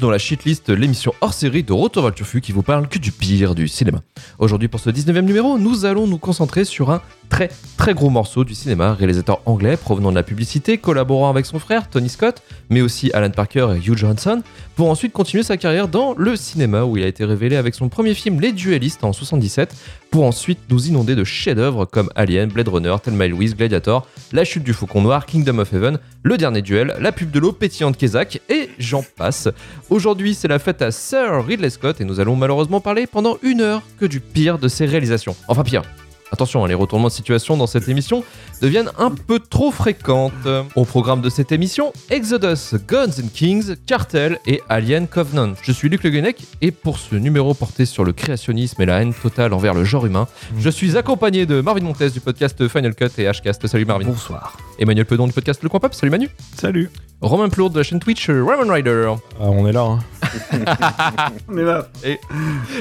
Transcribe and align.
Dans 0.00 0.10
la 0.10 0.18
shitlist, 0.18 0.70
l'émission 0.70 1.12
hors 1.20 1.34
série 1.34 1.62
de 1.62 1.72
Retour 1.72 2.02
vers 2.02 2.14
le 2.18 2.40
qui 2.40 2.52
vous 2.52 2.62
parle 2.62 2.88
que 2.88 2.98
du 2.98 3.12
pire 3.12 3.54
du 3.54 3.68
cinéma. 3.68 4.00
Aujourd'hui, 4.38 4.68
pour 4.68 4.80
ce 4.80 4.88
19e 4.88 5.20
numéro, 5.20 5.58
nous 5.58 5.84
allons 5.84 6.06
nous 6.06 6.18
concentrer 6.18 6.64
sur 6.64 6.90
un 6.90 7.02
très 7.28 7.50
très 7.76 7.94
gros 7.94 8.10
morceau 8.10 8.44
du 8.44 8.54
cinéma, 8.54 8.94
réalisateur 8.94 9.40
anglais 9.46 9.76
provenant 9.76 10.10
de 10.10 10.14
la 10.14 10.22
publicité, 10.22 10.78
collaborant 10.78 11.30
avec 11.30 11.46
son 11.46 11.58
frère 11.58 11.88
Tony 11.88 12.08
Scott, 12.08 12.42
mais 12.70 12.80
aussi 12.80 13.10
Alan 13.12 13.30
Parker 13.30 13.74
et 13.74 13.78
Hugh 13.78 13.96
Johnson, 13.96 14.42
pour 14.76 14.90
ensuite 14.90 15.12
continuer 15.12 15.42
sa 15.42 15.56
carrière 15.56 15.88
dans 15.88 16.14
le 16.16 16.36
cinéma 16.36 16.84
où 16.84 16.96
il 16.96 17.02
a 17.04 17.06
été 17.06 17.24
révélé 17.24 17.56
avec 17.56 17.74
son 17.74 17.88
premier 17.88 18.14
film 18.14 18.40
Les 18.40 18.52
Duellistes 18.52 19.04
en 19.04 19.12
77, 19.12 19.74
pour 20.10 20.24
ensuite 20.24 20.58
nous 20.68 20.88
inonder 20.88 21.14
de 21.14 21.24
chefs-d'œuvre 21.24 21.86
comme 21.86 22.10
Alien, 22.16 22.50
Blade 22.50 22.68
Runner, 22.68 22.94
Thelma 23.02 23.26
Louise, 23.28 23.56
Gladiator, 23.56 24.06
La 24.32 24.44
Chute 24.44 24.62
du 24.62 24.74
Faucon 24.74 25.00
Noir, 25.00 25.24
Kingdom 25.24 25.58
of 25.58 25.72
Heaven, 25.72 25.98
Le 26.22 26.36
Dernier 26.36 26.60
Duel, 26.60 26.94
La 27.00 27.12
Pub 27.12 27.30
de 27.30 27.40
l'eau 27.40 27.52
pétillante 27.52 27.96
Kezak 27.96 28.42
et 28.50 28.68
j'en 28.78 29.02
passe. 29.16 29.48
Aujourd'hui, 29.90 30.34
c'est 30.34 30.48
la 30.48 30.58
fête 30.58 30.80
à 30.82 30.90
Sir 30.90 31.44
Ridley 31.46 31.70
Scott 31.70 32.00
et 32.00 32.04
nous 32.04 32.20
allons 32.20 32.36
malheureusement 32.36 32.80
parler 32.80 33.06
pendant 33.06 33.38
une 33.42 33.60
heure 33.60 33.82
que 33.98 34.06
du 34.06 34.20
pire 34.20 34.58
de 34.58 34.68
ses 34.68 34.86
réalisations. 34.86 35.36
Enfin 35.48 35.64
pire, 35.64 35.82
Attention, 36.32 36.64
hein, 36.64 36.68
les 36.68 36.72
retournements 36.74 37.08
de 37.08 37.12
situation 37.12 37.58
dans 37.58 37.66
cette 37.66 37.90
émission 37.90 38.24
deviennent 38.62 38.90
un 38.96 39.10
peu 39.10 39.40
trop 39.40 39.72
fréquentes. 39.72 40.32
Au 40.76 40.84
programme 40.84 41.20
de 41.20 41.28
cette 41.28 41.50
émission, 41.50 41.92
Exodus, 42.10 42.76
Guns 42.86 43.10
and 43.20 43.28
Kings, 43.34 43.74
Cartel 43.86 44.38
et 44.46 44.62
Alien 44.68 45.08
Covenant. 45.08 45.54
Je 45.62 45.72
suis 45.72 45.88
Luc 45.88 46.04
Le 46.04 46.10
Guenec 46.10 46.36
et 46.60 46.70
pour 46.70 46.98
ce 46.98 47.16
numéro 47.16 47.54
porté 47.54 47.84
sur 47.84 48.04
le 48.04 48.12
créationnisme 48.12 48.80
et 48.80 48.86
la 48.86 49.02
haine 49.02 49.12
totale 49.14 49.52
envers 49.52 49.74
le 49.74 49.82
genre 49.82 50.06
humain, 50.06 50.28
je 50.58 50.70
suis 50.70 50.96
accompagné 50.96 51.44
de 51.44 51.60
Marvin 51.60 51.82
Montes 51.82 52.04
du 52.04 52.20
podcast 52.20 52.68
Final 52.68 52.94
Cut 52.94 53.10
et 53.18 53.26
Hcast. 53.26 53.66
Salut 53.66 53.84
Marvin. 53.84 54.06
Bonsoir. 54.06 54.56
Emmanuel 54.78 55.06
Pedon 55.06 55.26
du 55.26 55.32
podcast 55.32 55.60
Le 55.64 55.68
Coin 55.68 55.80
Pop. 55.80 55.92
Salut 55.92 56.10
Manu. 56.10 56.28
Salut. 56.56 56.88
Romain 57.20 57.48
Plourde 57.48 57.72
de 57.72 57.78
la 57.78 57.84
chaîne 57.84 58.00
Twitch 58.00 58.28
Roman 58.30 58.72
Rider. 58.72 59.12
Ah, 59.40 59.44
on 59.44 59.66
est 59.68 59.72
là. 59.72 59.82
Hein. 59.82 59.98
On 61.48 61.56
est 61.56 61.62
là. 61.62 61.88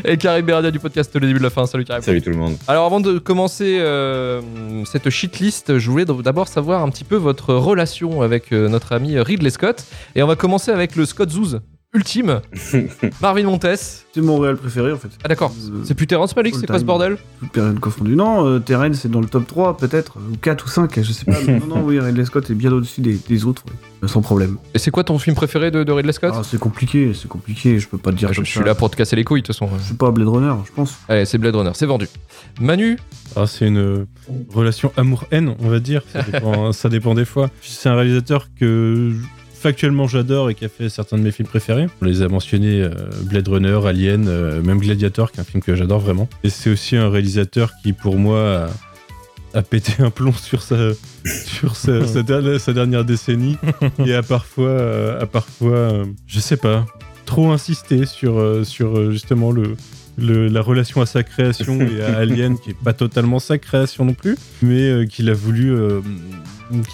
Et 0.03 0.17
Karim 0.17 0.45
Beradia 0.45 0.71
du 0.71 0.79
podcast 0.79 1.13
Le 1.13 1.27
Début 1.27 1.37
de 1.37 1.43
la 1.43 1.49
Fin. 1.49 1.65
Salut 1.67 1.85
Karim. 1.85 2.01
Salut 2.01 2.21
tout 2.21 2.31
le 2.31 2.37
monde. 2.37 2.57
Alors 2.67 2.85
avant 2.85 2.99
de 2.99 3.19
commencer 3.19 3.77
euh, 3.79 4.41
cette 4.85 5.09
shitlist, 5.09 5.70
je 5.79 5.89
voulais 5.89 6.05
d'abord 6.05 6.47
savoir 6.47 6.81
un 6.83 6.89
petit 6.89 7.03
peu 7.03 7.15
votre 7.15 7.53
relation 7.53 8.21
avec 8.21 8.51
euh, 8.51 8.67
notre 8.67 8.93
ami 8.93 9.19
Ridley 9.19 9.49
Scott. 9.49 9.85
Et 10.15 10.23
on 10.23 10.27
va 10.27 10.35
commencer 10.35 10.71
avec 10.71 10.95
le 10.95 11.05
Scott 11.05 11.29
Zouz 11.29 11.61
ultime, 11.93 12.41
Marvin 13.21 13.43
Montes. 13.43 13.65
C'est 14.13 14.21
mon 14.21 14.39
réel 14.39 14.55
préféré 14.57 14.91
en 14.91 14.97
fait. 14.97 15.09
Ah 15.23 15.27
d'accord, 15.27 15.53
Euh, 15.69 15.81
c'est 15.83 15.93
plus 15.93 16.07
Terrence 16.07 16.35
Malick, 16.35 16.55
c'est 16.55 16.65
quoi 16.67 16.79
ce 16.79 16.83
bordel 16.85 17.17
Toute 17.39 17.51
période 17.51 17.79
confondue. 17.79 18.15
Non, 18.15 18.45
euh, 18.47 18.59
Terren 18.59 18.93
c'est 18.93 19.09
dans 19.09 19.19
le 19.21 19.27
top 19.27 19.47
3 19.47 19.77
peut-être, 19.77 20.17
ou 20.17 20.37
4 20.37 20.65
ou 20.65 20.67
5, 20.69 20.99
je 21.01 21.11
sais 21.11 21.25
pas. 21.25 21.41
non, 21.47 21.67
non, 21.67 21.81
oui, 21.83 21.99
Ridley 21.99 22.25
Scott 22.25 22.49
est 22.49 22.53
bien 22.55 22.71
au-dessus 22.71 23.01
des, 23.01 23.13
des 23.27 23.45
autres, 23.45 23.63
oui. 23.69 24.09
Sans 24.09 24.21
problème. 24.21 24.57
Et 24.73 24.79
c'est 24.79 24.89
quoi 24.89 25.03
ton 25.03 25.19
film 25.19 25.35
préféré 25.35 25.69
de, 25.69 25.83
de 25.83 25.91
Ridley 25.91 26.13
Scott 26.13 26.33
Ah, 26.35 26.41
c'est 26.43 26.59
compliqué, 26.59 27.13
c'est 27.13 27.27
compliqué, 27.27 27.77
je 27.79 27.87
peux 27.87 27.97
pas 27.97 28.11
te 28.11 28.15
dire 28.17 28.29
Je 28.29 28.35
comme 28.37 28.45
suis 28.45 28.59
ça. 28.59 28.65
là 28.65 28.73
pour 28.73 28.89
te 28.89 28.95
casser 28.95 29.15
les 29.15 29.23
couilles 29.23 29.41
de 29.41 29.47
toute 29.47 29.55
façon. 29.55 29.69
Je 29.77 29.83
sais 29.89 29.93
pas, 29.93 30.11
Blade 30.11 30.27
Runner, 30.29 30.53
je 30.65 30.71
pense. 30.71 30.97
Allez, 31.07 31.25
c'est 31.25 31.37
Blade 31.37 31.55
Runner, 31.55 31.71
c'est 31.73 31.85
vendu. 31.85 32.07
Manu, 32.59 32.97
Ah, 33.35 33.45
c'est 33.47 33.67
une 33.67 33.77
euh, 33.77 34.05
relation 34.53 34.91
amour-haine, 34.97 35.55
on 35.59 35.67
va 35.69 35.79
dire. 35.79 36.01
Ça 36.11 36.21
dépend, 36.23 36.71
ça 36.73 36.89
dépend 36.89 37.13
des 37.15 37.25
fois. 37.25 37.49
C'est 37.61 37.89
un 37.89 37.95
réalisateur 37.95 38.47
que 38.59 39.13
factuellement 39.61 40.07
j'adore 40.07 40.49
et 40.49 40.55
qui 40.55 40.65
a 40.65 40.69
fait 40.69 40.89
certains 40.89 41.17
de 41.17 41.23
mes 41.23 41.31
films 41.31 41.47
préférés. 41.47 41.87
On 42.01 42.05
les 42.05 42.21
a 42.21 42.27
mentionnés 42.27 42.81
euh, 42.81 42.89
Blade 43.23 43.47
Runner, 43.47 43.79
Alien, 43.85 44.25
euh, 44.27 44.61
même 44.61 44.79
Gladiator, 44.79 45.31
qui 45.31 45.37
est 45.37 45.41
un 45.41 45.45
film 45.45 45.61
que 45.61 45.75
j'adore 45.75 45.99
vraiment. 45.99 46.27
Et 46.43 46.49
c'est 46.49 46.69
aussi 46.69 46.95
un 46.97 47.09
réalisateur 47.09 47.71
qui, 47.83 47.93
pour 47.93 48.17
moi, 48.17 48.69
a, 49.53 49.57
a 49.59 49.61
pété 49.61 49.93
un 50.01 50.09
plomb 50.09 50.33
sur 50.33 50.61
sa, 50.63 50.75
sur 51.45 51.75
sa, 51.75 52.05
sa 52.07 52.23
dernière, 52.23 52.59
sa 52.59 52.73
dernière 52.73 53.05
décennie 53.05 53.57
et 54.05 54.13
a 54.13 54.23
parfois, 54.23 55.17
a 55.19 55.25
parfois 55.27 55.71
euh, 55.77 56.05
je 56.27 56.39
sais 56.39 56.57
pas, 56.57 56.85
trop 57.25 57.51
insisté 57.51 58.05
sur, 58.05 58.65
sur 58.65 59.11
justement 59.11 59.51
le, 59.51 59.75
le- 60.17 60.47
la 60.47 60.61
relation 60.61 61.01
à 61.01 61.05
sa 61.05 61.23
création 61.23 61.79
et 61.81 62.01
à 62.01 62.17
Alien, 62.19 62.57
qui 62.59 62.71
est 62.71 62.77
pas 62.83 62.93
totalement 62.93 63.39
sa 63.39 63.57
création 63.57 64.05
non 64.05 64.13
plus, 64.13 64.35
mais 64.61 64.89
euh, 64.89 65.05
qu'il 65.05 65.29
a 65.29 65.33
voulu, 65.33 65.71
euh, 65.71 66.01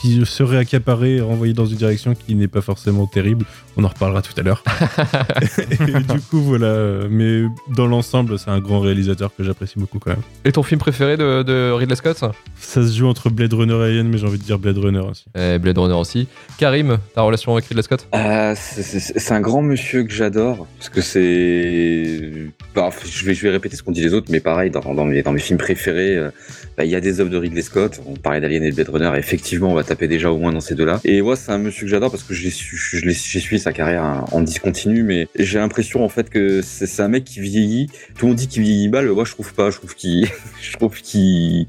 qui 0.02 0.26
serait 0.26 0.58
accaparé 0.58 1.18
et 1.18 1.22
renvoyé 1.22 1.54
dans 1.54 1.66
une 1.66 1.78
direction 1.78 2.14
qui 2.16 2.36
n'est 2.36 2.48
pas 2.48 2.62
forcément 2.62 3.06
terrible. 3.08 3.46
On 3.78 3.84
en 3.84 3.88
reparlera 3.90 4.22
tout 4.22 4.34
à 4.38 4.42
l'heure. 4.42 4.64
et 5.72 6.14
du 6.14 6.20
coup, 6.30 6.42
voilà. 6.42 6.66
euh, 6.68 7.08
Mais 7.10 7.44
dans 7.76 7.88
l'ensemble, 7.88 8.40
c'est 8.40 8.50
un 8.50 8.60
grand 8.60 8.80
réalisateur 8.80 9.32
que 9.38 9.44
j'apprécie 9.44 9.78
beaucoup 9.80 10.00
quand 10.00 10.12
même. 10.12 10.22
et 10.46 10.52
ton 10.52 10.64
film 10.64 10.80
préféré 10.80 11.18
de, 11.18 11.44
de 11.44 11.72
Ridley 11.72 11.96
Scott? 11.96 12.18
Ça 12.60 12.88
se 12.88 12.98
joue 12.98 13.08
entre 13.08 13.30
Blade 13.30 13.54
Runner 13.54 13.74
et 13.76 13.84
Alien, 13.84 14.08
mais 14.10 14.18
j'ai 14.18 14.26
envie 14.28 14.38
de 14.40 14.44
dire 14.44 14.58
Blade 14.60 14.78
Runner 14.78 15.00
aussi. 15.00 15.26
Blade 15.36 15.78
Runner 15.78 15.94
aussi. 15.96 16.28
Karim, 16.58 16.98
ta 17.14 17.22
relation 17.22 17.54
avec 17.54 17.66
Ridley 17.66 17.84
Scott? 17.84 18.08
Euh, 18.16 18.54
c'est- 18.56 19.32
un 19.32 19.42
grand 19.42 19.62
monsieur 19.62 20.04
que 20.04 20.12
j'adore 20.14 20.66
parce 20.80 20.90
que 20.90 21.02
c'est. 21.02 22.32
bah, 22.74 22.90
je, 23.06 23.26
vais, 23.26 23.34
je 23.34 23.44
vais 23.44 23.50
répéter 23.52 23.76
ce 23.76 23.84
qu'ont 23.84 23.92
dit 23.92 24.02
les 24.02 24.14
autres, 24.14 24.28
mais 24.32 24.40
pareil, 24.40 24.72
dans, 24.72 24.94
dans 24.94 25.06
mes, 25.06 25.22
dans 25.22 25.32
mes 25.34 25.40
films 25.40 25.59
préférés, 25.59 26.16
euh, 26.18 26.30
bah, 26.78 26.86
il 26.86 26.92
y 26.92 26.96
a 26.96 27.02
des 27.02 27.20
œuvres 27.20 27.32
de 27.32 27.38
Ridley 27.38 27.64
Scott. 27.64 28.00
On 28.06 28.14
parlait 28.16 28.40
d'Alien 28.40 28.64
et 28.64 28.70
de 28.70 28.76
Blade 28.76 28.90
Runner, 28.90 29.12
effectivement, 29.18 29.72
on 29.72 29.74
va 29.74 29.84
taper 29.84 30.08
déjà 30.08 30.32
au 30.32 30.38
moins 30.38 30.54
dans 30.54 30.60
ces 30.60 30.76
deux-là. 30.76 31.02
Et 31.04 31.24
moi, 31.24 31.36
c'est 31.36 31.52
un 31.52 31.58
monsieur 31.58 31.86
que 31.86 31.90
j'adore 31.90 32.12
parce 32.12 32.22
que 32.22 32.36
j'ai 32.36 32.52
suivi 32.52 33.60
sa 33.60 33.74
carrière 33.74 34.04
en, 34.04 34.26
en 34.32 34.42
discontinu, 34.42 35.02
mais 35.02 35.28
j'ai 35.40 35.58
l'impression 35.58 36.06
en 36.06 36.10
fait 36.10 36.30
que 36.30 36.62
c'est 36.62 37.02
un 37.02 37.08
mec 37.08 37.24
qui 37.24 37.40
vieillit. 37.40 37.88
Tout 38.16 38.26
le 38.26 38.28
monde 38.30 38.38
dit 38.38 38.48
qu'il 38.48 38.62
vieillit 38.62 38.90
mal, 38.90 39.10
moi 39.10 39.26
je 39.26 39.32
trouve 39.32 39.56
pas. 39.56 39.72
Je 39.72 39.78
trouve 39.78 39.96
qu'il, 39.96 40.28
je 40.62 40.78
trouve 40.78 41.02
qu'il, 41.02 41.66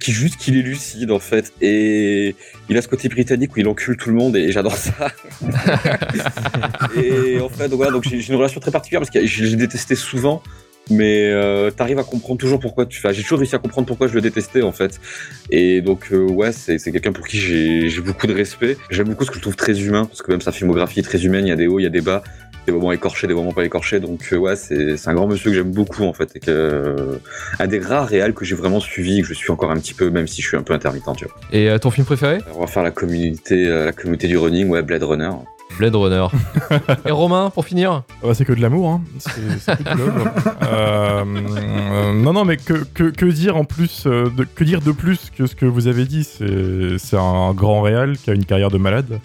qu'il 0.00 0.14
juste 0.14 0.36
qu'il 0.36 0.56
est 0.56 0.62
lucide 0.62 1.10
en 1.10 1.18
fait. 1.18 1.52
Et 1.60 2.34
il 2.70 2.78
a 2.78 2.82
ce 2.82 2.88
côté 2.88 3.10
britannique 3.10 3.54
où 3.54 3.60
il 3.60 3.68
encule 3.68 3.98
tout 3.98 4.08
le 4.08 4.16
monde 4.16 4.34
et 4.34 4.50
j'adore 4.50 4.76
ça. 4.76 5.12
et 6.96 7.38
en 7.38 7.50
fait, 7.50 7.68
donc 7.68 7.76
voilà, 7.76 7.92
donc 7.92 8.04
j'ai 8.08 8.18
j'ai 8.20 8.32
une 8.32 8.38
relation 8.38 8.60
très 8.60 8.70
particulière 8.70 9.00
parce 9.00 9.10
que 9.10 9.26
je 9.26 9.44
l'ai 9.44 9.56
détesté 9.56 9.94
souvent, 9.94 10.42
mais 10.90 11.30
euh, 11.30 11.70
t'arrives 11.70 11.98
à 11.98 12.04
comprendre 12.04 12.38
toujours 12.38 12.60
pourquoi 12.60 12.86
tu 12.86 13.00
fais. 13.00 13.12
J'ai 13.12 13.22
toujours 13.22 13.38
réussi 13.38 13.54
à 13.54 13.58
comprendre 13.58 13.86
pourquoi 13.86 14.08
je 14.08 14.14
le 14.14 14.20
détestais 14.20 14.62
en 14.62 14.72
fait. 14.72 15.00
Et 15.50 15.80
donc 15.80 16.08
euh, 16.12 16.26
ouais, 16.28 16.52
c'est 16.52 16.78
c'est 16.78 16.92
quelqu'un 16.92 17.12
pour 17.12 17.26
qui 17.26 17.38
j'ai 17.38 17.88
j'ai 17.88 18.00
beaucoup 18.00 18.26
de 18.26 18.34
respect. 18.34 18.76
J'aime 18.90 19.08
beaucoup 19.08 19.24
ce 19.24 19.30
que 19.30 19.36
je 19.36 19.42
trouve 19.42 19.56
très 19.56 19.80
humain 19.80 20.04
parce 20.04 20.22
que 20.22 20.30
même 20.30 20.40
sa 20.40 20.52
filmographie 20.52 21.00
est 21.00 21.02
très 21.02 21.24
humaine. 21.24 21.46
Il 21.46 21.50
y 21.50 21.52
a 21.52 21.56
des 21.56 21.66
hauts, 21.66 21.78
il 21.78 21.84
y 21.84 21.86
a 21.86 21.90
des 21.90 22.00
bas. 22.00 22.22
Des 22.66 22.72
moments 22.72 22.92
écorchés, 22.92 23.26
des 23.26 23.32
moments 23.32 23.54
pas 23.54 23.64
écorchés, 23.64 23.98
donc 23.98 24.28
euh, 24.30 24.36
ouais, 24.36 24.54
c'est 24.54 24.98
c'est 24.98 25.08
un 25.08 25.14
grand 25.14 25.26
monsieur 25.26 25.48
que 25.48 25.56
j'aime 25.56 25.70
beaucoup 25.70 26.04
en 26.04 26.12
fait, 26.12 26.36
et 26.36 26.38
que 26.38 26.50
euh, 26.50 27.16
un 27.58 27.66
des 27.66 27.78
rares 27.78 28.06
réals 28.06 28.34
que 28.34 28.44
j'ai 28.44 28.54
vraiment 28.54 28.78
suivi, 28.78 29.22
que 29.22 29.28
je 29.28 29.32
suis 29.32 29.50
encore 29.50 29.70
un 29.70 29.78
petit 29.78 29.94
peu, 29.94 30.10
même 30.10 30.26
si 30.26 30.42
je 30.42 30.48
suis 30.48 30.56
un 30.58 30.62
peu 30.62 30.74
intermittent, 30.74 31.16
tu 31.16 31.24
vois. 31.24 31.34
Et 31.50 31.70
euh, 31.70 31.78
ton 31.78 31.90
film 31.90 32.04
préféré? 32.04 32.40
On 32.54 32.60
va 32.60 32.66
faire 32.66 32.82
la 32.82 32.90
communauté, 32.90 33.66
euh, 33.66 33.86
la 33.86 33.92
communauté 33.92 34.28
du 34.28 34.36
running, 34.36 34.68
ouais, 34.68 34.82
Blade 34.82 35.02
Runner. 35.02 35.30
Blade 35.76 35.94
Runner. 35.94 36.26
et 37.06 37.10
Romain, 37.10 37.50
pour 37.50 37.64
finir 37.64 38.02
bah, 38.22 38.34
c'est 38.34 38.44
que 38.44 38.52
de 38.52 38.60
l'amour, 38.60 38.88
hein. 38.90 39.02
c'est 39.18 39.30
c'est 39.60 39.76
que 39.84 39.94
de 39.94 39.98
love. 40.02 40.30
Euh, 40.62 41.24
euh, 41.56 42.12
non, 42.14 42.32
non, 42.32 42.44
mais 42.44 42.56
que, 42.56 42.84
que, 42.94 43.04
que 43.10 43.26
dire 43.26 43.56
en 43.56 43.64
plus, 43.64 44.04
euh, 44.06 44.28
de, 44.36 44.44
que 44.44 44.64
dire 44.64 44.80
de 44.80 44.92
plus 44.92 45.30
que 45.36 45.46
ce 45.46 45.54
que 45.54 45.66
vous 45.66 45.86
avez 45.86 46.04
dit? 46.04 46.24
C'est 46.24 46.98
c'est 46.98 47.16
un 47.16 47.52
grand 47.52 47.82
réal 47.82 48.16
qui 48.18 48.30
a 48.30 48.34
une 48.34 48.44
carrière 48.44 48.70
de 48.70 48.78
malade, 48.78 49.20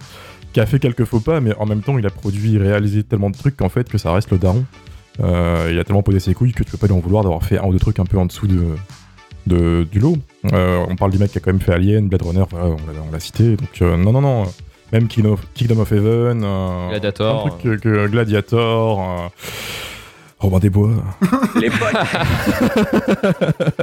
qui 0.54 0.60
a 0.60 0.66
fait 0.66 0.80
quelques 0.80 1.06
faux 1.06 1.20
pas, 1.20 1.40
mais 1.40 1.56
en 1.58 1.66
même 1.66 1.82
temps, 1.82 1.98
il 1.98 2.06
a 2.06 2.10
produit 2.12 2.56
et 2.56 2.60
réalisé 2.60 3.04
tellement 3.04 3.30
de 3.30 3.38
trucs 3.38 3.58
qu'en 3.58 3.70
fait, 3.70 3.90
que 3.90 3.98
ça 3.98 4.12
reste 4.12 4.30
le 4.32 4.38
daron. 4.38 4.66
Euh, 5.22 5.70
il 5.72 5.78
a 5.80 5.84
tellement 5.84 6.02
posé 6.04 6.20
ses 6.20 6.34
couilles 6.34 6.54
que 6.54 6.64
tu 6.64 6.72
peux 6.72 6.78
pas 6.78 6.88
lui 6.88 6.94
en 6.96 7.00
vouloir 7.00 7.24
d'avoir 7.24 7.44
fait 7.44 7.58
un 7.60 7.66
ou 7.66 7.72
deux 7.72 7.80
trucs 7.80 8.00
un 8.00 8.06
peu 8.06 8.18
en 8.18 8.26
dessous 8.26 8.48
de, 8.48 8.64
de, 9.48 9.88
du 9.92 10.00
lot. 10.00 10.18
Euh, 10.52 10.84
on 10.90 10.96
parle 10.96 11.12
du 11.12 11.20
mec 11.20 11.32
qui 11.32 11.38
a 11.38 11.42
quand 11.42 11.52
même 11.52 11.62
fait 11.62 11.74
Alien, 11.74 12.08
Blade 12.10 12.24
Runner, 12.24 12.44
voilà, 12.50 12.76
on 13.08 13.12
l'a- 13.12 13.20
cité. 13.20 13.56
Donc, 13.56 13.82
euh, 13.82 13.96
non, 13.96 14.12
non, 14.12 14.22
non. 14.22 14.44
Même 14.94 15.08
Kingdom 15.08 15.34
of, 15.34 15.42
Kingdom 15.56 15.80
of 15.80 15.92
Heaven, 15.92 16.44
euh, 16.44 16.90
Gladiator. 16.90 17.46
un 17.48 17.50
truc 17.50 17.64
que, 17.64 17.76
que 17.80 18.08
Gladiator, 18.08 19.02
euh, 19.02 19.28
Robin 20.44 20.60
des 20.60 20.70
Bois. 20.70 20.90
Les 21.56 21.70
potes 21.70 21.80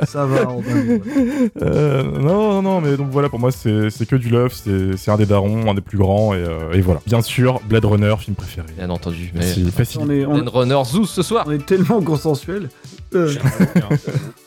Ça 0.07 0.27
va, 0.27 0.45
Robin. 0.45 0.99
Euh, 1.63 2.03
non, 2.03 2.53
non, 2.55 2.63
non, 2.63 2.81
mais 2.81 2.97
donc 2.97 3.09
voilà, 3.11 3.29
pour 3.29 3.39
moi, 3.39 3.51
c'est 3.51 3.91
c'est 3.91 4.07
que 4.07 4.17
du 4.17 4.29
love, 4.29 4.53
c'est 4.53 4.97
c'est 4.97 5.11
un 5.11 5.17
des 5.17 5.27
darons, 5.27 5.71
un 5.71 5.75
des 5.75 5.81
plus 5.81 5.99
grands, 5.99 6.35
et, 6.35 6.39
euh, 6.39 6.73
et 6.73 6.81
voilà. 6.81 7.01
Bien 7.07 7.23
sûr, 7.23 7.61
Blade 7.69 7.85
Runner, 7.85 8.15
film 8.19 8.37
préféré. 8.37 8.67
Bien 8.77 8.91
entendu. 8.91 9.31
Mais 9.35 9.41
Facile, 9.43 9.71
facile. 9.71 10.01
On 10.05 10.11
est, 10.11 10.25
on, 10.27 10.35
Blade 10.35 10.49
Runner 10.49 10.83
Zeus 10.85 11.11
ce 11.11 11.23
soir. 11.23 11.45
on 11.47 11.53
est 11.53 11.65
tellement 11.65 12.01
consensuel. 12.03 12.69
Euh, 13.15 13.33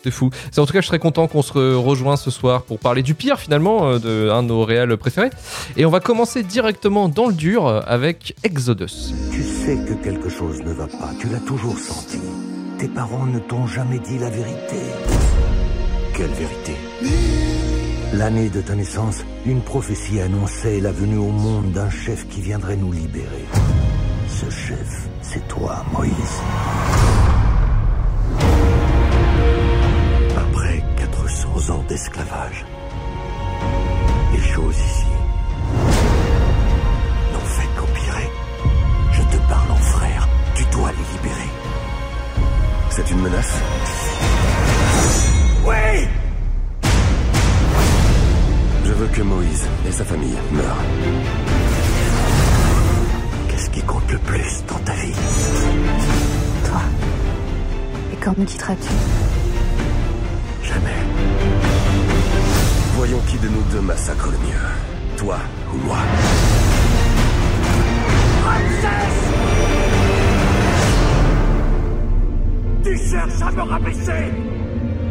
C'est 0.04 0.12
fou. 0.12 0.30
C'est 0.52 0.62
en 0.62 0.66
tout 0.66 0.72
cas, 0.74 0.80
je 0.82 0.88
serais 0.88 1.00
content 1.00 1.28
qu'on 1.28 1.42
se 1.42 1.52
re- 1.54 1.76
rejoigne 1.76 2.16
ce 2.16 2.32
soir 2.32 2.62
pour 2.64 2.80
parler 2.80 3.04
du 3.04 3.14
pire 3.14 3.38
finalement 3.40 3.88
euh, 3.90 4.00
de 4.00 4.30
un 4.32 4.42
de 4.44 4.48
nos 4.48 4.64
réels 4.64 4.96
préférés. 4.98 5.32
Et 5.76 5.86
on 5.86 5.90
va 5.90 6.00
commencer 6.00 6.44
directement 6.44 7.10
dans 7.10 7.28
le 7.28 7.34
dur 7.34 7.68
avec 7.88 8.36
Exodus. 8.44 9.14
Tu 9.32 9.44
sais 9.44 9.78
que 9.78 9.94
quelque 10.04 10.30
chose 10.30 10.60
ne 10.64 10.72
va 10.72 10.88
pas, 10.88 11.12
tu 11.20 11.28
l'as 11.28 11.40
toujours 11.40 11.78
senti. 11.78 12.03
Tes 12.80 12.88
parents 12.88 13.26
ne 13.26 13.40
t'ont 13.40 13.68
jamais 13.68 14.00
dit 14.00 14.18
la 14.20 14.30
vérité. 14.30 14.82
Quelle 16.14 16.32
vérité? 16.32 16.76
L'année 18.14 18.50
de 18.50 18.62
ta 18.62 18.76
naissance, 18.76 19.24
une 19.46 19.62
prophétie 19.62 20.20
annonçait 20.20 20.80
la 20.80 20.92
venue 20.92 21.18
au 21.18 21.32
monde 21.32 21.72
d'un 21.72 21.90
chef 21.90 22.28
qui 22.28 22.42
viendrait 22.42 22.76
nous 22.76 22.92
libérer. 22.92 23.46
Ce 24.28 24.50
chef, 24.50 25.08
c'est 25.22 25.48
toi, 25.48 25.84
Moïse. 25.94 26.42
Après 30.38 30.84
400 30.98 31.74
ans 31.74 31.84
d'esclavage, 31.88 32.66
les 34.34 34.42
choses 34.42 34.76
ici 34.78 35.13
C'est 42.96 43.10
une 43.10 43.22
menace 43.22 43.60
Oui 45.66 46.08
Je 48.86 48.92
veux 48.92 49.08
que 49.08 49.22
Moïse 49.24 49.66
et 49.88 49.92
sa 49.92 50.06
famille 50.06 50.36
meurent. 50.52 50.84
Qu'est-ce 53.50 53.72
qui 53.72 53.82
compte 53.82 54.12
le 54.12 54.20
plus 54.20 54.64
dans 54.68 54.78
ta 54.86 54.94
vie? 54.94 55.16
Toi. 56.66 56.82
Et 58.14 58.16
quand 58.18 58.38
me 58.38 58.46
quitteras-tu 58.46 58.90
Jamais. 60.62 61.00
Voyons 62.96 63.22
qui 63.28 63.38
de 63.40 63.48
nous 63.48 63.64
deux 63.72 63.82
massacre 63.82 64.28
le 64.28 64.38
mieux. 64.38 65.18
Toi 65.18 65.40
ou 65.74 65.78
moi 65.78 65.98
Tu 72.84 72.98
cherches 72.98 73.42
à 73.42 73.52
me 73.52 73.62
rabaisser. 73.62 74.32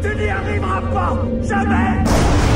Tu 0.02 0.16
n'y 0.16 0.28
arriveras 0.28 0.82
pas. 0.92 1.16
Jamais 1.42 2.51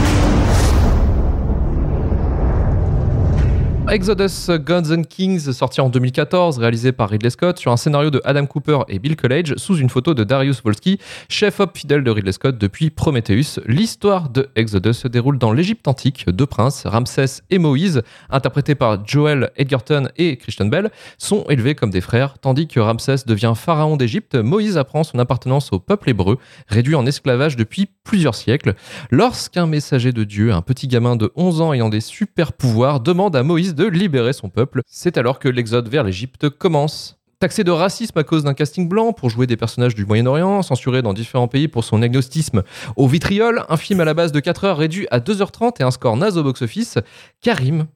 Exodus 3.88 4.50
Guns 4.58 4.90
and 4.90 5.04
Kings, 5.04 5.52
sorti 5.52 5.80
en 5.80 5.88
2014, 5.88 6.58
réalisé 6.58 6.90
par 6.90 7.08
Ridley 7.08 7.30
Scott 7.30 7.56
sur 7.56 7.70
un 7.70 7.76
scénario 7.76 8.10
de 8.10 8.20
Adam 8.24 8.44
Cooper 8.44 8.80
et 8.88 8.98
Bill 8.98 9.14
College, 9.14 9.54
sous 9.58 9.76
une 9.76 9.88
photo 9.88 10.12
de 10.12 10.24
Darius 10.24 10.60
Wolski, 10.64 10.98
chef-op 11.28 11.78
fidèle 11.78 12.02
de 12.02 12.10
Ridley 12.10 12.32
Scott 12.32 12.58
depuis 12.58 12.90
Prometheus. 12.90 13.60
L'histoire 13.64 14.28
de 14.28 14.48
Exodus 14.56 14.94
se 14.94 15.08
déroule 15.08 15.38
dans 15.38 15.52
l'Égypte 15.52 15.86
antique. 15.86 16.28
Deux 16.28 16.46
princes, 16.46 16.84
Ramsès 16.84 17.42
et 17.50 17.58
Moïse, 17.58 18.02
interprétés 18.28 18.74
par 18.74 19.06
Joel 19.06 19.52
Edgerton 19.56 20.08
et 20.16 20.36
Christian 20.36 20.66
Bell, 20.66 20.90
sont 21.16 21.44
élevés 21.48 21.76
comme 21.76 21.90
des 21.90 22.00
frères, 22.00 22.40
tandis 22.40 22.66
que 22.66 22.80
Ramsès 22.80 23.24
devient 23.24 23.52
pharaon 23.54 23.96
d'Égypte. 23.96 24.34
Moïse 24.34 24.78
apprend 24.78 25.04
son 25.04 25.20
appartenance 25.20 25.72
au 25.72 25.78
peuple 25.78 26.10
hébreu, 26.10 26.38
réduit 26.66 26.96
en 26.96 27.06
esclavage 27.06 27.54
depuis 27.54 27.86
plusieurs 28.02 28.34
siècles. 28.34 28.74
Lorsqu'un 29.12 29.66
messager 29.66 30.10
de 30.10 30.24
Dieu, 30.24 30.52
un 30.52 30.62
petit 30.62 30.88
gamin 30.88 31.14
de 31.14 31.30
11 31.36 31.60
ans 31.60 31.72
ayant 31.72 31.88
des 31.88 32.00
super 32.00 32.52
pouvoirs, 32.52 32.98
demande 32.98 33.36
à 33.36 33.44
Moïse 33.44 33.75
de 33.76 33.84
libérer 33.86 34.32
son 34.32 34.48
peuple. 34.48 34.80
C'est 34.86 35.18
alors 35.18 35.38
que 35.38 35.48
l'exode 35.48 35.88
vers 35.88 36.02
l'Égypte 36.02 36.48
commence. 36.48 37.18
Taxé 37.38 37.62
de 37.62 37.70
racisme 37.70 38.18
à 38.18 38.24
cause 38.24 38.44
d'un 38.44 38.54
casting 38.54 38.88
blanc 38.88 39.12
pour 39.12 39.28
jouer 39.28 39.46
des 39.46 39.58
personnages 39.58 39.94
du 39.94 40.06
Moyen-Orient, 40.06 40.62
censuré 40.62 41.02
dans 41.02 41.12
différents 41.12 41.48
pays 41.48 41.68
pour 41.68 41.84
son 41.84 42.00
agnostisme 42.00 42.62
au 42.96 43.06
vitriol, 43.06 43.64
un 43.68 43.76
film 43.76 44.00
à 44.00 44.06
la 44.06 44.14
base 44.14 44.32
de 44.32 44.40
4 44.40 44.64
heures 44.64 44.78
réduit 44.78 45.06
à 45.10 45.20
2h30 45.20 45.74
et 45.80 45.82
un 45.82 45.90
score 45.90 46.16
naze 46.16 46.38
au 46.38 46.42
box-office, 46.42 46.96
Karim, 47.42 47.86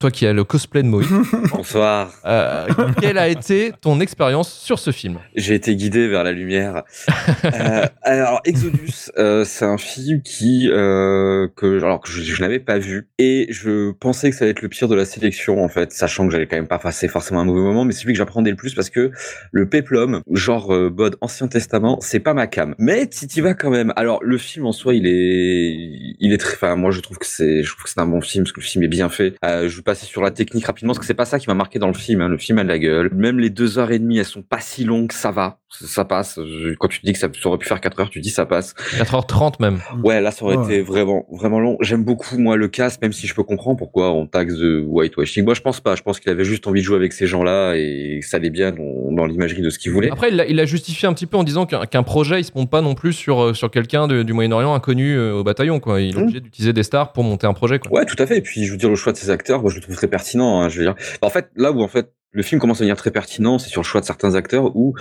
toi 0.00 0.10
qui 0.10 0.26
as 0.26 0.32
le 0.32 0.44
cosplay 0.44 0.82
de 0.82 0.88
Moïse, 0.88 1.08
Bonsoir. 1.52 2.10
euh, 2.24 2.66
quelle 3.02 3.18
a 3.18 3.28
été 3.28 3.72
ton 3.82 4.00
expérience 4.00 4.50
sur 4.50 4.78
ce 4.78 4.92
film? 4.92 5.18
J'ai 5.36 5.54
été 5.54 5.76
guidé 5.76 6.08
vers 6.08 6.24
la 6.24 6.32
lumière. 6.32 6.82
Euh, 7.42 7.86
alors 8.02 8.40
Exodus, 8.44 9.10
euh, 9.18 9.44
c'est 9.44 9.64
un 9.64 9.76
film 9.78 10.22
qui 10.22 10.68
euh, 10.70 11.48
que 11.56 11.82
alors 11.82 12.00
que 12.00 12.08
je, 12.10 12.22
je 12.22 12.40
n'avais 12.40 12.60
pas 12.60 12.78
vu 12.78 13.08
et 13.18 13.46
je 13.50 13.90
pensais 13.92 14.30
que 14.30 14.36
ça 14.36 14.44
allait 14.44 14.52
être 14.52 14.62
le 14.62 14.68
pire 14.68 14.88
de 14.88 14.94
la 14.94 15.04
sélection 15.04 15.62
en 15.64 15.68
fait, 15.68 15.92
sachant 15.92 16.26
que 16.26 16.32
j'allais 16.32 16.46
quand 16.46 16.56
même 16.56 16.68
pas 16.68 16.78
passer 16.78 17.08
forcément 17.08 17.40
un 17.40 17.44
mauvais 17.44 17.60
moment, 17.60 17.84
mais 17.84 17.92
c'est 17.92 18.02
celui 18.02 18.12
que 18.12 18.18
j'appréhendais 18.18 18.50
le 18.50 18.56
plus 18.56 18.74
parce 18.74 18.88
que 18.90 19.10
le 19.52 19.68
péplum, 19.68 20.22
genre 20.32 20.72
euh, 20.72 20.90
bod 20.90 21.16
Ancien 21.20 21.48
Testament, 21.48 21.98
c'est 22.00 22.20
pas 22.20 22.34
ma 22.34 22.46
cam. 22.46 22.74
Mais 22.78 23.06
tu 23.08 23.26
y 23.26 23.40
vas 23.40 23.54
quand 23.54 23.70
même. 23.70 23.92
Alors 23.96 24.22
le 24.22 24.38
film 24.38 24.66
en 24.66 24.72
soi, 24.72 24.94
il 24.94 25.06
est, 25.06 26.14
il 26.20 26.32
est 26.32 26.38
très. 26.38 26.54
Enfin, 26.54 26.76
moi 26.76 26.90
je 26.92 27.00
trouve 27.00 27.18
que 27.18 27.26
c'est, 27.26 27.62
je 27.62 27.70
trouve 27.70 27.84
que 27.84 27.90
c'est 27.90 28.00
un 28.00 28.06
bon 28.06 28.20
film 28.20 28.44
parce 28.44 28.52
que 28.52 28.60
le 28.60 28.66
film 28.66 28.84
est 28.84 28.88
bien 28.88 29.08
fait. 29.08 29.34
Euh, 29.44 29.68
je 29.68 29.80
passer 29.90 30.06
sur 30.06 30.22
la 30.22 30.30
technique 30.30 30.64
rapidement 30.66 30.92
parce 30.92 31.00
que 31.00 31.04
c'est 31.06 31.14
pas 31.14 31.24
ça 31.24 31.38
qui 31.38 31.46
m'a 31.48 31.54
marqué 31.54 31.78
dans 31.78 31.88
le 31.88 31.92
film. 31.94 32.20
hein. 32.20 32.28
Le 32.28 32.38
film 32.38 32.58
a 32.58 32.62
de 32.62 32.68
la 32.68 32.78
gueule. 32.78 33.10
Même 33.14 33.38
les 33.40 33.50
deux 33.50 33.78
heures 33.78 33.90
et 33.90 33.98
demie, 33.98 34.18
elles 34.18 34.24
sont 34.24 34.42
pas 34.42 34.60
si 34.60 34.84
longues, 34.84 35.10
ça 35.12 35.30
va, 35.32 35.58
ça 35.68 36.04
passe. 36.04 36.38
Je- 36.38 36.74
Quand 36.74 36.88
tu 36.88 37.00
te 37.00 37.06
dis 37.06 37.12
que 37.12 37.18
ça 37.18 37.28
aurait 37.44 37.58
pu 37.58 37.66
faire 37.66 37.80
4 37.80 37.98
heures, 38.00 38.10
tu 38.10 38.20
dis 38.20 38.30
ça 38.30 38.46
passe. 38.46 38.74
4h30 38.98 39.60
même. 39.60 39.80
Ouais, 40.04 40.20
là, 40.20 40.30
ça 40.30 40.44
aurait 40.44 40.56
Ouais. 40.56 40.64
été 40.64 40.82
vraiment, 40.82 41.26
vraiment 41.32 41.58
long. 41.58 41.76
J'aime 41.80 42.04
beaucoup, 42.04 42.38
moi, 42.38 42.56
le 42.56 42.68
cast, 42.68 43.02
même 43.02 43.12
si 43.12 43.26
je 43.26 43.34
peux 43.34 43.42
comprendre 43.42 43.76
pourquoi 43.78 44.12
on 44.12 44.26
taxe 44.26 44.54
de 44.54 44.80
whitewashing. 44.86 45.44
Moi, 45.44 45.54
je 45.54 45.60
pense 45.62 45.80
pas. 45.80 45.96
Je 45.96 46.02
pense 46.02 46.20
qu'il 46.20 46.30
avait 46.30 46.44
juste 46.44 46.66
envie 46.66 46.80
de 46.80 46.84
jouer 46.86 46.96
avec 46.96 47.12
ces 47.12 47.26
gens-là 47.26 47.74
et 47.74 48.18
que 48.22 48.26
ça 48.26 48.36
allait 48.36 48.50
bien 48.50 48.70
dans, 48.72 49.10
dans 49.12 49.26
l'imagerie 49.26 49.62
de 49.62 49.70
ce 49.70 49.78
qu'il 49.78 49.90
voulait. 49.92 50.10
Après, 50.10 50.30
il 50.30 50.56
l'a 50.56 50.64
justifié 50.66 51.08
un 51.08 51.12
petit 51.14 51.26
peu 51.26 51.36
en 51.36 51.44
disant 51.44 51.66
qu'un 51.66 51.86
qu'un 51.86 52.02
projet, 52.04 52.40
il 52.40 52.44
se 52.44 52.52
monte 52.54 52.70
pas 52.70 52.80
non 52.82 52.94
plus 52.94 53.12
sur, 53.12 53.42
euh, 53.42 53.54
sur 53.54 53.70
quelqu'un 53.70 54.06
du 54.06 54.32
Moyen-Orient 54.32 54.74
inconnu 54.74 55.16
euh, 55.16 55.34
au 55.34 55.42
bataillon. 55.44 55.80
Quoi. 55.80 56.00
Il 56.00 56.10
est 56.14 56.18
Mm. 56.18 56.22
obligé 56.22 56.40
d'utiliser 56.40 56.72
des 56.72 56.82
stars 56.82 57.12
pour 57.12 57.24
monter 57.24 57.46
un 57.46 57.52
projet. 57.54 57.78
Quoi. 57.78 57.90
Ouais, 58.00 58.04
tout 58.06 58.20
à 58.22 58.26
fait. 58.26 58.38
Et 58.38 58.42
puis, 58.42 58.64
je 58.64 58.70
veux 58.72 58.76
dire, 58.76 58.88
le 58.90 58.96
choix 58.96 59.12
de 59.12 59.16
ces 59.16 59.30
acteurs, 59.30 59.62
moi, 59.62 59.70
je 59.74 59.79
le 59.80 59.84
trouve 59.84 59.96
très 59.96 60.08
pertinent. 60.08 60.60
hein, 60.60 60.68
je 60.68 60.78
veux 60.78 60.84
dire, 60.84 60.94
Bah, 61.20 61.26
en 61.26 61.30
fait, 61.30 61.50
là 61.56 61.72
où 61.72 61.80
en 61.82 61.88
fait 61.88 62.12
le 62.32 62.44
film 62.44 62.60
commence 62.60 62.78
à 62.78 62.84
devenir 62.84 62.96
très 62.96 63.10
pertinent, 63.10 63.58
c'est 63.58 63.70
sur 63.70 63.80
le 63.80 63.86
choix 63.86 64.00
de 64.00 64.06
certains 64.06 64.36
acteurs. 64.36 64.76
Où 64.76 64.94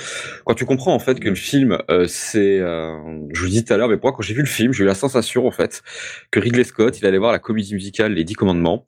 quand 0.45 0.55
tu 0.55 0.65
comprends 0.65 0.95
en 0.95 0.99
fait 0.99 1.19
que 1.19 1.29
le 1.29 1.35
film, 1.35 1.77
euh, 1.91 2.05
c'est, 2.07 2.57
euh, 2.59 2.97
je 3.31 3.41
vous 3.41 3.49
dis 3.49 3.63
tout 3.63 3.71
à 3.71 3.77
l'heure, 3.77 3.87
mais 3.87 3.99
moi, 4.01 4.11
quand 4.11 4.23
j'ai 4.23 4.33
vu 4.33 4.39
le 4.41 4.47
film, 4.47 4.73
j'ai 4.73 4.83
eu 4.83 4.87
la 4.87 4.95
sensation 4.95 5.45
en 5.45 5.51
fait 5.51 5.83
que 6.31 6.39
Ridley 6.39 6.63
Scott, 6.63 6.99
il 6.99 7.05
allait 7.05 7.19
voir 7.19 7.31
la 7.31 7.37
comédie 7.37 7.75
musicale 7.75 8.13
Les 8.13 8.23
Dix 8.23 8.33
Commandements, 8.33 8.83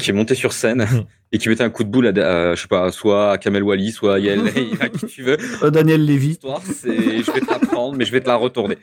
qui 0.00 0.08
est 0.08 0.14
monté 0.14 0.34
sur 0.34 0.52
scène. 0.54 0.86
Et 1.32 1.38
qui 1.38 1.48
mettait 1.48 1.64
un 1.64 1.70
coup 1.70 1.82
de 1.82 1.88
boule 1.88 2.06
à, 2.06 2.54
je 2.54 2.62
sais 2.62 2.68
pas, 2.68 2.92
soit 2.92 3.32
à 3.32 3.38
Kamel 3.38 3.64
Wally, 3.64 3.90
soit 3.90 4.14
à 4.14 4.18
Yael 4.20 4.42
à 4.80 4.88
qui 4.88 5.04
tu 5.06 5.22
veux. 5.24 5.36
Euh, 5.64 5.70
Daniel 5.70 6.04
Lévy. 6.04 6.38
C'est, 6.62 6.96
je 6.96 7.32
vais 7.32 7.40
te 7.40 7.50
la 7.50 7.58
prendre, 7.58 7.96
mais 7.96 8.04
je 8.04 8.12
vais 8.12 8.20
te 8.20 8.28
la 8.28 8.36
retourner. 8.36 8.78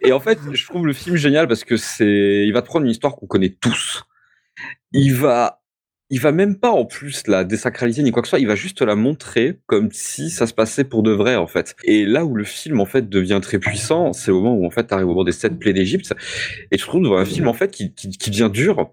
Et 0.00 0.12
en 0.12 0.20
fait, 0.20 0.38
je 0.52 0.66
trouve 0.66 0.86
le 0.86 0.92
film 0.92 1.16
génial 1.16 1.48
parce 1.48 1.64
que 1.64 1.76
c'est, 1.76 2.44
il 2.46 2.52
va 2.52 2.62
te 2.62 2.66
prendre 2.66 2.84
une 2.84 2.92
histoire 2.92 3.16
qu'on 3.16 3.26
connaît 3.26 3.56
tous. 3.60 4.04
Il 4.92 5.14
va, 5.14 5.59
il 6.10 6.20
va 6.20 6.32
même 6.32 6.56
pas 6.56 6.70
en 6.70 6.84
plus 6.84 7.26
la 7.28 7.44
désacraliser 7.44 8.02
ni 8.02 8.10
quoi 8.10 8.22
que 8.22 8.28
ce 8.28 8.30
soit. 8.30 8.40
Il 8.40 8.48
va 8.48 8.56
juste 8.56 8.82
la 8.82 8.96
montrer 8.96 9.58
comme 9.66 9.90
si 9.92 10.28
ça 10.30 10.46
se 10.46 10.52
passait 10.52 10.84
pour 10.84 11.02
de 11.02 11.12
vrai 11.12 11.36
en 11.36 11.46
fait. 11.46 11.76
Et 11.84 12.04
là 12.04 12.24
où 12.24 12.34
le 12.34 12.44
film 12.44 12.80
en 12.80 12.86
fait 12.86 13.08
devient 13.08 13.38
très 13.40 13.58
puissant, 13.58 14.12
c'est 14.12 14.30
au 14.30 14.42
moment 14.42 14.56
où 14.56 14.66
en 14.66 14.70
fait 14.70 14.84
t'arrives 14.84 15.06
au 15.06 15.10
moment 15.10 15.24
des 15.24 15.32
sept 15.32 15.58
plaies 15.58 15.72
d'Égypte. 15.72 16.12
Et 16.72 16.78
je 16.78 16.84
trouve 16.84 17.02
devant 17.02 17.18
un 17.18 17.24
film 17.24 17.46
en 17.46 17.54
fait 17.54 17.70
qui, 17.70 17.94
qui, 17.94 18.10
qui 18.10 18.30
devient 18.30 18.50
dur 18.52 18.90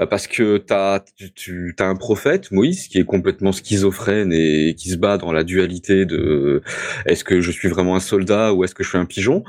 euh, 0.00 0.06
parce 0.06 0.26
que 0.26 0.56
t'as, 0.56 1.00
tu, 1.16 1.32
tu 1.34 1.74
as 1.78 1.86
un 1.86 1.96
prophète 1.96 2.50
Moïse 2.50 2.88
qui 2.88 2.98
est 2.98 3.04
complètement 3.04 3.52
schizophrène 3.52 4.32
et 4.32 4.74
qui 4.74 4.88
se 4.88 4.96
bat 4.96 5.18
dans 5.18 5.32
la 5.32 5.44
dualité 5.44 6.06
de 6.06 6.62
est-ce 7.06 7.24
que 7.24 7.40
je 7.40 7.50
suis 7.50 7.68
vraiment 7.68 7.94
un 7.94 8.00
soldat 8.00 8.54
ou 8.54 8.64
est-ce 8.64 8.74
que 8.74 8.82
je 8.82 8.88
suis 8.88 8.98
un 8.98 9.04
pigeon? 9.04 9.44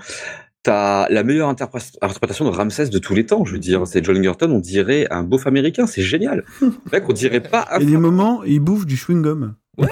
T'as 0.66 1.08
la 1.10 1.24
meilleure 1.24 1.50
interpré- 1.50 1.96
interprétation 2.02 2.44
de 2.44 2.50
Ramsès 2.50 2.90
de 2.90 2.98
tous 2.98 3.14
les 3.14 3.28
temps. 3.28 3.46
Je 3.46 3.52
veux 3.54 3.60
dire, 3.60 3.86
c'est 3.86 4.04
John 4.04 4.22
Gerton, 4.24 4.50
on 4.50 4.58
dirait 4.58 5.06
un 5.12 5.22
beauf 5.22 5.46
américain, 5.46 5.86
c'est 5.86 6.02
génial. 6.02 6.44
Mec, 6.92 7.04
on 7.08 7.14
dirait 7.14 7.40
pas 7.40 7.68
un 7.72 7.78
Il 7.82 7.84
y 7.84 7.88
a 7.90 7.92
des 7.92 7.98
moments, 7.98 8.44
il 8.44 8.60
bouffe 8.60 8.88
du 8.88 8.96
chewing-gum. 8.96 9.54
Oui, 9.78 9.88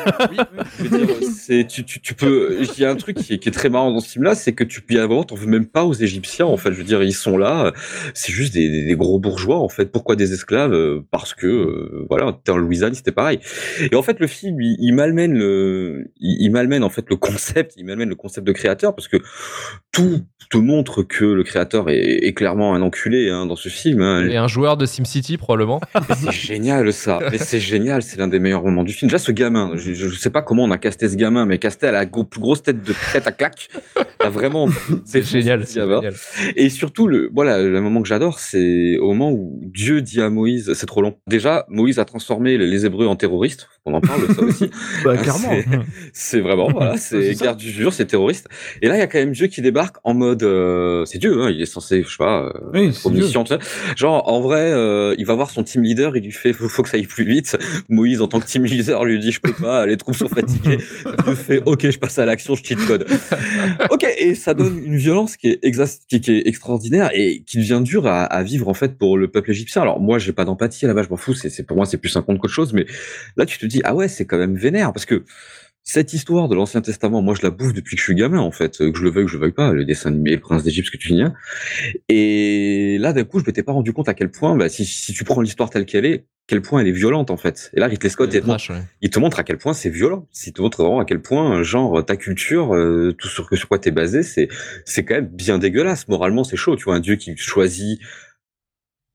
je 0.79 0.83
veux 0.87 1.05
dire, 1.05 1.15
c'est, 1.35 1.67
tu, 1.67 1.83
tu, 1.83 1.99
tu 2.01 2.13
peux. 2.13 2.57
Il 2.61 2.81
y 2.81 2.85
a 2.85 2.89
un 2.91 2.95
truc 2.95 3.17
qui 3.17 3.33
est, 3.33 3.37
qui 3.39 3.49
est 3.49 3.51
très 3.51 3.69
marrant 3.69 3.91
dans 3.91 3.99
ce 3.99 4.09
film-là, 4.09 4.35
c'est 4.35 4.53
que 4.53 4.63
tu 4.63 4.81
peux 4.81 4.95
y 4.95 4.99
avoir, 4.99 5.25
t'en 5.25 5.35
veux 5.35 5.47
même 5.47 5.65
pas 5.65 5.83
aux 5.85 5.93
Égyptiens, 5.93 6.45
en 6.45 6.57
fait. 6.57 6.71
Je 6.71 6.77
veux 6.77 6.83
dire, 6.83 7.03
ils 7.03 7.13
sont 7.13 7.37
là, 7.37 7.73
c'est 8.13 8.31
juste 8.31 8.53
des, 8.53 8.69
des- 8.69 8.85
des 8.85 8.95
gros 8.95 9.19
bourgeois, 9.19 9.57
en 9.59 9.69
fait. 9.69 9.91
Pourquoi 9.91 10.15
des 10.15 10.33
esclaves 10.33 10.73
Euh, 10.73 11.01
Parce 11.11 11.33
que, 11.33 11.47
euh, 11.47 12.05
voilà, 12.09 12.37
t'es 12.43 12.51
en 12.51 12.57
Louisiane, 12.57 12.93
c'était 12.93 13.11
pareil. 13.11 13.39
Et 13.91 13.95
en 13.95 14.01
fait, 14.03 14.19
le 14.19 14.27
film, 14.27 14.59
il, 14.61 14.75
il 14.79 14.93
malmène 14.93 15.33
le, 15.33 16.11
il, 16.19 16.37
il 16.45 16.49
malmène 16.51 16.83
en 16.83 16.89
fait 16.89 17.05
le 17.09 17.15
concept, 17.15 17.73
il 17.77 17.85
malmène 17.85 18.09
le 18.09 18.15
concept 18.15 18.45
de 18.47 18.51
créateur, 18.51 18.95
parce 18.95 19.07
que 19.07 19.17
tout 19.91 20.21
te 20.49 20.57
montre 20.57 21.03
que 21.03 21.25
le 21.25 21.43
créateur 21.43 21.89
est, 21.89 21.99
est 22.25 22.33
clairement 22.33 22.73
un 22.75 22.81
enculé 22.81 23.29
hein, 23.29 23.45
dans 23.45 23.55
ce 23.55 23.69
film. 23.69 24.01
hein. 24.01 24.27
Et 24.27 24.37
un 24.37 24.47
joueur 24.47 24.77
de 24.77 24.85
SimCity, 24.85 25.37
probablement. 25.37 25.79
C'est 26.17 26.31
génial 26.31 26.91
ça. 26.93 27.19
Mais 27.31 27.37
c'est 27.37 27.59
génial, 27.59 28.01
c'est 28.01 28.17
l'un 28.17 28.27
des 28.27 28.39
meilleurs 28.39 28.63
moments 28.63 28.83
du 28.83 28.93
film. 28.93 29.09
Déjà 29.09 29.19
ce 29.19 29.31
gamin, 29.31 29.72
je, 29.75 29.93
je 29.93 30.09
sais 30.09 30.29
pas 30.29 30.41
comment 30.41 30.63
on 30.63 30.71
a 30.71 30.77
casté 30.77 31.09
ce 31.09 31.15
gamin, 31.15 31.45
mais 31.45 31.57
casté 31.59 31.87
à 31.87 31.91
la 31.91 32.05
gros- 32.05 32.23
plus 32.23 32.39
grosse 32.41 32.63
tête 32.63 32.81
de 32.83 32.93
tête 33.11 33.27
à 33.27 33.31
claque. 33.31 33.69
Vraiment. 34.23 34.67
C'est 35.05 35.21
génial. 35.23 35.65
ce 35.67 35.79
génial. 35.81 36.13
Et 36.55 36.69
surtout 36.69 37.07
le 37.07 37.29
voilà 37.33 37.61
le 37.61 37.81
moment 37.81 38.01
que 38.01 38.07
j'adore, 38.07 38.39
c'est 38.39 38.97
au 38.97 39.07
moment 39.09 39.31
où 39.31 39.59
Dieu 39.63 40.01
dit 40.01 40.21
à 40.21 40.29
Moïse, 40.29 40.73
c'est 40.73 40.85
trop 40.85 41.01
long. 41.01 41.15
Déjà 41.27 41.65
Moïse 41.69 41.99
a 41.99 42.05
transformé 42.05 42.57
les- 42.57 42.83
Hébreux 42.85 43.07
en 43.07 43.15
terroristes. 43.15 43.69
On 43.85 43.93
en 43.93 44.01
parle 44.01 44.33
ça 44.35 44.41
aussi. 44.41 44.69
Bah, 45.05 45.13
Ah, 45.17 45.21
clairement. 45.21 45.51
c'est- 46.11 46.39
vraiment, 46.41 46.69
voilà, 46.69 46.97
c'est 46.97 47.33
ça. 47.33 47.43
guerre 47.45 47.55
d'usure, 47.55 47.93
c'est 47.93 48.05
terroriste. 48.05 48.47
Et 48.81 48.87
là, 48.87 48.95
il 48.95 48.99
y 48.99 49.01
a 49.01 49.07
quand 49.07 49.19
même 49.19 49.31
Dieu 49.31 49.47
qui 49.47 49.61
débarque 49.61 49.97
en 50.03 50.13
mode, 50.13 50.43
euh, 50.43 51.05
c'est 51.05 51.17
Dieu, 51.17 51.41
hein, 51.41 51.49
il 51.49 51.61
est 51.61 51.65
censé, 51.65 52.03
je 52.03 52.09
sais 52.09 52.17
pas, 52.17 52.43
euh, 52.45 52.51
Oui, 52.73 52.91
omniscient. 53.05 53.43
Genre, 53.95 54.27
en 54.29 54.41
vrai, 54.41 54.71
euh, 54.71 55.15
il 55.17 55.25
va 55.25 55.33
voir 55.35 55.49
son 55.49 55.63
team 55.63 55.81
leader, 55.83 56.17
il 56.17 56.23
lui 56.23 56.31
fait, 56.31 56.51
faut, 56.53 56.67
faut 56.67 56.83
que 56.83 56.89
ça 56.89 56.97
aille 56.97 57.07
plus 57.07 57.23
vite. 57.25 57.57
Moïse, 57.89 58.21
en 58.21 58.27
tant 58.27 58.39
que 58.39 58.45
team 58.45 58.65
leader, 58.65 59.05
lui 59.05 59.19
dit, 59.19 59.31
je 59.31 59.39
peux 59.39 59.53
les 59.85 59.97
troupes 59.97 60.15
sont 60.15 60.27
fatiguées. 60.27 60.77
Dieu 61.25 61.35
fait, 61.35 61.63
ok, 61.65 61.89
je 61.89 61.97
passe 61.97 62.19
à 62.19 62.25
l'action, 62.25 62.55
je 62.55 62.63
cheat 62.63 62.79
code. 62.85 63.05
ok, 63.89 64.05
et 64.17 64.35
ça 64.35 64.53
donne 64.53 64.81
une 64.83 64.97
violence 64.97 65.37
qui 65.37 65.47
est, 65.49 66.47
extraordinaire 66.47 67.09
et 67.13 67.43
qui 67.45 67.57
devient 67.57 67.81
dure 67.83 68.07
à, 68.07 68.43
vivre, 68.43 68.67
en 68.67 68.73
fait, 68.73 68.97
pour 68.97 69.17
le 69.17 69.29
peuple 69.29 69.51
égyptien. 69.51 69.81
Alors, 69.81 69.99
moi, 69.99 70.19
j'ai 70.19 70.33
pas 70.33 70.45
d'empathie 70.45 70.85
base, 70.87 71.05
je 71.05 71.09
m'en 71.09 71.17
fous, 71.17 71.33
c'est, 71.33 71.65
pour 71.65 71.77
moi, 71.77 71.85
c'est 71.85 71.97
plus 71.97 72.15
un 72.15 72.21
conte 72.21 72.39
qu'autre 72.39 72.53
chose, 72.53 72.73
mais 72.73 72.85
là, 73.37 73.45
tu 73.45 73.57
te 73.57 73.65
dis, 73.65 73.81
ah 73.83 73.95
ouais, 73.95 74.07
c'est 74.07 74.25
quand 74.25 74.37
même 74.37 74.55
vénère, 74.55 74.93
parce 74.93 75.05
que, 75.05 75.23
cette 75.85 76.13
histoire 76.13 76.47
de 76.47 76.55
l'Ancien 76.55 76.79
Testament, 76.79 77.21
moi 77.21 77.35
je 77.35 77.41
la 77.41 77.49
bouffe 77.49 77.73
depuis 77.73 77.95
que 77.95 77.99
je 77.99 78.05
suis 78.05 78.15
gamin 78.15 78.39
en 78.39 78.51
fait, 78.51 78.77
que 78.77 78.97
je 78.97 79.03
le 79.03 79.09
veuille 79.09 79.23
ou 79.23 79.25
que 79.25 79.31
je 79.33 79.37
le 79.37 79.41
veuille 79.41 79.51
pas, 79.51 79.73
le 79.73 79.83
dessin 79.83 80.11
animé, 80.11 80.31
le 80.31 80.39
Prince 80.39 80.63
d'Égypte, 80.63 80.87
ce 80.87 80.91
que 80.91 80.97
tu 80.97 81.09
viens. 81.09 81.33
Et 82.07 82.97
là 82.99 83.11
d'un 83.11 83.25
coup, 83.25 83.39
je 83.39 83.45
m'étais 83.45 83.63
pas 83.63 83.73
rendu 83.73 83.91
compte 83.91 84.07
à 84.07 84.13
quel 84.13 84.31
point, 84.31 84.55
bah, 84.55 84.69
si 84.69 84.85
tu 84.85 85.23
prends 85.25 85.41
l'histoire 85.41 85.69
telle 85.69 85.85
qu'elle 85.85 86.05
est, 86.05 86.25
quel 86.47 86.61
point 86.61 86.81
elle 86.81 86.87
est 86.87 86.91
violente 86.91 87.31
en 87.31 87.37
fait. 87.37 87.71
Et 87.73 87.79
là, 87.79 87.87
Ridley 87.87 88.09
Scott, 88.09 88.29
il, 88.33 88.41
te 88.41 88.45
montre, 88.45 88.69
ouais. 88.71 88.81
il 89.01 89.09
te 89.09 89.19
montre 89.19 89.39
à 89.39 89.43
quel 89.43 89.57
point 89.57 89.73
c'est 89.73 89.89
violent. 89.89 90.27
Il 90.45 90.53
te 90.53 90.61
montre 90.61 90.83
vraiment 90.83 90.99
à 90.99 91.05
quel 91.05 91.21
point, 91.21 91.63
genre, 91.63 92.05
ta 92.05 92.17
culture, 92.17 92.75
euh, 92.75 93.13
tout 93.17 93.27
sur, 93.27 93.47
sur 93.55 93.67
quoi 93.67 93.79
t'es 93.79 93.91
basé, 93.91 94.23
c'est 94.23 94.49
c'est 94.85 95.05
quand 95.05 95.15
même 95.15 95.27
bien 95.27 95.57
dégueulasse. 95.57 96.07
Moralement, 96.07 96.43
c'est 96.43 96.57
chaud. 96.57 96.75
Tu 96.75 96.85
vois, 96.85 96.95
un 96.95 96.99
dieu 96.99 97.15
qui 97.15 97.35
choisit 97.37 97.99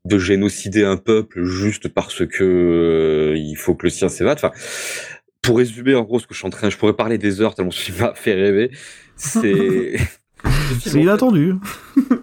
de 0.04 0.18
génocider 0.18 0.84
un 0.84 0.96
peuple 0.96 1.44
juste 1.44 1.88
parce 1.88 2.26
que 2.26 2.44
euh, 2.44 3.36
il 3.36 3.56
faut 3.56 3.74
que 3.74 3.86
le 3.86 3.90
sien 3.90 4.08
s'évade. 4.08 4.38
Enfin, 4.38 4.52
pour 5.42 5.58
résumer 5.58 5.94
en 5.94 6.02
gros 6.02 6.18
ce 6.18 6.26
que 6.26 6.34
je 6.34 6.38
suis 6.38 6.46
en 6.46 6.50
train, 6.50 6.70
je 6.70 6.76
pourrais 6.76 6.96
parler 6.96 7.18
des 7.18 7.40
heures 7.40 7.54
tellement 7.54 7.70
ce 7.70 7.80
film 7.80 7.98
m'a 7.98 8.14
fait 8.14 8.34
rêver. 8.34 8.70
C'est 9.16 9.96
C'est 10.80 11.00
inattendu. 11.00 11.54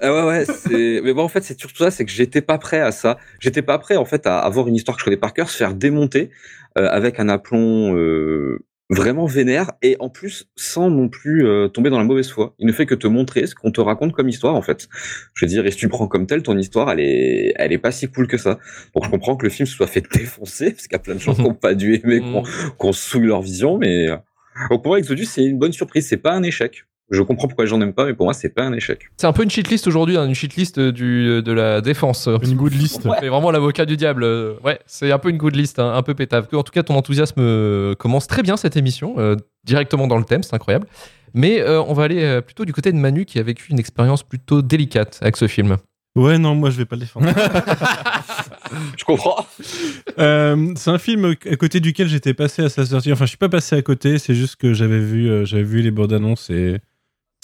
ah 0.02 0.14
ouais 0.14 0.24
ouais, 0.28 0.46
c'est 0.46 1.02
mais 1.04 1.14
bon 1.14 1.24
en 1.24 1.28
fait 1.28 1.44
c'est 1.44 1.60
surtout 1.60 1.84
ça, 1.84 1.92
c'est 1.92 2.06
que 2.06 2.12
j'étais 2.12 2.42
pas 2.42 2.58
prêt 2.58 2.80
à 2.80 2.92
ça. 2.92 3.18
J'étais 3.40 3.62
pas 3.62 3.78
prêt 3.78 3.96
en 3.96 4.06
fait 4.06 4.28
à 4.28 4.40
avoir 4.40 4.68
une 4.68 4.76
histoire 4.76 4.98
que 4.98 5.02
je 5.02 5.06
connais 5.06 5.18
par 5.18 5.34
cœur, 5.34 5.50
se 5.50 5.58
faire 5.58 5.74
démonter 5.74 6.32
euh, 6.78 6.88
avec 6.90 7.20
un 7.20 7.30
aplomb 7.30 7.96
euh, 7.96 8.60
vraiment 8.90 9.26
vénère 9.26 9.72
et 9.82 9.98
en 10.00 10.10
plus 10.10 10.48
sans 10.56 10.90
non 10.90 11.10
plus 11.10 11.46
euh, 11.46 11.68
tomber 11.68 11.90
dans 11.90 11.98
la 11.98 12.04
mauvaise 12.04 12.30
foi. 12.30 12.54
Il 12.60 12.68
ne 12.68 12.72
fait 12.72 12.86
que 12.86 12.96
te 12.96 13.08
montrer 13.08 13.48
ce 13.48 13.56
qu'on 13.56 13.72
te 13.72 13.82
raconte 13.82 14.14
comme 14.14 14.30
histoire 14.30 14.56
en 14.56 14.62
fait. 14.62 14.88
Je 15.34 15.46
veux 15.46 15.50
dire, 15.50 15.66
et 15.66 15.72
si 15.72 15.78
tu 15.78 15.88
prends 15.88 16.08
comme 16.08 16.28
tel 16.28 16.44
ton 16.44 16.58
histoire, 16.58 16.92
elle 16.92 17.00
est, 17.00 17.54
elle 17.56 17.74
est 17.74 17.80
pas 17.80 17.92
si 17.92 18.08
cool 18.08 18.28
que 18.28 18.38
ça. 18.38 18.60
Donc 18.94 19.06
je 19.06 19.10
comprends 19.10 19.36
que 19.36 19.46
le 19.46 19.50
film 19.50 19.66
se 19.66 19.76
soit 19.76 19.88
fait 19.88 20.06
défoncer 20.14 20.72
parce 20.72 20.84
qu'il 20.84 20.94
y 20.94 20.96
a 20.96 21.00
plein 21.00 21.16
de 21.16 21.20
gens 21.20 21.34
qui 21.34 21.42
n'ont 21.42 21.56
pas 21.56 21.74
dû 21.74 21.96
aimer, 21.96 22.20
qu'on 22.32 22.44
qu'on 22.78 22.94
souille 22.94 23.28
leur 23.28 23.42
vision, 23.42 23.78
mais 23.78 24.10
euh, 24.10 24.18
donc 24.70 24.84
pour 24.84 24.92
moi 24.92 25.00
Exodus 25.00 25.26
c'est 25.26 25.44
une 25.44 25.58
bonne 25.58 25.74
surprise, 25.74 26.08
c'est 26.08 26.18
pas 26.18 26.34
un 26.34 26.44
échec. 26.44 26.86
Je 27.12 27.22
comprends 27.22 27.48
pourquoi 27.48 27.66
les 27.66 27.70
gens 27.70 27.78
n'aiment 27.78 27.94
pas, 27.94 28.06
mais 28.06 28.14
pour 28.16 28.26
moi 28.26 28.34
c'est 28.34 28.50
pas 28.50 28.64
un 28.64 28.74
échec. 28.74 29.10
C'est 29.18 29.28
un 29.28 29.34
peu 29.34 29.44
une 29.44 29.50
cheatlist 29.52 29.86
aujourd'hui, 29.88 30.18
hein, 30.18 30.26
une 30.26 30.34
cheatlist 30.34 30.80
du, 30.80 31.42
de 31.44 31.52
la 31.52 31.82
défense. 31.82 32.28
Une 32.42 32.56
good 32.56 32.74
list. 32.74 33.02
C'est 33.22 33.28
vraiment 33.28 33.52
l'avocat 33.52 33.86
du 33.86 33.96
diable. 33.96 34.24
euh, 34.24 34.54
Ouais, 34.64 34.80
c'est 34.88 35.12
un 35.12 35.20
peu 35.20 35.30
une 35.30 35.38
good 35.38 35.56
list, 35.56 35.78
hein, 35.80 35.94
un 35.96 36.02
peu 36.02 36.16
pétave. 36.16 36.48
En 36.54 36.64
tout 36.64 36.72
cas, 36.72 36.82
ton 36.84 36.96
enthousiasme 36.96 37.40
euh, 37.42 37.94
commence 37.96 38.26
très 38.28 38.42
bien 38.42 38.58
cette 38.58 38.76
émission, 38.76 39.16
euh, 39.20 39.36
directement 39.66 40.08
dans 40.08 40.18
le 40.18 40.24
thème, 40.26 40.42
c'est 40.42 40.56
incroyable. 40.56 40.88
Mais 41.36 41.60
euh, 41.62 41.82
on 41.84 41.94
va 41.94 42.04
aller 42.06 42.42
plutôt 42.42 42.66
du 42.66 42.74
côté 42.74 42.92
de 42.92 42.98
Manu 42.98 43.26
qui 43.26 43.38
a 43.40 43.44
vécu 43.44 43.72
une 43.72 43.80
expérience 43.80 44.24
plutôt 44.24 44.62
délicate 44.64 45.20
avec 45.22 45.38
ce 45.38 45.48
film. 45.48 45.78
Ouais, 46.16 46.38
non, 46.38 46.56
moi 46.56 46.70
je 46.70 46.78
vais 46.78 46.86
pas 46.86 46.96
le 46.96 47.02
défendre. 47.02 47.28
Je 48.98 49.04
comprends? 49.04 49.46
Euh, 50.18 50.74
c'est 50.76 50.90
un 50.90 50.98
film 50.98 51.36
à 51.50 51.56
côté 51.56 51.80
duquel 51.80 52.08
j'étais 52.08 52.34
passé 52.34 52.64
à 52.64 52.70
sa 52.70 52.86
sortie. 52.86 53.12
Enfin, 53.12 53.26
je 53.26 53.30
suis 53.30 53.38
pas 53.38 53.50
passé 53.50 53.76
à 53.76 53.82
côté, 53.82 54.18
c'est 54.18 54.34
juste 54.34 54.56
que 54.56 54.74
j'avais 54.74 55.00
vu, 55.00 55.30
euh, 55.30 55.46
j'avais 55.46 55.64
vu 55.64 55.82
les 55.82 55.92
bandes 55.92 56.14
annonces 56.14 56.50
et 56.50 56.78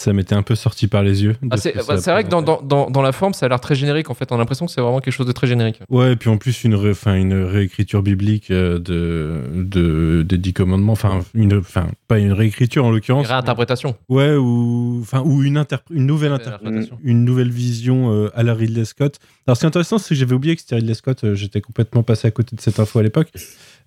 ça 0.02 0.12
m'était 0.12 0.34
un 0.34 0.42
peu 0.42 0.54
sorti 0.54 0.88
par 0.88 1.02
les 1.02 1.22
yeux. 1.24 1.36
Ah, 1.50 1.56
c'est 1.56 1.74
bah, 1.86 1.96
c'est 1.98 2.10
vrai 2.10 2.24
que 2.24 2.28
dans, 2.28 3.02
la 3.02 3.12
forme, 3.12 3.32
ça 3.34 3.46
a 3.46 3.48
l'air 3.48 3.60
très 3.60 3.74
générique 3.74 4.10
en 4.10 4.14
fait. 4.14 4.30
On 4.32 4.36
a 4.36 4.38
l'impression 4.38 4.66
que 4.66 4.72
c'est 4.72 4.80
vraiment 4.80 5.00
quelque 5.00 5.14
chose 5.14 5.26
de 5.26 5.32
très 5.32 5.46
générique. 5.46 5.80
Ouais, 5.88 6.12
et 6.12 6.16
puis 6.16 6.28
en 6.30 6.36
plus 6.38 6.64
une, 6.64 6.74
ré- 6.74 6.92
une 7.06 7.34
réécriture 7.44 8.02
biblique 8.02 8.50
euh, 8.50 8.78
de, 8.78 9.40
de, 9.54 10.22
des 10.22 10.38
dix 10.38 10.52
commandements. 10.52 10.92
Enfin, 10.92 11.20
une, 11.34 11.62
pas 12.08 12.18
une 12.18 12.32
réécriture 12.32 12.84
en 12.84 12.88
Une 12.88 12.94
l'occurrence. 12.94 13.26
réinterprétation. 13.26 13.96
Ouais, 14.08 14.34
ou, 14.34 15.04
une, 15.42 15.64
une 15.90 16.06
Nouvelle 16.06 16.32
interprétation, 16.32 16.98
une 17.02 17.24
nouvelle 17.24 17.50
vision 17.50 18.12
euh, 18.12 18.30
à 18.34 18.42
la 18.42 18.54
Ridley 18.54 18.84
Scott. 18.84 19.18
Alors, 19.46 19.56
ce 19.56 19.60
qui 19.62 19.66
est 19.66 19.68
intéressant, 19.68 19.98
c'est 19.98 20.10
que 20.10 20.14
j'avais 20.14 20.34
oublié 20.34 20.54
que 20.54 20.60
c'était 20.62 20.76
Ridley 20.76 20.94
Scott. 20.94 21.24
euh, 21.24 21.34
J'étais 21.34 21.60
complètement 21.60 22.02
passé 22.02 22.28
à 22.28 22.30
côté 22.30 22.54
de 22.56 22.60
cette 22.60 22.78
info 22.78 22.98
à 22.98 23.02
l'époque. 23.02 23.28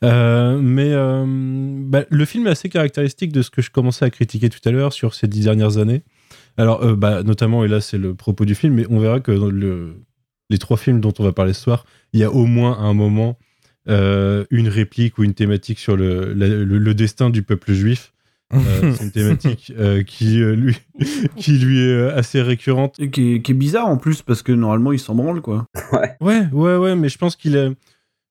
Euh, 0.04 0.60
mais 0.62 0.90
euh, 0.92 1.24
bah, 1.28 2.04
le 2.10 2.26
film 2.26 2.48
est 2.48 2.52
assez 2.52 2.70
caractéristique 2.70 3.32
de 3.32 3.42
ce 3.42 3.50
que 3.50 3.62
je 3.62 3.72
commençais 3.72 4.06
à 4.06 4.10
critiquer 4.10 4.50
tout 4.50 4.60
à 4.68 4.72
l'heure 4.72 4.94
sur 4.94 5.14
ces 5.14 5.28
dix 5.28 5.42
dernières 5.42 5.78
années. 5.78 6.04
Alors, 6.58 6.84
euh, 6.84 6.96
bah, 6.96 7.24
notamment, 7.24 7.64
et 7.64 7.68
là, 7.68 7.82
c'est 7.82 7.98
le 7.98 8.14
propos 8.16 8.46
du 8.46 8.56
film, 8.56 8.74
mais 8.76 8.86
on 8.90 9.00
verra 9.00 9.20
que 9.20 9.32
dans 9.32 9.50
le, 9.50 9.96
les 10.50 10.58
trois 10.58 10.78
films 10.78 11.02
dont 11.02 11.14
on 11.20 11.24
va 11.24 11.32
parler 11.34 11.54
ce 11.54 11.62
soir, 11.62 11.86
il 12.14 12.20
y 12.20 12.24
a 12.24 12.32
au 12.32 12.46
moins 12.46 12.78
un 12.80 12.94
moment 12.94 13.38
euh, 13.90 14.46
une 14.52 14.68
réplique 14.68 15.18
ou 15.18 15.24
une 15.24 15.34
thématique 15.34 15.80
sur 15.80 15.96
le, 15.96 16.34
la- 16.34 16.48
le, 16.48 16.64
le 16.78 16.94
destin 16.94 17.30
du 17.30 17.44
peuple 17.44 17.74
juif. 17.74 18.12
Euh, 18.54 18.94
c'est 18.94 19.04
une 19.06 19.12
thématique 19.12 19.74
euh, 19.80 20.04
qui, 20.04 20.42
euh, 20.42 20.56
lui, 20.56 20.78
qui 21.36 21.58
lui 21.58 21.80
est 21.80 21.92
euh, 21.94 22.16
assez 22.16 22.42
récurrente. 22.42 22.96
Et 23.00 23.10
qui, 23.10 23.34
est, 23.36 23.42
qui 23.42 23.52
est 23.52 23.56
bizarre 23.56 23.88
en 23.88 23.98
plus, 23.98 24.22
parce 24.22 24.44
que 24.44 24.52
normalement, 24.52 24.92
il 24.92 25.00
s'en 25.00 25.16
branle, 25.16 25.42
quoi. 25.42 25.66
Ouais, 26.22 26.48
ouais, 26.52 26.78
ouais, 26.78 26.96
mais 26.96 27.10
je 27.10 27.18
pense 27.18 27.36
qu'il 27.36 27.58
a. 27.58 27.70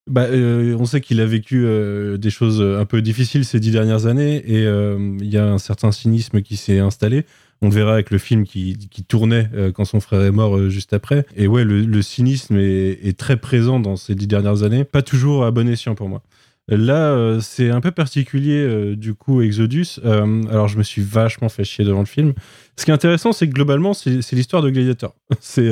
Bah, 0.06 0.24
euh, 0.24 0.76
on 0.78 0.84
sait 0.84 1.00
qu'il 1.00 1.20
a 1.20 1.26
vécu 1.26 1.64
euh, 1.64 2.18
des 2.18 2.28
choses 2.28 2.60
un 2.60 2.84
peu 2.84 3.00
difficiles 3.00 3.44
ces 3.46 3.58
dix 3.58 3.70
dernières 3.70 4.04
années 4.04 4.36
et 4.46 4.66
euh, 4.66 5.16
il 5.18 5.30
y 5.30 5.38
a 5.38 5.46
un 5.46 5.58
certain 5.58 5.92
cynisme 5.92 6.42
qui 6.42 6.56
s'est 6.58 6.78
installé. 6.78 7.24
On 7.62 7.68
le 7.68 7.74
verra 7.74 7.94
avec 7.94 8.10
le 8.10 8.18
film 8.18 8.44
qui, 8.44 8.76
tournait 9.08 9.48
euh, 9.54 9.72
quand 9.72 9.86
son 9.86 10.00
frère 10.00 10.20
est 10.22 10.30
mort 10.30 10.56
euh, 10.56 10.68
juste 10.68 10.92
après. 10.92 11.24
Et 11.34 11.46
ouais, 11.46 11.64
le, 11.64 11.80
le 11.80 12.02
cynisme 12.02 12.58
est, 12.58 12.98
est 13.02 13.18
très 13.18 13.38
présent 13.38 13.80
dans 13.80 13.96
ces 13.96 14.14
dix 14.14 14.26
dernières 14.26 14.62
années. 14.62 14.84
Pas 14.84 15.00
toujours 15.00 15.44
à 15.44 15.50
bon 15.50 15.66
escient 15.68 15.94
pour 15.94 16.10
moi. 16.10 16.22
Là, 16.68 17.10
euh, 17.10 17.40
c'est 17.40 17.70
un 17.70 17.82
peu 17.82 17.90
particulier, 17.90 18.64
euh, 18.64 18.96
du 18.96 19.12
coup, 19.14 19.42
Exodus. 19.42 20.00
Euh, 20.02 20.42
alors, 20.48 20.66
je 20.66 20.78
me 20.78 20.82
suis 20.82 21.02
vachement 21.02 21.50
fait 21.50 21.64
chier 21.64 21.84
devant 21.84 22.00
le 22.00 22.06
film. 22.06 22.32
Ce 22.76 22.86
qui 22.86 22.90
est 22.90 22.94
intéressant, 22.94 23.32
c'est 23.32 23.46
que 23.46 23.52
globalement, 23.52 23.92
c'est 23.92 24.32
l'histoire 24.32 24.62
de 24.62 24.70
Gladiator. 24.70 25.14
C'est 25.40 25.68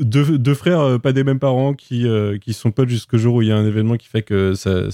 deux, 0.00 0.54
frères, 0.54 1.00
pas 1.00 1.12
des 1.12 1.24
mêmes 1.24 1.40
parents, 1.40 1.74
qui, 1.74 2.06
qui 2.40 2.52
sont 2.54 2.70
potes 2.70 2.88
jusqu'au 2.88 3.18
jour 3.18 3.34
où 3.36 3.42
il 3.42 3.48
y 3.48 3.52
a 3.52 3.56
un 3.56 3.66
événement 3.66 3.96
qui 3.96 4.08
fait 4.08 4.22
que 4.22 4.54
ça, 4.54 4.90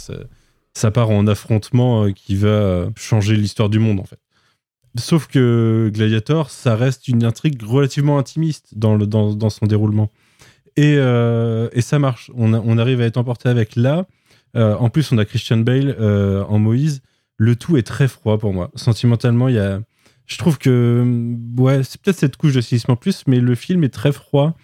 ça, 0.73 0.91
part 0.91 1.11
en 1.11 1.27
affrontement 1.29 2.11
qui 2.11 2.35
va 2.35 2.89
changer 2.97 3.37
l'histoire 3.37 3.69
du 3.69 3.79
monde, 3.79 4.01
en 4.01 4.05
fait. 4.05 4.19
Sauf 4.97 5.29
que 5.29 5.93
Gladiator, 5.95 6.51
ça 6.51 6.75
reste 6.75 7.07
une 7.07 7.23
intrigue 7.23 7.63
relativement 7.63 8.19
intimiste 8.19 8.73
dans, 8.75 8.97
le, 8.97 9.07
dans, 9.07 9.35
dans 9.35 9.51
son 9.51 9.67
déroulement. 9.67 10.11
Et, 10.77 10.95
et 10.95 11.81
ça 11.83 12.01
marche. 12.01 12.33
On, 12.35 12.53
on 12.53 12.79
arrive 12.79 13.01
à 13.01 13.05
être 13.05 13.19
emporté 13.19 13.49
avec 13.49 13.77
là. 13.77 14.07
Euh, 14.57 14.75
en 14.77 14.91
plus, 14.91 15.13
on 15.13 15.19
a 15.19 15.25
Christian 15.25 15.59
Bale 15.59 15.97
euh, 16.01 16.45
en 16.45 16.59
Moïse. 16.59 17.03
Le 17.37 17.55
tout 17.57 17.77
est 17.77 17.87
très 17.87 18.09
froid 18.09 18.39
pour 18.39 18.53
moi. 18.53 18.71
Sentimentalement, 18.75 19.49
il 19.49 19.55
y 19.57 19.59
a. 19.59 19.81
Je 20.27 20.39
trouve 20.39 20.59
que. 20.59 21.35
Ouais, 21.57 21.83
c'est 21.83 22.01
peut-être 22.01 22.19
cette 22.19 22.37
couche 22.37 22.55
de 22.55 22.61
cynisme 22.61 22.91
en 22.93 22.97
plus, 22.97 23.25
mais 23.27 23.41
le 23.41 23.55
film 23.55 23.85
est 23.85 23.93
très 23.93 24.13
froid. 24.13 24.57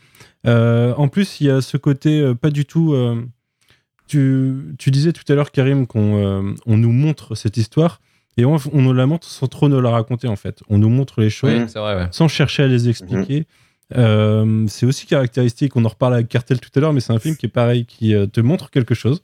Euh, 0.46 0.94
en 0.96 1.08
plus, 1.08 1.40
il 1.40 1.46
y 1.46 1.50
a 1.50 1.60
ce 1.60 1.76
côté 1.76 2.34
pas 2.40 2.50
du 2.50 2.66
tout. 2.66 2.94
tu, 4.08 4.74
tu 4.78 4.90
disais 4.90 5.12
tout 5.12 5.24
à 5.28 5.34
l'heure, 5.34 5.52
Karim, 5.52 5.86
qu'on 5.86 6.54
on 6.66 6.76
nous 6.76 6.92
montre 6.92 7.34
cette 7.34 7.56
histoire 7.56 8.00
et 8.36 8.44
on, 8.44 8.56
on 8.72 8.82
nous 8.82 8.92
la 8.92 9.06
montre 9.06 9.28
sans 9.28 9.46
trop 9.46 9.68
nous 9.68 9.80
la 9.80 9.90
raconter 9.90 10.28
en 10.28 10.36
fait. 10.36 10.62
On 10.68 10.78
nous 10.78 10.88
montre 10.88 11.20
les 11.20 11.30
choses 11.30 11.52
Oui, 11.52 11.64
c'est 11.68 11.78
vrai, 11.78 11.94
ouais. 11.96 12.08
sans 12.10 12.28
chercher 12.28 12.64
à 12.64 12.66
les 12.66 12.88
expliquer. 12.88 13.46
Euh, 13.96 14.64
c'est 14.66 14.86
aussi 14.86 15.06
caractéristique, 15.06 15.76
on 15.76 15.84
en 15.84 15.88
reparle 15.88 16.14
avec 16.14 16.28
Cartel 16.28 16.58
tout 16.58 16.70
à 16.74 16.80
l'heure, 16.80 16.92
mais 16.92 17.00
c'est 17.00 17.12
un 17.12 17.18
film 17.18 17.36
qui 17.36 17.46
est 17.46 17.50
pareil, 17.50 17.86
qui 17.86 18.14
te 18.32 18.40
montre 18.40 18.70
quelque 18.70 18.94
chose, 18.94 19.22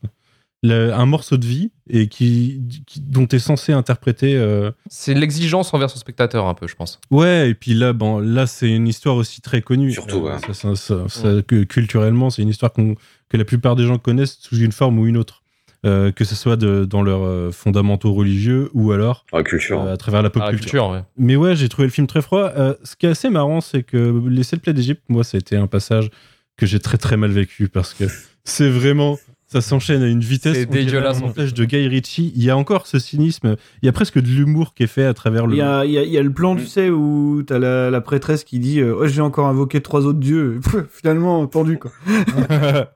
le- 0.63 0.93
un 0.93 1.07
morceau 1.07 1.37
de 1.39 1.47
vie, 1.47 1.71
et 1.89 2.09
qui, 2.09 2.61
qui- 2.87 3.01
dont 3.01 3.27
tu 3.27 3.37
es 3.37 3.39
censé 3.39 3.73
interpréter. 3.73 4.37
euh, 4.37 4.71
C'est 4.89 5.15
l'exigence 5.15 5.73
envers 5.73 5.89
son 5.91 5.99
spectateur, 5.99 6.47
un 6.47 6.55
peu, 6.55 6.67
je 6.69 6.75
pense. 6.77 7.01
Ouais, 7.11 7.51
et 7.51 7.55
puis 7.55 7.73
là, 7.75 7.93
bon, 7.93 8.19
là 8.19 8.47
c'est 8.47 8.71
une 8.71 8.87
histoire 8.89 9.17
aussi 9.17 9.41
très 9.41 9.63
connue. 9.63 9.93
Surtout, 9.93 10.27
Euh, 10.27 10.35
ouais. 10.35 10.39
ça, 10.47 10.53
ça- 10.55 10.77
ça- 10.77 11.09
ça- 11.09 11.43
que, 11.47 11.65
culturellement, 11.65 12.29
c'est 12.31 12.43
une 12.43 12.49
histoire 12.51 12.73
que 12.73 13.37
la 13.37 13.45
plupart 13.45 13.75
des 13.77 13.87
gens 13.87 13.99
connaissent 13.99 14.39
sous 14.41 14.59
une 14.59 14.73
forme 14.73 14.99
ou 14.99 15.07
une 15.07 15.17
autre. 15.17 15.39
Euh, 15.87 16.13
que 16.13 16.27
ce 16.27 16.35
soit 16.35 16.57
de- 16.57 16.85
dans 16.85 17.01
leurs 17.03 17.23
euh, 17.25 17.51
fondamentaux 17.53 18.13
religieux 18.13 18.69
ou 18.75 18.93
alors 18.93 19.25
La 19.33 19.43
culture. 19.43 19.81
euh, 19.81 19.95
à 19.95 19.97
travers 19.97 20.21
la 20.21 20.29
pop 20.29 20.43
Ah, 20.45 20.51
la 20.51 20.59
culture. 20.59 20.71
culture, 20.73 20.91
ouais. 20.91 21.03
Mais 21.17 21.37
ouais, 21.37 21.57
j'ai 21.57 21.71
trouvé 21.71 21.87
le 21.89 21.91
film 21.93 22.07
très 22.07 22.21
froid. 22.21 22.53
Euh, 22.55 22.75
ce 22.85 22.97
qui 22.97 23.07
est 23.07 23.09
assez 23.09 23.31
marrant, 23.31 23.63
c'est 23.63 23.83
que 23.83 24.23
les 24.29 24.43
sept 24.43 24.61
plaies 24.61 24.75
d'Égypte, 24.75 25.01
moi, 25.09 25.25
ça 25.25 25.39
a 25.39 25.41
été 25.41 25.57
un 25.57 25.67
passage 25.67 26.11
que 26.59 26.67
j'ai 26.67 26.81
très 26.81 26.99
très 26.99 27.17
mal 27.17 27.31
vécu 27.31 27.69
parce 27.71 27.95
que 27.95 28.05
c'est 28.45 28.69
vraiment. 28.69 29.19
Ça 29.53 29.61
s'enchaîne 29.61 30.01
à 30.03 30.07
une 30.07 30.21
vitesse. 30.21 30.55
C'est 30.57 30.67
dégueulasse, 30.67 31.21
en 31.23 31.31
de 31.31 31.65
Guy 31.65 31.89
Ritchie. 31.89 32.33
Il 32.37 32.45
y 32.45 32.51
a 32.51 32.57
encore 32.57 32.87
ce 32.87 33.01
cynisme. 33.01 33.57
Il 33.83 33.87
y 33.87 33.89
a 33.89 33.93
presque 33.93 34.21
de 34.21 34.29
l'humour 34.29 34.75
qui 34.75 34.85
est 34.85 34.87
fait 34.87 35.05
à 35.05 35.13
travers 35.13 35.49
le. 35.49 35.55
Il 35.57 35.59
y 35.59 35.61
a, 35.63 35.85
il 35.85 35.91
y 35.91 35.99
a- 35.99 36.05
il 36.05 36.11
y 36.13 36.19
a 36.19 36.23
le 36.23 36.33
plan, 36.33 36.55
tu 36.55 36.63
Mm. 36.63 36.67
sais, 36.67 36.89
où 36.91 37.43
t'as 37.45 37.59
la, 37.59 37.91
la 37.91 38.01
prêtresse 38.01 38.45
qui 38.45 38.61
dit 38.61 38.79
euh, 38.81 38.95
Oh, 38.97 39.09
J'ai 39.09 39.21
encore 39.23 39.49
invoqué 39.49 39.81
trois 39.81 40.07
autres 40.07 40.21
dieux. 40.21 40.61
Finalement, 40.93 41.45
pendu, 41.49 41.79
quoi. 41.79 41.91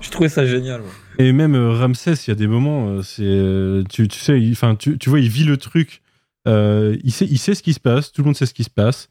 Je 0.00 0.10
trouvais 0.10 0.28
ça 0.28 0.44
génial. 0.46 0.82
moi. 0.82 0.90
Et 1.18 1.32
même 1.32 1.54
euh, 1.54 1.70
Ramsès, 1.72 2.12
il 2.26 2.28
y 2.28 2.32
a 2.32 2.34
des 2.34 2.46
moments, 2.46 2.88
euh, 2.88 3.02
c'est, 3.02 3.22
euh, 3.24 3.82
tu, 3.88 4.06
tu 4.08 4.18
sais, 4.18 4.38
il- 4.40 4.52
enfin, 4.52 4.74
tu, 4.74 4.98
tu 4.98 5.08
vois, 5.08 5.20
il 5.20 5.28
vit 5.28 5.44
le 5.44 5.56
truc. 5.56 6.02
Euh, 6.46 6.96
il 7.02 7.12
sait, 7.12 7.24
il 7.30 7.38
sait 7.38 7.54
ce 7.54 7.62
qui 7.62 7.72
se 7.72 7.80
passe. 7.80 8.12
Tout 8.12 8.20
le 8.20 8.26
monde 8.26 8.36
sait 8.36 8.44
ce 8.46 8.52
qui 8.54 8.64
se 8.64 8.70
passe. 8.70 9.08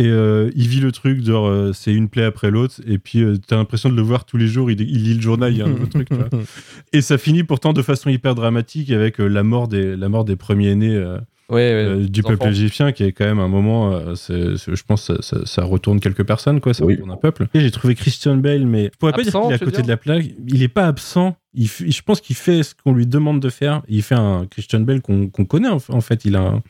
Et 0.00 0.06
euh, 0.08 0.50
il 0.56 0.66
vit 0.66 0.80
le 0.80 0.90
truc, 0.90 1.24
genre, 1.24 1.46
euh, 1.46 1.72
c'est 1.72 1.94
une 1.94 2.08
plaie 2.08 2.24
après 2.24 2.50
l'autre. 2.50 2.80
Et 2.86 2.98
puis, 2.98 3.20
euh, 3.22 3.36
t'as 3.46 3.54
l'impression 3.56 3.88
de 3.90 3.94
le 3.94 4.02
voir 4.02 4.24
tous 4.24 4.36
les 4.36 4.48
jours. 4.48 4.68
Il, 4.70 4.80
il 4.80 5.04
lit 5.04 5.14
le 5.14 5.20
journal, 5.20 5.52
il 5.52 5.58
y 5.58 5.62
a 5.62 5.66
un 5.66 5.68
nouveau 5.68 5.86
truc. 5.86 6.08
tu 6.08 6.16
vois. 6.16 6.28
Et 6.92 7.00
ça 7.00 7.16
finit 7.16 7.44
pourtant 7.44 7.72
de 7.72 7.80
façon 7.82 8.10
hyper 8.10 8.34
dramatique 8.34 8.90
avec 8.90 9.20
euh, 9.20 9.28
la 9.28 9.44
mort 9.44 9.68
des, 9.68 9.96
la 9.96 10.08
mort 10.08 10.24
des 10.24 10.34
premiers-nés. 10.36 10.96
euh, 10.96 11.18
Ouais, 11.50 11.56
ouais, 11.56 11.62
euh, 11.74 12.08
du 12.08 12.22
peuple 12.22 12.36
enfants. 12.44 12.50
égyptien 12.52 12.92
qui 12.92 13.04
est 13.04 13.12
quand 13.12 13.26
même 13.26 13.38
un 13.38 13.48
moment 13.48 13.92
euh, 13.92 14.14
c'est- 14.14 14.56
c'est- 14.56 14.74
je 14.74 14.82
pense 14.82 15.06
que 15.06 15.22
ça, 15.22 15.36
ça- 15.40 15.44
ça 15.44 15.62
retourne 15.62 16.00
quelques 16.00 16.24
personnes 16.24 16.58
quoi 16.58 16.72
ça 16.72 16.86
Oui. 16.86 16.94
retourne 16.94 17.10
un 17.10 17.16
peuple 17.18 17.48
et 17.52 17.60
j'ai 17.60 17.70
trouvé 17.70 17.94
Christian 17.94 18.38
Bale 18.38 18.64
mais 18.64 18.84
je 18.90 18.98
pourrais 18.98 19.12
pas 19.12 19.20
Absent, 19.20 19.48
dire 19.50 19.58
qu'il 19.58 19.66
est 19.66 19.68
à 19.68 19.70
côté 19.72 19.82
de 19.82 19.88
la 19.88 19.98
plaque 19.98 20.24
il 20.48 20.62
est 20.62 20.68
pas 20.68 20.86
absent 20.86 21.36
il 21.52 21.66
f- 21.66 21.92
je 21.94 22.00
pense 22.00 22.22
qu'il 22.22 22.34
fait 22.34 22.62
ce 22.62 22.74
qu'on 22.74 22.94
lui 22.94 23.06
demande 23.06 23.40
de 23.40 23.50
faire 23.50 23.82
il 23.90 24.02
fait 24.02 24.14
un 24.14 24.46
Christian 24.50 24.80
Bale 24.80 25.02
qu'on 25.02 25.28
qu'on 25.28 25.44
connaît 25.44 25.68
en, 25.68 25.76
en 25.90 26.00
fait 26.00 26.24
il 26.24 26.34
a 26.34 26.40
un- 26.40 26.62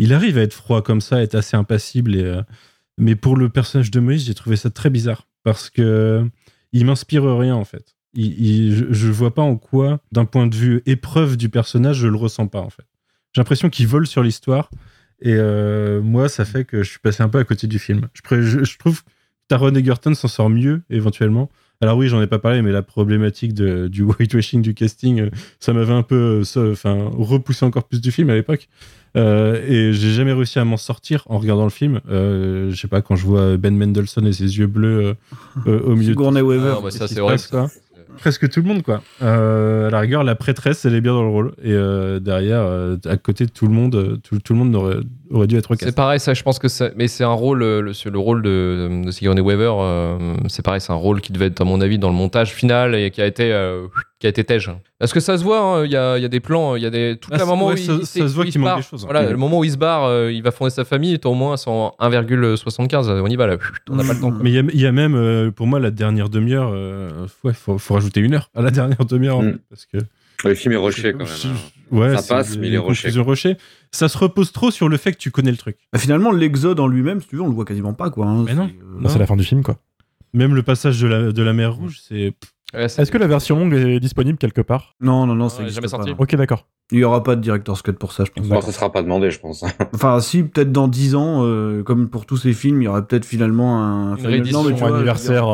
il 0.00 0.12
arrive 0.12 0.38
à 0.38 0.42
être 0.42 0.54
froid 0.54 0.82
comme 0.82 1.00
ça 1.00 1.16
à 1.16 1.20
être 1.22 1.34
assez 1.34 1.56
impassible 1.56 2.14
euh, 2.16 2.42
mais 2.98 3.14
pour 3.14 3.36
le 3.36 3.48
personnage 3.48 3.90
de 3.90 4.00
Moïse 4.00 4.24
j'ai 4.24 4.34
trouvé 4.34 4.56
ça 4.56 4.70
très 4.70 4.90
bizarre 4.90 5.26
parce 5.42 5.70
que 5.70 6.24
il 6.72 6.84
m'inspire 6.84 7.24
rien 7.24 7.54
en 7.54 7.64
fait 7.64 7.96
je, 8.14 8.86
je 8.90 9.08
vois 9.08 9.34
pas 9.34 9.42
en 9.42 9.56
quoi 9.56 10.00
d'un 10.12 10.24
point 10.24 10.46
de 10.46 10.56
vue 10.56 10.82
épreuve 10.86 11.36
du 11.36 11.48
personnage 11.48 11.98
je 11.98 12.08
le 12.08 12.16
ressens 12.16 12.48
pas 12.48 12.60
en 12.60 12.70
fait 12.70 12.84
j'ai 13.32 13.40
l'impression 13.40 13.70
qu'il 13.70 13.86
vole 13.86 14.06
sur 14.06 14.22
l'histoire 14.22 14.70
et 15.22 15.34
euh, 15.34 16.00
moi, 16.00 16.28
ça 16.28 16.44
fait 16.44 16.64
que 16.64 16.82
je 16.82 16.90
suis 16.90 16.98
passé 16.98 17.22
un 17.22 17.28
peu 17.28 17.38
à 17.38 17.44
côté 17.44 17.66
du 17.66 17.78
film. 17.78 18.08
Je, 18.14 18.78
trouve 18.78 19.02
que 19.02 19.10
Taron 19.48 19.74
Egerton 19.74 20.14
s'en 20.14 20.28
sort 20.28 20.50
mieux, 20.50 20.82
éventuellement. 20.88 21.50
Alors 21.82 21.96
oui, 21.96 22.08
j'en 22.08 22.20
ai 22.22 22.26
pas 22.26 22.38
parlé, 22.38 22.62
mais 22.62 22.72
la 22.72 22.82
problématique 22.82 23.54
du 23.54 24.02
whitewashing 24.02 24.62
du 24.62 24.74
casting, 24.74 25.20
euh, 25.20 25.30
ça 25.58 25.72
m'avait 25.72 25.92
un 25.92 26.02
peu 26.02 26.42
enfin, 26.56 27.10
repoussé 27.12 27.64
encore 27.64 27.84
plus 27.84 28.00
du 28.00 28.12
film 28.12 28.30
à 28.30 28.34
l'époque. 28.34 28.68
Euh, 29.16 29.60
et 29.66 29.92
j'ai 29.92 30.10
jamais 30.12 30.32
réussi 30.32 30.58
à 30.58 30.64
m'en 30.64 30.76
sortir 30.76 31.24
en 31.28 31.38
regardant 31.38 31.64
le 31.64 31.70
film. 31.70 32.00
Euh, 32.10 32.70
je 32.70 32.80
sais 32.80 32.86
pas, 32.88 33.02
quand 33.02 33.16
je 33.16 33.26
vois 33.26 33.56
Ben 33.56 33.76
Mendelsohn 33.76 34.26
et 34.26 34.32
ses 34.32 34.58
yeux 34.58 34.66
bleus 34.68 35.16
euh, 35.66 35.80
au 35.80 35.90
milieu 35.96 36.02
de 36.02 36.10
Sigourney 36.12 36.40
Ah, 36.40 36.44
Weaver. 36.44 36.72
non, 36.74 36.82
bah, 36.82 36.90
ça, 36.90 37.08
c'est 37.08 37.20
passe, 37.20 37.48
quoi 37.48 37.68
ça. 37.68 37.74
presque 38.18 38.48
tout 38.48 38.60
le 38.60 38.68
monde 38.68 38.82
quoi. 38.82 39.02
Euh, 39.22 39.88
à 39.88 39.90
la 39.90 40.00
rigueur, 40.00 40.22
la 40.22 40.34
prêtresse, 40.36 40.84
elle 40.84 40.94
est 40.94 41.00
bien 41.00 41.12
dans 41.14 41.22
le 41.24 41.28
rôle 41.30 41.52
et 41.62 41.72
euh, 41.72 42.20
derrière, 42.20 42.60
euh, 42.62 42.96
à 43.04 43.16
côté 43.16 43.46
de 43.46 43.50
tout 43.50 43.66
le 43.66 43.72
monde, 43.72 44.20
tout, 44.22 44.38
tout 44.38 44.52
le 44.52 44.58
monde 44.60 45.04
aurait, 45.30 45.46
dû 45.46 45.56
être 45.56 45.72
C'est 45.78 45.94
pareil, 45.94 46.18
ça, 46.20 46.34
je 46.34 46.42
pense 46.42 46.58
que 46.58 46.68
c'est. 46.68 46.92
Mais 46.96 47.06
c'est 47.08 47.24
un 47.24 47.32
rôle, 47.32 47.62
euh, 47.62 47.80
le, 47.80 47.92
le 48.10 48.18
rôle 48.18 48.42
de, 48.42 49.02
de 49.04 49.10
Sigourney 49.10 49.40
Weaver, 49.40 49.72
euh, 49.78 50.34
c'est 50.48 50.64
pareil, 50.64 50.80
c'est 50.80 50.92
un 50.92 50.96
rôle 50.96 51.20
qui 51.20 51.32
devait 51.32 51.46
être, 51.46 51.60
à 51.60 51.64
mon 51.64 51.80
avis, 51.80 51.98
dans 51.98 52.08
le 52.08 52.14
montage 52.16 52.52
final 52.52 52.94
et 52.94 53.10
qui 53.10 53.22
a 53.22 53.26
été, 53.26 53.52
euh, 53.52 53.86
qui 54.18 54.26
a 54.26 54.30
été 54.30 54.44
tège. 54.44 54.70
Parce 54.98 55.12
que 55.12 55.20
ça 55.20 55.38
se 55.38 55.44
voit, 55.44 55.60
hein, 55.60 55.84
il 55.84 55.90
y, 55.92 55.96
a, 55.96 56.18
il 56.18 56.22
y 56.22 56.24
a 56.24 56.28
des 56.28 56.40
plans, 56.40 56.76
il 56.76 56.82
y 56.82 56.86
a 56.86 56.90
des. 56.90 57.16
Tout 57.20 57.30
Ah, 57.32 57.38
le 57.38 57.46
moment 57.46 57.68
où 57.68 57.76
ça- 57.76 57.92
il, 58.00 58.06
se 58.06 58.20
voit 58.34 58.44
où 58.44 58.46
il 58.46 58.50
qu'il 58.52 58.60
manque 58.60 58.68
barre. 58.68 58.76
des 58.78 58.82
choses, 58.82 59.04
hein. 59.04 59.08
Voilà, 59.10 59.30
le 59.30 59.36
moment 59.36 59.58
où 59.60 59.64
il 59.64 59.70
se 59.72 59.78
barre, 59.78 60.04
euh, 60.04 60.30
il 60.32 60.42
va 60.42 60.50
fonder 60.50 60.70
sa 60.70 60.84
famille, 60.84 61.14
et 61.14 61.26
au 61.26 61.34
moins 61.34 61.56
son 61.56 61.92
1,75. 62.00 63.08
On 63.08 63.26
y 63.26 63.36
va 63.36 63.46
là, 63.46 63.56
on 63.88 63.96
n'a 63.96 64.04
pas 64.04 64.12
le 64.14 64.20
temps. 64.20 64.30
quoi. 64.30 64.40
Mais 64.42 64.50
il 64.50 64.54
y 64.54 64.58
a- 64.58 64.62
il 64.74 64.80
y, 64.80 64.86
a 64.86 64.92
même, 64.92 65.14
euh, 65.14 65.50
pour 65.50 65.66
moi, 65.66 65.80
la 65.80 65.90
dernière 65.90 66.28
demi-heure, 66.28 66.70
euh, 66.74 67.08
ouais, 67.44 67.52
faut, 67.54 67.78
faut 67.78 67.94
rajouter 67.94 68.20
une 68.20 68.34
heure 68.34 68.50
à 68.54 68.62
la 68.62 68.70
dernière 68.70 69.04
demi-heure 69.04 69.38
en 69.38 69.42
Mm. 69.42 69.52
fait, 69.52 69.58
parce 69.70 69.86
que 69.86 69.98
Le 70.44 70.54
film 70.54 70.72
est 70.72 70.76
rushé 70.76 71.12
quand 71.12 71.18
même. 71.24 71.56
Ouais, 71.90 72.14
Ça 72.16 72.22
c'est 72.22 72.28
passe, 72.28 72.56
mais 72.56 72.68
il 72.68 72.74
est 72.74 72.78
rushé. 72.78 73.56
Ça 73.92 74.08
se 74.08 74.16
repose 74.18 74.52
trop 74.52 74.70
sur 74.70 74.88
le 74.88 74.96
fait 74.96 75.12
que 75.12 75.18
tu 75.18 75.30
connais 75.30 75.50
le 75.50 75.56
truc. 75.56 75.76
Bah, 75.92 75.98
finalement, 75.98 76.30
l'exode 76.30 76.78
en 76.80 76.86
lui-même, 76.86 77.20
si 77.20 77.28
tu 77.28 77.36
veux, 77.36 77.42
on 77.42 77.48
le 77.48 77.54
voit 77.54 77.64
quasiment 77.64 77.94
pas, 77.94 78.10
quoi. 78.10 78.26
hein. 78.26 78.44
Mais 78.46 78.54
non. 78.54 78.68
C'est, 78.68 78.74
euh, 78.84 79.00
Non, 79.00 79.08
c'est 79.08 79.18
la 79.18 79.26
fin 79.26 79.36
du 79.36 79.44
film, 79.44 79.62
quoi. 79.62 79.76
Même 80.32 80.54
le 80.54 80.62
passage 80.62 81.00
de 81.00 81.08
la, 81.08 81.32
de 81.32 81.42
la 81.42 81.52
mer 81.52 81.74
Rouge, 81.74 82.00
c'est. 82.08 82.32
Ouais, 82.72 82.88
c'est- 82.88 83.02
Est-ce 83.02 83.10
que 83.10 83.18
la 83.18 83.26
version 83.26 83.58
longue 83.58 83.74
est 83.74 83.98
disponible 83.98 84.38
quelque 84.38 84.60
part? 84.60 84.94
Non, 85.00 85.26
non, 85.26 85.34
non, 85.34 85.46
existe 85.48 85.70
jamais 85.74 85.86
pas, 85.86 85.88
sorti. 85.88 86.10
non. 86.10 86.16
Ok, 86.20 86.36
d'accord. 86.36 86.68
Il 86.92 87.00
y 87.00 87.04
aura 87.04 87.22
pas 87.24 87.34
de 87.34 87.40
director's 87.40 87.82
cut 87.82 87.92
pour 87.94 88.12
ça, 88.12 88.24
je 88.24 88.30
pense. 88.30 88.46
Bon, 88.48 88.60
ça 88.60 88.70
sera 88.70 88.92
pas 88.92 89.02
demandé, 89.02 89.30
je 89.32 89.40
pense. 89.40 89.64
Enfin, 89.94 90.20
si, 90.20 90.44
peut-être 90.44 90.70
dans 90.70 90.86
10 90.86 91.16
ans, 91.16 91.44
euh, 91.44 91.82
comme 91.82 92.08
pour 92.08 92.26
tous 92.26 92.36
ces 92.36 92.52
films, 92.52 92.80
il 92.82 92.84
y 92.84 92.88
aura 92.88 93.02
peut-être 93.02 93.24
finalement 93.24 93.82
un... 93.84 94.10
Une 94.12 94.16
final- 94.18 94.32
réédition 94.32 94.64
tu 94.64 94.72
vois, 94.74 94.94
anniversaire, 94.96 95.46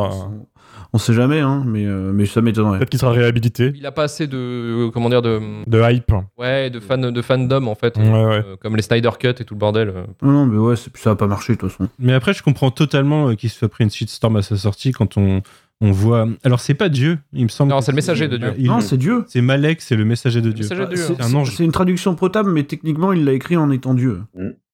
on, 0.97 0.99
sait 0.99 1.13
jamais, 1.15 1.41
hein, 1.41 1.63
mais, 1.67 1.85
euh, 1.87 2.11
mais 2.13 2.27
ça 2.27 2.41
m'étonnerait. 2.41 2.79
Peut-être 2.79 2.91
qu'il 2.91 2.99
sera 2.99 3.13
réhabilité. 3.13 3.73
Il 3.77 3.87
a 3.87 3.93
pas 3.93 4.05
assez 4.05 4.27
de. 4.27 4.37
euh, 4.37 4.91
Comment 4.91 5.09
dire 5.09 5.23
de. 5.23 5.41
De 5.67 5.81
hype. 5.93 6.13
Ouais, 6.39 6.71
de, 6.71 6.81
fan, 6.81 7.11
de 7.11 7.23
fandom 7.23 7.67
en 7.69 7.75
fait. 7.75 7.97
Ouais, 7.97 8.05
ouais. 8.05 8.43
Euh, 8.47 8.57
comme 8.61 8.77
les 8.77 8.83
Snyder 8.83 9.11
Cut 9.19 9.29
et 9.29 9.45
tout 9.45 9.55
le 9.55 9.59
bordel. 9.61 9.93
Non, 10.23 10.33
non, 10.33 10.47
mais 10.47 10.59
ouais, 10.59 10.77
c'est- 10.77 10.95
ça 10.97 11.11
va 11.11 11.17
pas 11.17 11.27
marcher, 11.27 11.55
de 11.55 11.59
toute 11.59 11.71
façon. 11.71 11.89
Mais 11.99 12.13
après, 12.13 12.33
je 12.35 12.43
comprends 12.43 12.71
totalement 12.71 13.35
qu'il 13.35 13.51
se 13.51 13.59
soit 13.59 13.69
pris 13.69 13.85
une 13.85 13.91
shitstorm 13.91 14.37
à 14.37 14.43
sa 14.43 14.57
sortie 14.57 14.93
quand 14.93 15.17
on, 15.17 15.43
on 15.81 15.91
voit. 15.91 16.27
Alors, 16.45 16.61
c'est 16.61 16.75
pas 16.75 16.89
Dieu, 16.89 17.19
il 17.33 17.45
me 17.45 17.49
semble. 17.49 17.71
Non, 17.71 17.81
c'est 17.81 17.93
le 17.93 17.97
messager 17.97 18.29
de 18.29 18.37
Dieu. 18.37 18.53
il- 18.59 18.67
Non, 18.67 18.81
c'est 18.81 18.97
Dieu. 18.97 19.25
C'est 19.29 19.41
Malek, 19.43 19.81
c'est 19.83 19.97
le 19.97 20.05
messager 20.05 20.41
de 20.41 20.51
Dieu. 20.53 20.65
C'est 20.65 20.75
C'est 20.97 21.21
un 21.23 21.35
ange. 21.35 21.55
c'est 21.55 21.65
une 21.65 21.73
traduction 21.73 22.15
potable, 22.15 22.51
mais 22.53 22.63
techniquement, 22.65 23.13
il 23.13 23.25
l'a 23.25 23.33
écrit 23.33 23.57
en 23.57 23.71
étant 23.71 23.95
Dieu. 23.95 24.21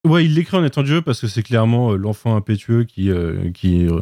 Ouais, 0.05 0.25
il 0.25 0.35
l'écrit 0.35 0.57
en 0.57 0.65
étant 0.65 0.83
Dieu 0.83 1.01
parce 1.01 1.21
que 1.21 1.29
c'est 1.29 1.45
clairement 1.45 1.93
euh, 1.93 1.97
l'enfant 1.97 2.35
impétueux 2.35 2.83
qui, 2.83 3.09
euh, 3.11 3.51
qui, 3.55 3.87
euh, 3.87 4.01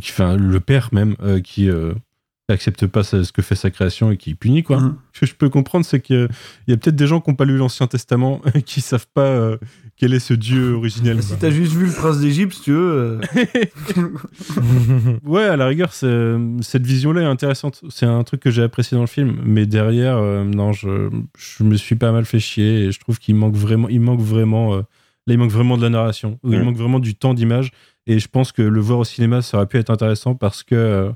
qui 0.00 0.12
fait 0.12 0.22
un- 0.22 0.36
le 0.36 0.60
père 0.60 0.88
même, 0.92 1.16
euh, 1.22 1.40
qui 1.40 1.68
euh, 1.68 1.92
accepte 2.48 2.84
pas 2.88 3.04
ce 3.04 3.30
que 3.30 3.42
fait 3.42 3.54
sa 3.54 3.70
création 3.70 4.10
et 4.10 4.16
qui 4.16 4.34
punit 4.34 4.64
quoi. 4.64 4.80
Mhm. 4.80 4.96
Ce 5.12 5.20
que 5.20 5.26
je 5.26 5.34
peux 5.36 5.48
comprendre, 5.48 5.86
c'est 5.86 6.00
qu'il 6.00 6.28
y 6.66 6.72
a 6.72 6.76
peut-être 6.76 6.96
des 6.96 7.06
gens 7.06 7.20
qui 7.20 7.30
n'ont 7.30 7.36
pas 7.36 7.44
lu 7.44 7.56
l'Ancien 7.56 7.86
Testament 7.86 8.40
et 8.54 8.62
qui 8.62 8.80
savent 8.80 9.06
pas 9.14 9.26
euh, 9.26 9.56
quel 9.96 10.14
est 10.14 10.18
ce 10.18 10.34
Dieu 10.34 10.72
originel. 10.74 11.22
Si 11.22 11.28
quoi. 11.28 11.36
t'as 11.42 11.50
juste 11.50 11.74
vu 11.74 11.86
le 11.86 11.92
prince 11.92 12.18
d'Égypte, 12.18 12.54
si 12.54 12.62
tu 12.62 12.72
veux. 12.72 13.20
Ouais, 15.24 15.44
à 15.44 15.56
la 15.56 15.66
rigueur, 15.66 15.92
cette 15.92 16.86
vision-là 16.86 17.22
est 17.22 17.26
intéressante. 17.26 17.82
C'est 17.88 18.06
un 18.06 18.22
truc 18.24 18.40
que 18.40 18.50
j'ai 18.50 18.62
apprécié 18.62 18.94
dans 18.96 19.02
le 19.02 19.06
film, 19.08 19.36
mais 19.44 19.66
derrière, 19.66 20.16
euh, 20.16 20.44
non, 20.44 20.72
je, 20.72 21.10
je 21.38 21.64
me 21.64 21.76
suis 21.76 21.96
pas 21.96 22.12
mal 22.12 22.24
fait 22.24 22.40
chier 22.40 22.84
et 22.86 22.92
je 22.92 23.00
trouve 23.00 23.18
qu'il 23.18 23.34
manque 23.36 23.56
vraiment, 23.56 23.88
il 23.88 24.00
manque 24.00 24.20
vraiment, 24.20 24.74
euh, 24.74 24.78
là, 25.26 25.34
il 25.34 25.38
manque 25.38 25.50
vraiment 25.50 25.76
de 25.76 25.82
la 25.82 25.90
narration, 25.90 26.38
il 26.44 26.58
Mm. 26.58 26.62
manque 26.64 26.76
vraiment 26.76 26.98
du 26.98 27.14
temps 27.14 27.34
d'image. 27.34 27.72
Et 28.06 28.18
je 28.18 28.28
pense 28.28 28.52
que 28.52 28.62
le 28.62 28.80
voir 28.80 28.98
au 29.00 29.04
cinéma, 29.04 29.42
ça 29.42 29.56
aurait 29.58 29.66
pu 29.66 29.76
être 29.78 29.90
intéressant 29.90 30.34
parce 30.34 30.62
que 30.62 30.74
euh, 30.74 31.10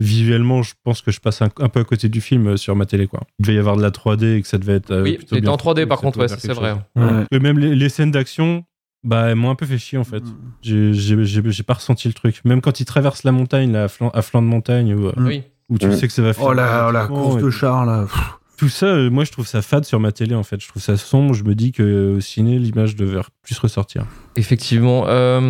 visuellement, 0.00 0.62
je 0.62 0.74
pense 0.82 1.00
que 1.00 1.10
je 1.10 1.20
passe 1.20 1.40
un, 1.42 1.48
un 1.60 1.68
peu 1.68 1.80
à 1.80 1.84
côté 1.84 2.08
du 2.08 2.20
film 2.20 2.48
euh, 2.48 2.56
sur 2.56 2.74
ma 2.76 2.86
télé, 2.86 3.06
quoi. 3.06 3.20
Il 3.38 3.44
devait 3.46 3.56
y 3.56 3.58
avoir 3.58 3.76
de 3.76 3.82
la 3.82 3.90
3D 3.90 4.36
et 4.36 4.42
que 4.42 4.48
ça 4.48 4.58
devait 4.58 4.74
être. 4.74 4.90
euh, 4.90 5.02
oui, 5.02 5.16
plutôt 5.16 5.36
il 5.36 5.38
était 5.38 5.42
bien 5.46 5.52
en 5.52 5.56
3D 5.56 5.74
foutu, 5.80 5.86
par 5.86 5.98
contre, 6.00 6.18
ouais, 6.18 6.28
faire 6.28 6.40
c'est 6.40 6.52
vrai. 6.52 6.74
Ouais. 6.96 7.38
Même 7.40 7.58
les, 7.58 7.74
les 7.74 7.88
scènes 7.88 8.10
d'action, 8.10 8.64
bah, 9.04 9.26
elles 9.28 9.36
m'ont 9.36 9.50
un 9.50 9.54
peu 9.54 9.66
fait 9.66 9.78
chier 9.78 9.98
en 9.98 10.04
fait. 10.04 10.22
J'ai- 10.62 10.92
J'ai 10.92 11.62
pas 11.62 11.74
ressenti 11.74 12.08
le 12.08 12.14
truc. 12.14 12.40
Même 12.44 12.60
quand 12.60 12.80
il 12.80 12.84
traverse 12.84 13.22
la 13.24 13.32
montagne, 13.32 13.70
là, 13.72 13.84
à, 13.84 13.88
flanc, 13.88 14.08
à 14.10 14.22
flanc 14.22 14.42
de 14.42 14.46
montagne, 14.48 14.94
où, 14.94 15.08
Mm. 15.08 15.26
Oui. 15.26 15.42
où 15.70 15.78
tu 15.78 15.86
Mm. 15.86 15.92
sais 15.92 16.06
que 16.08 16.12
ça 16.12 16.22
va 16.22 16.32
finir. 16.32 16.48
Oh 16.48 16.52
la, 16.52 16.90
la 16.92 17.06
course 17.06 17.40
de 17.42 17.50
char, 17.50 17.86
là. 17.86 18.02
pff. 18.02 18.20
Tout 18.56 18.68
ça, 18.68 18.86
euh, 18.86 19.10
moi 19.10 19.24
je 19.24 19.32
trouve 19.32 19.46
ça 19.48 19.62
fade 19.62 19.84
sur 19.84 19.98
ma 19.98 20.12
télé 20.12 20.34
en 20.34 20.42
fait. 20.44 20.60
Je 20.62 20.68
trouve 20.68 20.80
ça 20.82 20.96
sombre. 20.96 21.34
Je 21.34 21.42
me 21.44 21.54
dis 21.54 21.72
que 21.72 21.82
euh, 21.82 22.16
au 22.16 22.20
ciné, 22.20 22.58
l'image 22.58 22.94
devait 22.96 23.20
plus 23.42 23.58
ressortir. 23.58 24.04
Effectivement. 24.36 25.04
Euh, 25.08 25.40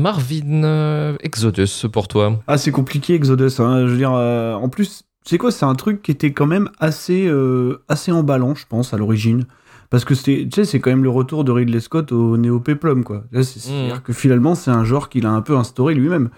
Marvin 0.00 0.64
euh, 0.64 1.16
Exodus 1.20 1.86
pour 1.92 2.08
toi. 2.08 2.40
Ah, 2.46 2.58
c'est 2.58 2.70
compliqué, 2.72 3.14
Exodus. 3.14 3.50
hein. 3.60 3.86
Je 3.86 3.90
veux 3.92 3.96
dire, 3.98 4.12
euh, 4.14 4.54
en 4.54 4.68
plus, 4.68 5.02
c'est 5.24 5.38
quoi? 5.38 5.50
C'est 5.50 5.64
un 5.66 5.74
truc 5.74 6.02
qui 6.02 6.10
était 6.10 6.32
quand 6.32 6.46
même 6.46 6.70
assez, 6.80 7.26
euh, 7.26 7.82
assez 7.88 8.12
emballant, 8.12 8.54
je 8.54 8.64
pense, 8.68 8.94
à 8.94 8.96
l'origine. 8.96 9.44
Parce 9.90 10.04
que 10.04 10.14
c'était, 10.14 10.44
tu 10.44 10.50
sais, 10.56 10.64
c'est 10.64 10.80
quand 10.80 10.90
même 10.90 11.04
le 11.04 11.10
retour 11.10 11.44
de 11.44 11.52
Ridley 11.52 11.78
Scott 11.78 12.10
au 12.10 12.36
néo-péplum, 12.36 13.04
quoi. 13.04 13.24
C'est- 13.32 13.44
C'est-à-dire 13.60 13.96
Mhm. 13.96 14.00
que 14.00 14.12
finalement, 14.12 14.54
c'est 14.54 14.70
un 14.70 14.82
genre 14.84 15.08
qu'il 15.08 15.24
a 15.26 15.30
un 15.30 15.42
peu 15.42 15.56
instauré 15.56 15.94
lui-même. 15.94 16.30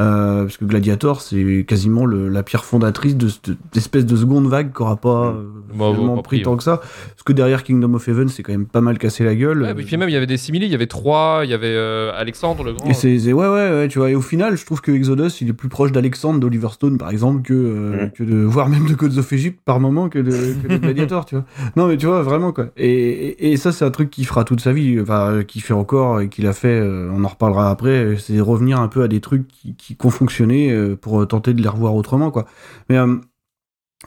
Euh, 0.00 0.44
parce 0.44 0.56
que 0.56 0.64
Gladiator, 0.64 1.20
c'est 1.20 1.64
quasiment 1.68 2.06
le- 2.06 2.28
la 2.30 2.42
pierre 2.42 2.64
fondatrice 2.64 3.14
de 3.14 3.28
cette 3.28 3.50
espèce 3.76 4.06
de 4.06 4.16
seconde 4.16 4.46
vague 4.48 4.72
qui 4.74 4.80
n'aura 4.82 4.96
pas 4.96 5.26
euh, 5.34 5.44
finalement 5.70 6.16
pas 6.16 6.22
pris 6.22 6.38
pris, 6.38 6.42
tant 6.44 6.56
que 6.56 6.62
ça. 6.62 6.78
Parce 6.78 7.22
que 7.24 7.32
derrière 7.34 7.62
Kingdom 7.62 7.92
of 7.94 8.08
Heaven, 8.08 8.28
c'est 8.30 8.42
quand 8.42 8.52
même 8.52 8.64
pas 8.64 8.80
mal 8.80 8.96
cassé 8.98 9.22
la 9.22 9.34
gueule. 9.34 9.62
Ouais, 9.62 9.70
et 9.72 9.74
puis 9.74 9.96
même, 9.98 10.08
il 10.08 10.12
y 10.12 10.16
avait 10.16 10.26
des 10.26 10.38
simili, 10.38 10.64
il 10.64 10.72
y 10.72 10.74
avait 10.74 10.86
trois, 10.86 11.42
il 11.44 11.50
y 11.50 11.54
avait 11.54 11.66
euh, 11.66 12.10
Alexandre 12.16 12.64
le 12.64 12.72
grand. 12.72 12.88
Et 12.88 12.94
c'est 12.94 13.18
c'est- 13.18 13.34
ouais, 13.34 13.46
ouais, 13.46 13.70
ouais, 13.70 13.88
tu 13.88 13.98
vois. 13.98 14.08
Et 14.10 14.14
au 14.14 14.22
final, 14.22 14.56
je 14.56 14.64
trouve 14.64 14.80
que 14.80 14.92
Exodus, 14.92 15.28
il 15.42 15.50
est 15.50 15.52
plus 15.52 15.68
proche 15.68 15.92
d'Alexandre 15.92 16.40
d'Oliver 16.40 16.68
Stone, 16.72 16.96
par 16.96 17.10
exemple, 17.10 17.42
que, 17.42 17.52
euh, 17.52 18.04
Mhm. 18.04 18.10
que 18.12 18.22
de 18.24 18.36
voire 18.44 18.70
même 18.70 18.86
de 18.88 18.94
Gods 18.94 19.18
of 19.18 19.30
Egypt 19.34 19.60
par 19.62 19.78
moment 19.78 20.08
que 20.08 20.18
de, 20.18 20.30
que 20.62 20.68
de 20.68 20.76
Gladiator, 20.78 21.26
tu 21.26 21.34
vois. 21.34 21.44
Non, 21.76 21.86
mais 21.86 21.98
tu 21.98 22.06
vois, 22.06 22.22
vraiment 22.22 22.52
quoi. 22.52 22.68
Et, 22.78 22.88
et, 22.88 23.52
et 23.52 23.56
ça, 23.58 23.72
c'est 23.72 23.84
un 23.84 23.90
truc 23.90 24.08
qu'il 24.10 24.24
fera 24.26 24.44
toute 24.44 24.60
sa 24.62 24.72
vie, 24.72 24.98
enfin, 25.02 25.42
qu'il 25.46 25.60
fait 25.62 25.74
encore 25.74 26.22
et 26.22 26.28
qu'il 26.30 26.46
a 26.46 26.54
fait. 26.54 26.80
euh, 26.80 27.10
on 27.12 27.24
en 27.24 27.28
reparlera 27.28 27.70
après. 27.70 28.16
C'est 28.18 28.40
revenir 28.40 28.80
un 28.80 28.88
peu 28.88 29.02
à 29.02 29.08
des 29.08 29.20
trucs 29.20 29.46
qui, 29.48 29.74
qui, 29.82 29.96
ont 30.04 30.10
fonctionné 30.10 30.70
euh, 30.70 30.96
pour 30.96 31.26
tenter 31.26 31.54
de 31.54 31.62
les 31.62 31.68
revoir 31.68 31.94
autrement, 31.94 32.30
quoi. 32.30 32.46
Mais 32.88 32.98
euh, 32.98 33.16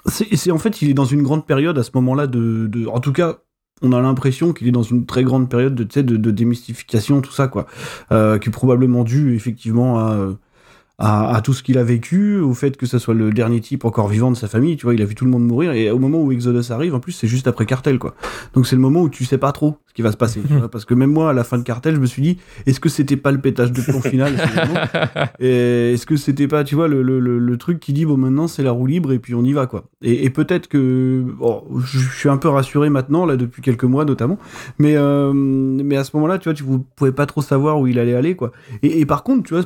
c'est 0.07 0.51
en 0.51 0.57
fait, 0.57 0.81
il 0.81 0.89
est 0.89 0.93
dans 0.93 1.05
une 1.05 1.23
grande 1.23 1.45
période 1.45 1.77
à 1.77 1.83
ce 1.83 1.91
moment-là 1.95 2.27
de, 2.27 2.67
de, 2.67 2.87
en 2.87 2.99
tout 2.99 3.13
cas. 3.13 3.39
On 3.81 3.91
a 3.91 3.99
l'impression 3.99 4.53
qu'il 4.53 4.69
est 4.69 4.71
dans 4.71 4.83
une 4.83 5.05
très 5.05 5.25
grande 5.25 5.49
période 5.49 5.75
de, 5.75 5.83
de, 5.83 6.15
de 6.15 6.31
démystification, 6.31 7.19
tout 7.19 7.33
ça, 7.33 7.49
quoi 7.49 7.67
euh, 8.09 8.37
qui 8.39 8.47
est 8.47 8.51
probablement 8.51 9.03
dû 9.03 9.35
effectivement 9.35 9.99
à, 9.99 10.13
euh, 10.13 10.35
à, 10.97 11.35
à 11.35 11.41
tout 11.41 11.53
ce 11.53 11.61
qu'il 11.61 11.77
a 11.77 11.83
vécu, 11.83 12.39
au 12.39 12.53
fait 12.53 12.77
que 12.77 12.85
ça 12.85 12.99
soit 12.99 13.13
le 13.13 13.31
dernier 13.31 13.59
type 13.59 13.83
encore 13.83 14.07
vivant 14.07 14.31
de 14.31 14.37
sa 14.37 14.47
famille, 14.47 14.77
tu 14.77 14.85
vois, 14.85 14.93
il 14.93 15.01
a 15.01 15.05
vu 15.05 15.15
tout 15.15 15.25
le 15.25 15.31
monde 15.31 15.45
mourir, 15.45 15.73
et 15.73 15.91
au 15.91 15.99
moment 15.99 16.21
où 16.21 16.31
Exodus 16.31 16.71
arrive, 16.71 16.95
en 16.95 16.99
plus, 16.99 17.11
c'est 17.11 17.27
juste 17.27 17.47
après 17.47 17.65
Cartel, 17.65 17.99
quoi. 17.99 18.15
Donc 18.53 18.65
c'est 18.67 18.75
le 18.75 18.81
moment 18.81 19.01
où 19.01 19.09
tu 19.09 19.25
sais 19.25 19.37
pas 19.37 19.51
trop 19.51 19.77
ce 19.87 19.93
qui 19.93 20.01
va 20.01 20.11
se 20.11 20.17
passer, 20.17 20.41
tu 20.47 20.53
vois, 20.53 20.69
parce 20.69 20.85
que 20.85 20.93
même 20.93 21.11
moi, 21.11 21.31
à 21.31 21.33
la 21.33 21.43
fin 21.43 21.57
de 21.57 21.63
Cartel, 21.63 21.95
je 21.95 21.99
me 21.99 22.05
suis 22.05 22.21
dit, 22.21 22.37
est-ce 22.65 22.79
que 22.79 22.89
c'était 22.89 23.17
pas 23.17 23.31
le 23.31 23.39
pétage 23.39 23.71
de 23.71 23.81
plomb 23.81 24.01
final 24.01 24.33
Est-ce 25.39 26.05
que 26.05 26.15
c'était 26.15 26.47
pas, 26.47 26.63
tu 26.63 26.75
vois, 26.75 26.87
le, 26.87 27.01
le, 27.01 27.19
le, 27.19 27.39
le 27.39 27.57
truc 27.57 27.79
qui 27.79 27.93
dit, 27.93 28.05
bon, 28.05 28.17
maintenant, 28.17 28.47
c'est 28.47 28.63
la 28.63 28.71
roue 28.71 28.85
libre, 28.87 29.11
et 29.11 29.19
puis 29.19 29.35
on 29.35 29.43
y 29.43 29.53
va, 29.53 29.67
quoi. 29.67 29.85
Et, 30.01 30.25
et 30.25 30.29
peut-être 30.29 30.67
que, 30.67 31.25
bon, 31.37 31.63
je 31.83 31.99
suis 31.99 32.29
un 32.29 32.37
peu 32.37 32.49
rassuré 32.49 32.89
maintenant, 32.89 33.25
là, 33.25 33.35
depuis 33.35 33.61
quelques 33.61 33.83
mois 33.83 34.05
notamment, 34.05 34.37
mais, 34.79 34.95
euh, 34.95 35.33
mais 35.33 35.97
à 35.97 36.03
ce 36.03 36.15
moment-là, 36.15 36.37
tu 36.37 36.49
vois, 36.49 36.53
tu 36.53 36.63
pouvais 36.95 37.11
pas 37.11 37.25
trop 37.25 37.41
savoir 37.41 37.79
où 37.79 37.87
il 37.87 37.99
allait 37.99 38.15
aller, 38.15 38.35
quoi. 38.35 38.51
Et, 38.81 39.01
et 39.01 39.05
par 39.05 39.23
contre, 39.23 39.43
tu 39.43 39.53
vois, 39.53 39.63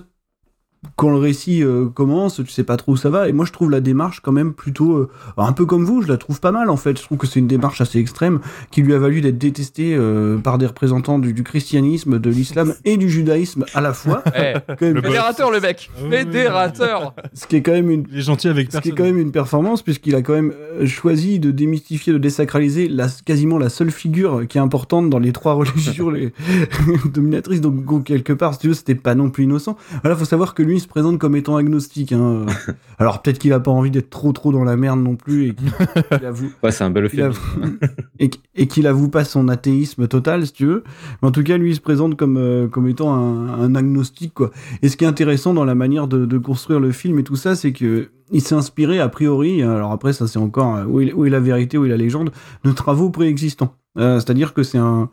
quand 0.95 1.09
le 1.09 1.17
récit 1.17 1.61
euh, 1.61 1.87
commence, 1.87 2.35
tu 2.37 2.47
sais 2.51 2.63
pas 2.63 2.77
trop 2.77 2.93
où 2.93 2.97
ça 2.97 3.09
va. 3.09 3.27
Et 3.27 3.33
moi, 3.33 3.45
je 3.45 3.51
trouve 3.51 3.69
la 3.69 3.81
démarche 3.81 4.21
quand 4.21 4.31
même 4.31 4.53
plutôt, 4.53 4.95
euh, 4.95 5.09
un 5.37 5.51
peu 5.51 5.65
comme 5.65 5.83
vous, 5.83 6.01
je 6.01 6.07
la 6.07 6.15
trouve 6.17 6.39
pas 6.39 6.51
mal 6.53 6.69
en 6.69 6.77
fait. 6.77 6.97
Je 6.97 7.03
trouve 7.03 7.17
que 7.17 7.27
c'est 7.27 7.39
une 7.39 7.47
démarche 7.47 7.81
assez 7.81 7.99
extrême 7.99 8.39
qui 8.71 8.81
lui 8.81 8.93
a 8.93 8.99
valu 8.99 9.19
d'être 9.21 9.37
détestée 9.37 9.93
euh, 9.95 10.37
par 10.37 10.57
des 10.57 10.65
représentants 10.65 11.19
du, 11.19 11.33
du 11.33 11.43
christianisme, 11.43 12.17
de 12.19 12.29
l'islam 12.29 12.73
et 12.85 12.95
du 12.97 13.09
judaïsme 13.09 13.65
à 13.73 13.81
la 13.81 13.93
fois. 13.93 14.23
Eh, 14.35 14.53
Quand 14.67 14.81
même- 14.85 15.01
fédérateur, 15.01 15.51
le 15.51 15.59
mec 15.59 15.89
Ah. 15.97 16.09
Fédérateur 16.09 17.13
ce 17.33 17.45
qui 17.47 17.57
est 17.57 17.61
quand 17.61 17.71
même 17.73 17.89
une 17.91 18.05
Il 18.11 18.19
est 18.19 18.21
gentil 18.21 18.47
avec 18.47 18.71
ce 18.71 18.77
qui 18.79 18.89
est 18.89 18.91
quand 18.93 19.03
même 19.03 19.17
une 19.17 19.31
performance 19.31 19.81
puisqu'il 19.81 20.15
a 20.15 20.21
quand 20.21 20.33
même 20.33 20.53
choisi 20.85 21.39
de 21.39 21.51
démystifier, 21.51 22.13
de 22.13 22.17
désacraliser 22.17 22.87
la, 22.87 23.07
quasiment 23.25 23.57
la 23.57 23.69
seule 23.69 23.91
figure 23.91 24.47
qui 24.47 24.57
est 24.57 24.61
importante 24.61 25.09
dans 25.09 25.19
les 25.19 25.33
trois 25.33 25.53
religions 25.55 26.09
les 26.09 26.31
dominatrices. 27.13 27.61
Donc, 27.61 27.83
donc, 27.85 28.05
quelque 28.05 28.33
part, 28.33 28.53
si 28.53 28.59
tu 28.59 28.67
veux, 28.69 28.73
c'était 28.73 28.95
pas 28.95 29.15
non 29.15 29.29
plus 29.29 29.43
innocent. 29.43 29.75
Voilà, 30.03 30.15
faut 30.15 30.25
savoir 30.25 30.53
que 30.53 30.63
lui 30.69 30.77
il 30.77 30.79
se 30.79 30.87
présente 30.87 31.17
comme 31.19 31.35
étant 31.35 31.55
agnostique. 31.57 32.11
Hein. 32.13 32.45
Alors 32.99 33.21
peut-être 33.21 33.39
qu'il 33.39 33.51
a 33.53 33.59
pas 33.59 33.71
envie 33.71 33.91
d'être 33.91 34.09
trop 34.09 34.31
trop 34.31 34.51
dans 34.51 34.63
la 34.63 34.77
merde 34.77 34.99
non 35.01 35.15
plus 35.15 35.47
et 35.49 35.55
qu'il 35.55 35.69
avoue, 36.25 36.51
Ouais, 36.63 36.71
c'est 36.71 36.83
un 36.83 36.89
bel 36.91 37.05
euphémisme. 37.05 37.27
avoue- 37.29 37.77
et, 38.19 38.29
qu- 38.29 38.39
et 38.55 38.67
qu'il 38.67 38.87
avoue 38.87 39.09
pas 39.09 39.23
son 39.23 39.47
athéisme 39.49 40.07
total, 40.07 40.45
si 40.45 40.53
tu 40.53 40.65
veux. 40.65 40.83
Mais 41.21 41.27
en 41.27 41.31
tout 41.31 41.43
cas, 41.43 41.57
lui, 41.57 41.71
il 41.71 41.75
se 41.75 41.81
présente 41.81 42.15
comme, 42.17 42.37
euh, 42.37 42.67
comme 42.67 42.87
étant 42.87 43.13
un, 43.13 43.49
un 43.61 43.75
agnostique, 43.75 44.33
quoi. 44.33 44.51
Et 44.81 44.89
ce 44.89 44.97
qui 44.97 45.03
est 45.03 45.07
intéressant 45.07 45.53
dans 45.53 45.65
la 45.65 45.75
manière 45.75 46.07
de, 46.07 46.25
de 46.25 46.37
construire 46.37 46.79
le 46.79 46.91
film 46.91 47.19
et 47.19 47.23
tout 47.23 47.35
ça, 47.35 47.55
c'est 47.55 47.71
que 47.73 48.09
il 48.31 48.41
s'est 48.41 48.53
inspiré, 48.55 48.99
a 48.99 49.09
priori, 49.09 49.63
alors 49.63 49.91
après, 49.91 50.13
ça 50.13 50.27
c'est 50.27 50.37
encore 50.37 50.75
euh, 50.75 50.85
où 50.85 51.01
est, 51.01 51.11
où 51.13 51.25
est 51.25 51.31
la 51.31 51.39
vérité, 51.39 51.77
où 51.79 51.85
est 51.85 51.89
la 51.89 51.97
légende, 51.97 52.29
de 52.63 52.71
travaux 52.71 53.09
préexistants. 53.09 53.73
Euh, 53.97 54.19
C'est-à-dire 54.19 54.53
que 54.53 54.61
c'est 54.61 54.77
un, 54.77 55.09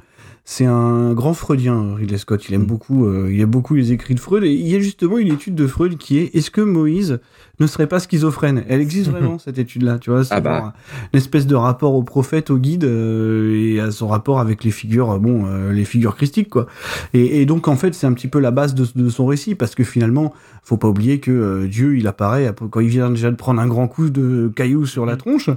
c'est 0.49 0.65
un 0.65 1.13
grand 1.13 1.35
freudien, 1.35 1.97
Ridley 1.97 2.19
Scott. 2.19 2.49
Il 2.49 2.55
aime 2.55 2.67
beaucoup, 2.67 3.05
euh, 3.05 3.29
il 3.33 3.41
aime 3.41 3.51
beaucoup 3.51 3.75
les 3.75 3.91
écrits 3.91 4.15
de 4.15 4.21
Freud. 4.21 4.45
Et 4.45 4.53
il 4.53 4.69
y 4.69 4.77
a 4.77 4.79
justement 4.79 5.19
une 5.19 5.33
étude 5.33 5.57
de 5.57 5.67
Freud 5.67 5.99
qui 5.99 6.19
est 6.19 6.37
est-ce 6.37 6.53
que 6.53 6.61
Moïse 6.61 7.19
ne 7.61 7.67
serait 7.67 7.87
pas 7.87 7.99
schizophrène 8.01 8.65
Elle 8.69 8.81
existe 8.81 9.11
vraiment 9.11 9.39
cette 9.39 9.59
étude-là, 9.59 9.99
tu 9.99 10.11
vois. 10.11 10.25
C'est 10.25 10.35
Ah 10.35 10.41
bah. 10.41 10.59
genre 10.59 10.73
une 11.13 11.19
espèce 11.19 11.47
de 11.47 11.55
rapport 11.55 11.95
au 11.95 12.03
prophète, 12.03 12.51
au 12.51 12.59
guide 12.59 12.85
euh, 12.85 13.55
et 13.57 13.81
à 13.81 13.91
son 13.91 14.09
rapport 14.09 14.41
avec 14.41 14.65
les 14.65 14.71
figures, 14.71 15.13
euh, 15.13 15.19
bon, 15.19 15.47
euh, 15.47 15.73
les 15.73 15.85
figures 15.85 16.17
christiques, 16.17 16.51
quoi. 16.51 16.67
Et, 17.15 17.41
et 17.43 17.47
donc 17.47 17.69
en 17.69 17.77
fait, 17.77 17.95
c'est 17.95 18.07
un 18.07 18.13
petit 18.13 18.29
peu 18.29 18.39
la 18.39 18.51
base 18.51 18.75
de, 18.75 18.87
de 18.95 19.09
son 19.09 19.27
récit 19.27 19.55
parce 19.55 19.75
que 19.75 19.85
finalement, 19.85 20.33
faut 20.67 20.77
pas 20.77 20.89
oublier 20.89 21.21
que 21.21 21.31
euh, 21.31 21.69
Dieu, 21.69 21.97
il 21.97 22.09
apparaît 22.09 22.53
quand 22.73 22.81
il 22.81 22.89
vient 22.89 23.11
déjà 23.11 23.31
de 23.31 23.37
prendre 23.37 23.61
un 23.61 23.69
grand 23.69 23.87
coup 23.87 24.11
de 24.11 24.51
caillou 24.55 24.85
sur 24.85 25.07
la 25.07 25.17
tronche 25.17 25.49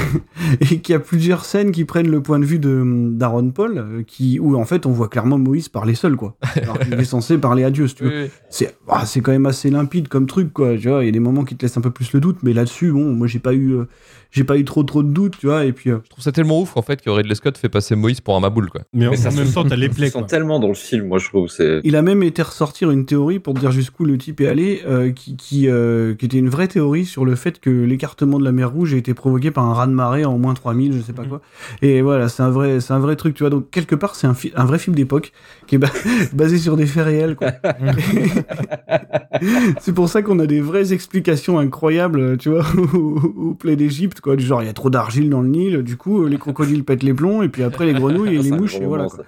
et 0.60 0.78
qu'il 0.78 0.92
y 0.92 0.96
a 0.96 1.00
plusieurs 1.00 1.44
scènes 1.44 1.72
qui 1.72 1.84
prennent 1.84 2.08
le 2.08 2.22
point 2.22 2.38
de 2.38 2.44
vue 2.44 2.60
de 2.60 3.10
d'Aaron 3.10 3.50
Paul, 3.50 3.78
euh, 3.78 4.02
qui 4.06 4.38
où 4.38 4.56
en 4.56 4.64
fait 4.64 4.86
on 4.86 4.92
voit 4.92 5.08
clairement 5.08 5.38
Moïse 5.38 5.68
parler 5.68 5.96
seul, 5.96 6.14
quoi. 6.14 6.36
Alors 6.62 6.78
qu'il 6.78 6.94
est 6.94 7.04
censé 7.04 7.36
parler 7.36 7.64
à 7.64 7.70
Dieu, 7.70 7.88
si 7.88 7.96
tu 7.96 8.04
veux 8.04 8.10
Oui, 8.10 8.22
oui. 8.26 8.30
c'est 8.48 8.76
ah, 8.88 9.04
c'est 9.06 9.20
quand 9.22 9.32
même 9.32 9.46
assez 9.46 9.70
limpide 9.70 10.06
comme 10.06 10.26
truc 10.26 10.52
quoi 10.52 10.76
tu 10.76 10.88
vois 10.88 11.02
il 11.02 11.06
y 11.06 11.08
a 11.08 11.12
des 11.12 11.18
moments 11.18 11.33
qui 11.42 11.56
te 11.56 11.62
laissent 11.62 11.76
un 11.76 11.80
peu 11.80 11.90
plus 11.90 12.12
le 12.12 12.20
doute 12.20 12.38
mais 12.44 12.52
là-dessus 12.52 12.92
bon 12.92 13.12
moi 13.12 13.26
j'ai 13.26 13.40
pas 13.40 13.52
eu 13.52 13.72
euh, 13.72 13.88
j'ai 14.34 14.44
pas 14.44 14.58
eu 14.58 14.64
trop 14.64 14.82
trop 14.82 15.02
de 15.02 15.08
doutes 15.08 15.38
tu 15.38 15.46
vois 15.46 15.64
et 15.64 15.72
puis 15.72 15.90
euh, 15.90 15.98
Je 16.04 16.10
trouve 16.10 16.24
ça 16.24 16.32
tellement 16.32 16.60
ouf 16.60 16.76
en 16.76 16.82
fait 16.82 17.00
que 17.00 17.08
Ridley 17.08 17.34
Scott 17.36 17.56
fait 17.56 17.68
passer 17.68 17.94
Moïse 17.94 18.20
pour 18.20 18.36
un 18.36 18.40
maboule 18.40 18.68
quoi. 18.68 18.82
Mais 18.92 19.06
en, 19.06 19.10
Mais 19.12 19.16
ça 19.16 19.30
en 19.30 19.32
même 19.32 19.46
sent- 19.46 19.54
temps, 19.54 19.64
t'as 19.64 19.76
les 19.76 19.88
plaies, 19.88 20.10
tellement 20.28 20.58
dans 20.60 20.68
le 20.68 20.74
film, 20.74 21.06
moi 21.06 21.18
je 21.18 21.28
trouve. 21.28 21.48
C'est 21.48 21.80
il 21.84 21.96
a 21.96 22.02
même 22.02 22.22
été 22.22 22.42
ressortir 22.42 22.90
une 22.90 23.06
théorie 23.06 23.38
pour 23.38 23.54
dire 23.54 23.70
jusqu'où 23.70 24.04
le 24.04 24.18
type 24.18 24.40
est 24.40 24.48
allé 24.48 24.82
euh, 24.86 25.12
qui 25.12 25.36
qui, 25.36 25.68
euh, 25.68 26.14
qui 26.14 26.26
était 26.26 26.38
une 26.38 26.48
vraie 26.48 26.68
théorie 26.68 27.04
sur 27.06 27.24
le 27.24 27.36
fait 27.36 27.60
que 27.60 27.70
l'écartement 27.70 28.38
de 28.38 28.44
la 28.44 28.52
mer 28.52 28.70
Rouge 28.70 28.94
a 28.94 28.96
été 28.96 29.14
provoqué 29.14 29.50
par 29.52 29.64
un 29.64 29.72
raz 29.74 29.86
de 29.86 29.92
marée 29.92 30.24
en 30.24 30.36
moins 30.36 30.54
3000 30.54 30.92
je 30.94 31.00
sais 31.00 31.12
pas 31.12 31.22
Mhm. 31.22 31.28
quoi 31.28 31.40
et 31.82 32.02
voilà 32.02 32.28
c'est 32.28 32.42
un 32.42 32.50
vrai 32.50 32.80
c'est 32.80 32.92
un 32.92 32.98
vrai 32.98 33.14
truc 33.16 33.34
tu 33.34 33.42
vois 33.44 33.50
donc 33.50 33.70
quelque 33.70 33.94
part 33.94 34.16
c'est 34.16 34.26
un, 34.26 34.34
fi- 34.34 34.52
un 34.56 34.64
vrai 34.64 34.78
film 34.78 34.96
d'époque 34.96 35.32
qui 35.68 35.76
est 35.76 35.78
ba- 35.78 35.88
basé 36.32 36.58
sur 36.58 36.76
des 36.76 36.86
faits 36.86 37.04
réels 37.04 37.36
quoi 37.36 37.52
c'est 39.80 39.92
pour 39.94 40.08
ça 40.08 40.22
qu'on 40.22 40.38
a 40.38 40.46
des 40.46 40.60
vraies 40.60 40.92
explications 40.92 41.58
incroyables, 41.58 42.36
tu 42.38 42.50
vois, 42.50 42.64
au, 42.94 43.20
au 43.50 43.54
plaie 43.54 43.76
d'Égypte, 43.76 44.20
quoi. 44.24 44.36
Du 44.36 44.44
genre, 44.44 44.62
il 44.62 44.66
y 44.66 44.68
a 44.68 44.72
trop 44.72 44.90
d'argile 44.90 45.30
dans 45.30 45.42
le 45.42 45.48
Nil, 45.48 45.82
du 45.82 45.96
coup, 45.96 46.26
les 46.26 46.38
crocodiles 46.38 46.82
pètent 46.82 47.04
les 47.04 47.14
plombs, 47.14 47.42
et 47.42 47.48
puis 47.48 47.62
après, 47.62 47.86
les 47.86 47.92
grenouilles 48.00 48.34
et 48.34 48.42
les 48.42 48.50
mouches, 48.50 48.76
et 48.76 48.86
voilà, 48.86 49.06
quoi. 49.06 49.24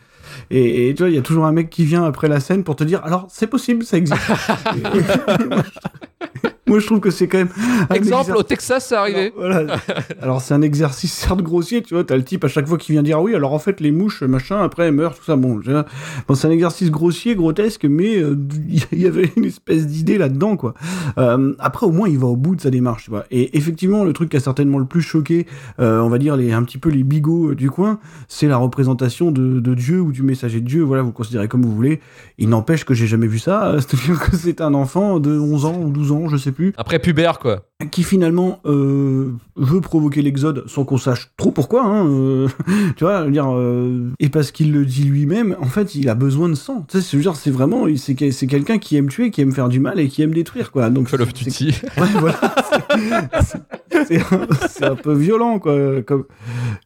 Et, 0.50 0.88
et 0.88 0.94
tu 0.94 1.02
vois, 1.02 1.10
il 1.10 1.14
y 1.14 1.18
a 1.18 1.22
toujours 1.22 1.46
un 1.46 1.52
mec 1.52 1.70
qui 1.70 1.84
vient 1.84 2.04
après 2.04 2.28
la 2.28 2.40
scène 2.40 2.64
pour 2.64 2.76
te 2.76 2.84
dire, 2.84 3.00
alors, 3.04 3.26
c'est 3.30 3.46
possible, 3.46 3.84
ça 3.84 3.96
existe. 3.96 4.20
Moi, 6.68 6.80
je 6.80 6.86
trouve 6.86 6.98
que 6.98 7.10
c'est 7.12 7.28
quand 7.28 7.38
même. 7.38 7.48
Exemple, 7.94 8.22
exercice- 8.32 8.34
au 8.34 8.42
Texas, 8.42 8.86
c'est 8.88 8.96
arrivé. 8.96 9.32
alors, 9.40 9.62
voilà. 9.62 9.76
Alors, 10.20 10.40
c'est 10.40 10.52
un 10.52 10.62
exercice 10.62 11.12
certes 11.12 11.40
grossier, 11.40 11.80
tu 11.80 11.94
vois. 11.94 12.02
T'as 12.02 12.16
le 12.16 12.24
type 12.24 12.42
à 12.44 12.48
chaque 12.48 12.66
fois 12.66 12.76
qui 12.76 12.90
vient 12.90 13.04
dire 13.04 13.22
oui, 13.22 13.36
alors 13.36 13.52
en 13.52 13.60
fait, 13.60 13.80
les 13.80 13.92
mouches, 13.92 14.22
machin, 14.24 14.60
après, 14.60 14.86
elles 14.86 14.92
meurent, 14.92 15.14
tout 15.14 15.22
ça. 15.22 15.36
Bon, 15.36 15.60
c'est 16.34 16.48
un 16.48 16.50
exercice 16.50 16.90
grossier, 16.90 17.36
grotesque, 17.36 17.84
mais 17.84 18.16
euh, 18.18 18.36
il 18.90 19.00
y 19.00 19.06
avait 19.06 19.30
une 19.36 19.44
espèce 19.44 19.86
d'idée 19.86 20.18
là-dedans, 20.18 20.56
quoi. 20.56 20.74
Euh, 21.18 21.54
après, 21.60 21.86
au 21.86 21.92
moins, 21.92 22.08
il 22.08 22.18
va 22.18 22.26
au 22.26 22.34
bout 22.36 22.56
de 22.56 22.60
sa 22.60 22.70
démarche, 22.70 23.04
tu 23.04 23.10
vois. 23.10 23.26
Et 23.30 23.56
effectivement, 23.56 24.02
le 24.02 24.12
truc 24.12 24.30
qui 24.30 24.36
a 24.36 24.40
certainement 24.40 24.80
le 24.80 24.86
plus 24.86 25.02
choqué, 25.02 25.46
euh, 25.78 26.00
on 26.00 26.08
va 26.08 26.18
dire, 26.18 26.36
les, 26.36 26.50
un 26.52 26.64
petit 26.64 26.78
peu 26.78 26.88
les 26.88 27.04
bigots 27.04 27.54
du 27.54 27.70
coin, 27.70 28.00
c'est 28.26 28.48
la 28.48 28.56
représentation 28.56 29.30
de, 29.30 29.60
de 29.60 29.74
Dieu 29.74 30.00
ou 30.00 30.10
du 30.10 30.22
messager 30.26 30.60
de 30.60 30.66
Dieu. 30.66 30.82
Voilà, 30.82 31.02
vous 31.02 31.08
le 31.08 31.14
considérez 31.14 31.48
comme 31.48 31.62
vous 31.64 31.74
voulez. 31.74 32.00
Il 32.38 32.48
n'empêche 32.50 32.84
que 32.84 32.92
j'ai 32.94 33.06
jamais 33.06 33.26
vu 33.26 33.38
ça. 33.38 33.68
euh, 33.68 33.80
C'est-à-dire 33.80 34.20
que 34.20 34.36
c'est 34.36 34.60
un 34.60 34.74
enfant 34.74 35.18
de 35.20 35.38
11 35.38 35.64
ans 35.64 35.80
ou 35.80 35.90
12 35.90 36.12
ans, 36.12 36.28
je 36.28 36.36
sais 36.36 36.52
plus 36.52 36.72
Après 36.76 36.98
pubère 36.98 37.38
quoi. 37.38 37.64
qui 37.90 38.02
finalement 38.02 38.60
euh, 38.66 39.32
veut 39.56 39.80
provoquer 39.80 40.22
l'exode 40.22 40.64
sans 40.66 40.84
qu'on 40.84 40.98
sache 40.98 41.30
trop 41.36 41.50
pourquoi, 41.52 41.84
hein, 41.84 42.06
euh, 42.06 42.48
tu 42.96 43.04
vois, 43.04 43.20
je 43.20 43.24
veux 43.26 43.30
dire, 43.32 43.46
euh, 43.54 44.10
et 44.20 44.28
parce 44.28 44.50
qu'il 44.50 44.72
le 44.72 44.84
dit 44.84 45.04
lui-même, 45.04 45.56
en 45.60 45.66
fait, 45.66 45.94
il 45.94 46.08
a 46.08 46.14
besoin 46.14 46.48
de 46.48 46.54
sang. 46.54 46.84
Tu 46.88 47.00
sais, 47.00 47.16
dire, 47.18 47.36
c'est 47.36 47.50
vraiment, 47.50 47.86
c'est 47.96 48.14
que- 48.14 48.30
c'est 48.30 48.46
quelqu'un 48.46 48.78
qui 48.78 48.96
aime 48.96 49.08
tuer, 49.08 49.30
qui 49.30 49.40
aime 49.40 49.52
faire 49.52 49.68
du 49.68 49.80
mal 49.80 49.98
et 50.00 50.08
qui 50.08 50.22
aime 50.22 50.32
détruire, 50.34 50.70
quoi. 50.72 50.90
Donc, 50.90 51.10
Call 51.10 51.22
of 51.22 51.32
Duty. 51.32 51.74
Ouais, 51.98 52.06
voilà. 52.18 52.38
C'est- 54.06 54.84
un, 54.84 54.94
peu 54.96 55.14
violent, 55.14 55.58
quoi, 55.58 56.02
comme, 56.02 56.24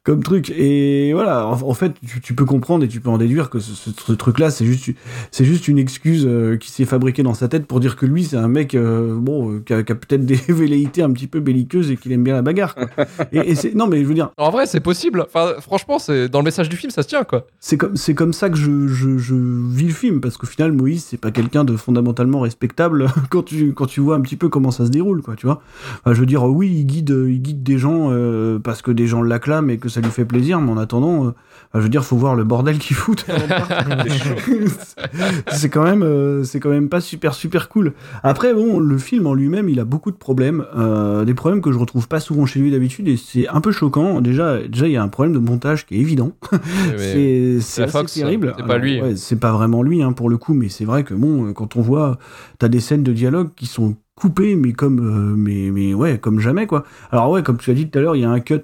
comme 0.05 0.22
truc. 0.22 0.50
Et 0.50 1.12
voilà, 1.12 1.46
en, 1.46 1.53
en 1.61 1.74
fait, 1.74 1.92
tu, 2.07 2.20
tu 2.20 2.35
peux 2.35 2.44
comprendre 2.44 2.85
et 2.85 2.88
tu 2.88 3.00
peux 3.00 3.11
en 3.11 3.18
déduire 3.31 3.49
que 3.49 3.61
ce, 3.61 3.73
ce- 3.75 3.90
ce 3.97 4.12
truc-là, 4.12 4.51
c'est 4.51 4.64
juste, 4.66 4.90
c'est 5.31 5.45
juste 5.45 5.69
une 5.69 5.79
excuse 5.79 6.27
euh, 6.29 6.57
qui 6.57 6.69
s'est 6.71 6.85
fabriquée 6.85 7.23
dans 7.23 7.35
sa 7.35 7.47
tête 7.47 7.66
pour 7.66 7.79
dire 7.79 7.95
que 7.95 8.05
lui, 8.07 8.25
c'est 8.25 8.37
un 8.37 8.49
mec, 8.49 8.75
euh, 8.75 9.14
bon, 9.16 9.53
euh, 9.53 9.61
qui 9.64 9.73
a, 9.73 9.83
peut-être 9.85 10.27
des 10.27 10.35
velléités 10.49 11.03
un 11.03 11.12
petit 11.12 11.29
peu 11.29 11.38
belliqueuses 11.38 11.90
et 11.93 11.97
qu'il 11.97 12.11
aime 12.12 12.25
bien 12.25 12.35
la 12.35 12.43
bagarre. 12.43 12.75
quoi. 12.75 12.87
Et, 13.33 13.38
et 13.51 13.55
c'est, 13.55 13.75
non, 13.75 13.87
mais 13.87 14.03
je 14.03 14.07
veux 14.09 14.14
dire, 14.14 14.31
En 14.37 14.51
vrai, 14.51 14.66
c'est 14.66 14.81
possible. 14.81 15.25
Enfin, 15.29 15.55
franchement, 15.61 15.99
c'est 16.01 16.29
dans 16.29 16.40
le 16.40 16.45
message 16.45 16.69
du 16.69 16.77
film, 16.77 16.90
ça 16.90 17.03
se 17.05 17.09
tient 17.09 17.23
quoi. 17.25 17.47
c'est 17.61 17.77
comme, 17.77 17.95
c'est 17.97 18.14
comme 18.14 18.33
ça 18.33 18.51
que 18.51 18.57
je, 18.57 18.88
je, 18.88 19.16
je 19.19 19.35
vis 19.37 19.87
le 19.87 19.93
film, 19.95 20.21
parce 20.21 20.37
qu'au 20.37 20.47
final, 20.49 20.73
Moïse, 20.73 21.05
c'est 21.09 21.16
pas 21.21 21.31
quelqu'un 21.31 21.62
de 21.64 21.77
fondamentalement 21.77 22.40
respectable 22.40 23.07
quand 23.31 23.45
tu, 23.45 23.73
quand 23.75 23.87
tu 23.87 24.01
vois 24.01 24.16
un 24.16 24.21
petit 24.23 24.37
peu 24.37 24.49
comment 24.49 24.73
ça 24.73 24.87
se 24.87 24.90
déroule, 24.90 25.23
quoi, 25.23 25.37
tu 25.37 25.47
vois. 25.47 25.62
Enfin, 26.05 26.14
je 26.14 26.21
veux 26.21 26.27
dire, 26.27 26.43
oui, 26.45 26.69
il 26.81 26.85
guide, 26.85 27.11
il 27.29 27.40
guide 27.40 27.62
des 27.62 27.79
gens 27.79 28.09
euh, 28.11 28.59
parce 28.59 28.83
que 28.83 28.90
des 28.90 29.07
gens 29.07 29.23
l'acclament 29.23 29.71
et 29.71 29.79
que 29.79 29.88
ça 29.88 30.01
lui 30.01 30.11
fait 30.11 30.25
plaisir, 30.25 30.61
mais 30.61 30.73
en 30.73 30.79
attendant, 30.79 31.19
enfin, 31.27 31.35
je 31.75 31.81
veux 31.81 31.88
dire, 31.88 32.05
faut 32.05 32.16
voir 32.16 32.35
le 32.35 32.43
bordel 32.45 32.79
qu'il 32.79 32.97
fout. 32.97 33.10
c'est 35.53 35.68
quand 35.68 35.85
même, 35.85 36.03
euh, 36.03 36.44
c'est 36.44 36.61
quand 36.61 36.70
même 36.70 36.88
pas 36.88 37.01
super, 37.01 37.35
super 37.35 37.68
cool. 37.68 37.92
Après, 38.23 38.55
bon, 38.55 38.79
le 38.79 38.99
film 38.99 39.27
en 39.27 39.35
lui-même, 39.35 39.68
il 39.68 39.81
a 39.81 39.85
beaucoup 39.85 40.11
de 40.11 40.16
problèmes, 40.16 40.64
euh, 40.77 41.25
des 41.25 41.35
problèmes 41.35 41.61
que 41.61 41.73
je 41.73 41.79
retrouve 41.79 42.09
pas 42.09 42.20
souvent 42.20 42.46
chez 42.46 42.61
lui 42.61 42.70
d'habitude, 42.70 43.09
et 43.09 43.16
c'est 43.16 43.49
un 43.49 43.61
peu 43.61 43.73
choquant. 43.73 44.20
Déjà, 44.20 44.59
déjà, 44.66 44.87
il 44.87 44.92
y 44.92 44.96
a 44.96 45.03
un 45.03 45.09
problème 45.09 45.35
de 45.35 45.38
montage 45.38 45.87
qui 45.87 45.96
est 45.96 46.01
évident. 46.01 46.33
C'est 46.96 47.59
c'est 47.61 47.83
la 47.83 47.88
assez 47.88 47.99
Fox, 47.99 48.14
terrible. 48.14 48.55
c'est 48.57 48.66
pas 48.66 48.79
lui. 48.79 49.01
ouais, 49.01 49.16
c'est 49.16 49.38
pas 49.38 49.53
vraiment 49.53 49.83
lui 49.83 50.03
hein, 50.03 50.12
pour 50.12 50.29
le 50.29 50.37
coup, 50.37 50.55
mais 50.55 50.68
c'est 50.68 50.85
vrai 50.85 51.05
que 51.05 51.14
bon, 51.14 51.53
quand 51.53 51.77
on 51.77 51.81
voit, 51.81 52.18
t'as 52.59 52.68
des 52.68 52.81
scènes 52.81 53.03
de 53.03 53.12
dialogue 53.12 53.51
qui 53.57 53.66
sont 53.66 53.96
coupées, 54.14 54.55
mais 54.55 54.73
comme, 54.73 54.99
euh, 55.01 55.35
mais, 55.37 55.70
mais 55.70 55.94
ouais, 55.94 56.18
comme 56.18 56.40
jamais 56.40 56.66
quoi. 56.66 56.85
Alors 57.11 57.31
ouais, 57.31 57.42
comme 57.42 57.57
tu 57.57 57.70
as 57.70 57.75
dit 57.75 57.88
tout 57.88 57.99
à 57.99 58.03
l'heure, 58.03 58.16
il 58.16 58.23
y 58.23 58.25
a 58.25 58.31
un 58.31 58.40
cut 58.40 58.62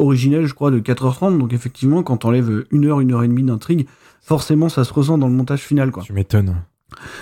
euh, 0.00 0.04
originel, 0.04 0.46
je 0.46 0.54
crois, 0.54 0.70
de 0.70 0.80
4h30, 0.80 1.38
donc 1.38 1.52
effectivement, 1.52 2.02
quand 2.02 2.18
t'enlèves 2.18 2.64
une 2.70 2.86
heure, 2.86 3.00
une 3.00 3.12
heure 3.12 3.22
et 3.22 3.28
demie 3.28 3.42
d'intrigue, 3.42 3.86
forcément, 4.20 4.68
ça 4.68 4.84
se 4.84 4.92
ressent 4.92 5.18
dans 5.18 5.28
le 5.28 5.34
montage 5.34 5.60
final 5.60 5.90
quoi. 5.90 6.02
Tu 6.02 6.12
m'étonnes. 6.12 6.56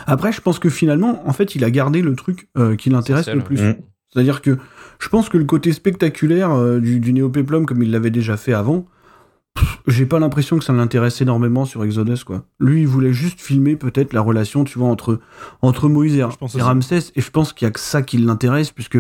Après, 0.07 0.33
je 0.33 0.41
pense 0.41 0.59
que 0.59 0.71
finalement, 0.71 1.29
en 1.29 1.33
fait, 1.33 1.55
il 1.55 1.65
a 1.65 1.71
gardé 1.71 2.03
le 2.03 2.15
truc 2.15 2.49
euh, 2.57 2.77
qui 2.77 2.91
l'intéresse 2.91 3.29
le 3.29 3.41
plus. 3.41 3.61
Mm. 3.61 3.77
C'est-à-dire 4.13 4.41
que 4.41 4.57
je 4.99 5.09
pense 5.09 5.29
que 5.29 5.37
le 5.37 5.45
côté 5.45 5.73
spectaculaire 5.73 6.53
euh, 6.53 6.81
du, 6.81 6.99
du 7.01 7.13
néopéplum, 7.13 7.67
comme 7.67 7.83
il 7.83 7.91
l'avait 7.91 8.11
déjà 8.11 8.37
fait 8.37 8.55
avant, 8.55 8.87
j'ai 9.87 10.07
pas 10.07 10.19
l'impression 10.19 10.59
que 10.59 10.65
ça 10.65 10.73
l'intéresse 10.73 11.21
énormément 11.21 11.65
sur 11.65 11.85
Exodus, 11.85 12.25
quoi. 12.25 12.45
Lui, 12.59 12.83
il 12.83 12.87
voulait 12.87 13.13
juste 13.13 13.41
filmer 13.41 13.77
peut-être 13.77 14.13
la 14.13 14.21
relation, 14.21 14.65
tu 14.65 14.79
vois, 14.79 14.89
entre, 14.89 15.21
entre 15.63 15.89
Moïse 15.89 16.17
et, 16.17 16.21
et. 16.21 16.63
Ramsès, 16.63 17.13
et 17.15 17.21
je 17.21 17.31
pense 17.31 17.53
qu'il 17.53 17.67
y 17.67 17.69
a 17.69 17.73
que 17.73 17.81
ça 17.81 18.03
qui 18.03 18.19
l'intéresse, 18.19 18.71
puisque 18.71 18.99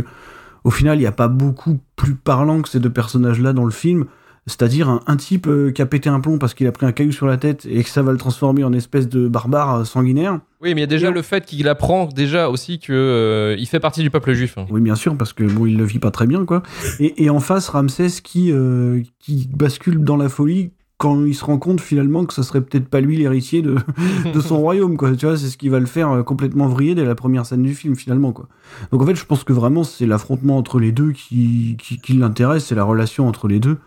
au 0.64 0.71
final, 0.71 0.97
il 0.99 1.01
n'y 1.01 1.07
a 1.07 1.12
pas 1.12 1.29
beaucoup 1.29 1.79
plus 1.97 2.14
parlant 2.14 2.62
que 2.62 2.68
ces 2.68 2.81
deux 2.81 2.90
personnages-là 2.90 3.53
dans 3.53 3.64
le 3.64 3.71
film. 3.71 4.07
C'est-à-dire 4.47 4.88
un, 4.88 5.01
un 5.07 5.16
type 5.16 5.47
euh, 5.47 5.71
qui 5.73 5.83
a 5.83 5.87
pété 5.87 6.09
un 6.09 6.21
plomb 6.21 6.38
parce 6.38 6.55
qu'il 6.55 6.66
a 6.66 6.73
pris 6.73 6.87
un 6.87 6.92
caillou 6.92 7.12
sur 7.12 7.27
la 7.27 7.37
tête 7.37 7.66
et 7.71 7.83
que 7.83 7.88
ça 7.90 8.01
va 8.01 8.12
le 8.12 8.16
transformer 8.18 8.64
en 8.64 8.73
espèce 8.73 9.07
de 9.07 9.29
barbare 9.29 9.75
euh, 9.75 9.85
sanguinaire. 9.85 10.40
Oui, 10.62 10.71
mais 10.75 10.81
il 10.81 10.81
y 10.81 10.85
a 10.85 10.87
déjà 10.87 11.09
Et- 11.09 11.12
le 11.12 11.21
fait 11.21 11.44
qu'il 11.44 11.68
apprend 11.68 12.07
déjà 12.07 12.49
aussi 12.49 12.79
que 12.79 12.92
euh, 12.94 13.57
il 13.59 13.66
fait 13.66 13.79
partie 13.79 14.01
du 14.01 14.09
peuple 14.09 14.33
juif. 14.33 14.57
hein. 14.57 14.64
Oui, 14.71 14.81
bien 14.81 14.94
sûr, 14.94 15.14
parce 15.18 15.35
que 15.35 15.44
bon, 15.44 15.66
il 15.66 15.77
le 15.77 15.85
vit 15.85 15.99
pas 15.99 16.11
très 16.11 16.27
bien, 16.27 16.47
quoi. 16.47 16.62
Et, 16.99 17.25
et 17.25 17.29
en 17.29 17.40
face, 17.40 17.68
Ramsès 17.68 18.09
qui, 18.25 18.51
euh, 18.51 19.03
qui 19.18 19.51
bascule 19.55 20.03
dans 20.03 20.16
la 20.16 20.31
folie 20.31 20.71
quand 20.98 21.24
il 21.24 21.34
se 21.34 21.44
rend 21.44 21.58
compte 21.58 21.80
finalement 21.80 22.26
que 22.26 22.34
ça 22.34 22.42
serait 22.42 22.61
peut-être 22.61 22.88
pas 22.88 23.00
lui 23.00 23.16
l'héritier 23.16 23.62
de, 23.62 23.76
de 24.34 24.40
son 24.40 24.58
royaume, 24.58 24.96
quoi. 24.96 25.14
Tu 25.14 25.26
vois, 25.26 25.37
c'est 25.37 25.46
ce 25.46 25.56
qui 25.56 25.68
va 25.68 25.78
le 25.78 25.87
faire 25.87 26.11
euh, 26.11 26.22
complètement 26.24 26.66
vriller 26.66 26.96
dès 26.96 27.04
la 27.04 27.14
première 27.14 27.46
scène 27.46 27.62
du 27.62 27.74
film, 27.74 27.94
finalement, 27.94 28.32
quoi. 28.32 28.48
Donc 28.90 29.02
en 29.02 29.06
fait, 29.06 29.14
je 29.14 29.24
pense 29.24 29.44
que 29.44 29.52
vraiment, 29.52 29.84
c'est 29.84 30.06
l'affrontement 30.06 30.58
entre 30.58 30.80
les 30.80 30.90
deux 30.90 31.12
qui, 31.12 31.76
qui, 31.80 32.00
qui 32.00 32.12
l'intéresse, 32.14 32.66
c'est 32.66 32.74
la 32.74 32.84
relation 32.84 33.28
entre 33.28 33.46
les 33.46 33.61
deux, 33.61 33.78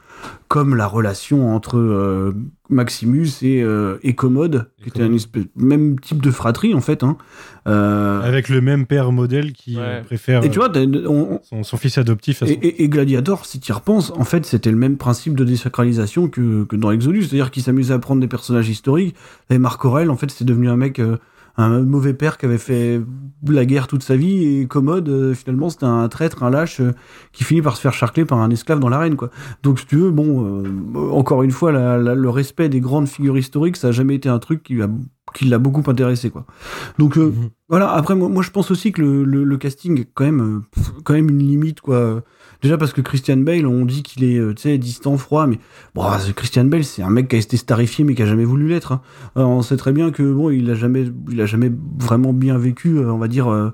comme 0.47 0.73
la 0.75 0.87
relation 0.87 1.53
entre 1.53 1.77
euh, 1.77 2.33
Maximus 2.71 3.27
et, 3.43 3.61
euh, 3.61 3.97
et 4.01 4.15
Commode, 4.15 4.67
qui 4.81 4.89
était 4.89 5.03
un 5.03 5.13
espèce, 5.13 5.43
même 5.55 5.99
type 5.99 6.21
de 6.21 6.31
fratrie, 6.31 6.73
en 6.73 6.81
fait. 6.81 7.03
Hein. 7.03 7.17
Euh, 7.67 8.21
Avec 8.21 8.49
le 8.49 8.61
même 8.61 8.85
père 8.87 9.11
modèle 9.11 9.53
qui 9.53 9.75
Ouais. 9.77 9.81
euh, 9.83 10.03
préfère 10.03 10.43
et 10.43 10.49
tu 10.49 10.57
vois, 10.57 10.71
on- 10.75 11.39
son, 11.43 11.63
son 11.63 11.77
fils 11.77 11.97
adoptif 11.97 12.41
à 12.41 12.47
son... 12.47 12.51
Et, 12.53 12.55
et- 12.55 12.83
et 12.83 12.89
Gladiator, 12.89 13.45
si 13.45 13.59
tu 13.59 13.71
y 13.71 13.73
repenses, 13.73 14.11
en 14.15 14.23
fait, 14.23 14.45
c'était 14.45 14.71
le 14.71 14.77
même 14.77 14.97
principe 14.97 15.35
de 15.35 15.43
désacralisation 15.43 16.27
que, 16.27 16.63
que 16.63 16.75
dans 16.75 16.89
Exodus. 16.91 17.23
C'est-à-dire 17.23 17.51
qu'il 17.51 17.61
s'amusait 17.63 17.93
à 17.93 17.99
prendre 17.99 18.21
des 18.21 18.27
personnages 18.27 18.69
historiques. 18.69 19.15
Et 19.49 19.57
Marc 19.59 19.83
Aurel, 19.85 20.09
en 20.09 20.17
fait, 20.17 20.31
c'est 20.31 20.45
devenu 20.45 20.69
un 20.69 20.77
mec, 20.77 20.99
euh, 20.99 21.17
un 21.57 21.81
mauvais 21.81 22.13
père 22.13 22.37
qui 22.37 22.45
avait 22.45 22.57
fait 22.57 23.01
la 23.47 23.65
guerre 23.65 23.87
toute 23.87 24.03
sa 24.03 24.15
vie. 24.15 24.43
Et 24.61 24.67
Commode, 24.67 25.09
euh, 25.09 25.33
finalement, 25.33 25.69
c'était 25.69 25.85
un 25.85 26.07
traître, 26.09 26.43
un 26.43 26.49
lâche, 26.49 26.79
euh, 26.79 26.91
qui 27.31 27.43
finit 27.43 27.61
par 27.61 27.75
se 27.75 27.81
faire 27.81 27.93
charcler 27.93 28.25
par 28.25 28.39
un 28.39 28.49
esclave 28.49 28.79
dans 28.79 28.89
l'arène, 28.89 29.15
quoi. 29.15 29.29
Donc, 29.63 29.79
si 29.79 29.85
tu 29.85 29.97
veux, 29.97 30.11
bon, 30.11 30.63
euh, 30.63 31.09
encore 31.11 31.43
une 31.43 31.51
fois, 31.51 31.71
la- 31.71 31.97
la- 31.97 32.15
le 32.15 32.29
respect 32.29 32.69
des 32.69 32.79
grandes 32.79 33.07
figures 33.07 33.37
historiques, 33.37 33.77
ça 33.77 33.89
a 33.89 33.91
jamais 33.91 34.15
été 34.15 34.29
un 34.29 34.39
truc 34.39 34.63
qui, 34.63 34.81
a- 34.81 34.89
qui 35.33 35.45
l'a 35.45 35.59
beaucoup 35.59 35.83
intéressé, 35.89 36.29
quoi. 36.29 36.45
Donc, 36.97 37.17
euh, 37.17 37.27
Mhm. 37.27 37.49
voilà, 37.69 37.91
après, 37.91 38.15
moi, 38.15 38.29
moi, 38.29 38.43
je 38.43 38.51
pense 38.51 38.69
aussi 38.71 38.91
que 38.91 39.01
le, 39.01 39.23
le- 39.23 39.43
le 39.43 39.57
casting 39.57 39.99
est 40.01 40.07
quand 40.13 40.25
même, 40.25 40.61
quand 41.03 41.13
même 41.13 41.29
une 41.29 41.39
limite, 41.39 41.81
quoi. 41.81 42.21
Déjà 42.61 42.77
parce 42.77 42.93
que 42.93 43.01
Christian 43.01 43.37
Bale, 43.37 43.65
on 43.65 43.85
dit 43.85 44.03
qu'il 44.03 44.23
est, 44.23 44.37
euh, 44.37 44.53
tu 44.53 44.61
sais, 44.63 44.77
distant, 44.77 45.17
froid, 45.17 45.47
mais 45.47 45.57
bon, 45.95 46.03
c'est- 46.19 46.33
Christian 46.33 46.65
Bale, 46.65 46.83
c'est 46.83 47.01
un 47.01 47.09
mec 47.09 47.27
qui 47.27 47.35
a 47.35 47.39
été 47.39 47.57
starifié, 47.57 48.05
mais 48.05 48.13
qui 48.13 48.21
a 48.21 48.25
jamais 48.27 48.45
voulu 48.45 48.67
l'être. 48.67 48.91
hein. 48.91 49.01
Euh, 49.37 49.41
on 49.43 49.61
sait 49.63 49.77
très 49.77 49.91
bien 49.93 50.11
que 50.11 50.21
bon, 50.31 50.49
il 50.51 50.69
a 50.69 50.75
jamais, 50.75 51.05
il 51.31 51.41
a 51.41 51.45
jamais 51.47 51.71
vraiment 51.99 52.33
bien 52.33 52.57
vécu, 52.57 52.97
euh, 52.97 53.11
on 53.11 53.17
va 53.17 53.27
dire, 53.27 53.47
euh, 53.51 53.71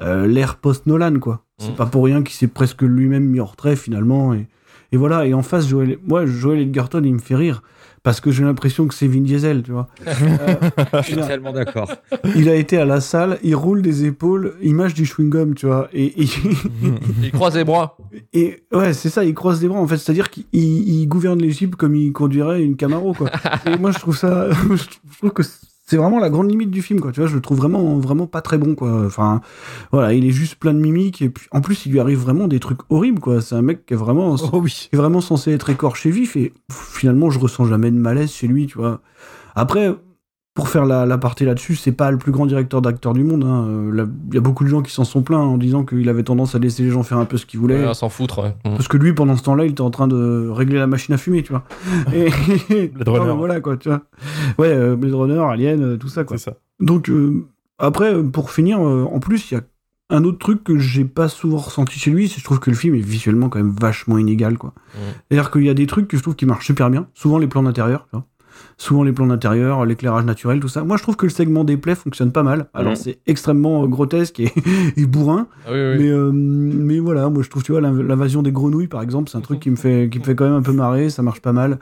euh, 0.00 0.26
l'ère 0.26 0.56
post-Nolan, 0.56 1.18
quoi. 1.18 1.44
C'est 1.58 1.70
Mhm. 1.70 1.76
pas 1.76 1.86
pour 1.86 2.04
rien 2.04 2.22
qu'il 2.22 2.34
s'est 2.34 2.46
presque 2.46 2.80
lui-même 2.82 3.24
mis 3.24 3.40
en 3.40 3.44
retrait 3.44 3.76
finalement, 3.76 4.32
et, 4.32 4.48
et 4.92 4.96
voilà. 4.96 5.26
Et 5.26 5.34
en 5.34 5.42
face, 5.42 5.68
Joel, 5.68 5.98
moi, 6.06 6.24
Joel 6.24 6.60
Edgerton, 6.60 7.02
il 7.04 7.12
me 7.12 7.18
fait 7.18 7.36
rire 7.36 7.62
parce 8.02 8.20
que 8.20 8.30
j'ai 8.30 8.44
l'impression 8.44 8.86
que 8.86 8.94
c'est 8.94 9.06
Vin 9.06 9.20
Diesel, 9.20 9.62
tu 9.62 9.72
vois. 9.72 9.88
Euh, 10.06 10.56
Je 11.02 11.02
suis 11.02 11.16
tellement 11.16 11.52
d'accord. 11.52 11.90
il 12.36 12.48
a 12.48 12.54
été 12.54 12.76
à 12.78 12.84
la 12.84 13.00
salle, 13.00 13.38
il 13.42 13.54
roule 13.54 13.82
des 13.82 14.04
épaules, 14.04 14.54
image 14.62 14.94
du 14.94 15.04
chewing-gum, 15.04 15.54
tu 15.54 15.66
vois. 15.66 15.88
Et, 15.92 16.22
et, 16.22 16.26
Il 17.22 17.32
croise 17.32 17.56
les 17.56 17.64
bras. 17.64 17.96
et 18.32 18.62
ouais, 18.72 18.92
c'est 18.92 19.08
ça, 19.10 19.24
il 19.24 19.34
croise 19.34 19.60
les 19.62 19.68
bras 19.68 19.78
en 19.80 19.86
fait. 19.86 19.96
C'est-à-dire 19.98 20.30
qu'il 20.30 20.44
il 20.52 21.06
gouverne 21.06 21.40
l'Égypte 21.40 21.76
comme 21.76 21.94
il 21.94 22.12
conduirait 22.12 22.62
une 22.62 22.76
Camaro, 22.76 23.12
quoi. 23.14 23.30
et 23.66 23.76
moi, 23.76 23.90
je 23.90 23.98
trouve 23.98 24.16
ça, 24.16 24.48
je 24.50 25.16
trouve 25.18 25.30
que 25.32 25.42
c'est 25.90 25.96
vraiment 25.96 26.20
la 26.20 26.30
grande 26.30 26.48
limite 26.48 26.70
du 26.70 26.82
film, 26.82 27.00
quoi. 27.00 27.10
Tu 27.10 27.18
vois, 27.18 27.28
je 27.28 27.34
le 27.34 27.40
trouve 27.40 27.58
vraiment, 27.58 27.98
vraiment 27.98 28.28
pas 28.28 28.42
très 28.42 28.58
bon, 28.58 28.76
quoi. 28.76 29.06
Enfin, 29.06 29.40
voilà, 29.90 30.12
il 30.12 30.24
est 30.24 30.30
juste 30.30 30.54
plein 30.54 30.72
de 30.72 30.78
mimiques 30.78 31.20
et 31.20 31.30
puis 31.30 31.48
en 31.50 31.60
plus, 31.60 31.84
il 31.84 31.90
lui 31.90 31.98
arrive 31.98 32.20
vraiment 32.20 32.46
des 32.46 32.60
trucs 32.60 32.78
horribles, 32.90 33.18
quoi. 33.18 33.40
C'est 33.40 33.56
un 33.56 33.62
mec 33.62 33.86
qui 33.86 33.94
est 33.94 33.96
vraiment, 33.96 34.36
Oh 34.52 34.60
oui 34.60 34.70
qui 34.70 34.94
est 34.94 34.96
vraiment 34.96 35.20
censé 35.20 35.50
être 35.50 35.68
écorché 35.68 36.12
vif 36.12 36.36
et 36.36 36.52
finalement 36.70 37.28
je 37.28 37.40
ressens 37.40 37.64
jamais 37.64 37.90
de 37.90 37.98
malaise 37.98 38.30
chez 38.30 38.46
lui, 38.46 38.68
tu 38.68 38.78
vois. 38.78 39.00
Après, 39.56 39.92
pour 40.54 40.68
faire 40.68 40.84
la, 40.84 41.06
la 41.06 41.16
partie 41.16 41.44
là-dessus, 41.44 41.76
c'est 41.76 41.92
pas 41.92 42.10
le 42.10 42.18
plus 42.18 42.32
grand 42.32 42.44
directeur 42.44 42.82
d'acteurs 42.82 43.12
du 43.14 43.22
monde. 43.22 43.44
hein. 43.44 43.66
Euh, 43.68 44.06
Il 44.28 44.34
y 44.34 44.38
a 44.38 44.40
beaucoup 44.40 44.64
de 44.64 44.68
gens 44.68 44.82
qui 44.82 44.92
s'en 44.92 45.04
sont 45.04 45.22
plaints 45.22 45.38
en 45.38 45.56
disant 45.56 45.84
qu'il 45.84 46.08
avait 46.08 46.24
tendance 46.24 46.54
à 46.54 46.58
laisser 46.58 46.82
les 46.82 46.90
gens 46.90 47.02
faire 47.04 47.18
un 47.18 47.24
peu 47.24 47.36
ce 47.36 47.46
qu'ils 47.46 47.60
voulaient. 47.60 47.86
Ouais, 47.86 47.94
s'en 47.94 48.08
foutre, 48.08 48.42
ouais. 48.42 48.50
Mm. 48.64 48.70
Parce 48.76 48.88
que 48.88 48.96
lui, 48.96 49.12
pendant 49.12 49.36
ce 49.36 49.42
temps-là, 49.44 49.64
il 49.64 49.70
était 49.70 49.80
en 49.80 49.90
train 49.90 50.08
de 50.08 50.48
régler 50.50 50.78
la 50.78 50.86
machine 50.88 51.14
à 51.14 51.18
fumer, 51.18 51.42
tu 51.44 51.52
vois. 51.52 51.64
Et... 52.12 52.88
Blade 52.88 53.08
Runner. 53.08 53.26
Non, 53.26 53.36
voilà, 53.36 53.60
quoi, 53.60 53.76
tu 53.76 53.88
vois. 53.88 54.02
Ouais, 54.58 54.72
euh, 54.72 54.96
Blade 54.96 55.14
Runner, 55.14 55.38
Alien, 55.38 55.82
euh, 55.82 55.96
tout 55.96 56.08
ça, 56.08 56.24
quoi. 56.24 56.36
C'est 56.36 56.50
ça. 56.50 56.56
Donc, 56.80 57.08
euh, 57.08 57.46
après, 57.78 58.20
pour 58.24 58.50
finir, 58.50 58.80
euh, 58.84 59.04
en 59.10 59.20
plus, 59.20 59.50
il 59.50 59.54
y 59.54 59.56
a 59.56 59.60
un 60.12 60.24
autre 60.24 60.38
truc 60.38 60.64
que 60.64 60.76
j'ai 60.78 61.04
pas 61.04 61.28
souvent 61.28 61.58
ressenti 61.58 61.96
chez 62.00 62.10
lui, 62.10 62.26
c'est 62.28 62.34
que 62.34 62.40
je 62.40 62.44
trouve 62.44 62.58
que 62.58 62.70
le 62.70 62.76
film 62.76 62.96
est 62.96 63.00
visuellement 63.00 63.48
quand 63.48 63.60
même 63.60 63.74
vachement 63.80 64.18
inégal, 64.18 64.58
quoi. 64.58 64.72
Mhm. 64.96 65.00
C'est-à-dire 65.30 65.50
qu'il 65.52 65.64
y 65.64 65.70
a 65.70 65.74
des 65.74 65.86
trucs 65.86 66.08
que 66.08 66.16
je 66.16 66.22
trouve 66.22 66.34
qui 66.34 66.44
marchent 66.46 66.66
super 66.66 66.90
bien, 66.90 67.06
souvent 67.14 67.38
les 67.38 67.46
plans 67.46 67.62
d'intérieur, 67.62 68.06
tu 68.10 68.16
vois. 68.16 68.26
Souvent 68.82 69.02
les 69.02 69.12
plans 69.12 69.26
d'intérieur, 69.26 69.84
l'éclairage 69.84 70.24
naturel, 70.24 70.58
tout 70.58 70.68
ça. 70.68 70.84
Moi, 70.84 70.96
je 70.96 71.02
trouve 71.02 71.14
que 71.14 71.26
le 71.26 71.30
segment 71.30 71.64
des 71.64 71.76
plaies 71.76 71.94
fonctionne 71.94 72.32
pas 72.32 72.42
mal. 72.42 72.70
Alors, 72.72 72.92
Mhm. 72.92 72.96
c'est 72.96 73.18
extrêmement 73.26 73.84
euh, 73.84 73.86
grotesque 73.86 74.40
et, 74.40 74.50
et 74.96 75.04
bourrin, 75.04 75.48
Ah 75.66 75.70
oui, 75.72 75.78
oui. 75.78 75.96
mais, 75.98 76.08
euh, 76.08 76.30
mais 76.32 76.98
voilà, 76.98 77.28
moi 77.28 77.42
je 77.42 77.50
trouve, 77.50 77.62
tu 77.62 77.72
vois, 77.72 77.82
l'inv- 77.82 78.00
l'invasion 78.02 78.40
des 78.42 78.52
grenouilles, 78.52 78.86
par 78.88 79.02
exemple, 79.02 79.28
c'est 79.28 79.36
un 79.36 79.42
truc 79.42 79.60
qui 79.60 79.68
me 79.68 79.76
fait, 79.76 80.08
qui 80.10 80.18
me 80.18 80.24
fait 80.24 80.34
quand 80.34 80.44
même 80.46 80.54
un 80.54 80.62
peu 80.62 80.72
marrer, 80.72 81.10
ça 81.10 81.22
marche 81.22 81.42
pas 81.42 81.52
mal. 81.52 81.78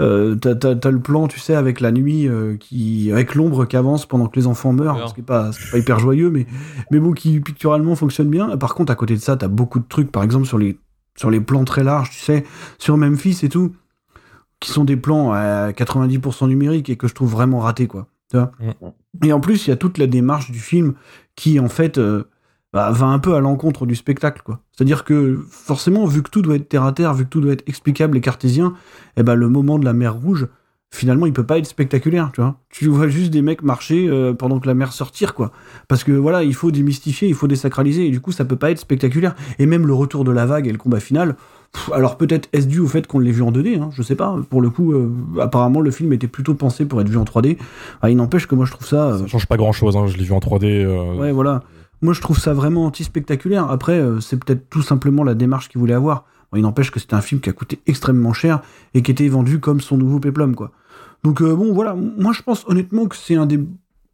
Euh, 0.00 0.34
t'as, 0.34 0.90
le 0.90 0.98
plan, 1.00 1.28
tu 1.28 1.38
sais, 1.38 1.54
avec 1.54 1.78
la 1.80 1.92
nuit, 1.92 2.26
euh, 2.28 2.56
qui, 2.56 3.12
avec 3.12 3.36
l'ombre 3.36 3.64
qui 3.64 3.76
avance 3.76 4.06
pendant 4.06 4.26
que 4.26 4.34
les 4.38 4.48
enfants 4.48 4.72
meurent, 4.72 5.08
ce 5.08 5.14
qui 5.14 5.20
est 5.20 5.22
pas, 5.22 5.50
pas 5.70 5.78
hyper 5.78 6.00
joyeux, 6.00 6.30
mais, 6.30 6.46
mais 6.90 6.98
bon, 6.98 7.12
qui 7.12 7.38
picturalement 7.38 7.94
fonctionne 7.94 8.28
bien. 8.28 8.56
Par 8.56 8.74
contre, 8.74 8.90
à 8.90 8.96
côté 8.96 9.14
de 9.14 9.20
ça, 9.20 9.36
t'as 9.36 9.46
beaucoup 9.46 9.78
de 9.78 9.86
trucs, 9.88 10.10
par 10.10 10.24
exemple, 10.24 10.46
sur 10.46 10.58
les, 10.58 10.80
sur 11.16 11.30
les 11.30 11.40
plans 11.40 11.64
très 11.64 11.84
larges, 11.84 12.10
tu 12.10 12.18
sais, 12.18 12.42
sur 12.78 12.96
Memphis 12.96 13.38
et 13.44 13.48
tout, 13.48 13.70
qui 14.60 14.70
sont 14.70 14.84
des 14.84 14.96
plans 14.96 15.32
à 15.32 15.70
90% 15.70 16.48
numériques 16.48 16.90
et 16.90 16.96
que 16.96 17.08
je 17.08 17.14
trouve 17.14 17.30
vraiment 17.30 17.60
ratés, 17.60 17.86
quoi. 17.86 18.08
Tu 18.30 18.36
vois 18.36 18.52
et 19.24 19.32
en 19.32 19.40
plus, 19.40 19.66
il 19.66 19.70
y 19.70 19.72
a 19.72 19.76
toute 19.76 19.98
la 19.98 20.06
démarche 20.06 20.50
du 20.50 20.60
film 20.60 20.94
qui, 21.34 21.58
en 21.58 21.68
fait, 21.68 21.98
euh, 21.98 22.24
bah, 22.72 22.90
va 22.92 23.06
un 23.06 23.18
peu 23.18 23.34
à 23.34 23.40
l'encontre 23.40 23.86
du 23.86 23.96
spectacle, 23.96 24.42
quoi. 24.44 24.60
C'est-à-dire 24.72 25.04
que, 25.04 25.40
forcément, 25.50 26.06
vu 26.06 26.22
que 26.22 26.30
tout 26.30 26.42
doit 26.42 26.56
être 26.56 26.68
terre 26.68 26.84
à 26.84 26.92
terre, 26.92 27.14
vu 27.14 27.24
que 27.24 27.30
tout 27.30 27.40
doit 27.40 27.52
être 27.52 27.68
explicable 27.68 28.16
et 28.16 28.20
cartésien, 28.20 28.74
eh 29.16 29.22
ben, 29.22 29.34
le 29.34 29.48
moment 29.48 29.78
de 29.78 29.84
la 29.84 29.92
mer 29.92 30.14
rouge, 30.14 30.46
finalement, 30.92 31.26
il 31.26 31.32
peut 31.32 31.44
pas 31.44 31.58
être 31.58 31.66
spectaculaire, 31.66 32.30
tu 32.32 32.40
vois. 32.40 32.60
Tu 32.68 32.86
vois 32.88 33.08
juste 33.08 33.30
des 33.30 33.42
mecs 33.42 33.62
marcher 33.62 34.08
euh, 34.08 34.32
pendant 34.32 34.60
que 34.60 34.68
la 34.68 34.74
mer 34.74 34.92
se 34.92 35.02
retire, 35.02 35.34
quoi. 35.34 35.50
Parce 35.88 36.04
que, 36.04 36.12
voilà, 36.12 36.44
il 36.44 36.54
faut 36.54 36.70
démystifier, 36.70 37.28
il 37.28 37.34
faut 37.34 37.48
désacraliser, 37.48 38.06
et 38.06 38.10
du 38.10 38.20
coup, 38.20 38.32
ça 38.32 38.44
peut 38.44 38.56
pas 38.56 38.70
être 38.70 38.78
spectaculaire. 38.78 39.34
Et 39.58 39.66
même 39.66 39.86
le 39.86 39.94
retour 39.94 40.24
de 40.24 40.30
la 40.30 40.46
vague 40.46 40.68
et 40.68 40.72
le 40.72 40.78
combat 40.78 41.00
final, 41.00 41.36
pff, 41.72 41.90
alors 41.92 42.16
peut-être 42.16 42.48
est-ce 42.52 42.66
dû 42.66 42.80
au 42.80 42.86
fait 42.86 43.06
qu'on 43.06 43.18
l'ait 43.18 43.30
vu 43.32 43.42
en 43.42 43.52
2D, 43.52 43.80
hein, 43.80 43.90
je 43.92 44.02
sais 44.02 44.16
pas. 44.16 44.36
Pour 44.50 44.60
le 44.60 44.70
coup, 44.70 44.92
euh, 44.92 45.10
apparemment, 45.40 45.80
le 45.80 45.90
film 45.90 46.12
était 46.12 46.26
plutôt 46.28 46.54
pensé 46.54 46.84
pour 46.84 47.00
être 47.00 47.08
vu 47.08 47.16
en 47.16 47.24
3D. 47.24 47.58
Ah, 48.02 48.10
il 48.10 48.16
n'empêche 48.16 48.46
que 48.46 48.54
moi, 48.54 48.64
je 48.66 48.72
trouve 48.72 48.86
ça... 48.86 49.10
euh, 49.12 49.18
Ça 49.18 49.26
change 49.26 49.46
pas 49.46 49.56
grand 49.56 49.72
chose, 49.72 49.96
je 50.06 50.16
l'ai 50.16 50.24
vu 50.24 50.32
en 50.32 50.38
3D. 50.40 50.64
euh, 50.84 51.14
Ouais, 51.16 51.32
voilà. 51.32 51.62
Moi, 52.02 52.12
je 52.14 52.20
trouve 52.20 52.38
ça 52.38 52.54
vraiment 52.54 52.86
anti-spectaculaire. 52.86 53.70
Après, 53.70 53.98
euh, 54.00 54.20
c'est 54.20 54.42
peut-être 54.42 54.68
tout 54.70 54.82
simplement 54.82 55.22
la 55.22 55.34
démarche 55.34 55.68
qu'il 55.68 55.78
voulait 55.80 55.94
avoir. 55.94 56.24
Bon, 56.50 56.58
il 56.58 56.62
n'empêche 56.62 56.90
que 56.90 56.98
c'était 56.98 57.14
un 57.14 57.20
film 57.20 57.40
qui 57.40 57.50
a 57.50 57.52
coûté 57.52 57.78
extrêmement 57.86 58.32
cher 58.32 58.62
et 58.94 59.02
qui 59.02 59.10
était 59.10 59.28
vendu 59.28 59.60
comme 59.60 59.80
son 59.80 59.96
nouveau 59.96 60.18
péplum, 60.18 60.54
quoi. 60.54 60.70
Donc, 61.24 61.42
bon, 61.42 61.72
voilà. 61.74 61.94
Moi, 61.94 62.32
je 62.32 62.42
pense 62.42 62.64
honnêtement 62.66 63.06
que 63.06 63.14
c'est 63.16 63.36
un 63.36 63.44
des 63.46 63.60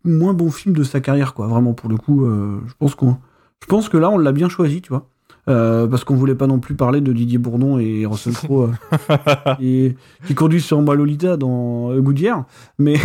moins 0.05 0.35
bons 0.35 0.51
films 0.51 0.75
de 0.75 0.83
sa 0.83 1.01
carrière, 1.01 1.33
quoi. 1.35 1.47
Vraiment, 1.47 1.73
pour 1.73 1.89
le 1.89 1.97
coup, 1.97 2.27
je 2.27 2.73
pense 2.79 2.95
qu'on, 2.97 3.17
je 3.63 3.67
pense 3.69 3.89
que 3.89 3.97
là, 3.97 4.11
on 4.11 4.19
l'a 4.19 4.33
bien 4.33 4.49
choisi, 4.49 4.83
tu 4.83 4.89
vois. 4.91 5.07
Euh, 5.49 5.87
parce 5.87 6.03
qu'on 6.03 6.17
voulait 6.17 6.35
pas 6.35 6.49
non 6.49 6.59
plus 6.59 6.75
parler 6.75 7.01
de 7.01 7.13
Didier 7.13 7.39
Bourdon 7.39 7.79
et 7.79 8.05
Russell 8.05 8.33
Crowe 8.43 8.73
euh, 9.11 9.91
qui, 10.27 10.35
conduisent 10.35 10.65
sur 10.65 10.81
Lolita 10.81 11.37
dans 11.37 11.93
euh, 11.93 12.01
Goodyear. 12.01 12.45
Mais 12.79 12.97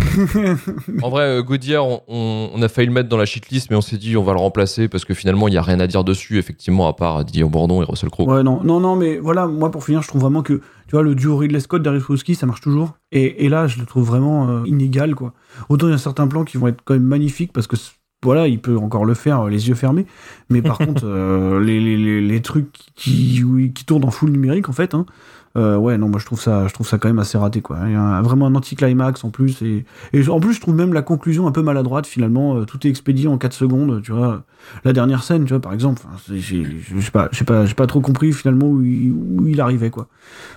En 1.02 1.08
vrai, 1.08 1.22
euh, 1.22 1.42
Goodyear, 1.42 1.84
on, 2.08 2.60
a 2.60 2.68
failli 2.68 2.88
le 2.88 2.94
mettre 2.94 3.08
dans 3.08 3.16
la 3.16 3.26
shitlist, 3.26 3.70
mais 3.70 3.76
on 3.76 3.80
s'est 3.80 3.96
dit 3.96 4.16
on 4.16 4.24
va 4.24 4.32
le 4.32 4.40
remplacer 4.40 4.88
parce 4.88 5.04
que 5.04 5.14
finalement, 5.14 5.46
il 5.46 5.52
n'y 5.52 5.56
a 5.56 5.62
rien 5.62 5.78
à 5.78 5.86
dire 5.86 6.02
dessus, 6.02 6.38
effectivement, 6.38 6.88
à 6.88 6.94
part 6.94 7.24
Didier 7.24 7.44
Bourdon 7.44 7.80
et 7.82 7.84
Russell 7.84 8.10
Crowe. 8.10 8.26
Ouais, 8.26 8.42
non, 8.42 8.60
non, 8.64 8.80
non, 8.80 8.96
mais 8.96 9.18
voilà, 9.18 9.46
moi 9.46 9.70
pour 9.70 9.84
finir, 9.84 10.02
je 10.02 10.08
trouve 10.08 10.22
vraiment 10.22 10.42
que, 10.42 10.54
tu 10.54 10.92
vois, 10.92 11.02
le 11.02 11.14
duo 11.14 11.36
Ridley 11.36 11.60
Scott, 11.60 11.82
Darius 11.82 12.04
Ruski, 12.04 12.34
ça 12.34 12.46
marche 12.46 12.60
toujours. 12.60 12.94
Et, 13.12 13.44
et 13.44 13.48
là, 13.48 13.68
je 13.68 13.78
le 13.78 13.86
trouve 13.86 14.04
vraiment 14.04 14.48
euh, 14.48 14.62
inégal, 14.66 15.14
quoi. 15.14 15.32
Autant 15.68 15.86
il 15.86 15.92
y 15.92 15.94
a 15.94 15.98
certains 15.98 16.26
plans 16.26 16.44
qui 16.44 16.56
vont 16.56 16.68
être 16.68 16.82
quand 16.84 16.94
même 16.94 17.02
magnifiques 17.04 17.52
parce 17.52 17.66
que, 17.66 17.76
voilà, 18.22 18.46
il 18.48 18.60
peut 18.60 18.76
encore 18.76 19.04
le 19.04 19.14
faire 19.14 19.42
euh, 19.42 19.50
les 19.50 19.68
yeux 19.68 19.74
fermés. 19.74 20.06
Mais 20.50 20.62
par 20.62 20.78
contre, 20.78 21.02
euh, 21.04 21.60
les, 21.60 21.80
les, 21.80 21.96
les, 21.96 22.20
les 22.20 22.42
trucs 22.42 22.68
qui, 22.94 23.42
qui 23.74 23.84
tournent 23.84 24.04
en 24.04 24.10
full 24.10 24.30
numérique, 24.30 24.68
en 24.68 24.72
fait, 24.72 24.94
hein, 24.94 25.06
euh, 25.58 25.76
ouais, 25.76 25.98
non, 25.98 26.08
moi 26.08 26.18
je 26.18 26.24
trouve 26.24 26.40
ça, 26.40 26.66
je 26.66 26.72
trouve 26.72 26.86
ça 26.88 26.96
quand 26.96 27.08
même 27.08 27.18
assez 27.18 27.36
raté, 27.36 27.60
quoi. 27.60 27.78
Il 27.84 27.92
y 27.92 27.94
a 27.94 28.00
un- 28.00 28.22
vraiment 28.22 28.46
un 28.46 28.54
anti-climax 28.54 29.22
en 29.24 29.30
plus. 29.30 29.60
Et, 29.60 29.84
et 30.14 30.26
en 30.30 30.40
plus, 30.40 30.54
je 30.54 30.60
trouve 30.62 30.74
même 30.74 30.94
la 30.94 31.02
conclusion 31.02 31.46
un 31.46 31.52
peu 31.52 31.60
maladroite, 31.62 32.06
finalement. 32.06 32.56
Euh, 32.56 32.64
tout 32.64 32.86
est 32.86 32.90
expédié 32.90 33.28
en 33.28 33.36
4 33.36 33.52
secondes, 33.52 34.00
tu 34.02 34.12
vois 34.12 34.44
la 34.84 34.92
dernière 34.94 35.24
scène, 35.24 35.44
tu 35.44 35.50
vois, 35.50 35.60
par 35.60 35.72
exemple, 35.74 36.00
j'ai 36.30 36.64
pas, 37.12 37.28
j'ai 37.32 37.44
pas, 37.44 37.66
pas 37.66 37.86
trop 37.86 38.00
compris 38.00 38.32
finalement 38.32 38.68
où 38.68 38.82
il, 38.82 39.10
où 39.12 39.46
il 39.48 39.60
arrivait, 39.60 39.90
quoi. 39.90 40.08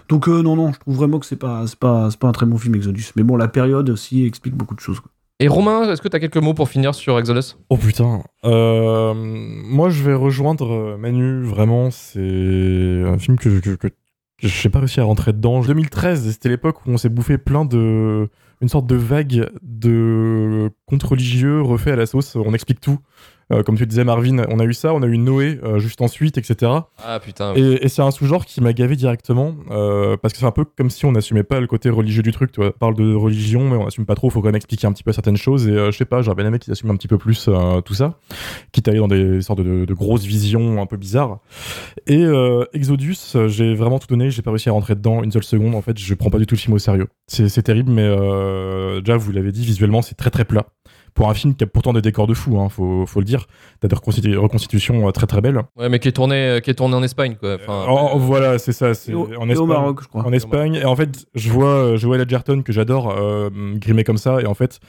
Donc 0.09 0.27
euh, 0.29 0.41
non, 0.43 0.55
non, 0.55 0.73
je 0.73 0.79
trouve 0.79 0.95
vraiment 0.97 1.19
que 1.19 1.25
c'est 1.25 1.35
pas, 1.37 1.67
c'est 1.67 1.79
pas, 1.79 2.09
c'est 2.11 2.19
pas 2.19 2.27
un 2.27 2.31
très 2.33 2.45
bon 2.45 2.57
film 2.57 2.75
Exodus. 2.75 3.05
Mais 3.15 3.23
bon, 3.23 3.37
la 3.37 3.47
période 3.49 3.89
aussi 3.89 4.25
explique 4.25 4.55
beaucoup 4.55 4.75
de 4.75 4.79
choses. 4.81 4.99
Quoi. 5.01 5.11
Et 5.41 5.49
Romain, 5.49 5.91
est-ce 5.91 6.01
que 6.01 6.07
tu 6.07 6.17
quelques 6.17 6.37
mots 6.37 6.53
pour 6.53 6.69
finir 6.69 6.95
sur 6.95 7.19
Exodus? 7.19 7.55
Oh 7.69 7.75
putain. 7.75 8.23
Euh, 8.45 9.13
moi, 9.13 9.89
je 9.89 10.01
vais 10.03 10.13
rejoindre 10.13 10.71
euh, 10.71 10.97
Manu. 10.97 11.43
Vraiment, 11.43 11.91
c'est 11.91 13.03
un 13.05 13.17
film 13.17 13.37
que, 13.37 13.49
que 13.59 13.89
j'ai 14.39 14.69
pas 14.69 14.79
réussi 14.79 15.01
à 15.01 15.03
rentrer 15.03 15.33
dedans. 15.33 15.61
2013, 15.61 16.31
c'était 16.31 16.47
l'époque 16.47 16.85
où 16.85 16.91
on 16.91 16.97
s'est 16.97 17.09
bouffé 17.09 17.37
plein 17.37 17.65
de. 17.65 18.29
Une 18.61 18.69
sorte 18.69 18.87
de 18.87 18.95
vague 18.95 19.49
de 19.61 20.71
contes 20.85 21.03
religieux 21.03 21.61
refait 21.61 21.91
à 21.91 21.97
la 21.97 22.05
sauce. 22.05 22.37
On 22.37 22.53
explique 22.53 22.79
tout. 22.79 22.99
Euh, 23.51 23.61
comme 23.63 23.77
tu 23.77 23.85
disais, 23.85 24.03
Marvin, 24.03 24.43
on 24.49 24.59
a 24.59 24.63
eu 24.65 24.73
ça, 24.73 24.93
on 24.93 25.03
a 25.03 25.07
eu 25.07 25.17
Noé 25.17 25.59
euh, 25.63 25.77
juste 25.79 26.01
ensuite, 26.01 26.37
etc. 26.37 26.71
Ah 27.03 27.19
putain. 27.19 27.53
oui. 27.53 27.61
Et, 27.61 27.85
et 27.85 27.89
c'est 27.89 28.01
un 28.01 28.09
sous-genre 28.09 28.45
qui 28.45 28.59
m'a 28.61 28.73
gavé 28.73 28.95
directement, 28.95 29.55
euh, 29.69 30.17
parce 30.17 30.33
que 30.33 30.39
c'est 30.39 30.45
un 30.45 30.51
peu 30.51 30.65
comme 30.65 30.89
si 30.89 31.05
on 31.05 31.11
n'assumait 31.11 31.43
pas 31.43 31.59
le 31.59 31.67
côté 31.67 31.89
religieux 31.89 32.23
du 32.23 32.31
truc. 32.31 32.51
Tu 32.51 32.59
vois, 32.59 32.69
on 32.69 32.79
parle 32.79 32.95
de 32.95 33.13
religion, 33.13 33.69
mais 33.69 33.75
on 33.75 33.85
n'assume 33.85 34.05
pas 34.05 34.15
trop. 34.15 34.29
Faut 34.29 34.41
quand 34.41 34.47
même 34.47 34.55
expliquer 34.55 34.87
un 34.87 34.93
petit 34.93 35.03
peu 35.03 35.11
certaines 35.11 35.37
choses. 35.37 35.67
Et 35.67 35.73
je 35.75 35.91
sais 35.91 36.05
pas, 36.05 36.21
j'aurais 36.21 36.35
bien 36.35 36.47
aimé 36.47 36.57
qu'ils 36.59 36.71
assument 36.73 36.91
un 36.91 36.95
petit 36.95 37.07
peu 37.07 37.17
plus 37.17 37.49
tout 37.85 37.93
ça, 37.93 38.17
quitte 38.71 38.87
à 38.87 38.91
aller 38.91 38.99
dans 38.99 39.07
des 39.07 39.41
sortes 39.41 39.61
de, 39.61 39.85
de 39.85 39.93
grosses 39.93 40.25
visions 40.25 40.81
un 40.81 40.85
peu 40.85 40.97
bizarres. 40.97 41.39
Et 42.07 42.25
Exodus, 42.73 43.15
j'ai 43.47 43.75
vraiment 43.75 43.99
tout 43.99 44.07
donné. 44.07 44.31
J'ai 44.31 44.41
pas 44.41 44.51
réussi 44.51 44.69
à 44.69 44.71
rentrer 44.71 44.95
dedans 44.95 45.23
une 45.23 45.31
seule 45.31 45.43
seconde. 45.43 45.75
En 45.75 45.81
fait, 45.81 45.97
je 45.99 46.13
prends 46.15 46.29
pas 46.29 46.39
du 46.39 46.47
tout 46.47 46.55
le 46.55 46.59
film 46.59 46.73
au 46.73 46.79
sérieux. 46.79 47.07
C'est 47.27 47.61
terrible, 47.61 47.91
mais 47.91 48.07
déjà 49.01 49.17
vous 49.17 49.31
l'avez 49.31 49.51
dit, 49.51 49.65
visuellement 49.65 50.01
c'est 50.01 50.15
très 50.15 50.31
très 50.31 50.45
plat. 50.45 50.65
Pour 51.15 51.29
un 51.29 51.33
film 51.33 51.55
qui 51.55 51.63
a 51.63 51.67
pourtant 51.67 51.93
des 51.93 52.01
décors 52.01 52.27
de 52.27 52.33
fou, 52.33 52.59
hein, 52.59 52.67
faut, 52.69 53.05
faut 53.05 53.19
le 53.19 53.25
dire. 53.25 53.47
T'as 53.79 53.87
des 53.87 53.95
reconstitu- 53.95 54.37
reconstitutions 54.37 55.07
euh, 55.07 55.11
très 55.11 55.25
très 55.27 55.39
belles. 55.39 55.61
Ouais, 55.77 55.87
mais 55.87 55.99
qui 55.99 56.09
est 56.09 56.11
tourné, 56.11 56.59
qui 56.61 56.69
est 56.69 56.73
tourné 56.75 56.93
en 56.93 57.01
Espagne, 57.03 57.37
quoi. 57.39 57.55
Enfin, 57.55 57.85
En- 57.89 58.13
en- 58.13 58.17
voilà, 58.17 58.57
c'est 58.59 58.73
ça. 58.73 58.93
C'est 58.93 59.13
en 59.13 59.25
et 59.31 59.35
au 59.37 59.47
Espagne. 59.49 59.67
Maroc, 59.67 59.99
je 60.03 60.07
crois. 60.09 60.23
En 60.27 60.33
Espagne. 60.33 60.75
Et 60.75 60.83
en 60.85 60.95
fait, 60.97 61.25
je 61.33 61.49
vois 61.49 61.69
euh, 61.69 61.97
Joel 61.97 62.19
Edgerton, 62.19 62.61
que 62.63 62.73
j'adore, 62.73 63.15
euh, 63.17 63.49
grimé 63.75 64.03
comme 64.03 64.17
ça. 64.17 64.41
Et 64.41 64.45
en 64.45 64.53
fait, 64.55 64.79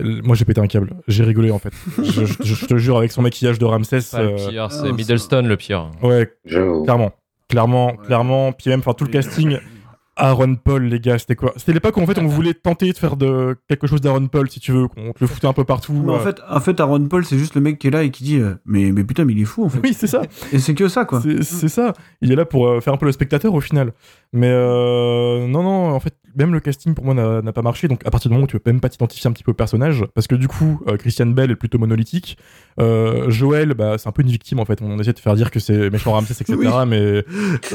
euh, 0.00 0.20
moi, 0.24 0.34
j'ai 0.34 0.46
pété 0.46 0.62
un 0.62 0.66
câble. 0.66 0.94
J'ai 1.08 1.24
rigolé, 1.24 1.50
en 1.50 1.58
fait. 1.58 1.72
je, 2.02 2.24
je- 2.24 2.42
je 2.54 2.64
te 2.66 2.78
jure, 2.78 2.96
avec 2.96 3.12
son 3.12 3.20
maquillage 3.20 3.58
de 3.58 3.66
Ramsès. 3.66 3.98
le 4.14 4.18
euh, 4.18 4.48
pire, 4.48 4.72
c'est 4.72 4.88
ah, 4.88 4.92
Middleston 4.92 5.42
le 5.42 5.56
pire. 5.58 5.90
ouais, 6.02 6.32
clairement. 6.48 7.12
Clairement, 7.50 7.86
Ouais. 7.88 7.96
clairement. 8.06 8.52
Puis 8.52 8.70
même, 8.70 8.80
enfin, 8.80 8.94
tout 8.94 9.04
le 9.04 9.10
casting. 9.10 9.58
Aaron 10.16 10.54
Paul, 10.54 10.84
les 10.84 10.98
gars, 10.98 11.18
c'était 11.18 11.36
quoi? 11.36 11.52
C'était 11.56 11.74
l'époque 11.74 11.96
où 11.98 12.00
en 12.00 12.06
fait 12.06 12.18
on 12.18 12.26
voulait 12.26 12.54
tenter 12.54 12.90
de 12.90 12.96
faire 12.96 13.16
de 13.16 13.54
quelque 13.68 13.86
chose 13.86 14.00
d'Aaron 14.00 14.28
Paul, 14.28 14.48
si 14.50 14.60
tu 14.60 14.72
veux, 14.72 14.88
qu'on 14.88 15.12
te 15.12 15.18
le 15.20 15.26
foutait 15.26 15.46
un 15.46 15.52
peu 15.52 15.64
partout. 15.64 15.92
Mais 15.92 16.12
en 16.12 16.16
euh. 16.16 16.20
fait, 16.20 16.40
en 16.48 16.60
fait, 16.60 16.80
Aaron 16.80 17.06
Paul, 17.06 17.24
c'est 17.26 17.38
juste 17.38 17.54
le 17.54 17.60
mec 17.60 17.78
qui 17.78 17.88
est 17.88 17.90
là 17.90 18.02
et 18.02 18.10
qui 18.10 18.24
dit 18.24 18.38
euh, 18.38 18.54
mais, 18.64 18.92
mais 18.92 19.04
putain, 19.04 19.26
mais 19.26 19.34
il 19.34 19.42
est 19.42 19.44
fou 19.44 19.66
en 19.66 19.68
fait. 19.68 19.78
oui, 19.82 19.92
c'est 19.92 20.06
ça. 20.06 20.22
Et 20.52 20.58
c'est 20.58 20.74
que 20.74 20.88
ça 20.88 21.04
quoi. 21.04 21.22
C'est 21.42 21.68
ça. 21.68 21.92
Il 22.22 22.32
est 22.32 22.36
là 22.36 22.46
pour 22.46 22.66
euh, 22.66 22.80
faire 22.80 22.94
un 22.94 22.96
peu 22.96 23.06
le 23.06 23.12
spectateur 23.12 23.52
au 23.52 23.60
final. 23.60 23.92
Mais 24.32 24.50
non, 24.50 25.62
non, 25.62 25.94
en 25.94 26.00
fait, 26.00 26.14
même 26.34 26.52
le 26.52 26.60
casting 26.60 26.94
pour 26.94 27.04
moi 27.04 27.14
n'a 27.14 27.52
pas 27.52 27.62
marché. 27.62 27.86
Donc 27.86 28.00
à 28.06 28.10
partir 28.10 28.30
du 28.30 28.34
moment 28.34 28.44
où 28.44 28.48
tu 28.48 28.58
peux 28.58 28.70
même 28.70 28.80
pas 28.80 28.88
t'identifier 28.88 29.28
un 29.28 29.32
petit 29.32 29.44
peu 29.44 29.50
au 29.50 29.54
personnage, 29.54 30.04
parce 30.14 30.26
que 30.26 30.34
du 30.34 30.48
coup, 30.48 30.80
Christian 30.98 31.26
Bell 31.26 31.50
est 31.50 31.56
plutôt 31.56 31.78
monolithique. 31.78 32.38
Joël, 32.78 33.74
bah, 33.74 33.98
c'est 33.98 34.08
un 34.08 34.12
peu 34.12 34.22
une 34.22 34.30
victime 34.30 34.60
en 34.60 34.64
fait. 34.64 34.80
On 34.80 34.98
essaie 34.98 35.12
de 35.12 35.18
faire 35.18 35.34
dire 35.34 35.50
que 35.50 35.60
c'est 35.60 35.90
méchant 35.90 36.12
Ramsès, 36.12 36.34
etc. 36.40 36.54
Oui. 36.58 36.66
Mais 36.86 37.24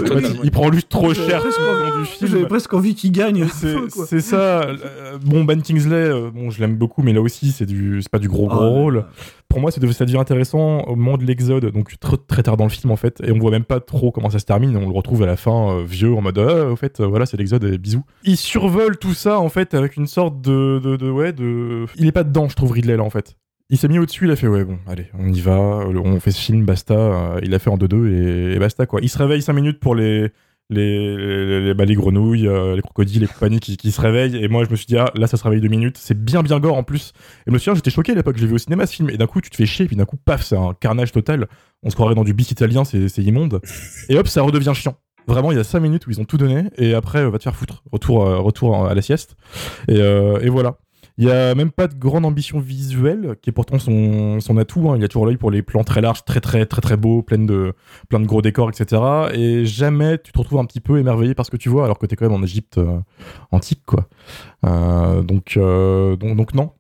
en 0.02 0.16
fait, 0.16 0.28
il, 0.28 0.40
il 0.44 0.52
prend 0.52 0.70
lui 0.70 0.84
trop 0.84 1.14
cher 1.14 1.44
du 1.44 2.31
J'avais 2.32 2.48
presque 2.48 2.74
envie 2.74 2.96
qu'il 2.96 3.12
gagne. 3.12 3.46
C'est 3.48 4.22
ça. 4.22 4.62
Euh, 4.62 5.18
bon, 5.24 5.44
Ben 5.44 5.62
Kingsley, 5.62 5.96
euh, 5.96 6.32
bon, 6.32 6.50
je 6.50 6.60
l'aime 6.60 6.76
beaucoup, 6.76 7.02
mais 7.04 7.14
là 7.14 7.22
aussi, 7.22 7.52
c'est 7.52 7.66
du, 7.66 8.02
c'est 8.02 8.12
pas 8.12 8.20
du 8.20 8.28
gros 8.28 8.48
gros 8.48 8.60
Ah, 8.62 8.68
rôle 8.68 9.06
pour 9.50 9.60
moi, 9.60 9.70
c'est 9.70 9.86
ça 9.92 10.06
devient 10.06 10.18
intéressant 10.18 10.80
au 10.84 10.96
moment 10.96 11.18
de 11.18 11.26
l'exode, 11.26 11.66
donc 11.74 12.00
très, 12.00 12.16
très 12.16 12.42
tard 12.42 12.56
dans 12.56 12.64
le 12.64 12.70
film 12.70 12.90
en 12.90 12.96
fait, 12.96 13.22
et 13.22 13.34
on 13.34 13.38
voit 13.38 13.52
même 13.52 13.66
pas 13.66 13.82
trop 13.82 14.10
comment 14.10 14.30
ça 14.30 14.40
se 14.40 14.46
termine. 14.46 14.78
On 14.78 14.88
le 14.88 14.94
retrouve 14.96 15.24
à 15.24 15.26
la 15.26 15.36
fin 15.36 15.72
euh, 15.80 15.84
vieux 15.86 16.14
en 16.14 16.22
mode 16.22 16.38
ah, 16.40 16.68
au 16.72 16.78
fait, 16.78 17.02
voilà, 17.02 17.26
c'est 17.26 17.36
l'exode 17.36 17.66
et 17.66 17.78
bisous. 17.78 18.04
Il 18.24 18.38
survole 18.38 18.98
tout 18.98 19.14
ça 19.14 19.40
en 19.40 19.50
fait 19.50 19.74
avec 19.74 19.98
une 19.98 20.08
sorte 20.08 20.40
de, 20.40 20.80
de, 20.80 20.96
de- 20.96 21.10
ouais, 21.12 21.34
de. 21.34 21.86
Il 21.98 22.08
est 22.08 22.14
pas 22.14 22.24
dedans, 22.24 22.48
je 22.48 22.56
trouve 22.56 22.72
Ridley 22.72 22.96
là 22.96 23.04
en 23.04 23.10
fait. 23.10 23.36
Il 23.70 23.78
s'est 23.78 23.90
mis 23.90 24.00
au-dessus, 24.00 24.24
il 24.26 24.32
a 24.32 24.38
fait 24.38 24.48
ouais 24.48 24.64
bon, 24.64 24.78
allez, 24.88 25.08
on 25.20 25.28
y 25.32 25.42
va, 25.42 25.58
on 25.60 26.20
fait 26.22 26.32
ce 26.32 26.40
film, 26.42 26.64
basta. 26.66 27.36
il 27.44 27.54
a 27.54 27.60
fait 27.60 27.70
en 27.70 27.78
2-2 27.78 28.08
et, 28.08 28.54
et 28.56 28.60
basta 28.60 28.86
quoi. 28.86 29.02
Il 29.04 29.10
se 29.10 29.18
réveille 29.18 29.42
5 29.42 29.52
minutes 29.52 29.80
pour 29.82 29.96
les 29.96 30.30
les, 30.72 31.62
les, 31.62 31.74
bah, 31.74 31.86
les 31.86 31.96
grenouilles, 31.96 32.48
euh, 32.48 32.76
les 32.76 32.82
crocodiles, 32.82 33.22
les 33.22 33.28
compagnies 33.28 33.60
qui, 33.60 33.92
se 33.92 34.02
réveillent. 34.02 34.38
Et 34.38 34.48
moi, 34.48 34.64
je 34.64 34.70
me 34.70 34.76
suis 34.76 34.86
dit, 34.86 34.98
ah, 34.98 35.12
là, 35.16 35.28
ça 35.28 35.38
se 35.38 35.44
réveille 35.44 35.62
deux 35.62 35.68
minutes. 35.68 35.98
C'est 36.00 36.18
bien, 36.18 36.42
bien 36.42 36.60
gore 36.60 36.78
en 36.78 36.84
plus. 36.84 37.14
Et 37.42 37.44
je 37.48 37.52
me 37.52 37.58
souviens, 37.58 37.76
j'étais 37.76 37.92
choqué 37.92 38.14
à 38.14 38.16
l'époque. 38.16 38.38
J'ai 38.38 38.48
vu 38.48 38.56
au 38.56 38.58
cinéma 38.58 38.86
ce 38.88 38.96
film. 38.96 39.10
Et 39.10 39.18
d'un 39.18 39.28
coup, 39.28 39.42
tu 39.42 39.50
te 39.50 39.56
fais 39.56 39.66
chier. 39.66 39.86
Puis 39.86 39.96
d'un 39.96 40.06
coup, 40.06 40.18
paf, 40.18 40.44
c'est 40.44 40.58
un 40.58 40.74
carnage 40.74 41.12
total. 41.12 41.48
On 41.84 41.90
se 41.90 41.96
croirait 41.96 42.16
dans 42.16 42.24
du 42.24 42.34
bis 42.34 42.50
italien, 42.52 42.86
c'est 42.86 43.18
immonde. 43.18 43.60
Et 44.10 44.18
hop, 44.18 44.28
ça 44.28 44.42
redevient 44.42 44.74
chiant. 44.74 44.96
Vraiment, 45.28 45.52
il 45.52 45.58
y 45.58 45.62
a 45.62 45.64
5 45.64 45.80
minutes 45.82 46.08
où 46.08 46.10
ils 46.10 46.20
ont 46.20 46.26
tout 46.26 46.38
donné. 46.38 46.70
Et 46.78 46.94
après, 46.94 47.20
euh, 47.20 47.30
va 47.30 47.38
te 47.38 47.44
faire 47.44 47.56
foutre. 47.56 47.84
Retour, 47.92 48.26
euh, 48.26 48.40
retour 48.40 48.88
à 48.88 48.96
la 48.96 49.02
sieste. 49.02 49.36
Et, 49.88 50.00
et 50.00 50.50
voilà. 50.50 50.78
Il 51.18 51.26
y 51.26 51.32
a 51.32 51.54
même 51.56 51.72
pas 51.72 51.88
de 51.88 51.96
grande 51.96 52.26
ambition 52.26 52.60
visuelle, 52.60 53.36
qui 53.42 53.50
est 53.50 53.54
pourtant 53.54 53.80
son, 53.80 54.40
atout. 54.58 54.90
hein. 54.90 54.96
Il 54.98 55.04
a 55.04 55.08
toujours 55.08 55.26
l'œil 55.26 55.38
pour 55.38 55.52
les 55.52 55.62
plans 55.62 55.84
très 55.84 56.02
larges, 56.02 56.24
très 56.26 56.40
très 56.42 56.66
très 56.66 56.82
très 56.82 56.98
beaux, 56.98 57.22
plein 57.22 57.38
de, 57.40 57.74
de 58.12 58.18
gros 58.26 58.42
décors, 58.42 58.70
etc. 58.70 59.02
Et 59.34 59.66
jamais 59.66 60.18
tu 60.18 60.32
te 60.32 60.40
retrouves 60.40 60.60
un 60.60 60.66
petit 60.66 60.80
peu 60.80 60.98
émerveillé 61.00 61.36
par 61.36 61.46
ce 61.46 61.52
que 61.52 61.58
tu 61.58 61.70
vois, 61.70 61.86
alors 61.86 62.00
que 62.00 62.06
t'es 62.06 62.16
quand 62.16 62.26
même 62.30 62.40
en 62.40 62.44
Égypte 62.44 62.78
euh, 62.78 63.00
antique, 63.52 63.84
quoi. 63.86 64.08
Euh, 64.66 65.24
euh, 65.58 66.16
donc 66.16 66.54
non. 66.54 66.72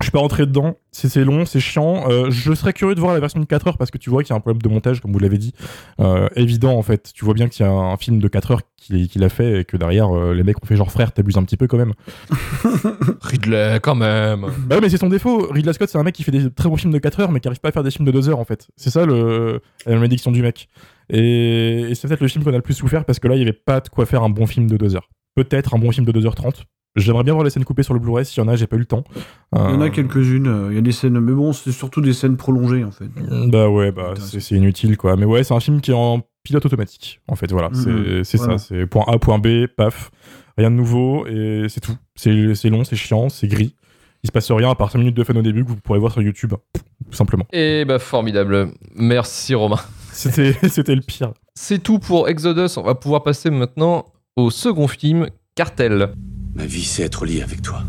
Je 0.00 0.06
suis 0.06 0.12
pas 0.12 0.20
rentré 0.20 0.46
dedans. 0.46 0.76
C'est 0.92 1.24
long, 1.24 1.44
c'est 1.44 1.60
chiant. 1.60 2.10
Euh, 2.10 2.30
je 2.30 2.54
serais 2.54 2.72
curieux 2.72 2.94
de 2.94 3.00
voir 3.00 3.12
la 3.12 3.20
version 3.20 3.38
de 3.38 3.44
4 3.44 3.68
heures 3.68 3.76
parce 3.76 3.90
que 3.90 3.98
tu 3.98 4.08
vois 4.08 4.22
qu'il 4.22 4.30
y 4.30 4.32
a 4.32 4.36
un 4.36 4.40
problème 4.40 4.62
de 4.62 4.68
montage, 4.70 5.00
comme 5.00 5.12
vous 5.12 5.18
l'avez 5.18 5.36
dit. 5.36 5.52
Euh, 6.00 6.26
évident, 6.36 6.76
en 6.76 6.82
fait. 6.82 7.12
Tu 7.14 7.24
vois 7.24 7.34
bien 7.34 7.48
qu'il 7.48 7.66
y 7.66 7.68
a 7.68 7.72
un 7.72 7.96
film 7.98 8.18
de 8.18 8.26
4 8.26 8.50
heures 8.50 8.62
qu'il 8.78 9.22
a 9.22 9.28
fait 9.28 9.60
et 9.60 9.64
que 9.66 9.76
derrière, 9.76 10.16
euh, 10.16 10.32
les 10.32 10.42
mecs 10.42 10.62
ont 10.62 10.66
fait 10.66 10.76
genre 10.76 10.90
frère, 10.90 11.12
t'abuses 11.12 11.36
un 11.36 11.44
petit 11.44 11.58
peu 11.58 11.66
quand 11.66 11.76
même. 11.76 11.92
Ridley, 13.20 13.78
quand 13.82 13.94
même. 13.94 14.46
Bah 14.66 14.76
ouais, 14.76 14.80
mais 14.80 14.88
c'est 14.88 14.96
son 14.96 15.10
défaut. 15.10 15.46
Ridley 15.50 15.72
Scott, 15.74 15.90
c'est 15.90 15.98
un 15.98 16.02
mec 16.02 16.14
qui 16.14 16.22
fait 16.22 16.32
des 16.32 16.50
très 16.50 16.70
bons 16.70 16.76
films 16.76 16.92
de 16.92 16.98
4 16.98 17.20
heures, 17.20 17.30
mais 17.30 17.40
qui 17.40 17.48
arrive 17.48 17.60
pas 17.60 17.68
à 17.68 17.72
faire 17.72 17.82
des 17.84 17.90
films 17.90 18.06
de 18.06 18.12
2 18.12 18.30
heures, 18.30 18.38
en 18.38 18.46
fait. 18.46 18.68
C'est 18.76 18.90
ça 18.90 19.04
le, 19.04 19.60
la 19.84 19.96
malédiction 19.96 20.32
du 20.32 20.40
mec. 20.40 20.70
Et, 21.10 21.90
et 21.90 21.94
c'est 21.94 22.08
peut-être 22.08 22.22
le 22.22 22.28
film 22.28 22.42
qu'on 22.42 22.54
a 22.54 22.56
le 22.56 22.62
plus 22.62 22.74
souffert 22.74 23.04
parce 23.04 23.18
que 23.18 23.28
là, 23.28 23.34
il 23.34 23.40
y 23.40 23.42
avait 23.42 23.52
pas 23.52 23.80
de 23.80 23.90
quoi 23.90 24.06
faire 24.06 24.22
un 24.22 24.30
bon 24.30 24.46
film 24.46 24.66
de 24.66 24.78
2 24.78 24.96
heures. 24.96 25.10
Peut-être 25.34 25.74
un 25.74 25.78
bon 25.78 25.92
film 25.92 26.06
de 26.06 26.12
2h30. 26.12 26.64
J'aimerais 26.96 27.22
bien 27.24 27.34
voir 27.34 27.44
les 27.44 27.50
scènes 27.50 27.64
coupées 27.64 27.82
sur 27.84 27.94
le 27.94 28.00
Blu-ray. 28.00 28.24
S'il 28.24 28.42
y 28.42 28.44
en 28.44 28.48
a, 28.48 28.56
j'ai 28.56 28.66
pas 28.66 28.76
eu 28.76 28.80
le 28.80 28.84
temps. 28.84 29.04
Il 29.54 29.58
y 29.58 29.62
en 29.62 29.80
Euh, 29.80 29.84
a 29.84 29.90
quelques-unes. 29.90 30.46
euh, 30.48 30.68
Il 30.70 30.74
y 30.74 30.78
a 30.78 30.82
des 30.82 30.92
scènes, 30.92 31.18
mais 31.20 31.32
bon, 31.32 31.52
c'est 31.52 31.70
surtout 31.72 32.00
des 32.00 32.12
scènes 32.12 32.36
prolongées 32.36 32.82
en 32.84 32.90
fait. 32.90 33.08
Bah 33.48 33.68
ouais, 33.68 33.92
bah 33.92 34.14
c'est 34.16 34.40
c'est 34.40 34.56
inutile 34.56 34.96
quoi. 34.96 35.16
Mais 35.16 35.24
ouais, 35.24 35.44
c'est 35.44 35.54
un 35.54 35.60
film 35.60 35.80
qui 35.80 35.92
est 35.92 35.94
en 35.94 36.22
pilote 36.42 36.66
automatique. 36.66 37.20
En 37.28 37.36
fait, 37.36 37.50
voilà. 37.52 37.68
Mhm, 37.70 37.74
C'est 37.74 38.24
c'est 38.24 38.38
voilà. 38.38 38.58
ça. 38.58 38.66
C'est 38.68 38.86
point 38.86 39.04
A, 39.06 39.18
point 39.18 39.38
B, 39.38 39.66
paf. 39.76 40.10
Rien 40.58 40.70
de 40.70 40.76
nouveau 40.76 41.26
et 41.26 41.66
c'est 41.68 41.80
tout. 41.80 41.96
C'est 42.16 42.54
c'est 42.54 42.70
long, 42.70 42.82
c'est 42.84 42.96
chiant, 42.96 43.28
c'est 43.28 43.46
gris. 43.46 43.74
Il 44.22 44.26
se 44.26 44.32
passe 44.32 44.50
rien 44.50 44.70
à 44.70 44.74
part 44.74 44.90
5 44.90 44.98
minutes 44.98 45.16
de 45.16 45.24
fun 45.24 45.34
au 45.36 45.40
début 45.42 45.64
que 45.64 45.70
vous 45.70 45.76
pourrez 45.76 45.98
voir 45.98 46.12
sur 46.12 46.20
YouTube. 46.20 46.52
Tout 46.74 47.16
simplement. 47.16 47.46
Et 47.52 47.84
bah, 47.86 47.98
formidable. 47.98 48.68
Merci, 48.94 49.54
Romain. 49.54 49.78
C'était 50.12 50.54
c'était 50.68 50.94
le 50.96 51.00
pire. 51.00 51.32
C'est 51.54 51.78
tout 51.82 51.98
pour 52.00 52.28
Exodus. 52.28 52.76
On 52.76 52.82
va 52.82 52.94
pouvoir 52.94 53.22
passer 53.22 53.48
maintenant 53.50 54.04
au 54.36 54.50
second 54.50 54.88
film, 54.88 55.28
Cartel. 55.54 56.12
Ma 56.54 56.66
vie, 56.66 56.84
c'est 56.84 57.02
être 57.02 57.24
lié 57.24 57.42
avec 57.42 57.62
toi. 57.62 57.82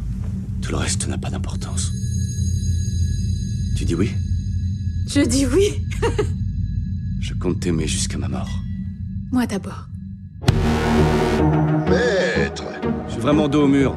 Tout 0.62 0.72
le 0.72 0.78
reste 0.78 1.08
n'a 1.08 1.18
pas 1.18 1.30
d'importance. 1.30 1.92
Tu 3.78 3.86
dis 3.86 3.96
oui? 3.96 4.12
Je 5.08 5.22
dis 5.22 5.46
oui. 5.46 5.86
Je 7.22 7.34
compte 7.34 7.60
t'aimer 7.60 7.88
jusqu'à 7.88 8.18
ma 8.18 8.28
mort. 8.28 8.50
Moi 9.32 9.46
d'abord. 9.46 9.88
Maître, 11.90 12.64
Je 13.08 13.14
suis 13.14 13.22
vraiment 13.22 13.48
dos 13.48 13.64
au 13.64 13.68
mur. 13.68 13.96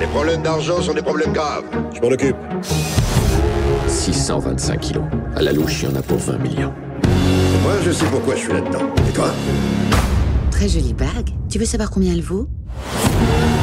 les 0.00 0.06
problèmes 0.06 0.42
d'argent 0.42 0.80
sont 0.82 0.94
des 0.94 1.02
problèmes 1.02 1.32
graves. 1.32 1.64
Je 1.94 2.00
m'en 2.00 2.08
occupe. 2.08 2.36
625 3.88 4.80
kilos. 4.80 5.04
À 5.36 5.42
la 5.42 5.52
louche, 5.52 5.82
il 5.82 5.88
y 5.88 5.92
en 5.92 5.96
a 5.96 6.02
pour 6.02 6.18
20 6.18 6.38
millions. 6.38 6.72
Moi, 7.62 7.74
je 7.84 7.90
sais 7.92 8.06
pourquoi 8.06 8.34
je 8.36 8.40
suis 8.40 8.52
là-dedans. 8.52 8.92
Et 9.08 9.12
toi? 9.12 9.32
Très 10.54 10.68
jolie 10.68 10.94
bague. 10.94 11.30
Tu 11.50 11.58
veux 11.58 11.64
savoir 11.64 11.90
combien 11.90 12.12
elle 12.12 12.22
vaut? 12.22 12.46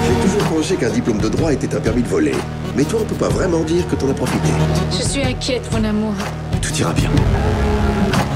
J'ai 0.03 0.29
toujours 0.29 0.49
pensé 0.49 0.75
qu'un 0.75 0.89
diplôme 0.89 1.19
de 1.19 1.29
droit 1.29 1.53
était 1.53 1.73
un 1.73 1.79
permis 1.79 2.03
de 2.03 2.07
voler. 2.09 2.35
Mais 2.75 2.83
toi, 2.83 2.99
on 3.01 3.05
peut 3.05 3.15
pas 3.15 3.29
vraiment 3.29 3.63
dire 3.63 3.87
que 3.87 3.95
t'en 3.95 4.09
as 4.09 4.13
profité. 4.13 4.49
Je 4.91 5.01
suis 5.01 5.23
inquiète, 5.23 5.63
mon 5.71 5.85
amour. 5.85 6.13
Tout 6.61 6.73
ira 6.77 6.91
bien. 6.91 7.09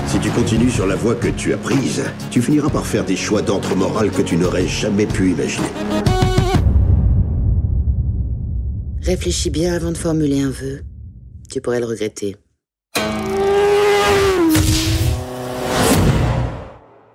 Si 0.08 0.20
tu 0.20 0.30
continues 0.30 0.70
sur 0.70 0.88
la 0.88 0.96
voie 0.96 1.16
que 1.16 1.28
tu 1.28 1.54
as 1.54 1.58
prise, 1.58 2.02
tu 2.32 2.42
finiras 2.42 2.70
par 2.70 2.86
faire 2.86 3.04
des 3.04 3.18
choix 3.18 3.42
d'ordre 3.42 3.76
moral 3.76 4.10
que 4.10 4.22
tu 4.22 4.38
n'aurais 4.38 4.68
jamais 4.68 5.06
pu 5.06 5.32
imaginer. 5.32 5.68
Réfléchis 9.02 9.50
bien 9.50 9.74
avant 9.74 9.92
de 9.92 9.98
formuler 9.98 10.40
un 10.40 10.50
vœu. 10.50 10.84
Tu 11.52 11.60
pourrais 11.60 11.82
le 11.82 11.88
regretter. 11.88 12.38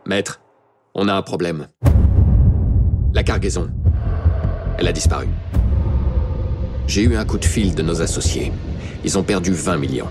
Maître, 0.06 0.42
on 0.94 1.08
a 1.08 1.14
un 1.14 1.22
problème. 1.22 1.68
La 3.14 3.22
cargaison. 3.22 3.70
Elle 4.78 4.88
a 4.88 4.92
disparu. 4.92 5.26
J'ai 6.86 7.02
eu 7.02 7.16
un 7.16 7.24
coup 7.24 7.38
de 7.38 7.44
fil 7.44 7.74
de 7.74 7.82
nos 7.82 8.02
associés. 8.02 8.52
Ils 9.04 9.18
ont 9.18 9.22
perdu 9.22 9.52
20 9.52 9.76
millions. 9.76 10.08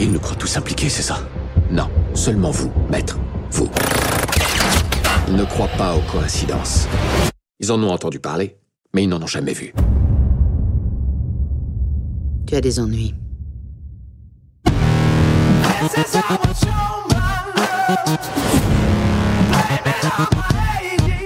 Ils 0.00 0.10
nous 0.10 0.20
croient 0.20 0.36
tous 0.36 0.56
impliqués, 0.56 0.88
c'est 0.88 1.02
ça 1.02 1.18
Non, 1.70 1.88
seulement 2.14 2.50
vous, 2.50 2.72
maître. 2.90 3.18
Vous. 3.50 3.68
Ils 5.28 5.36
ne 5.36 5.44
croient 5.44 5.68
pas 5.78 5.94
aux 5.94 6.02
coïncidences. 6.10 6.88
Ils 7.60 7.70
en 7.70 7.82
ont 7.82 7.90
entendu 7.90 8.18
parler, 8.18 8.56
mais 8.94 9.04
ils 9.04 9.08
n'en 9.08 9.22
ont 9.22 9.26
jamais 9.26 9.52
vu. 9.52 9.72
Tu 12.46 12.54
as 12.54 12.60
des 12.60 12.80
ennuis. 12.80 13.14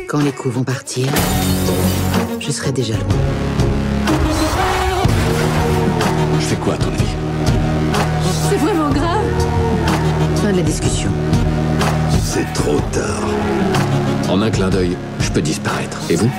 Quand 0.09 0.21
les 0.21 0.31
coups 0.31 0.55
vont 0.55 0.63
partir, 0.63 1.09
je 2.39 2.51
serai 2.53 2.71
déjà 2.71 2.95
loin. 2.95 3.07
Je 6.39 6.45
fais 6.45 6.57
quoi, 6.57 6.75
à 6.75 6.77
ton 6.77 6.93
avis 6.93 7.05
C'est 8.49 8.57
vraiment 8.57 8.91
grave. 8.91 9.25
Fin 10.37 10.53
de 10.53 10.59
la 10.59 10.63
discussion. 10.63 11.11
C'est 12.25 12.47
trop 12.55 12.79
tard. 12.93 13.25
En 14.29 14.43
un 14.43 14.51
clin 14.51 14.69
d'œil, 14.69 14.97
je 15.19 15.31
peux 15.31 15.43
disparaître. 15.43 15.99
Et 16.09 16.15
vous 16.15 16.31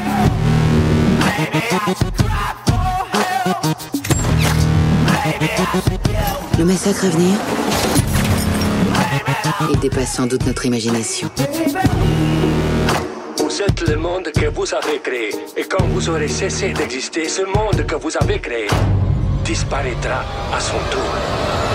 Le 6.57 6.63
massacre 6.63 7.05
à 7.05 7.09
venir 7.09 7.37
Il 9.73 9.79
dépasse 9.79 10.13
sans 10.13 10.25
doute 10.25 10.45
notre 10.45 10.65
imagination. 10.65 11.29
Vous 13.57 13.63
le 13.87 13.95
monde 13.95 14.31
que 14.31 14.49
vous 14.49 14.71
avez 14.71 14.99
créé. 14.99 15.31
Et 15.55 15.63
quand 15.63 15.83
vous 15.87 16.09
aurez 16.09 16.27
cessé 16.27 16.73
d'exister, 16.73 17.27
ce 17.27 17.41
monde 17.41 17.87
que 17.87 17.95
vous 17.95 18.15
avez 18.15 18.39
créé 18.39 18.67
disparaîtra 19.43 20.23
à 20.53 20.59
son 20.59 20.77
tour. 20.91 21.66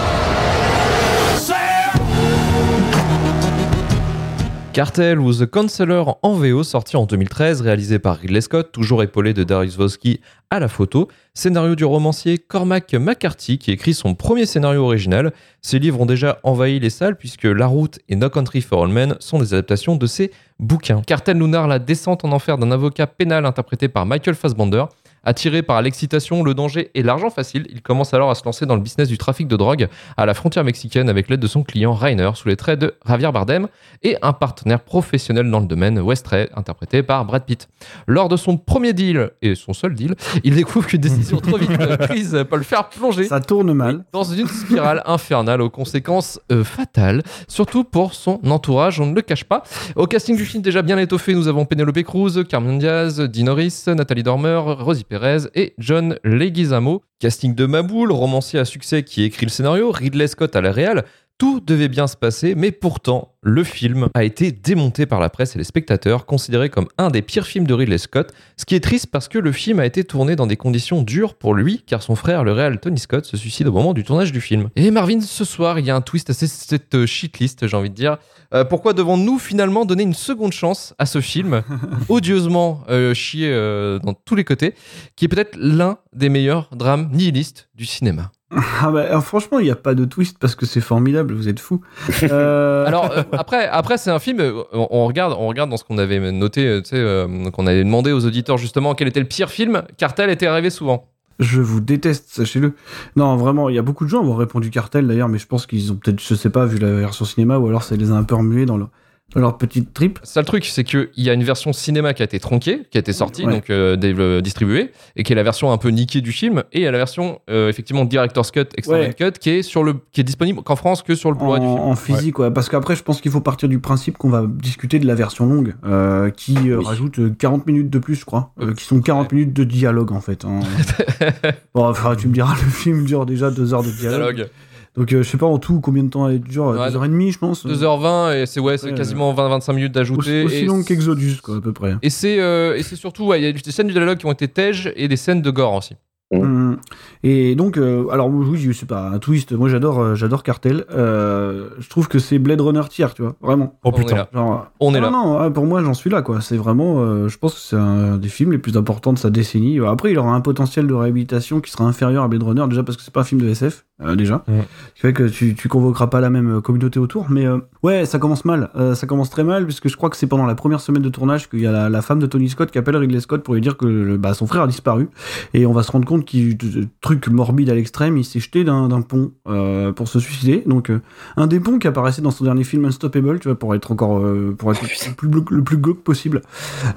Cartel 4.72 5.20
ou 5.20 5.34
The 5.34 5.44
Counselor 5.44 6.18
en 6.22 6.32
VO, 6.32 6.64
sorti 6.64 6.96
en 6.96 7.04
2013, 7.04 7.60
réalisé 7.60 7.98
par 7.98 8.16
Ridley 8.16 8.40
Scott, 8.40 8.72
toujours 8.72 9.02
épaulé 9.02 9.34
de 9.34 9.44
Darius 9.44 9.76
Vosky 9.76 10.20
à 10.48 10.60
la 10.60 10.68
photo. 10.68 11.08
Scénario 11.34 11.74
du 11.74 11.84
romancier 11.84 12.38
Cormac 12.38 12.94
McCarthy, 12.94 13.58
qui 13.58 13.70
écrit 13.70 13.92
son 13.92 14.14
premier 14.14 14.46
scénario 14.46 14.82
original. 14.82 15.34
Ses 15.60 15.78
livres 15.78 16.00
ont 16.00 16.06
déjà 16.06 16.38
envahi 16.42 16.80
les 16.80 16.88
salles, 16.88 17.16
puisque 17.16 17.44
La 17.44 17.66
Route 17.66 17.98
et 18.08 18.16
No 18.16 18.30
Country 18.30 18.62
for 18.62 18.82
All 18.82 18.90
Men 18.90 19.14
sont 19.20 19.38
des 19.38 19.52
adaptations 19.52 19.96
de 19.96 20.06
ses 20.06 20.30
bouquins. 20.58 21.02
Cartel 21.02 21.36
nous 21.36 21.48
narre 21.48 21.68
la 21.68 21.78
descente 21.78 22.24
en 22.24 22.32
enfer 22.32 22.56
d'un 22.56 22.70
avocat 22.70 23.06
pénal 23.06 23.44
interprété 23.44 23.88
par 23.88 24.06
Michael 24.06 24.34
Fassbender. 24.34 24.84
Attiré 25.24 25.62
par 25.62 25.80
l'excitation, 25.82 26.42
le 26.42 26.52
danger 26.54 26.90
et 26.94 27.02
l'argent 27.02 27.30
facile, 27.30 27.66
il 27.70 27.80
commence 27.80 28.12
alors 28.12 28.30
à 28.30 28.34
se 28.34 28.44
lancer 28.44 28.66
dans 28.66 28.74
le 28.74 28.82
business 28.82 29.08
du 29.08 29.18
trafic 29.18 29.46
de 29.46 29.56
drogue 29.56 29.88
à 30.16 30.26
la 30.26 30.34
frontière 30.34 30.64
mexicaine 30.64 31.08
avec 31.08 31.28
l'aide 31.28 31.40
de 31.40 31.46
son 31.46 31.62
client 31.62 31.94
Rainer 31.94 32.30
sous 32.34 32.48
les 32.48 32.56
traits 32.56 32.80
de 32.80 32.94
Javier 33.06 33.30
Bardem 33.32 33.68
et 34.02 34.16
un 34.22 34.32
partenaire 34.32 34.80
professionnel 34.80 35.48
dans 35.48 35.60
le 35.60 35.66
domaine, 35.66 36.00
Westray, 36.00 36.48
interprété 36.56 37.02
par 37.02 37.24
Brad 37.24 37.44
Pitt. 37.44 37.68
Lors 38.08 38.28
de 38.28 38.36
son 38.36 38.56
premier 38.56 38.92
deal, 38.92 39.30
et 39.42 39.54
son 39.54 39.72
seul 39.72 39.94
deal, 39.94 40.16
il 40.42 40.56
découvre 40.56 40.86
qu'une 40.86 41.00
décision 41.00 41.38
trop 41.38 41.56
vite 41.56 41.70
prise 42.08 42.44
peut 42.50 42.56
le 42.56 42.62
faire 42.62 42.88
plonger 42.88 43.24
Ça 43.24 43.40
tourne 43.40 43.72
mal. 43.72 44.04
dans 44.12 44.24
une 44.24 44.48
spirale 44.48 45.02
infernale 45.06 45.60
aux 45.60 45.70
conséquences 45.70 46.40
euh, 46.50 46.64
fatales, 46.64 47.22
surtout 47.46 47.84
pour 47.84 48.14
son 48.14 48.40
entourage, 48.50 49.00
on 49.00 49.06
ne 49.06 49.14
le 49.14 49.22
cache 49.22 49.44
pas. 49.44 49.62
Au 49.94 50.06
casting 50.06 50.36
du 50.36 50.44
film 50.44 50.62
déjà 50.62 50.82
bien 50.82 50.98
étoffé, 50.98 51.34
nous 51.34 51.46
avons 51.46 51.64
Penelope 51.64 52.02
Cruz, 52.02 52.44
Carmen 52.48 52.78
Diaz, 52.78 53.20
Dean 53.20 53.44
Norris, 53.44 53.84
Nathalie 53.86 54.22
Dormer, 54.24 54.60
Rosie 54.78 55.04
Et 55.54 55.74
John 55.78 56.18
Leguizamo. 56.24 57.02
Casting 57.18 57.54
de 57.54 57.66
Maboul, 57.66 58.10
romancier 58.10 58.58
à 58.58 58.64
succès 58.64 59.02
qui 59.02 59.24
écrit 59.24 59.46
le 59.46 59.50
scénario, 59.50 59.90
Ridley 59.90 60.26
Scott 60.26 60.56
à 60.56 60.60
la 60.60 60.72
réal. 60.72 61.04
Tout 61.42 61.58
devait 61.58 61.88
bien 61.88 62.06
se 62.06 62.16
passer, 62.16 62.54
mais 62.54 62.70
pourtant, 62.70 63.34
le 63.42 63.64
film 63.64 64.08
a 64.14 64.22
été 64.22 64.52
démonté 64.52 65.06
par 65.06 65.18
la 65.18 65.28
presse 65.28 65.56
et 65.56 65.58
les 65.58 65.64
spectateurs, 65.64 66.24
considéré 66.24 66.70
comme 66.70 66.86
un 66.98 67.10
des 67.10 67.20
pires 67.20 67.46
films 67.48 67.66
de 67.66 67.74
Ridley 67.74 67.98
Scott, 67.98 68.32
ce 68.56 68.64
qui 68.64 68.76
est 68.76 68.80
triste 68.80 69.08
parce 69.08 69.26
que 69.26 69.40
le 69.40 69.50
film 69.50 69.80
a 69.80 69.84
été 69.84 70.04
tourné 70.04 70.36
dans 70.36 70.46
des 70.46 70.56
conditions 70.56 71.02
dures 71.02 71.34
pour 71.34 71.54
lui, 71.54 71.82
car 71.84 72.00
son 72.00 72.14
frère, 72.14 72.44
le 72.44 72.52
réal 72.52 72.78
Tony 72.78 73.00
Scott, 73.00 73.24
se 73.24 73.36
suicide 73.36 73.66
au 73.66 73.72
moment 73.72 73.92
du 73.92 74.04
tournage 74.04 74.30
du 74.30 74.40
film. 74.40 74.68
Et 74.76 74.92
Marvin, 74.92 75.20
ce 75.20 75.44
soir, 75.44 75.80
il 75.80 75.84
y 75.84 75.90
a 75.90 75.96
un 75.96 76.00
twist 76.00 76.30
à 76.30 76.32
cette- 76.32 76.94
euh, 76.94 77.06
shitlist, 77.06 77.66
j'ai 77.66 77.76
envie 77.76 77.90
de 77.90 77.96
dire. 77.96 78.18
Euh, 78.54 78.64
pourquoi 78.64 78.92
devons-nous 78.92 79.40
finalement 79.40 79.84
donner 79.84 80.04
une 80.04 80.14
seconde 80.14 80.52
chance 80.52 80.94
à 81.00 81.06
ce 81.06 81.20
film, 81.20 81.64
odieusement 82.08 82.84
euh, 82.88 83.14
chié 83.14 83.48
euh, 83.50 83.98
dans 83.98 84.14
tous 84.14 84.36
les 84.36 84.44
côtés, 84.44 84.76
qui 85.16 85.24
est 85.24 85.28
peut-être 85.28 85.56
l'un 85.58 85.98
des 86.12 86.28
meilleurs 86.28 86.70
drames 86.76 87.08
nihilistes 87.12 87.68
du 87.74 87.84
cinéma? 87.84 88.30
Ah 88.54 88.90
bah, 88.90 89.04
alors, 89.08 89.24
franchement, 89.24 89.58
il 89.60 89.64
n'y 89.64 89.70
a 89.70 89.76
pas 89.76 89.94
de 89.94 90.04
twist 90.04 90.36
parce 90.38 90.54
que 90.54 90.66
c'est 90.66 90.80
formidable, 90.80 91.34
vous 91.34 91.48
êtes 91.48 91.60
fous. 91.60 91.80
Euh, 92.24 92.86
Alors 92.86 93.10
euh, 93.10 93.22
après, 93.32 93.66
après 93.66 93.96
c'est 93.98 94.10
un 94.10 94.18
film. 94.18 94.40
euh, 94.40 94.62
On, 94.72 94.86
on 94.90 95.06
regarde, 95.06 95.34
on 95.38 95.48
regarde 95.48 95.70
dans 95.70 95.76
ce 95.76 95.84
qu'on 95.84 95.98
avait 95.98 96.32
noté, 96.32 96.66
euh, 96.66 96.80
tu 96.82 96.90
sais, 96.90 97.50
qu'on 97.52 97.66
avait 97.66 97.82
demandé 97.84 98.12
aux 98.12 98.24
auditeurs 98.26 98.58
justement 98.58 98.94
quel 98.94 99.08
était 99.08 99.20
le 99.20 99.26
pire 99.26 99.50
film. 99.50 99.82
Cartel 99.96 100.30
était 100.30 100.46
arrivé 100.46 100.70
souvent. 100.70 101.08
Je 101.38 101.60
vous 101.60 101.80
déteste, 101.80 102.28
sachez-le. 102.28 102.74
Non, 103.16 103.36
vraiment, 103.36 103.68
il 103.68 103.74
y 103.74 103.78
a 103.78 103.82
beaucoup 103.82 104.04
de 104.04 104.10
gens 104.10 104.22
qui 104.22 104.28
ont 104.28 104.36
répondu 104.36 104.70
cartel 104.70 105.06
d'ailleurs, 105.08 105.28
mais 105.28 105.38
je 105.38 105.46
pense 105.46 105.66
qu'ils 105.66 105.90
ont 105.90 105.96
peut-être, 105.96 106.20
je 106.20 106.34
sais 106.34 106.50
pas, 106.50 106.66
vu 106.66 106.78
la 106.78 106.92
version 106.92 107.24
cinéma 107.24 107.58
ou 107.58 107.66
alors 107.68 107.82
ça 107.82 107.96
les 107.96 108.10
a 108.12 108.14
un 108.14 108.22
peu 108.22 108.34
remués 108.36 108.66
dans 108.66 108.76
leur, 108.76 108.88
dans 108.88 108.92
leur 109.40 109.56
petite 109.58 109.94
trip. 109.94 110.18
Ça 110.22 110.40
le 110.40 110.46
truc, 110.46 110.64
c'est 110.66 110.84
qu'il 110.84 111.08
y 111.16 111.30
a 111.30 111.32
une 111.32 111.42
version 111.44 111.72
cinéma 111.72 112.12
qui 112.14 112.22
a 112.22 112.24
été 112.24 112.38
tronquée, 112.38 112.82
qui 112.90 112.98
a 112.98 113.00
été 113.00 113.12
sortie, 113.12 113.44
Ouais. 113.46 113.54
donc 113.54 113.70
euh, 113.70 114.40
distribuée, 114.40 114.90
et 115.16 115.22
qui 115.22 115.32
est 115.32 115.36
la 115.36 115.42
version 115.42 115.72
un 115.72 115.78
peu 115.78 115.88
niquée 115.88 116.20
du 116.20 116.32
film, 116.32 116.62
et 116.72 116.80
il 116.80 116.82
y 116.82 116.86
a 116.86 116.90
la 116.90 116.98
version 116.98 117.40
euh, 117.50 117.68
effectivement 117.68 118.04
director's 118.04 118.50
cut, 118.50 118.60
extended 118.76 119.14
Ouais. 119.20 119.30
cut, 119.32 119.38
qui 119.38 119.50
est 119.50 119.62
sur 119.62 119.84
le, 119.84 119.94
qui 120.12 120.20
est 120.20 120.24
disponible 120.24 120.62
qu'en 120.62 120.76
France 120.76 121.02
que 121.02 121.14
sur 121.14 121.30
le 121.30 121.36
Blu-ray 121.36 121.60
du 121.60 121.66
film. 121.66 121.78
en 121.78 121.96
physique, 121.96 122.38
ouais. 122.38 122.50
Parce 122.50 122.68
qu'après, 122.68 122.94
je 122.96 123.02
pense 123.02 123.20
qu'il 123.20 123.30
faut 123.30 123.40
partir 123.40 123.68
du 123.68 123.78
principe 123.78 124.18
qu'on 124.18 124.28
va 124.30 124.44
discuter 124.46 124.98
de 124.98 125.06
la 125.06 125.14
version 125.14 125.46
longue, 125.46 125.74
euh, 125.84 126.30
qui 126.30 126.56
euh, 126.70 126.78
Oui. 126.78 126.84
rajoute 126.84 127.18
euh, 127.18 127.34
40 127.38 127.66
minutes 127.66 127.90
de 127.90 127.98
plus, 127.98 128.14
je 128.16 128.24
crois, 128.24 128.52
qui 128.76 128.84
sont 128.84 129.00
40 129.00 129.32
minutes 129.32 129.52
de 129.54 129.64
dialogue 129.64 130.12
en 130.12 130.20
fait. 130.20 130.44
hein. 130.44 130.60
bon, 131.74 131.84
enfin, 131.88 132.14
tu 132.16 132.28
me 132.28 132.34
diras, 132.34 132.54
le 132.62 132.70
film 132.70 133.04
dure 133.04 133.26
déjà 133.26 133.50
deux 133.50 133.72
heures 133.74 133.82
de 133.82 133.90
dialogue. 133.90 134.34
Dialogue. 134.34 134.50
Donc, 134.96 135.12
euh, 135.12 135.22
je 135.22 135.28
sais 135.28 135.38
pas 135.38 135.46
en 135.46 135.58
tout 135.58 135.80
combien 135.80 136.04
de 136.04 136.10
temps 136.10 136.28
elle 136.28 136.40
dure, 136.40 136.66
Ouais, 136.66 136.90
deux 136.90 136.96
heures 136.96 137.04
et 137.04 137.08
demie, 137.08 137.32
je 137.32 137.38
pense. 137.38 137.64
2h20 137.64 138.42
et 138.42 138.46
c'est 138.46 138.60
ouais, 138.60 138.76
c'est 138.76 138.88
Ouais, 138.88 138.94
quasiment 138.94 139.32
20-25 139.32 139.72
minutes 139.72 139.92
d'ajouter. 139.92 140.44
Aussi, 140.44 140.56
aussi 140.56 140.64
long 140.66 140.82
qu'Exodus, 140.82 141.36
quoi, 141.42 141.56
à 141.56 141.60
peu 141.60 141.72
près. 141.72 141.94
Et 142.02 142.10
c'est 142.10 142.40
euh, 142.40 142.76
et 142.76 142.82
c'est 142.82 142.96
surtout, 142.96 143.24
ouais, 143.26 143.40
il 143.40 143.44
y 143.44 143.46
a 143.46 143.52
des 143.52 143.70
scènes 143.70 143.86
du 143.86 143.94
dialogue 143.94 144.18
qui 144.18 144.26
ont 144.26 144.32
été 144.32 144.48
tèges 144.48 144.92
et 144.96 145.08
des 145.08 145.16
scènes 145.16 145.40
de 145.40 145.50
gore 145.50 145.74
aussi. 145.74 145.94
Mm. 146.38 146.76
Et 147.24 147.54
donc, 147.54 147.76
euh, 147.76 148.08
alors 148.10 148.28
oui, 148.28 148.58
je 148.58 148.72
sais 148.72 148.86
pas, 148.86 149.10
un 149.10 149.18
twist. 149.18 149.52
Moi, 149.52 149.68
j'adore, 149.68 150.00
euh, 150.00 150.14
j'adore 150.14 150.42
Cartel. 150.42 150.84
Euh, 150.92 151.68
je 151.78 151.88
trouve 151.88 152.08
que 152.08 152.18
c'est 152.18 152.38
Blade 152.38 152.60
Runner 152.60 152.82
tiers, 152.88 153.14
tu 153.14 153.22
vois, 153.22 153.36
vraiment. 153.40 153.78
Oh 153.84 153.90
On 153.92 153.96
est 153.96 154.00
putain. 154.00 154.16
là. 154.16 154.28
Genre, 154.32 154.66
On 154.80 154.94
est 154.94 154.98
ah 154.98 155.02
là. 155.02 155.10
Non, 155.10 155.38
non, 155.38 155.52
pour 155.52 155.66
moi, 155.66 155.82
j'en 155.82 155.94
suis 155.94 156.10
là, 156.10 156.22
quoi. 156.22 156.40
C'est 156.40 156.56
vraiment, 156.56 157.00
euh, 157.00 157.28
je 157.28 157.38
pense 157.38 157.54
que 157.54 157.60
c'est 157.60 157.76
un 157.76 158.16
des 158.16 158.28
films 158.28 158.52
les 158.52 158.58
plus 158.58 158.76
importants 158.76 159.12
de 159.12 159.18
sa 159.18 159.30
décennie. 159.30 159.78
Après, 159.80 160.10
il 160.10 160.18
aura 160.18 160.34
un 160.34 160.40
potentiel 160.40 160.86
de 160.86 160.94
réhabilitation 160.94 161.60
qui 161.60 161.70
sera 161.70 161.84
inférieur 161.84 162.24
à 162.24 162.28
Blade 162.28 162.42
Runner, 162.42 162.66
déjà 162.68 162.82
parce 162.82 162.96
que 162.96 163.02
c'est 163.02 163.12
pas 163.14 163.20
un 163.20 163.24
film 163.24 163.40
de 163.40 163.48
SF, 163.48 163.84
euh, 164.04 164.16
déjà. 164.16 164.42
Ouais. 164.48 164.64
Ce 164.88 164.94
qui 164.94 165.00
fait 165.00 165.12
que 165.12 165.24
tu, 165.24 165.54
tu 165.54 165.68
convoqueras 165.68 166.08
pas 166.08 166.20
la 166.20 166.30
même 166.30 166.60
communauté 166.60 166.98
autour. 166.98 167.26
Mais 167.30 167.46
euh, 167.46 167.58
ouais, 167.82 168.04
ça 168.04 168.18
commence 168.18 168.44
mal. 168.44 168.70
Euh, 168.76 168.94
ça 168.94 169.06
commence 169.06 169.30
très 169.30 169.44
mal, 169.44 169.64
puisque 169.64 169.88
je 169.88 169.96
crois 169.96 170.10
que 170.10 170.16
c'est 170.16 170.26
pendant 170.26 170.46
la 170.46 170.54
première 170.54 170.80
semaine 170.80 171.02
de 171.02 171.08
tournage 171.08 171.48
qu'il 171.48 171.60
y 171.60 171.66
a 171.66 171.72
la, 171.72 171.88
la 171.88 172.02
femme 172.02 172.18
de 172.18 172.26
Tony 172.26 172.48
Scott 172.48 172.70
qui 172.70 172.78
appelle 172.78 172.96
Ridley 172.96 173.20
Scott 173.20 173.42
pour 173.42 173.54
lui 173.54 173.60
dire 173.60 173.76
que 173.76 174.16
bah, 174.16 174.34
son 174.34 174.46
frère 174.46 174.62
a 174.62 174.66
disparu. 174.66 175.08
Et 175.54 175.66
on 175.66 175.72
va 175.72 175.82
se 175.82 175.92
rendre 175.92 176.06
compte 176.06 176.21
de- 176.22 176.86
truc 177.00 177.28
morbide 177.28 177.70
à 177.70 177.74
l'extrême, 177.74 178.16
il 178.16 178.24
s'est 178.24 178.40
jeté 178.40 178.64
d'un, 178.64 178.88
pont 179.02 179.32
euh, 179.48 179.92
pour 179.92 180.08
se 180.08 180.18
suicider. 180.20 180.62
Donc, 180.66 180.90
euh, 180.90 181.00
un 181.36 181.46
des 181.46 181.60
ponts 181.60 181.78
qui 181.78 181.86
apparaissait 181.88 182.22
dans 182.22 182.30
son 182.30 182.44
dernier 182.44 182.64
film 182.64 182.84
Unstoppable, 182.84 183.38
tu 183.40 183.48
vois, 183.48 183.58
pour 183.58 183.74
être 183.74 183.90
encore, 183.92 184.18
euh, 184.20 184.54
pour 184.56 184.72
être 184.72 184.82
le 185.08 185.14
plus, 185.14 185.28
glauque- 185.28 185.50
le 185.50 185.62
plus 185.64 185.76
glauque 185.78 186.02
possible. 186.02 186.42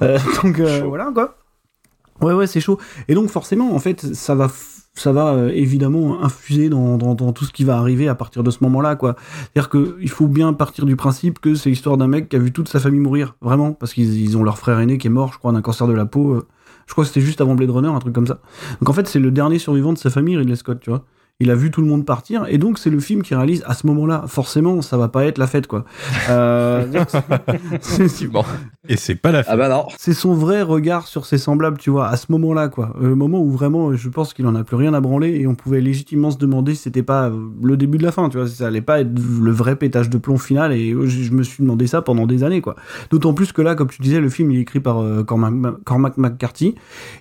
Donc, 0.42 0.60
voilà, 0.60 1.10
quoi. 1.12 1.36
Ouais, 2.22 2.32
ouais, 2.32 2.46
c'est 2.46 2.60
chaud. 2.60 2.78
Et 3.08 3.14
donc, 3.14 3.28
forcément, 3.28 3.74
en 3.74 3.78
fait, 3.78 4.14
ça 4.14 4.34
va, 4.34 4.50
ça 4.94 5.12
va 5.12 5.52
évidemment 5.52 6.22
infuser 6.22 6.70
dans, 6.70 6.96
dans, 6.96 7.14
dans 7.14 7.32
tout 7.34 7.44
ce 7.44 7.52
qui 7.52 7.62
va 7.64 7.76
arriver 7.76 8.08
à 8.08 8.14
partir 8.14 8.42
de 8.42 8.50
ce 8.50 8.58
moment-là, 8.64 8.96
quoi. 8.96 9.16
C'est-à-dire 9.52 9.68
qu'il 9.68 10.08
faut 10.08 10.26
bien 10.26 10.54
partir 10.54 10.86
du 10.86 10.96
principe 10.96 11.40
que 11.40 11.54
c'est 11.54 11.68
l'histoire 11.68 11.98
d'un 11.98 12.06
mec 12.08 12.30
qui 12.30 12.36
a 12.36 12.38
vu 12.38 12.52
toute 12.52 12.68
sa 12.70 12.80
famille 12.80 13.00
mourir, 13.00 13.36
vraiment, 13.42 13.72
parce 13.72 13.92
qu'ils 13.92 14.18
ils 14.18 14.36
ont 14.38 14.42
leur 14.42 14.56
frère 14.56 14.78
aîné 14.80 14.96
qui 14.96 15.08
est 15.08 15.10
mort, 15.10 15.34
je 15.34 15.38
crois, 15.38 15.52
d'un 15.52 15.60
cancer 15.60 15.86
de 15.86 15.92
la 15.92 16.06
peau. 16.06 16.42
Je 16.86 16.92
crois 16.92 17.04
que 17.04 17.08
c'était 17.08 17.20
juste 17.20 17.40
avant 17.40 17.54
Blade 17.54 17.70
Runner, 17.70 17.88
un 17.88 17.98
truc 17.98 18.14
comme 18.14 18.26
ça. 18.26 18.38
Donc 18.80 18.88
en 18.88 18.92
fait, 18.92 19.06
c'est 19.08 19.18
le 19.18 19.30
dernier 19.30 19.58
survivant 19.58 19.92
de 19.92 19.98
sa 19.98 20.10
famille, 20.10 20.36
Ridley 20.36 20.56
Scott, 20.56 20.78
tu 20.80 20.90
vois. 20.90 21.04
Il 21.38 21.50
a 21.50 21.54
vu 21.54 21.70
tout 21.70 21.82
le 21.82 21.86
monde 21.86 22.06
partir, 22.06 22.46
et 22.48 22.56
donc 22.56 22.78
c'est 22.78 22.88
le 22.88 22.98
film 22.98 23.20
qui 23.22 23.34
réalise 23.34 23.62
à 23.66 23.74
ce 23.74 23.86
moment-là. 23.88 24.24
Forcément, 24.26 24.80
ça 24.80 24.96
va 24.96 25.08
pas 25.08 25.26
être 25.26 25.36
la 25.36 25.46
fête, 25.46 25.66
quoi. 25.66 25.84
Euh, 26.30 26.86
c'est- 27.08 27.20
c'est- 27.80 28.02
Effectivement. 28.02 28.44
Et 28.88 28.96
c'est 28.96 29.16
pas 29.16 29.32
la. 29.32 29.42
Ah 29.46 29.56
bah 29.56 29.68
non. 29.68 29.84
c'est 29.98 30.14
son 30.14 30.32
vrai 30.34 30.62
regard 30.62 31.06
sur 31.06 31.26
ses 31.26 31.36
semblables, 31.38 31.76
tu 31.76 31.90
vois, 31.90 32.08
à 32.08 32.16
ce 32.16 32.26
moment-là, 32.32 32.68
quoi. 32.68 32.94
Euh, 33.02 33.08
Le 33.08 33.14
moment 33.16 33.40
où 33.42 33.50
vraiment, 33.50 33.88
euh, 33.90 33.96
je 33.96 34.08
pense 34.08 34.32
qu'il 34.32 34.46
en 34.46 34.54
a 34.54 34.64
plus 34.64 34.76
rien 34.76 34.94
à 34.94 35.00
branler 35.00 35.28
et 35.40 35.46
on 35.46 35.54
pouvait 35.54 35.80
légitimement 35.82 36.30
se 36.30 36.38
demander 36.38 36.74
si 36.74 36.82
c'était 36.82 37.02
pas 37.02 37.28
euh, 37.28 37.38
le 37.62 37.76
début 37.76 37.98
de 37.98 38.02
la 38.04 38.12
fin, 38.12 38.28
tu 38.30 38.38
vois, 38.38 38.46
si 38.48 38.56
ça 38.56 38.68
allait 38.68 38.80
pas 38.80 39.00
être 39.00 39.10
le 39.42 39.50
vrai 39.50 39.76
pétage 39.76 40.08
de 40.08 40.16
plomb 40.18 40.38
final 40.38 40.72
et 40.72 40.92
euh, 40.92 41.06
je 41.06 41.32
me 41.32 41.42
suis 41.42 41.62
demandé 41.62 41.86
ça 41.86 42.00
pendant 42.00 42.26
des 42.26 42.44
années, 42.44 42.60
quoi. 42.62 42.76
D'autant 43.10 43.34
plus 43.34 43.52
que 43.52 43.60
là, 43.60 43.74
comme 43.74 43.88
tu 43.88 44.00
disais, 44.00 44.20
le 44.20 44.28
film 44.30 44.50
il 44.52 44.58
est 44.58 44.62
écrit 44.62 44.80
par 44.80 45.02
euh, 45.02 45.22
Cormac, 45.22 45.52
Cormac 45.84 46.16
McCarthy, 46.16 46.74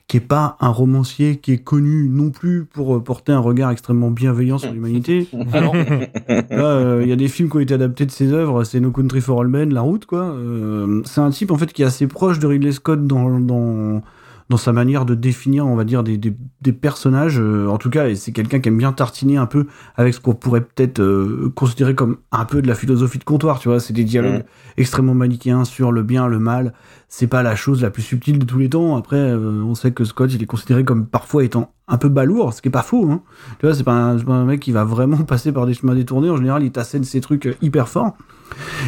qui 0.08 0.18
est 0.18 0.22
pas 0.22 0.56
un 0.62 0.70
romancier 0.70 1.38
qui 1.38 1.52
est 1.52 1.58
connu 1.64 2.08
non 2.08 2.30
plus 2.30 2.66
pour 2.66 2.96
euh, 2.96 3.04
porter 3.04 3.34
un 3.34 3.40
regard 3.40 3.72
extrêmement 3.72 4.05
bienveillant 4.12 4.58
sur 4.58 4.72
l'humanité. 4.72 5.28
Euh, 6.52 7.02
il 7.04 7.10
y 7.10 7.12
a 7.12 7.16
des 7.16 7.28
films 7.28 7.50
qui 7.50 7.58
ont 7.58 7.60
été 7.60 7.74
adaptés 7.74 8.06
de 8.06 8.12
ses 8.12 8.32
œuvres, 8.32 8.64
c'est 8.64 8.80
No 8.80 8.92
Country 8.92 9.22
for 9.22 9.42
All 9.42 9.48
Men, 9.48 9.74
La 9.74 9.82
Route, 9.82 10.06
quoi. 10.06 10.24
Euh, 10.24 11.02
c'est 11.06 11.22
un 11.22 11.30
type, 11.30 11.52
en 11.52 11.58
fait, 11.58 11.72
qui 11.72 11.82
est 11.82 11.86
assez 11.86 12.08
proche 12.08 12.40
de 12.40 12.48
Ridley 12.48 12.72
Scott 12.72 13.06
dans, 13.06 13.40
dans, 13.40 14.02
dans 14.50 14.58
sa 14.58 14.72
manière 14.74 15.06
de 15.06 15.16
définir, 15.16 15.66
on 15.66 15.76
va 15.76 15.84
dire, 15.86 16.04
des, 16.04 16.18
des, 16.18 16.36
des 16.62 16.72
personnages. 16.72 17.40
euh, 17.40 17.68
en 17.68 17.78
tout 17.80 17.90
cas, 17.90 18.14
c'est 18.16 18.32
quelqu'un 18.32 18.60
qui 18.60 18.70
aime 18.70 18.78
bien 18.78 18.94
tartiner 18.94 19.38
un 19.38 19.48
peu 19.48 19.66
avec 19.96 20.14
ce 20.14 20.20
qu'on 20.20 20.36
pourrait 20.36 20.62
peut-être 20.62 21.00
euh, 21.00 21.52
considérer 21.56 21.96
comme 21.96 22.18
un 22.32 22.46
peu 22.46 22.62
de 22.62 22.68
la 22.68 22.76
philosophie 22.76 23.18
de 23.18 23.24
comptoir, 23.24 23.58
tu 23.60 23.70
vois. 23.70 23.80
C'est 23.80 23.94
des 23.94 24.04
dialogues 24.04 24.44
extrêmement 24.78 25.16
manichéens 25.16 25.66
sur 25.66 25.92
le 25.92 26.04
bien, 26.04 26.28
le 26.28 26.38
mal. 26.40 26.74
C'est 27.08 27.28
pas 27.28 27.42
la 27.44 27.56
chose 27.56 27.82
la 27.82 27.90
plus 27.90 28.04
subtile 28.04 28.38
de 28.38 28.46
tous 28.46 28.60
les 28.60 28.70
temps. 28.70 28.96
Après, 28.98 29.18
euh, 29.18 29.64
on 29.64 29.74
sait 29.74 29.92
que 29.92 30.04
Scott, 30.06 30.32
il 30.34 30.44
est 30.44 30.48
considéré 30.48 30.84
comme 30.86 31.08
parfois 31.08 31.44
étant 31.44 31.72
un 31.88 31.98
peu 31.98 32.10
balourd, 32.10 32.54
ce 32.54 32.62
qui 32.62 32.68
est 32.68 32.72
pas 32.72 32.82
faux. 32.84 33.10
Hein. 33.10 33.22
Tu 33.60 33.66
vois, 33.66 33.74
c'est 33.76 33.84
pas, 33.84 33.94
un- 33.94 34.18
c'est 34.20 34.26
pas 34.26 34.34
un 34.34 34.46
mec 34.46 34.60
qui 34.60 34.72
va 34.72 34.84
vraiment 34.84 35.18
passer 35.24 35.52
par 35.52 35.66
des 35.66 35.74
chemins 35.74 35.96
détournés. 35.96 36.30
En 36.30 36.38
général, 36.38 36.62
il 36.64 36.72
t'assène 36.72 37.04
ses 37.04 37.22
trucs 37.22 37.58
hyper 37.64 37.88
forts. 37.88 38.16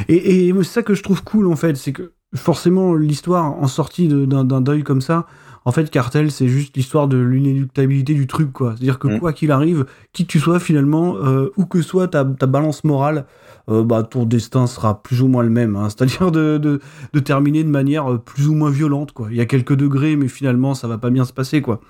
Et, 0.07 0.53
c'est 0.57 0.63
ça 0.63 0.83
que 0.83 0.93
je 0.93 1.03
trouve 1.03 1.23
cool, 1.23 1.47
en 1.47 1.55
fait, 1.55 1.75
c'est 1.77 1.93
que 1.93 2.13
forcément, 2.35 2.93
l'histoire 2.93 3.53
en 3.53 3.67
sortie 3.67 4.07
d'un 4.07 4.61
deuil 4.61 4.83
comme 4.83 5.01
ça, 5.01 5.25
en 5.67 5.73
fait, 5.73 5.89
Cartel, 5.89 6.31
c'est 6.31 6.47
juste 6.47 6.77
l'histoire 6.77 7.09
de 7.09 7.17
l'inéluctabilité 7.17 8.13
du 8.13 8.25
truc, 8.25 8.53
quoi. 8.53 8.69
C'est-à-dire 8.71 8.99
que 8.99 9.09
Mm. 9.09 9.19
quoi 9.19 9.33
qu'il 9.33 9.51
arrive, 9.51 9.85
qui 10.13 10.25
que 10.25 10.31
tu 10.31 10.39
sois 10.39 10.61
finalement, 10.61 11.17
euh, 11.17 11.51
où 11.57 11.65
que 11.65 11.81
soit 11.81 12.07
ta, 12.07 12.23
ta 12.23 12.45
balance 12.45 12.85
morale, 12.85 13.25
euh, 13.69 13.83
bah, 13.83 14.03
ton 14.03 14.25
destin 14.25 14.67
sera 14.67 15.01
plus 15.03 15.21
ou 15.21 15.27
moins 15.27 15.43
le 15.43 15.49
même. 15.49 15.75
hein. 15.75 15.89
C'est-à-dire 15.89 16.31
de, 16.31 16.57
de, 16.57 16.79
de 17.13 17.19
terminer 17.19 17.63
de 17.63 17.69
manière 17.69 18.11
euh, 18.11 18.17
plus 18.17 18.47
ou 18.47 18.55
moins 18.55 18.69
violente, 18.69 19.11
quoi. 19.11 19.27
Il 19.31 19.37
y 19.37 19.41
a 19.41 19.45
quelques 19.45 19.75
degrés, 19.75 20.15
mais 20.15 20.27
finalement, 20.27 20.73
ça 20.73 20.87
va 20.87 20.97
pas 20.97 21.09
bien 21.09 21.25
se 21.25 21.33
passer, 21.33 21.61
quoi. 21.61 21.81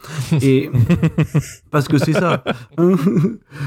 Et 0.41 0.71
parce 1.71 1.87
que 1.87 1.97
c'est 1.97 2.13
ça. 2.13 2.43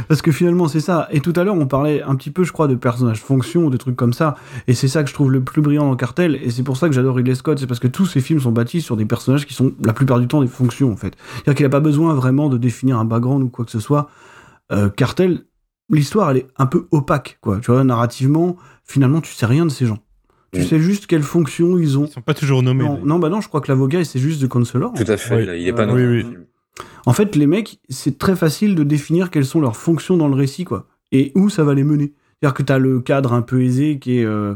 Parce 0.09 0.23
que 0.23 0.33
finalement, 0.33 0.69
c'est 0.69 0.81
ça. 0.81 1.09
Et 1.11 1.21
tout 1.21 1.33
à 1.37 1.45
l'heure, 1.45 1.55
on 1.55 1.67
parlait 1.67 2.03
un 2.03 2.15
petit 2.17 2.31
peu, 2.31 2.45
je 2.45 2.53
crois, 2.53 2.69
de 2.69 2.75
personnages 2.75 3.21
fonction 3.21 3.67
ou 3.67 3.71
de 3.71 3.77
trucs 3.77 3.97
comme 3.97 4.13
ça. 4.13 4.37
Et 4.67 4.75
c'est 4.75 4.89
ça 4.89 5.03
que 5.03 5.09
je 5.09 5.15
trouve 5.15 5.31
le 5.31 5.43
plus 5.43 5.63
brillant 5.63 5.89
dans 5.89 5.97
Cartel. 5.97 6.39
Et 6.43 6.51
c'est 6.51 6.63
pour 6.63 6.77
ça 6.77 6.89
que 6.89 6.95
j'adore 6.95 7.17
Ridley 7.17 7.35
Scott. 7.35 7.59
C'est 7.59 7.67
parce 7.67 7.81
que 7.81 7.89
tous 7.89 8.07
ces 8.07 8.21
films 8.21 8.41
sont 8.41 8.53
bâtis 8.53 8.81
sur 8.81 8.97
des 8.97 9.05
personnages 9.05 9.47
qui 9.47 9.55
sont 9.55 9.73
la 9.85 9.93
plupart 9.93 10.19
du 10.21 10.27
temps 10.29 10.41
des 10.41 10.49
fonctions, 10.49 10.93
en 10.93 10.97
fait. 10.97 11.15
C'est-à-dire 11.35 11.55
qu'il 11.55 11.67
n'a 11.67 11.71
pas 11.71 11.81
besoin 11.81 12.15
vraiment 12.15 12.49
de 12.49 12.59
définir 12.59 12.99
un 12.99 13.05
background 13.05 13.43
ou 13.45 13.49
quoi 13.49 13.65
que 13.65 13.71
ce 13.71 13.81
soit. 13.81 14.09
Euh, 14.73 14.89
Cartel, 14.89 15.45
l'histoire, 15.91 16.31
elle 16.31 16.39
est 16.39 16.47
un 16.59 16.67
peu 16.67 16.87
opaque, 16.91 17.39
quoi. 17.41 17.59
Tu 17.61 17.71
vois, 17.71 17.83
narrativement, 17.85 18.57
finalement, 18.85 19.21
tu 19.21 19.33
sais 19.35 19.47
rien 19.47 19.65
de 19.67 19.71
ces 19.71 19.87
gens. 19.87 19.99
Tu 20.53 20.61
Mm. 20.61 20.65
sais 20.65 20.81
juste 20.81 21.07
quelles 21.07 21.23
fonctions 21.23 21.79
ils 21.79 21.99
ont. 21.99 22.07
Ils 22.07 22.13
sont 22.13 22.21
pas 22.23 22.35
toujours 22.35 22.63
nommés. 22.63 22.85
Non, 22.85 23.01
non, 23.05 23.19
bah 23.19 23.29
non, 23.29 23.41
je 23.41 23.49
crois 23.49 23.61
que 23.61 23.71
l'avocat, 23.71 24.03
c'est 24.05 24.19
juste 24.19 24.41
de 24.43 24.47
Consolor. 24.49 24.93
Tout 24.95 25.05
à 25.07 25.17
fait, 25.17 25.37
Oui. 25.37 25.47
là, 25.47 25.57
il 25.57 25.67
est 25.69 25.73
pas 25.73 25.87
Euh, 25.87 26.13
oui, 26.17 26.21
film. 26.23 26.45
En 27.07 27.13
fait, 27.13 27.37
les 27.37 27.47
mecs, 27.47 27.79
c'est 27.89 28.19
très 28.19 28.35
facile 28.35 28.75
de 28.75 28.83
définir 28.83 29.31
quelles 29.31 29.45
sont 29.47 29.61
leurs 29.61 29.77
fonctions 29.77 30.17
dans 30.17 30.29
le 30.29 30.35
récit, 30.35 30.65
quoi. 30.65 30.87
Et 31.13 31.31
où 31.35 31.49
ça 31.51 31.63
va 31.65 31.75
les 31.75 31.85
mener. 31.85 32.15
C'est-à-dire 32.41 32.55
que 32.55 32.63
t'as 32.63 32.79
le 32.79 33.01
cadre 33.01 33.33
un 33.33 33.43
peu 33.43 33.63
aisé 33.63 33.99
qui 33.99 34.19
est, 34.19 34.25
euh, 34.25 34.55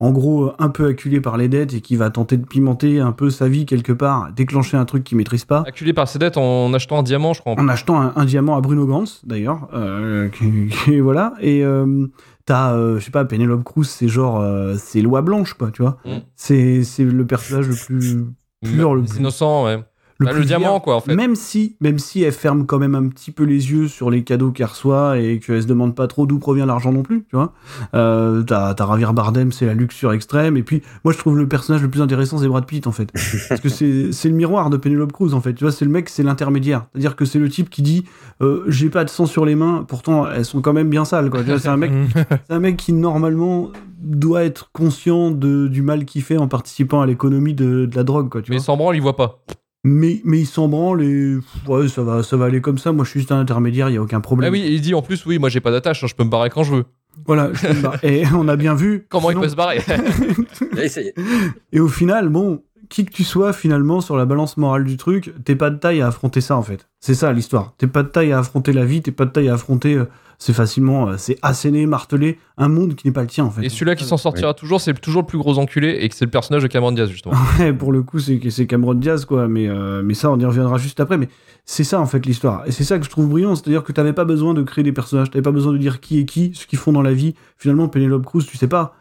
en 0.00 0.10
gros, 0.10 0.52
un 0.58 0.68
peu 0.68 0.88
acculé 0.88 1.20
par 1.20 1.36
les 1.36 1.48
dettes 1.48 1.72
et 1.74 1.80
qui 1.80 1.96
va 1.96 2.10
tenter 2.10 2.36
de 2.36 2.44
pimenter 2.44 3.00
un 3.00 3.12
peu 3.12 3.30
sa 3.30 3.48
vie 3.48 3.64
quelque 3.64 3.92
part, 3.92 4.32
déclencher 4.32 4.76
un 4.76 4.84
truc 4.84 5.04
qu'il 5.04 5.16
maîtrise 5.16 5.44
pas. 5.44 5.62
Acculé 5.66 5.92
par 5.92 6.08
ses 6.08 6.18
dettes 6.18 6.36
en 6.36 6.72
achetant 6.74 6.98
un 6.98 7.02
diamant, 7.02 7.32
je 7.32 7.40
crois. 7.40 7.54
En 7.58 7.68
achetant 7.68 8.00
un, 8.00 8.12
un 8.16 8.24
diamant 8.24 8.56
à 8.56 8.60
Bruno 8.60 8.86
Gantz, 8.86 9.20
d'ailleurs. 9.24 9.68
euh, 9.72 10.28
voilà. 11.02 11.34
Et 11.40 11.64
euh, 11.64 12.06
t'as, 12.44 12.74
euh, 12.74 12.98
je 12.98 13.04
sais 13.04 13.10
pas, 13.12 13.24
Penelope 13.24 13.62
Cruz, 13.64 13.84
c'est 13.86 14.08
genre, 14.08 14.40
euh, 14.40 14.74
c'est 14.78 15.00
loi 15.00 15.22
blanche, 15.22 15.54
quoi, 15.54 15.70
tu 15.70 15.82
vois. 15.82 15.98
Mm. 16.04 16.18
C'est 16.34 16.82
le 16.98 17.26
personnage 17.26 17.68
le 17.68 17.74
plus 17.76 18.24
pur, 18.62 18.94
le 18.94 19.02
plus 19.02 19.18
innocents, 19.18 19.64
ouais. 19.64 19.82
Le, 20.18 20.26
Bah, 20.26 20.32
le 20.32 20.44
diamant, 20.44 20.80
quoi, 20.80 20.96
en 20.96 21.00
fait. 21.00 21.14
Même 21.14 21.34
si, 21.34 21.76
même 21.80 21.98
si 21.98 22.22
elle 22.22 22.32
ferme 22.32 22.66
quand 22.66 22.78
même 22.78 22.94
un 22.94 23.08
petit 23.08 23.30
peu 23.30 23.44
les 23.44 23.70
yeux 23.72 23.88
sur 23.88 24.10
les 24.10 24.22
cadeaux 24.22 24.50
qu'elle 24.52 24.66
reçoit 24.66 25.18
et 25.18 25.40
qu'elle 25.40 25.62
se 25.62 25.66
demande 25.66 25.94
pas 25.94 26.06
trop 26.06 26.26
d'où 26.26 26.38
provient 26.38 26.66
l'argent 26.66 26.92
non 26.92 27.02
plus, 27.02 27.24
tu 27.28 27.36
vois. 27.36 27.52
Euh, 27.94 28.42
t'as, 28.42 28.74
t'as 28.74 28.86
Javier 28.86 29.12
Bardem, 29.12 29.50
c'est 29.52 29.66
la 29.66 29.74
luxure 29.74 30.12
extrême. 30.12 30.56
Et 30.56 30.62
puis, 30.62 30.82
moi, 31.04 31.12
je 31.12 31.18
trouve 31.18 31.36
le 31.36 31.48
personnage 31.48 31.82
le 31.82 31.90
plus 31.90 32.00
intéressant, 32.02 32.38
c'est 32.38 32.48
Brad 32.48 32.64
Pitt, 32.66 32.86
en 32.86 32.92
fait. 32.92 33.10
Parce 33.48 33.60
que 33.60 33.68
c'est, 33.68 34.12
c'est 34.12 34.28
le 34.28 34.34
miroir 34.34 34.70
de 34.70 34.76
Penelope 34.76 35.12
Cruz, 35.12 35.34
en 35.34 35.40
fait. 35.40 35.54
Tu 35.54 35.64
vois, 35.64 35.72
c'est 35.72 35.84
le 35.84 35.90
mec, 35.90 36.08
c'est 36.08 36.22
l'intermédiaire. 36.22 36.86
C'est-à-dire 36.92 37.16
que 37.16 37.24
c'est 37.24 37.38
le 37.38 37.48
type 37.48 37.68
qui 37.70 37.82
dit, 37.82 38.04
euh, 38.40 38.64
j'ai 38.68 38.90
pas 38.90 39.04
de 39.04 39.10
sang 39.10 39.26
sur 39.26 39.44
les 39.44 39.54
mains, 39.56 39.84
pourtant, 39.86 40.26
elles 40.30 40.44
sont 40.44 40.60
quand 40.60 40.72
même 40.72 40.90
bien 40.90 41.04
sales, 41.04 41.30
quoi. 41.30 41.40
Tu 41.42 41.46
vois, 41.50 41.58
c'est 41.58 41.68
un 41.68 41.76
mec, 41.76 41.90
c'est 42.48 42.54
un 42.54 42.60
mec 42.60 42.76
qui, 42.76 42.92
normalement, 42.92 43.70
doit 44.00 44.44
être 44.44 44.70
conscient 44.72 45.30
de, 45.30 45.66
du 45.66 45.82
mal 45.82 46.04
qu'il 46.04 46.22
fait 46.22 46.36
en 46.36 46.46
participant 46.46 47.00
à 47.00 47.06
l'économie 47.06 47.54
de, 47.54 47.86
de 47.86 47.96
la 47.96 48.04
drogue, 48.04 48.28
quoi. 48.28 48.42
Tu 48.42 48.50
Mais 48.50 48.58
vois. 48.58 48.64
sans 48.64 48.76
branle, 48.76 48.96
il 48.96 49.02
voit 49.02 49.16
pas. 49.16 49.40
Mais, 49.86 50.22
mais 50.24 50.40
il 50.40 50.46
s'en 50.46 50.66
branle 50.68 51.02
et 51.02 51.36
ouais, 51.68 51.88
ça 51.88 52.02
va, 52.02 52.22
ça 52.22 52.36
va 52.38 52.46
aller 52.46 52.60
comme 52.62 52.78
ça. 52.78 52.90
Moi, 52.92 53.04
je 53.04 53.10
suis 53.10 53.20
juste 53.20 53.32
un 53.32 53.38
intermédiaire, 53.38 53.88
il 53.90 53.92
n'y 53.92 53.98
a 53.98 54.02
aucun 54.02 54.16
Ah 54.16 54.20
problème. 54.20 54.50
oui, 54.52 54.60
et 54.60 54.72
il 54.72 54.80
dit 54.80 54.94
en 54.94 55.02
plus, 55.02 55.24
oui, 55.26 55.38
moi 55.38 55.50
j'ai 55.50 55.60
pas 55.60 55.70
d'attache, 55.70 56.02
hein, 56.02 56.06
je 56.08 56.14
peux 56.14 56.24
me 56.24 56.30
barrer 56.30 56.48
quand 56.50 56.62
je 56.64 56.74
veux. 56.76 56.84
Voilà, 57.26 57.50
je 57.52 57.66
peux 57.66 57.74
me 57.74 57.82
barrer. 57.82 57.98
Et 58.22 58.24
on 58.34 58.48
a 58.48 58.56
bien 58.56 58.74
vu. 58.74 59.04
Comment 59.10 59.30
il 59.30 59.38
peut 59.38 59.48
se 59.48 59.54
barrer? 59.56 59.80
Et 61.72 61.80
au 61.80 61.88
final, 61.88 62.28
bon, 62.28 62.62
qui 62.88 63.04
que 63.04 63.12
tu 63.12 63.24
sois, 63.24 63.52
finalement, 63.52 64.00
sur 64.00 64.16
la 64.16 64.24
balance 64.24 64.56
morale 64.56 64.84
du 64.84 64.96
truc, 64.96 65.32
t'es 65.44 65.54
pas 65.56 65.70
de 65.70 65.76
taille 65.76 66.00
à 66.00 66.08
affronter 66.08 66.40
ça, 66.40 66.56
en 66.56 66.62
fait. 66.62 66.88
C'est 67.00 67.14
ça 67.14 67.32
l'histoire. 67.32 67.74
T'es 67.78 67.86
pas 67.86 68.02
de 68.02 68.08
taille 68.08 68.32
à 68.32 68.38
affronter 68.38 68.72
la 68.72 68.84
vie, 68.84 69.02
t'es 69.02 69.12
pas 69.12 69.24
de 69.26 69.30
taille 69.30 69.48
à 69.48 69.54
affronter. 69.54 69.94
euh, 69.94 70.06
c'est 70.38 70.52
facilement, 70.52 71.08
euh, 71.08 71.14
c'est 71.16 71.38
asséner, 71.42 71.86
marteler 71.86 72.38
un 72.56 72.68
monde 72.68 72.94
qui 72.94 73.06
n'est 73.06 73.12
pas 73.12 73.22
le 73.22 73.26
tien, 73.28 73.44
en 73.44 73.50
fait. 73.50 73.64
Et 73.64 73.68
celui-là 73.68 73.94
qui 73.96 74.04
s'en 74.04 74.16
sortira 74.16 74.54
toujours, 74.54 74.80
c'est 74.80 74.94
toujours 75.00 75.22
le 75.22 75.26
plus 75.26 75.38
gros 75.38 75.58
enculé 75.58 75.98
et 76.00 76.08
que 76.08 76.14
c'est 76.14 76.24
le 76.24 76.30
personnage 76.30 76.62
de 76.62 76.68
Cameron 76.68 76.92
Diaz, 76.92 77.08
justement. 77.10 77.34
Ouais, 77.58 77.72
pour 77.72 77.92
le 77.92 78.02
coup, 78.02 78.18
c'est 78.18 78.40
c'est 78.50 78.66
Cameron 78.66 78.94
Diaz, 78.94 79.24
quoi. 79.24 79.48
Mais, 79.48 79.68
euh, 79.68 80.02
mais 80.04 80.14
ça, 80.14 80.30
on 80.30 80.38
y 80.38 80.44
reviendra 80.44 80.78
juste 80.78 81.00
après. 81.00 81.18
Mais 81.18 81.28
c'est 81.64 81.84
ça, 81.84 82.00
en 82.00 82.06
fait, 82.06 82.24
l'histoire. 82.26 82.62
Et 82.66 82.72
c'est 82.72 82.84
ça 82.84 82.98
que 82.98 83.04
je 83.04 83.10
trouve 83.10 83.28
brillant. 83.28 83.54
C'est-à-dire 83.54 83.82
que 83.84 83.92
t'avais 83.92 84.12
pas 84.12 84.24
besoin 84.24 84.54
de 84.54 84.62
créer 84.62 84.84
des 84.84 84.92
personnages. 84.92 85.30
T'avais 85.30 85.42
pas 85.42 85.50
besoin 85.52 85.72
de 85.72 85.78
dire 85.78 86.00
qui 86.00 86.20
est 86.20 86.24
qui, 86.24 86.52
ce 86.54 86.66
qu'ils 86.66 86.78
font 86.78 86.92
dans 86.92 87.02
la 87.02 87.12
vie. 87.12 87.34
Finalement, 87.56 87.88
Penelope 87.88 88.24
Cruz, 88.26 88.44
tu 88.46 88.56
sais 88.56 88.68
pas. 88.68 88.94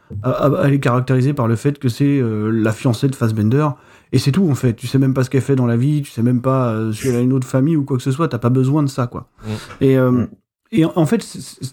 Elle 0.63 0.73
est 0.73 0.79
caractérisée 0.79 1.34
par 1.34 1.47
le 1.47 1.55
fait 1.55 1.79
que 1.79 1.89
c'est 1.89 2.19
euh, 2.19 2.49
la 2.51 2.71
fiancée 2.71 3.07
de 3.07 3.15
Fassbender. 3.15 3.67
Et 4.11 4.19
c'est 4.19 4.31
tout, 4.31 4.47
en 4.49 4.55
fait. 4.55 4.73
Tu 4.75 4.86
sais 4.88 4.99
même 4.99 5.13
pas 5.13 5.23
ce 5.23 5.29
qu'elle 5.29 5.41
fait 5.41 5.55
dans 5.55 5.65
la 5.65 5.75
vie. 5.77 6.03
Tu 6.03 6.11
sais 6.11 6.21
même 6.21 6.41
pas 6.41 6.69
euh, 6.69 6.91
si 6.91 7.07
elle 7.07 7.15
a 7.15 7.19
une 7.21 7.34
autre 7.34 7.47
famille 7.47 7.75
ou 7.75 7.84
quoi 7.84 7.97
que 7.97 8.03
ce 8.03 8.11
soit. 8.11 8.27
T'as 8.27 8.38
pas 8.38 8.49
besoin 8.49 8.84
de 8.84 8.88
ça, 8.89 9.07
quoi. 9.07 9.29
Mm. 9.45 9.49
Et. 9.81 9.97
euh, 9.97 10.11
Mm. 10.11 10.27
Et 10.76 10.86
en 10.86 11.05
fait, 11.05 11.24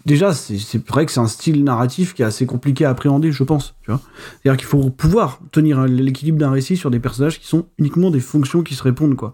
déjà, 0.05 0.34
c'est 0.34 0.86
vrai 0.86 1.07
que 1.07 1.12
c'est 1.12 1.20
un 1.20 1.26
style 1.26 1.64
narratif 1.64 2.12
qui 2.12 2.20
est 2.20 2.26
assez 2.26 2.44
compliqué 2.44 2.84
à 2.84 2.90
appréhender, 2.90 3.32
je 3.32 3.42
pense. 3.42 3.74
Tu 3.80 3.90
vois 3.90 3.98
C'est-à-dire 4.42 4.59
qu'il 4.59 4.68
faut 4.68 4.90
pouvoir 4.90 5.40
tenir 5.53 5.86
l'équilibre 5.86 6.38
d'un 6.38 6.51
récit 6.51 6.76
sur 6.76 6.90
des 6.90 7.01
personnages 7.01 7.40
qui 7.40 7.46
sont 7.46 7.64
uniquement 7.78 8.11
des 8.11 8.20
fonctions 8.20 8.62
qui 8.62 8.74
se 8.74 8.82
répondent, 8.82 9.16
quoi. 9.16 9.32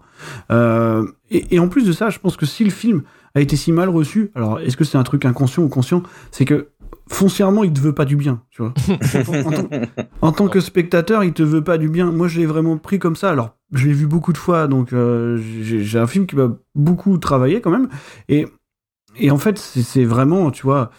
Euh, 0.51 1.05
et, 1.29 1.55
et 1.55 1.59
en 1.59 1.67
plus 1.67 1.85
de 1.85 1.91
ça, 1.91 2.09
je 2.09 2.17
pense 2.19 2.37
que 2.37 2.45
si 2.45 2.63
le 2.63 2.69
film 2.69 3.03
a 3.35 3.41
été 3.41 3.57
si 3.57 3.73
mal 3.73 3.89
reçu, 3.89 4.31
alors 4.35 4.61
est-ce 4.61 4.77
que 4.77 4.85
c'est 4.85 4.97
un 4.97 5.03
truc 5.03 5.25
inconscient 5.25 5.63
ou 5.63 5.67
conscient? 5.67 6.01
C'est 6.31 6.45
que 6.45 6.69
foncièrement, 7.09 7.65
il 7.65 7.73
te 7.73 7.81
veut 7.81 7.93
pas 7.93 8.05
du 8.05 8.15
bien, 8.15 8.41
tu 8.49 8.61
vois. 8.61 8.73
en, 9.27 9.51
tant, 9.51 9.69
en 10.21 10.31
tant 10.31 10.47
que 10.47 10.61
spectateur, 10.61 11.25
il 11.25 11.33
te 11.33 11.43
veut 11.43 11.63
pas 11.63 11.77
du 11.77 11.89
bien. 11.89 12.11
Moi, 12.11 12.29
je 12.29 12.39
l'ai 12.39 12.45
vraiment 12.45 12.77
pris 12.77 12.99
comme 12.99 13.17
ça. 13.17 13.31
Alors, 13.31 13.55
je 13.73 13.87
l'ai 13.87 13.93
vu 13.93 14.07
beaucoup 14.07 14.31
de 14.31 14.37
fois, 14.37 14.67
donc 14.67 14.93
euh, 14.93 15.37
j'ai 15.61 15.83
j'ai 15.83 15.99
un 15.99 16.07
film 16.07 16.25
qui 16.25 16.35
m'a 16.35 16.55
beaucoup 16.75 17.17
travaillé 17.17 17.59
quand 17.59 17.71
même. 17.71 17.89
Et 18.29 18.47
et 19.19 19.31
en 19.31 19.37
fait, 19.37 19.57
c'est 19.57 20.05
vraiment, 20.05 20.51
tu 20.51 20.63
vois, 20.63 20.91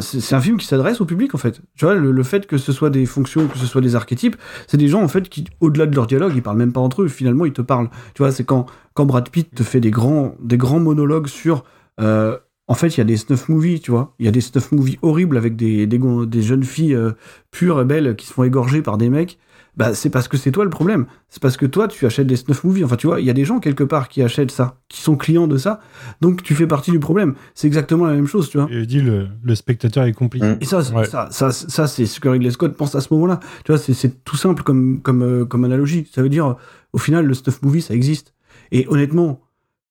c'est 0.00 0.34
un 0.34 0.40
film 0.40 0.56
qui 0.56 0.66
s'adresse 0.66 1.00
au 1.00 1.04
public, 1.04 1.34
en 1.34 1.38
fait. 1.38 1.60
Tu 1.76 1.84
vois, 1.84 1.94
le, 1.94 2.22
fait 2.22 2.46
que 2.46 2.58
ce 2.58 2.72
soit 2.72 2.90
des 2.90 3.06
fonctions, 3.06 3.46
que 3.46 3.58
ce 3.58 3.66
soit 3.66 3.80
des 3.80 3.94
archétypes, 3.94 4.36
c'est 4.66 4.76
des 4.76 4.88
gens, 4.88 5.02
en 5.02 5.08
fait, 5.08 5.28
qui, 5.28 5.44
au-delà 5.60 5.86
de 5.86 5.94
leur 5.94 6.06
dialogue, 6.06 6.32
ils 6.34 6.42
parlent 6.42 6.58
même 6.58 6.72
pas 6.72 6.80
entre 6.80 7.02
eux. 7.02 7.08
Finalement, 7.08 7.46
ils 7.46 7.52
te 7.52 7.62
parlent. 7.62 7.88
Tu 8.14 8.22
vois, 8.22 8.32
c'est 8.32 8.44
quand, 8.44 8.66
quand 8.94 9.06
Brad 9.06 9.28
Pitt 9.30 9.54
te 9.54 9.62
fait 9.62 9.80
des 9.80 9.90
grands, 9.90 10.34
des 10.40 10.56
grands 10.56 10.80
monologues 10.80 11.28
sur. 11.28 11.64
euh, 12.00 12.36
en 12.70 12.74
fait, 12.74 12.88
il 12.88 12.98
y 12.98 13.00
a 13.00 13.04
des 13.04 13.16
snuff 13.16 13.48
movies, 13.48 13.80
tu 13.80 13.90
vois. 13.90 14.14
Il 14.18 14.26
y 14.26 14.28
a 14.28 14.30
des 14.30 14.42
snuff 14.42 14.72
movies 14.72 14.98
horribles 15.00 15.38
avec 15.38 15.56
des, 15.56 15.86
des 15.86 16.42
jeunes 16.42 16.64
filles 16.64 16.94
euh, 16.94 17.12
pures 17.50 17.80
et 17.80 17.84
belles 17.86 18.14
qui 18.14 18.26
se 18.26 18.32
font 18.34 18.44
égorger 18.44 18.82
par 18.82 18.98
des 18.98 19.08
mecs. 19.08 19.38
Bah, 19.78 19.94
c'est 19.94 20.10
parce 20.10 20.26
que 20.28 20.36
c'est 20.36 20.50
toi 20.50 20.64
le 20.64 20.70
problème. 20.70 21.06
C'est 21.28 21.40
parce 21.40 21.56
que 21.56 21.64
toi, 21.64 21.86
tu 21.88 22.04
achètes 22.04 22.26
des 22.26 22.34
snuff 22.36 22.64
movies. 22.64 22.84
Enfin, 22.84 22.96
tu 22.96 23.06
vois, 23.06 23.20
il 23.20 23.26
y 23.26 23.30
a 23.30 23.32
des 23.32 23.44
gens 23.44 23.60
quelque 23.60 23.84
part 23.84 24.08
qui 24.08 24.22
achètent 24.22 24.50
ça, 24.50 24.80
qui 24.88 25.00
sont 25.00 25.16
clients 25.16 25.46
de 25.46 25.56
ça. 25.56 25.78
Donc, 26.20 26.42
tu 26.42 26.54
fais 26.56 26.66
partie 26.66 26.90
du 26.90 26.98
problème. 26.98 27.34
C'est 27.54 27.68
exactement 27.68 28.04
la 28.06 28.14
même 28.14 28.26
chose, 28.26 28.50
tu 28.50 28.58
vois. 28.58 28.66
Et 28.72 28.84
dit 28.86 29.00
le, 29.00 29.28
le 29.40 29.54
spectateur 29.54 30.04
est 30.04 30.12
complice. 30.12 30.42
Mm. 30.42 30.56
Et 30.60 30.64
ça, 30.64 30.80
Ouais. 30.92 31.04
ça, 31.04 31.28
ça, 31.30 31.52
ça 31.52 31.86
c'est 31.86 32.06
ce 32.06 32.18
que 32.18 32.28
Ridley 32.28 32.50
Scott 32.50 32.76
pense 32.76 32.96
à 32.96 33.00
ce 33.00 33.14
moment-là. 33.14 33.38
Tu 33.64 33.70
vois, 33.70 33.78
c'est- 33.78 33.94
c'est 33.94 34.24
tout 34.24 34.36
simple 34.36 34.64
comme, 34.64 35.00
comme, 35.00 35.22
euh, 35.22 35.44
comme 35.44 35.62
analogie. 35.64 36.08
Ça 36.12 36.22
veut 36.22 36.28
dire, 36.28 36.56
au 36.92 36.98
final, 36.98 37.24
le 37.24 37.34
stuff 37.34 37.62
movie, 37.62 37.80
ça 37.80 37.94
existe. 37.94 38.34
Et 38.72 38.86
honnêtement, 38.88 39.42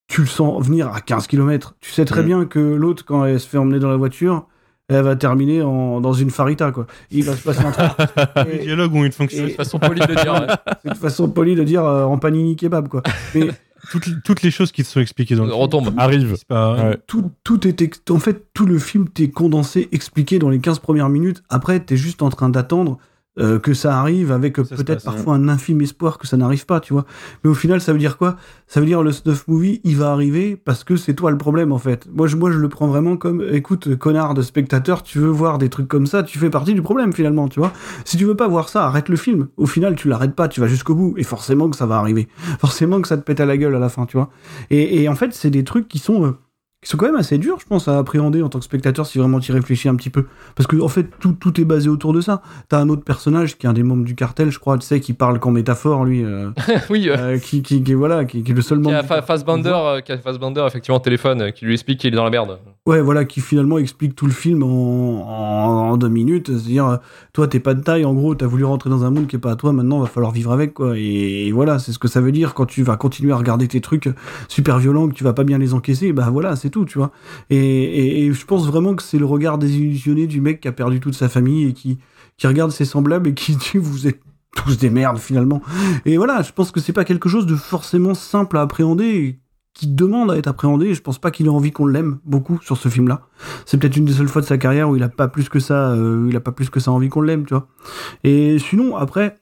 tu 0.09 0.19
le 0.21 0.27
sens 0.27 0.65
venir 0.65 0.91
à 0.93 0.99
15 1.01 1.27
km. 1.27 1.75
Tu 1.79 1.91
sais 1.91 2.03
très 2.05 2.23
Mm. 2.23 2.25
bien 2.25 2.45
que 2.45 2.59
l'autre, 2.59 3.05
quand 3.05 3.23
elle 3.25 3.39
se 3.39 3.47
fait 3.47 3.57
emmener 3.57 3.79
dans 3.79 3.89
la 3.89 3.97
voiture, 3.97 4.47
elle 4.89 5.01
va 5.03 5.15
terminer 5.15 5.61
en, 5.61 5.99
dans 6.01 6.13
une 6.13 6.29
farita, 6.29 6.71
quoi. 6.71 6.87
Il 7.11 7.23
va 7.25 7.35
se 7.35 7.41
passer 7.43 7.61
un 7.65 7.71
truc. 7.71 7.87
Les 8.51 8.59
dialogues 8.59 8.93
ont 8.95 9.03
une 9.03 9.11
fonction. 9.11 9.45
et- 9.45 9.49
De 9.49 9.53
façon 9.55 9.79
polie 9.79 9.99
de 10.01 10.13
dire. 10.15 10.33
ouais. 10.33 10.47
C'est 10.83 10.89
une 10.89 10.95
façon 10.95 11.29
polie 11.29 11.55
de 11.55 11.63
dire 11.63 11.83
euh, 11.83 12.05
en 12.05 12.17
panini 12.17 12.55
kebab, 12.55 12.87
quoi. 12.87 13.03
Mais 13.35 13.47
Toutes, 13.91 14.21
toutes 14.23 14.41
les 14.41 14.51
choses 14.51 14.71
qui 14.73 14.83
te 14.83 14.87
sont 14.89 14.99
expliquées 14.99 15.35
dans 15.35 15.43
le 15.45 15.49
film. 15.51 15.61
Retombe. 15.61 15.93
Arrive. 15.97 16.35
C'est 16.35 16.47
pas- 16.47 16.73
Ouais. 16.89 16.97
tout, 17.07 17.31
tout 17.45 17.65
est 17.67 18.09
en 18.09 18.19
fait 18.19 18.47
tout 18.53 18.65
le 18.65 18.79
film 18.79 19.07
t'est 19.07 19.29
condensé 19.29 19.87
expliqué 19.93 20.39
dans 20.39 20.49
les 20.49 20.59
15 20.59 20.79
premières 20.79 21.07
minutes 21.07 21.41
après 21.47 21.79
t'es 21.79 21.95
juste 21.95 22.21
en 22.21 22.29
train 22.29 22.49
d'attendre 22.49 22.97
euh, 23.39 23.59
que 23.59 23.73
ça 23.73 23.99
arrive 23.99 24.31
avec 24.31 24.55
peut-être 24.55 24.85
passe, 24.85 25.03
parfois 25.03 25.35
un 25.35 25.47
infime 25.47 25.81
espoir 25.81 26.17
que 26.17 26.27
ça 26.27 26.37
n'arrive 26.37 26.65
pas, 26.65 26.79
tu 26.79 26.93
vois. 26.93 27.05
Mais 27.43 27.49
au 27.49 27.53
final, 27.53 27.81
ça 27.81 27.93
veut 27.93 27.99
dire 27.99 28.17
quoi? 28.17 28.35
Ça 28.67 28.79
veut 28.79 28.85
dire 28.85 29.03
le 29.03 29.11
snuff 29.11 29.47
movie, 29.47 29.81
il 29.83 29.97
va 29.97 30.11
arriver 30.11 30.55
parce 30.55 30.83
que 30.83 30.95
c'est 30.95 31.13
toi 31.13 31.31
le 31.31 31.37
problème 31.37 31.71
en 31.71 31.77
fait. 31.77 32.07
Moi 32.13 32.27
je, 32.27 32.35
moi, 32.35 32.51
je 32.51 32.57
le 32.57 32.69
prends 32.69 32.87
vraiment 32.87 33.17
comme, 33.17 33.43
écoute, 33.51 33.95
connard 33.95 34.33
de 34.33 34.41
spectateur, 34.41 35.03
tu 35.03 35.19
veux 35.19 35.29
voir 35.29 35.57
des 35.57 35.69
trucs 35.69 35.87
comme 35.87 36.07
ça, 36.07 36.23
tu 36.23 36.39
fais 36.39 36.49
partie 36.49 36.73
du 36.73 36.81
problème 36.81 37.13
finalement, 37.13 37.47
tu 37.47 37.59
vois. 37.59 37.73
Si 38.05 38.17
tu 38.17 38.25
veux 38.25 38.35
pas 38.35 38.47
voir 38.47 38.69
ça, 38.69 38.85
arrête 38.85 39.09
le 39.09 39.15
film. 39.15 39.47
Au 39.57 39.65
final, 39.65 39.95
tu 39.95 40.07
l'arrêtes 40.07 40.35
pas, 40.35 40.47
tu 40.47 40.59
vas 40.59 40.67
jusqu'au 40.67 40.95
bout 40.95 41.13
et 41.17 41.23
forcément 41.23 41.69
que 41.69 41.75
ça 41.75 41.85
va 41.85 41.97
arriver. 41.97 42.27
Forcément 42.59 43.01
que 43.01 43.07
ça 43.07 43.17
te 43.17 43.23
pète 43.23 43.39
à 43.39 43.45
la 43.45 43.57
gueule 43.57 43.75
à 43.75 43.79
la 43.79 43.89
fin, 43.89 44.05
tu 44.05 44.17
vois. 44.17 44.29
Et, 44.69 45.01
et 45.01 45.09
en 45.09 45.15
fait, 45.15 45.33
c'est 45.33 45.49
des 45.49 45.63
trucs 45.63 45.87
qui 45.87 45.99
sont 45.99 46.25
euh, 46.25 46.37
qui 46.83 46.89
sont 46.91 46.97
quand 46.97 47.07
même 47.07 47.15
assez 47.15 47.39
durs, 47.39 47.57
je 47.59 47.65
pense, 47.65 47.87
à 47.87 47.97
appréhender 47.97 48.43
en 48.43 48.49
tant 48.49 48.59
que 48.59 48.65
spectateur 48.65 49.07
si 49.07 49.17
vraiment 49.17 49.39
tu 49.39 49.51
y 49.51 49.55
réfléchis 49.55 49.89
un 49.89 49.95
petit 49.95 50.11
peu. 50.11 50.25
Parce 50.55 50.67
que, 50.67 50.79
en 50.79 50.87
fait, 50.87 51.07
tout, 51.19 51.33
tout 51.33 51.59
est 51.59 51.65
basé 51.65 51.89
autour 51.89 52.13
de 52.13 52.21
ça. 52.21 52.43
T'as 52.69 52.79
un 52.79 52.87
autre 52.89 53.03
personnage 53.03 53.57
qui 53.57 53.65
est 53.65 53.69
un 53.69 53.73
des 53.73 53.81
membres 53.81 54.05
du 54.05 54.13
cartel, 54.13 54.51
je 54.51 54.59
crois, 54.59 54.77
tu 54.77 54.85
sais, 54.85 54.99
qui 54.99 55.13
parle 55.13 55.39
qu'en 55.39 55.49
métaphore, 55.49 56.05
lui. 56.05 56.23
euh, 56.23 56.51
oui, 56.91 57.09
euh, 57.09 57.17
euh, 57.17 57.37
qui, 57.39 57.63
qui, 57.63 57.81
qui, 57.81 57.93
voilà, 57.95 58.25
qui, 58.25 58.43
qui 58.43 58.51
est 58.51 58.55
le 58.55 58.61
seul 58.61 58.77
qui 58.77 58.83
membre. 58.83 58.97
a 58.97 59.01
du 59.01 59.07
Fa- 59.07 59.23
Fassbender, 59.23 59.75
qui 60.05 60.11
a 60.11 60.17
Fassbender 60.19 60.63
effectivement 60.67 60.99
téléphone, 60.99 61.51
qui 61.51 61.65
lui 61.65 61.73
explique 61.73 61.99
qu'il 61.99 62.13
est 62.13 62.17
dans 62.17 62.23
la 62.23 62.29
merde. 62.29 62.59
Ouais, 62.85 63.01
voilà, 63.01 63.25
qui 63.25 63.41
finalement 63.41 63.79
explique 63.79 64.15
tout 64.15 64.27
le 64.27 64.31
film 64.31 64.61
en, 64.63 64.67
en, 64.67 65.89
en 65.91 65.97
deux 65.97 66.07
minutes. 66.09 66.47
C'est-à-dire, 66.47 66.99
toi, 67.33 67.47
t'es 67.47 67.59
pas 67.59 67.73
de 67.73 67.81
taille, 67.81 68.05
en 68.05 68.13
gros, 68.13 68.35
t'as 68.35 68.45
voulu 68.47 68.63
rentrer 68.65 68.89
dans 68.91 69.03
un 69.03 69.09
monde 69.09 69.25
qui 69.27 69.35
est 69.35 69.39
pas 69.39 69.51
à 69.51 69.55
toi, 69.55 69.73
maintenant, 69.73 69.99
va 69.99 70.05
falloir 70.05 70.31
vivre 70.31 70.51
avec, 70.53 70.75
quoi. 70.75 70.93
Et, 70.95 71.47
et 71.47 71.51
voilà, 71.51 71.79
c'est 71.79 71.91
ce 71.91 71.97
que 71.99 72.07
ça 72.07 72.21
veut 72.21 72.31
dire 72.31 72.53
quand 72.53 72.67
tu 72.67 72.83
vas 72.83 72.97
continuer 72.97 73.31
à 73.33 73.35
regarder 73.35 73.67
tes 73.67 73.81
trucs 73.81 74.09
super 74.47 74.77
violents, 74.77 75.09
que 75.09 75.15
tu 75.15 75.23
vas 75.23 75.33
pas 75.33 75.43
bien 75.43 75.57
les 75.57 75.73
encaisser, 75.73 76.13
bah 76.13 76.29
voilà, 76.31 76.55
c'est 76.55 76.66
tout, 76.69 76.85
tu 76.85 76.97
vois. 76.97 77.11
Et, 77.49 78.25
et, 78.25 78.33
je 78.33 78.45
pense 78.45 78.67
vraiment 78.67 78.95
que 78.95 79.03
c'est 79.03 79.19
le 79.19 79.25
regard 79.25 79.57
désillusionné 79.57 80.27
du 80.27 80.41
mec 80.41 80.61
qui 80.61 80.67
a 80.67 80.71
perdu 80.71 80.99
toute 80.99 81.15
sa 81.15 81.29
famille 81.29 81.67
et 81.67 81.73
qui, 81.73 81.97
qui 82.37 82.47
regarde 82.47 82.71
ses 82.71 82.85
semblables 82.85 83.29
et 83.29 83.33
qui 83.33 83.55
dit, 83.55 83.77
vous 83.77 84.07
êtes 84.07 84.21
tous 84.55 84.77
des 84.77 84.89
merdes, 84.89 85.17
finalement. 85.17 85.61
Et 86.05 86.17
voilà, 86.17 86.41
je 86.41 86.51
pense 86.51 86.71
que 86.71 86.79
c'est 86.79 86.93
pas 86.93 87.05
quelque 87.05 87.29
chose 87.29 87.45
de 87.45 87.55
forcément 87.55 88.13
simple 88.13 88.57
à 88.57 88.61
appréhender. 88.61 89.39
qui 89.73 89.87
demande 89.87 90.31
à 90.31 90.37
être 90.37 90.47
appréhendé. 90.47 90.95
Je 90.95 91.01
pense 91.01 91.19
pas 91.19 91.29
qu'il 91.29 91.45
ait 91.45 91.49
envie 91.49 91.71
qu'on 91.71 91.85
l'aime 91.85 92.17
beaucoup 92.25 92.59
sur 92.63 92.77
ce 92.77 92.89
film-là. 92.89 93.27
C'est 93.65 93.77
peut-être 93.77 93.95
une 93.95 94.05
des 94.05 94.13
seules 94.13 94.27
fois 94.27 94.41
de 94.41 94.47
sa 94.47 94.57
carrière 94.57 94.89
où 94.89 94.95
il 94.95 95.03
a 95.03 95.09
pas 95.09 95.27
plus 95.27 95.49
que 95.49 95.59
ça, 95.59 95.91
euh, 95.91 96.25
il 96.27 96.35
a 96.35 96.39
pas 96.39 96.51
plus 96.51 96.71
que 96.71 96.79
ça 96.79 96.91
envie 96.91 97.09
qu'on 97.09 97.21
l'aime, 97.21 97.45
tu 97.45 97.53
vois. 97.53 97.67
Et 98.23 98.57
sinon, 98.57 98.95
après, 98.95 99.37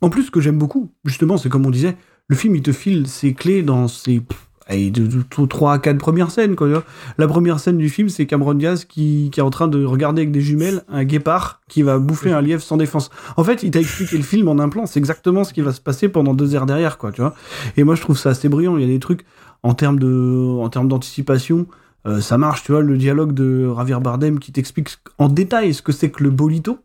en 0.00 0.10
plus, 0.10 0.24
ce 0.24 0.30
que 0.32 0.40
j'aime 0.40 0.58
beaucoup, 0.58 0.90
justement, 1.04 1.36
c'est 1.36 1.48
comme 1.48 1.64
on 1.64 1.70
disait, 1.70 1.96
le 2.26 2.36
film, 2.36 2.56
il 2.56 2.62
te 2.62 2.72
file 2.72 3.06
ses 3.06 3.34
clés 3.34 3.62
dans 3.62 3.88
ses 3.88 4.20
de- 4.68 5.46
trois 5.46 5.72
à 5.74 5.78
quatre 5.78 5.98
premières 5.98 6.30
scènes, 6.30 6.54
quoi. 6.54 6.68
La 7.16 7.26
première 7.26 7.58
scène 7.58 7.78
du 7.78 7.88
film, 7.88 8.08
c'est 8.08 8.26
Cameron 8.26 8.54
Diaz 8.54 8.84
qui, 8.84 9.30
qui 9.32 9.40
est 9.40 9.42
en 9.42 9.50
train 9.50 9.68
de 9.68 9.84
regarder 9.84 10.22
avec 10.22 10.32
des 10.32 10.40
jumelles 10.40 10.82
un 10.88 11.04
guépard 11.04 11.60
qui 11.68 11.82
va 11.82 11.98
bouffer 11.98 12.32
un 12.32 12.40
lièvre 12.42 12.62
sans 12.62 12.76
défense. 12.76 13.10
En 13.36 13.44
fait, 13.44 13.62
il 13.62 13.70
t'a 13.70 13.80
expliqué 13.80 14.16
le 14.16 14.22
film 14.22 14.48
en 14.48 14.58
un 14.58 14.68
plan, 14.68 14.86
c'est 14.86 14.98
exactement 14.98 15.44
ce 15.44 15.52
qui 15.54 15.62
va 15.62 15.72
se 15.72 15.80
passer 15.80 16.08
pendant 16.08 16.34
deux 16.34 16.54
heures 16.54 16.66
derrière, 16.66 16.98
quoi, 16.98 17.12
tu 17.12 17.20
vois. 17.22 17.34
Et 17.76 17.84
moi, 17.84 17.94
je 17.94 18.02
trouve 18.02 18.18
ça 18.18 18.30
assez 18.30 18.48
brillant. 18.48 18.76
Il 18.76 18.82
y 18.82 18.84
a 18.84 18.88
des 18.88 19.00
trucs 19.00 19.24
en 19.62 19.74
termes 19.74 19.98
de, 19.98 20.58
en 20.60 20.68
termes 20.68 20.88
d'anticipation. 20.88 21.66
euh, 22.06 22.20
ça 22.20 22.38
marche, 22.38 22.62
tu 22.62 22.72
vois, 22.72 22.82
le 22.82 22.96
dialogue 22.96 23.32
de 23.32 23.72
Javier 23.74 23.98
Bardem 24.00 24.38
qui 24.38 24.52
t'explique 24.52 24.90
en 25.18 25.28
détail 25.28 25.74
ce 25.74 25.82
que 25.82 25.92
c'est 25.92 26.10
que 26.10 26.22
le 26.22 26.30
bolito. 26.30 26.78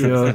Et, 0.00 0.04
euh, 0.04 0.32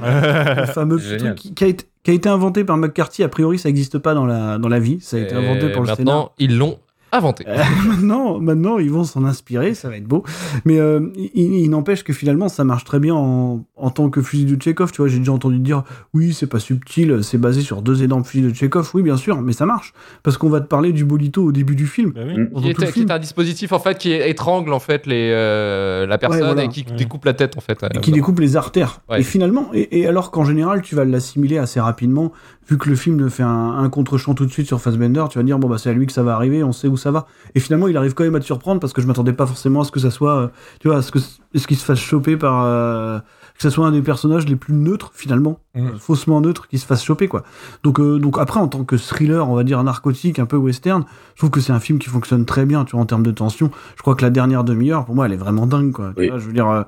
le 0.55 0.65
fameux 0.65 0.97
Génial. 0.97 1.35
truc 1.35 1.53
qui, 1.55 1.63
a 1.63 1.67
été, 1.67 1.85
qui 2.03 2.11
a 2.11 2.13
été 2.13 2.29
inventé 2.29 2.63
par 2.63 2.77
McCarthy. 2.77 3.23
A 3.23 3.29
priori, 3.29 3.59
ça 3.59 3.69
n'existe 3.69 3.97
pas 3.99 4.13
dans 4.13 4.25
la, 4.25 4.57
dans 4.57 4.69
la 4.69 4.79
vie. 4.79 4.99
Ça 5.01 5.17
a 5.17 5.19
été 5.19 5.35
inventé 5.35 5.69
pour 5.69 5.81
le 5.81 5.87
scénar. 5.87 5.97
maintenant, 5.97 6.31
ils 6.39 6.57
l'ont 6.57 6.79
inventé. 7.11 7.45
Euh, 7.47 7.55
maintenant, 7.87 8.39
maintenant, 8.39 8.77
ils 8.79 8.91
vont 8.91 9.03
s'en 9.03 9.23
inspirer, 9.25 9.73
ça 9.73 9.89
va 9.89 9.97
être 9.97 10.05
beau. 10.07 10.23
Mais 10.65 10.79
euh, 10.79 11.09
il, 11.15 11.53
il 11.55 11.69
n'empêche 11.69 12.03
que 12.03 12.13
finalement, 12.13 12.49
ça 12.49 12.63
marche 12.63 12.83
très 12.83 12.99
bien 12.99 13.15
en, 13.15 13.63
en 13.75 13.89
tant 13.89 14.09
que 14.09 14.21
fusil 14.21 14.45
de 14.45 14.55
Tchekhov. 14.55 14.91
Tu 14.91 15.01
vois, 15.01 15.07
j'ai 15.07 15.19
déjà 15.19 15.31
entendu 15.31 15.59
dire, 15.59 15.83
oui, 16.13 16.33
c'est 16.33 16.47
pas 16.47 16.59
subtil, 16.59 17.23
c'est 17.23 17.37
basé 17.37 17.61
sur 17.61 17.81
deux 17.81 18.03
énormes 18.03 18.23
fusils 18.25 18.47
de 18.47 18.53
Tchekhov. 18.53 18.91
Oui, 18.93 19.03
bien 19.03 19.17
sûr, 19.17 19.41
mais 19.41 19.53
ça 19.53 19.65
marche 19.65 19.93
parce 20.23 20.37
qu'on 20.37 20.49
va 20.49 20.59
te 20.61 20.67
parler 20.67 20.91
du 20.93 21.05
bolito 21.05 21.43
au 21.43 21.51
début 21.51 21.75
du 21.75 21.87
film. 21.87 22.11
Bah 22.15 22.21
oui. 22.25 22.63
Qui, 22.63 22.69
est, 22.69 22.73
qui 22.73 22.85
film. 22.87 23.09
est 23.09 23.13
un 23.13 23.19
dispositif 23.19 23.71
en 23.71 23.79
fait 23.79 23.97
qui 23.97 24.11
étrangle 24.11 24.73
en 24.73 24.79
fait 24.79 25.05
les, 25.05 25.31
euh, 25.33 26.05
la 26.05 26.17
personne 26.17 26.43
voilà. 26.43 26.63
et 26.63 26.69
qui 26.69 26.85
Ouais. 26.87 26.95
découpe 26.95 27.25
la 27.25 27.33
tête 27.33 27.57
en 27.57 27.61
fait. 27.61 27.77
et 27.95 27.99
qui 27.99 28.11
découpe 28.11 28.39
les 28.39 28.55
artères. 28.55 29.01
Ouais. 29.09 29.19
Et 29.19 29.23
finalement, 29.23 29.69
et, 29.73 29.99
et 29.99 30.07
alors 30.07 30.31
qu'en 30.31 30.45
général, 30.45 30.81
tu 30.81 30.95
vas 30.95 31.05
l'assimiler 31.05 31.57
assez 31.57 31.79
rapidement, 31.79 32.31
vu 32.69 32.77
que 32.77 32.89
le 32.89 32.95
film 32.95 33.29
fait 33.29 33.43
un, 33.43 33.49
un 33.77 33.89
contre-champ 33.89 34.33
tout 34.33 34.45
de 34.45 34.51
suite 34.51 34.67
sur 34.67 34.81
Fassbender, 34.81 35.25
tu 35.29 35.37
vas 35.37 35.43
dire, 35.43 35.57
bon, 35.59 35.67
bah, 35.69 35.77
c'est 35.77 35.89
à 35.89 35.93
lui 35.93 36.05
que 36.05 36.11
ça 36.11 36.23
va 36.23 36.33
arriver, 36.35 36.63
on 36.63 36.71
sait 36.71 36.87
où 36.87 36.96
ça 36.97 37.11
va. 37.11 37.25
Et 37.55 37.59
finalement, 37.59 37.87
il 37.87 37.95
arrive 37.97 38.13
quand 38.13 38.23
même 38.23 38.35
à 38.35 38.39
te 38.39 38.45
surprendre 38.45 38.79
parce 38.81 38.93
que 38.93 39.01
je 39.01 39.07
m'attendais 39.07 39.33
pas 39.33 39.45
forcément 39.47 39.81
à 39.81 39.83
ce 39.85 39.91
que 39.91 39.99
ça 39.99 40.11
soit, 40.11 40.35
euh, 40.35 40.47
tu 40.81 40.87
vois, 40.89 40.97
à 40.97 41.01
ce 41.01 41.11
que, 41.11 41.19
ce 41.19 41.67
qu'il 41.67 41.77
se 41.77 41.85
fasse 41.85 41.99
choper 41.99 42.35
par, 42.37 42.63
euh, 42.65 43.19
que 43.55 43.63
ça 43.63 43.71
soit 43.71 43.87
un 43.87 43.91
des 43.91 44.01
personnages 44.03 44.45
les 44.47 44.55
plus 44.55 44.73
neutres, 44.73 45.11
finalement, 45.15 45.59
Mm. 45.73 45.87
euh, 45.87 45.97
faussement 45.97 46.41
neutre, 46.41 46.67
qui 46.67 46.77
se 46.77 46.85
fasse 46.85 47.03
choper, 47.03 47.27
quoi. 47.27 47.43
Donc, 47.83 47.99
euh, 47.99 48.19
donc 48.19 48.37
après, 48.39 48.59
en 48.59 48.67
tant 48.67 48.83
que 48.83 48.97
thriller, 48.97 49.49
on 49.49 49.55
va 49.55 49.63
dire 49.63 49.83
narcotique, 49.83 50.37
un 50.39 50.45
peu 50.45 50.57
western, 50.57 51.05
je 51.35 51.39
trouve 51.39 51.49
que 51.51 51.59
c'est 51.61 51.71
un 51.73 51.79
film 51.79 51.97
qui 51.99 52.09
fonctionne 52.09 52.45
très 52.45 52.65
bien, 52.65 52.83
tu 52.85 52.91
vois, 52.91 53.01
en 53.01 53.05
termes 53.05 53.23
de 53.23 53.31
tension. 53.31 53.71
Je 53.95 54.01
crois 54.01 54.15
que 54.15 54.21
la 54.23 54.29
dernière 54.29 54.63
demi-heure, 54.63 55.05
pour 55.05 55.15
moi, 55.15 55.25
elle 55.25 55.33
est 55.33 55.37
vraiment 55.37 55.65
dingue, 55.67 55.91
quoi. 55.91 56.11
Tu 56.15 56.21
Oui. 56.23 56.29
vois, 56.29 56.37
je 56.39 56.45
veux 56.47 56.53
dire, 56.53 56.69
euh, 56.69 56.83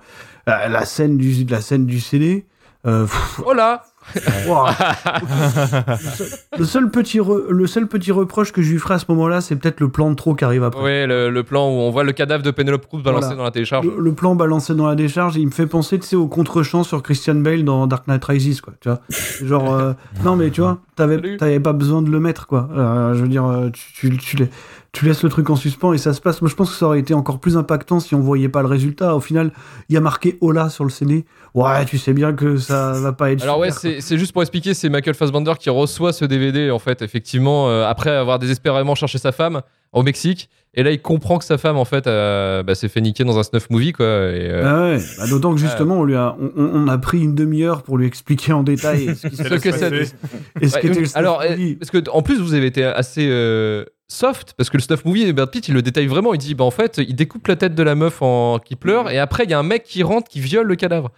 la, 0.48 0.68
la 0.70 0.86
scène 0.86 1.18
du, 1.18 1.44
la 1.46 1.62
scène 1.62 1.86
du 1.86 2.00
CD, 2.00 2.46
euh, 2.88 3.04
pff, 3.04 3.42
Oh 3.46 3.54
là 3.54 3.82
Le, 4.16 5.46
seul, 5.50 5.84
le 6.58 6.66
seul 6.66 6.90
petit 6.90 7.20
re- 7.20 7.48
le 7.50 7.68
seul 7.68 7.88
petit 7.88 8.12
reproche 8.12 8.52
que 8.52 8.62
je 8.62 8.72
lui 8.72 8.80
ferai 8.80 8.96
à 8.96 9.00
ce 9.00 9.06
moment-là, 9.10 9.42
c'est 9.42 9.56
peut-être 9.56 9.80
le 9.80 9.90
plan 9.90 10.10
de 10.10 10.16
trop 10.16 10.36
qui 10.36 10.44
arrive 10.44 10.64
après. 10.64 10.82
Ouais, 10.82 11.08
le, 11.08 11.30
le 11.30 11.44
plan 11.44 11.68
où 11.68 11.74
on 11.80 11.90
voit 11.92 12.04
le 12.04 12.12
cadavre 12.12 12.44
de 12.44 12.52
Penelope 12.52 12.86
Cruz 12.88 13.02
balancé 13.04 13.28
Voilà. 13.28 13.36
dans 13.38 13.44
la 13.44 13.52
télécharge. 13.52 13.86
Le, 13.86 14.00
le 14.02 14.14
plan 14.14 14.36
balancé 14.36 14.74
dans 14.76 14.88
la 14.88 14.96
décharge, 14.96 15.36
il 15.36 15.46
me 15.46 15.52
fait 15.52 15.68
penser, 15.68 16.00
tu 16.00 16.08
sais, 16.08 16.16
au 16.16 16.28
contre-champ 16.28 16.84
sur 16.84 17.02
Christian 17.04 17.36
Bale 17.36 17.64
dans 17.64 17.88
Dark 17.88 18.08
Knight 18.08 18.24
Rises, 18.26 18.62
quoi. 18.62 18.74
Tu 18.82 18.90
vois, 18.90 19.00
genre, 19.44 19.74
euh, 19.74 19.94
non 20.24 20.36
mais 20.36 20.50
tu 20.50 20.62
vois, 20.62 20.80
t'avais, 20.96 21.60
pas 21.60 21.74
besoin 21.74 22.02
de 22.02 22.10
le 22.10 22.20
mettre, 22.20 22.48
quoi. 22.48 22.70
Euh, 22.76 23.14
je 23.14 23.22
veux 23.22 23.28
dire, 23.28 23.46
euh, 23.46 23.70
tu, 23.72 23.94
tu, 23.94 24.18
tu, 24.18 24.38
la- 24.38 24.46
tu 24.92 25.06
laisses 25.06 25.24
le 25.24 25.30
truc 25.30 25.50
en 25.50 25.56
suspens 25.56 25.94
et 25.94 25.98
ça 25.98 26.14
se 26.14 26.22
passe. 26.22 26.42
Moi, 26.42 26.50
je 26.50 26.56
pense 26.56 26.72
que 26.72 26.76
ça 26.76 26.86
aurait 26.88 27.00
été 27.00 27.14
encore 27.14 27.40
plus 27.40 27.58
impactant 27.58 28.00
si 28.00 28.16
on 28.16 28.20
voyait 28.22 28.50
pas 28.50 28.62
le 28.62 28.68
résultat. 28.68 29.16
Au 29.16 29.20
final, 29.20 29.52
il 29.88 29.94
y 29.94 29.98
a 29.98 30.02
marqué 30.02 30.38
Ola 30.42 30.70
sur 30.70 30.84
le 30.84 30.90
CD. 30.90 31.26
Ouais, 31.54 31.86
tu 31.86 31.98
sais 31.98 32.14
bien 32.14 32.34
que 32.34 32.58
ça 32.58 32.94
va 32.94 33.14
pas 33.14 33.32
être. 33.32 33.44
Alors 33.44 33.60
ouais, 33.60 33.72
super, 33.72 34.02
c'est 34.02 34.18
juste 34.18 34.34
pour 34.34 34.42
expliquer, 34.42 34.74
c'est 34.74 34.90
Michael 34.90 35.14
Fassbender 35.16 35.54
qui 35.60 35.70
reçoit 35.70 36.14
ce 36.14 36.26
DVD 36.26 36.72
en 36.72 36.80
fait, 36.80 37.02
effectivement, 37.02 37.70
euh, 37.70 37.86
après 37.86 38.12
avoir 38.12 38.40
désespérément 38.40 38.96
cherché 38.96 39.18
sa 39.18 39.32
femme 39.32 39.62
au 39.94 40.04
Mexique. 40.04 40.50
Et 40.76 40.84
là, 40.84 40.92
il 40.92 41.02
comprend 41.02 41.40
que 41.40 41.46
sa 41.46 41.58
femme, 41.58 41.78
en 41.78 41.86
fait, 41.86 42.06
euh, 42.06 42.62
bah, 42.62 42.76
s'est 42.76 42.90
fait 42.90 43.02
niquer 43.02 43.24
dans 43.24 43.40
un 43.40 43.44
snuff 43.44 43.72
movie, 43.72 43.92
quoi. 43.92 44.06
Euh, 44.06 44.64
Ah 44.64 44.82
ouais, 44.82 45.04
bah 45.18 45.28
d'autant 45.28 45.54
que 45.56 45.60
justement, 45.60 46.00
on, 46.00 46.04
lui 46.04 46.16
a, 46.16 46.36
on, 46.40 46.52
on 46.64 46.88
a 46.88 46.98
pris 47.00 47.20
une 47.20 47.34
demi-heure 47.34 47.82
pour 47.82 47.98
lui 47.98 48.06
expliquer 48.06 48.54
en 48.54 48.62
détail 48.62 49.16
ce 49.16 49.28
qui 49.28 49.36
Ce 49.38 49.44
que 49.56 49.72
ce 49.72 49.86
Ouais, 50.78 51.04
alors, 51.16 51.42
movie. 51.50 51.76
parce 51.76 51.90
que 51.90 52.08
en 52.12 52.22
plus, 52.22 52.40
vous 52.40 52.54
avez 52.54 52.68
été 52.68 52.84
assez 52.84 53.28
soft, 54.10 54.54
parce 54.58 54.70
que 54.70 54.78
le 54.78 54.82
snuff 54.84 55.06
movie, 55.06 55.32
Brad 55.32 55.50
Pitt, 55.52 55.68
il 55.68 55.74
le 55.74 55.82
détaille 55.82 56.08
vraiment. 56.08 56.34
Il 56.34 56.40
dit, 56.40 56.56
bah 56.56 56.66
en 56.66 56.72
fait, 56.72 56.98
il 56.98 57.16
découpe 57.16 57.48
la 57.48 57.56
tête 57.56 57.76
de 57.76 57.84
la 57.84 57.96
meuf 57.96 58.22
en... 58.22 58.60
qui 58.60 58.76
pleure, 58.76 59.10
et 59.10 59.20
après, 59.20 59.44
il 59.46 59.52
y 59.52 59.54
a 59.54 59.60
un 59.60 59.64
mec 59.64 59.84
qui 59.84 60.04
rentre, 60.04 60.28
qui 60.30 60.40
viole 60.42 60.68
le 60.68 60.76
cadavre. 60.76 61.12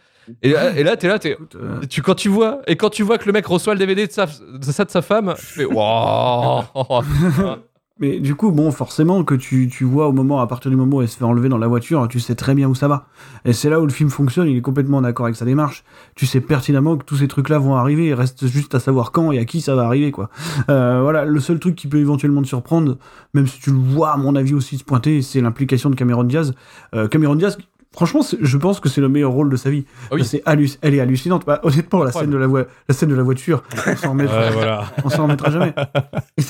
Et, 0.43 0.49
là- 0.51 0.71
et 0.77 0.83
là, 0.83 0.95
t'es 0.97 1.07
là, 1.07 1.17
t'es. 1.17 1.35
Euh, 1.55 1.79
Tu, 1.89 2.01
quand 2.03 2.13
tu 2.15 2.29
vois 2.29 2.61
et 2.67 2.75
quand 2.75 2.89
tu 2.91 3.01
vois 3.01 3.17
que 3.17 3.25
le 3.25 3.31
mec 3.31 3.45
reçoit 3.47 3.73
le 3.73 3.79
DVD 3.79 4.05
de, 4.05 4.11
sa, 4.11 4.27
de 4.27 4.63
ça 4.65 4.85
de 4.85 4.91
sa 4.91 5.01
femme, 5.01 5.33
tu 5.37 5.45
fais 5.45 5.65
waouh 5.65 6.61
Mais 8.01 8.19
du 8.19 8.33
coup, 8.33 8.51
bon, 8.51 8.71
forcément, 8.71 9.23
que 9.23 9.35
tu, 9.35 9.69
tu 9.69 9.83
vois 9.83 10.07
au 10.07 10.11
moment, 10.11 10.41
à 10.41 10.47
partir 10.47 10.71
du 10.71 10.77
moment 10.77 10.97
où 10.97 11.01
elle 11.03 11.07
se 11.07 11.17
fait 11.17 11.23
enlever 11.23 11.49
dans 11.49 11.59
la 11.59 11.67
voiture, 11.67 12.07
tu 12.07 12.19
sais 12.19 12.33
très 12.33 12.55
bien 12.55 12.67
où 12.67 12.73
ça 12.73 12.87
va. 12.87 13.05
Et 13.45 13.53
c'est 13.53 13.69
là 13.69 13.79
où 13.79 13.85
le 13.85 13.91
film 13.91 14.09
fonctionne, 14.09 14.47
il 14.47 14.57
est 14.57 14.61
complètement 14.61 15.01
d'accord 15.01 15.27
avec 15.27 15.35
sa 15.35 15.45
démarche. 15.45 15.83
Tu 16.15 16.25
sais 16.25 16.41
pertinemment 16.41 16.97
que 16.97 17.05
tous 17.05 17.17
ces 17.17 17.27
trucs-là 17.27 17.59
vont 17.59 17.75
arriver, 17.75 18.07
il 18.07 18.13
reste 18.15 18.47
juste 18.47 18.73
à 18.73 18.79
savoir 18.79 19.11
quand 19.11 19.31
et 19.31 19.37
à 19.37 19.45
qui 19.45 19.61
ça 19.61 19.75
va 19.75 19.83
arriver, 19.83 20.11
quoi. 20.11 20.31
Euh, 20.69 21.01
voilà, 21.03 21.25
le 21.25 21.39
seul 21.39 21.59
truc 21.59 21.75
qui 21.75 21.87
peut 21.87 21.99
éventuellement 21.99 22.41
te 22.41 22.47
surprendre, 22.47 22.97
même 23.35 23.45
si 23.45 23.59
tu 23.59 23.69
le 23.69 23.77
vois, 23.77 24.13
à 24.13 24.17
mon 24.17 24.35
avis, 24.35 24.55
aussi 24.55 24.79
se 24.79 24.83
pointer, 24.83 25.21
c'est 25.21 25.39
l'implication 25.39 25.91
de 25.91 25.95
Cameron 25.95 26.23
Diaz. 26.23 26.55
Euh, 26.95 27.07
Cameron 27.07 27.35
Diaz, 27.35 27.57
franchement, 27.93 28.21
je 28.39 28.57
pense 28.57 28.79
que 28.79 28.89
c'est 28.89 29.01
le 29.01 29.09
meilleur 29.09 29.31
rôle 29.31 29.49
de 29.49 29.55
sa 29.55 29.69
vie. 29.69 29.85
Ah 30.09 30.15
oui. 30.15 30.23
C'est 30.25 30.41
halluc- 30.45 30.77
elle 30.81 30.95
est 30.95 30.99
hallucinante. 30.99 31.45
Bah, 31.45 31.59
honnêtement, 31.63 32.03
la 32.03 32.11
scène, 32.11 32.29
de 32.29 32.37
la, 32.37 32.47
la 32.47 32.95
scène 32.95 33.09
de 33.09 33.15
la 33.15 33.23
voiture, 33.23 33.63
on 33.87 33.95
s'en 33.95 34.09
remettra 34.11 34.39
Ouais, 34.39 34.49
voilà. 34.51 34.85
on 35.03 35.09
s'en 35.09 35.23
remettra 35.23 35.51
jamais. 35.51 35.73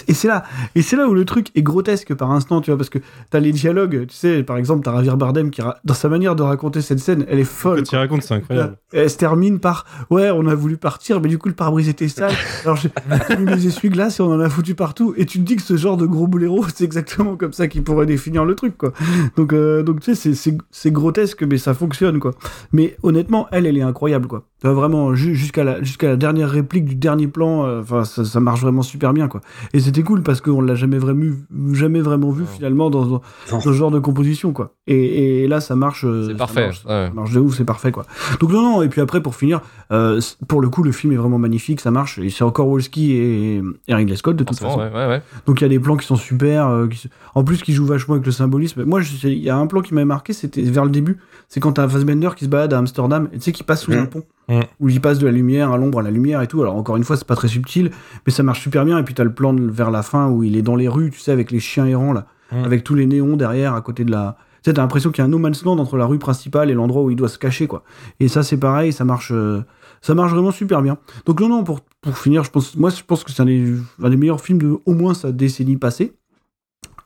Et 0.08 0.14
c'est- 0.14 0.28
là, 0.28 0.44
et 0.76 0.82
c'est 0.82 0.96
là 0.96 1.08
où 1.08 1.14
le 1.14 1.26
truc 1.26 1.48
est 1.56 1.64
grotesque 1.64 2.14
par 2.14 2.32
instant, 2.32 2.62
tu 2.62 2.70
vois, 2.72 2.78
parce 2.78 2.89
que 2.89 3.00
t'as 3.30 3.39
les 3.39 3.52
dialogues, 3.52 4.06
tu 4.08 4.16
sais, 4.16 4.44
par 4.44 4.58
exemple, 4.58 4.84
t'as 4.84 4.94
Javier 5.04 5.16
Bardem 5.18 5.50
qui, 5.52 5.62
ra- 5.62 5.78
dans 5.84 5.94
sa 5.94 6.10
manière 6.10 6.36
de 6.36 6.44
raconter 6.44 6.82
cette 6.82 7.00
scène, 7.00 7.26
elle 7.28 7.39
est 7.39 7.44
folle. 7.44 7.80
Quand 7.84 7.92
il 7.94 7.98
raconte, 7.98 8.24
c'est 8.24 8.36
incroyable. 8.36 8.78
Et 8.94 9.00
Elle 9.00 9.10
se 9.10 9.18
termine 9.18 9.60
par 9.60 9.86
ouais, 10.10 10.30
on 10.32 10.46
a 10.48 10.54
voulu 10.56 10.78
partir, 10.78 11.22
mais 11.22 11.30
du 11.30 11.38
coup 11.38 11.48
le 11.48 11.56
pare-brise 11.56 11.89
était 11.89 12.08
sale. 12.08 12.34
Alors 12.64 12.76
j'ai 12.78 12.89
mis 13.38 13.46
les 13.46 13.68
essuie-glaces 13.68 14.20
et 14.20 14.24
on 14.24 14.32
en 14.34 14.39
a 14.39 14.50
foutu 14.50 14.76
partout. 14.76 15.14
Et 15.18 15.26
tu 15.26 15.39
te 15.39 15.44
dis 15.44 15.56
que 15.56 15.62
ce 15.62 15.78
genre 15.78 15.98
de 15.98 16.06
gros 16.06 16.28
boléro, 16.28 16.66
c'est 16.76 16.84
exactement 16.84 17.36
comme 17.36 17.54
ça 17.54 17.68
qui 17.68 17.82
pourrait 17.82 18.06
définir 18.06 18.46
le 18.46 18.54
truc, 18.56 18.78
quoi. 18.78 18.92
Donc, 19.38 19.54
euh, 19.54 19.82
donc 19.84 20.02
tu 20.02 20.14
sais, 20.14 20.16
c'est- 20.16 20.34
c'est 20.36 20.58
c'est 20.72 20.92
grotesque 20.92 21.31
grotesque, 21.36 21.44
mais 21.50 21.58
ça 21.58 21.74
fonctionne, 21.74 22.20
quoi. 22.20 22.32
Mais 22.72 22.96
honnêtement, 23.04 23.48
elle, 23.52 23.66
elle 23.66 23.78
est 23.78 23.82
incroyable, 23.82 24.28
quoi. 24.28 24.44
Vraiment, 24.64 25.16
ju- 25.16 25.34
jusqu'à 25.36 25.64
la, 25.64 25.82
jusqu'à 25.82 26.08
la 26.08 26.16
dernière 26.18 26.50
réplique 26.50 26.86
du 26.86 26.94
dernier 26.96 27.28
plan, 27.28 27.66
euh, 27.66 28.04
ça, 28.04 28.24
ça 28.26 28.40
marche 28.40 28.62
vraiment 28.62 28.84
super 28.84 29.12
bien, 29.14 29.28
quoi. 29.28 29.42
Et 29.74 29.80
c'était 29.80 30.04
cool 30.04 30.22
parce 30.22 30.40
qu'on 30.40 30.62
l'a 30.62 30.76
jamais 30.76 31.00
vraiment, 31.00 31.22
vu- 31.22 31.76
jamais 31.76 32.00
vraiment 32.02 32.30
vu, 32.30 32.44
finalement, 32.46 32.90
dans, 32.92 33.06
dans, 33.06 33.22
dans 33.50 33.60
ce 33.60 33.72
genre 33.74 33.90
de 33.92 33.98
composition, 34.00 34.54
quoi. 34.54 34.76
Et, 34.88 35.44
et 35.44 35.48
là, 35.48 35.62
ça 35.62 35.76
marche. 35.76 36.06
euh, 36.06 36.28
C'est 36.28 36.36
parfait. 36.36 36.66
marche, 36.66 36.86
ouais. 36.86 37.08
ça 37.08 37.14
marche 37.14 37.32
de 37.32 37.40
ouf, 37.40 37.56
c'est 37.56 37.66
parfait, 37.66 37.92
quoi. 37.92 38.06
Donc, 38.40 38.52
non, 38.52 38.62
non, 38.62 38.82
et 38.84 38.90
puis 38.90 39.02
après, 39.02 39.22
pour 39.22 39.36
finir, 39.36 39.62
euh, 39.92 40.22
pour 40.48 40.62
le 40.62 40.70
coup, 40.70 40.84
le 40.84 40.92
film 40.92 41.12
est 41.14 41.18
vraiment 41.18 41.40
magnifique, 41.40 41.82
ça 41.82 41.90
marche. 41.92 42.20
Et 42.20 42.30
c'est 42.30 42.44
encore 42.44 42.68
Wolski 42.68 43.14
et, 43.14 43.62
et 43.88 43.96
Ridley 43.96 44.16
Scott, 44.16 44.36
de 44.36 44.44
toute 44.44 44.60
façon. 44.60 44.78
ouais, 44.80 44.90
ouais, 44.94 45.08
ouais. 45.08 45.22
Donc 45.48 45.60
il 45.62 45.64
y 45.64 45.66
a 45.66 45.70
des 45.70 45.80
plans 45.80 45.98
qui 45.98 46.06
sont 46.06 46.16
super, 46.16 46.68
euh, 46.68 46.88
qui 46.88 47.10
en 47.34 47.44
plus 47.44 47.62
qui 47.64 47.74
jouent 47.74 47.86
vachement 47.86 48.14
avec 48.16 48.26
le 48.26 48.32
symbolisme. 48.32 48.84
Moi, 48.84 49.02
il 49.24 49.34
y 49.40 49.50
a 49.50 49.58
un 49.58 49.66
plan 49.68 49.82
qui 49.82 49.94
m'avait 49.94 50.06
marqué, 50.06 50.34
c'était 50.34 50.62
vers 50.62 50.86
le 50.86 50.92
début, 50.92 51.18
c'est 51.50 51.60
quand 51.60 51.74
t'as 51.74 51.88
Fassbender 51.88 52.30
qui 52.36 52.46
se 52.46 52.50
balade 52.50 52.74
à 52.74 52.78
Amsterdam, 52.78 53.28
et 53.34 53.38
tu 53.38 53.42
sais, 53.44 53.52
qui 53.52 53.64
passe 53.64 53.82
sous 53.84 53.92
Mhm. 53.92 53.98
un 54.00 54.06
pont, 54.06 54.24
Mhm. 54.50 54.62
où 54.80 54.90
il 54.90 55.02
passe 55.02 55.20
de 55.20 55.26
la 55.26 55.32
lumière 55.32 55.72
à 55.72 55.78
l'ombre 55.78 56.00
à 56.00 56.02
la 56.04 56.12
lumière 56.12 56.42
et 56.42 56.48
tout. 56.48 56.62
Alors 56.62 56.76
encore 56.76 56.98
une 56.98 57.04
fois, 57.04 57.18
c'est 57.18 57.28
pas 57.28 57.36
très 57.36 57.48
subtil, 57.48 57.92
mais 58.26 58.32
ça 58.32 58.44
marche 58.44 58.62
super 58.62 58.86
bien. 58.86 58.98
Et 59.00 59.04
puis 59.04 59.14
t'as 59.14 59.24
le 59.24 59.34
plan 59.34 59.54
de- 59.54 59.70
vers 59.70 59.92
la 59.92 60.04
fin 60.04 60.30
où 60.30 60.44
il 60.44 60.56
est 60.58 60.62
dans 60.62 60.76
les 60.76 60.88
rues, 60.88 61.12
tu 61.12 61.20
sais, 61.20 61.32
avec 61.32 61.52
les 61.52 61.60
chiens 61.60 61.86
errants 61.86 62.14
là, 62.14 62.28
Mhm. 62.52 62.64
avec 62.64 62.84
tous 62.84 62.96
les 62.96 63.06
néons 63.06 63.36
derrière 63.38 63.74
à 63.76 63.82
côté 63.82 64.04
de 64.06 64.12
la. 64.12 64.38
Tu 64.64 64.70
sais, 64.70 64.74
t'as 64.76 64.82
l'impression 64.84 65.10
qu'il 65.10 65.22
y 65.22 65.22
a 65.24 65.26
un 65.26 65.30
no 65.30 65.40
man's 65.40 65.64
land 65.66 65.80
entre 65.80 65.98
la 65.98 66.06
rue 66.06 66.20
principale 66.20 66.70
et 66.70 66.76
l'endroit 66.76 67.02
où 67.02 67.10
il 67.10 67.16
doit 67.16 67.30
se 67.30 67.40
cacher, 67.40 67.66
quoi. 67.66 67.84
Et 68.20 68.28
ça, 68.28 68.44
c'est 68.44 68.58
pareil, 68.58 68.94
ça 68.94 69.04
marche, 69.06 69.32
euh, 69.34 69.64
ça 70.02 70.14
marche 70.14 70.32
vraiment 70.34 70.52
super 70.52 70.84
bien. 70.84 70.98
Donc 71.26 71.40
non, 71.42 71.50
non, 71.50 71.64
pour, 71.64 71.80
pour 72.00 72.16
finir, 72.18 72.44
je 72.44 72.52
pense, 72.52 72.76
moi, 72.76 72.92
je 72.92 73.02
pense 73.04 73.24
que 73.24 73.32
c'est 73.32 73.42
un 73.42 73.46
des, 73.46 73.74
un 74.04 74.10
des 74.12 74.18
meilleurs 74.18 74.40
films 74.40 74.60
de 74.60 74.78
au 74.86 74.94
moins 74.94 75.16
sa 75.16 75.32
décennie 75.32 75.78
passée. 75.78 76.14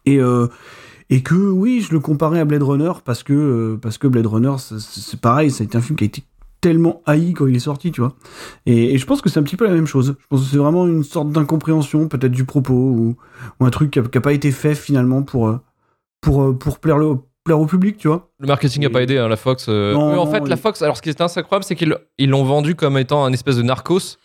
Et, 0.05 0.19
euh, 0.19 0.47
et 1.09 1.21
que 1.21 1.35
oui, 1.35 1.81
je 1.87 1.93
le 1.93 1.99
comparais 1.99 2.39
à 2.39 2.45
Blade 2.45 2.63
Runner 2.63 2.91
parce 3.03 3.23
que, 3.23 3.33
euh, 3.33 3.77
parce 3.81 3.97
que 3.97 4.07
Blade 4.07 4.25
Runner, 4.27 4.53
c'est- 4.57 5.19
pareil, 5.19 5.51
ça 5.51 5.63
a 5.63 5.65
été 5.65 5.77
un 5.77 5.81
film 5.81 5.95
qui 5.97 6.03
a 6.03 6.07
été 6.07 6.23
tellement 6.61 7.01
haï 7.05 7.33
quand 7.33 7.45
il 7.45 7.55
est 7.55 7.59
sorti, 7.59 7.91
tu 7.91 8.01
vois. 8.01 8.15
Et, 8.65 8.93
et 8.95 8.97
je 8.97 9.05
pense 9.05 9.21
que 9.21 9.29
c'est 9.29 9.39
un 9.39 9.43
petit 9.43 9.55
peu 9.57 9.65
la 9.65 9.73
même 9.73 9.85
chose. 9.85 10.15
Je 10.19 10.27
pense 10.27 10.41
que 10.41 10.47
c'est 10.49 10.57
vraiment 10.57 10.87
une 10.87 11.03
sorte 11.03 11.31
d'incompréhension, 11.31 12.07
peut-être 12.07 12.31
du 12.31 12.45
propos, 12.45 12.73
ou, 12.73 13.15
ou 13.59 13.65
un 13.65 13.69
truc 13.69 13.91
qui 13.91 13.99
n'a 13.99 14.21
pas 14.21 14.33
été 14.33 14.51
fait 14.51 14.73
finalement 14.73 15.21
pour, 15.21 15.47
euh, 15.47 15.59
pour, 16.21 16.41
euh, 16.41 16.53
pour 16.57 16.79
plaire, 16.79 16.97
le, 16.97 17.17
plaire 17.43 17.59
au 17.59 17.67
public, 17.67 17.97
tu 17.97 18.07
vois. 18.07 18.31
Le 18.39 18.47
marketing 18.47 18.81
n'a 18.81 18.89
pas 18.89 19.03
aidé, 19.03 19.19
hein, 19.19 19.27
la 19.27 19.35
Fox. 19.35 19.67
euh, 19.69 19.93
Non, 19.93 20.09
eux, 20.15 20.17
en 20.17 20.25
non, 20.25 20.31
fait, 20.31 20.47
la 20.47 20.57
Fox, 20.57 20.81
alors 20.81 20.97
ce 20.97 21.03
qui 21.03 21.09
est 21.09 21.21
assez 21.21 21.39
incroyable, 21.39 21.63
c'est 21.65 21.75
qu'ils 21.75 21.95
ils 22.17 22.29
l'ont 22.31 22.43
vendu 22.43 22.73
comme 22.73 22.97
étant 22.97 23.23
un 23.25 23.31
espèce 23.31 23.57
de 23.57 23.61
narcos, 23.61 24.17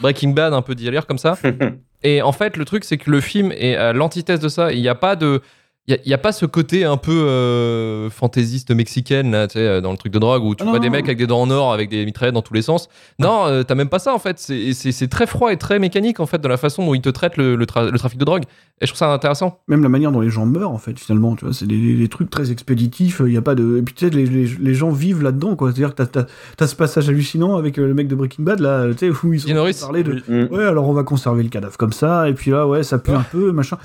Breaking 0.00 0.30
Bad, 0.30 0.52
un 0.54 0.62
peu 0.62 0.74
délire 0.74 1.06
comme 1.06 1.18
ça. 1.18 1.38
Et 2.02 2.20
en 2.20 2.32
fait, 2.32 2.56
le 2.56 2.64
truc, 2.64 2.82
c'est 2.84 2.98
que 2.98 3.10
le 3.12 3.20
film 3.20 3.52
est 3.52 3.76
à 3.76 3.92
l'antithèse 3.92 4.40
de 4.40 4.48
ça. 4.48 4.72
Il 4.72 4.80
n'y 4.80 4.88
a 4.88 4.94
pas 4.96 5.14
de. 5.14 5.40
Il 5.88 5.98
y 6.04 6.14
a- 6.14 6.18
pas 6.18 6.32
ce 6.32 6.46
côté 6.46 6.84
un 6.84 6.96
peu 6.96 7.12
euh, 7.12 8.10
fantaisiste 8.10 8.72
mexicaine 8.72 9.30
là, 9.30 9.46
tu 9.46 9.54
sais, 9.54 9.60
euh, 9.66 9.80
dans 9.80 9.92
le 9.92 9.96
truc 9.96 10.12
de 10.12 10.18
drogue 10.18 10.42
où 10.42 10.54
tu 10.54 10.62
Ah 10.62 10.64
non, 10.66 10.70
vois 10.72 10.80
des 10.80 10.86
non. 10.88 10.92
mecs 10.92 11.04
avec 11.04 11.18
des 11.18 11.26
dents 11.28 11.40
en 11.42 11.50
or 11.50 11.72
avec 11.72 11.88
des 11.90 12.04
mitraillettes 12.04 12.34
dans 12.34 12.42
tous 12.42 12.54
les 12.54 12.62
sens. 12.62 12.88
Non, 13.20 13.46
euh, 13.46 13.62
t'as 13.62 13.74
même 13.76 13.88
pas 13.88 13.98
ça 14.00 14.12
en 14.14 14.18
fait. 14.18 14.38
C'est- 14.38 15.08
très 15.08 15.26
froid 15.26 15.52
et 15.52 15.56
très 15.56 15.78
mécanique 15.78 16.18
en 16.18 16.26
fait 16.26 16.38
dans 16.40 16.48
la 16.48 16.56
façon 16.56 16.84
dont 16.84 16.94
ils 16.94 17.00
te 17.02 17.08
traitent 17.10 17.36
le, 17.36 17.54
le 17.54 17.64
tra- 17.66 17.88
le 17.90 17.98
trafic 17.98 18.18
de 18.18 18.24
drogue. 18.24 18.42
Et 18.80 18.86
je 18.86 18.90
trouve 18.90 18.98
ça 18.98 19.10
intéressant. 19.12 19.60
Même 19.68 19.82
la 19.82 19.88
manière 19.88 20.12
dont 20.12 20.20
les 20.20 20.28
gens 20.28 20.44
meurent, 20.44 20.70
en 20.70 20.76
fait, 20.76 20.98
finalement, 20.98 21.34
tu 21.34 21.46
vois, 21.46 21.54
c'est 21.54 21.66
des, 21.66 22.08
trucs 22.08 22.28
très 22.28 22.50
expéditifs, 22.50 23.22
il 23.24 23.32
y 23.32 23.36
a 23.38 23.40
pas 23.42 23.54
de... 23.54 23.78
Et 23.78 23.82
puis, 23.82 23.94
tu 23.94 24.04
sais, 24.06 24.10
les, 24.14 24.26
les, 24.26 24.46
les 24.60 24.74
gens 24.74 24.90
vivent 24.90 25.22
là-dedans, 25.22 25.56
quoi. 25.56 25.68
C'est-à-dire 25.72 25.94
que 25.94 26.02
t'as, 26.02 26.06
t'as, 26.06 26.26
t'as 26.58 26.66
ce 26.66 26.76
passage 26.76 27.08
hallucinant 27.08 27.56
avec 27.56 27.78
euh, 27.78 27.86
le 27.86 27.94
mec 27.94 28.06
de 28.06 28.14
Breaking 28.14 28.42
Bad, 28.44 28.60
là, 28.60 28.86
tu 28.92 29.10
sais, 29.10 29.26
où 29.26 29.32
ils 29.32 29.40
sont 29.40 29.48
Reeves. 29.54 30.02
de. 30.04 30.22
Mm. 30.28 30.52
Ouais, 30.54 30.64
alors 30.64 30.86
on 30.90 30.92
va 30.92 31.04
conserver 31.04 31.42
le 31.42 31.48
cadavre 31.48 31.74
comme 31.78 31.94
ça, 31.94 32.28
et 32.28 32.34
puis 32.34 32.50
là, 32.50 32.66
ouais, 32.66 32.82
ça 32.82 32.98
pue 32.98 33.12
un 33.12 33.22
peu, 33.22 33.50
machin. 33.50 33.78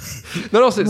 Non, 0.52 0.60
non, 0.60 0.72
c'est 0.72 0.84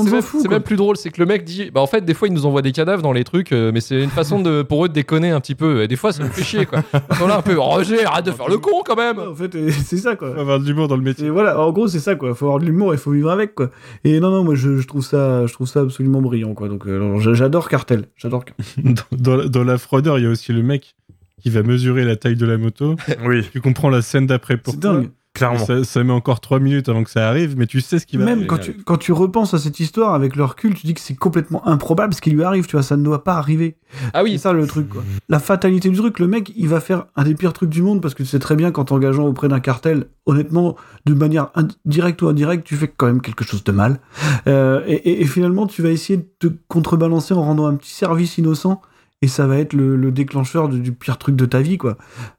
même 0.50 0.64
plus 0.64 0.78
drôle. 0.78 0.96
C'est 1.02 1.10
que 1.12 1.20
le 1.20 1.26
mec 1.26 1.44
dit, 1.44 1.72
bah 1.72 1.82
en 1.82 1.88
fait, 1.88 2.06
des 2.06 2.14
fois, 2.14 2.28
ils 2.28 2.34
nous 2.34 2.46
envoient 2.46 2.62
des 2.62 2.72
cadavres 2.72 3.02
dans 3.02 3.12
les 3.14 3.24
trucs, 3.24 3.52
euh, 3.52 3.72
mais 3.74 3.82
c'est 3.82 4.02
une 4.04 4.10
façon 4.10 4.42
de, 4.42 4.62
pour 4.62 4.86
eux 4.86 4.90
de 4.90 4.94
déconner 4.94 5.32
un 5.32 5.40
petit 5.40 5.56
peu. 5.56 5.82
Et 5.84 5.88
des 5.88 5.96
fois, 5.96 6.12
ça 6.14 6.24
nous 6.24 6.30
fait 6.30 6.44
chier, 6.44 6.66
quoi. 6.66 6.84
Ils 7.12 7.16
sont 7.18 7.28
là 7.28 7.38
un 7.38 7.42
peu, 7.42 7.58
Roger, 7.60 8.06
arrête 8.06 8.26
de 8.26 8.32
faire 8.32 8.48
le 8.50 8.58
con 8.58 8.82
quand 8.86 8.96
même. 8.96 9.20
En 9.20 9.34
fait, 9.36 9.54
euh, 9.56 9.72
c'est 9.84 9.98
ça, 9.98 10.16
quoi. 10.16 10.34
Faut 10.34 10.40
avoir 10.42 10.60
de 10.60 10.66
l'humour 10.66 10.88
dans 10.88 10.96
le 10.98 11.02
métier. 11.04 11.28
Et 11.28 11.30
voilà, 11.30 11.60
en 11.60 11.72
gros, 11.72 11.88
c'est 11.88 12.00
ça, 12.00 12.16
quoi. 12.16 12.36
Faut 12.36 12.46
avoir 12.46 12.60
de 12.60 12.66
l'humour, 12.66 12.94
il 12.94 13.00
faut 13.00 13.12
vivre 13.12 13.32
avec, 13.32 13.56
quoi. 13.56 13.70
Et 14.04 14.20
non, 14.20 14.30
non, 14.32 14.44
moi, 14.44 14.56
je, 14.56 14.78
je 14.78 14.88
trouve 14.88 15.04
ça, 15.04 15.46
je 15.48 15.54
trouve 15.54 15.68
ça 15.68 15.82
absolument 15.82 16.22
brillant, 16.22 16.54
quoi. 16.54 16.68
Donc, 16.68 16.86
euh, 16.88 17.20
j'adore 17.34 17.68
Cartel. 17.70 18.06
J'adore 18.18 18.46
Cartel. 18.46 18.66
Dans, 19.12 19.38
dans- 19.38 19.50
dans 19.50 19.64
la 19.64 19.78
fraudeur, 19.78 20.20
il 20.20 20.24
y 20.24 20.28
a 20.28 20.30
aussi 20.30 20.54
le 20.54 20.62
mec 20.64 20.96
qui 21.42 21.50
va 21.50 21.64
mesurer 21.64 22.04
la 22.06 22.16
taille 22.16 22.36
de 22.36 22.46
la 22.46 22.58
moto. 22.58 22.96
Oui, 23.26 23.44
Tu 23.52 23.62
comprends 23.62 23.90
la 23.90 24.02
scène 24.04 24.28
d'après 24.28 24.54
C'est 24.56 24.62
pourquoi. 24.62 24.82
dingue. 24.94 25.10
Clairement. 25.50 25.66
Ça, 25.66 25.84
ça 25.84 26.04
met 26.04 26.14
encore 26.14 26.40
3 26.42 26.60
minutes 26.60 26.90
avant 26.90 27.04
que 27.04 27.10
ça 27.10 27.28
arrive, 27.28 27.56
mais 27.58 27.68
tu 27.68 27.82
sais 27.82 28.00
ce 28.00 28.06
qui 28.06 28.18
va 28.18 28.26
Même 28.26 28.34
arriver. 28.40 28.48
quand 28.48 28.58
tu, 28.60 28.74
quand 28.84 28.98
tu 28.98 29.12
repenses 29.12 29.54
à 29.54 29.60
cette 29.60 29.80
histoire 29.80 30.14
avec 30.14 30.36
le 30.36 30.44
recul, 30.46 30.74
tu 30.74 30.86
dis 30.88 30.94
que 30.94 31.02
c'est 31.02 31.16
complètement 31.16 31.68
improbable 31.68 32.14
ce 32.14 32.22
qui 32.22 32.32
lui 32.32 32.44
arrive, 32.44 32.66
tu 32.68 32.76
vois, 32.76 32.84
ça 32.84 32.98
ne 32.98 33.04
doit 33.04 33.24
pas 33.24 33.36
arriver. 33.36 33.78
Ah 34.14 34.20
C'est 34.20 34.22
oui, 34.24 34.40
ça 34.40 34.54
le 34.54 34.66
truc, 34.68 34.90
quoi. 34.90 35.04
La 35.30 35.40
fatalité 35.40 35.90
du 35.90 35.98
truc, 35.98 36.20
le 36.20 36.28
mec, 36.28 36.52
il 36.56 36.68
va 36.70 36.80
faire 36.80 37.06
un 37.16 37.24
des 37.24 37.36
pires 37.36 37.54
trucs 37.54 37.70
du 37.70 37.82
monde 37.82 38.02
parce 38.02 38.14
que 38.14 38.24
tu 38.24 38.30
sais 38.30 38.40
très 38.40 38.56
bien 38.56 38.72
qu'en 38.72 38.86
t'engageant 38.86 39.26
auprès 39.28 39.48
d'un 39.50 39.60
cartel, 39.60 40.08
honnêtement, 40.26 40.76
de 41.06 41.14
manière 41.14 41.50
directe 41.86 42.22
ou 42.22 42.28
indirecte, 42.28 42.66
tu 42.66 42.76
fais 42.76 42.88
quand 42.88 43.08
même 43.08 43.22
quelque 43.22 43.44
chose 43.44 43.64
de 43.64 43.72
mal. 43.72 44.00
Euh, 44.48 44.82
et, 44.88 44.94
et- 44.94 45.22
et 45.22 45.26
finalement, 45.26 45.68
tu 45.68 45.82
vas 45.82 45.90
essayer 45.90 46.18
de 46.18 46.28
te 46.40 46.54
contrebalancer 46.68 47.34
en 47.34 47.42
rendant 47.44 47.68
un 47.68 47.76
petit 47.76 47.92
service 47.94 48.38
innocent 48.38 48.82
et 49.22 49.28
ça 49.28 49.46
va 49.46 49.58
être 49.58 49.74
le, 49.74 49.96
le 49.96 50.12
déclencheur 50.12 50.70
de- 50.70 50.78
du 50.78 50.94
pire 50.94 51.18
truc 51.18 51.36
de 51.36 51.46
ta 51.46 51.62
vie, 51.62 51.78
quoi. 51.78 51.98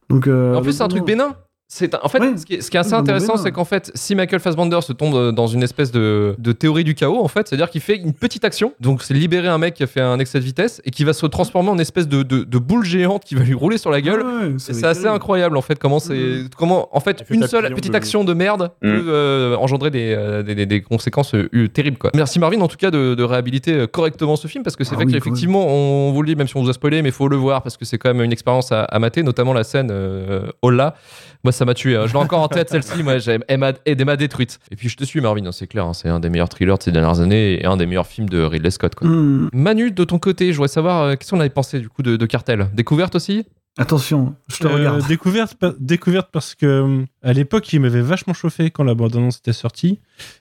Donc, 0.08 0.26
euh, 0.26 0.54
en 0.54 0.62
plus, 0.62 0.72
c'est 0.72 0.82
un 0.82 0.88
truc 0.88 1.04
bénin. 1.04 1.34
C'est 1.74 1.94
un- 1.94 2.00
en 2.02 2.08
fait, 2.10 2.18
Ouais. 2.18 2.36
ce, 2.36 2.44
qui 2.44 2.54
est, 2.56 2.60
ce 2.60 2.70
qui 2.70 2.76
est 2.76 2.80
assez 2.80 2.90
vraiment 2.90 3.00
intéressant, 3.02 3.38
c'est 3.38 3.50
qu'en 3.50 3.64
fait, 3.64 3.90
si 3.94 4.14
Michael 4.14 4.40
Fassbender 4.40 4.80
se 4.82 4.92
tombe 4.92 5.34
dans 5.34 5.46
une 5.46 5.62
espèce 5.62 5.90
de, 5.90 6.34
de 6.38 6.52
théorie 6.52 6.84
du 6.84 6.94
chaos, 6.94 7.18
en 7.24 7.28
fait, 7.28 7.48
c'est-à-dire 7.48 7.70
qu'il 7.70 7.80
fait 7.80 7.96
une 7.96 8.12
petite 8.12 8.44
action, 8.44 8.74
donc 8.78 9.02
c'est 9.02 9.14
libérer 9.14 9.48
un 9.48 9.56
mec 9.56 9.72
qui 9.72 9.82
a 9.82 9.86
fait 9.86 10.02
un 10.02 10.18
excès 10.18 10.38
de 10.38 10.44
vitesse 10.44 10.82
et 10.84 10.90
qui 10.90 11.04
va 11.04 11.14
se 11.14 11.24
transformer 11.24 11.70
en 11.70 11.78
espèce 11.78 12.08
de, 12.08 12.22
de, 12.24 12.44
de 12.44 12.58
boule 12.58 12.84
géante 12.84 13.24
qui 13.24 13.34
va 13.36 13.42
lui 13.42 13.54
rouler 13.54 13.78
sur 13.78 13.90
la 13.90 14.02
gueule. 14.02 14.20
Ouais, 14.22 14.54
C'est 14.58 14.84
assez 14.84 15.06
incroyable 15.06 15.56
en 15.56 15.62
fait 15.62 15.78
comment 15.78 15.98
c'est 15.98 16.42
comment 16.58 16.94
en 16.94 17.00
fait 17.00 17.20
Il 17.20 17.26
fait 17.26 17.34
une 17.36 17.46
seule 17.46 17.72
petite 17.74 17.92
de- 17.92 17.96
action 17.96 18.22
de 18.24 18.34
merde 18.34 18.70
Mm. 18.82 18.90
peut 18.90 19.04
euh, 19.08 19.56
engendrer 19.56 19.90
des, 19.90 20.14
euh, 20.14 20.42
des, 20.42 20.54
des- 20.54 20.66
des 20.66 20.82
conséquences 20.82 21.34
euh, 21.34 21.48
euh, 21.54 21.68
terribles 21.68 21.96
quoi. 21.96 22.10
Merci 22.14 22.38
Marvin 22.38 22.60
en 22.60 22.68
tout 22.68 22.76
cas 22.76 22.90
de, 22.90 23.14
de 23.14 23.22
réhabiliter 23.24 23.72
euh, 23.72 23.86
correctement 23.86 24.36
ce 24.36 24.46
film 24.46 24.62
parce 24.62 24.76
que 24.76 24.84
c'est 24.84 24.92
Ah 24.92 24.96
vrai 24.96 25.06
oui, 25.06 25.12
qu'effectivement 25.14 25.66
on, 25.66 26.12
vous 26.12 26.20
le 26.20 26.26
dit 26.28 26.36
même 26.36 26.48
si 26.48 26.56
on 26.58 26.62
vous 26.62 26.68
a 26.68 26.74
spoilé 26.74 27.00
mais 27.00 27.10
faut 27.12 27.28
le 27.28 27.36
voir 27.36 27.62
parce 27.62 27.78
que 27.78 27.86
c'est 27.86 27.96
quand 27.96 28.12
même 28.12 28.22
une 28.22 28.32
expérience 28.32 28.72
à, 28.72 28.82
à 28.84 28.98
mater 28.98 29.22
notamment 29.22 29.54
la 29.54 29.64
scène 29.64 29.88
euh, 29.90 30.48
Hola 30.60 30.96
moi 31.44 31.52
ça 31.52 31.64
m'a 31.64 31.74
tué 31.74 31.96
hein. 31.96 32.06
je 32.06 32.12
l'ai 32.12 32.18
encore 32.18 32.40
en 32.40 32.48
tête 32.48 32.68
celle-ci 32.70 33.02
moi 33.02 33.18
j'ai- 33.18 33.38
elle 33.48 33.58
m'a 34.04 34.16
détruite 34.16 34.58
et 34.70 34.76
puis 34.76 34.88
je 34.88 34.96
te 34.96 35.04
suis 35.04 35.20
Marvin 35.20 35.44
hein, 35.46 35.52
c'est 35.52 35.66
clair 35.66 35.86
hein, 35.86 35.92
c'est 35.94 36.08
un 36.08 36.20
des 36.20 36.28
meilleurs 36.30 36.48
thrillers 36.48 36.78
de 36.78 36.82
ces 36.82 36.92
dernières 36.92 37.20
années 37.20 37.60
et 37.60 37.64
un 37.66 37.76
des 37.76 37.86
meilleurs 37.86 38.06
films 38.06 38.28
de 38.28 38.42
Ridley 38.42 38.70
Scott 38.70 38.94
quoi. 38.94 39.08
Hmm. 39.08 39.48
Manu 39.52 39.90
de 39.90 40.04
ton 40.04 40.18
côté 40.18 40.52
je 40.52 40.56
voudrais 40.56 40.68
savoir 40.68 41.02
euh, 41.02 41.14
qu'est-ce 41.16 41.30
qu'on 41.30 41.40
avait 41.40 41.48
pensé 41.50 41.80
du 41.80 41.88
coup 41.88 42.02
de, 42.02 42.16
de 42.16 42.26
Cartel? 42.26 42.68
Découverte 42.74 43.14
aussi? 43.14 43.44
Attention, 43.78 44.34
je 44.48 44.58
te 44.58 44.66
Euh, 44.66 44.74
regarde. 44.74 45.06
découverte, 45.08 45.54
pa- 45.54 45.72
découverte 45.80 46.28
parce 46.30 46.54
que 46.54 46.66
euh, 46.66 47.04
à 47.22 47.32
l'époque, 47.32 47.72
il 47.72 47.80
m'avait 47.80 48.02
vachement 48.02 48.34
chauffé 48.34 48.70
quand 48.70 48.84
la 48.84 48.92
bande-annonce 48.94 49.38
était 49.38 49.54
sortie 49.54 49.98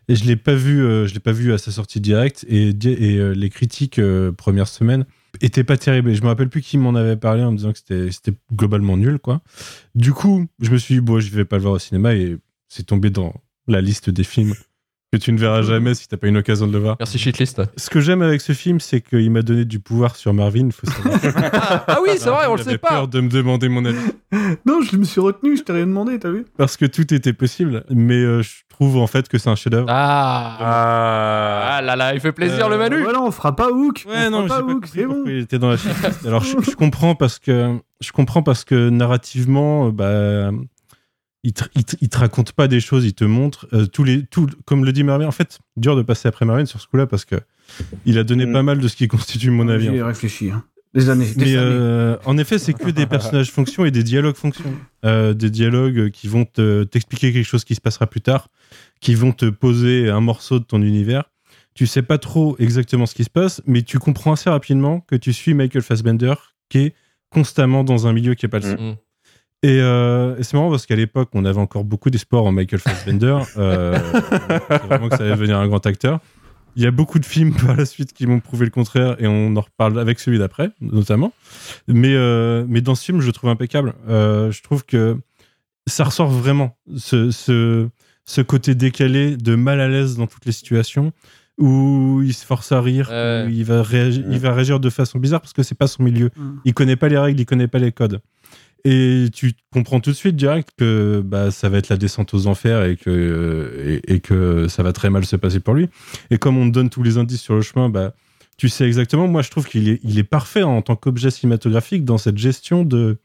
et 0.09 0.15
je 0.17 0.25
l'ai 0.25 0.35
pas 0.35 0.53
vu, 0.53 0.83
euh, 0.83 1.07
je 1.07 1.13
l'ai 1.13 1.21
pas 1.21 1.31
vu 1.31 1.53
à 1.53 1.57
sa 1.57 1.71
sortie 1.71 2.01
directe 2.01 2.45
et, 2.49 2.73
euh, 2.85 3.31
les 3.33 3.49
critiques 3.49 3.99
euh, 3.99 4.33
première 4.33 4.67
semaine 4.67 5.05
étaient 5.39 5.63
pas 5.63 5.77
terribles. 5.77 6.09
Et 6.09 6.15
je 6.15 6.21
me 6.21 6.27
rappelle 6.27 6.49
plus 6.49 6.61
qui 6.61 6.77
m'en 6.77 6.95
avait 6.95 7.15
parlé 7.15 7.43
en 7.43 7.51
me 7.51 7.57
disant 7.57 7.71
que 7.71 7.79
c'était 8.09 8.33
globalement 8.53 8.97
nul, 8.97 9.19
quoi. 9.19 9.41
Du 9.95 10.13
coup, 10.13 10.47
je 10.59 10.71
me 10.71 10.77
suis 10.77 10.95
dit 10.95 11.01
bon, 11.01 11.19
je 11.19 11.29
vais 11.31 11.45
pas 11.45 11.57
le 11.57 11.63
voir 11.63 11.73
au 11.75 11.79
cinéma 11.79 12.13
et 12.15 12.37
c'est 12.67 12.85
tombé 12.85 13.09
dans 13.09 13.33
la 13.67 13.81
liste 13.81 14.09
des 14.09 14.23
films 14.23 14.53
que 15.11 15.17
tu 15.17 15.33
ne 15.33 15.37
verras 15.37 15.61
jamais 15.61 15.93
si 15.93 16.07
t'as 16.07 16.15
pas 16.15 16.27
une 16.27 16.37
occasion 16.37 16.67
de 16.67 16.71
le 16.71 16.79
voir. 16.79 16.95
merci 16.97 17.17
Shitlist 17.17 17.61
Ce 17.75 17.89
que 17.89 17.99
j'aime 17.99 18.21
avec 18.21 18.39
ce 18.39 18.53
film, 18.53 18.79
c'est 18.79 19.01
qu'il 19.01 19.29
m'a 19.29 19.41
donné 19.41 19.65
du 19.65 19.79
pouvoir 19.79 20.15
sur 20.15 20.33
Marvin. 20.33 20.69
Faut 20.71 20.87
savoir. 20.87 21.19
ah 21.87 21.99
oui 22.01 22.11
c'est 22.17 22.29
vrai 22.29 22.45
on 22.47 22.55
le 22.55 22.63
sait 22.63 22.77
pas 22.77 22.89
peur 22.89 23.07
de 23.09 23.19
me 23.19 23.27
demander 23.27 23.67
mon 23.67 23.83
avis. 23.83 23.97
Non, 24.65 24.81
je 24.81 24.95
me 24.95 25.03
suis 25.03 25.19
retenu, 25.19 25.57
je 25.57 25.63
t'ai 25.63 25.73
rien 25.73 25.85
demandé, 25.85 26.17
t'as 26.17 26.31
vu? 26.31 26.45
Parce 26.55 26.77
que 26.77 26.85
tout 26.85 27.13
était 27.13 27.33
possible. 27.33 27.83
Mais 27.89 28.15
euh, 28.15 28.41
je 28.41 28.51
trouve 28.81 28.97
en 28.97 29.07
fait 29.07 29.27
que 29.29 29.37
c'est 29.37 29.49
un 29.49 29.55
chef-d'œuvre. 29.55 29.85
Ah 29.89 30.57
Ah. 30.59 31.75
Ah 31.77 31.81
là 31.81 31.95
là, 31.95 32.13
il 32.15 32.19
fait 32.19 32.31
plaisir 32.31 32.65
Euh, 32.65 32.69
le 32.69 32.77
Manu 32.77 33.01
Voilà, 33.03 33.21
on 33.21 33.31
fera 33.31 33.55
pas 33.55 33.69
Hook. 33.69 34.05
Ouais, 34.07 34.25
on 34.27 34.31
non, 34.31 34.47
fera 34.47 34.59
j'ai 34.59 34.65
pas 34.65 34.71
Hook, 34.73 34.87
c'est 34.91 35.05
bon. 35.05 35.23
il 35.27 35.37
était 35.37 35.59
dans 35.59 35.69
la. 35.69 35.77
Alors, 36.25 36.43
je, 36.43 36.57
je 36.61 36.75
comprends 36.75 37.13
parce 37.15 37.37
que 37.39 37.77
je 38.01 38.11
comprends 38.11 38.41
parce 38.43 38.63
que 38.63 38.89
narrativement, 38.89 39.87
euh, 39.87 39.91
bah, 39.91 40.51
il 41.43 41.53
te, 41.53 41.63
il 41.75 41.83
te- 41.85 41.95
il 42.01 42.09
te 42.09 42.17
raconte 42.17 42.53
pas 42.53 42.67
des 42.67 42.79
choses, 42.79 43.05
il 43.05 43.13
te 43.13 43.23
montre 43.23 43.67
euh, 43.73 43.85
tous 43.85 44.03
les, 44.03 44.25
tout, 44.25 44.47
comme 44.65 44.83
le 44.85 44.91
dit 44.91 45.03
Marvin. 45.03 45.27
En 45.27 45.31
fait, 45.31 45.59
dur 45.77 45.95
de 45.95 46.01
passer 46.01 46.27
après 46.27 46.45
Marvin 46.45 46.65
sur 46.65 46.81
ce 46.81 46.87
coup-là 46.87 47.05
parce 47.07 47.25
que 47.25 47.35
il 48.05 48.17
a 48.17 48.23
donné 48.23 48.45
Mm. 48.47 48.53
pas 48.53 48.63
mal 48.63 48.79
de 48.79 48.87
ce 48.87 48.95
qui 48.95 49.07
constitue 49.07 49.51
mon 49.51 49.67
avis. 49.69 49.89
en 49.89 49.91
J'y 49.91 49.97
ai 49.97 49.99
fait. 49.99 50.05
réfléchi. 50.05 50.51
hein. 50.51 50.63
Des 50.93 51.09
années. 51.09 51.25
Des 51.35 51.45
Mais 51.45 51.57
années. 51.57 51.69
euh, 51.71 52.17
en 52.25 52.37
effet, 52.37 52.59
c'est 52.59 52.73
que 52.73 52.89
des 52.89 53.05
personnages 53.05 53.49
fonctions 53.51 53.85
et 53.85 53.91
des 53.91 54.03
dialogues 54.03 54.35
fonctions. 54.35 54.73
Euh, 55.05 55.33
des 55.33 55.49
dialogues 55.49 56.09
qui 56.11 56.27
vont 56.27 56.43
te- 56.45 56.83
t'expliquer 56.83 57.31
quelque 57.31 57.45
chose 57.47 57.63
qui 57.63 57.75
se 57.75 57.81
passera 57.81 58.07
plus 58.07 58.19
tard, 58.21 58.49
qui 58.99 59.15
vont 59.15 59.31
te 59.31 59.45
poser 59.49 60.09
un 60.09 60.19
morceau 60.19 60.59
de 60.59 60.65
ton 60.65 60.81
univers. 60.81 61.23
Tu 61.73 61.87
sais 61.87 62.01
pas 62.01 62.17
trop 62.17 62.57
exactement 62.59 63.05
ce 63.05 63.15
qui 63.15 63.23
se 63.23 63.29
passe, 63.29 63.61
mais 63.65 63.81
tu 63.83 63.99
comprends 63.99 64.33
assez 64.33 64.49
rapidement 64.49 64.99
que 64.99 65.15
tu 65.15 65.31
suis 65.31 65.53
Michael 65.53 65.81
Fassbender, 65.81 66.33
qui 66.67 66.79
est 66.79 66.93
constamment 67.29 67.85
dans 67.85 68.07
un 68.07 68.11
milieu 68.13 68.33
qui 68.33 68.45
est 68.45 68.49
pas 68.49 68.59
le 68.59 68.63
sien. 68.65 68.75
Mm. 68.75 68.95
Et, 69.63 69.79
euh, 69.79 70.35
et 70.37 70.43
c'est 70.43 70.55
marrant 70.57 70.71
parce 70.71 70.85
qu'à 70.85 70.95
l'époque, 70.97 71.29
on 71.33 71.45
avait 71.45 71.59
encore 71.59 71.85
beaucoup 71.85 72.09
d'espoir 72.09 72.43
en 72.43 72.51
Michael 72.51 72.79
Fassbender. 72.81 73.37
Euh, 73.57 73.97
on 74.13 74.59
pensait 74.59 74.87
vraiment 74.87 75.07
que 75.09 75.15
ça 75.15 75.23
allait 75.23 75.31
devenir 75.35 75.57
un 75.57 75.67
grand 75.67 75.85
acteur. 75.85 76.19
Il 76.75 76.83
y 76.83 76.85
a 76.85 76.91
beaucoup 76.91 77.19
de 77.19 77.25
films 77.25 77.53
par 77.65 77.75
la 77.75 77.85
suite 77.85 78.13
qui 78.13 78.25
m'ont 78.27 78.39
prouvé 78.39 78.65
le 78.65 78.71
contraire 78.71 79.15
et 79.19 79.27
on 79.27 79.55
en 79.55 79.61
reparle 79.61 79.99
avec 79.99 80.19
celui 80.19 80.39
d'après, 80.39 80.71
notamment. 80.79 81.33
Mais, 81.87 82.13
euh, 82.13 82.65
mais 82.67 82.81
dans 82.81 82.95
ce 82.95 83.05
film, 83.05 83.21
je 83.21 83.27
le 83.27 83.33
trouve 83.33 83.49
impeccable. 83.49 83.93
Euh, 84.07 84.51
je 84.51 84.61
trouve 84.61 84.85
que 84.85 85.17
ça 85.87 86.03
ressort 86.03 86.29
vraiment 86.29 86.77
ce, 86.95 87.31
ce, 87.31 87.89
ce 88.25 88.41
côté 88.41 88.75
décalé 88.75 89.35
de 89.35 89.55
mal 89.55 89.81
à 89.81 89.87
l'aise 89.87 90.15
dans 90.15 90.27
toutes 90.27 90.45
les 90.45 90.51
situations 90.51 91.11
où 91.57 92.21
il 92.23 92.33
se 92.33 92.45
force 92.45 92.71
à 92.71 92.81
rire, 92.81 93.09
où 93.09 93.49
il 93.49 93.63
va, 93.63 93.83
réagir, 93.83 94.23
il 94.29 94.39
va 94.39 94.53
réagir 94.53 94.79
de 94.79 94.89
façon 94.89 95.19
bizarre 95.19 95.41
parce 95.41 95.53
que 95.53 95.63
c'est 95.63 95.75
pas 95.75 95.87
son 95.87 96.03
milieu. 96.03 96.31
Mm. 96.35 96.51
Il 96.65 96.73
connaît 96.73 96.95
pas 96.95 97.07
les 97.07 97.17
règles, 97.17 97.39
il 97.39 97.45
connaît 97.45 97.67
pas 97.67 97.77
les 97.77 97.91
codes. 97.91 98.21
Et 98.83 99.27
tu 99.33 99.53
comprends 99.71 99.99
tout 99.99 100.09
de 100.09 100.15
suite 100.15 100.35
direct 100.35 100.69
que 100.77 101.21
bah, 101.23 101.51
ça 101.51 101.69
va 101.69 101.77
être 101.77 101.89
la 101.89 101.97
descente 101.97 102.33
aux 102.33 102.47
enfers 102.47 102.83
et 102.83 102.95
que, 102.95 104.01
et, 104.07 104.19
que 104.19 104.67
ça 104.67 104.81
va 104.81 104.91
très 104.91 105.09
mal 105.09 105.25
se 105.25 105.35
passer 105.35 105.59
pour 105.59 105.73
lui. 105.73 105.87
Et 106.31 106.37
comme 106.37 106.57
on 106.57 106.67
te 106.67 106.73
donne 106.73 106.89
tous 106.89 107.03
les 107.03 107.17
indices 107.17 107.41
sur 107.41 107.53
le 107.55 107.61
chemin, 107.61 107.89
bah, 107.89 108.13
tu 108.57 108.69
sais 108.69 108.85
exactement. 108.85 109.27
Moi, 109.27 109.43
je 109.43 109.51
trouve 109.51 109.67
qu'il 109.67 109.87
est, 109.89 109.99
il 110.03 110.17
est 110.17 110.23
parfait 110.23 110.63
en 110.63 110.81
tant 110.81 110.95
qu'objet 110.95 111.29
cinématographique 111.29 112.05
dans 112.05 112.17
cette 112.17 112.37
gestion 112.37 112.83
de, 112.83 113.17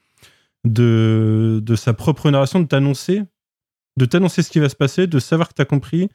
de, 0.65 1.61
de 1.63 1.77
sa 1.77 1.95
propre 1.95 2.31
narration, 2.31 2.61
de 2.61 2.67
t'annoncer, 2.67 3.23
de 3.97 4.05
t'annoncer 4.05 4.43
ce 4.43 4.51
qui 4.51 4.59
va 4.59 4.69
se 4.69 4.77
passer, 4.77 5.07
de 5.07 5.19
savoir 5.19 5.49
que 5.49 5.55
tu 5.55 5.63
as 5.63 5.67
compris 5.67 6.09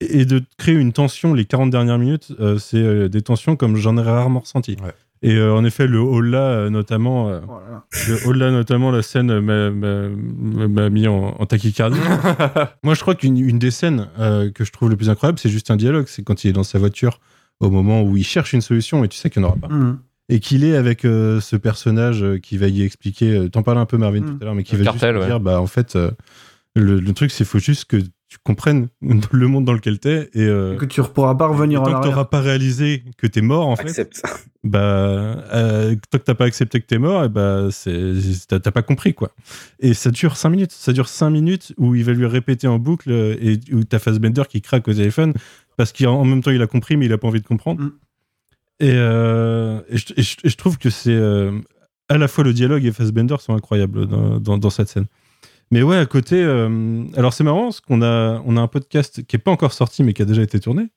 et 0.00 0.24
de 0.24 0.42
créer 0.58 0.74
une 0.74 0.92
tension. 0.92 1.32
Les 1.34 1.44
40 1.44 1.70
dernières 1.70 1.98
minutes, 1.98 2.32
euh, 2.40 2.58
c'est 2.58 2.76
euh, 2.76 3.08
des 3.08 3.22
tensions 3.22 3.56
comme 3.56 3.76
j'en 3.76 3.96
ai 3.96 4.02
rarement 4.02 4.40
ressenti. 4.40 4.76
Et 5.22 5.34
euh, 5.34 5.54
en 5.54 5.64
effet, 5.64 5.86
le 5.86 5.98
hall-là, 5.98 6.38
euh, 6.42 6.70
notamment, 6.70 7.28
euh, 7.28 7.40
Voilà. 7.46 7.84
le 8.08 8.26
hall-là, 8.28 8.50
notamment, 8.50 8.90
la 8.90 9.02
scène 9.02 9.40
m'a- 9.40 10.90
mis 10.90 11.06
en, 11.08 11.34
en 11.38 11.46
tachycardie. 11.46 11.98
Moi, 12.82 12.94
je 12.94 13.00
crois 13.00 13.14
qu'une 13.14 13.38
une 13.38 13.58
des 13.58 13.70
scènes 13.70 14.08
euh, 14.18 14.50
que 14.50 14.64
je 14.64 14.72
trouve 14.72 14.90
le 14.90 14.96
plus 14.96 15.10
incroyable, 15.10 15.38
c'est 15.38 15.48
juste 15.48 15.70
un 15.70 15.76
dialogue. 15.76 16.06
C'est 16.08 16.22
quand 16.22 16.44
il 16.44 16.48
est 16.48 16.52
dans 16.52 16.62
sa 16.64 16.78
voiture 16.78 17.20
au 17.60 17.70
moment 17.70 18.02
où 18.02 18.16
il 18.16 18.24
cherche 18.24 18.52
une 18.52 18.60
solution 18.60 19.02
et 19.04 19.08
tu 19.08 19.16
sais 19.16 19.30
qu'il 19.30 19.40
n'y 19.42 19.46
en 19.48 19.50
aura 19.52 19.58
pas. 19.58 19.68
Mm. 19.68 19.98
Et 20.28 20.40
qu'il 20.40 20.64
est 20.64 20.76
avec 20.76 21.04
euh, 21.04 21.40
ce 21.40 21.56
personnage 21.56 22.22
euh, 22.22 22.38
qui 22.38 22.58
va 22.58 22.66
y 22.68 22.82
expliquer. 22.82 23.30
euh, 23.36 23.48
T'en 23.48 23.62
parlais 23.62 23.80
un 23.80 23.86
peu, 23.86 23.96
Marvin, 23.96 24.20
Mm. 24.20 24.24
tout 24.26 24.38
à 24.42 24.44
l'heure, 24.44 24.54
mais 24.54 24.64
qui 24.64 24.72
Le 24.72 24.78
va 24.80 24.84
cartel, 24.84 25.14
juste 25.14 25.22
ouais. 25.22 25.26
dire 25.30 25.40
bah, 25.40 25.60
en 25.60 25.66
fait, 25.66 25.96
euh, 25.96 26.10
le, 26.74 27.00
le 27.00 27.12
truc, 27.14 27.30
c'est 27.30 27.44
faut 27.44 27.58
juste 27.58 27.86
que 27.86 27.96
tu 28.28 28.38
comprennes 28.42 28.88
le 29.32 29.46
monde 29.48 29.64
dans 29.64 29.72
lequel 29.72 29.98
t'es. 29.98 30.30
Et, 30.34 30.40
euh, 30.42 30.76
Que 30.76 30.84
tu 30.84 31.00
ne 31.00 31.06
pourras 31.06 31.34
pas 31.34 31.46
revenir 31.46 31.78
et 31.78 31.82
en 31.82 31.84
tant 31.84 31.90
que 31.92 31.96
arrière. 31.98 32.10
t'auras 32.12 32.24
pas 32.24 32.40
réalisé 32.40 33.04
que 33.18 33.26
t'es 33.26 33.40
mort, 33.40 33.68
en 33.68 33.76
fait, 33.76 33.88
Accepte. 33.88 34.22
bah, 34.64 34.80
euh, 34.80 35.94
tant 36.10 36.18
que 36.18 36.24
t'as 36.24 36.34
pas 36.34 36.44
accepté 36.46 36.80
que 36.80 36.86
t'es 36.86 36.98
mort, 36.98 37.24
et 37.24 37.28
bah, 37.28 37.68
c'est, 37.70 38.14
t'as 38.48 38.58
pas 38.72 38.82
compris, 38.82 39.14
quoi. 39.14 39.30
Et 39.80 39.94
ça 39.94 40.10
dure 40.10 40.36
5 40.36 40.48
minutes. 40.50 40.72
Ça 40.72 40.92
dure 40.92 41.08
5 41.08 41.30
minutes 41.30 41.72
où 41.78 41.94
il 41.94 42.04
va 42.04 42.12
lui 42.14 42.26
répéter 42.26 42.66
en 42.66 42.78
boucle 42.78 43.10
euh, 43.12 43.36
et 43.40 43.60
où 43.72 43.84
t'as 43.84 43.98
Fassbender 44.00 44.42
qui 44.48 44.60
craque 44.60 44.88
au 44.88 44.92
téléphone 44.94 45.32
parce 45.76 45.92
qu'en 45.92 46.14
en 46.20 46.24
même 46.24 46.42
temps 46.42 46.50
il 46.50 46.62
a 46.62 46.66
compris, 46.66 46.96
mais 46.96 47.06
il 47.06 47.12
a 47.12 47.18
pas 47.18 47.28
envie 47.28 47.40
de 47.42 47.46
comprendre. 47.46 47.82
Mm. 47.82 47.92
Et, 48.80 48.90
euh, 48.92 49.80
et, 49.88 49.96
je, 49.98 50.04
et 50.16 50.22
je- 50.22 50.36
et 50.44 50.48
je 50.50 50.56
trouve 50.56 50.78
que 50.78 50.90
c'est 50.90 51.14
euh, 51.14 51.52
à 52.08 52.18
la 52.18 52.28
fois 52.28 52.44
le 52.44 52.52
dialogue 52.52 52.84
et 52.84 52.92
Fassbender 52.92 53.36
sont 53.40 53.54
incroyables 53.54 54.06
dans, 54.06 54.38
dans, 54.40 54.58
dans 54.58 54.70
cette 54.70 54.88
scène. 54.88 55.06
Mais 55.70 55.82
ouais, 55.82 55.96
à 55.96 56.06
côté, 56.06 56.42
euh, 56.42 57.04
alors 57.16 57.32
c'est 57.32 57.44
marrant 57.44 57.64
parce 57.64 57.80
qu'on 57.80 58.02
a, 58.02 58.40
on 58.46 58.56
a 58.56 58.60
un 58.60 58.68
podcast 58.68 59.24
qui 59.26 59.36
est 59.36 59.40
pas 59.40 59.50
encore 59.50 59.72
sorti 59.72 60.04
mais 60.04 60.12
qui 60.12 60.22
a 60.22 60.24
déjà 60.24 60.42
été 60.42 60.60
tourné 60.60 60.88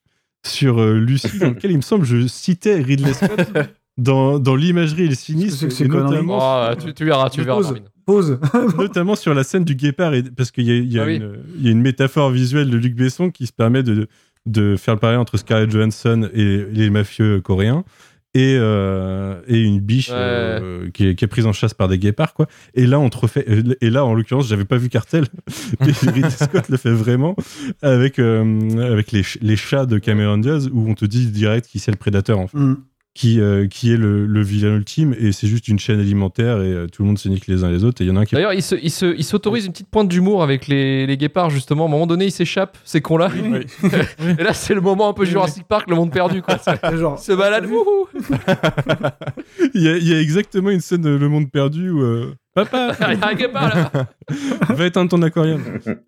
sur 0.46 0.80
euh, 0.80 1.00
Lucie, 1.00 1.38
dans 1.40 1.50
lequel 1.50 1.72
il 1.72 1.78
me 1.78 1.82
semble 1.82 2.06
je 2.06 2.28
citais 2.28 2.76
Ridley 2.76 3.14
Scott 3.14 3.40
dans, 3.98 4.40
dans 4.40 4.56
l'imagerie 4.56 5.04
et 5.06 5.08
le 5.10 5.16
cynisme, 5.16 5.70
C'est 5.70 5.88
notamment, 5.88 6.40
Oh, 6.40 6.76
tu, 6.82 6.94
tu 6.94 7.04
verras, 7.06 7.30
tu 7.30 7.42
verras. 7.42 7.74
Pause. 8.06 8.40
Notamment 8.78 9.16
sur 9.16 9.34
la 9.36 9.44
scène 9.44 9.66
du 9.66 9.76
guépard, 9.76 10.14
et, 10.16 10.24
parce 10.24 10.50
qu'il 10.52 10.64
y 10.66 10.72
a, 10.72 10.76
y, 10.76 11.00
a 11.00 11.04
Ah 11.04 11.06
oui. 11.06 11.16
une- 11.18 11.40
il 11.60 11.66
y 11.66 11.68
a 11.68 11.72
une 11.72 11.82
métaphore 11.82 12.32
visuelle 12.32 12.70
de 12.70 12.78
Luc 12.78 12.96
Besson 12.96 13.30
qui 13.30 13.46
se 13.46 13.52
permet 13.54 13.84
de, 13.84 14.08
de 14.48 14.76
faire 14.78 14.94
le 14.96 15.00
parallèle 15.00 15.20
entre 15.20 15.38
Scarlett 15.38 15.70
Johansson 15.70 16.30
et 16.34 16.66
les 16.72 16.90
mafieux 16.90 17.42
coréens. 17.42 17.84
Et, 18.36 18.56
euh, 18.60 19.42
et 19.48 19.60
une 19.64 19.80
biche 19.80 20.10
Ouais. 20.10 20.16
euh, 20.18 20.90
qui, 20.92 21.08
est, 21.08 21.16
qui 21.16 21.26
est 21.26 21.28
prise 21.28 21.48
en 21.48 21.52
chasse 21.54 21.74
par 21.74 21.88
des 21.88 21.98
guépards 21.98 22.36
quoi 22.36 22.48
et 22.76 22.86
là 22.86 23.00
on 23.00 23.10
te 23.10 23.18
refait 23.18 23.44
et 23.82 23.90
là 23.90 24.06
en 24.06 24.14
l'occurrence 24.14 24.48
j'avais 24.48 24.66
pas 24.66 24.78
vu 24.78 24.88
Cartel 24.88 25.26
mais 25.80 25.92
Ridley 25.92 26.30
Scott 26.30 26.70
le 26.70 26.78
fait 26.78 26.92
vraiment 26.92 27.36
avec 27.82 28.20
euh, 28.20 28.92
avec 28.94 29.12
les, 29.14 29.24
ch- 29.24 29.40
les 29.42 29.56
chats 29.56 29.88
de 29.88 29.98
Cameron 29.98 30.38
Diaz 30.38 30.70
où 30.72 30.88
on 30.88 30.94
te 30.94 31.06
dit 31.06 31.26
direct 31.32 31.66
qui 31.68 31.80
c'est 31.80 31.90
le 31.90 31.98
prédateur 31.98 32.38
en 32.38 32.46
fait 32.48 32.58
Mm. 32.60 32.78
Qui, 33.20 33.42
euh, 33.42 33.68
qui 33.68 33.92
est 33.92 33.98
le, 33.98 34.26
le 34.26 34.42
vilain 34.42 34.78
ultime 34.78 35.14
et 35.20 35.34
c'est 35.34 35.48
juste 35.48 35.68
une 35.68 35.78
chaîne 35.78 36.00
alimentaire 36.00 36.62
et 36.62 36.72
euh, 36.72 36.88
tout 36.88 37.02
le 37.02 37.08
monde 37.08 37.20
se 37.20 37.28
nique 37.28 37.48
les 37.48 37.66
uns 37.66 37.70
les 37.70 37.84
autres 37.84 38.02
et 38.02 38.06
il 38.06 38.08
y 38.08 38.12
en 38.12 38.16
a 38.16 38.22
un 38.22 38.26
qui 38.26 38.34
D'ailleurs, 38.36 38.54
il 38.54 38.62
se- 38.64 38.76
il 38.82 38.90
se- 38.90 39.14
il 39.18 39.26
s'autorise 39.26 39.66
une 39.66 39.74
petite 39.74 39.90
pointe 39.90 40.08
d'humour 40.08 40.42
avec 40.42 40.68
les, 40.70 41.06
les 41.06 41.18
guépards, 41.18 41.50
justement. 41.50 41.84
À 41.84 41.88
un 41.90 41.92
moment 41.92 42.08
donné, 42.08 42.28
il 42.28 42.32
s'échappe, 42.32 42.78
ces 42.86 43.02
cons-là. 43.02 43.30
Et 44.40 44.42
là, 44.42 44.54
c'est 44.54 44.74
le 44.74 44.80
moment 44.80 45.10
un 45.10 45.14
peu 45.14 45.26
Jurassic 45.26 45.66
Park, 45.68 45.90
le 45.90 45.98
monde 45.98 46.12
perdu, 46.14 46.42
quoi. 46.42 46.60
Genre, 46.96 47.18
Il 47.20 47.22
se 47.22 47.34
balade, 47.34 47.66
wouhou 47.66 48.08
il, 49.74 49.82
y 49.84 49.90
a, 49.90 49.98
il 49.98 50.08
y 50.08 50.14
a 50.14 50.22
exactement 50.22 50.70
une 50.70 50.80
scène 50.80 51.02
de 51.02 51.10
Le 51.10 51.28
Monde 51.28 51.52
Perdu 51.52 51.90
où 51.90 52.02
euh, 52.02 52.34
Papa, 52.66 52.96
va 54.74 54.86
éteindre 54.86 55.10
ton 55.10 55.22
aquarium. 55.22 55.62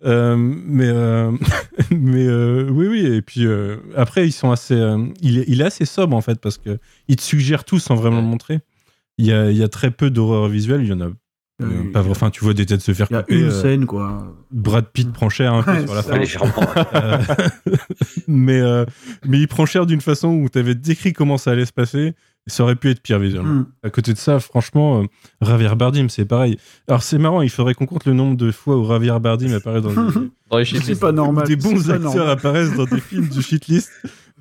Euh, 0.06 0.36
mais 0.38 0.88
euh, 0.88 1.32
mais 1.92 2.26
euh, 2.26 2.68
oui, 2.70 2.88
oui. 2.88 3.06
Et 3.06 3.22
puis 3.22 3.46
euh, 3.46 3.78
après, 3.96 4.28
ils 4.28 4.32
sont 4.32 4.52
assez. 4.52 4.76
euh, 4.76 5.06
il, 5.22 5.40
est, 5.40 5.46
il 5.48 5.62
est 5.62 5.66
assez 5.66 5.86
sobre 5.86 6.16
en 6.16 6.22
fait 6.22 6.40
parce 6.40 6.58
que 6.58 6.80
il 7.08 7.16
te 7.16 7.22
suggère 7.22 7.64
tout 7.64 7.80
sans 7.80 7.96
vraiment 7.96 8.22
le 8.22 8.28
montrer. 8.28 8.60
Il 9.18 9.26
y 9.26 9.34
a, 9.34 9.52
il 9.52 9.58
y 9.58 9.64
a 9.64 9.68
très 9.70 9.92
peu 9.92 10.10
d'horreur 10.10 10.48
visuelle. 10.48 10.82
Il 10.84 10.88
y 10.90 10.94
en 10.94 11.02
a 11.02 11.06
euh, 11.06 11.14
Euh, 11.62 11.92
pas 11.92 12.02
vrai. 12.02 12.12
Enfin, 12.12 12.32
tu 12.32 12.44
vois 12.44 12.54
des 12.56 12.66
têtes 12.66 12.82
se 12.82 12.92
faire 12.94 13.08
Il 13.12 13.14
y 13.14 13.18
a 13.18 13.22
couper. 13.22 13.40
une 13.40 13.46
euh, 13.50 13.62
scène, 13.62 13.86
quoi. 13.86 14.36
Brad 14.50 14.86
Pitt 14.92 15.12
prend 15.14 15.30
cher 15.30 15.54
un 15.54 15.62
peu 15.64 15.72
Ouais, 15.72 15.86
sur 15.86 15.94
la 15.94 16.02
fin. 16.02 16.86
Euh, 16.96 17.18
mais, 18.28 18.60
euh, 18.60 18.86
mais 19.28 19.40
il 19.40 19.48
prend 19.48 19.66
cher 19.68 19.86
d'une 19.86 20.02
façon 20.02 20.30
où 20.30 20.50
tu 20.50 20.58
avais 20.58 20.74
décrit 20.76 21.14
comment 21.14 21.38
ça 21.38 21.52
allait 21.52 21.66
se 21.66 21.74
passer. 21.74 22.14
Ça 22.48 22.64
aurait 22.64 22.76
pu 22.76 22.90
être 22.90 23.02
pire 23.02 23.20
visuellement. 23.20 23.54
Mm. 23.54 23.66
À 23.84 23.90
côté 23.92 24.14
de 24.14 24.18
ça, 24.18 24.40
franchement, 24.40 25.02
euh, 25.04 25.06
Javier 25.42 25.76
Bardim, 25.76 26.08
c'est 26.10 26.26
pareil. 26.26 26.58
Alors 26.88 27.04
c'est 27.04 27.20
marrant, 27.20 27.42
il 27.42 27.50
faudrait 27.50 27.76
qu'on 27.76 27.86
compte 27.86 28.06
le 28.06 28.14
nombre 28.14 28.36
de 28.36 28.52
fois 28.52 28.78
où 28.78 28.88
Javier 28.88 29.18
Bardim 29.20 29.54
apparaît 29.54 29.82
dans 29.82 29.90
des, 29.94 29.96
Dans 30.50 30.58
les 30.58 30.66
C'est 30.66 30.78
shitlists. 30.78 31.00
pas 31.02 31.12
normal. 31.12 31.46
des 31.48 31.56
bons 31.56 31.78
c'est 31.80 31.92
acteurs 31.92 32.00
normal. 32.16 32.30
apparaissent 32.30 32.74
dans 32.76 32.86
des 32.86 33.00
films 33.00 33.28
du 33.28 33.42
shitlist. 33.44 33.92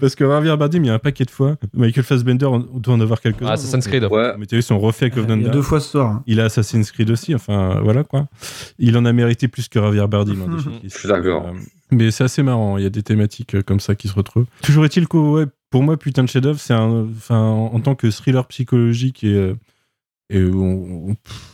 Parce 0.00 0.14
que 0.14 0.24
Javier 0.26 0.56
Bardim, 0.56 0.82
il 0.82 0.86
y 0.86 0.90
a 0.90 0.94
un 0.94 0.98
paquet 0.98 1.24
de 1.24 1.30
fois. 1.30 1.56
Michael 1.74 2.04
Fassbender 2.04 2.46
on 2.46 2.58
doit 2.58 2.94
en 2.94 3.00
avoir 3.00 3.20
quelques-uns. 3.20 3.46
Ah, 3.48 3.52
Assassin's 3.52 3.86
Creed. 3.86 4.04
Ouais. 4.10 4.32
Mais 4.38 4.46
t'as 4.46 4.56
vu, 4.56 4.62
son 4.62 4.78
refait 4.78 5.10
Covenant 5.10 5.36
Il 5.36 5.42
y 5.42 5.46
a 5.46 5.50
deux 5.50 5.62
fois 5.62 5.80
ce 5.80 5.90
soir. 5.90 6.10
hein. 6.10 6.22
Il 6.26 6.40
a 6.40 6.44
Assassin's 6.46 6.90
Creed 6.90 7.10
aussi, 7.10 7.34
enfin 7.34 7.80
voilà 7.82 8.02
quoi. 8.04 8.26
Il 8.78 8.96
en 8.96 9.04
a 9.04 9.12
mérité 9.12 9.46
plus 9.48 9.68
que 9.68 9.80
Javier 9.80 10.06
Bardem. 10.08 10.42
hein, 10.42 10.58
shitlists. 10.58 10.94
Je 10.94 10.98
suis 11.00 11.08
d'accord. 11.08 11.46
Euh, 11.48 11.52
mais 11.92 12.10
c'est 12.10 12.24
assez 12.24 12.42
marrant, 12.42 12.76
il 12.78 12.82
y 12.84 12.86
a 12.86 12.90
des 12.90 13.02
thématiques 13.02 13.54
euh, 13.56 13.62
comme 13.62 13.80
ça 13.80 13.94
qui 13.94 14.08
se 14.08 14.14
retrouvent. 14.14 14.46
Toujours 14.62 14.84
est-il 14.84 15.06
que, 15.08 15.16
ouais, 15.16 15.46
pour 15.70 15.82
moi, 15.82 15.96
Putain 15.96 16.22
de 16.24 16.28
chef-d'œuvre, 16.28 16.58
c'est 16.60 16.72
un. 16.74 17.06
Enfin, 17.16 17.38
en, 17.38 17.66
en 17.74 17.80
tant 17.80 17.94
que 17.94 18.10
thriller 18.10 18.46
psychologique 18.46 19.24
et. 19.24 19.34
euh, 19.34 19.54
et 20.32 20.44
on- 20.44 21.08
on- 21.10 21.14
pff, 21.14 21.49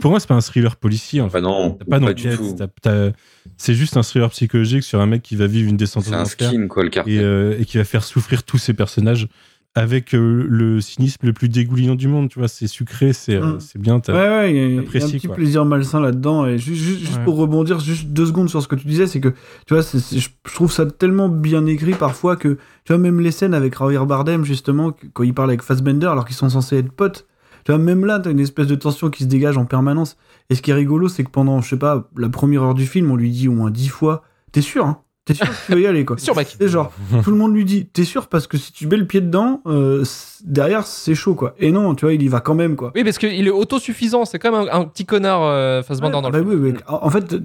pour 0.00 0.10
moi, 0.10 0.20
c'est 0.20 0.28
pas 0.28 0.34
un 0.34 0.40
thriller 0.40 0.76
policier. 0.76 1.20
En 1.20 1.28
fait. 1.28 1.40
Bah 1.40 1.48
non, 1.48 1.72
T'as 1.72 1.84
pas 1.84 1.90
pas, 1.90 2.00
d'enquête, 2.00 2.30
du 2.32 2.36
tout. 2.36 2.54
t'as- 2.58 2.68
t'as- 2.82 3.12
c'est 3.56 3.74
juste 3.74 3.96
un 3.96 4.02
thriller 4.02 4.30
psychologique 4.30 4.82
sur 4.82 5.00
un 5.00 5.06
mec 5.06 5.22
qui 5.22 5.36
va 5.36 5.46
vivre 5.46 5.68
une 5.68 5.76
descente 5.76 6.04
C'est 6.04 6.10
aux 6.10 6.14
un 6.14 6.22
enfers 6.22 6.48
skin, 6.50 6.66
quoi, 6.68 6.84
le 6.84 6.90
et, 7.06 7.18
euh, 7.20 7.56
et 7.58 7.64
qui 7.64 7.78
va 7.78 7.84
faire 7.84 8.04
souffrir 8.04 8.42
tous 8.42 8.58
ses 8.58 8.74
personnages 8.74 9.28
avec 9.76 10.16
euh, 10.16 10.46
le 10.48 10.80
cynisme 10.80 11.24
le 11.26 11.32
plus 11.32 11.48
dégoulinant 11.48 11.94
du 11.94 12.08
monde. 12.08 12.28
Tu 12.28 12.40
vois, 12.40 12.48
c'est 12.48 12.66
sucré, 12.66 13.12
c'est 13.12 13.36
euh, 13.36 13.54
Mm. 13.54 13.60
c'est 13.60 13.78
bien. 13.80 14.00
t'as- 14.00 14.12
Ouais, 14.12 14.28
ouais, 14.28 14.50
il 14.52 14.56
y 14.74 14.78
a- 14.78 14.80
un 14.80 14.84
petit 14.84 15.20
quoi. 15.28 15.36
plaisir 15.36 15.64
malsain 15.64 16.00
là-dedans. 16.00 16.44
Et 16.46 16.58
juste, 16.58 16.82
juste, 16.82 16.98
juste 17.00 17.16
Ouais. 17.18 17.24
pour 17.24 17.36
rebondir, 17.36 17.78
juste 17.78 18.08
deux 18.08 18.26
secondes 18.26 18.48
sur 18.50 18.60
ce 18.62 18.66
que 18.68 18.74
tu 18.74 18.88
disais, 18.88 19.06
c'est 19.06 19.20
que, 19.20 19.28
tu 19.28 19.74
vois, 19.74 19.82
c'est- 19.84 20.00
c'est- 20.00 20.18
je 20.18 20.28
je 20.48 20.54
trouve 20.56 20.72
ça 20.72 20.84
tellement 20.86 21.28
bien 21.28 21.64
écrit 21.66 21.94
parfois 21.94 22.34
que, 22.36 22.54
tu 22.84 22.92
vois, 22.92 22.98
même 22.98 23.20
les 23.20 23.30
scènes 23.30 23.54
avec 23.54 23.78
Javier 23.78 24.04
Bardem, 24.04 24.44
justement, 24.44 24.92
quand 25.12 25.22
il 25.22 25.32
parle 25.34 25.50
avec 25.50 25.62
Fassbender, 25.62 26.06
alors 26.08 26.24
qu'ils 26.26 26.34
sont 26.36 26.48
censés 26.50 26.78
être 26.78 26.90
potes, 26.90 27.26
tu 27.64 27.72
vois, 27.72 27.78
même 27.78 28.04
là, 28.04 28.18
t'as 28.18 28.30
une 28.30 28.40
espèce 28.40 28.66
de 28.66 28.74
tension 28.74 29.10
qui 29.10 29.24
se 29.24 29.28
dégage 29.28 29.56
en 29.58 29.64
permanence. 29.64 30.16
Et 30.48 30.54
ce 30.54 30.62
qui 30.62 30.70
est 30.70 30.74
rigolo, 30.74 31.08
c'est 31.08 31.24
que 31.24 31.30
pendant, 31.30 31.60
je 31.60 31.68
sais 31.70 31.78
pas, 31.78 32.08
la 32.16 32.28
première 32.28 32.62
heure 32.62 32.74
du 32.74 32.86
film, 32.86 33.10
on 33.10 33.16
lui 33.16 33.30
dit 33.30 33.48
au 33.48 33.52
moins 33.52 33.70
dix 33.70 33.88
fois, 33.88 34.22
t'es 34.52 34.60
sûr, 34.62 34.84
hein? 34.86 35.02
T'es 35.26 35.34
sûr 35.34 35.46
que 35.46 35.66
tu 35.66 35.72
veux 35.74 35.80
y 35.82 35.86
aller, 35.86 36.04
quoi 36.04 36.16
Sûr, 36.18 36.34
mec. 36.34 36.56
Et 36.58 36.66
genre, 36.66 36.90
tout 37.22 37.30
le 37.30 37.36
monde 37.36 37.54
lui 37.54 37.64
dit, 37.64 37.86
t'es 37.86 38.04
sûr? 38.04 38.26
Parce 38.26 38.46
que 38.46 38.56
si 38.56 38.72
tu 38.72 38.86
mets 38.88 38.96
le 38.96 39.06
pied 39.06 39.20
dedans, 39.20 39.60
euh, 39.66 40.02
derrière 40.42 40.86
c'est 40.86 41.14
chaud 41.14 41.34
quoi. 41.34 41.54
Et 41.58 41.70
non, 41.70 41.94
tu 41.94 42.06
vois, 42.06 42.14
il 42.14 42.22
y 42.22 42.26
va 42.28 42.40
quand 42.40 42.54
même 42.54 42.74
quoi. 42.74 42.90
Oui, 42.96 43.04
parce 43.04 43.18
qu'il 43.18 43.46
est 43.46 43.50
autosuffisant. 43.50 44.24
C'est 44.24 44.38
quand 44.38 44.50
même 44.50 44.68
un, 44.72 44.80
un 44.80 44.84
petit 44.86 45.04
connard 45.04 45.42
euh, 45.44 45.82
Ouais, 45.88 46.10
dans 46.10 46.22
bah 46.22 46.30
le 46.32 46.38
film. 46.38 46.48
oui, 46.64 46.72
oui. 46.72 46.78
En 46.88 47.10
fait, 47.10 47.36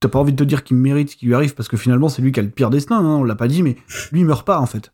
t'as 0.00 0.08
pas 0.08 0.18
envie 0.20 0.32
de 0.32 0.36
te 0.38 0.44
dire 0.44 0.62
qu'il 0.64 0.76
mérite 0.76 1.10
ce 1.10 1.16
qui 1.16 1.26
lui 1.26 1.34
arrive 1.34 1.54
parce 1.54 1.68
que 1.68 1.76
finalement 1.76 2.08
c'est 2.08 2.22
lui 2.22 2.30
qui 2.32 2.38
a 2.40 2.42
le 2.42 2.48
pire 2.50 2.70
destin. 2.70 2.98
hein, 2.98 3.16
on 3.16 3.24
l'a 3.24 3.34
pas 3.34 3.48
dit, 3.48 3.62
mais 3.62 3.76
lui 4.12 4.20
il 4.20 4.26
meurt 4.26 4.46
pas 4.46 4.60
en 4.60 4.66
fait. 4.66 4.92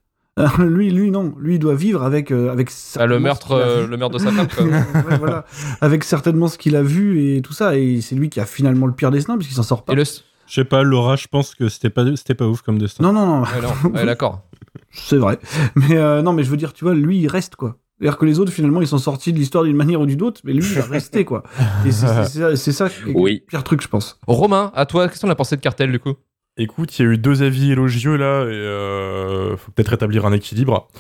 Lui, 0.59 0.91
lui 0.91 1.11
non, 1.11 1.35
lui 1.39 1.57
il 1.57 1.59
doit 1.59 1.75
vivre 1.75 2.03
avec 2.03 2.31
euh, 2.31 2.51
avec 2.51 2.71
Ah, 2.97 3.07
le 3.07 3.19
meurtre, 3.19 3.57
a 3.57 3.59
euh, 3.59 3.87
le 3.87 3.97
meurtre 3.97 4.19
de 4.19 4.23
sa 4.25 4.31
femme. 4.33 4.49
Quoi. 4.49 4.65
Ouais, 5.11 5.19
voilà. 5.19 5.45
avec 5.81 6.05
certainement 6.05 6.49
ce 6.49 6.57
qu'il 6.59 6.77
a 6.77 6.83
vu 6.83 7.37
et 7.37 7.43
tout 7.43 7.53
ça. 7.53 7.77
Et 7.77 8.01
c'est 8.01 8.15
lui 8.15 8.31
qui 8.31 8.41
a 8.41 8.47
finalement 8.47 8.87
le 8.87 8.93
pire 8.93 9.11
destin 9.11 9.37
puisqu'il 9.37 9.55
s'en 9.57 9.63
sort 9.63 9.85
pas. 9.85 9.93
Et 9.93 9.97
le. 9.97 10.05
Je 10.05 10.55
sais 10.55 10.65
pas, 10.65 10.83
Laura, 10.83 11.15
je 11.15 11.29
pense 11.29 11.55
que 11.55 11.69
c'était 11.69 11.91
pas, 11.91 12.05
c'était 12.17 12.35
pas 12.35 12.47
ouf 12.47 12.63
comme 12.63 12.79
destin. 12.79 13.05
Non, 13.05 13.13
non, 13.13 13.27
non, 13.27 13.43
Ouais, 13.43 13.49
non. 13.85 13.91
Ouais, 13.91 14.05
d'accord. 14.07 14.43
c'est 14.93 15.17
vrai. 15.17 15.39
Mais 15.77 15.97
euh, 15.97 16.23
non, 16.23 16.33
mais 16.33 16.43
je 16.43 16.51
veux 16.51 16.57
dire, 16.57 16.73
tu 16.73 16.85
vois, 16.85 16.95
lui 16.95 17.19
il 17.19 17.29
reste 17.29 17.55
quoi. 17.57 17.77
C'est-à-dire 17.99 18.17
que 18.17 18.25
les 18.25 18.39
autres, 18.41 18.51
finalement, 18.51 18.81
ils 18.81 18.87
sont 18.89 18.97
sortis 18.99 19.31
de 19.33 19.39
l'histoire 19.39 19.63
d'une 19.65 19.77
manière 19.77 20.01
ou 20.01 20.07
d'une 20.07 20.23
autre, 20.23 20.41
mais 20.45 20.55
lui, 20.55 20.65
il 20.65 20.79
va 20.79 20.87
rester, 20.87 21.27
quoi. 21.27 21.43
Et 21.85 21.93
c'est- 21.93 22.07
c'est 22.07 22.25
c'est 22.25 22.39
ça, 22.41 22.57
c'est 22.57 22.73
ça 22.73 22.89
qui 22.89 23.11
est 23.11 23.15
Oui. 23.15 23.43
le 23.45 23.47
pire 23.47 23.63
truc, 23.63 23.83
je 23.83 23.89
pense. 23.89 24.19
Romain, 24.27 24.73
à 24.75 24.87
toi, 24.87 25.07
qu'est-ce 25.07 25.21
qu'on 25.21 25.29
a 25.29 25.35
pensé 25.35 25.55
de 25.55 25.61
cartel 25.61 25.93
du 25.93 25.99
coup? 26.01 26.15
Écoute, 26.57 26.99
il 26.99 27.03
y 27.03 27.09
a 27.09 27.13
eu 27.13 27.19
deux 27.19 27.43
avis 27.43 27.73
élogieux 27.73 28.17
là, 28.17 28.43
et 28.43 28.53
euh, 28.53 29.57
faut 29.57 29.71
peut-être 29.73 29.89
rétablir 29.89 30.27
un 30.27 30.33
équilibre. 30.33 30.89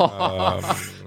Euh, 0.00 0.60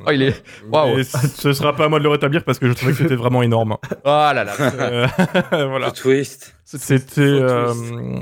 Oh, 0.08 0.12
il 0.12 0.22
est. 0.22 0.44
Waouh. 0.72 1.00
et 1.00 1.04
ce 1.04 1.54
sera 1.54 1.76
pas 1.76 1.86
à 1.86 1.90
moi 1.90 2.00
de 2.00 2.04
le 2.04 2.10
rétablir 2.10 2.44
parce 2.44 2.60
que 2.60 2.68
je 2.68 2.74
trouvais 2.74 2.92
que 2.92 2.98
c'était 3.00 3.16
vraiment 3.16 3.42
énorme. 3.44 3.78
Oh 3.84 3.90
là 4.06 4.34
là. 4.44 4.54
Euh, 4.60 5.08
voilà. 5.68 5.88
Le 5.88 5.92
twist. 5.92 6.56
C'était. 6.68 7.22
euh, 7.22 7.74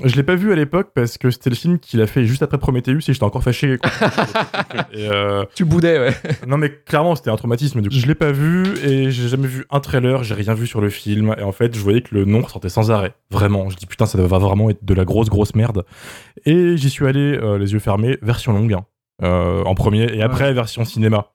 je 0.04 0.16
l'ai 0.18 0.24
pas 0.24 0.36
vu 0.36 0.52
à 0.52 0.56
l'époque 0.56 0.90
parce 0.94 1.18
que 1.18 1.32
c'était 1.32 1.50
le 1.50 1.56
film 1.56 1.80
qu'il 1.80 2.02
a 2.02 2.08
fait 2.08 2.26
juste 2.26 2.44
après 2.44 2.58
Prometheus 2.58 2.98
et 2.98 3.14
j'étais 3.14 3.24
encore 3.24 3.42
fâché. 3.42 3.78
quoi. 3.78 3.90
et, 4.94 5.08
euh, 5.10 5.46
Tu 5.56 5.64
boudais, 5.64 5.98
ouais. 5.98 6.14
non 6.46 6.58
mais 6.58 6.70
clairement 6.70 7.16
c'était 7.16 7.30
un 7.30 7.38
traumatisme. 7.38 7.80
Du 7.82 7.88
coup. 7.90 7.96
Je 7.96 8.06
l'ai 8.06 8.16
pas 8.16 8.32
vu 8.34 8.66
et 8.84 9.12
j'ai 9.12 9.30
jamais 9.30 9.48
vu 9.48 9.66
un 9.72 9.80
trailer, 9.80 10.24
j'ai 10.26 10.34
rien 10.34 10.54
vu 10.54 10.68
sur 10.68 10.82
le 10.82 10.90
film 10.90 11.34
et 11.38 11.44
en 11.44 11.54
fait 11.54 11.74
je 11.74 11.80
voyais 11.80 12.02
que 12.02 12.14
le 12.16 12.26
nom 12.26 12.42
ressortait 12.42 12.68
sans 12.70 12.92
arrêt. 12.92 13.14
Vraiment, 13.32 13.70
je 13.70 13.78
dis 13.78 13.86
putain 13.86 14.06
ça 14.06 14.22
va 14.22 14.38
vraiment 14.40 14.70
être 14.70 14.84
de 14.84 14.94
la 14.94 15.06
grosse 15.06 15.30
grosse 15.30 15.56
merde. 15.56 15.86
Et 16.46 16.76
j'y 16.76 16.90
suis 16.90 17.08
allé 17.08 17.38
euh, 17.42 17.58
les 17.58 17.72
yeux 17.72 17.80
fermés, 17.80 18.18
version 18.22 18.52
longue 18.52 18.74
hein, 18.74 18.86
euh, 19.24 19.64
en 19.64 19.74
premier 19.74 20.14
et 20.14 20.22
après 20.22 20.52
version 20.54 20.84
cinéma. 20.84 21.28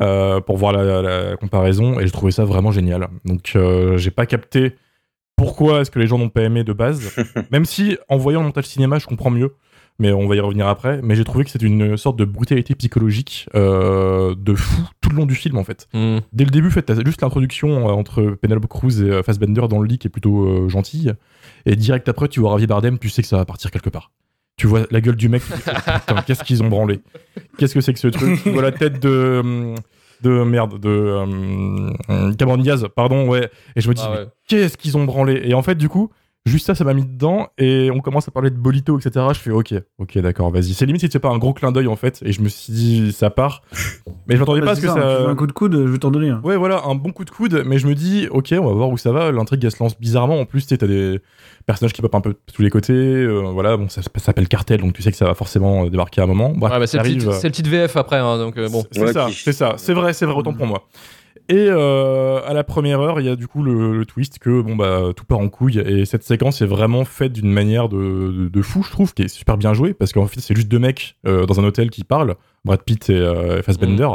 Euh, 0.00 0.40
pour 0.40 0.56
voir 0.56 0.72
la, 0.72 1.02
la 1.02 1.36
comparaison 1.36 2.00
et 2.00 2.06
j'ai 2.06 2.12
trouvé 2.12 2.32
ça 2.32 2.44
vraiment 2.44 2.70
génial. 2.70 3.08
Donc 3.24 3.52
euh, 3.56 3.96
j'ai 3.96 4.10
pas 4.10 4.26
capté 4.26 4.74
pourquoi 5.36 5.80
est-ce 5.80 5.90
que 5.90 5.98
les 5.98 6.06
gens 6.06 6.18
n'ont 6.18 6.28
pas 6.28 6.42
aimé 6.42 6.64
de 6.64 6.72
base, 6.72 7.14
même 7.50 7.64
si 7.64 7.98
en 8.08 8.16
voyant 8.16 8.40
le 8.40 8.46
montage 8.46 8.66
cinéma 8.66 8.98
je 8.98 9.06
comprends 9.06 9.30
mieux, 9.30 9.54
mais 9.98 10.12
on 10.12 10.26
va 10.26 10.36
y 10.36 10.40
revenir 10.40 10.66
après. 10.66 11.00
Mais 11.02 11.14
j'ai 11.14 11.24
trouvé 11.24 11.44
que 11.44 11.50
c'était 11.50 11.66
une 11.66 11.96
sorte 11.96 12.16
de 12.16 12.24
brutalité 12.24 12.74
psychologique 12.74 13.48
euh, 13.54 14.34
de 14.36 14.54
fou 14.54 14.82
tout 15.00 15.10
le 15.10 15.16
long 15.16 15.26
du 15.26 15.34
film 15.34 15.56
en 15.56 15.64
fait. 15.64 15.88
Hmm. 15.92 16.18
Dès 16.32 16.44
le 16.44 16.50
début, 16.50 16.68
en 16.68 16.70
fait, 16.70 16.82
t'as 16.82 17.02
juste 17.04 17.22
l'introduction 17.22 17.88
euh, 17.88 17.92
entre 17.92 18.22
Penelope 18.40 18.66
Cruz 18.66 19.02
et 19.02 19.10
euh, 19.10 19.22
Fassbender 19.22 19.66
dans 19.68 19.80
le 19.80 19.88
lit 19.88 19.98
qui 19.98 20.06
est 20.08 20.10
plutôt 20.10 20.46
euh, 20.46 20.68
gentille, 20.68 21.12
et 21.66 21.76
direct 21.76 22.08
après 22.08 22.28
tu 22.28 22.40
vois 22.40 22.50
Javier 22.50 22.66
Bardem, 22.66 22.98
tu 22.98 23.08
sais 23.08 23.22
que 23.22 23.28
ça 23.28 23.36
va 23.36 23.44
partir 23.44 23.70
quelque 23.70 23.90
part. 23.90 24.10
Tu 24.56 24.66
vois 24.68 24.82
la 24.90 25.00
gueule 25.00 25.16
du 25.16 25.28
mec, 25.28 25.42
putain, 25.46 26.22
qu'est-ce 26.26 26.44
qu'ils 26.44 26.62
ont 26.62 26.68
branlé 26.68 27.00
Qu'est-ce 27.58 27.74
que 27.74 27.80
c'est 27.80 27.92
que 27.92 27.98
ce 27.98 28.08
truc? 28.08 28.42
Tu 28.42 28.50
vois 28.50 28.62
la 28.62 28.72
tête 28.72 29.00
de 29.00 29.74
de 30.22 30.30
merde 30.44 30.78
de 30.80 30.88
euh, 32.08 32.32
Cameron 32.34 32.56
Diaz, 32.58 32.86
pardon, 32.94 33.28
ouais. 33.28 33.50
Et 33.76 33.80
je 33.80 33.88
me 33.88 33.94
dis 33.94 34.02
Ah 34.04 34.12
ouais. 34.12 34.26
qu'est-ce 34.48 34.76
qu'ils 34.76 34.96
ont 34.96 35.04
branlé? 35.04 35.42
Et 35.44 35.54
en 35.54 35.62
fait, 35.62 35.74
du 35.74 35.88
coup, 35.88 36.10
juste 36.46 36.66
ça, 36.66 36.74
ça 36.74 36.84
m'a 36.84 36.94
mis 36.94 37.04
dedans. 37.04 37.48
Et 37.58 37.90
on 37.92 38.00
commence 38.00 38.28
à 38.28 38.30
parler 38.30 38.50
de 38.50 38.56
Bolito, 38.56 38.98
etc. 38.98 39.26
Je 39.32 39.38
fais 39.38 39.50
ok, 39.50 39.74
ok, 39.98 40.18
d'accord, 40.18 40.50
vas-y. 40.50 40.74
C'est 40.74 40.86
limite 40.86 41.00
si 41.02 41.08
c'est 41.10 41.18
pas 41.18 41.30
un 41.30 41.38
gros 41.38 41.52
clin 41.54 41.72
d'œil 41.72 41.86
en 41.86 41.96
fait. 41.96 42.20
Et 42.24 42.32
je 42.32 42.40
me 42.42 42.48
suis 42.48 42.72
dit 42.72 43.12
ça 43.12 43.30
part. 43.30 43.62
Mais 44.26 44.36
je 44.36 44.40
m'attendais 44.40 44.60
Bah, 44.60 44.66
pas 44.66 44.72
à 44.72 44.74
ce 44.76 44.80
que 44.80 44.86
ça, 44.86 44.94
ça. 44.94 45.00
tu 45.18 45.22
veux 45.22 45.28
un 45.28 45.34
coup 45.34 45.46
de 45.46 45.52
coude, 45.52 45.74
je 45.74 45.90
vais 45.90 45.98
t'en 45.98 46.10
donner. 46.10 46.32
Ouais, 46.44 46.56
voilà, 46.56 46.82
un 46.86 46.94
bon 46.94 47.12
coup 47.12 47.24
de 47.26 47.30
coude, 47.30 47.62
mais 47.66 47.78
je 47.78 47.86
me 47.86 47.94
dis, 47.94 48.26
ok, 48.30 48.54
on 48.58 48.64
va 48.66 48.72
voir 48.72 48.88
où 48.88 48.96
ça 48.96 49.12
va. 49.12 49.30
L'intrigue, 49.32 49.62
elle 49.64 49.70
se 49.70 49.82
lance 49.82 49.98
bizarrement. 50.00 50.40
En 50.40 50.46
plus, 50.46 50.62
tu 50.62 50.68
sais, 50.68 50.78
t'as 50.78 50.86
des 50.86 51.20
personnages 51.66 51.92
qui 51.92 52.00
popent 52.00 52.14
un 52.14 52.20
peu 52.22 52.30
de 52.30 52.38
tous 52.52 52.62
les 52.62 52.70
côtés. 52.70 52.92
euh, 52.94 53.50
voilà, 53.52 53.76
bon, 53.76 53.88
ça, 53.90 54.00
ça 54.02 54.08
s'appelle 54.18 54.48
Cartel, 54.48 54.80
donc 54.80 54.94
tu 54.94 55.02
sais 55.02 55.10
que 55.10 55.16
ça 55.18 55.26
va 55.26 55.34
forcément 55.34 55.84
euh, 55.84 55.90
débarquer 55.90 56.22
à 56.22 56.24
un 56.24 56.26
moment. 56.26 56.54
Bref, 56.56 56.72
Ouais, 56.72 56.78
bah, 56.78 56.86
c'est 56.86 56.96
le, 56.98 57.02
petit- 57.04 57.26
euh, 57.26 57.32
c'est 57.32 57.48
le 57.48 57.52
petit 57.52 57.62
VF 57.68 57.96
après, 57.98 58.16
hein, 58.16 58.38
donc 58.38 58.56
euh, 58.56 58.68
bon. 58.70 58.82
c'est 58.92 59.02
Ouais, 59.02 59.12
ça, 59.12 59.26
qui- 59.28 59.34
c'est 59.42 59.52
ça, 59.52 59.74
c'est 59.76 59.92
vrai, 59.92 60.14
c'est 60.14 60.24
vrai, 60.24 60.34
autant 60.36 60.54
pour 60.54 60.66
moi. 60.66 60.84
Et 61.50 61.66
euh, 61.68 62.40
à 62.46 62.54
la 62.54 62.64
première 62.64 63.00
heure, 63.00 63.20
il 63.20 63.26
y 63.26 63.28
a 63.28 63.36
du 63.36 63.46
coup 63.46 63.62
le, 63.62 63.96
le 63.98 64.06
twist 64.06 64.38
que 64.38 64.62
bon 64.62 64.76
bah 64.76 65.10
tout 65.14 65.26
part 65.26 65.40
en 65.40 65.48
couille 65.50 65.78
et 65.78 66.06
cette 66.06 66.22
séquence 66.22 66.62
est 66.62 66.66
vraiment 66.66 67.04
faite 67.04 67.32
d'une 67.34 67.52
manière 67.52 67.90
de, 67.90 67.98
de, 68.32 68.48
de 68.48 68.62
fou, 68.62 68.82
je 68.82 68.90
trouve, 68.90 69.12
qui 69.12 69.22
est 69.24 69.28
super 69.28 69.58
bien 69.58 69.74
jouée 69.74 69.92
parce 69.92 70.12
qu'en 70.14 70.26
fait 70.26 70.40
c'est 70.40 70.56
juste 70.56 70.68
deux 70.68 70.78
mecs 70.78 71.16
euh, 71.26 71.44
dans 71.44 71.60
un 71.60 71.64
hôtel 71.64 71.90
qui 71.90 72.02
parlent, 72.02 72.36
Brad 72.64 72.80
Pitt 72.82 73.10
et 73.10 73.14
euh, 73.14 73.62
Fassbender, 73.62 74.08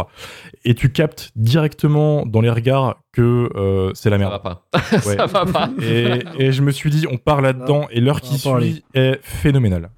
et 0.66 0.74
tu 0.74 0.92
captes 0.92 1.32
directement 1.36 2.26
dans 2.26 2.42
les 2.42 2.50
regards 2.50 2.96
que 3.14 3.50
euh, 3.56 3.92
c'est 3.94 4.10
la 4.10 4.16
Ça 4.18 4.20
merde. 4.20 4.32
va 4.32 4.40
pas. 4.40 4.66
Ouais. 5.06 5.16
ça 5.18 5.26
va 5.28 5.46
pas. 5.46 5.70
Et, 5.84 6.24
et 6.40 6.52
je 6.52 6.64
me 6.64 6.72
suis 6.72 6.90
dit, 6.90 7.06
on 7.12 7.18
part 7.18 7.42
là-dedans, 7.42 7.86
et 7.92 8.02
l'heure 8.02 8.22
qui 8.22 8.42
parler. 8.42 8.72
suit 8.72 8.84
est 8.96 9.20
phénoménale. 9.22 9.92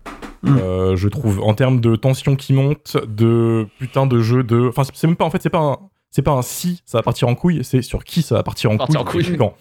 Mm. 0.43 0.57
Euh, 0.57 0.95
je 0.95 1.07
trouve, 1.07 1.39
en 1.41 1.53
termes 1.53 1.79
de 1.81 1.95
tension 1.95 2.35
qui 2.35 2.51
monte, 2.53 2.97
de 3.07 3.67
putain 3.79 4.07
de 4.07 4.19
jeu, 4.21 4.43
de. 4.43 4.67
Enfin, 4.69 4.81
c'est 4.91 5.05
même 5.07 5.15
pas, 5.15 5.23
en 5.25 5.29
fait, 5.29 5.41
c'est 5.41 5.49
pas 5.51 5.59
un. 5.59 5.77
C'est 6.13 6.21
pas 6.21 6.31
un 6.31 6.41
si 6.41 6.81
ça 6.85 6.97
va 6.97 7.03
partir 7.03 7.27
en 7.29 7.35
couille, 7.35 7.61
c'est 7.63 7.81
sur 7.81 8.03
qui 8.03 8.21
ça 8.21 8.35
va 8.35 8.43
partir 8.43 8.69
en 8.69 8.75
Partir 8.77 9.05
couille. 9.05 9.21
en 9.21 9.25
couille. 9.25 9.33
et 9.35 9.37
quand. 9.37 9.53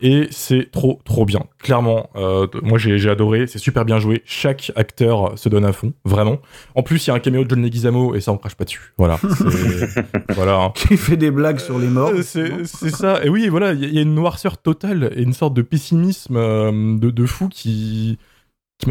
Et 0.00 0.28
c'est 0.30 0.70
trop, 0.70 0.98
trop 1.04 1.24
bien. 1.26 1.40
Clairement, 1.58 2.08
euh, 2.16 2.46
moi 2.62 2.78
j'ai 2.78 3.08
adoré, 3.10 3.46
c'est 3.46 3.58
super 3.58 3.84
bien 3.84 3.98
joué. 3.98 4.22
Chaque 4.24 4.72
acteur 4.76 5.38
se 5.38 5.48
donne 5.50 5.64
à 5.66 5.72
fond, 5.72 5.92
vraiment. 6.04 6.38
En 6.74 6.82
plus, 6.82 7.06
il 7.06 7.08
y 7.08 7.10
a 7.10 7.14
un 7.14 7.18
caméo 7.20 7.44
de 7.44 7.50
John 7.50 7.62
Leguizamo 7.62 8.14
et 8.14 8.20
ça, 8.22 8.32
on 8.32 8.38
crache 8.38 8.54
pas 8.54 8.64
dessus. 8.64 8.92
Voilà. 8.96 9.18
voilà. 10.30 10.56
hein. 10.56 10.72
Qui 10.74 10.96
fait 10.96 11.16
des 11.16 11.30
blagues 11.30 11.58
sur 11.60 11.78
les 11.78 11.88
morts. 11.88 12.12
C'est 12.22 12.90
ça. 12.90 13.24
Et 13.24 13.28
oui, 13.28 13.48
voilà, 13.48 13.72
il 13.72 13.80
y, 13.80 13.84
a- 13.84 13.88
il 13.88 13.94
y 13.94 13.98
a 13.98 14.02
une 14.02 14.14
noirceur 14.14 14.58
totale 14.58 15.12
et 15.16 15.22
une 15.22 15.32
sorte 15.32 15.54
de 15.54 15.62
pessimisme 15.62 16.36
euh, 16.36 16.98
de, 16.98 17.10
de 17.10 17.26
fou 17.26 17.48
qui. 17.48 18.18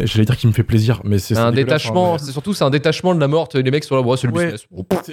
J'allais 0.04 0.26
dire 0.26 0.38
qui 0.38 0.48
me 0.48 0.52
fait 0.52 0.64
plaisir, 0.64 1.02
mais 1.04 1.20
c'est. 1.20 1.38
Un 1.38 1.52
détachement, 1.52 2.16
hein, 2.16 2.18
c'est 2.18 2.32
surtout 2.32 2.54
c'est 2.54 2.64
un 2.64 2.70
détachement 2.70 3.14
de 3.16 3.20
la 3.20 3.28
mort. 3.28 3.50
Les 3.54 3.72
mecs 3.72 3.84
sur 3.84 3.96
la 3.96 4.02
voie, 4.02 4.18
c'est 4.18 4.28
le 4.28 4.34
Ouais. 4.34 4.52
business. 4.54 4.68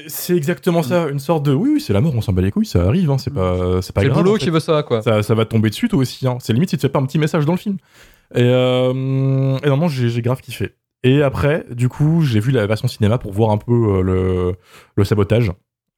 C'est- 0.09 0.37
exactement 0.37 0.83
ça, 0.83 1.09
une 1.09 1.19
sorte 1.19 1.45
de. 1.45 1.53
Oui, 1.53 1.71
oui, 1.75 1.81
c'est 1.81 1.93
la 1.93 2.01
mort, 2.01 2.15
on 2.15 2.21
s'en 2.21 2.33
bat 2.33 2.43
les 2.43 2.51
couilles, 2.51 2.67
ça 2.67 2.85
arrive, 2.87 3.11
hein, 3.11 3.19
c'est 3.19 3.33
pas, 3.33 3.81
c'est 3.83 3.93
pas 3.95 4.01
C'est 4.03 4.09
le 4.09 4.15
boulot 4.15 4.33
en 4.33 4.35
fait. 4.35 4.41
qui 4.41 4.51
veut 4.51 4.61
ça, 4.61 4.83
quoi. 4.83 5.03
Ça, 5.03 5.23
ça 5.23 5.35
va 5.35 5.45
tomber 5.45 5.71
dessus, 5.71 5.89
toi 5.89 5.99
aussi. 5.99 6.27
Hein. 6.27 6.39
C'est 6.41 6.53
limite 6.53 6.71
si 6.71 6.77
tu 6.77 6.83
fais 6.83 6.89
pas 6.89 6.99
un 6.99 7.07
petit 7.07 7.19
message 7.19 7.45
dans 7.45 7.53
le 7.53 7.59
film. 7.59 7.77
Et, 8.35 8.43
euh, 8.43 9.59
et 9.65 9.69
non, 9.69 9.89
j'ai 9.89 10.23
grave 10.23 10.41
kiffé. 10.41 10.75
Et 11.03 11.23
après, 11.23 11.65
du 11.71 11.89
coup, 11.89 12.23
j'ai 12.23 12.41
vu 12.41 12.53
la 12.53 12.67
version 12.67 12.87
cinéma 12.87 13.17
pour 13.19 13.33
voir 13.33 13.51
un 13.51 13.57
peu 13.57 13.73
euh, 13.73 14.03
le, 14.03 14.55
le 14.97 15.05
sabotage. 15.05 15.51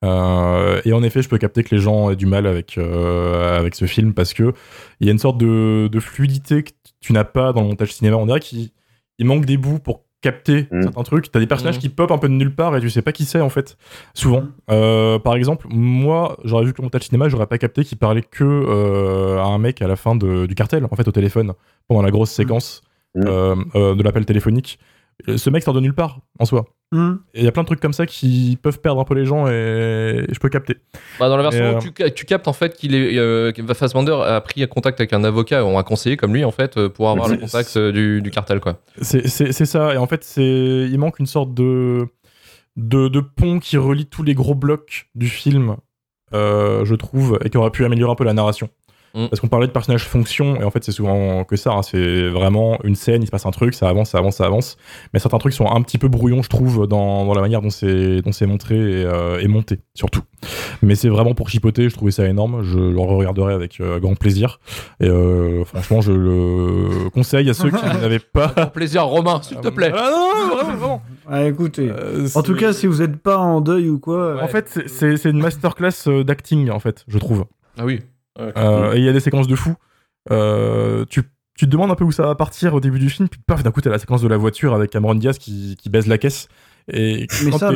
Euh, 0.05 0.80
et 0.84 0.92
en 0.92 1.03
effet, 1.03 1.22
je 1.22 1.28
peux 1.28 1.38
capter 1.38 1.62
que 1.62 1.74
les 1.74 1.80
gens 1.80 2.11
aient 2.11 2.16
du 2.16 2.26
mal 2.26 2.46
avec, 2.46 2.76
euh, 2.78 3.59
avec 3.59 3.74
ce 3.74 3.84
film 3.86 4.14
parce 4.14 4.34
que 4.34 4.53
il 5.00 5.07
y 5.07 5.11
a 5.11 5.12
une 5.12 5.18
sorte 5.18 5.38
de, 5.38 5.88
de 5.90 6.00
fluidité 6.00 6.62
que 6.64 6.70
tu 7.00 7.12
n'as 7.12 7.24
pas 7.24 7.53
dans 7.53 7.62
le 7.62 7.68
montage 7.68 7.92
cinéma. 7.92 8.16
On 8.16 8.26
dirait 8.26 8.40
qu'il 8.40 8.70
il 9.18 9.26
manque 9.26 9.44
des 9.46 9.57
bouts 9.57 9.78
pour 9.78 10.03
capter 10.20 10.68
Mm. 10.70 10.82
certains 10.82 11.03
trucs. 11.03 11.30
T'as 11.32 11.40
des 11.40 11.46
personnages 11.46 11.76
Mm. 11.76 11.80
qui 11.80 11.88
popent 11.88 12.11
un 12.12 12.18
peu 12.18 12.28
de 12.28 12.34
nulle 12.34 12.55
part 12.55 12.76
et 12.76 12.80
tu 12.80 12.90
sais 12.90 13.03
pas 13.03 13.12
qui 13.12 13.24
c'est 13.24 13.40
en 13.40 13.48
fait. 13.48 13.76
Souvent. 14.14 14.44
Euh, 14.70 15.18
par 15.18 15.34
exemple, 15.34 15.66
moi, 15.68 16.36
j'aurais 16.44 16.64
vu 16.64 16.72
que 16.72 16.80
le 16.80 16.84
montage 16.84 17.03
cinéma, 17.03 17.28
j'aurais 17.28 17.46
pas 17.46 17.59
capté 17.59 17.84
qu'il 17.84 17.98
parlait 17.98 18.22
que 18.22 18.44
euh, 18.44 19.38
à 19.38 19.44
un 19.46 19.59
mec 19.59 19.82
à 19.82 19.88
la 19.88 19.96
fin 19.96 20.14
de- 20.14 20.46
du 20.46 20.55
cartel, 20.55 20.84
en 20.90 20.96
fait, 20.96 21.07
au 21.09 21.12
téléphone, 21.12 21.53
pendant 21.88 22.03
la 22.03 22.11
grosse 22.11 22.30
séquence 22.30 22.82
Mm. 23.14 23.20
euh, 23.26 23.57
euh, 23.74 23.94
de 23.94 24.03
l'appel 24.03 24.24
téléphonique. 24.24 24.78
Ce 25.36 25.50
mec 25.50 25.62
sort 25.62 25.74
de 25.74 25.80
nulle 25.80 25.94
part, 25.94 26.20
en 26.38 26.44
soi. 26.46 26.64
Hum. 26.93 27.20
Et 27.32 27.40
il 27.40 27.45
y 27.45 27.49
a 27.49 27.53
plein 27.53 27.62
de 27.62 27.66
trucs 27.66 27.80
comme 27.80 27.95
ça 27.95 28.05
qui 28.05 28.59
peuvent 28.62 28.78
perdre 28.78 29.01
un 29.01 29.05
peu 29.05 29.14
les 29.14 29.24
gens 29.24 29.47
et, 29.49 30.26
et 30.28 30.34
je 30.34 30.38
peux 30.38 30.51
capter. 30.51 30.76
Bah, 31.18 31.30
dans 31.30 31.38
la 31.38 31.43
version 31.43 31.64
Et, 31.64 31.72
où 31.72 31.76
euh, 31.76 31.80
tu, 31.80 31.90
ca- 31.97 32.11
tu 32.11 32.26
captes 32.26 32.49
en 32.49 32.53
fait 32.53 32.76
qu'il 32.76 32.95
est 32.95 33.16
euh, 33.16 33.51
que 33.51 33.62
Fassbender 33.72 34.12
a 34.12 34.38
pris 34.43 34.68
contact 34.68 35.01
avec 35.01 35.14
un 35.14 35.24
avocat 35.24 35.64
ou 35.64 35.78
un 35.78 35.82
conseiller 35.82 36.18
comme 36.18 36.34
lui 36.34 36.45
en 36.45 36.51
fait 36.51 36.76
euh, 36.76 36.90
pour 36.90 37.09
avoir 37.09 37.28
le 37.28 37.38
contact 37.38 37.78
euh, 37.78 37.93
du, 37.93 38.20
du 38.20 38.30
cartel 38.30 38.61
quoi. 38.61 38.78
C'est 39.01 39.26
ça. 39.26 39.95
Et 39.95 39.97
en 39.97 40.07
fait, 40.07 40.22
c'est 40.22 40.43
il 40.43 40.99
manque 40.99 41.18
une 41.18 41.24
sorte 41.26 41.55
de, 41.55 42.07
de, 42.76 43.09
de 43.09 43.20
pont 43.20 43.59
qui 43.59 43.78
relie 43.78 44.05
tous 44.05 44.22
les 44.22 44.34
gros 44.34 44.55
blocs 44.55 45.09
du 45.14 45.28
film, 45.28 45.76
euh, 46.34 46.84
je 46.84 46.95
trouve, 46.95 47.38
et 47.43 47.49
qui 47.49 47.57
aurait 47.57 47.70
pu 47.70 47.86
améliorer 47.86 48.12
un 48.12 48.16
peu 48.16 48.24
la 48.24 48.34
narration. 48.34 48.68
Mm. 49.15 49.27
Parce 49.29 49.41
qu'on 49.41 49.49
parlait 49.49 49.67
de 49.67 49.73
personnages 49.73 50.05
fonction, 50.05 50.61
et 50.61 50.65
en 50.65 50.71
fait, 50.71 50.83
c'est 50.85 50.93
souvent 50.93 51.45
que 51.45 51.57
ça. 51.57 51.73
hein. 51.73 51.83
C'est 51.83 52.29
vraiment 52.29 52.79
une 52.85 52.95
scène, 52.95 53.23
il 53.23 53.27
se 53.27 53.31
passe 53.31 53.45
un 53.47 53.51
truc, 53.51 53.75
ça 53.75 53.89
avance, 53.89 54.11
ça 54.11 54.19
avance, 54.19 54.37
ça 54.37 54.47
avance. 54.47 54.77
Mais 55.13 55.19
certains 55.21 55.39
trucs 55.39 55.53
sont 55.53 55.67
un 55.67 55.83
petit 55.83 55.99
peu 55.99 56.09
brouillons, 56.09 56.43
je 56.43 56.49
trouve, 56.49 56.87
dans, 56.87 57.27
dans 57.27 57.35
la 57.35 57.41
manière 57.43 57.61
dont 57.61 57.71
c'est 57.71 58.23
dont 58.23 58.33
c'est 58.33 58.47
montré 58.47 58.75
et, 58.77 59.05
euh, 59.05 59.39
et 59.41 59.49
monté, 59.49 59.81
surtout. 59.95 60.23
Mais 60.83 60.95
c'est 60.95 61.09
vraiment 61.09 61.35
pour 61.35 61.49
chipoter, 61.51 61.89
je 61.89 61.95
trouvais 61.95 62.11
ça 62.11 62.27
énorme. 62.27 62.63
Je 62.63 62.79
le 62.79 62.99
regarderai 63.01 63.53
avec 63.55 63.81
euh, 63.81 64.01
grand 64.01 64.15
plaisir. 64.15 64.61
Et 65.01 65.09
euh, 65.09 65.65
franchement, 65.65 66.01
je 66.01 66.13
le 66.13 67.11
conseille 67.11 67.49
à 67.51 67.55
ceux 67.55 67.71
qui 67.71 67.85
n'avaient 68.01 68.19
pas. 68.19 68.49
Pour 68.49 68.73
plaisir 68.73 69.05
Romain 69.05 69.41
s'il 69.43 69.59
te 69.61 69.69
plaît. 69.69 69.93
Ah 69.95 70.11
non, 70.11 70.47
non, 70.49 70.55
vraiment, 70.57 70.73
vraiment. 70.79 71.03
Ah, 71.31 71.45
écoutez. 71.45 71.89
Euh, 71.91 72.27
En 72.35 72.43
tout 72.43 72.55
cas, 72.57 72.73
si 72.73 72.87
vous 72.87 72.99
n'êtes 72.99 73.17
pas 73.17 73.37
en 73.37 73.61
deuil 73.61 73.89
ou 73.89 73.99
quoi, 73.99 74.43
en 74.43 74.49
fait, 74.49 74.81
c'est- 74.87 75.17
c'est 75.17 75.31
une 75.31 75.41
masterclass 75.41 76.09
d'acting, 76.25 76.71
en 76.71 76.81
fait, 76.81 77.05
je 77.09 77.19
trouve. 77.19 77.45
Ah 77.79 77.85
oui. 77.85 78.01
Euh, 78.41 78.93
et 78.95 78.99
il 78.99 79.05
y 79.05 79.09
a 79.09 79.12
des 79.12 79.20
séquences 79.20 79.47
de 79.49 79.57
fou. 79.57 79.74
Euh, 80.30 81.05
tu, 81.11 81.22
tu 81.59 81.66
te 81.66 81.70
demandes 81.70 81.91
un 81.91 81.95
peu 81.95 82.05
où 82.05 82.12
ça 82.12 82.24
va 82.24 82.35
partir 82.35 82.74
au 82.74 82.80
début 82.80 82.99
du 82.99 83.11
film, 83.11 83.28
puis 83.28 83.41
paf, 83.47 83.62
d'un 83.62 83.70
coup, 83.70 83.80
t'as 83.80 83.91
la 83.91 83.99
séquence 83.99 84.22
de 84.22 84.28
la 84.28 84.37
voiture 84.37 84.74
avec 84.74 84.91
Cameron 84.91 85.14
Diaz 85.14 85.39
qui, 85.39 85.76
qui 85.80 85.89
baise 85.91 86.07
la 86.07 86.18
caisse. 86.18 86.49
Et 86.93 87.28
quand 87.28 87.59
ça, 87.59 87.70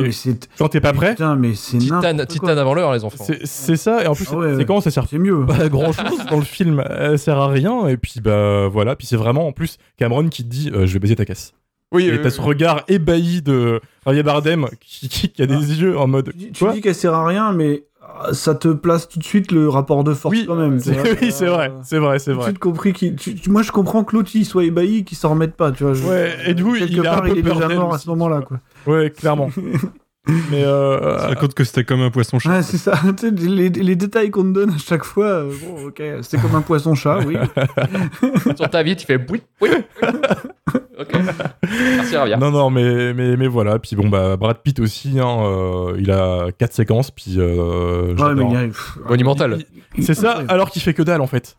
t'es- 0.67 0.81
pas 0.81 0.91
prêt, 0.91 1.11
Putain, 1.11 1.37
mais 1.37 1.53
c'est 1.55 1.77
Titane, 1.77 2.19
avant 2.59 2.73
l'heure 2.73 2.91
les 2.93 3.05
enfants. 3.05 3.25
c'est 3.45 3.77
ça. 3.77 4.03
Et 4.03 4.07
en 4.07 4.13
plus, 4.15 4.25
Ah 4.31 4.35
ouais, 4.35 4.43
cette 4.47 4.53
ouais. 4.55 4.61
séquence, 4.61 4.85
elle 4.85 4.91
sert 4.91 5.07
C'est 5.09 5.17
mieux. 5.17 5.45
pas 5.45 5.61
à 5.61 5.69
grand 5.69 5.93
chose 5.93 6.25
dans 6.29 6.35
le 6.37 6.43
film. 6.43 6.83
Elle 6.89 7.17
sert 7.17 7.37
à 7.37 7.47
rien. 7.47 7.87
Et 7.87 7.95
puis, 7.95 8.15
bah 8.21 8.67
voilà. 8.67 8.97
Puis 8.97 9.07
c'est 9.07 9.15
vraiment, 9.15 9.47
en 9.47 9.53
plus, 9.53 9.77
Cameron 9.95 10.27
qui 10.27 10.43
te 10.43 10.49
dit 10.49 10.71
euh, 10.73 10.85
Je 10.85 10.93
vais 10.93 10.99
baiser 10.99 11.15
ta 11.15 11.23
caisse. 11.23 11.53
Oui. 11.93 12.05
Et 12.09 12.21
t'as 12.21 12.29
ce 12.31 12.41
regard 12.41 12.83
ébahi 12.89 13.41
de 13.41 13.79
Javier 14.05 14.23
Bardem 14.23 14.67
qui, 14.81 15.07
qui- 15.07 15.29
qui 15.29 15.41
a 15.41 15.45
des 15.45 15.55
Ah. 15.55 15.73
yeux 15.81 15.97
en 15.97 16.07
mode. 16.07 16.33
Tu, 16.37 16.51
tu 16.51 16.65
dis 16.73 16.81
qu'elle 16.81 16.93
sert 16.95 17.13
à 17.13 17.25
rien, 17.25 17.53
mais 17.53 17.85
ça 18.31 18.55
te 18.55 18.69
place 18.69 19.07
tout 19.07 19.19
de 19.19 19.23
suite 19.23 19.51
le 19.51 19.69
rapport 19.69 20.03
de 20.03 20.13
force 20.13 20.35
Oui, 20.35 20.45
quand 20.47 20.55
même. 20.55 20.79
c'est- 20.79 20.91
oui, 21.21 21.31
c'est 21.31 21.45
vrai, 21.45 21.71
c'est 21.83 21.99
vrai, 21.99 22.19
c'est 22.19 22.33
vrai. 22.33 22.53
compris 22.53 22.93
tu- 23.15 23.35
tu- 23.35 23.49
moi, 23.49 23.61
je 23.61 23.71
comprends 23.71 24.03
que 24.03 24.15
l'autre 24.15 24.29
il 24.33 24.45
soit 24.45 24.63
ébahi, 24.65 25.03
qu'il 25.03 25.17
s'en 25.17 25.29
remette 25.31 25.55
pas, 25.55 25.71
tu 25.71 25.83
vois. 25.83 25.93
je- 25.93 26.03
Ouais, 26.05 26.35
et 26.47 26.53
du 26.53 26.63
coup, 26.63 26.75
il 26.75 26.83
part, 27.03 27.21
peu 27.23 27.29
il 27.29 27.37
est 27.39 27.41
déjà 27.41 27.67
mort 27.69 27.93
à 27.93 27.97
ce 27.99 28.09
moment-là, 28.09 28.41
quoi. 28.41 28.59
Ouais, 28.85 29.11
clairement. 29.11 29.49
Mais 30.51 30.63
euh, 30.63 31.19
Ça 31.19 31.27
raconte 31.27 31.53
que 31.53 31.63
c'était 31.63 31.83
comme 31.83 32.01
un 32.01 32.09
poisson 32.11 32.39
chat. 32.39 32.49
Ouais, 32.57 32.63
c'est 32.63 32.77
ça. 32.77 32.93
Tu 33.17 33.27
sais, 33.29 33.31
les, 33.31 33.69
les 33.69 33.95
détails 33.95 34.29
qu'on 34.31 34.43
te 34.43 34.49
donne 34.49 34.71
à 34.71 34.77
chaque 34.77 35.03
fois, 35.03 35.25
euh, 35.25 35.51
bon, 35.61 35.87
ok, 35.87 36.01
c'est 36.21 36.39
comme 36.41 36.55
un 36.55 36.61
poisson-chat, 36.61 37.19
oui. 37.25 37.37
Sur 38.57 38.69
ta 38.69 38.83
vie 38.83 38.95
tu 38.95 39.05
fais 39.05 39.19
oui 39.29 39.41
oui. 39.61 39.69
Ok. 40.99 41.13
Merci 41.95 42.17
Ravia. 42.17 42.37
Non, 42.37 42.49
non, 42.49 42.71
mais, 42.71 43.13
mais, 43.13 43.37
mais 43.37 43.47
voilà. 43.47 43.77
Puis 43.77 43.95
bon, 43.95 44.09
bah, 44.09 44.35
Brad 44.35 44.57
Pitt 44.63 44.79
aussi, 44.79 45.19
hein, 45.19 45.37
euh, 45.45 45.95
il 45.99 46.09
a 46.11 46.47
quatre 46.57 46.73
séquences, 46.73 47.11
puis. 47.11 47.35
Euh, 47.37 48.15
Ouais, 48.17 48.33
mais 48.35 48.43
il 48.45 48.51
y 48.51 48.55
a- 48.55 48.61
pff, 48.67 48.97
Monumental. 49.07 49.59
C'est 50.01 50.15
ça, 50.15 50.41
alors 50.47 50.71
qu'il 50.71 50.81
fait 50.81 50.93
que 50.95 51.03
dalle 51.03 51.21
en 51.21 51.27
fait. 51.27 51.55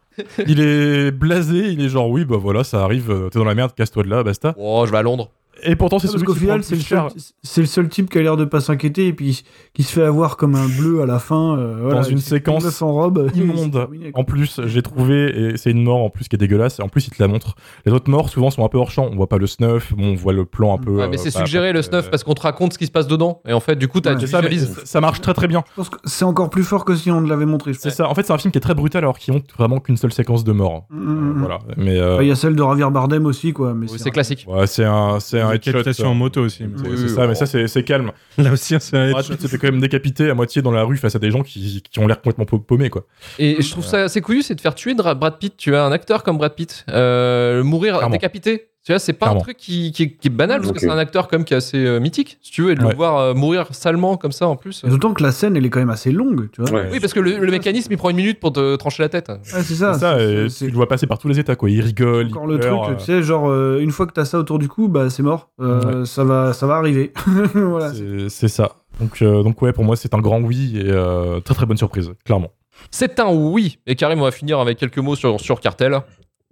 Il 0.46 0.60
est 0.60 1.12
blasé, 1.12 1.68
il 1.70 1.80
est 1.84 1.88
genre 1.88 2.10
oui, 2.10 2.24
bah 2.24 2.36
voilà, 2.36 2.64
ça 2.64 2.82
arrive, 2.82 3.10
euh, 3.12 3.28
t'es 3.28 3.38
dans 3.38 3.44
la 3.44 3.54
merde, 3.54 3.72
casse-toi 3.76 4.02
de 4.02 4.08
là, 4.08 4.24
basta. 4.24 4.54
Oh, 4.58 4.82
je 4.86 4.90
vais 4.90 4.98
à 4.98 5.02
Londres. 5.02 5.30
Et 5.62 5.76
pourtant, 5.76 5.98
c'est 5.98 6.06
Parce 6.06 6.14
celui 6.14 6.26
qu'au 6.26 6.32
qui 6.34 6.40
final, 6.40 6.62
c'est 6.64 6.74
le 6.76 6.80
seul, 6.80 6.88
cher 6.88 7.09
c'est 7.42 7.61
le 7.61 7.66
seul 7.66 7.88
type 7.88 8.11
qui 8.11 8.18
a 8.18 8.22
l'air 8.22 8.36
de 8.36 8.44
pas 8.44 8.61
s'inquiéter 8.61 9.06
et 9.09 9.12
puis 9.12 9.42
qui 9.74 9.82
se 9.82 9.92
fait 9.92 10.02
avoir 10.04 10.36
comme 10.36 10.54
un 10.54 10.66
bleu 10.68 11.02
à 11.02 11.06
la 11.06 11.18
fin. 11.18 11.59
euh, 11.59 11.76
voilà, 11.80 11.96
dans 11.96 12.02
une 12.02 12.18
séquence 12.18 12.68
sans 12.70 12.92
robe. 12.92 13.30
immonde. 13.34 13.88
En 14.14 14.24
plus, 14.24 14.61
j'ai 14.66 14.82
trouvé, 14.82 15.26
et 15.52 15.56
c'est 15.56 15.70
une 15.70 15.82
mort 15.82 15.98
en 16.02 16.11
plus 16.11 16.28
qui 16.28 16.36
est 16.36 16.38
dégueulasse, 16.38 16.78
et 16.78 16.82
en 16.82 16.88
plus, 16.88 17.06
il 17.06 17.11
te 17.11 17.22
la 17.22 17.28
montre. 17.28 17.54
Les 17.86 17.92
autres 17.92 18.11
morts, 18.11 18.28
souvent, 18.28 18.50
sont 18.50 18.64
un 18.64 18.68
peu 18.68 18.78
hors 18.78 18.90
champ. 18.90 19.09
On 19.12 19.16
voit 19.16 19.28
pas 19.28 19.38
le 19.38 19.46
snuff, 19.46 19.92
bon, 19.94 20.12
on 20.12 20.14
voit 20.14 20.32
le 20.32 20.44
plan 20.44 20.74
un 20.74 20.78
peu. 20.78 20.90
Ouais, 20.92 21.02
euh, 21.04 21.09
mais 21.11 21.16
c'est 21.18 21.32
bah, 21.34 21.44
suggéré 21.44 21.72
le 21.72 21.80
euh, 21.80 21.82
snuff 21.82 22.11
parce 22.11 22.24
qu'on 22.24 22.34
te 22.34 22.40
raconte 22.42 22.72
ce 22.72 22.78
qui 22.78 22.86
se 22.86 22.90
passe 22.90 23.06
dedans. 23.06 23.40
Et 23.46 23.52
en 23.52 23.61
fait, 23.61 23.76
du 23.76 23.88
coup, 23.88 24.00
t'as 24.00 24.11
Ouais, 24.14 24.16
tu 24.18 24.26
C'est 24.26 24.32
ça, 24.32 24.80
ça- 24.84 25.00
marche 25.00 25.20
très 25.20 25.34
très 25.34 25.46
bien. 25.48 25.62
Je 25.70 25.74
pense 25.76 25.90
que 25.90 25.98
c'est 26.04 26.24
encore 26.24 26.50
plus 26.50 26.64
fort 26.64 26.84
que 26.84 26.94
si 26.94 27.11
on 27.11 27.20
ne 27.20 27.28
l'avait 27.28 27.46
montré. 27.46 27.72
C'est 27.74 27.90
ça. 27.90 28.09
En 28.09 28.14
fait, 28.14 28.22
c'est 28.24 28.32
un 28.32 28.38
film 28.38 28.50
qui 28.52 28.59
est 28.59 28.62
très 28.62 28.74
brutal 28.74 29.04
alors 29.04 29.18
qu'il 29.18 29.34
montre 29.34 29.54
vraiment 29.56 29.78
qu'une 29.80 29.96
seule 29.96 30.12
séquence 30.12 30.44
de 30.44 30.52
mort. 30.52 30.86
Mm, 30.90 30.98
mm, 30.98 31.32
mm. 31.34 31.38
Voilà. 31.40 31.59
Mais 31.76 31.98
euh, 31.98 32.16
Bah, 32.16 32.22
Il 32.22 32.28
y 32.28 32.32
a 32.32 32.36
celle 32.36 32.54
de 32.56 32.62
Javier 32.62 32.90
Bardem 32.90 33.26
aussi, 33.26 33.52
quoi. 33.52 33.74
Mais 33.74 33.90
Oui, 33.90 33.98
c'est 33.98 34.11
classique. 34.11 34.46
ouais, 34.48 34.66
c'est 34.66 34.84
un, 34.84 35.20
c'est 35.20 35.40
un 35.51 35.55
headshot. 35.55 35.72
capitation 35.72 36.09
en 36.09 36.14
moto 36.14 36.42
aussi. 36.42 36.59
C'est 36.59 36.88
Oui, 36.88 36.94
c'est 36.96 37.03
oui, 37.05 37.09
ça, 37.11 37.26
mais 37.26 37.34
ça, 37.34 37.46
c'est 37.46 37.66
c'est 37.68 37.82
calme. 37.84 38.12
Là 38.38 38.53
aussi, 38.53 38.74
c'est 38.78 38.96
un 38.96 39.11
Brad 39.11 39.24
headshot. 39.24 39.49
Fait 39.49 39.59
quand 39.59 39.70
même 39.70 39.80
décapiter 39.80 40.30
à 40.30 40.34
moitié 40.34 40.62
dans 40.62 40.70
la 40.72 40.82
rue 40.82 40.96
face 40.96 41.14
à 41.16 41.18
des 41.18 41.30
gens 41.30 41.42
qui, 41.42 41.82
qui 41.90 41.99
ont 41.99 42.07
l'air 42.07 42.16
complètement 42.20 42.44
pau- 42.44 42.59
paumés, 42.59 42.90
quoi. 42.90 43.07
Et 43.38 43.61
je 43.62 43.70
trouve 43.70 43.84
ça 43.84 44.05
assez 44.05 44.20
couillu, 44.20 44.42
c'est 44.42 44.55
de 44.55 44.61
faire 44.61 44.74
tuer 44.74 44.94
Brad 45.14 45.38
Pitt. 45.38 45.57
Tu 45.57 45.74
as 45.74 45.84
un 45.84 45.92
acteur 45.92 46.22
comme 46.22 46.38
Brad 46.38 46.55
Pitt, 46.55 46.84
euh, 46.90 47.62
mourir 47.62 47.96
Clairement. 47.96 48.12
décapité. 48.12 48.68
Tu 48.89 48.93
vois, 48.93 48.99
c'est 49.01 49.12
pas 49.12 49.26
Clairement. 49.26 49.41
un 49.41 49.45
truc 49.45 49.59
qui, 49.59 49.93
qui 49.93 50.03
est, 50.05 50.11
qui 50.12 50.28
est 50.28 50.30
banal 50.30 50.62
parce 50.62 50.72
que 50.72 50.78
c'est 50.80 50.89
un 50.89 50.97
acteur 50.97 51.28
comme 51.28 51.45
qui 51.45 51.53
est 51.53 51.59
assez 51.59 51.76
euh, 51.76 52.01
mythique, 52.01 52.39
si 52.41 52.53
tu 52.53 52.62
veux, 52.62 52.70
et 52.70 52.74
de 52.74 52.82
Ouais. 52.82 52.89
le 52.93 52.97
voir 52.97 53.18
euh, 53.18 53.34
mourir 53.34 53.66
salement 53.72 54.16
comme 54.16 54.32
ça 54.32 54.49
en 54.49 54.57
plus. 54.57 54.82
Et 54.82 54.89
D'autant 54.89 55.12
que 55.12 55.22
la 55.22 55.30
scène, 55.30 55.59
elle 55.59 55.66
est 55.66 55.68
quand 55.68 55.78
même 55.78 55.91
assez 55.91 56.11
longue, 56.11 56.49
tu 56.53 56.62
vois. 56.62 56.70
Ouais. 56.70 56.89
Oui, 56.91 56.99
parce 56.99 57.12
que 57.12 57.20
le, 57.20 57.36
le 57.36 57.51
mécanisme 57.51 57.93
il 57.93 57.99
prend 57.99 58.09
une 58.09 58.16
minute 58.16 58.41
pour 58.41 58.51
te 58.55 58.76
trancher 58.76 59.03
la 59.03 59.11
tête. 59.11 59.28
Ouais, 59.28 59.36
c'est 59.45 59.74
ça. 59.74 59.93
C'est 59.93 60.01
ça, 60.01 60.16
c'est- 60.18 60.32
et 60.32 60.49
c'est- 60.49 60.64
tu 60.64 60.70
le 60.70 60.76
vois 60.78 60.89
passer 60.89 61.07
par 61.07 61.18
tous 61.18 61.28
les 61.28 61.39
états, 61.39 61.55
quoi. 61.55 61.68
Il 61.68 61.82
rigole, 61.82 62.28
encore 62.28 62.45
il 62.47 62.53
le 62.55 62.61
pleure, 62.61 62.80
truc, 62.84 62.95
euh, 62.95 62.99
tu 62.99 63.05
sais, 63.05 63.22
genre 63.22 63.51
euh, 63.51 63.78
une 63.80 63.91
fois 63.91 64.07
que 64.07 64.12
t'as 64.14 64.24
ça 64.24 64.39
autour 64.39 64.59
du 64.59 64.68
cou, 64.68 64.89
bah 64.89 65.11
c'est 65.11 65.22
mort. 65.22 65.51
Euh, 65.61 66.07
Ça 66.07 66.24
va, 66.24 66.55
ça 66.55 66.66
va 66.66 66.76
arriver. 66.76 67.12
voilà. 67.53 67.93
c'est- 67.93 68.30
C'est 68.30 68.49
ça. 68.49 68.76
Donc, 69.01 69.20
euh, 69.20 69.43
donc 69.43 69.61
ouais, 69.61 69.74
pour 69.74 69.84
moi, 69.84 69.97
c'est 69.97 70.14
un 70.14 70.18
grand 70.20 70.41
oui 70.41 70.78
et 70.78 70.84
euh, 70.89 71.41
très 71.41 71.53
très 71.55 71.66
bonne 71.66 71.76
surprise, 71.76 72.11
clairement. 72.24 72.53
C'est 72.91 73.20
un 73.20 73.30
oui. 73.34 73.80
Et 73.86 73.97
Karim, 73.97 74.20
on 74.20 74.24
va 74.24 74.30
finir 74.30 74.61
avec 74.61 74.78
quelques 74.78 74.97
mots 74.99 75.14
sur, 75.14 75.39
sur 75.41 75.61
Cartel. 75.61 76.01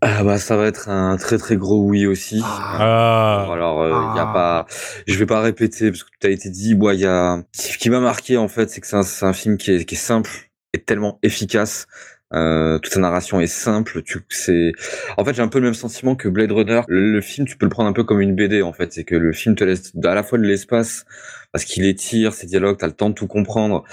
Ah 0.02 0.22
bah 0.24 0.38
ça 0.38 0.56
va 0.56 0.66
être 0.66 0.90
un 0.90 1.16
très 1.16 1.38
très 1.38 1.56
gros 1.56 1.82
oui 1.82 2.06
aussi. 2.06 2.40
Ah, 2.44 3.46
Alors 3.50 3.86
il 3.86 4.16
y 4.16 4.20
a 4.20 4.28
Ah. 4.28 4.32
pas, 4.32 4.66
je 5.06 5.14
vais 5.18 5.24
pas 5.24 5.40
répéter 5.40 5.90
parce 5.90 6.04
que 6.04 6.10
tout 6.20 6.26
a 6.26 6.30
été 6.30 6.50
dit. 6.50 6.74
Moi 6.74 6.94
il 6.94 7.00
y 7.00 7.06
a, 7.06 7.42
ce 7.52 7.78
qui 7.78 7.88
m'a 7.88 8.00
marqué 8.00 8.36
en 8.36 8.48
fait, 8.48 8.68
c'est 8.68 8.80
que 8.82 8.86
c'est 8.86 9.24
un, 9.24 9.32
film 9.32 9.56
qui 9.56 9.72
est, 9.72 9.84
qui 9.86 9.94
est 9.94 9.98
simple 9.98 10.30
et 10.74 10.82
tellement 10.82 11.18
efficace. 11.22 11.86
Euh, 12.34 12.78
toute 12.80 12.92
sa 12.92 13.00
narration 13.00 13.40
est 13.40 13.46
simple. 13.46 14.02
Tu, 14.02 14.18
c'est, 14.30 14.72
en 15.16 15.24
fait 15.24 15.34
j'ai 15.34 15.42
un 15.42 15.48
peu 15.48 15.58
le 15.58 15.66
même 15.66 15.74
sentiment 15.74 16.16
que 16.16 16.28
Blade 16.28 16.52
Runner. 16.52 16.82
Le, 16.88 17.20
film 17.20 17.46
tu 17.46 17.56
peux 17.56 17.66
le 17.66 17.70
prendre 17.70 17.88
un 17.88 17.92
peu 17.92 18.04
comme 18.04 18.20
une 18.20 18.34
BD 18.34 18.62
en 18.62 18.72
fait. 18.72 18.92
C'est 18.92 19.04
que 19.04 19.14
le 19.14 19.32
film 19.32 19.54
te 19.54 19.64
laisse 19.64 19.92
à 20.04 20.14
la 20.14 20.22
fois 20.22 20.38
de 20.38 20.44
l'espace 20.44 21.04
parce 21.52 21.64
qu'il 21.64 21.86
étire 21.86 22.34
ses 22.34 22.46
dialogues, 22.46 22.78
t'as 22.78 22.88
le 22.88 22.92
temps 22.92 23.10
de 23.10 23.14
tout 23.14 23.28
comprendre. 23.28 23.84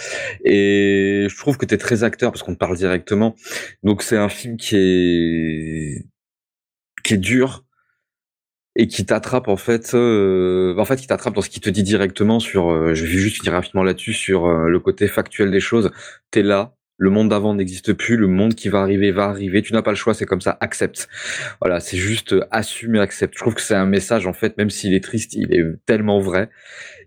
Et 0.43 1.27
je 1.29 1.37
trouve 1.37 1.57
que 1.57 1.65
t'es 1.65 1.77
très 1.77 2.03
acteur 2.03 2.31
parce 2.31 2.43
qu'on 2.43 2.53
te 2.53 2.59
parle 2.59 2.77
directement. 2.77 3.35
Donc 3.83 4.03
c'est 4.03 4.17
un 4.17 4.29
film 4.29 4.57
qui 4.57 4.75
est 4.77 6.05
qui 7.03 7.13
est 7.15 7.17
dur 7.17 7.63
et 8.75 8.87
qui 8.87 9.05
t'attrape 9.05 9.47
en 9.47 9.57
fait 9.57 9.93
euh, 9.93 10.75
en 10.77 10.85
fait 10.85 10.97
qui 10.97 11.07
t'attrape 11.07 11.33
dans 11.35 11.41
ce 11.41 11.49
qu'il 11.49 11.61
te 11.61 11.69
dit 11.69 11.83
directement 11.83 12.39
sur 12.39 12.71
euh, 12.71 12.93
je 12.95 13.05
vais 13.05 13.11
juste 13.11 13.37
finir 13.37 13.53
rapidement 13.53 13.83
là-dessus 13.83 14.13
sur 14.13 14.47
euh, 14.47 14.67
le 14.67 14.79
côté 14.79 15.07
factuel 15.07 15.51
des 15.51 15.59
choses 15.59 15.91
t'es 16.31 16.41
là 16.41 16.73
le 16.97 17.09
monde 17.09 17.29
d'avant 17.29 17.55
n'existe 17.55 17.93
plus 17.93 18.17
le 18.17 18.27
monde 18.27 18.55
qui 18.55 18.69
va 18.69 18.81
arriver 18.81 19.11
va 19.11 19.25
arriver 19.25 19.61
tu 19.61 19.73
n'as 19.73 19.81
pas 19.81 19.91
le 19.91 19.95
choix 19.95 20.13
c'est 20.13 20.25
comme 20.25 20.41
ça 20.41 20.57
accepte. 20.59 21.09
Voilà 21.61 21.79
c'est 21.79 21.97
juste 21.97 22.33
euh, 22.33 22.45
assume 22.51 22.95
et 22.95 22.99
accepte. 22.99 23.33
Je 23.35 23.39
trouve 23.39 23.55
que 23.55 23.61
c'est 23.61 23.75
un 23.75 23.85
message 23.85 24.27
en 24.27 24.33
fait 24.33 24.57
même 24.57 24.69
s'il 24.69 24.93
est 24.93 25.03
triste 25.03 25.33
il 25.33 25.53
est 25.53 25.63
tellement 25.85 26.19
vrai. 26.19 26.49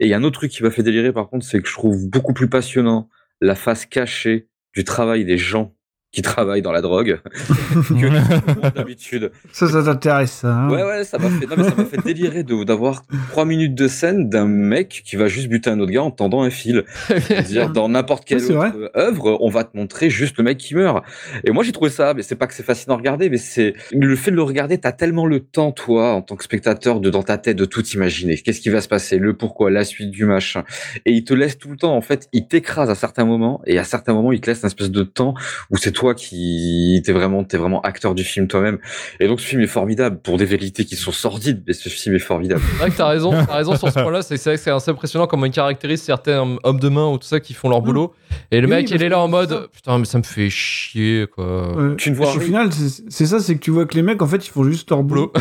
Et 0.00 0.06
il 0.06 0.08
y 0.08 0.14
a 0.14 0.16
un 0.16 0.24
autre 0.24 0.38
truc 0.40 0.50
qui 0.50 0.62
m'a 0.62 0.70
fait 0.70 0.82
délirer 0.82 1.12
par 1.12 1.28
contre 1.28 1.44
c'est 1.44 1.60
que 1.60 1.68
je 1.68 1.74
trouve 1.74 2.08
beaucoup 2.08 2.32
plus 2.32 2.48
passionnant 2.48 3.08
la 3.40 3.54
face 3.54 3.86
cachée 3.86 4.48
du 4.74 4.84
travail 4.84 5.24
des 5.24 5.38
gens 5.38 5.75
qui 6.16 6.22
travaillent 6.22 6.62
dans 6.62 6.72
la 6.72 6.80
drogue 6.80 7.20
que 7.74 8.70
d'habitude 8.74 9.30
Ça, 9.52 9.68
ça 9.68 9.82
t'intéresse, 9.82 10.32
ça. 10.32 10.48
hein. 10.48 10.70
Ouais, 10.70 10.82
ouais, 10.82 11.04
ça 11.04 11.18
m'a 11.18 11.28
fait, 11.28 11.44
non, 11.44 11.56
mais 11.58 11.64
ça 11.64 11.74
m'a 11.76 11.84
fait 11.84 12.02
délirer 12.02 12.42
d'avoir 12.42 13.02
trois 13.28 13.44
minutes 13.44 13.74
de 13.74 13.86
scène 13.86 14.30
d'un 14.30 14.46
mec 14.46 15.02
qui 15.04 15.16
va 15.16 15.28
juste 15.28 15.48
buter 15.48 15.68
un 15.68 15.78
autre 15.78 15.92
gars 15.92 16.02
en 16.02 16.10
tendant 16.10 16.40
un 16.42 16.48
fil. 16.48 16.84
C'est-à-dire, 17.08 17.68
dans 17.74 17.90
n'importe 17.90 18.24
quelle 18.24 18.38
Ouais, 18.38 18.44
c'est 18.46 18.56
autre 18.56 18.90
œuvre, 18.96 19.36
on 19.42 19.50
va 19.50 19.64
te 19.64 19.76
montrer 19.76 20.08
juste 20.08 20.38
le 20.38 20.44
mec 20.44 20.56
qui 20.56 20.74
meurt. 20.74 21.04
Et 21.44 21.50
moi, 21.50 21.62
j'ai 21.64 21.72
trouvé 21.72 21.90
ça, 21.90 22.14
mais 22.14 22.22
c'est 22.22 22.34
pas 22.34 22.46
que 22.46 22.54
c'est 22.54 22.62
fascinant 22.62 22.94
à 22.94 22.96
regarder, 22.98 23.28
mais 23.28 23.36
c'est, 23.36 23.74
le 23.92 24.16
fait 24.16 24.30
de 24.30 24.36
le 24.36 24.42
regarder, 24.42 24.78
t'as 24.78 24.92
tellement 24.92 25.26
le 25.26 25.40
temps, 25.40 25.70
toi, 25.70 26.14
en 26.14 26.22
tant 26.22 26.36
que 26.36 26.44
spectateur, 26.44 27.00
de, 27.00 27.10
dans 27.10 27.24
ta 27.24 27.36
tête, 27.36 27.58
de 27.58 27.66
tout 27.66 27.86
imaginer. 27.88 28.38
Qu'est-ce 28.38 28.62
qui 28.62 28.70
va 28.70 28.80
se 28.80 28.88
passer? 28.88 29.18
Le 29.18 29.34
pourquoi, 29.36 29.70
la 29.70 29.84
suite 29.84 30.10
du 30.10 30.24
machin. 30.24 30.64
Et 31.04 31.12
il 31.12 31.24
te 31.24 31.34
laisse 31.34 31.58
tout 31.58 31.68
le 31.68 31.76
temps, 31.76 31.94
en 31.94 32.00
fait, 32.00 32.28
il 32.32 32.46
t'écrase 32.46 32.88
à 32.88 32.94
certains 32.94 33.26
moments, 33.26 33.60
et 33.66 33.78
à 33.78 33.84
certains 33.84 34.14
moments, 34.14 34.32
il 34.32 34.40
te 34.40 34.48
laisse 34.48 34.62
une 34.62 34.68
espèce 34.68 34.90
de 34.90 35.02
temps 35.02 35.34
où 35.70 35.76
c'est 35.76 35.92
toi 35.92 36.05
qui, 36.14 37.02
t'es 37.04 37.12
vraiment, 37.12 37.44
t'es 37.44 37.56
vraiment 37.56 37.80
acteur 37.82 38.14
du 38.14 38.24
film 38.24 38.46
toi-même. 38.48 38.78
Et 39.20 39.26
donc 39.28 39.40
ce 39.40 39.46
film 39.46 39.62
est 39.62 39.66
formidable 39.66 40.18
pour 40.22 40.36
des 40.36 40.44
vérités 40.44 40.84
qui 40.84 40.96
sont 40.96 41.12
sordides, 41.12 41.62
mais 41.66 41.72
ce 41.72 41.88
film 41.88 42.14
est 42.14 42.20
formidable. 42.20 42.60
C'est 42.72 42.78
vrai 42.78 42.90
que 42.90 42.96
t'as 42.96 43.08
raison, 43.08 43.30
t'as 43.30 43.56
raison 43.56 43.76
sur 43.76 43.88
ce 43.88 43.94
point-là. 44.00 44.22
C'est 44.22 44.36
c'est 44.36 44.50
vrai 44.50 44.56
que 44.56 44.62
c'est 44.62 44.70
assez 44.70 44.90
impressionnant 44.90 45.26
comment 45.26 45.46
il 45.46 45.52
caractérise 45.52 46.02
certains 46.02 46.56
hommes 46.62 46.80
de 46.80 46.88
main 46.88 47.08
ou 47.10 47.18
tout 47.18 47.26
ça 47.26 47.40
qui 47.40 47.54
font 47.54 47.68
leur 47.68 47.80
boulot. 47.82 48.12
Et 48.50 48.60
le 48.60 48.66
Oui, 48.68 48.74
mec, 48.74 48.90
il 48.90 49.02
est 49.02 49.08
là 49.08 49.20
en 49.20 49.28
mode 49.28 49.48
ça. 49.50 49.66
putain, 49.72 49.98
mais 49.98 50.04
ça 50.04 50.18
me 50.18 50.22
fait 50.22 50.50
chier 50.50 51.26
quoi. 51.34 51.94
Tu 51.98 52.10
ne 52.10 52.16
vois 52.16 52.34
Au 52.34 52.40
final, 52.40 52.70
c'est 53.08 53.26
ça, 53.26 53.40
c'est 53.40 53.54
que 53.56 53.60
tu 53.60 53.70
vois 53.70 53.86
que 53.86 53.94
les 53.94 54.02
mecs, 54.02 54.22
en 54.22 54.26
fait, 54.26 54.46
ils 54.46 54.50
font 54.50 54.64
juste 54.64 54.90
leur 54.90 55.02
boulot. 55.02 55.32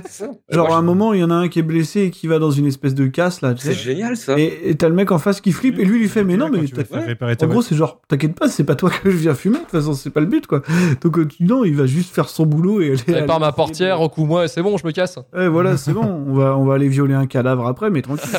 Genre, 0.50 0.72
à 0.72 0.78
un 0.78 0.82
moment, 0.82 1.12
il 1.12 1.20
y 1.20 1.24
en 1.24 1.30
a 1.30 1.34
un 1.34 1.48
qui 1.48 1.58
est 1.58 1.62
blessé 1.62 2.02
et 2.02 2.10
qui 2.10 2.26
va 2.26 2.38
dans 2.38 2.50
une 2.50 2.66
espèce 2.66 2.94
de 2.94 3.06
casse, 3.06 3.40
là, 3.42 3.54
C'est 3.58 3.74
génial 3.74 4.16
ça. 4.16 4.38
Et 4.38 4.74
t'as 4.78 4.88
le 4.88 4.94
mec 4.94 5.10
en 5.12 5.18
face 5.18 5.40
qui 5.40 5.52
flippe, 5.52 5.78
et 5.78 5.84
lui, 5.84 5.96
il 5.98 6.02
lui 6.02 6.08
fait, 6.08 6.24
mais 6.24 6.36
non, 6.36 6.48
mais 6.50 6.60
En 7.42 7.46
gros, 7.46 7.62
c'est 7.62 7.74
genre, 7.76 8.00
t'inquiète 8.08 8.34
pas, 8.34 8.48
c'est 8.48 8.64
pas 8.64 8.74
toi 8.74 8.90
que 8.90 9.10
je 9.10 9.16
viens 9.16 9.34
fumer, 9.34 9.56
de 9.58 9.62
toute 9.62 9.70
façon, 9.70 9.94
c'est 9.94 10.10
pas 10.14 10.20
le 10.20 10.26
but, 10.26 10.46
quoi. 10.46 10.62
Donc, 11.02 11.18
euh, 11.18 11.28
non, 11.40 11.64
il 11.64 11.76
va 11.76 11.86
juste 11.86 12.14
faire 12.14 12.28
son 12.28 12.46
boulot 12.46 12.80
et 12.80 12.92
aller. 12.92 13.20
Répare 13.20 13.40
ma 13.40 13.52
portière, 13.52 13.98
recoue-moi 13.98 14.44
et 14.44 14.48
c'est 14.48 14.62
bon, 14.62 14.78
je 14.78 14.86
me 14.86 14.92
casse. 14.92 15.18
Ouais, 15.34 15.48
voilà, 15.48 15.76
c'est 15.76 15.92
bon, 15.92 16.04
on 16.04 16.34
va, 16.34 16.56
on 16.56 16.64
va 16.64 16.74
aller 16.74 16.88
violer 16.88 17.14
un 17.14 17.26
cadavre 17.26 17.66
après, 17.66 17.90
mais 17.90 18.00
tranquille. 18.00 18.30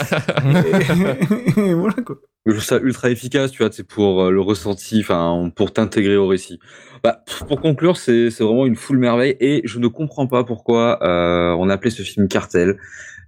et, 1.57 1.59
et 1.59 1.73
voilà, 1.73 1.95
quoi. 2.03 2.17
Je 2.45 2.51
trouve 2.51 2.63
ça 2.63 2.78
ultra 2.78 3.09
efficace, 3.09 3.51
tu 3.51 3.63
vois, 3.63 3.71
c'est 3.71 3.88
pour 3.88 4.23
euh, 4.23 4.32
le 4.32 4.39
ressenti, 4.39 4.99
enfin 4.99 5.51
pour 5.55 5.73
t'intégrer 5.73 6.15
au 6.15 6.28
récit. 6.28 6.59
Bah, 7.03 7.23
pour 7.47 7.59
conclure, 7.59 7.97
c'est 7.97 8.30
c'est 8.30 8.43
vraiment 8.43 8.67
une 8.67 8.76
full 8.76 8.99
merveille 8.99 9.36
et 9.39 9.61
je 9.65 9.80
ne 9.80 9.88
comprends 9.88 10.28
pas 10.28 10.43
pourquoi 10.43 10.99
euh, 11.01 11.55
on 11.57 11.69
appelait 11.69 11.89
ce 11.89 12.03
film 12.03 12.28
Cartel. 12.28 12.78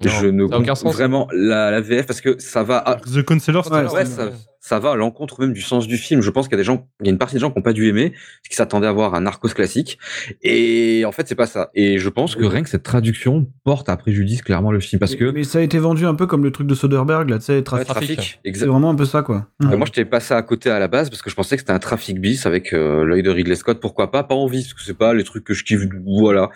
Non, 0.06 0.12
je 0.12 0.28
ne 0.28 0.45
comprends 0.45 0.91
vraiment 0.91 1.28
la, 1.34 1.72
la 1.72 1.82
VF 1.82 2.06
parce 2.06 2.22
que 2.22 2.36
ça 2.38 2.62
va 2.62 2.78
à, 2.78 2.95
The 2.98 3.24
Counselor, 3.24 3.68
Ouais, 3.72 4.06
ça, 4.06 4.30
ça 4.68 4.80
va 4.80 4.91
à 4.91 4.95
l'encontre 4.95 5.39
même 5.39 5.53
du 5.53 5.61
sens 5.61 5.88
du 5.88 5.97
film. 5.97 6.22
Je 6.22 6.30
pense 6.30 6.47
qu'il 6.47 6.53
y 6.53 6.59
a 6.59 6.61
des 6.61 6.65
gens, 6.65 6.88
il 6.99 7.05
y 7.07 7.09
a 7.09 7.11
une 7.13 7.18
partie 7.18 7.36
des 7.36 7.39
gens 7.39 7.49
qui 7.49 7.57
n'ont 7.57 7.63
pas 7.63 7.72
dû 7.72 7.88
aimer, 7.88 8.11
qu'ils 8.45 8.55
s'attendaient 8.55 8.88
à 8.88 8.91
voir 8.91 9.15
un 9.15 9.22
Narcos 9.22 9.49
classique. 9.49 9.97
Et 10.43 11.03
en 11.05 11.11
fait, 11.13 11.28
c'est 11.28 11.36
pas 11.36 11.47
ça. 11.47 11.70
Et 11.74 11.99
je 11.99 12.09
pense 12.09 12.36
que 12.36 12.43
rien 12.43 12.63
que 12.63 12.70
cette 12.70 12.84
traduction 12.84 13.47
porte 13.63 13.88
à 13.88 13.95
préjudice 13.95 14.41
clairement 14.41 14.72
le 14.72 14.82
film, 14.82 14.99
parce 14.99 15.13
mais, 15.13 15.18
que 15.18 15.32
mais 15.32 15.43
ça 15.45 15.59
a 15.59 15.61
été 15.61 15.78
vendu 15.80 16.05
un 16.05 16.15
peu 16.15 16.28
comme 16.28 16.43
le 16.43 16.51
truc 16.51 16.68
de 16.68 16.76
Soderbergh, 16.76 17.30
là, 17.30 17.39
tu 17.39 17.45
sais, 17.45 17.55
Ouais, 17.57 17.61
trafic. 17.63 18.18
trafic. 18.18 18.39
C'est 18.43 18.65
vraiment 18.65 18.89
un 18.89 18.95
peu 18.95 19.05
ça, 19.05 19.22
quoi. 19.22 19.47
Euh, 19.63 19.78
moi, 19.78 19.86
je 19.88 19.91
t'ai 19.93 20.03
passé 20.05 20.34
à 20.34 20.41
côté 20.41 20.70
à 20.70 20.80
la 20.80 20.88
base 20.89 21.09
parce 21.09 21.22
que 21.22 21.30
je 21.30 21.36
pensais 21.36 21.55
que 21.55 21.61
c'était 21.61 21.72
un 21.74 21.80
trafic 21.80 22.20
bis 22.20 22.45
avec 22.45 22.74
euh, 22.74 23.05
l'œil 23.05 23.24
de 23.24 23.30
Ridley 23.30 23.55
Scott. 23.55 23.80
Pourquoi 23.80 24.11
pas? 24.11 24.24
Pas 24.24 24.36
envie, 24.36 24.63
parce 24.63 24.74
que 24.74 24.82
c'est 24.84 24.97
pas 24.97 25.13
les 25.13 25.24
trucs 25.24 25.43
que 25.45 25.53
je 25.53 25.63
kiffe. 25.63 25.82
Voilà. 26.05 26.49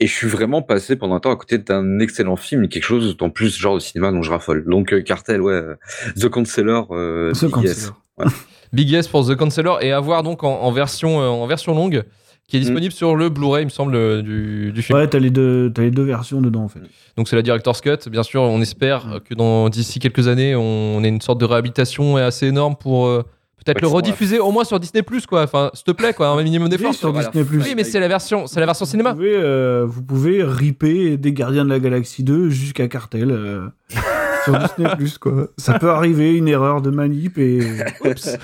Et 0.00 0.06
je 0.06 0.12
suis 0.12 0.28
vraiment 0.28 0.62
passé 0.62 0.94
pendant 0.94 1.16
un 1.16 1.20
temps 1.20 1.32
à 1.32 1.36
côté 1.36 1.58
d'un 1.58 1.98
excellent 1.98 2.36
film, 2.36 2.68
quelque 2.68 2.84
chose 2.84 3.16
en 3.20 3.30
plus 3.30 3.58
genre 3.58 3.74
de 3.74 3.80
cinéma 3.80 4.12
dont 4.12 4.22
je 4.22 4.30
raffole. 4.30 4.64
Donc 4.64 4.92
euh, 4.92 5.02
Cartel, 5.02 5.40
ouais, 5.42 5.52
euh, 5.54 5.74
The 6.16 6.28
Counselor, 6.28 6.86
euh, 6.92 7.32
The 7.32 7.50
Counselor. 7.62 7.94
Yes. 8.20 8.32
Big 8.72 8.90
yes 8.90 9.08
pour 9.08 9.26
The 9.26 9.34
Counselor 9.36 9.82
et 9.82 9.92
à 9.92 10.00
voir 10.00 10.22
donc 10.22 10.44
en, 10.44 10.60
en 10.60 10.72
version, 10.72 11.20
euh, 11.20 11.28
en 11.28 11.46
version 11.46 11.74
longue 11.74 12.04
qui 12.48 12.56
est 12.56 12.60
disponible 12.60 12.92
sur 12.94 13.14
le 13.14 13.28
Blu-ray, 13.28 13.64
il 13.64 13.66
me 13.66 13.70
semble, 13.70 13.94
euh, 13.94 14.22
du, 14.22 14.72
du 14.72 14.80
film. 14.80 14.98
Ouais, 14.98 15.06
t'as 15.06 15.18
les, 15.18 15.28
deux, 15.28 15.70
t'as 15.74 15.82
les 15.82 15.90
deux 15.90 16.02
versions 16.04 16.40
dedans, 16.40 16.62
en 16.64 16.68
fait. 16.68 16.80
Donc 17.18 17.28
c'est 17.28 17.36
la 17.36 17.42
Director's 17.42 17.82
Cut. 17.82 18.08
Bien 18.10 18.22
sûr, 18.22 18.40
on 18.40 18.62
espère 18.62 19.20
que 19.28 19.34
dans 19.34 19.68
d'ici 19.68 19.98
quelques 19.98 20.28
années, 20.28 20.56
on 20.56 21.04
ait 21.04 21.08
une 21.08 21.20
sorte 21.20 21.38
de 21.38 21.44
réhabilitation 21.44 22.16
assez 22.16 22.46
énorme 22.46 22.74
pour 22.76 23.06
euh, 23.06 23.22
peut-être 23.62 23.76
Ouais, 23.76 23.82
le 23.82 23.88
rediffuser 23.88 24.38
au 24.38 24.50
moins 24.50 24.64
sur 24.64 24.80
Disney 24.80 25.04
quoi. 25.28 25.42
Enfin, 25.42 25.70
s'il 25.74 25.84
te 25.84 25.90
plaît, 25.90 26.14
quoi, 26.14 26.28
un 26.28 26.42
minimum 26.42 26.70
d'effort. 26.70 26.92
Oui, 26.92 26.96
sur 26.96 27.12
voilà. 27.12 27.28
Disney+. 27.28 27.46
Oui, 27.62 27.74
mais 27.76 27.84
c'est 27.84 28.00
la 28.00 28.08
version, 28.08 28.46
c'est 28.46 28.60
la 28.60 28.66
version 28.66 28.86
cinéma. 28.86 29.10
Vous 29.10 29.16
pouvez, 29.16 29.36
euh, 29.36 29.84
vous 29.86 30.02
pouvez 30.02 30.42
ripper 30.42 31.18
des 31.18 31.34
Gardiens 31.34 31.66
de 31.66 31.70
la 31.70 31.80
Galaxie 31.80 32.22
2 32.22 32.48
jusqu'à 32.48 32.88
Cartel. 32.88 33.30
euh. 33.30 33.68
sur 34.44 34.58
Disney 34.58 34.96
Plus 34.96 35.18
quoi. 35.18 35.48
Ça 35.56 35.78
peut 35.78 35.90
arriver, 35.90 36.36
une 36.36 36.48
erreur 36.48 36.82
de 36.82 36.90
manip 36.90 37.38
et, 37.38 37.60
Oups. 38.04 38.36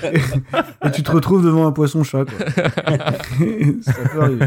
et, 0.85 0.91
tu 0.93 1.03
te 1.03 1.11
retrouves 1.11 1.45
devant 1.45 1.67
un 1.67 1.73
poisson 1.73 2.03
chat 2.03 2.25
quoi. 2.25 2.47
ça 3.83 3.93
peut 4.13 4.21
arriver. 4.21 4.47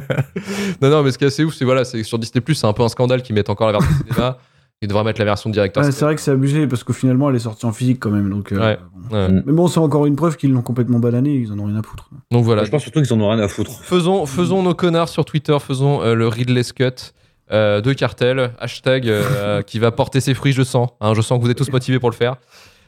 Non, 0.82 0.90
non, 0.90 1.04
mais 1.04 1.12
ce 1.12 1.18
qui 1.18 1.24
est 1.24 1.28
assez 1.28 1.44
ouf, 1.44 1.54
c'est 1.56 1.66
voilà, 1.66 1.86
c'est 1.86 1.98
que 2.00 2.04
sur 2.04 2.20
Disney 2.20 2.42
Plus, 2.42 2.56
c'est 2.56 2.68
un 2.68 2.74
peu 2.74 2.84
un 2.84 2.90
scandale 2.90 3.22
qu'ils 3.22 3.36
mettent 3.36 3.50
encore 3.50 3.68
la 3.68 3.74
version 3.80 3.96
cinéma. 4.08 4.38
Ils 4.84 4.88
devraient 4.88 5.04
mettre 5.04 5.20
la 5.20 5.26
version 5.26 5.50
directeur. 5.50 5.84
Ouais, 5.84 5.92
c'est 5.92 6.06
vrai 6.06 6.14
que 6.14 6.22
c'est 6.22 6.30
abusé 6.30 6.68
parce 6.68 6.84
qu'au 6.84 6.94
finalement, 6.94 7.32
elle 7.32 7.36
est 7.36 7.40
sortie 7.40 7.66
en 7.66 7.72
physique 7.72 8.00
quand 8.00 8.12
même. 8.12 8.30
Donc, 8.30 8.52
euh, 8.52 8.60
Ouais, 8.60 8.78
bon. 9.10 9.16
ouais. 9.18 9.42
Mais 9.48 9.52
bon, 9.54 9.68
c'est 9.68 9.80
encore 9.80 10.06
une 10.06 10.16
preuve 10.16 10.38
qu'ils 10.38 10.52
l'ont 10.52 10.62
complètement 10.62 11.00
banané. 11.00 11.34
Ils 11.34 11.52
en 11.52 11.58
ont 11.58 11.66
rien 11.66 11.78
à 11.78 11.82
foutre. 11.82 12.12
Donc 12.30 12.46
voilà. 12.46 12.64
Je 12.64 12.70
pense 12.70 12.84
surtout 12.84 13.02
qu'ils 13.02 13.12
en 13.12 13.20
ont 13.20 13.30
rien 13.32 13.40
à 13.40 13.48
foutre. 13.48 13.72
Faisons, 13.82 14.28
faisons 14.28 14.62
nos 14.62 14.76
connards 14.76 15.10
sur 15.10 15.26
Twitter, 15.26 15.58
faisons 15.60 16.04
euh, 16.04 16.14
le 16.14 16.28
Ridley 16.28 16.62
Scott 16.62 17.16
euh, 17.52 17.82
de 17.82 17.94
cartel, 17.94 18.52
hashtag 18.60 19.08
euh, 19.08 19.62
qui 19.64 19.80
va 19.80 19.92
porter 19.92 20.22
ses 20.22 20.34
fruits, 20.34 20.54
je 20.54 20.64
sens. 20.64 20.90
Hein, 21.02 21.14
je 21.16 21.22
sens 21.22 21.40
que 21.40 21.44
vous 21.44 21.50
êtes 21.52 21.58
tous 21.58 21.72
motivés 21.72 22.00
pour 22.00 22.10
le 22.10 22.16
faire. 22.16 22.36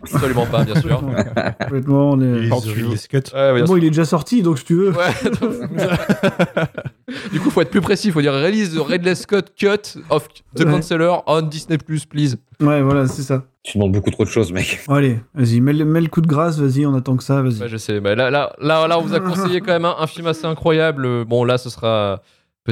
Absolument 0.02 0.46
pas, 0.46 0.64
bien 0.64 0.80
sûr. 0.80 1.02
Complètement, 1.62 2.12
on 2.12 2.22
est. 2.22 2.50
Ouais, 2.50 3.52
ouais, 3.52 3.64
Bon, 3.64 3.76
il 3.76 3.84
est 3.84 3.90
déjà 3.90 4.06
sorti, 4.06 4.42
donc 4.42 4.58
si 4.60 4.64
tu 4.64 4.76
veux. 4.76 4.92
Ouais, 4.92 5.12
du 7.32 7.40
coup, 7.40 7.50
faut 7.50 7.62
être 7.62 7.70
plus 7.70 7.82
précis. 7.82 8.12
Faut 8.12 8.22
dire 8.22 8.34
release 8.34 8.74
the 8.74 8.80
Ridley 8.80 9.16
Scott 9.16 9.52
cut 9.60 10.00
of 10.10 10.28
The 10.56 10.62
Ouais. 10.62 10.66
Counselor 10.72 11.24
on 11.28 11.42
Disney 11.42 11.78
Plus, 11.78 12.06
please. 12.06 12.38
Ouais, 12.62 12.82
voilà, 12.82 13.08
c'est 13.08 13.24
ça. 13.24 13.44
Tu 13.64 13.78
demandes 13.78 13.92
beaucoup 13.92 14.10
trop 14.12 14.24
de 14.24 14.30
choses, 14.30 14.52
mec. 14.54 14.80
Bon, 14.88 14.96
allez, 14.96 15.20
vas-y, 15.34 15.60
mets, 15.60 15.74
le- 15.74 15.86
mets 15.86 16.02
le 16.02 16.08
coup 16.08 16.22
de 16.22 16.28
grâce, 16.28 16.58
vas-y, 16.60 16.86
on 16.86 16.96
attend 16.96 17.18
que 17.18 17.24
ça, 17.24 17.42
vas-y. 17.42 17.60
Ouais, 17.62 17.68
je 17.68 17.78
sais. 17.78 18.00
Bah, 18.00 18.16
là, 18.16 18.30
là, 18.30 18.54
là, 18.62 18.88
là, 18.88 18.98
on 18.98 19.02
vous 19.02 19.14
a 19.14 19.20
conseillé 19.20 19.60
quand 19.60 19.74
même 19.74 19.86
un, 19.86 19.96
un 20.00 20.08
film 20.08 20.28
assez 20.28 20.46
incroyable. 20.46 21.26
Bon, 21.26 21.44
là, 21.44 21.58
ce 21.58 21.70
sera 21.70 22.22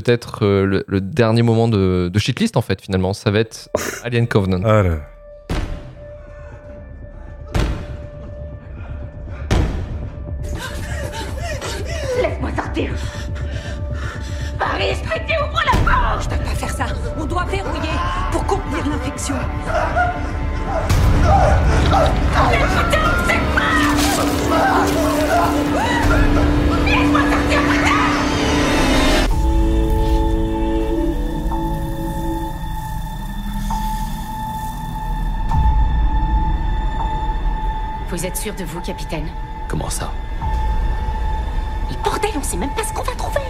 peut-être 0.01 0.45
euh, 0.45 0.63
le, 0.63 0.83
le 0.87 1.01
dernier 1.01 1.41
moment 1.41 1.67
de, 1.67 2.09
de 2.13 2.19
shitlist 2.19 2.55
en 2.55 2.61
fait. 2.61 2.79
Finalement, 2.81 3.13
ça 3.13 3.31
va 3.31 3.39
être 3.39 3.69
Alien 4.03 4.27
Covenant. 4.27 4.61
Ah 4.63 4.83
là. 4.83 4.97
Laisse-moi 12.21 12.49
sortir 12.55 12.91
Paris, 14.59 14.95
Stricty, 14.95 15.33
ouvre 15.43 15.61
la 15.65 15.77
porte 15.91 16.23
Je 16.23 16.29
peux 16.29 16.43
pas 16.43 16.55
faire 16.55 16.69
ça. 16.69 16.85
On 17.19 17.25
doit 17.25 17.45
verrouiller 17.45 17.97
pour 18.31 18.43
contenir 18.45 18.85
l'infection. 18.89 19.35
Mais 22.49 22.57
putain, 22.57 23.07
c'est 23.27 23.39
quoi 23.53 23.67
Vous 38.09 38.25
êtes 38.25 38.37
sûr 38.37 38.53
de 38.53 38.63
vous, 38.63 38.79
capitaine? 38.79 39.27
Comment 39.67 39.89
ça? 39.89 40.13
Mais 41.89 41.97
bordel, 42.01 42.31
on 42.37 42.41
sait 42.41 42.55
même 42.55 42.69
pas 42.69 42.83
ce 42.83 42.93
qu'on 42.93 43.03
va 43.03 43.13
trouver 43.15 43.41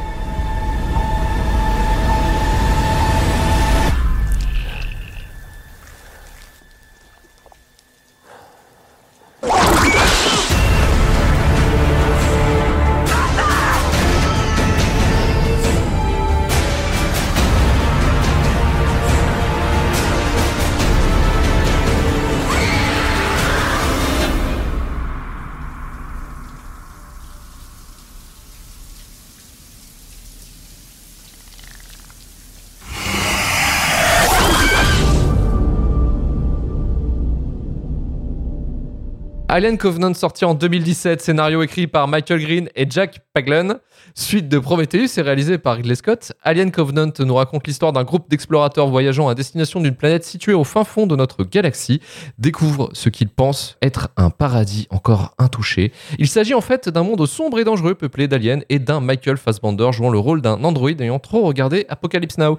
Alien 39.58 39.80
Covenant 39.80 40.14
sorti 40.14 40.46
en 40.46 40.54
2017, 40.54 41.20
scénario 41.20 41.64
écrit 41.64 41.88
par 41.88 42.08
Michael 42.08 42.42
Green 42.42 42.70
et 42.76 42.86
Jack 42.88 43.22
Paglen. 43.34 43.80
Suite 44.20 44.50
de 44.50 44.58
Prometheus 44.58 45.20
et 45.20 45.22
réalisé 45.22 45.60
par 45.60 45.76
Ridley 45.76 45.94
Scott, 45.94 46.34
Alien 46.42 46.72
Covenant 46.72 47.12
nous 47.20 47.36
raconte 47.36 47.68
l'histoire 47.68 47.94
d'un 47.94 48.04
groupe 48.04 48.28
d'explorateurs 48.32 48.88
voyageant 48.88 49.28
à 49.28 49.36
destination 49.36 49.80
d'une 49.80 49.94
planète 49.94 50.24
située 50.24 50.56
au 50.56 50.64
fin 50.64 50.84
fond 50.84 51.06
de 51.06 51.16
notre 51.16 51.44
galaxie, 51.44 52.02
découvre 52.40 52.90
ce 52.94 53.10
qu'ils 53.10 53.30
pensent 53.30 53.78
être 53.84 54.10
un 54.18 54.32
paradis 54.32 54.88
encore 54.90 55.36
intouché. 55.38 55.92
Il 56.18 56.28
s'agit 56.28 56.56
en 56.56 56.62
fait 56.62 56.90
d'un 56.90 57.04
monde 57.04 57.24
sombre 57.28 57.60
et 57.60 57.64
dangereux 57.64 57.94
peuplé 57.94 58.28
d'aliens 58.28 58.62
et 58.70 58.80
d'un 58.80 59.02
Michael 59.02 59.38
Fassbender 59.38 59.92
jouant 59.92 60.10
le 60.10 60.18
rôle 60.18 60.42
d'un 60.42 60.64
androïde 60.64 61.00
ayant 61.00 61.20
trop 61.20 61.44
regardé 61.44 61.86
Apocalypse 61.88 62.40
Now. 62.40 62.58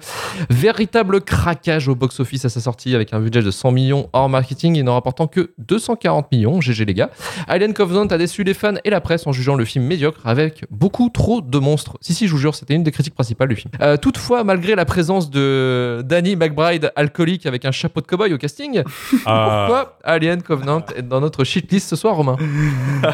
Véritable 0.49 1.19
craquage 1.19 1.89
au 1.89 1.93
box-office 1.93 2.45
à 2.45 2.49
sa 2.49 2.61
sortie 2.61 2.95
avec 2.95 3.11
un 3.11 3.19
budget 3.19 3.41
de 3.41 3.51
100 3.51 3.73
millions 3.73 4.09
hors 4.13 4.29
marketing 4.29 4.77
et 4.77 4.83
n'en 4.83 4.93
rapportant 4.93 5.27
que 5.27 5.51
240 5.57 6.31
millions, 6.31 6.61
GG 6.61 6.85
les 6.85 6.93
gars. 6.93 7.09
Alien 7.49 7.73
Covenant 7.73 8.05
a 8.05 8.17
déçu 8.17 8.45
les 8.45 8.53
fans 8.53 8.75
et 8.85 8.89
la 8.89 9.01
presse 9.01 9.27
en 9.27 9.33
jugeant 9.33 9.55
le 9.55 9.65
film 9.65 9.83
médiocre 9.83 10.21
avec 10.23 10.63
beaucoup 10.71 11.09
trop 11.09 11.41
de 11.41 11.48
monstres. 11.57 11.97
Si, 12.01 12.13
si, 12.13 12.27
je 12.27 12.31
vous 12.33 12.37
jure, 12.37 12.53
c'était 12.53 12.75
une 12.75 12.83
des 12.83 12.91
critiques 12.91 13.15
principales 13.15 13.47
du 13.47 13.55
film. 13.55 13.71
Euh, 13.81 13.97
toutefois, 13.97 14.43
malgré 14.43 14.75
la 14.75 14.85
présence 14.85 15.31
de 15.31 16.03
Danny 16.05 16.35
McBride, 16.35 16.91
alcoolique 16.95 17.47
avec 17.47 17.65
un 17.65 17.71
chapeau 17.71 18.01
de 18.01 18.05
cowboy 18.05 18.31
au 18.33 18.37
casting, 18.37 18.83
Ah. 19.25 19.65
pourquoi 19.67 19.97
Alien 20.03 20.43
Covenant 20.43 20.83
est 20.95 21.01
dans 21.01 21.21
notre 21.21 21.43
shitlist 21.43 21.89
ce 21.89 21.95
soir, 21.95 22.15
Romain 22.15 22.35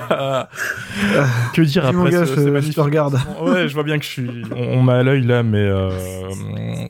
que 1.54 1.62
dire 1.62 1.86
après 1.86 2.12
gars, 2.12 2.26
ce- 2.26 2.36
je- 2.36 2.62
je 2.62 2.72
te 2.74 2.82
regarde. 2.82 3.20
Ouais, 3.42 3.68
je 3.68 3.74
vois 3.74 3.84
bien 3.84 3.98
que 4.00 4.04
je 4.06 4.10
suis. 4.10 4.30
On, 4.56 4.80
on 4.80 4.82
m'a 4.82 4.96
à 4.96 5.04
l'œil 5.04 5.24
là, 5.24 5.44
mais 5.44 5.58
euh, 5.60 5.90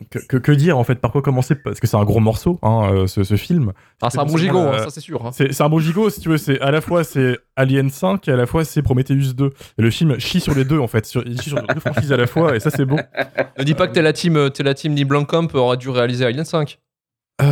que, 0.10 0.20
que- 0.20 0.38
que 0.38 0.52
dire 0.52 0.78
en 0.78 0.84
fait 0.84 0.96
Par 0.96 1.12
quoi 1.12 1.22
commencer? 1.22 1.56
Parce 1.56 1.80
que 1.80 1.88
c'est 1.88 1.98
un 1.98 2.04
gros 2.04 2.20
morceau, 2.20 2.60
hein, 2.64 2.90
euh, 2.94 3.08
ce, 3.08 3.24
ce 3.24 3.36
film. 3.36 3.74
Ah, 4.02 4.10
c'est 4.10 4.20
un 4.20 4.26
bon 4.26 4.38
gigot, 4.38 4.60
hein, 4.60 4.78
ça 4.80 4.90
c'est 4.90 5.02
sûr. 5.02 5.26
hein. 5.26 5.32
C'est 5.34 5.52
c'est 5.54 5.64
un 5.64 5.70
bon 5.70 5.80
gigot, 5.80 6.10
si 6.10 6.22
tu 6.22 6.30
veux. 6.30 6.38
C'est 6.38 6.60
à 6.62 6.72
la 6.72 6.82
fois 6.82 7.04
c'est 7.04 7.38
Alien 7.56 7.90
5 7.90 8.28
et 8.28 8.32
à 8.32 8.36
la 8.36 8.46
fois 8.46 8.64
c'est 8.64 8.82
Prometheus 8.82 9.34
2. 9.36 9.52
Et 9.78 9.82
le 9.82 9.90
film 9.90 10.18
chie 10.20 10.40
sur 10.40 10.54
les 10.56 10.66
deux 10.66 10.80
en 10.80 10.88
fait. 10.88 11.06
Sur, 11.06 11.24
chie 11.42 11.50
sur 11.50 11.62
deux 11.62 11.80
franchises 11.80 12.12
à 12.12 12.18
la 12.18 12.28
fois 12.28 12.56
et 12.56 12.60
ça 12.60 12.70
c'est 12.70 12.86
beau. 12.86 12.98
Ne 13.58 13.64
dis 13.64 13.74
pas 13.74 13.88
que 13.88 13.94
t'es 13.94 14.02
la 14.02 14.14
team, 14.14 14.36
euh, 14.38 14.50
t'es 14.50 14.64
la 14.64 14.74
team 14.74 14.94
Neil 14.94 15.06
Blomkamp 15.06 15.48
aurait 15.54 15.78
dû 15.78 15.90
réaliser 15.90 16.26
Alien 16.26 16.46
5. 16.46 16.80
Euh, 17.42 17.46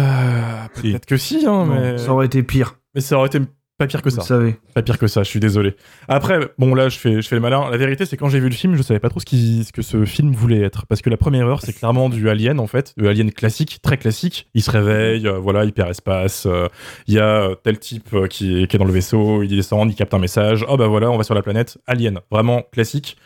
Peut-être 0.76 1.05
que 1.05 1.18
si, 1.18 1.45
hein, 1.45 1.65
Non, 1.65 1.65
mais. 1.65 1.97
Ça 1.97 2.14
aurait 2.14 2.26
été 2.26 2.41
pire, 2.43 2.80
Mais 2.95 3.01
ça 3.01 3.18
aurait 3.18 3.27
été 3.27 3.39
pas 3.80 3.88
pire 3.88 4.01
que 4.03 4.10
vous 4.10 4.15
ça. 4.15 4.22
le 4.22 4.27
savez. 4.27 4.55
Pas 4.76 4.84
pire 4.84 4.97
que 4.99 5.07
ça, 5.07 5.23
je 5.23 5.30
suis 5.30 5.39
désolé. 5.39 5.76
Après, 6.07 6.39
bon 6.60 6.76
là, 6.76 6.89
je 6.89 6.97
fais, 6.97 7.22
je 7.22 7.27
fais 7.27 7.35
le 7.35 7.41
malin. 7.41 7.69
La 7.72 7.76
vérité, 7.77 8.05
c'est 8.05 8.15
quand 8.18 8.30
j'ai 8.30 8.39
vu 8.39 8.47
le 8.47 8.53
film, 8.55 8.76
je 8.76 8.84
savais 8.84 8.99
pas 8.99 9.10
trop 9.10 9.19
ce, 9.19 9.26
qui, 9.26 9.64
ce 9.65 9.72
que 9.73 9.81
ce 9.81 10.05
film 10.05 10.31
voulait 10.31 10.61
être. 10.61 10.85
Parce 10.85 11.01
que 11.01 11.10
la 11.10 11.18
première 11.18 11.47
heure, 11.47 11.61
c'est 11.61 11.73
clairement 11.73 12.07
du 12.10 12.30
Alien, 12.30 12.60
en 12.60 12.68
fait. 12.68 12.93
Du 12.97 13.07
Alien 13.07 13.31
classique, 13.31 13.80
très 13.81 13.97
classique. 13.97 14.47
Il 14.53 14.61
se 14.61 14.69
réveille, 14.72 15.27
euh, 15.27 15.39
voilà, 15.39 15.65
hyperespace. 15.65 16.45
euh, 16.45 16.68
Il 17.07 17.15
y 17.15 17.19
a 17.19 17.41
euh, 17.49 17.55
tel 17.55 17.80
type 17.80 18.14
euh, 18.14 18.27
qui, 18.27 18.61
est, 18.64 18.68
qui 18.68 18.76
est 18.76 18.80
dans 18.80 18.85
le 18.85 18.93
vaisseau, 18.93 19.41
il 19.41 19.49
descend, 19.49 19.89
il 19.91 19.95
capte 19.95 20.14
un 20.14 20.19
message. 20.19 20.64
Oh 20.69 20.77
bah 20.77 20.88
voilà, 20.88 21.10
on 21.10 21.18
va 21.18 21.23
sur 21.23 21.34
la 21.35 21.41
planète. 21.41 21.77
Alien, 21.88 22.19
vraiment 22.31 22.61
classique. 22.72 23.18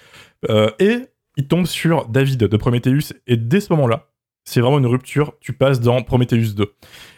Euh, 0.50 0.70
et 0.80 1.08
il 1.36 1.48
tombe 1.48 1.66
sur 1.66 2.08
David 2.08 2.40
de 2.40 2.58
Prometheus. 2.58 3.14
Et 3.28 3.38
dès 3.38 3.60
ce 3.60 3.72
moment-là, 3.74 4.10
c'est 4.44 4.62
vraiment 4.62 4.80
une 4.80 4.88
rupture. 4.88 5.34
Tu 5.40 5.54
passes 5.54 5.80
dans 5.80 6.02
Prometheus 6.02 6.54
2. 6.56 6.74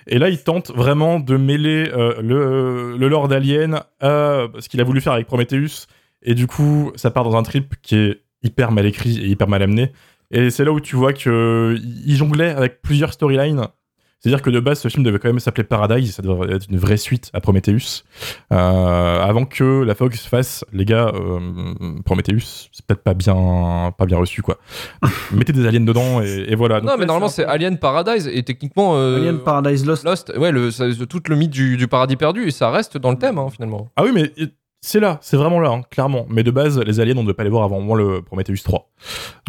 Et 0.07 0.17
là, 0.17 0.29
il 0.29 0.43
tente 0.43 0.71
vraiment 0.71 1.19
de 1.19 1.37
mêler 1.37 1.89
euh, 1.93 2.21
le, 2.21 2.97
le 2.97 3.07
lore 3.07 3.27
d'Alien 3.27 3.81
à 3.99 4.47
ce 4.59 4.67
qu'il 4.67 4.81
a 4.81 4.83
voulu 4.83 5.01
faire 5.01 5.13
avec 5.13 5.27
Prometheus. 5.27 5.87
Et 6.21 6.33
du 6.33 6.47
coup, 6.47 6.91
ça 6.95 7.11
part 7.11 7.23
dans 7.23 7.37
un 7.37 7.43
trip 7.43 7.75
qui 7.81 7.95
est 7.95 8.21
hyper 8.43 8.71
mal 8.71 8.85
écrit 8.85 9.19
et 9.19 9.27
hyper 9.27 9.47
mal 9.47 9.61
amené. 9.61 9.91
Et 10.31 10.49
c'est 10.49 10.63
là 10.63 10.71
où 10.71 10.79
tu 10.79 10.95
vois 10.95 11.13
qu'il 11.13 11.79
jonglait 12.07 12.51
avec 12.51 12.81
plusieurs 12.81 13.13
storylines. 13.13 13.67
C'est-à-dire 14.21 14.41
que 14.41 14.49
de 14.49 14.59
base, 14.59 14.79
ce 14.81 14.87
film 14.89 15.03
devait 15.03 15.17
quand 15.17 15.29
même 15.29 15.39
s'appeler 15.39 15.63
Paradise, 15.63 16.13
ça 16.15 16.21
devrait 16.21 16.53
être 16.53 16.65
une 16.69 16.77
vraie 16.77 16.97
suite 16.97 17.29
à 17.33 17.39
Prometheus. 17.39 18.03
Euh, 18.51 19.21
avant 19.21 19.45
que 19.45 19.83
la 19.83 19.95
Fox 19.95 20.25
fasse, 20.25 20.65
les 20.73 20.83
gars, 20.83 21.11
euh, 21.13 21.39
Prometheus, 22.03 22.67
c'est 22.73 22.85
peut-être 22.85 23.03
pas 23.03 23.13
bien, 23.13 23.93
pas 23.97 24.05
bien 24.05 24.17
reçu, 24.17 24.41
quoi. 24.41 24.57
Mettez 25.31 25.53
des 25.53 25.65
aliens 25.65 25.79
dedans 25.79 26.21
et, 26.21 26.45
et 26.49 26.55
voilà. 26.55 26.81
Donc 26.81 26.89
non, 26.89 26.95
mais 26.95 27.01
là, 27.01 27.05
normalement 27.07 27.29
c'est 27.29 27.45
Alien 27.45 27.77
Paradise 27.77 28.27
et 28.27 28.43
techniquement. 28.43 28.95
euh, 28.97 29.17
Alien 29.17 29.39
Paradise 29.39 29.85
Lost. 29.85 30.03
Lost, 30.03 30.33
ouais, 30.35 30.51
le, 30.51 30.71
ça- 30.71 30.85
tout 31.07 31.21
le 31.29 31.35
mythe 31.37 31.51
du, 31.51 31.77
du 31.77 31.87
paradis 31.87 32.17
perdu 32.17 32.45
et 32.47 32.51
ça 32.51 32.69
reste 32.71 32.97
dans 32.97 33.11
le 33.11 33.17
thème 33.17 33.37
hein, 33.37 33.47
finalement. 33.49 33.89
Ah 33.95 34.03
oui, 34.03 34.11
mais 34.13 34.33
c'est 34.81 34.99
là, 34.99 35.17
c'est 35.21 35.35
vraiment 35.37 35.59
là, 35.59 35.69
hein, 35.71 35.81
clairement. 35.91 36.25
Mais 36.29 36.43
de 36.43 36.51
base, 36.51 36.79
les 36.79 36.99
aliens, 36.99 37.13
on 37.17 37.21
ne 37.21 37.23
devait 37.23 37.33
pas 37.33 37.43
les 37.43 37.49
voir 37.49 37.63
avant 37.63 37.81
moi 37.81 37.97
le 37.97 38.21
Prometheus 38.21 38.63
3. 38.63 38.89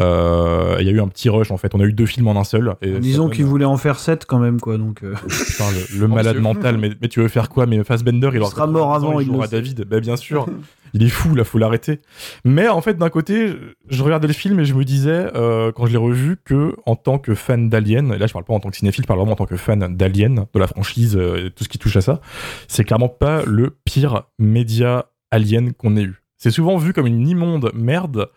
Euh, 0.01 0.77
Il 0.81 0.86
y 0.86 0.89
a 0.89 0.93
eu 0.93 1.01
un 1.01 1.09
petit 1.09 1.28
rush 1.28 1.51
en 1.51 1.57
fait. 1.57 1.74
On 1.74 1.81
a 1.81 1.85
eu 1.85 1.93
deux 1.93 2.07
films 2.07 2.27
en 2.28 2.39
un 2.40 2.44
seul. 2.44 2.74
Et 2.82 2.98
Disons 2.98 3.28
qu'ils 3.28 3.44
voulaient 3.44 3.65
en 3.65 3.77
faire 3.77 3.98
7 3.98 4.27
quand 4.27 4.39
même, 4.39 4.61
quoi. 4.61 4.77
Donc, 4.77 5.02
euh, 5.05 5.15
Putain, 5.28 5.65
le, 5.70 6.01
le 6.01 6.09
malade 6.09 6.39
mental. 6.39 6.78
Mais, 6.78 6.90
mais 7.01 7.09
tu 7.09 7.20
veux 7.20 7.28
faire 7.28 7.48
quoi? 7.48 7.66
Mais 7.66 7.82
Fassbender, 7.85 8.28
il, 8.32 8.36
Il 8.36 8.40
aura 8.40 8.51
sera 8.51 8.66
mort 8.66 8.89
90 8.93 9.05
ans, 9.05 9.11
avant, 9.11 9.20
il 9.20 9.27
jouera. 9.27 9.47
David. 9.47 9.85
Bah, 9.85 10.01
bien 10.01 10.16
sûr. 10.16 10.47
il 10.93 11.03
est 11.03 11.09
fou, 11.09 11.35
là, 11.35 11.45
faut 11.45 11.59
l'arrêter. 11.59 12.01
Mais 12.45 12.69
en 12.69 12.81
fait, 12.81 12.95
d'un 12.95 13.11
côté, 13.11 13.55
je 13.89 14.03
regardais 14.03 14.27
le 14.27 14.33
film 14.33 14.61
et 14.61 14.65
je 14.65 14.75
me 14.75 14.85
disais, 14.85 15.29
euh, 15.35 15.73
quand 15.73 15.87
je 15.87 15.93
l'ai 15.93 15.99
revu, 15.99 16.37
que 16.45 16.75
en 16.87 16.97
tant 16.97 17.19
que 17.19 17.35
fan 17.35 17.69
d'Alien, 17.69 18.12
et 18.12 18.19
là 18.19 18.27
je 18.27 18.33
parle 18.33 18.45
pas 18.45 18.55
en 18.55 18.61
tant 18.61 18.71
que 18.71 18.77
cinéphile, 18.77 19.05
je 19.05 19.07
parle 19.07 19.19
vraiment 19.19 19.33
en 19.33 19.37
tant 19.37 19.47
que 19.47 19.57
fan 19.57 19.97
d'Alien, 19.97 20.47
de 20.53 20.59
la 20.59 20.67
franchise 20.67 21.17
euh, 21.17 21.47
et 21.47 21.51
tout 21.51 21.65
ce 21.65 21.69
qui 21.69 21.79
touche 21.79 21.97
à 21.97 22.01
ça, 22.01 22.21
c'est 22.69 22.85
clairement 22.85 23.09
pas 23.09 23.43
le 23.45 23.77
pire 23.85 24.25
média 24.39 25.07
Alien 25.31 25.73
qu'on 25.73 25.97
ait 25.97 26.03
eu. 26.03 26.23
C'est 26.37 26.51
souvent 26.51 26.77
vu 26.77 26.93
comme 26.93 27.07
une 27.07 27.27
immonde 27.29 27.71
merde, 27.75 28.31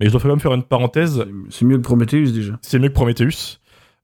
mais 0.00 0.06
je 0.06 0.12
dois 0.12 0.20
quand 0.20 0.28
même 0.28 0.40
faire 0.40 0.54
une 0.54 0.62
parenthèse. 0.62 1.24
C'est 1.50 1.64
mieux 1.64 1.76
que 1.76 1.82
Prometheus 1.82 2.32
déjà. 2.32 2.54
C'est 2.62 2.78
mieux 2.78 2.88
que 2.88 2.94
Prometheus. 2.94 3.58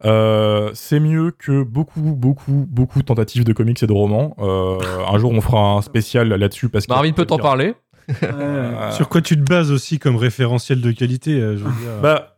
Euh, 0.04 0.70
c'est 0.74 1.00
mieux 1.00 1.30
que 1.30 1.62
beaucoup, 1.62 2.00
beaucoup, 2.00 2.66
beaucoup 2.68 2.98
de 2.98 3.04
tentatives 3.04 3.44
de 3.44 3.52
comics 3.52 3.82
et 3.82 3.86
de 3.86 3.92
romans. 3.92 4.36
Euh, 4.40 4.78
un 5.08 5.18
jour, 5.18 5.32
on 5.32 5.40
fera 5.40 5.76
un 5.76 5.82
spécial 5.82 6.28
là-dessus 6.28 6.68
parce 6.68 6.86
que. 6.86 6.92
Marvin 6.92 7.12
peut 7.12 7.24
t'en 7.24 7.38
parler. 7.38 7.74
Sur 8.92 9.08
quoi 9.08 9.20
tu 9.20 9.36
te 9.36 9.42
bases 9.42 9.70
aussi 9.70 9.98
comme 9.98 10.16
référentiel 10.16 10.80
de 10.80 10.92
qualité 10.92 11.40
euh, 11.40 11.56
je 11.56 11.64
veux 11.64 11.70
dire. 11.70 12.00
Bah, 12.02 12.33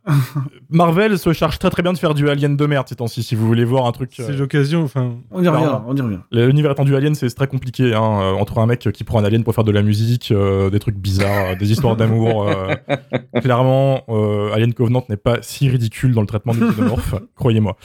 Marvel 0.69 1.17
se 1.17 1.33
charge 1.33 1.59
très 1.59 1.69
très 1.69 1.83
bien 1.83 1.93
de 1.93 1.97
faire 1.97 2.13
du 2.13 2.29
Alien 2.29 2.55
de 2.57 2.65
merde 2.65 2.87
ces 2.87 2.95
temps-ci. 2.95 3.23
Si 3.23 3.35
vous 3.35 3.47
voulez 3.47 3.65
voir 3.65 3.85
un 3.85 3.91
truc. 3.91 4.11
C'est 4.13 4.33
l'occasion, 4.33 4.83
enfin. 4.83 5.15
On 5.31 5.43
y 5.43 5.47
revient, 5.47 5.79
on 5.87 5.95
y 5.95 6.01
revient. 6.01 6.19
L'univers 6.31 6.71
étendu 6.71 6.95
Alien, 6.95 7.15
c'est 7.15 7.29
très 7.29 7.47
compliqué. 7.47 7.93
Hein, 7.93 8.19
euh, 8.21 8.33
entre 8.33 8.59
un 8.59 8.65
mec 8.65 8.89
qui 8.93 9.03
prend 9.03 9.19
un 9.19 9.23
alien 9.23 9.43
pour 9.43 9.53
faire 9.55 9.63
de 9.63 9.71
la 9.71 9.81
musique, 9.81 10.31
euh, 10.31 10.69
des 10.69 10.79
trucs 10.79 10.97
bizarres, 10.97 11.51
euh, 11.51 11.55
des 11.55 11.71
histoires 11.71 11.95
d'amour. 11.95 12.47
euh, 12.47 12.75
clairement, 13.41 14.03
euh, 14.09 14.53
Alien 14.53 14.73
Covenant 14.73 15.03
n'est 15.09 15.17
pas 15.17 15.37
si 15.41 15.69
ridicule 15.69 16.13
dans 16.13 16.21
le 16.21 16.27
traitement 16.27 16.53
des 16.53 16.61
xénomorphes, 16.61 17.15
croyez-moi. 17.35 17.77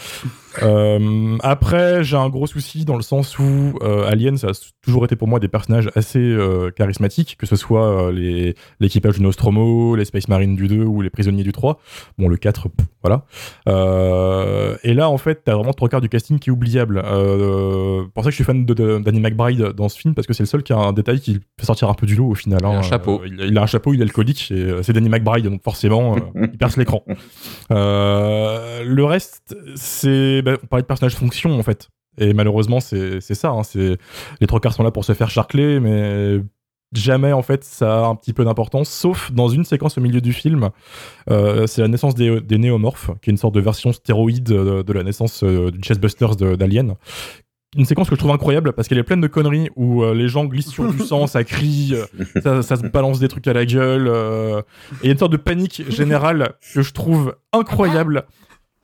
Euh, 0.62 1.36
après, 1.42 2.04
j'ai 2.04 2.16
un 2.16 2.28
gros 2.28 2.46
souci 2.46 2.84
dans 2.84 2.96
le 2.96 3.02
sens 3.02 3.38
où 3.38 3.78
euh, 3.82 4.06
Alien, 4.08 4.36
ça 4.36 4.48
a 4.48 4.52
toujours 4.82 5.04
été 5.04 5.16
pour 5.16 5.28
moi 5.28 5.40
des 5.40 5.48
personnages 5.48 5.90
assez 5.94 6.18
euh, 6.18 6.70
charismatiques, 6.70 7.36
que 7.38 7.46
ce 7.46 7.56
soit 7.56 8.10
euh, 8.10 8.52
l'équipage 8.80 9.16
du 9.16 9.22
Nostromo, 9.22 9.96
les 9.96 10.04
Space 10.04 10.28
Marines 10.28 10.54
du 10.54 10.68
2 10.68 10.84
ou 10.84 11.00
les 11.00 11.10
prisonniers 11.10 11.42
du 11.44 11.52
3. 11.52 11.78
Bon, 12.18 12.28
le 12.28 12.36
4, 12.36 12.68
pff, 12.68 12.86
voilà. 13.02 13.24
Euh, 13.68 14.76
et 14.82 14.94
là, 14.94 15.08
en 15.08 15.18
fait, 15.18 15.42
t'as 15.44 15.54
vraiment 15.54 15.72
trois 15.72 15.88
quarts 15.88 16.00
du 16.00 16.08
casting 16.08 16.38
qui 16.38 16.50
est 16.50 16.52
oubliable. 16.52 17.02
Euh, 17.04 18.04
pour 18.14 18.22
ça 18.24 18.28
que 18.28 18.32
je 18.32 18.36
suis 18.36 18.44
fan 18.44 18.64
de, 18.64 18.74
de- 18.74 18.98
d'Annie 18.98 19.20
McBride 19.20 19.72
dans 19.72 19.88
ce 19.88 19.98
film, 19.98 20.14
parce 20.14 20.26
que 20.26 20.32
c'est 20.34 20.42
le 20.42 20.48
seul 20.48 20.62
qui 20.62 20.72
a 20.72 20.76
un 20.76 20.92
détail 20.92 21.20
qui 21.20 21.40
fait 21.58 21.66
sortir 21.66 21.88
un 21.88 21.94
peu 21.94 22.06
du 22.06 22.14
lot 22.14 22.28
au 22.30 22.34
final. 22.34 22.60
Il 22.62 22.66
a 22.66 22.68
un 22.68 22.78
hein. 22.78 22.82
chapeau. 22.82 23.22
Euh, 23.22 23.28
il, 23.28 23.40
a, 23.40 23.44
il 23.46 23.58
a 23.58 23.62
un 23.62 23.66
chapeau, 23.66 23.94
il 23.94 24.00
est 24.00 24.04
alcoolique, 24.04 24.50
et 24.50 24.54
euh, 24.54 24.82
c'est 24.82 24.92
Danny 24.92 25.08
McBride, 25.08 25.44
donc 25.46 25.62
forcément, 25.62 26.16
euh, 26.16 26.20
il 26.52 26.58
perce 26.58 26.76
l'écran. 26.76 27.02
Euh, 27.70 28.82
le 28.84 29.04
reste, 29.04 29.56
c'est. 29.74 30.42
bah, 30.42 30.52
on 30.62 30.66
parlait 30.66 30.82
de 30.82 30.86
personnage 30.86 31.14
fonction, 31.14 31.58
en 31.58 31.62
fait. 31.62 31.88
Et 32.18 32.34
malheureusement, 32.34 32.80
c'est 32.80 33.20
c'est 33.20 33.34
ça. 33.34 33.50
hein, 33.50 33.62
c'est 33.62 33.96
les 34.40 34.46
trois 34.46 34.60
quarts 34.60 34.74
sont 34.74 34.82
là 34.82 34.90
pour 34.90 35.04
se 35.04 35.14
faire 35.14 35.30
charcler, 35.30 35.80
mais 35.80 36.40
jamais 36.92 37.32
en 37.32 37.42
fait 37.42 37.64
ça 37.64 38.04
a 38.04 38.08
un 38.08 38.14
petit 38.14 38.32
peu 38.32 38.44
d'importance, 38.44 38.88
sauf 38.88 39.32
dans 39.32 39.48
une 39.48 39.64
séquence 39.64 39.98
au 39.98 40.00
milieu 40.00 40.20
du 40.20 40.32
film. 40.32 40.70
Euh, 41.30 41.66
c'est 41.66 41.82
la 41.82 41.88
naissance 41.88 42.14
des, 42.14 42.40
des 42.40 42.58
néomorphes, 42.58 43.10
qui 43.22 43.30
est 43.30 43.32
une 43.32 43.36
sorte 43.38 43.54
de 43.54 43.60
version 43.60 43.92
stéroïde 43.92 44.44
de, 44.44 44.82
de 44.82 44.92
la 44.92 45.02
naissance 45.02 45.42
euh, 45.44 45.70
du 45.70 45.78
Chessbusters 45.82 46.36
d'Alien. 46.36 46.94
Une 47.74 47.86
séquence 47.86 48.10
que 48.10 48.14
je 48.16 48.18
trouve 48.20 48.32
incroyable 48.32 48.74
parce 48.74 48.86
qu'elle 48.86 48.98
est 48.98 49.02
pleine 49.02 49.22
de 49.22 49.28
conneries 49.28 49.70
où 49.76 50.02
euh, 50.02 50.12
les 50.12 50.28
gens 50.28 50.44
glissent 50.44 50.68
sur 50.70 50.92
du 50.92 50.98
sang, 51.06 51.26
ça 51.26 51.42
crie, 51.42 51.94
euh, 51.94 52.24
ça, 52.42 52.62
ça 52.62 52.76
se 52.76 52.82
balance 52.86 53.18
des 53.18 53.28
trucs 53.28 53.48
à 53.48 53.54
la 53.54 53.64
gueule. 53.64 54.08
euh, 54.08 54.60
et 55.02 55.04
il 55.04 55.06
y 55.06 55.08
a 55.08 55.12
une 55.12 55.18
sorte 55.18 55.32
de 55.32 55.38
panique 55.38 55.82
générale 55.90 56.52
que 56.74 56.82
je 56.82 56.92
trouve 56.92 57.34
incroyable 57.54 58.24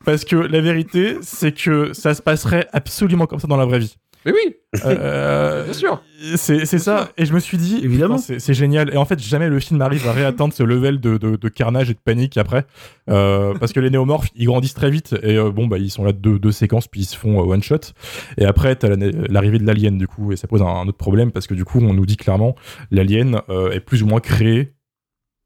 parce 0.05 0.25
que 0.25 0.35
la 0.37 0.59
vérité, 0.61 1.17
c'est 1.21 1.51
que 1.51 1.93
ça 1.93 2.15
se 2.15 2.21
passerait 2.23 2.67
absolument 2.73 3.27
comme 3.27 3.37
ça 3.39 3.47
dans 3.47 3.57
la 3.57 3.65
vraie 3.65 3.79
vie. 3.79 3.95
Mais 4.25 4.33
oui, 4.33 4.55
Euh, 4.85 5.63
bien 5.63 5.73
sûr. 5.73 6.03
c'est 6.35 6.65
c'est 6.65 6.77
ça. 6.77 7.09
Et 7.17 7.25
je 7.25 7.33
me 7.33 7.39
suis 7.39 7.57
dit, 7.57 7.79
Évidemment. 7.83 8.17
c'est 8.17 8.53
génial. 8.53 8.93
Et 8.93 8.97
en 8.97 9.05
fait, 9.05 9.17
jamais 9.19 9.47
le 9.49 9.59
film 9.59 9.81
arrive 9.81 10.07
à 10.07 10.11
réatteindre 10.11 10.53
ce 10.53 10.61
level 10.63 10.99
de, 10.99 11.17
de- 11.17 11.37
de 11.37 11.47
carnage 11.49 11.89
et 11.89 11.93
de 11.93 11.99
panique 11.99 12.37
après. 12.37 12.65
Euh, 13.09 13.53
parce 13.59 13.71
que 13.73 13.79
les 13.79 13.89
néomorphes, 13.89 14.27
ils 14.35 14.45
grandissent 14.45 14.73
très 14.73 14.91
vite. 14.91 15.15
Et 15.23 15.37
euh, 15.37 15.51
bon, 15.51 15.67
bah, 15.67 15.77
ils 15.77 15.89
sont 15.89 16.03
là 16.03 16.11
deux, 16.11 16.37
deux 16.37 16.51
séquences, 16.51 16.87
puis 16.87 17.01
ils 17.01 17.05
se 17.05 17.17
font 17.17 17.39
euh, 17.41 17.45
one 17.53 17.63
shot. 17.63 17.79
Et 18.37 18.45
après, 18.45 18.75
t'as 18.75 18.89
la- 18.89 19.11
l'arrivée 19.29 19.57
de 19.59 19.65
l'alien, 19.65 19.97
du 19.97 20.07
coup. 20.07 20.31
Et 20.31 20.35
ça 20.35 20.47
pose 20.47 20.61
un, 20.61 20.67
un 20.67 20.87
autre 20.87 20.97
problème 20.97 21.31
parce 21.31 21.47
que 21.47 21.53
du 21.53 21.63
coup, 21.65 21.79
on 21.81 21.93
nous 21.93 22.05
dit 22.05 22.17
clairement, 22.17 22.55
l'alien 22.91 23.41
euh, 23.49 23.71
est 23.71 23.79
plus 23.79 24.03
ou 24.03 24.07
moins 24.07 24.19
créé 24.19 24.73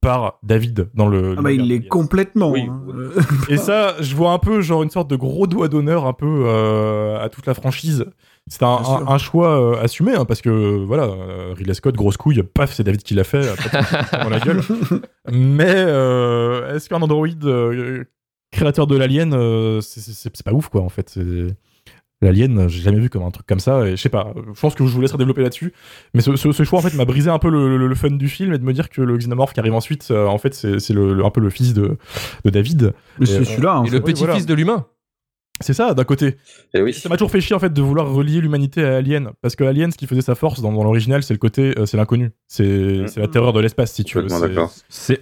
par 0.01 0.39
David 0.43 0.89
dans 0.95 1.07
le. 1.07 1.35
Ah 1.37 1.41
bah 1.41 1.53
il 1.53 1.65
l'est 1.69 1.87
complètement. 1.87 2.51
Oui. 2.51 2.65
hein. 2.69 2.81
Euh, 2.93 3.11
Et 3.49 3.55
ça, 3.55 3.95
je 4.01 4.13
vois 4.17 4.31
un 4.33 4.39
peu 4.39 4.59
genre 4.59 4.83
une 4.83 4.89
sorte 4.89 5.09
de 5.09 5.15
gros 5.15 5.47
doigt 5.47 5.69
d'honneur 5.69 6.05
un 6.05 6.11
peu 6.13 6.43
euh, 6.45 7.17
à 7.23 7.29
toute 7.29 7.45
la 7.45 7.53
franchise. 7.53 8.05
C'est 8.47 8.63
un, 8.63 9.17
choix 9.17 9.57
euh, 9.77 9.81
assumé 9.81 10.13
hein, 10.15 10.25
parce 10.25 10.41
que 10.41 10.83
voilà, 10.85 11.03
euh, 11.05 11.53
Ridley 11.57 11.73
Scott, 11.73 11.95
grosse 11.95 12.17
couille, 12.17 12.43
paf, 12.43 12.73
c'est 12.73 12.83
David 12.83 13.01
qui 13.01 13.13
l'a 13.13 13.23
fait, 13.23 13.37
euh, 13.47 13.55
dans 14.21 14.29
la 14.29 14.39
gueule. 14.39 14.61
Mais 15.31 15.73
euh, 15.73 16.75
est-ce 16.75 16.89
qu'un 16.89 17.01
Android 17.01 17.27
euh, 17.45 18.03
créateur 18.51 18.85
de 18.85 18.97
l'Alien, 18.97 19.33
euh, 19.33 19.79
c'est- 19.81 20.43
pas 20.43 20.51
ouf 20.51 20.67
quoi 20.67 20.81
en 20.81 20.89
fait. 20.89 21.17
L'Alien, 22.21 22.69
j'ai 22.69 22.81
jamais 22.81 22.99
vu 22.99 23.09
comme 23.09 23.23
un 23.23 23.31
truc 23.31 23.45
comme 23.45 23.59
ça, 23.59 23.85
et 23.85 23.91
je 23.91 24.01
sais 24.01 24.07
pas, 24.09 24.33
je 24.53 24.59
pense 24.59 24.75
que 24.75 24.85
je 24.85 24.93
vous 24.93 25.01
laisserai 25.01 25.17
développer 25.17 25.41
là-dessus. 25.41 25.73
Mais 26.13 26.21
ce, 26.21 26.35
ce- 26.37 26.53
ce 26.53 26.63
choix, 26.63 26.79
en 26.79 26.81
fait, 26.81 26.95
m'a 26.95 27.03
brisé 27.03 27.29
un 27.29 27.39
peu 27.39 27.49
le, 27.49 27.77
le- 27.77 27.87
le 27.87 27.95
fun 27.95 28.11
du 28.11 28.29
film 28.29 28.53
et 28.53 28.57
de 28.57 28.63
me 28.63 28.71
dire 28.71 28.89
que 28.89 29.01
le 29.01 29.17
xénomorphe 29.17 29.51
qui 29.53 29.59
arrive 29.59 29.73
ensuite, 29.73 30.07
euh, 30.11 30.25
en 30.27 30.37
fait, 30.37 30.53
c'est 30.53 30.89
le- 30.93 31.25
un 31.25 31.29
peu 31.31 31.41
le 31.41 31.49
fils 31.49 31.73
de, 31.73 31.97
de 32.45 32.49
David. 32.49 32.93
C'est 33.23 33.39
euh, 33.39 33.43
celui-là. 33.43 33.83
Et 33.85 33.89
le 33.89 33.99
petit-fils 33.99 34.25
voilà. 34.25 34.41
de 34.45 34.53
l'humain. 34.53 34.85
C'est 35.63 35.73
ça, 35.73 35.93
d'un 35.93 36.03
côté. 36.03 36.35
Et 36.73 36.81
oui. 36.81 36.93
Ça 36.93 37.09
m'a 37.09 37.15
toujours 37.15 37.31
fait 37.31 37.41
chier 37.41 37.55
en 37.55 37.59
fait 37.59 37.73
de 37.73 37.81
vouloir 37.81 38.11
relier 38.11 38.41
l'humanité 38.41 38.83
à 38.83 38.97
Alien, 38.97 39.31
parce 39.41 39.55
que 39.55 39.63
Alien, 39.63 39.91
ce 39.91 39.97
qui 39.97 40.05
faisait 40.07 40.21
sa 40.21 40.35
force 40.35 40.61
dans, 40.61 40.71
dans 40.71 40.83
l'original, 40.83 41.23
c'est 41.23 41.33
le 41.33 41.37
côté, 41.39 41.73
euh, 41.79 41.85
c'est 41.85 41.97
l'inconnu, 41.97 42.31
c'est 42.47 43.07
c'est 43.07 43.19
la 43.19 43.27
terreur 43.27 43.53
de 43.53 43.59
l'espace, 43.59 43.91
si 43.93 44.03
tu 44.03 44.17
veux. 44.17 44.27
C'est-. 44.29 44.53
C'est 44.89 45.19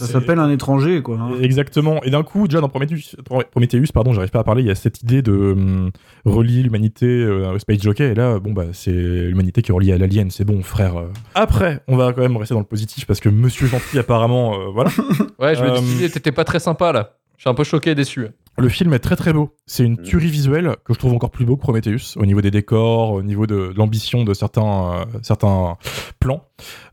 Ça 0.00 0.06
s'appelle 0.06 0.38
un, 0.38 0.44
un 0.44 0.50
étranger, 0.50 1.02
quoi. 1.02 1.18
hein. 1.20 1.30
Exactement. 1.42 2.02
Et 2.02 2.10
d'un 2.10 2.22
coup, 2.22 2.48
déjà 2.48 2.60
dans 2.60 2.68
Prometheus, 2.68 3.16
Prometheus 3.50 3.92
pardon, 3.92 4.12
j'arrive 4.12 4.30
pas 4.30 4.40
à 4.40 4.44
parler, 4.44 4.62
il 4.62 4.68
y 4.68 4.70
a 4.70 4.74
cette 4.74 5.02
idée 5.02 5.22
de 5.22 5.32
hum, 5.32 5.90
relier 6.24 6.62
l'humanité 6.62 7.06
euh, 7.06 7.52
au 7.52 7.58
Space 7.58 7.82
Jockey, 7.82 8.10
et 8.12 8.14
là, 8.14 8.38
bon, 8.38 8.52
bah, 8.52 8.64
c'est 8.72 8.90
l'humanité 8.92 9.62
qui 9.62 9.70
est 9.70 9.74
reliée 9.74 9.92
à 9.92 9.98
l'Alien, 9.98 10.30
c'est 10.30 10.44
bon, 10.44 10.62
frère. 10.62 10.96
euh. 10.96 11.08
Après, 11.34 11.82
on 11.88 11.96
va 11.96 12.12
quand 12.12 12.22
même 12.22 12.36
rester 12.36 12.54
dans 12.54 12.60
le 12.60 12.66
positif, 12.66 13.06
parce 13.06 13.20
que 13.20 13.28
Monsieur 13.28 13.66
Gentil, 13.66 13.98
apparemment, 13.98 14.54
euh, 14.54 14.70
voilà. 14.72 14.90
Ouais, 15.38 15.54
je 15.54 15.62
me 15.62 15.70
Euh, 15.70 15.80
dis, 15.80 16.10
t'étais 16.10 16.32
pas 16.32 16.44
très 16.44 16.60
sympa 16.60 16.92
là. 16.92 17.16
Je 17.36 17.42
suis 17.42 17.50
un 17.50 17.54
peu 17.54 17.64
choqué 17.64 17.90
et 17.90 17.94
déçu. 17.94 18.26
Le 18.56 18.68
film 18.68 18.94
est 18.94 19.00
très 19.00 19.16
très 19.16 19.32
beau. 19.32 19.50
C'est 19.66 19.84
une 19.84 20.00
tuerie 20.00 20.28
visuelle 20.30 20.76
que 20.84 20.94
je 20.94 20.98
trouve 21.00 21.12
encore 21.12 21.30
plus 21.32 21.44
beau 21.44 21.56
que 21.56 21.60
Prometheus 21.62 22.16
au 22.16 22.24
niveau 22.24 22.40
des 22.40 22.52
décors, 22.52 23.10
au 23.10 23.22
niveau 23.22 23.46
de, 23.48 23.72
de 23.72 23.74
l'ambition 23.76 24.22
de 24.22 24.32
certains, 24.32 25.00
euh, 25.00 25.04
certains 25.22 25.76
plans. 26.20 26.44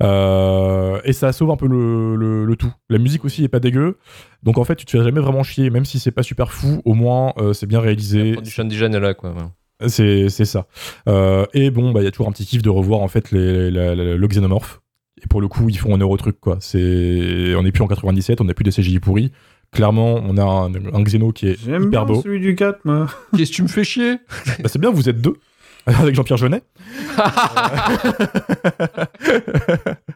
Euh, 0.01 0.99
et 1.05 1.13
ça 1.13 1.31
sauve 1.31 1.51
un 1.51 1.55
peu 1.57 1.68
le, 1.68 2.15
le- 2.15 2.45
le 2.45 2.55
tout. 2.55 2.72
La 2.89 2.97
musique 2.97 3.23
aussi 3.26 3.43
est 3.43 3.47
pas 3.49 3.59
dégueu. 3.59 3.97
Donc 4.43 4.57
en 4.57 4.63
fait, 4.63 4.76
tu 4.76 4.85
te 4.85 4.91
fais 4.91 5.03
jamais 5.03 5.22
vraiment 5.22 5.43
chier, 5.43 5.69
même 5.69 5.85
si 5.85 5.99
c'est 5.99 6.11
pas 6.11 6.23
super 6.23 6.51
fou. 6.51 6.81
Au 6.85 6.93
moins, 6.93 7.34
euh, 7.38 7.53
c'est 7.53 7.68
bien 7.68 7.80
réalisé. 7.80 8.34
Production 8.34 8.63
design 8.65 8.95
est 8.95 8.99
là, 8.99 9.13
quoi. 9.13 9.31
ouais. 9.31 9.88
C'est 9.89 10.30
c'est 10.30 10.45
ça. 10.45 10.68
Euh, 11.09 11.45
et 11.53 11.72
bon, 11.72 11.91
bah 11.91 12.01
il 12.01 12.05
y 12.05 12.07
a 12.07 12.11
toujours 12.11 12.27
un 12.27 12.31
petit 12.31 12.45
kiff 12.45 12.61
de 12.61 12.69
revoir 12.69 12.99
en 13.01 13.07
fait 13.07 13.31
les, 13.31 13.72
la- 13.72 13.95
la- 13.95 14.15
le 14.15 14.27
xénomorphe. 14.27 14.81
Et 15.23 15.27
pour 15.27 15.41
le 15.41 15.47
coup, 15.47 15.69
ils 15.69 15.77
font 15.77 15.93
un 15.93 15.99
euro 15.99 16.18
truc 16.18 16.39
quoi. 16.39 16.57
C'est, 16.59 17.53
on 17.55 17.61
n'est 17.63 17.72
plus 17.72 17.84
en 17.84 17.88
97, 17.88 18.41
on 18.41 18.45
n'a 18.45 18.53
plus 18.55 18.63
des 18.63 18.72
CGI 18.72 18.99
pourris. 18.99 19.31
Clairement, 19.73 20.15
on 20.26 20.38
a 20.38 20.43
un, 20.43 20.73
un 20.76 21.03
xéno 21.03 21.31
qui 21.31 21.48
est 21.48 21.57
J'aime 21.64 21.84
hyper 21.84 22.06
bien 22.06 22.15
beau. 22.15 22.22
celui 22.22 22.39
du 22.41 22.56
4, 22.56 22.80
moi. 22.84 23.07
Qu'est-ce 23.38 23.52
que 23.52 23.56
tu 23.56 23.64
me 23.64 23.68
fais 23.69 23.84
chier? 23.85 24.18
Bah, 24.60 24.65
c'est 24.69 24.80
bien, 24.80 24.91
vous 24.91 25.07
êtes 25.07 25.22
deux. 25.22 25.35
Avec 25.88 26.14
Jean-Pierre 26.14 26.38
Jeunet. 26.38 26.61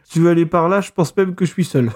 Si 0.04 0.12
tu 0.12 0.20
veux 0.20 0.30
aller 0.30 0.46
par 0.46 0.68
là, 0.68 0.80
je 0.80 0.92
pense 0.92 1.16
même 1.16 1.34
que 1.34 1.44
je 1.44 1.50
suis 1.52 1.64
seul. 1.64 1.90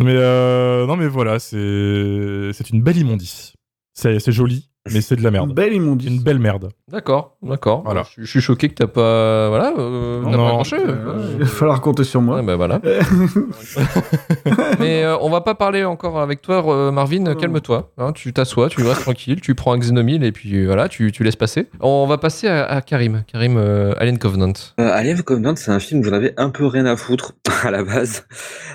mais 0.00 0.14
euh, 0.14 0.86
non, 0.86 0.96
mais 0.96 1.06
voilà, 1.08 1.38
c'est 1.38 2.50
c'est 2.52 2.68
une 2.70 2.82
belle 2.82 2.98
immondice. 2.98 3.54
C'est 3.94 4.18
c'est 4.18 4.32
joli, 4.32 4.68
mais 4.92 5.00
c'est 5.00 5.16
de 5.16 5.22
la 5.22 5.30
merde. 5.30 5.48
Une 5.48 5.54
belle 5.54 5.72
immondice. 5.72 6.10
Une 6.10 6.22
belle 6.22 6.38
merde. 6.38 6.70
D'accord, 6.90 7.36
d'accord. 7.42 7.82
Voilà. 7.84 8.04
Je, 8.16 8.22
je 8.22 8.30
suis 8.30 8.40
choqué 8.40 8.68
que 8.68 8.74
t'as 8.74 8.86
pas. 8.86 9.48
Voilà, 9.48 9.72
euh, 9.78 10.22
t'as 10.24 10.30
Non. 10.30 10.62
pas. 10.62 10.76
Euh, 10.76 11.32
il 11.34 11.38
va 11.40 11.46
falloir 11.46 11.80
compter 11.80 12.04
sur 12.04 12.20
moi. 12.22 12.36
Ouais, 12.36 12.42
bah 12.44 12.56
voilà. 12.56 12.80
Mais 14.78 15.02
euh, 15.04 15.16
on 15.20 15.30
va 15.30 15.40
pas 15.40 15.54
parler 15.54 15.84
encore 15.84 16.20
avec 16.20 16.42
toi, 16.42 16.64
euh, 16.68 16.90
Marvin. 16.90 17.24
Calme-toi. 17.34 17.90
hein, 17.98 18.12
tu 18.12 18.32
t'assois, 18.32 18.68
tu 18.68 18.82
restes 18.82 19.00
tranquille, 19.02 19.40
tu 19.40 19.54
prends 19.54 19.72
un 19.72 19.78
Xenomil 19.78 20.22
et 20.24 20.32
puis 20.32 20.64
voilà, 20.66 20.88
tu, 20.88 21.12
tu 21.12 21.22
laisses 21.24 21.36
passer. 21.36 21.68
On 21.80 22.06
va 22.06 22.18
passer 22.18 22.46
à, 22.48 22.64
à 22.66 22.80
Karim. 22.80 23.24
Karim, 23.26 23.56
euh, 23.56 23.92
Alien 23.98 24.18
Covenant. 24.18 24.52
Euh, 24.80 24.90
Alien 24.92 25.22
Covenant, 25.22 25.54
c'est 25.56 25.70
un 25.70 25.80
film 25.80 26.00
où 26.00 26.04
j'en 26.04 26.12
avais 26.12 26.34
un 26.36 26.50
peu 26.50 26.66
rien 26.66 26.86
à 26.86 26.96
foutre 26.96 27.32
à 27.64 27.70
la 27.70 27.82
base, 27.82 28.26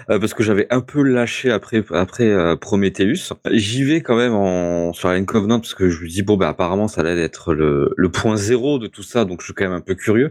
euh, 0.10 0.20
parce 0.20 0.34
que 0.34 0.44
j'avais 0.44 0.68
un 0.70 0.82
peu 0.82 1.02
lâché 1.04 1.52
après 1.52 1.84
après 1.94 2.26
euh, 2.28 2.56
Prometheus. 2.56 3.34
J'y 3.52 3.84
vais 3.84 4.02
quand 4.02 4.16
même 4.16 4.34
en 4.34 4.94
sur 4.94 5.10
Alien 5.10 5.26
Covenant 5.26 5.60
parce 5.60 5.74
que 5.74 5.90
je 5.90 6.01
me 6.04 6.10
dis 6.10 6.22
bon 6.24 6.38
bah 6.38 6.50
apparemment 6.50 6.88
ça 6.88 7.02
allait 7.02 7.22
être 7.22 7.54
le, 7.54 7.94
point 8.12 8.36
zéro 8.36 8.80
de 8.80 8.88
tout 8.88 9.04
ça, 9.04 9.26
donc 9.26 9.42
je 9.42 9.46
suis 9.46 9.54
quand 9.54 9.64
même 9.64 9.74
un 9.74 9.82
peu 9.82 9.96
curieux. 9.96 10.30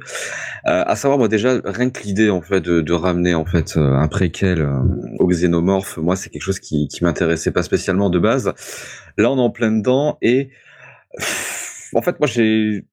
Euh, 0.67 0.85
à 0.87 0.97
savoir 0.97 1.19
moi 1.19 1.29
déjà 1.29 1.61
rien 1.65 1.91
que 1.91 2.03
l'idée 2.03 2.31
en 2.31 2.43
fait 2.43 2.61
de, 2.61 2.93
ramener 2.93 3.35
en 3.35 3.45
fait 3.45 3.77
euh, 3.77 3.95
un 3.95 4.09
préquel 4.09 4.61
euh, 4.61 4.81
au 5.19 5.27
xénomorphe, 5.27 5.97
moi 5.97 6.17
c'est 6.17 6.31
quelque 6.31 6.43
chose 6.43 6.61
qui 6.61 6.89
qui 6.89 7.05
m'intéressait 7.05 7.53
pas 7.53 7.63
spécialement 7.63 8.11
de 8.11 8.19
base. 8.19 8.53
Là 9.17 9.31
on 9.31 9.39
est 9.39 9.41
en 9.41 9.51
plein 9.51 9.73
dedans 9.73 10.19
et 10.23 10.51
en 11.95 12.03
fait 12.03 12.19
moi 12.21 12.27
j'ai 12.27 12.85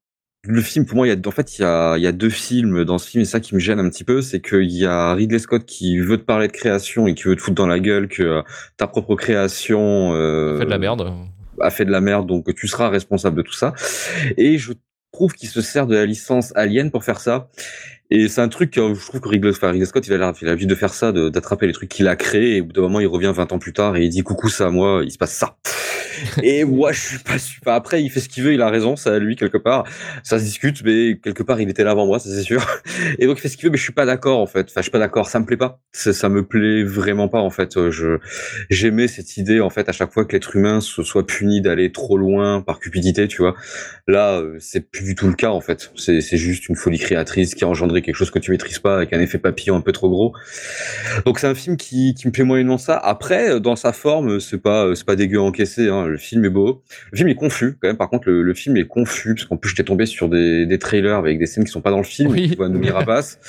le 0.47 0.61
film, 0.61 0.85
pour 0.85 0.95
moi, 0.95 1.07
il 1.07 1.09
y 1.09 1.13
a, 1.13 1.27
en 1.27 1.31
fait, 1.31 1.59
il 1.59 1.61
y 1.61 2.07
a 2.07 2.11
deux 2.11 2.29
films 2.29 2.85
dans 2.85 2.97
ce 2.97 3.09
film, 3.09 3.21
et 3.21 3.25
ça 3.25 3.39
qui 3.39 3.53
me 3.53 3.59
gêne 3.59 3.79
un 3.79 3.89
petit 3.89 4.03
peu, 4.03 4.21
c'est 4.21 4.39
qu'il 4.39 4.71
y 4.71 4.85
a 4.85 5.13
Ridley 5.13 5.39
Scott 5.39 5.65
qui 5.65 5.99
veut 5.99 6.17
te 6.17 6.23
parler 6.23 6.47
de 6.47 6.53
création 6.53 7.07
et 7.07 7.13
qui 7.13 7.23
veut 7.23 7.35
te 7.35 7.41
foutre 7.41 7.55
dans 7.55 7.67
la 7.67 7.79
gueule 7.79 8.07
que 8.07 8.23
euh, 8.23 8.41
ta 8.77 8.87
propre 8.87 9.15
création 9.15 10.13
euh, 10.13 10.57
Fait 10.57 10.65
de 10.65 10.69
la 10.69 10.77
merde. 10.77 11.11
A 11.61 11.69
fait 11.69 11.85
de 11.85 11.91
la 11.91 12.01
merde, 12.01 12.27
donc 12.27 12.53
tu 12.55 12.67
seras 12.67 12.89
responsable 12.89 13.37
de 13.37 13.41
tout 13.41 13.53
ça. 13.53 13.73
Et 14.37 14.57
je 14.57 14.73
trouve 15.11 15.33
qu'il 15.33 15.49
se 15.49 15.61
sert 15.61 15.87
de 15.87 15.95
la 15.95 16.05
licence 16.05 16.53
Alien 16.55 16.91
pour 16.91 17.03
faire 17.03 17.19
ça. 17.19 17.49
Et 18.09 18.27
c'est 18.27 18.41
un 18.41 18.47
truc 18.47 18.71
que 18.71 18.93
je 18.93 19.05
trouve 19.05 19.19
que 19.19 19.27
Ridley, 19.27 19.51
enfin, 19.51 19.71
Ridley 19.71 19.85
Scott, 19.85 20.07
il 20.07 20.13
a 20.13 20.17
l'habitude 20.17 20.69
de 20.69 20.75
faire 20.75 20.93
ça, 20.93 21.11
d'attraper 21.11 21.67
les 21.67 21.73
trucs 21.73 21.89
qu'il 21.89 22.07
a 22.07 22.15
créés, 22.15 22.57
et 22.57 22.61
au 22.61 22.65
bout 22.65 22.73
d'un 22.73 22.81
moment, 22.81 22.99
il 22.99 23.07
revient 23.07 23.33
20 23.35 23.51
ans 23.51 23.59
plus 23.59 23.73
tard 23.73 23.97
et 23.97 24.03
il 24.03 24.09
dit 24.09 24.23
coucou, 24.23 24.49
ça, 24.49 24.69
moi, 24.69 25.01
il 25.03 25.11
se 25.11 25.17
passe 25.17 25.33
ça. 25.33 25.57
et 26.43 26.63
moi, 26.63 26.91
je 26.91 26.99
suis 26.99 27.19
pas 27.19 27.37
super. 27.37 27.73
Après, 27.73 28.01
il 28.01 28.09
fait 28.09 28.19
ce 28.19 28.29
qu'il 28.29 28.43
veut, 28.43 28.53
il 28.53 28.61
a 28.61 28.69
raison, 28.69 28.95
ça, 28.95 29.19
lui, 29.19 29.35
quelque 29.35 29.57
part. 29.57 29.85
Ça 30.23 30.39
se 30.39 30.43
discute, 30.43 30.83
mais 30.83 31.19
quelque 31.21 31.43
part, 31.43 31.59
il 31.61 31.69
était 31.69 31.83
là 31.83 31.91
avant 31.91 32.05
moi, 32.05 32.19
ça 32.19 32.29
c'est 32.29 32.43
sûr. 32.43 32.65
Et 33.19 33.27
donc, 33.27 33.37
il 33.37 33.41
fait 33.41 33.49
ce 33.49 33.57
qu'il 33.57 33.65
veut, 33.65 33.71
mais 33.71 33.77
je 33.77 33.83
suis 33.83 33.93
pas 33.93 34.05
d'accord, 34.05 34.39
en 34.39 34.45
fait. 34.45 34.67
Enfin, 34.69 34.81
je 34.81 34.83
suis 34.83 34.91
pas 34.91 34.99
d'accord, 34.99 35.27
ça 35.29 35.39
me 35.39 35.45
plaît 35.45 35.57
pas. 35.57 35.79
Ça, 35.91 36.13
ça 36.13 36.29
me 36.29 36.45
plaît 36.45 36.83
vraiment 36.83 37.27
pas, 37.27 37.39
en 37.39 37.49
fait. 37.49 37.77
Euh, 37.77 37.91
Je, 37.91 38.17
j'aimais 38.69 39.07
cette 39.07 39.37
idée, 39.37 39.59
en 39.59 39.69
fait, 39.69 39.89
à 39.89 39.91
chaque 39.91 40.11
fois 40.11 40.25
que 40.25 40.33
l'être 40.33 40.55
humain 40.55 40.81
se 40.81 41.03
soit 41.03 41.25
puni 41.25 41.61
d'aller 41.61 41.91
trop 41.91 42.17
loin 42.17 42.61
par 42.61 42.79
cupidité, 42.79 43.27
tu 43.27 43.41
vois. 43.41 43.55
Là, 44.07 44.39
euh, 44.39 44.57
c'est 44.59 44.89
plus 44.89 45.03
du 45.03 45.15
tout 45.15 45.27
le 45.27 45.35
cas, 45.35 45.49
en 45.49 45.61
fait. 45.61 45.91
C'est, 45.95 46.21
c'est 46.21 46.37
juste 46.37 46.69
une 46.69 46.75
folie 46.75 46.99
créatrice 46.99 47.55
qui 47.55 47.63
a 47.63 47.67
engendré 47.67 47.96
quelque 48.01 48.15
chose 48.15 48.31
que 48.31 48.39
tu 48.39 48.51
maîtrises 48.51 48.79
pas 48.79 48.97
avec 48.97 49.13
un 49.13 49.19
effet 49.19 49.37
papillon 49.37 49.75
un 49.75 49.81
peu 49.81 49.91
trop 49.91 50.09
gros. 50.09 50.33
Donc, 51.25 51.39
c'est 51.39 51.47
un 51.47 51.55
film 51.55 51.77
qui, 51.77 52.13
qui 52.13 52.27
me 52.27 52.31
plaît 52.31 52.43
moyennement 52.43 52.77
ça. 52.77 52.97
Après, 52.97 53.51
euh, 53.51 53.59
dans 53.59 53.75
sa 53.75 53.93
forme, 53.93 54.39
c'est 54.39 54.57
pas, 54.57 54.85
euh, 54.85 54.95
c'est 54.95 55.05
pas 55.05 55.15
dégueu 55.15 55.39
à 55.39 55.41
encaisser, 55.41 55.89
hein. 55.89 56.05
Le 56.05 56.17
film 56.17 56.45
est 56.45 56.49
beau. 56.49 56.83
Le 57.11 57.17
film 57.17 57.29
est 57.29 57.35
confus, 57.35 57.77
quand 57.81 57.87
même. 57.87 57.97
Par 57.97 58.09
contre, 58.09 58.29
le, 58.29 58.43
le 58.43 58.53
film 58.53 58.77
est 58.77 58.87
confus, 58.87 59.35
parce 59.35 59.45
qu'en 59.45 59.57
plus, 59.57 59.69
j'étais 59.69 59.83
tombé 59.83 60.05
sur 60.05 60.29
des, 60.29 60.65
des 60.65 60.79
trailers 60.79 61.17
avec 61.17 61.39
des 61.39 61.45
scènes 61.45 61.63
qui 61.63 61.71
sont 61.71 61.81
pas 61.81 61.91
dans 61.91 61.97
le 61.97 62.03
film. 62.03 62.31
Oui. 62.31 62.49
Tu 62.51 62.57
vois 62.57 62.69
Rapace, 62.91 63.39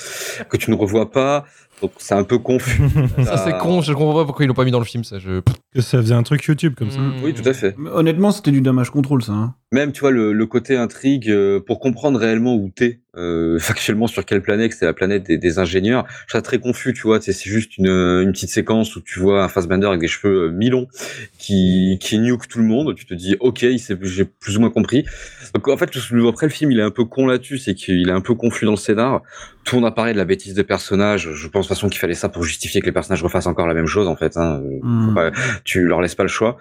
que 0.49 0.57
tu 0.57 0.71
ne 0.71 0.75
revois 0.75 1.11
pas. 1.11 1.45
Donc, 1.81 1.91
c'est 1.97 2.13
un 2.13 2.23
peu 2.23 2.37
confus. 2.37 2.81
Ça, 3.23 3.37
c'est 3.37 3.57
con, 3.57 3.81
je 3.81 3.93
comprends 3.93 4.15
pas 4.15 4.25
pourquoi 4.25 4.43
ils 4.43 4.47
l'ont 4.47 4.53
pas 4.53 4.65
mis 4.65 4.71
dans 4.71 4.79
le 4.79 4.85
film, 4.85 5.03
ça. 5.03 5.17
Je... 5.19 5.41
Que 5.73 5.81
ça 5.81 5.99
faisait 6.01 6.15
un 6.15 6.23
truc 6.23 6.43
YouTube 6.45 6.73
comme 6.75 6.89
ça. 6.89 6.99
Oui, 7.23 7.31
tout 7.33 7.47
à 7.47 7.53
fait. 7.53 7.75
Mais 7.77 7.91
Honnêtement, 7.91 8.31
c'était 8.31 8.49
du 8.49 8.61
damage 8.61 8.89
control, 8.89 9.21
ça. 9.21 9.33
hein. 9.33 9.55
Même, 9.71 9.91
tu 9.91 9.99
vois, 9.99 10.09
le, 10.09 10.33
le 10.33 10.45
côté 10.47 10.75
intrigue, 10.77 11.29
euh, 11.29 11.59
pour 11.59 11.79
comprendre 11.79 12.17
réellement 12.19 12.55
où 12.55 12.71
t'es, 12.73 13.01
euh, 13.15 13.59
factuellement 13.59 14.07
sur 14.07 14.25
quelle 14.25 14.41
planète, 14.41 14.71
que 14.71 14.75
c'est 14.77 14.85
la 14.87 14.93
planète 14.93 15.27
des, 15.27 15.37
des 15.37 15.59
ingénieurs, 15.59 16.05
je 16.25 16.31
serais 16.31 16.41
très 16.41 16.57
confus, 16.57 16.91
tu 16.93 17.03
vois, 17.03 17.19
tu 17.19 17.25
sais, 17.25 17.33
c'est 17.33 17.51
juste 17.51 17.77
une, 17.77 17.85
une 17.87 18.31
petite 18.31 18.49
séquence 18.49 18.95
où 18.95 19.01
tu 19.01 19.19
vois 19.19 19.43
un 19.43 19.47
Fassbender 19.47 19.85
avec 19.85 19.99
des 19.99 20.07
cheveux 20.07 20.47
euh, 20.47 20.51
mi-longs 20.51 20.87
qui, 21.37 21.97
qui 22.01 22.17
nuke 22.17 22.47
tout 22.47 22.57
le 22.57 22.65
monde, 22.65 22.95
tu 22.95 23.05
te 23.05 23.13
dis, 23.13 23.35
ok, 23.39 23.61
il 23.61 23.79
s'est- 23.79 23.97
j'ai 24.01 24.25
plus 24.25 24.57
ou 24.57 24.61
moins 24.61 24.71
compris. 24.71 25.05
Donc, 25.53 25.67
en 25.67 25.77
fait, 25.77 25.91
après, 26.29 26.45
le 26.47 26.51
film, 26.51 26.71
il 26.71 26.79
est 26.79 26.83
un 26.83 26.89
peu 26.91 27.05
con 27.05 27.27
là-dessus, 27.27 27.59
c'est 27.59 27.75
qu'il 27.75 28.09
est 28.09 28.11
un 28.11 28.21
peu 28.21 28.33
confus 28.33 28.65
dans 28.65 28.71
le 28.71 28.77
scénar. 28.77 29.21
Tout 29.65 29.75
le 29.75 29.81
monde 29.81 29.89
a 29.89 29.93
parlé 29.93 30.13
de 30.13 30.17
la 30.17 30.25
bêtise 30.25 30.55
des 30.55 30.63
personnages, 30.63 31.29
je 31.31 31.47
pense 31.47 31.65
de 31.65 31.67
toute 31.67 31.77
façon 31.77 31.89
qu'il 31.89 31.99
fallait 31.99 32.15
ça 32.15 32.27
pour 32.29 32.43
justifier 32.43 32.81
que 32.81 32.87
les 32.87 32.91
personnages 32.91 33.21
refassent 33.21 33.45
encore 33.45 33.67
la 33.67 33.75
même 33.75 33.85
chose, 33.85 34.07
en 34.07 34.15
fait, 34.15 34.35
hein. 34.37 34.63
Faut 35.05 35.13
pas- 35.13 35.31
tu 35.63 35.85
leur 35.85 36.01
laisses 36.01 36.15
pas 36.15 36.23
le 36.23 36.29
choix. 36.29 36.57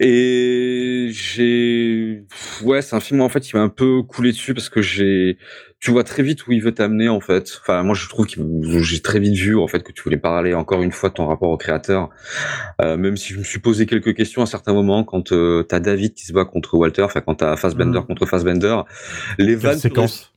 Et 0.00 1.08
j'ai, 1.12 2.24
ouais, 2.62 2.82
c'est 2.82 2.96
un 2.96 3.00
film 3.00 3.20
en 3.20 3.28
fait 3.28 3.40
qui 3.40 3.56
m'a 3.56 3.62
un 3.62 3.68
peu 3.68 4.02
coulé 4.02 4.32
dessus 4.32 4.54
parce 4.54 4.68
que 4.68 4.82
j'ai, 4.82 5.38
tu 5.80 5.90
vois 5.90 6.04
très 6.04 6.22
vite 6.22 6.46
où 6.46 6.52
il 6.52 6.62
veut 6.62 6.72
t'amener 6.72 7.08
en 7.08 7.20
fait. 7.20 7.58
Enfin, 7.60 7.82
moi 7.82 7.94
je 7.94 8.08
trouve 8.08 8.26
que 8.26 8.40
j'ai 8.82 9.00
très 9.00 9.20
vite 9.20 9.34
vu 9.34 9.56
en 9.56 9.68
fait 9.68 9.82
que 9.82 9.92
tu 9.92 10.02
voulais 10.02 10.16
parler 10.16 10.54
encore 10.54 10.82
une 10.82 10.92
fois 10.92 11.08
de 11.08 11.14
ton 11.14 11.26
rapport 11.26 11.50
au 11.50 11.56
créateur. 11.56 12.10
Euh, 12.80 12.96
même 12.96 13.16
si 13.16 13.32
je 13.32 13.38
me 13.38 13.44
suis 13.44 13.60
posé 13.60 13.86
quelques 13.86 14.14
questions 14.14 14.42
à 14.42 14.46
certains 14.46 14.72
moments 14.72 15.04
quand 15.04 15.32
euh, 15.32 15.62
t'as 15.62 15.80
David 15.80 16.14
qui 16.14 16.26
se 16.26 16.32
bat 16.32 16.44
contre 16.44 16.74
Walter, 16.74 17.02
enfin 17.02 17.20
quand 17.20 17.36
t'as 17.36 17.56
Fassbender 17.56 18.00
contre 18.06 18.26
Fassbender, 18.26 18.78
les 19.38 19.54
vannes 19.54 19.78
séquence 19.78 20.27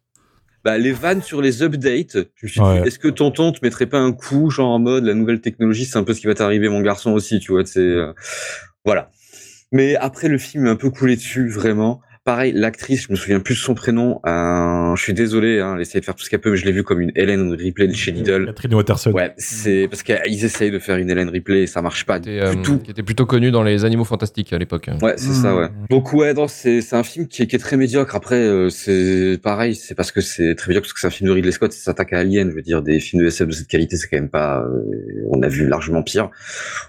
bah, 0.63 0.77
les 0.77 0.91
vannes 0.91 1.21
sur 1.21 1.41
les 1.41 1.63
updates, 1.63 2.17
je 2.35 2.45
me 2.45 2.47
suis 2.49 2.61
Ouais. 2.61 2.81
dit, 2.81 2.87
est-ce 2.87 2.99
que 2.99 3.07
tonton 3.07 3.51
te 3.51 3.59
mettrait 3.63 3.87
pas 3.87 3.99
un 3.99 4.11
coup, 4.11 4.49
genre 4.49 4.69
en 4.71 4.79
mode, 4.79 5.05
la 5.05 5.13
nouvelle 5.13 5.41
technologie, 5.41 5.85
c'est 5.85 5.97
un 5.97 6.03
peu 6.03 6.13
ce 6.13 6.21
qui 6.21 6.27
va 6.27 6.33
t'arriver, 6.35 6.69
mon 6.69 6.81
garçon 6.81 7.11
aussi, 7.11 7.39
tu 7.39 7.51
vois, 7.51 7.65
c'est, 7.65 7.79
euh, 7.79 8.13
voilà. 8.85 9.09
Mais 9.71 9.95
après, 9.95 10.27
le 10.27 10.37
film 10.37 10.67
est 10.67 10.69
un 10.69 10.75
peu 10.75 10.89
coulé 10.89 11.15
dessus, 11.15 11.47
vraiment. 11.49 12.01
Pareil, 12.23 12.51
l'actrice, 12.55 13.07
je 13.07 13.11
me 13.11 13.15
souviens 13.15 13.39
plus 13.39 13.55
de 13.55 13.59
son 13.59 13.73
prénom. 13.73 14.19
euh, 14.27 14.95
je 14.95 15.01
suis 15.01 15.13
désolé, 15.13 15.59
hein, 15.59 15.73
elle 15.75 15.81
essaie 15.81 15.99
de 15.99 16.05
faire 16.05 16.13
tout 16.13 16.23
ce 16.23 16.29
qu'elle 16.29 16.39
peut, 16.39 16.51
mais 16.51 16.57
je 16.57 16.65
l'ai 16.65 16.71
vu 16.71 16.83
comme 16.83 17.01
une 17.01 17.11
Hélène 17.15 17.51
Ripley 17.53 17.87
de 17.87 17.93
chez 17.95 18.11
Lidl. 18.11 18.45
Catherine 18.45 18.75
Watterson. 18.75 19.11
Ouais, 19.11 19.33
c'est 19.37 19.87
parce 19.89 20.03
qu'ils 20.03 20.45
essayent 20.45 20.69
de 20.69 20.77
faire 20.77 20.97
une 20.97 21.09
Hélène 21.09 21.29
Ripley 21.29 21.63
et 21.63 21.67
ça 21.67 21.81
marche 21.81 22.05
pas 22.05 22.17
était, 22.17 22.39
euh, 22.39 22.53
du 22.53 22.61
tout. 22.61 22.77
qui 22.77 22.91
était 22.91 23.01
plutôt 23.01 23.25
connu 23.25 23.49
dans 23.49 23.63
les 23.63 23.85
Animaux 23.85 24.03
Fantastiques 24.03 24.53
à 24.53 24.59
l'époque. 24.59 24.87
Ouais, 25.01 25.15
c'est 25.17 25.33
ça, 25.33 25.55
ouais. 25.55 25.69
Donc 25.89 26.13
ouais, 26.13 26.35
non, 26.35 26.47
c'est 26.47 26.81
c'est 26.81 26.95
un 26.95 27.01
film 27.01 27.27
qui 27.27 27.41
est, 27.41 27.47
qui 27.47 27.55
est 27.55 27.59
très 27.59 27.75
médiocre. 27.75 28.15
Après, 28.15 28.35
euh, 28.35 28.69
c'est 28.69 29.39
pareil, 29.41 29.73
c'est 29.73 29.95
parce 29.95 30.11
que 30.11 30.21
c'est 30.21 30.53
très 30.53 30.67
médiocre 30.69 30.85
parce 30.85 30.93
que 30.93 30.99
c'est 30.99 31.07
un 31.07 31.09
film 31.09 31.27
de 31.27 31.33
Ridley 31.33 31.51
Scott, 31.51 31.71
ça 31.73 31.85
s'attaque 31.85 32.13
à 32.13 32.19
Alien. 32.19 32.51
Je 32.51 32.55
veux 32.55 32.61
dire, 32.61 32.83
des 32.83 32.99
films 32.99 33.23
de 33.23 33.27
SF 33.29 33.47
de 33.47 33.53
cette 33.53 33.67
qualité, 33.67 33.97
c'est 33.97 34.07
quand 34.07 34.17
même 34.17 34.29
pas. 34.29 34.61
euh, 34.61 35.25
on 35.31 35.41
a 35.41 35.47
vu 35.47 35.67
largement 35.67 36.03
pire. 36.03 36.29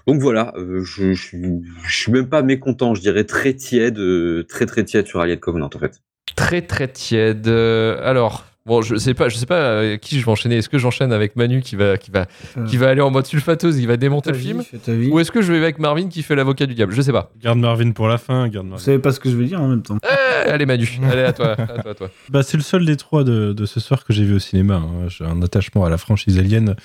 Donc 0.05 0.21
voilà, 0.21 0.53
euh, 0.57 0.83
je, 0.83 1.13
je, 1.13 1.21
suis- 1.27 1.61
je 1.87 1.95
suis 1.95 2.11
même 2.11 2.29
pas 2.29 2.43
mécontent. 2.43 2.93
Je 2.93 3.01
dirais 3.01 3.23
très 3.23 3.53
tiède, 3.53 3.97
euh, 3.97 4.43
très 4.47 4.67
très 4.67 4.83
tiède 4.83 5.07
sur 5.07 5.22
Alien 5.23 5.39
Covenant 5.39 5.69
en 5.73 5.79
fait. 5.79 6.01
Très 6.35 6.61
très 6.61 6.87
tiède. 6.87 7.47
Euh, 7.47 7.99
alors, 8.09 8.45
bon, 8.65 8.81
je 8.81 8.95
sais 8.95 9.13
pas, 9.13 9.27
je 9.29 9.35
sais 9.35 9.45
pas 9.45 9.55
euh, 9.59 9.97
qui 9.97 10.19
je 10.19 10.25
vais 10.25 10.31
enchaîner. 10.31 10.55
Est-ce 10.57 10.69
que 10.69 10.77
j'enchaîne 10.77 11.11
avec 11.11 11.35
Manu 11.35 11.61
qui 11.61 11.75
va, 11.75 11.97
qui 11.97 12.11
va, 12.11 12.25
Euh, 12.57 12.65
qui 12.65 12.77
va 12.77 12.89
aller 12.89 13.01
en 13.01 13.11
mode 13.11 13.25
sulfateuse, 13.27 13.77
il 13.77 13.87
va 13.87 13.97
démonter 13.97 14.27
ta 14.27 14.31
le 14.31 14.37
vie, 14.37 14.47
film, 14.47 14.63
fais 14.63 14.77
ta 14.77 14.93
vie. 14.93 15.09
ou 15.09 15.19
est-ce 15.19 15.31
que 15.31 15.41
je 15.41 15.51
vais 15.51 15.57
avec 15.59 15.79
Marvin 15.79 16.07
qui 16.07 16.23
fait 16.23 16.35
l'avocat 16.35 16.65
du 16.65 16.73
diable? 16.75 16.93
Je 16.93 17.01
sais 17.01 17.11
pas. 17.11 17.31
Garde 17.41 17.59
Marvin 17.59 17.91
pour 17.91 18.07
la 18.07 18.17
fin, 18.17 18.47
garde 18.47 18.65
Vous 18.65 18.71
Marvin. 18.71 18.83
savez 18.85 18.99
pas 18.99 19.11
ce 19.11 19.19
que 19.19 19.29
je 19.29 19.35
veux 19.35 19.45
dire 19.45 19.61
en 19.61 19.67
même 19.67 19.83
temps. 19.83 19.97
Eh, 20.03 20.49
allez 20.49 20.65
Manu, 20.65 20.87
allez 21.11 21.23
à 21.23 21.33
toi, 21.33 21.51
à 21.51 21.55
toi, 21.81 21.91
à 21.91 21.93
toi. 21.93 22.09
Bah, 22.29 22.41
c'est 22.41 22.57
le 22.57 22.63
seul 22.63 22.85
des 22.85 22.95
trois 22.95 23.23
de, 23.23 23.51
de 23.53 23.65
ce 23.65 23.79
soir 23.79 24.05
que 24.05 24.13
j'ai 24.13 24.23
vu 24.23 24.35
au 24.35 24.39
cinéma. 24.39 24.75
hein. 24.75 25.07
J'ai 25.09 25.25
un 25.25 25.41
attachement 25.41 25.83
à 25.85 25.89
la 25.89 25.97
franchise 25.97 26.39
Alien 26.39 26.75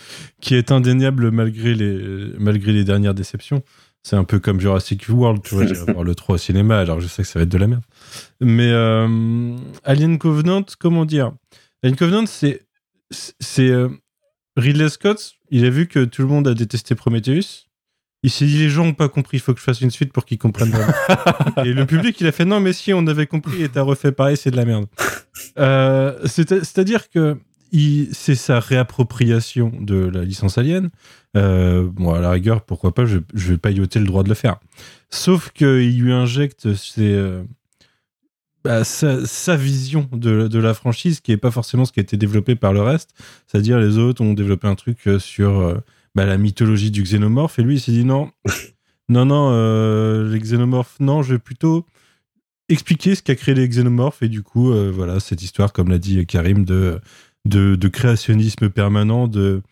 qui 0.41 0.57
est 0.57 0.73
indéniable 0.73 1.31
malgré 1.31 1.75
les, 1.75 1.99
malgré 2.39 2.73
les 2.73 2.85
dernières 2.85 3.15
déceptions. 3.15 3.63
C'est 4.05 4.17
un 4.17 4.25
peu 4.25 4.39
comme 4.39 4.61
Jurassic 4.61 5.05
World, 5.09 5.43
tu 5.43 5.55
vois, 5.55 5.67
j'irai 5.73 5.93
voir 5.93 6.05
le 6.05 6.15
3 6.15 6.37
au 6.37 6.39
cinéma, 6.39 6.79
alors 6.79 7.01
je 7.01 7.09
sais 7.09 7.23
que 7.23 7.29
ça 7.29 7.39
va 7.39 7.43
être 7.43 7.49
de 7.49 7.59
la 7.59 7.67
merde. 7.67 7.83
Mais 8.41 8.71
euh, 8.71 9.57
Alien 9.85 10.19
Covenant, 10.19 10.65
comment 10.79 11.05
dire? 11.05 11.33
Alien 11.83 11.97
Covenant, 11.97 12.27
c'est. 12.27 12.67
c'est 13.11 13.69
euh, 13.69 13.89
Ridley 14.57 14.89
Scott, 14.89 15.35
il 15.51 15.65
a 15.65 15.71
vu 15.71 15.87
que 15.87 16.05
tout 16.05 16.23
le 16.23 16.29
monde 16.29 16.49
a 16.49 16.55
détesté 16.55 16.95
Prometheus. 16.95 17.67
Il 18.25 18.31
s'est 18.31 18.47
dit, 18.47 18.59
les 18.59 18.69
gens 18.69 18.85
n'ont 18.85 18.95
pas 18.95 19.09
compris, 19.09 19.37
il 19.37 19.41
faut 19.41 19.55
que 19.55 19.61
je 19.61 19.65
fasse 19.65 19.81
une 19.81 19.93
suite 19.93 20.13
pour 20.13 20.25
qu'ils 20.25 20.39
comprennent 20.39 20.75
et 21.65 21.73
le 21.73 21.87
public, 21.87 22.21
il 22.21 22.27
a 22.27 22.33
fait, 22.33 22.45
non, 22.45 22.59
mais 22.59 22.73
si, 22.73 22.93
on 22.93 23.07
avait 23.07 23.29
compris 23.29 23.63
et 23.63 23.69
t'as 23.69 23.83
refait 23.83 24.11
pareil, 24.11 24.37
c'est 24.37 24.51
de 24.51 24.57
la 24.57 24.65
merde. 24.65 24.87
Euh, 25.59 26.19
c'est- 26.27 26.49
C'est-à-dire 26.65 27.09
que 27.11 27.39
c'est 28.13 28.35
sa 28.35 28.59
réappropriation 28.59 29.71
de 29.81 29.95
la 29.95 30.25
licence 30.25 30.59
Alien. 30.59 30.91
Euh, 31.37 31.89
bon, 31.93 32.13
à 32.13 32.21
la 32.21 32.31
rigueur, 32.31 32.63
pourquoi 32.63 32.93
pas, 32.93 33.05
je, 33.05 33.19
je 33.35 33.51
vais 33.53 33.59
pas 33.59 33.71
y 33.71 33.79
ôter 33.81 34.01
le 34.01 34.07
droit 34.07 34.25
de 34.25 34.29
le 34.29 34.35
faire. 34.35 34.57
Sauf 35.11 35.51
qu'il 35.53 36.01
lui 36.03 36.13
injecte 36.13 36.75
ses, 36.75 37.13
bah, 38.69 38.85
sa, 38.85 39.25
sa 39.25 39.57
vision 39.57 40.07
de, 40.13 40.47
de 40.47 40.59
la 40.59 40.75
franchise, 40.75 41.21
qui 41.21 41.33
est 41.33 41.39
pas 41.39 41.51
forcément 41.51 41.87
ce 41.87 41.93
qui 41.93 42.01
a 42.01 42.03
été 42.03 42.19
développé 42.19 42.55
par 42.55 42.75
le 42.75 42.83
reste. 42.83 43.11
C'est-à-dire, 43.47 43.79
les 43.79 43.97
autres 43.97 44.23
ont 44.23 44.35
développé 44.35 44.69
un 44.69 44.75
truc 44.75 44.99
euh, 45.07 45.19
sur 45.19 45.59
euh, 45.61 45.79
bah, 46.15 46.27
la 46.27 46.37
mythologie 46.37 46.91
du 46.91 47.03
xénomorphe, 47.03 47.59
et 47.59 47.63
lui, 47.63 47.77
il 47.77 47.81
s'est 47.81 47.93
dit 47.93 48.05
non, 48.05 48.31
non, 49.09 49.25
non, 49.25 49.49
euh, 49.53 50.31
les 50.31 50.39
xénomorphes, 50.39 51.01
non, 51.01 51.23
je 51.23 51.33
vais 51.33 51.39
plutôt 51.39 51.87
expliquer 52.69 53.15
ce 53.15 53.23
qu'a 53.23 53.35
créé 53.35 53.55
les 53.55 53.67
xénomorphes, 53.67 54.23
et 54.23 54.29
du 54.29 54.43
coup, 54.43 54.71
euh, 54.71 54.91
voilà, 54.95 55.19
cette 55.19 55.43
histoire, 55.43 55.73
comme 55.73 55.89
l'a 55.89 55.99
dit 55.99 56.27
Karim, 56.27 56.67
de, 56.67 57.01
de, 57.47 57.75
de 57.75 57.89
créationnisme 57.89 58.69
permanent, 58.69 59.29
de. 59.29 59.63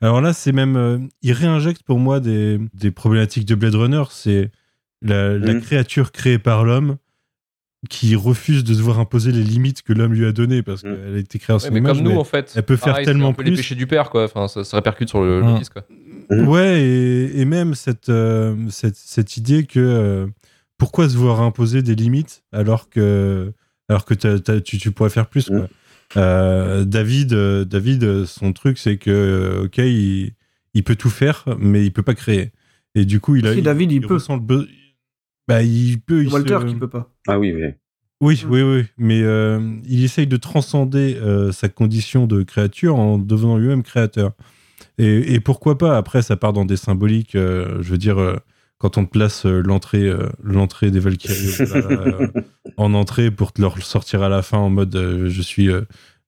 Alors 0.00 0.20
là, 0.20 0.32
c'est 0.32 0.52
même. 0.52 0.76
euh, 0.76 0.98
il 1.22 1.32
réinjecte 1.32 1.82
pour 1.82 1.98
moi 1.98 2.20
des, 2.20 2.60
des 2.74 2.92
problématiques 2.92 3.46
de 3.46 3.54
Blade 3.56 3.74
Runner. 3.74 4.04
C'est 4.10 4.50
la, 5.02 5.36
la 5.38 5.54
Mhm. 5.54 5.60
créature 5.60 6.12
créée 6.12 6.38
par 6.38 6.64
l'homme 6.64 6.96
qui 7.88 8.14
refuse 8.16 8.64
de 8.64 8.74
se 8.74 8.80
voir 8.82 8.98
imposer 9.00 9.32
les 9.32 9.42
limites 9.42 9.82
que 9.82 9.92
l'homme 9.92 10.12
lui 10.14 10.24
a 10.26 10.32
données 10.32 10.62
parce 10.62 10.82
Mhm. 10.84 10.96
qu'elle 10.96 11.14
a 11.14 11.18
été 11.18 11.38
créée 11.38 11.54
en 11.54 11.58
son 11.58 11.66
Ouais, 11.66 11.72
mais 11.72 11.78
image, 11.80 11.96
comme 11.98 12.04
nous 12.12 12.16
en 12.18 12.24
fait. 12.24 12.52
Elle 12.56 12.62
peut 12.62 12.76
faire 12.76 12.92
Pareil, 12.94 13.04
tellement 13.06 13.28
un 13.28 13.32
peu 13.32 13.42
les 13.42 13.50
plus. 13.52 13.56
péchés 13.58 13.74
du 13.74 13.86
père 13.86 14.10
quoi. 14.10 14.24
Enfin, 14.24 14.48
ça 14.48 14.64
se 14.64 14.74
répercute 14.76 15.08
sur 15.08 15.22
le, 15.22 15.40
le 15.40 15.46
Mhm. 15.46 15.58
disque 15.58 15.72
quoi. 15.74 15.84
Mhm. 16.30 16.48
Ouais, 16.48 16.82
et, 16.82 17.40
et 17.40 17.44
même 17.44 17.74
cette, 17.74 18.08
euh, 18.08 18.54
cette, 18.70 18.96
cette 18.96 19.36
idée 19.36 19.64
que 19.64 19.78
euh, 19.80 20.26
pourquoi 20.78 21.08
se 21.08 21.16
voir 21.16 21.40
imposer 21.42 21.82
des 21.82 21.94
limites 21.94 22.42
alors 22.52 22.88
que, 22.88 23.52
alors 23.88 24.04
que 24.04 24.14
tu, 24.60 24.78
tu 24.78 24.90
pourrais 24.90 25.10
faire 25.10 25.26
plus. 25.26 25.46
quoi. 25.48 25.68
Euh, 26.16 26.84
David, 26.84 27.32
euh, 27.32 27.64
David, 27.64 28.24
son 28.26 28.52
truc, 28.52 28.78
c'est 28.78 28.96
que, 28.98 29.62
ok, 29.64 29.78
il, 29.78 30.32
il 30.74 30.84
peut 30.84 30.96
tout 30.96 31.10
faire, 31.10 31.44
mais 31.58 31.84
il 31.84 31.92
peut 31.92 32.02
pas 32.02 32.14
créer. 32.14 32.52
Et 32.94 33.04
du 33.04 33.20
coup, 33.20 33.36
il 33.36 33.46
a. 33.46 33.54
Si, 33.54 33.62
David, 33.62 33.90
il 33.92 34.00
peut. 34.00 34.14
ressent 34.14 34.36
le 34.36 34.68
Bah, 35.48 35.62
il 35.62 36.00
peut. 36.00 36.22
il 36.22 36.28
Walter 36.32 36.58
se- 36.62 36.66
qui 36.66 36.74
peut 36.76 36.88
pas. 36.88 37.10
Ah 37.26 37.38
oui, 37.38 37.52
oui. 37.52 37.72
oui, 38.20 38.44
oui, 38.48 38.62
oui. 38.62 38.84
Mais 38.98 39.22
euh, 39.22 39.76
il 39.86 40.04
essaye 40.04 40.26
de 40.26 40.36
transcender 40.36 41.16
euh, 41.16 41.52
sa 41.52 41.68
condition 41.68 42.26
de 42.26 42.42
créature 42.42 42.96
en 42.96 43.18
devenant 43.18 43.56
lui-même 43.56 43.82
créateur. 43.82 44.32
Et, 44.98 45.34
et 45.34 45.40
pourquoi 45.40 45.78
pas 45.78 45.96
Après, 45.96 46.22
ça 46.22 46.36
part 46.36 46.52
dans 46.52 46.64
des 46.64 46.76
symboliques. 46.76 47.34
euh, 47.34 47.82
je 47.82 47.90
veux 47.90 47.98
dire, 47.98 48.18
euh, 48.20 48.36
quand 48.78 48.98
on 48.98 49.04
te 49.04 49.10
place 49.10 49.46
euh, 49.46 49.62
l'entrée 49.64 50.06
euh, 50.08 50.28
l'entrée 50.42 50.90
des 50.90 51.00
Valkyries 51.00 51.56
euh, 51.74 52.28
en 52.76 52.92
entrée 52.94 53.30
pour 53.30 53.52
te 53.52 53.62
leur 53.62 53.78
sortir 53.82 54.22
à 54.22 54.28
la 54.28 54.42
fin 54.42 54.58
en 54.58 54.68
mode 54.70 54.94
euh, 54.96 55.28
je 55.30 55.42
suis 55.42 55.68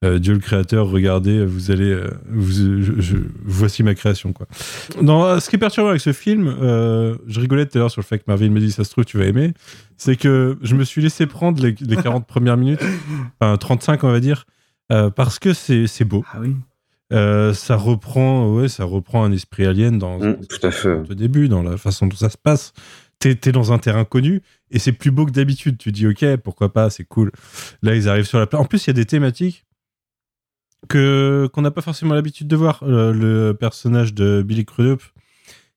euh, 0.04 0.18
Dieu 0.18 0.34
le 0.34 0.38
créateur, 0.40 0.88
regardez, 0.88 1.44
vous 1.44 1.70
allez, 1.70 1.90
euh, 1.90 2.10
vous, 2.28 2.52
je- 2.82 3.00
je- 3.00 3.16
voici 3.44 3.82
ma 3.82 3.94
création 3.94 4.32
quoi. 4.32 4.46
Non, 5.00 5.24
euh, 5.24 5.40
ce 5.40 5.48
qui 5.48 5.56
est 5.56 5.58
perturbant 5.58 5.88
avec 5.90 6.00
ce 6.02 6.12
film, 6.12 6.48
euh, 6.60 7.16
je 7.26 7.40
rigolais 7.40 7.66
tout 7.66 7.78
à 7.78 7.80
l'heure 7.80 7.90
sur 7.90 8.00
le 8.02 8.06
fait 8.06 8.18
que 8.18 8.24
Marvin 8.26 8.50
me 8.50 8.60
dit 8.60 8.70
ça 8.70 8.84
se 8.84 8.90
trouve 8.90 9.04
tu 9.04 9.16
vas 9.18 9.24
aimer, 9.24 9.54
c'est 9.96 10.16
que 10.16 10.58
je 10.62 10.74
me 10.74 10.84
suis 10.84 11.00
laissé 11.02 11.26
prendre 11.26 11.62
les, 11.62 11.74
les 11.80 11.96
40 11.96 12.26
premières 12.28 12.56
minutes, 12.58 12.82
enfin 13.40 13.56
35 13.56 14.04
on 14.04 14.12
va 14.12 14.20
dire, 14.20 14.44
euh, 14.92 15.10
parce 15.10 15.38
que 15.38 15.52
c'est 15.54 15.86
c'est 15.86 16.04
beau. 16.04 16.24
Ah 16.32 16.38
oui. 16.40 16.54
Euh, 17.12 17.54
ça 17.54 17.76
reprend, 17.76 18.52
ouais, 18.52 18.68
ça 18.68 18.84
reprend 18.84 19.22
un 19.24 19.30
esprit 19.32 19.64
alien 19.64 19.96
dans 19.98 20.18
tout 20.18 20.58
à 20.64 20.70
fait. 20.72 20.92
au 21.08 21.14
début, 21.14 21.48
dans 21.48 21.62
la 21.62 21.76
façon 21.76 22.06
dont 22.08 22.16
ça 22.16 22.28
se 22.30 22.36
passe. 22.38 22.72
T'es 23.20 23.38
es 23.46 23.52
dans 23.52 23.72
un 23.72 23.78
terrain 23.78 24.04
connu 24.04 24.42
et 24.70 24.78
c'est 24.78 24.92
plus 24.92 25.10
beau 25.12 25.24
que 25.24 25.30
d'habitude. 25.30 25.78
Tu 25.78 25.90
dis 25.92 26.06
ok, 26.06 26.36
pourquoi 26.36 26.72
pas, 26.72 26.90
c'est 26.90 27.04
cool. 27.04 27.30
Là, 27.82 27.94
ils 27.94 28.08
arrivent 28.08 28.26
sur 28.26 28.38
la 28.40 28.46
plage. 28.46 28.60
En 28.60 28.64
plus, 28.66 28.84
il 28.84 28.88
y 28.88 28.90
a 28.90 28.94
des 28.94 29.06
thématiques 29.06 29.64
que 30.88 31.48
qu'on 31.52 31.62
n'a 31.62 31.70
pas 31.70 31.82
forcément 31.82 32.14
l'habitude 32.14 32.48
de 32.48 32.56
voir. 32.56 32.82
Euh, 32.82 33.12
le 33.12 33.54
personnage 33.54 34.14
de 34.14 34.42
Billy 34.42 34.64
Crudup 34.64 35.02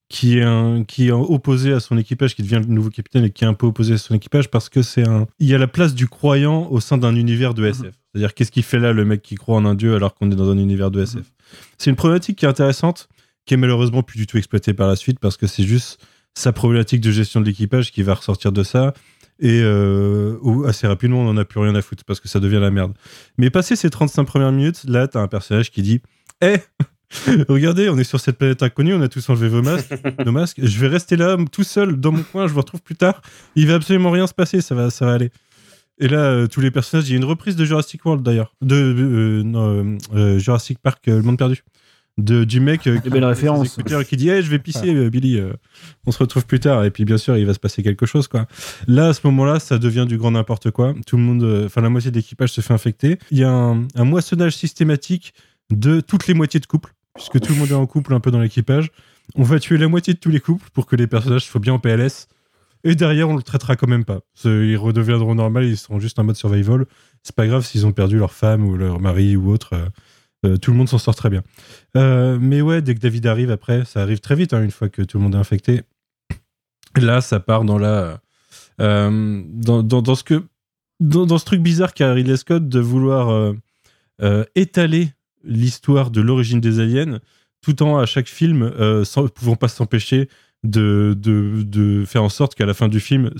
qui 0.09 0.39
est 0.39 0.43
un, 0.43 0.83
qui 0.83 1.07
est 1.07 1.11
opposé 1.11 1.71
à 1.71 1.79
son 1.79 1.95
équipage, 1.97 2.35
qui 2.35 2.41
devient 2.41 2.61
le 2.67 2.73
nouveau 2.73 2.89
capitaine 2.89 3.25
et 3.25 3.29
qui 3.29 3.43
est 3.43 3.47
un 3.47 3.53
peu 3.53 3.67
opposé 3.67 3.93
à 3.93 3.97
son 3.99 4.15
équipage 4.15 4.49
parce 4.49 4.67
que 4.67 4.81
c'est 4.81 5.07
un, 5.07 5.27
il 5.37 5.47
y 5.47 5.53
a 5.53 5.59
la 5.59 5.67
place 5.67 5.93
du 5.93 6.07
croyant 6.07 6.67
au 6.71 6.79
sein 6.79 6.97
d'un 6.97 7.15
univers 7.15 7.53
de 7.53 7.67
SF. 7.67 7.93
C'est-à-dire 8.11 8.33
qu'est-ce 8.33 8.51
qu'il 8.51 8.63
fait 8.63 8.79
là 8.79 8.91
le 8.91 9.05
mec 9.05 9.21
qui 9.21 9.35
croit 9.35 9.55
en 9.55 9.65
un 9.65 9.75
dieu 9.75 9.93
alors 9.93 10.15
qu'on 10.15 10.31
est 10.31 10.35
dans 10.35 10.49
un 10.49 10.57
univers 10.57 10.89
de 10.89 11.03
SF. 11.03 11.31
C'est 11.77 11.91
une 11.91 11.95
problématique 11.95 12.39
qui 12.39 12.45
est 12.45 12.49
intéressante, 12.49 13.07
qui 13.45 13.53
est 13.53 13.57
malheureusement 13.57 14.01
plus 14.01 14.17
du 14.17 14.25
tout 14.25 14.37
exploitée 14.37 14.73
par 14.73 14.87
la 14.87 14.95
suite 14.95 15.19
parce 15.19 15.37
que 15.37 15.45
c'est 15.45 15.63
juste 15.63 16.03
sa 16.33 16.53
problématique 16.53 17.01
de 17.01 17.11
gestion 17.11 17.39
de 17.39 17.45
l'équipage 17.45 17.91
qui 17.91 18.01
va 18.01 18.15
ressortir 18.15 18.51
de 18.51 18.63
ça. 18.63 18.95
Et 19.41 19.61
euh, 19.63 20.37
où 20.41 20.65
assez 20.65 20.85
rapidement, 20.85 21.21
on 21.21 21.33
n'en 21.33 21.37
a 21.37 21.45
plus 21.45 21.59
rien 21.59 21.73
à 21.75 21.81
foutre 21.81 22.03
parce 22.03 22.19
que 22.19 22.27
ça 22.27 22.39
devient 22.39 22.59
la 22.59 22.71
merde. 22.71 22.93
Mais 23.37 23.49
passé 23.49 23.75
ces 23.75 23.89
35 23.89 24.25
premières 24.25 24.51
minutes, 24.51 24.83
là, 24.85 25.07
t'as 25.07 25.21
un 25.21 25.27
personnage 25.27 25.71
qui 25.71 25.81
dit 25.81 26.01
Eh 26.41 26.57
Regardez, 27.47 27.89
on 27.89 27.97
est 27.97 28.03
sur 28.03 28.19
cette 28.19 28.37
planète 28.37 28.61
inconnue, 28.61 28.93
on 28.93 29.01
a 29.01 29.07
tous 29.07 29.27
enlevé 29.29 29.47
vos 29.47 29.61
masques, 29.61 29.93
nos 30.25 30.31
masques. 30.31 30.59
Je 30.61 30.79
vais 30.79 30.87
rester 30.87 31.15
là, 31.15 31.37
tout 31.51 31.63
seul, 31.63 31.99
dans 31.99 32.11
mon 32.11 32.23
coin, 32.23 32.47
je 32.47 32.53
vous 32.53 32.59
retrouve 32.59 32.81
plus 32.81 32.95
tard. 32.95 33.21
Il 33.55 33.67
va 33.67 33.75
absolument 33.75 34.11
rien 34.11 34.27
se 34.27 34.33
passer, 34.33 34.61
ça 34.61 34.75
va, 34.75 34.89
ça 34.89 35.05
va 35.05 35.13
aller. 35.13 35.31
Et 35.99 36.07
là, 36.07 36.19
euh, 36.19 36.47
tous 36.47 36.61
les 36.61 36.71
personnages, 36.71 37.09
il 37.09 37.11
y 37.11 37.15
a 37.15 37.17
une 37.17 37.25
reprise 37.25 37.55
de 37.55 37.65
Jurassic 37.65 38.05
World 38.05 38.23
d'ailleurs. 38.23 38.55
De 38.61 38.75
euh, 38.75 39.43
non, 39.43 39.97
euh, 40.15 40.39
Jurassic 40.39 40.79
Park, 40.79 41.07
Le 41.07 41.21
Monde 41.21 41.37
Perdu. 41.37 41.63
De, 42.19 42.43
du 42.43 42.59
mec 42.59 42.85
euh, 42.87 42.99
qui, 42.99 43.09
référence. 43.09 43.79
dit 43.79 44.29
hey, 44.29 44.43
Je 44.43 44.49
vais 44.49 44.59
pisser, 44.59 44.93
euh, 44.93 45.09
Billy, 45.09 45.37
euh, 45.37 45.53
on 46.05 46.11
se 46.11 46.19
retrouve 46.19 46.45
plus 46.45 46.59
tard. 46.59 46.83
Et 46.83 46.91
puis, 46.91 47.05
bien 47.05 47.17
sûr, 47.17 47.37
il 47.37 47.45
va 47.45 47.53
se 47.53 47.59
passer 47.59 47.81
quelque 47.81 48.05
chose. 48.05 48.27
quoi. 48.27 48.45
Là, 48.87 49.09
à 49.09 49.13
ce 49.13 49.21
moment-là, 49.25 49.59
ça 49.59 49.77
devient 49.77 50.05
du 50.07 50.17
grand 50.17 50.31
n'importe 50.31 50.71
quoi. 50.71 50.93
Tout 51.07 51.17
le 51.17 51.23
monde, 51.23 51.43
euh, 51.43 51.65
enfin, 51.67 51.81
la 51.81 51.89
moitié 51.89 52.11
de 52.11 52.17
l'équipage 52.17 52.51
se 52.51 52.61
fait 52.61 52.73
infecter. 52.73 53.17
Il 53.31 53.37
y 53.37 53.43
a 53.43 53.51
un, 53.51 53.87
un 53.95 54.03
moissonnage 54.03 54.55
systématique 54.55 55.33
de 55.71 56.01
toutes 56.01 56.27
les 56.27 56.33
moitiés 56.33 56.59
de 56.59 56.65
couple, 56.65 56.93
puisque 57.15 57.39
tout 57.39 57.53
le 57.53 57.59
monde 57.59 57.69
est 57.69 57.73
en 57.73 57.85
couple 57.85 58.13
un 58.13 58.19
peu 58.19 58.31
dans 58.31 58.41
l'équipage. 58.41 58.91
On 59.35 59.43
va 59.43 59.59
tuer 59.59 59.77
la 59.77 59.87
moitié 59.87 60.13
de 60.13 60.19
tous 60.19 60.31
les 60.31 60.39
couples 60.39 60.67
pour 60.73 60.87
que 60.87 60.95
les 60.95 61.07
personnages 61.07 61.45
soient 61.45 61.61
bien 61.61 61.73
en 61.73 61.79
PLS. 61.79 62.27
Et 62.83 62.95
derrière, 62.95 63.29
on 63.29 63.35
le 63.35 63.43
traitera 63.43 63.75
quand 63.75 63.87
même 63.87 64.05
pas. 64.05 64.19
Ils 64.45 64.77
redeviendront 64.77 65.35
normaux, 65.35 65.61
ils 65.61 65.77
seront 65.77 65.99
juste 65.99 66.17
en 66.17 66.23
mode 66.23 66.37
survival. 66.37 66.85
C'est 67.23 67.35
pas 67.35 67.45
grave 67.45 67.65
s'ils 67.65 67.85
ont 67.85 67.91
perdu 67.91 68.17
leur 68.17 68.33
femme 68.33 68.65
ou 68.65 68.75
leur 68.77 68.99
mari 68.99 69.35
ou 69.35 69.51
autre. 69.51 69.75
Euh, 70.45 70.57
tout 70.57 70.71
le 70.71 70.77
monde 70.77 70.89
s'en 70.89 70.97
sort 70.97 71.15
très 71.15 71.29
bien. 71.29 71.43
Euh, 71.95 72.37
mais 72.39 72.61
ouais, 72.61 72.81
dès 72.81 72.95
que 72.95 72.99
David 72.99 73.25
arrive 73.27 73.51
après, 73.51 73.85
ça 73.85 74.01
arrive 74.01 74.19
très 74.19 74.35
vite, 74.35 74.53
hein, 74.53 74.63
une 74.63 74.71
fois 74.71 74.89
que 74.89 75.01
tout 75.01 75.17
le 75.17 75.23
monde 75.23 75.35
est 75.35 75.39
infecté. 75.39 75.81
Là, 76.97 77.21
ça 77.21 77.39
part 77.39 77.63
dans 77.65 77.77
la. 77.77 78.21
euh, 78.81 79.43
dans, 79.47 79.83
dans, 79.83 80.01
dans 80.01 80.15
ce 80.15 80.23
que. 80.23 80.43
Dans, 80.99 81.25
dans 81.25 81.37
ce 81.37 81.45
truc 81.45 81.61
bizarre 81.61 81.93
qu'a 81.93 82.11
Ridley 82.13 82.35
Scott 82.35 82.67
de 82.67 82.79
vouloir 82.79 83.53
étaler 84.55 85.13
l'histoire 85.45 86.11
de 86.11 86.19
l'origine 86.19 86.59
des 86.59 86.81
aliens, 86.81 87.19
tout 87.61 87.81
en 87.83 87.97
à 87.99 88.05
chaque 88.05 88.27
film, 88.27 88.69
sans 89.05 89.29
pouvant 89.29 89.55
pas 89.55 89.69
s'empêcher 89.69 90.27
de, 90.65 91.15
de, 91.17 91.63
de 91.63 92.03
faire 92.05 92.21
en 92.23 92.27
sorte 92.27 92.53
qu'à 92.53 92.65
la 92.65 92.73
fin 92.73 92.89
du 92.89 92.99
film, 92.99 93.31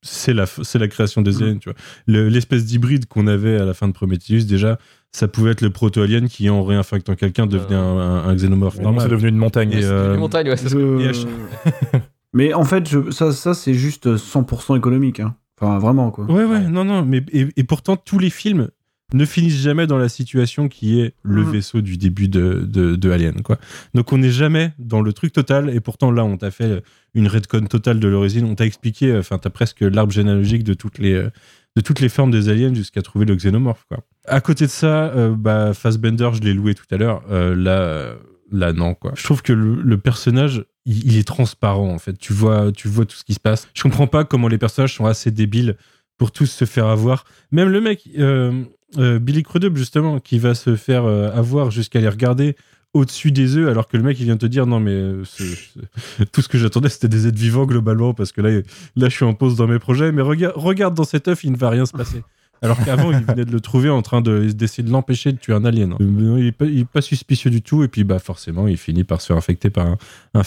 c'est 0.00 0.32
la, 0.32 0.46
c'est 0.46 0.78
la 0.78 0.86
création 0.86 1.22
des 1.22 1.42
aliens. 1.42 1.58
Vois. 1.64 1.74
Le- 2.06 2.28
L'espèce 2.28 2.64
d'hybride 2.66 3.06
qu'on 3.06 3.26
avait 3.26 3.56
à 3.60 3.64
la 3.64 3.74
fin 3.74 3.88
de 3.88 3.92
Prometheus, 3.92 4.44
déjà, 4.44 4.78
ça 5.12 5.26
pouvait 5.28 5.50
être 5.52 5.60
le 5.62 5.70
proto-alien 5.70 6.28
qui, 6.28 6.50
en 6.50 6.62
réinfectant 6.64 7.14
quelqu'un, 7.14 7.46
devenait 7.46 7.74
un, 7.76 7.80
un- 7.98 8.28
un 8.28 8.34
xénomorphe 8.34 8.76
Non, 8.76 8.84
normal. 8.84 9.02
c'est 9.04 9.08
devenu 9.10 9.28
une 9.28 9.36
montagne. 9.36 9.72
Et, 9.72 9.82
C'est 9.82 9.88
euh, 9.88 10.14
Une 10.14 10.20
montagne, 10.20 10.48
ouais, 10.48 10.56
c'est 10.56 10.68
ça. 10.68 10.76
Chaque- 11.12 12.02
Mais 12.34 12.52
en 12.52 12.64
fait, 12.64 12.88
je... 12.88 13.10
ça, 13.10 13.32
ça 13.32 13.54
c'est 13.54 13.74
juste 13.74 14.06
100% 14.16 14.76
économique. 14.76 15.20
Hein. 15.20 15.34
Enfin, 15.60 15.78
vraiment, 15.78 16.10
quoi. 16.10 16.26
Ouais, 16.26 16.44
ouais, 16.44 16.60
non, 16.68 16.84
non, 16.84 17.04
mais 17.04 17.22
et, 17.32 17.48
et 17.56 17.64
pourtant 17.64 17.96
tous 17.96 18.18
les 18.18 18.30
films 18.30 18.68
ne 19.14 19.24
finissent 19.24 19.60
jamais 19.62 19.86
dans 19.86 19.96
la 19.96 20.10
situation 20.10 20.68
qui 20.68 21.00
est 21.00 21.14
le 21.22 21.42
Mhm. 21.42 21.50
vaisseau 21.52 21.80
du 21.80 21.96
début 21.96 22.28
de, 22.28 22.62
de, 22.68 22.94
de 22.94 23.10
Alien, 23.10 23.40
quoi. 23.42 23.56
Donc 23.94 24.12
on 24.12 24.18
n'est 24.18 24.30
jamais 24.30 24.72
dans 24.78 25.00
le 25.00 25.14
truc 25.14 25.32
total, 25.32 25.70
et 25.70 25.80
pourtant 25.80 26.10
là 26.10 26.24
on 26.26 26.36
t'a 26.36 26.50
fait 26.50 26.82
une 27.14 27.26
redcon 27.26 27.62
totale 27.64 27.98
de 28.00 28.06
l'origine, 28.06 28.44
on 28.44 28.54
t'a 28.54 28.66
expliqué, 28.66 29.16
enfin 29.16 29.38
t'as 29.38 29.48
presque 29.50 29.80
l'arbre 29.80 30.12
généalogique 30.12 30.62
de 30.62 30.74
toutes 30.74 30.98
les 30.98 31.14
euh, 31.14 31.30
de 31.78 31.80
toutes 31.80 32.00
les 32.00 32.08
formes 32.08 32.32
des 32.32 32.48
aliens 32.48 32.74
jusqu'à 32.74 33.02
trouver 33.02 33.24
le 33.24 33.36
xénomorphe, 33.36 33.84
quoi. 33.88 33.98
À 34.26 34.40
côté 34.40 34.66
de 34.66 34.70
ça, 34.70 35.12
euh, 35.14 35.32
bah 35.36 35.72
Fassbender, 35.74 36.30
je 36.34 36.40
l'ai 36.40 36.52
loué 36.52 36.74
tout 36.74 36.84
à 36.90 36.96
l'heure, 36.96 37.22
euh, 37.30 37.54
là. 37.54 37.80
euh, 37.80 38.14
Là, 38.50 38.72
non, 38.72 38.94
quoi. 38.94 39.12
Je 39.14 39.22
trouve 39.24 39.42
que 39.42 39.52
le, 39.52 39.98
personnage, 39.98 40.64
il, 40.86 41.18
est 41.18 41.28
transparent, 41.28 41.90
en 41.92 41.98
fait. 41.98 42.16
Tu 42.16 42.32
vois, 42.32 42.72
tu 42.72 42.88
vois 42.88 43.04
tout 43.04 43.14
ce 43.14 43.22
qui 43.22 43.34
se 43.34 43.40
passe. 43.40 43.68
Je 43.74 43.82
comprends 43.82 44.06
pas 44.06 44.24
comment 44.24 44.48
les 44.48 44.56
personnages 44.56 44.94
sont 44.94 45.04
assez 45.04 45.30
débiles 45.30 45.76
pour 46.16 46.32
tous 46.32 46.46
se 46.46 46.64
faire 46.64 46.86
avoir. 46.86 47.26
Même 47.52 47.68
le 47.68 47.82
mec, 47.82 48.08
Billy 48.96 49.42
Crudup, 49.42 49.76
justement, 49.76 50.18
qui 50.18 50.38
va 50.38 50.54
se 50.54 50.76
faire 50.76 51.04
avoir 51.04 51.70
jusqu'à 51.70 52.00
les 52.00 52.08
regarder 52.08 52.56
au-dessus 52.94 53.32
des 53.32 53.56
œufs, 53.56 53.68
alors 53.68 53.86
que 53.86 53.96
le 53.96 54.02
mec, 54.02 54.18
il 54.18 54.24
vient 54.24 54.36
te 54.36 54.46
dire 54.46 54.66
non, 54.66 54.80
mais 54.80 54.92
euh, 54.92 55.22
tout 56.32 56.42
ce 56.42 56.48
que 56.48 56.58
j'attendais, 56.58 56.88
c'était 56.88 57.08
des 57.08 57.26
êtres 57.26 57.38
vivants, 57.38 57.66
globalement, 57.66 58.14
parce 58.14 58.32
que 58.32 58.40
là, 58.40 58.50
là, 58.96 59.08
je 59.08 59.14
suis 59.14 59.24
en 59.24 59.34
pause 59.34 59.56
dans 59.56 59.66
mes 59.66 59.78
projets, 59.78 60.10
mais 60.12 60.22
regarde, 60.22 60.94
dans 60.94 61.04
cet 61.04 61.28
œuf, 61.28 61.44
il 61.44 61.52
ne 61.52 61.56
va 61.56 61.70
rien 61.70 61.86
se 61.86 61.92
passer. 61.92 62.22
Alors 62.60 62.82
qu'avant, 62.84 63.12
il 63.12 63.24
venait 63.24 63.44
de 63.44 63.52
le 63.52 63.60
trouver 63.60 63.88
en 63.88 64.02
train 64.02 64.20
de- 64.20 64.50
d'essayer 64.50 64.82
de 64.82 64.90
l'empêcher 64.90 65.32
de 65.32 65.38
tuer 65.38 65.52
un 65.52 65.64
alien. 65.64 65.92
Euh, 65.92 65.96
non, 66.00 66.38
Il 66.38 66.52
n'est 66.76 66.84
pas, 66.84 67.02
suspicieux 67.02 67.50
du 67.50 67.62
tout, 67.62 67.84
et 67.84 67.88
puis 67.88 68.02
bah, 68.04 68.18
forcément, 68.18 68.66
il 68.66 68.76
finit 68.76 69.04
par 69.04 69.20
se 69.20 69.26
faire 69.28 69.36
infecter 69.36 69.70
par 69.70 69.86
un, 69.86 69.98
un. 70.34 70.42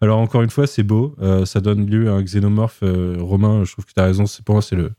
Alors 0.00 0.18
encore 0.18 0.42
une 0.42 0.50
fois, 0.50 0.66
c'est 0.66 0.82
beau, 0.82 1.14
euh, 1.22 1.44
ça 1.46 1.60
donne 1.60 1.88
lieu 1.88 2.10
à 2.10 2.14
un 2.14 2.22
xénomorphe 2.22 2.80
euh, 2.82 3.16
romain. 3.20 3.64
Je 3.64 3.72
trouve 3.72 3.84
que 3.84 3.92
tu 3.94 4.00
as 4.00 4.04
raison, 4.04 4.24
pour 4.44 4.56
moi 4.56 4.62
c'est 4.62 4.76
le 4.76 4.90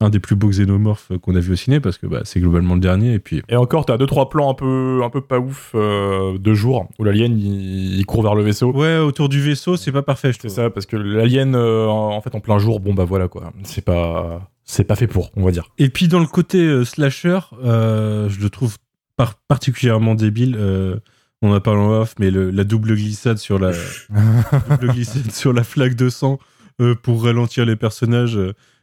un 0.00 0.10
des 0.10 0.20
plus 0.20 0.36
beaux 0.36 0.48
xénomorphes 0.50 1.10
qu'on 1.22 1.34
a 1.34 1.40
vu 1.40 1.52
au 1.52 1.56
ciné 1.56 1.80
parce 1.80 1.98
que 1.98 2.06
bah, 2.06 2.20
c'est 2.24 2.38
globalement 2.38 2.74
le 2.74 2.80
dernier. 2.80 3.14
Et 3.14 3.18
puis 3.18 3.42
Et 3.48 3.56
encore, 3.56 3.84
t'as 3.84 3.96
deux 3.96 4.06
trois 4.06 4.28
plans 4.28 4.48
un 4.50 4.54
peu, 4.54 5.00
un 5.02 5.10
peu 5.10 5.20
pas 5.20 5.40
ouf 5.40 5.72
euh, 5.74 6.38
de 6.38 6.54
jour 6.54 6.88
où 7.00 7.04
l'alien 7.04 7.36
il, 7.36 7.98
il 7.98 8.06
court 8.06 8.22
vers 8.22 8.36
le 8.36 8.42
vaisseau. 8.44 8.70
ouais, 8.72 8.98
autour 8.98 9.28
du 9.28 9.40
vaisseau, 9.40 9.76
c'est 9.76 9.90
pas 9.90 10.02
parfait. 10.02 10.28
Je 10.28 10.34
C'est 10.40 10.48
trouve. 10.48 10.50
ça, 10.54 10.70
parce 10.70 10.86
que 10.86 10.96
l'alien, 10.96 11.54
euh, 11.56 11.86
en 11.88 12.20
fait, 12.20 12.34
en 12.36 12.40
plein 12.40 12.58
jour, 12.58 12.78
bon 12.78 12.94
bah 12.94 13.04
voilà 13.04 13.26
quoi. 13.26 13.52
C'est 13.64 13.84
pas, 13.84 14.48
c'est 14.64 14.84
pas 14.84 14.94
fait 14.94 15.08
pour, 15.08 15.30
on 15.36 15.44
va 15.44 15.50
dire. 15.50 15.68
Et 15.78 15.88
puis 15.88 16.06
dans 16.06 16.20
le 16.20 16.26
côté 16.26 16.58
euh, 16.58 16.84
slasher, 16.84 17.40
euh, 17.64 18.28
je 18.28 18.40
le 18.40 18.50
trouve 18.50 18.76
par- 19.16 19.34
particulièrement 19.48 20.14
débile. 20.14 20.56
euh, 20.58 20.96
on 21.42 21.50
en 21.50 21.54
a 21.54 21.60
parlé 21.60 21.80
en 21.80 21.90
off, 21.90 22.14
mais 22.20 22.30
le- 22.30 22.50
la 22.50 22.62
double 22.64 22.94
glissade 22.94 23.38
sur 23.38 23.58
la 23.58 23.72
double 24.70 24.92
glissade 24.92 25.30
sur 25.32 25.52
la 25.52 25.64
flaque 25.64 25.94
de 25.94 26.08
sang 26.08 26.38
euh, 26.80 26.94
pour 26.94 27.24
ralentir 27.24 27.64
les 27.66 27.74
personnages. 27.76 28.38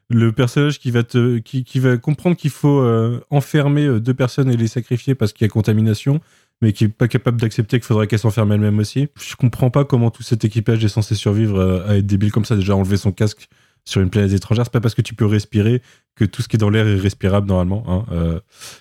Le 0.09 0.31
personnage 0.31 0.79
qui 0.79 0.91
va 0.91 1.03
te 1.03 1.39
qui, 1.39 1.63
qui 1.63 1.79
va 1.79 1.97
comprendre 1.97 2.35
qu'il 2.35 2.51
faut 2.51 2.79
euh, 2.79 3.21
enfermer 3.29 3.85
euh, 3.85 3.99
deux 3.99 4.13
personnes 4.13 4.51
et 4.51 4.57
les 4.57 4.67
sacrifier 4.67 5.15
parce 5.15 5.33
qu'il 5.33 5.45
y 5.45 5.49
a 5.49 5.49
contamination 5.49 6.19
mais 6.61 6.71
qui 6.71 6.85
est 6.85 6.89
pas 6.89 7.07
capable 7.07 7.41
d'accepter 7.41 7.79
qu'il 7.79 7.85
faudrait 7.85 8.07
qu'elle 8.07 8.19
s'enferme 8.19 8.51
elle-même 8.53 8.79
aussi. 8.79 9.09
Je 9.19 9.35
comprends 9.35 9.69
pas 9.69 9.83
comment 9.83 10.09
tout 10.09 10.23
cet 10.23 10.45
équipage 10.45 10.85
est 10.85 10.89
censé 10.89 11.13
survivre 11.13 11.59
euh, 11.59 11.87
à 11.87 11.97
être 11.97 12.05
débile 12.05 12.31
comme 12.31 12.45
ça. 12.45 12.55
Déjà 12.55 12.75
enlever 12.75 12.97
son 12.97 13.11
casque 13.11 13.49
sur 13.83 14.01
une 14.01 14.09
planète 14.09 14.31
étrangère, 14.31 14.63
c'est 14.65 14.71
pas 14.71 14.79
parce 14.79 14.95
que 14.95 15.01
tu 15.01 15.15
peux 15.15 15.25
respirer 15.25 15.81
que 16.15 16.23
tout 16.23 16.41
ce 16.41 16.47
qui 16.47 16.55
est 16.55 16.59
dans 16.59 16.69
l'air 16.69 16.87
est 16.87 16.95
respirable 16.95 17.47
normalement. 17.47 18.05
hein. 18.09 18.39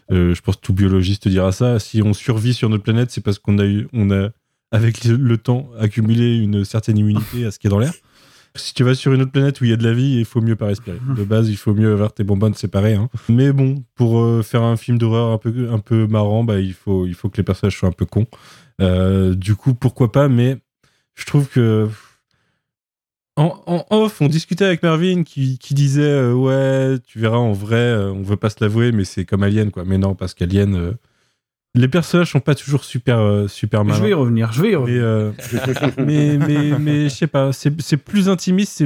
Je 0.09 0.41
pense 0.41 0.57
que 0.57 0.61
tout 0.63 0.73
biologiste 0.73 1.29
dira 1.29 1.53
ça. 1.53 1.79
Si 1.79 2.01
on 2.01 2.15
survit 2.15 2.55
sur 2.55 2.71
notre 2.71 2.85
planète, 2.85 3.11
c'est 3.11 3.21
parce 3.21 3.39
qu'on 3.39 3.59
a 3.59 3.67
eu, 3.67 3.87
on 3.93 4.11
a 4.11 4.31
avec 4.71 5.05
le 5.05 5.37
temps 5.37 5.69
accumulé 5.79 6.37
une 6.37 6.65
certaine 6.65 6.97
immunité 6.97 7.45
à 7.45 7.51
ce 7.51 7.59
qui 7.59 7.67
est 7.67 7.71
dans 7.71 7.79
l'air. 7.79 7.93
Si 8.57 8.73
tu 8.73 8.85
vas 8.85 8.95
sur 8.95 9.13
une 9.13 9.23
autre 9.23 9.33
planète 9.33 9.61
où 9.61 9.65
il 9.65 9.71
y 9.71 9.73
a 9.73 9.77
de 9.77 9.83
la 9.83 9.93
vie, 9.93 10.17
il 10.19 10.25
faut 10.25 10.41
mieux 10.41 10.55
pas 10.55 10.67
respirer. 10.67 10.99
De 11.17 11.25
base, 11.25 11.49
il 11.49 11.57
faut 11.57 11.75
mieux 11.75 11.93
avoir 11.93 12.13
tes 12.13 12.23
bonbonnes 12.23 12.55
séparées. 12.55 12.95
hein. 12.95 13.09
Mais 13.29 13.53
bon, 13.53 13.83
pour 13.97 14.21
euh, 14.21 14.43
faire 14.43 14.63
un 14.63 14.77
film 14.77 14.97
d'horreur 14.97 15.33
un 15.33 15.39
peu, 15.39 15.71
un 15.73 15.81
peu 15.81 16.07
marrant, 16.07 16.45
bah, 16.45 16.61
il, 16.61 16.73
faut, 16.75 17.05
il 17.07 17.15
faut 17.15 17.29
que 17.29 17.37
les 17.39 17.43
personnages 17.43 17.77
soient 17.77 17.89
un 17.89 17.93
peu 17.93 18.07
cons. 18.07 18.27
Euh, 18.81 19.35
du 19.35 19.57
coup, 19.57 19.75
pourquoi 19.75 20.13
pas, 20.13 20.29
mais 20.29 20.59
je 21.15 21.25
trouve 21.27 21.49
que. 21.49 21.89
En, 23.37 23.61
en 23.67 23.85
off, 23.91 24.21
on 24.21 24.29
discutait 24.29 24.65
avec 24.65 24.85
Mervyn 24.85 25.25
qui, 25.25 25.59
qui 25.59 25.75
disait 25.75 26.03
euh, 26.03 26.33
Ouais, 26.33 26.99
tu 27.05 27.19
verras, 27.19 27.39
en 27.39 27.53
vrai, 27.53 27.93
on 27.97 28.23
veut 28.23 28.37
pas 28.37 28.51
se 28.51 28.57
l'avouer, 28.61 28.93
mais 28.93 29.05
c'est 29.05 29.25
comme 29.25 29.43
Alien, 29.43 29.73
quoi. 29.73 29.85
Mais 29.85 29.99
non, 29.99 30.15
parce 30.15 30.35
qu'Alien, 30.35 30.95
les 31.75 31.89
personnages 31.89 32.31
sont 32.31 32.41
pas 32.41 32.55
toujours 32.55 32.85
super 32.85 33.19
euh, 33.19 33.49
super 33.49 33.83
Je 33.83 33.89
malins. 33.89 34.01
vais 34.03 34.11
y 34.11 34.15
revenir, 34.15 34.53
je 34.53 34.63
vais 34.63 34.69
y 34.69 34.71
Mais, 34.73 34.77
revenir. 34.77 35.03
euh, 35.03 35.33
mais, 35.99 36.39
mais, 36.39 36.79
mais 36.79 37.05
je 37.05 37.15
sais 37.15 37.27
pas, 37.27 37.53
c'est 37.53 37.97
plus 37.97 38.29
intimiste. 38.29 38.85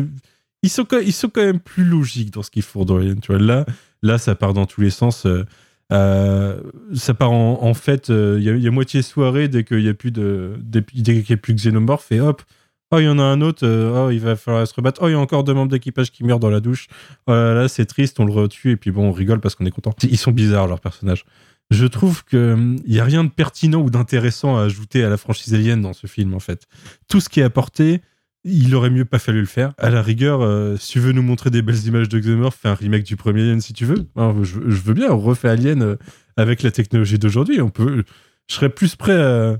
Ils 0.63 0.71
sont, 0.71 0.85
quand, 0.85 0.99
ils 0.99 1.13
sont 1.13 1.29
quand 1.29 1.45
même 1.45 1.61
plus 1.61 1.85
logiques 1.85 2.33
dans 2.33 2.43
ce 2.43 2.51
qu'ils 2.51 2.63
font. 2.63 2.85
Tu 2.85 3.17
vois, 3.29 3.39
là, 3.39 3.65
là, 4.03 4.19
ça 4.19 4.35
part 4.35 4.55
dans 4.55 4.67
tous 4.67 4.81
les 4.81 4.91
sens. 4.91 5.25
euh, 5.27 5.45
euh, 5.93 6.61
ça 6.95 7.15
part 7.15 7.31
en, 7.33 7.63
en 7.63 7.75
fait, 7.75 8.11
euh, 8.11 8.37
il 8.39 8.45
y, 8.45 8.51
a- 8.51 8.55
il 8.57 8.63
y 8.63 8.69
a 8.69 8.71
moitié 8.71 9.01
soirée 9.03 9.49
dès 9.49 9.65
qu'il 9.65 9.81
y 9.81 9.89
a 9.89 9.95
plus 9.95 10.11
de, 10.11 10.53
dès, 10.61 10.85
dès 10.95 11.23
qu'il 11.23 11.35
a 11.35 11.37
plus 11.37 11.55
de 11.55 11.59
xénomorphes 11.61 12.11
et 12.13 12.21
hop. 12.21 12.43
Oh, 12.91 12.99
il 12.99 13.05
y 13.05 13.09
en 13.09 13.19
a 13.19 13.23
un 13.23 13.41
autre. 13.43 13.67
oh, 13.69 14.11
il 14.11 14.19
va 14.21 14.35
falloir 14.35 14.67
se 14.67 14.75
rebattre. 14.75 15.01
Oh, 15.03 15.09
il 15.09 15.13
y 15.13 15.15
a 15.15 15.19
encore 15.19 15.45
deux 15.45 15.53
membres 15.55 15.71
d'équipage 15.71 16.11
qui 16.11 16.25
meurent 16.25 16.39
dans 16.41 16.49
la 16.51 16.61
douche. 16.61 16.89
Oh 17.27 17.33
là 17.33 17.53
là, 17.55 17.69
c'est 17.69 17.85
triste. 17.85 18.19
On 18.19 18.25
le 18.25 18.33
retue 18.33 18.71
et 18.73 18.77
puis 18.77 18.91
bon, 18.91 19.09
on 19.09 19.13
rigole 19.13 19.41
parce 19.41 19.55
qu'on 19.55 19.67
est 19.67 19.71
content. 19.71 19.95
Ils 20.03 20.17
sont 20.19 20.33
bizarres 20.33 20.67
leurs 20.67 20.81
personnages. 20.81 21.25
Je 21.71 21.87
trouve 21.87 22.25
que 22.25 22.55
hum, 22.55 22.77
il 22.87 22.95
y 22.95 23.01
a 23.01 23.05
rien 23.05 23.25
de 23.25 23.31
pertinent 23.31 23.81
ou 23.81 23.91
d'intéressant 23.91 24.57
à 24.57 24.63
ajouter 24.63 25.05
à 25.05 25.11
la 25.11 25.17
franchise 25.17 25.55
Alien 25.55 25.83
dans 25.83 25.93
ce 25.93 26.07
film 26.07 26.35
en 26.35 26.41
fait. 26.41 26.67
Tout 27.09 27.21
ce 27.21 27.29
qui 27.29 27.41
est 27.41 27.45
apporté, 27.45 28.01
il 28.45 28.75
aurait 28.75 28.91
mieux 28.91 29.05
pas 29.05 29.19
fallu 29.19 29.41
le 29.41 29.47
faire. 29.47 29.75
À 29.79 29.91
la 29.91 30.03
rigueur, 30.03 30.41
euh, 30.43 30.77
si 30.77 30.93
tu 30.93 31.01
veux 31.01 31.13
nous 31.13 31.23
montrer 31.23 31.51
des 31.51 31.63
belles 31.63 31.87
images 31.87 32.09
de 32.09 32.19
Xenomorph, 32.19 32.59
fais 32.61 32.69
un 32.69 32.75
remake 32.75 33.05
du 33.05 33.17
premier 33.17 33.43
Alien 33.43 33.61
si 33.61 33.73
tu 33.73 33.85
veux. 33.85 34.07
Hein, 34.17 34.35
je, 34.43 34.59
veux 34.59 34.95
bien, 34.95 35.11
on 35.11 35.19
refait 35.19 35.49
Alien 35.49 35.83
euh, 35.83 35.97
avec 36.37 36.63
la 36.63 36.71
technologie 36.71 37.19
d'aujourd'hui. 37.19 37.61
On 37.61 37.71
peut, 37.71 38.05
je 38.49 38.55
serais 38.55 38.71
plus 38.71 38.97
prêt 38.97 39.21
à, 39.21 39.59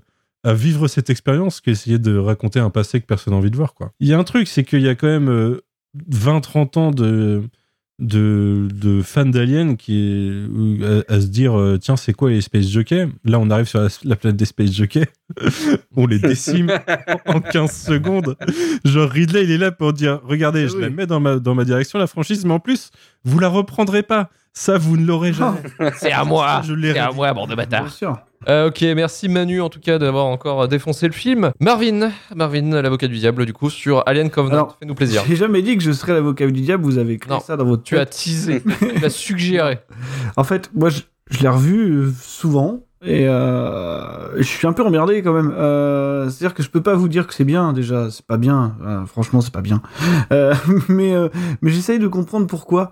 vivre 0.55 0.89
cette 0.89 1.11
expérience 1.11 1.61
qu'essayer 1.61 1.99
de 1.99 2.17
raconter 2.17 2.59
un 2.59 2.71
passé 2.71 3.03
que 3.03 3.07
personne 3.07 3.35
n'a 3.35 3.39
envie 3.39 3.51
de 3.51 3.57
voir. 3.57 3.75
Il 4.01 4.09
y 4.09 4.15
a 4.15 4.19
un 4.19 4.25
truc, 4.25 4.49
c'est 4.49 4.65
qu'il 4.65 4.81
y 4.81 4.89
a 4.89 4.95
quand 4.95 5.09
même 5.09 5.29
euh, 5.29 5.61
20-30 6.11 6.79
ans 6.79 6.91
de, 6.91 7.43
de, 7.99 8.69
de 8.73 9.03
fans 9.03 9.27
d'Alien 9.27 9.77
qui 9.77 9.95
est 9.99 10.21
euh, 10.21 11.03
à, 11.09 11.15
à 11.15 11.21
se 11.21 11.27
dire 11.27 11.59
euh, 11.59 11.79
tiens 11.79 11.97
c'est 11.97 12.13
quoi 12.13 12.31
les 12.31 12.41
Space 12.41 12.69
Jockeys? 12.69 13.09
Là 13.25 13.39
on 13.41 13.51
arrive 13.51 13.67
sur 13.67 13.81
la, 13.81 13.89
la 14.05 14.17
planète 14.17 14.37
des 14.37 14.45
Space 14.45 14.73
Jockeys. 14.73 15.07
On 15.97 16.07
les 16.07 16.19
décime 16.19 16.71
en, 17.27 17.35
en 17.37 17.41
15 17.41 17.71
secondes. 17.71 18.37
Genre 18.85 19.11
Ridley 19.11 19.45
il 19.45 19.51
est 19.51 19.59
là 19.59 19.73
pour 19.73 19.93
dire 19.93 20.21
regardez 20.25 20.69
je 20.69 20.77
la 20.77 20.91
mets 20.91 21.07
dans 21.07 21.21
ma, 21.21 21.39
dans 21.39 21.55
ma 21.55 21.65
direction 21.65 21.99
la 21.99 22.07
franchise 22.07 22.45
mais 22.45 22.53
en 22.55 22.61
plus 22.61 22.91
vous 23.25 23.39
la 23.41 23.49
reprendrez 23.49 24.03
pas 24.03 24.31
ça 24.59 24.77
vous 24.79 24.97
ne 24.97 25.07
l'aurez 25.07 25.33
jamais 25.33 25.59
C'est 25.99 26.13
à 26.13 26.25
moi. 26.25 26.63
je 26.65 26.73
l'ai 26.75 26.93
C'est 26.93 26.99
à 26.99 27.13
moi, 27.13 27.33
bande 27.33 27.51
de 27.51 27.55
Bien 27.55 27.65
bâtards. 27.65 27.91
sûr. 27.93 28.19
Euh, 28.49 28.69
ok, 28.69 28.83
merci 28.95 29.29
Manu 29.29 29.61
en 29.61 29.69
tout 29.69 29.81
cas 29.81 29.99
d'avoir 29.99 30.27
encore 30.27 30.69
défoncé 30.69 31.07
le 31.07 31.13
film. 31.13 31.51
Marvin, 31.61 32.11
Marvin, 32.35 32.81
l'avocat 32.83 33.09
du 33.09 33.19
diable 33.19 33.45
du 33.47 33.53
coup 33.53 33.69
sur 33.71 34.03
Alien 34.07 34.31
Covenant. 34.31 34.69
Fais-nous 34.81 34.95
plaisir. 34.95 35.23
J'ai 35.29 35.37
jamais 35.37 35.61
dit 35.63 35.77
que 35.77 35.83
je 35.83 35.93
serais 35.93 36.13
l'avocat 36.13 36.47
du 36.47 36.61
diable, 36.61 36.85
vous 36.85 36.99
avez 36.99 37.19
créé 37.19 37.33
Non, 37.35 37.41
ça 37.41 37.57
dans 37.57 37.65
votre 37.65 37.83
Tu 37.83 37.97
as 37.99 38.07
tête. 38.07 38.17
teasé, 38.17 38.63
tu 38.99 39.05
as 39.05 39.11
suggéré. 39.11 39.79
En 40.37 40.45
fait, 40.45 40.71
moi, 40.75 40.89
je, 40.89 41.01
je 41.31 41.41
l'ai 41.41 41.49
revu 41.49 41.91
euh, 41.91 42.13
souvent 42.21 42.81
et 43.03 43.29
euh, 43.29 44.37
je 44.39 44.43
suis 44.43 44.67
un 44.67 44.73
peu 44.73 44.85
emmerdé 44.85 45.23
quand 45.23 45.33
même. 45.33 45.53
Euh, 45.57 46.29
C'est-à-dire 46.29 46.55
que 46.55 46.63
je 46.63 46.71
peux 46.71 46.81
pas 46.83 46.95
vous 46.95 47.09
dire 47.09 47.27
que 47.27 47.35
c'est 47.35 47.45
bien 47.45 47.73
déjà, 47.73 48.11
c'est 48.11 48.27
pas 48.27 48.37
bien. 48.39 48.77
Euh, 48.85 49.07
franchement, 49.07 49.41
c'est 49.41 49.53
pas 49.53 49.61
bien. 49.63 49.81
Mais 50.89 51.15
mais 51.63 51.71
j'essaye 51.71 51.99
de 51.99 52.09
comprendre 52.09 52.47
pourquoi. 52.47 52.91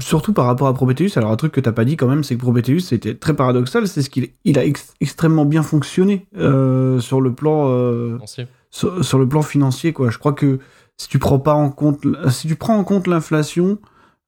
Surtout 0.00 0.32
par 0.32 0.46
rapport 0.46 0.68
à 0.68 0.74
Prometheus. 0.74 1.16
Alors 1.16 1.30
un 1.30 1.36
truc 1.36 1.52
que 1.52 1.60
t'as 1.60 1.72
pas 1.72 1.84
dit 1.84 1.96
quand 1.96 2.08
même, 2.08 2.24
c'est 2.24 2.34
que 2.36 2.40
Prometheus 2.40 2.80
c'était 2.80 3.14
très 3.14 3.34
paradoxal, 3.34 3.88
c'est 3.88 4.02
ce 4.02 4.10
qu'il 4.10 4.28
il 4.44 4.58
a 4.58 4.64
ex- 4.64 4.94
extrêmement 5.00 5.44
bien 5.44 5.62
fonctionné 5.62 6.26
sur 7.00 7.20
le 7.20 7.32
plan. 7.32 7.68
sur, 8.70 9.04
sur 9.04 9.18
le 9.18 9.28
plan 9.28 9.42
financier, 9.42 9.92
quoi. 9.92 10.10
Je 10.10 10.18
crois 10.18 10.32
que 10.32 10.58
si 10.96 11.08
tu 11.08 11.18
prends 11.18 11.38
pas 11.38 11.54
en 11.54 11.70
compte, 11.70 12.00
si 12.28 12.48
tu 12.48 12.56
prends 12.56 12.76
en 12.76 12.84
compte 12.84 13.06
l'inflation, 13.06 13.78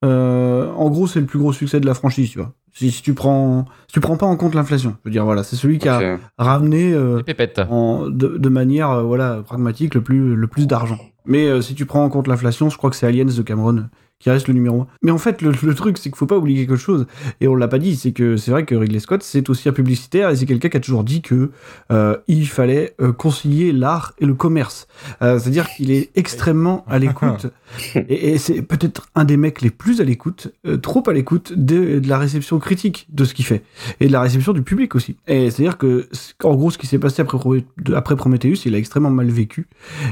euh, 0.05 0.71
en 0.73 0.89
gros, 0.91 1.07
c'est 1.07 1.21
le 1.21 1.27
plus 1.27 1.39
gros 1.39 1.53
succès 1.53 1.81
de 1.81 1.87
la 1.87 1.95
franchise, 1.95 2.31
tu 2.31 2.39
vois. 2.39 2.53
Si, 2.77 2.91
si 2.91 3.01
tu 3.01 3.15
prends, 3.15 3.65
si 3.87 3.95
tu 3.95 4.01
prends 4.01 4.19
pas 4.19 4.27
en 4.27 4.37
compte 4.37 4.55
l'inflation, 4.55 4.97
je 5.03 5.09
veux 5.09 5.11
dire, 5.11 5.25
voilà, 5.25 5.43
c'est 5.45 5.57
celui 5.57 5.79
qui 5.79 5.89
a 5.89 6.19
ramené 6.37 6.93
euh, 6.93 7.23
en, 7.71 8.07
de 8.11 8.49
manière, 8.51 8.91
euh, 8.91 9.03
voilà, 9.03 9.43
pragmatique 9.43 9.95
le 9.95 10.03
plus, 10.03 10.37
le 10.37 10.47
plus 10.47 10.67
d'argent. 10.67 10.99
Mais 11.25 11.47
euh, 11.47 11.63
si 11.63 11.75
tu 11.75 11.87
prends 11.87 12.05
en 12.05 12.11
compte 12.11 12.27
l'inflation, 12.27 12.69
je 12.69 12.77
crois 12.77 12.91
que 12.91 12.97
c'est 12.97 13.07
Aliens 13.07 13.25
de 13.25 13.43
Cameron 13.43 13.87
qui 14.19 14.31
reste 14.31 14.49
le 14.49 14.55
numéro 14.55 14.83
1. 14.83 14.87
Mais 15.03 15.11
en 15.11 15.19
fait, 15.19 15.43
le, 15.43 15.53
le 15.63 15.75
truc, 15.75 15.99
c'est 15.99 16.09
qu'il 16.09 16.17
faut 16.17 16.27
pas 16.27 16.39
oublier 16.39 16.67
quelque 16.67 16.77
chose, 16.77 17.07
et 17.41 17.49
on 17.49 17.55
l'a 17.55 17.69
pas 17.69 17.79
dit, 17.79 17.97
c'est 17.97 18.13
que 18.13 18.37
c'est 18.37 18.51
vrai 18.51 18.65
que 18.65 18.75
Ridley 18.75 18.99
Scott, 18.99 19.23
c'est 19.23 19.49
aussi 19.51 19.69
un 19.69 19.73
publicitaire, 19.73 20.31
et 20.31 20.37
c'est 20.37 20.47
quelqu'un 20.47 20.69
qui 20.69 20.77
a 20.77 20.81
toujours 20.81 21.05
dit 21.05 21.23
que 21.23 21.51
euh, 21.91 22.17
il 22.27 22.49
fallait 22.49 22.95
euh, 23.01 23.13
concilier 23.13 23.73
l'art 23.73 24.15
et 24.19 24.27
le 24.27 24.35
commerce. 24.35 24.87
Euh, 25.23 25.39
C'est-à-dire 25.39 25.69
qu'il 25.69 25.91
est 25.91 26.11
extrêmement 26.17 26.85
à 26.89 26.99
l'écoute, 26.99 27.47
et, 27.95 28.31
et 28.31 28.39
c'est 28.39 28.63
peut-être 28.63 29.09
un 29.15 29.25
des 29.25 29.37
mecs 29.37 29.61
les 29.61 29.71
plus 29.71 30.01
à 30.01 30.05
l'écoute, 30.05 30.53
euh, 30.67 30.79
trop 30.79 31.03
à 31.09 31.13
l'écoute 31.13 31.53
de, 31.55 31.99
de 31.99 32.09
la 32.09 32.19
réception 32.19 32.59
critique 32.59 33.07
de 33.11 33.25
ce 33.25 33.35
qu'il 33.35 33.45
fait, 33.45 33.63
et 34.01 34.07
de 34.07 34.13
la 34.13 34.23
réception 34.23 34.53
du 34.53 34.63
public 34.63 34.95
aussi. 34.95 35.17
Et 35.27 35.51
c'est-à-dire 35.51 35.77
que, 35.77 36.09
en 36.43 36.55
gros, 36.55 36.71
ce 36.71 36.79
qui 36.79 36.87
s'est 36.87 36.99
passé 36.99 37.21
après, 37.21 37.39
après 37.95 38.17
Prometheus, 38.17 38.65
il 38.65 38.75
a 38.75 38.79
extrêmement 38.79 39.11
mal 39.11 39.29
vécu, 39.29 39.67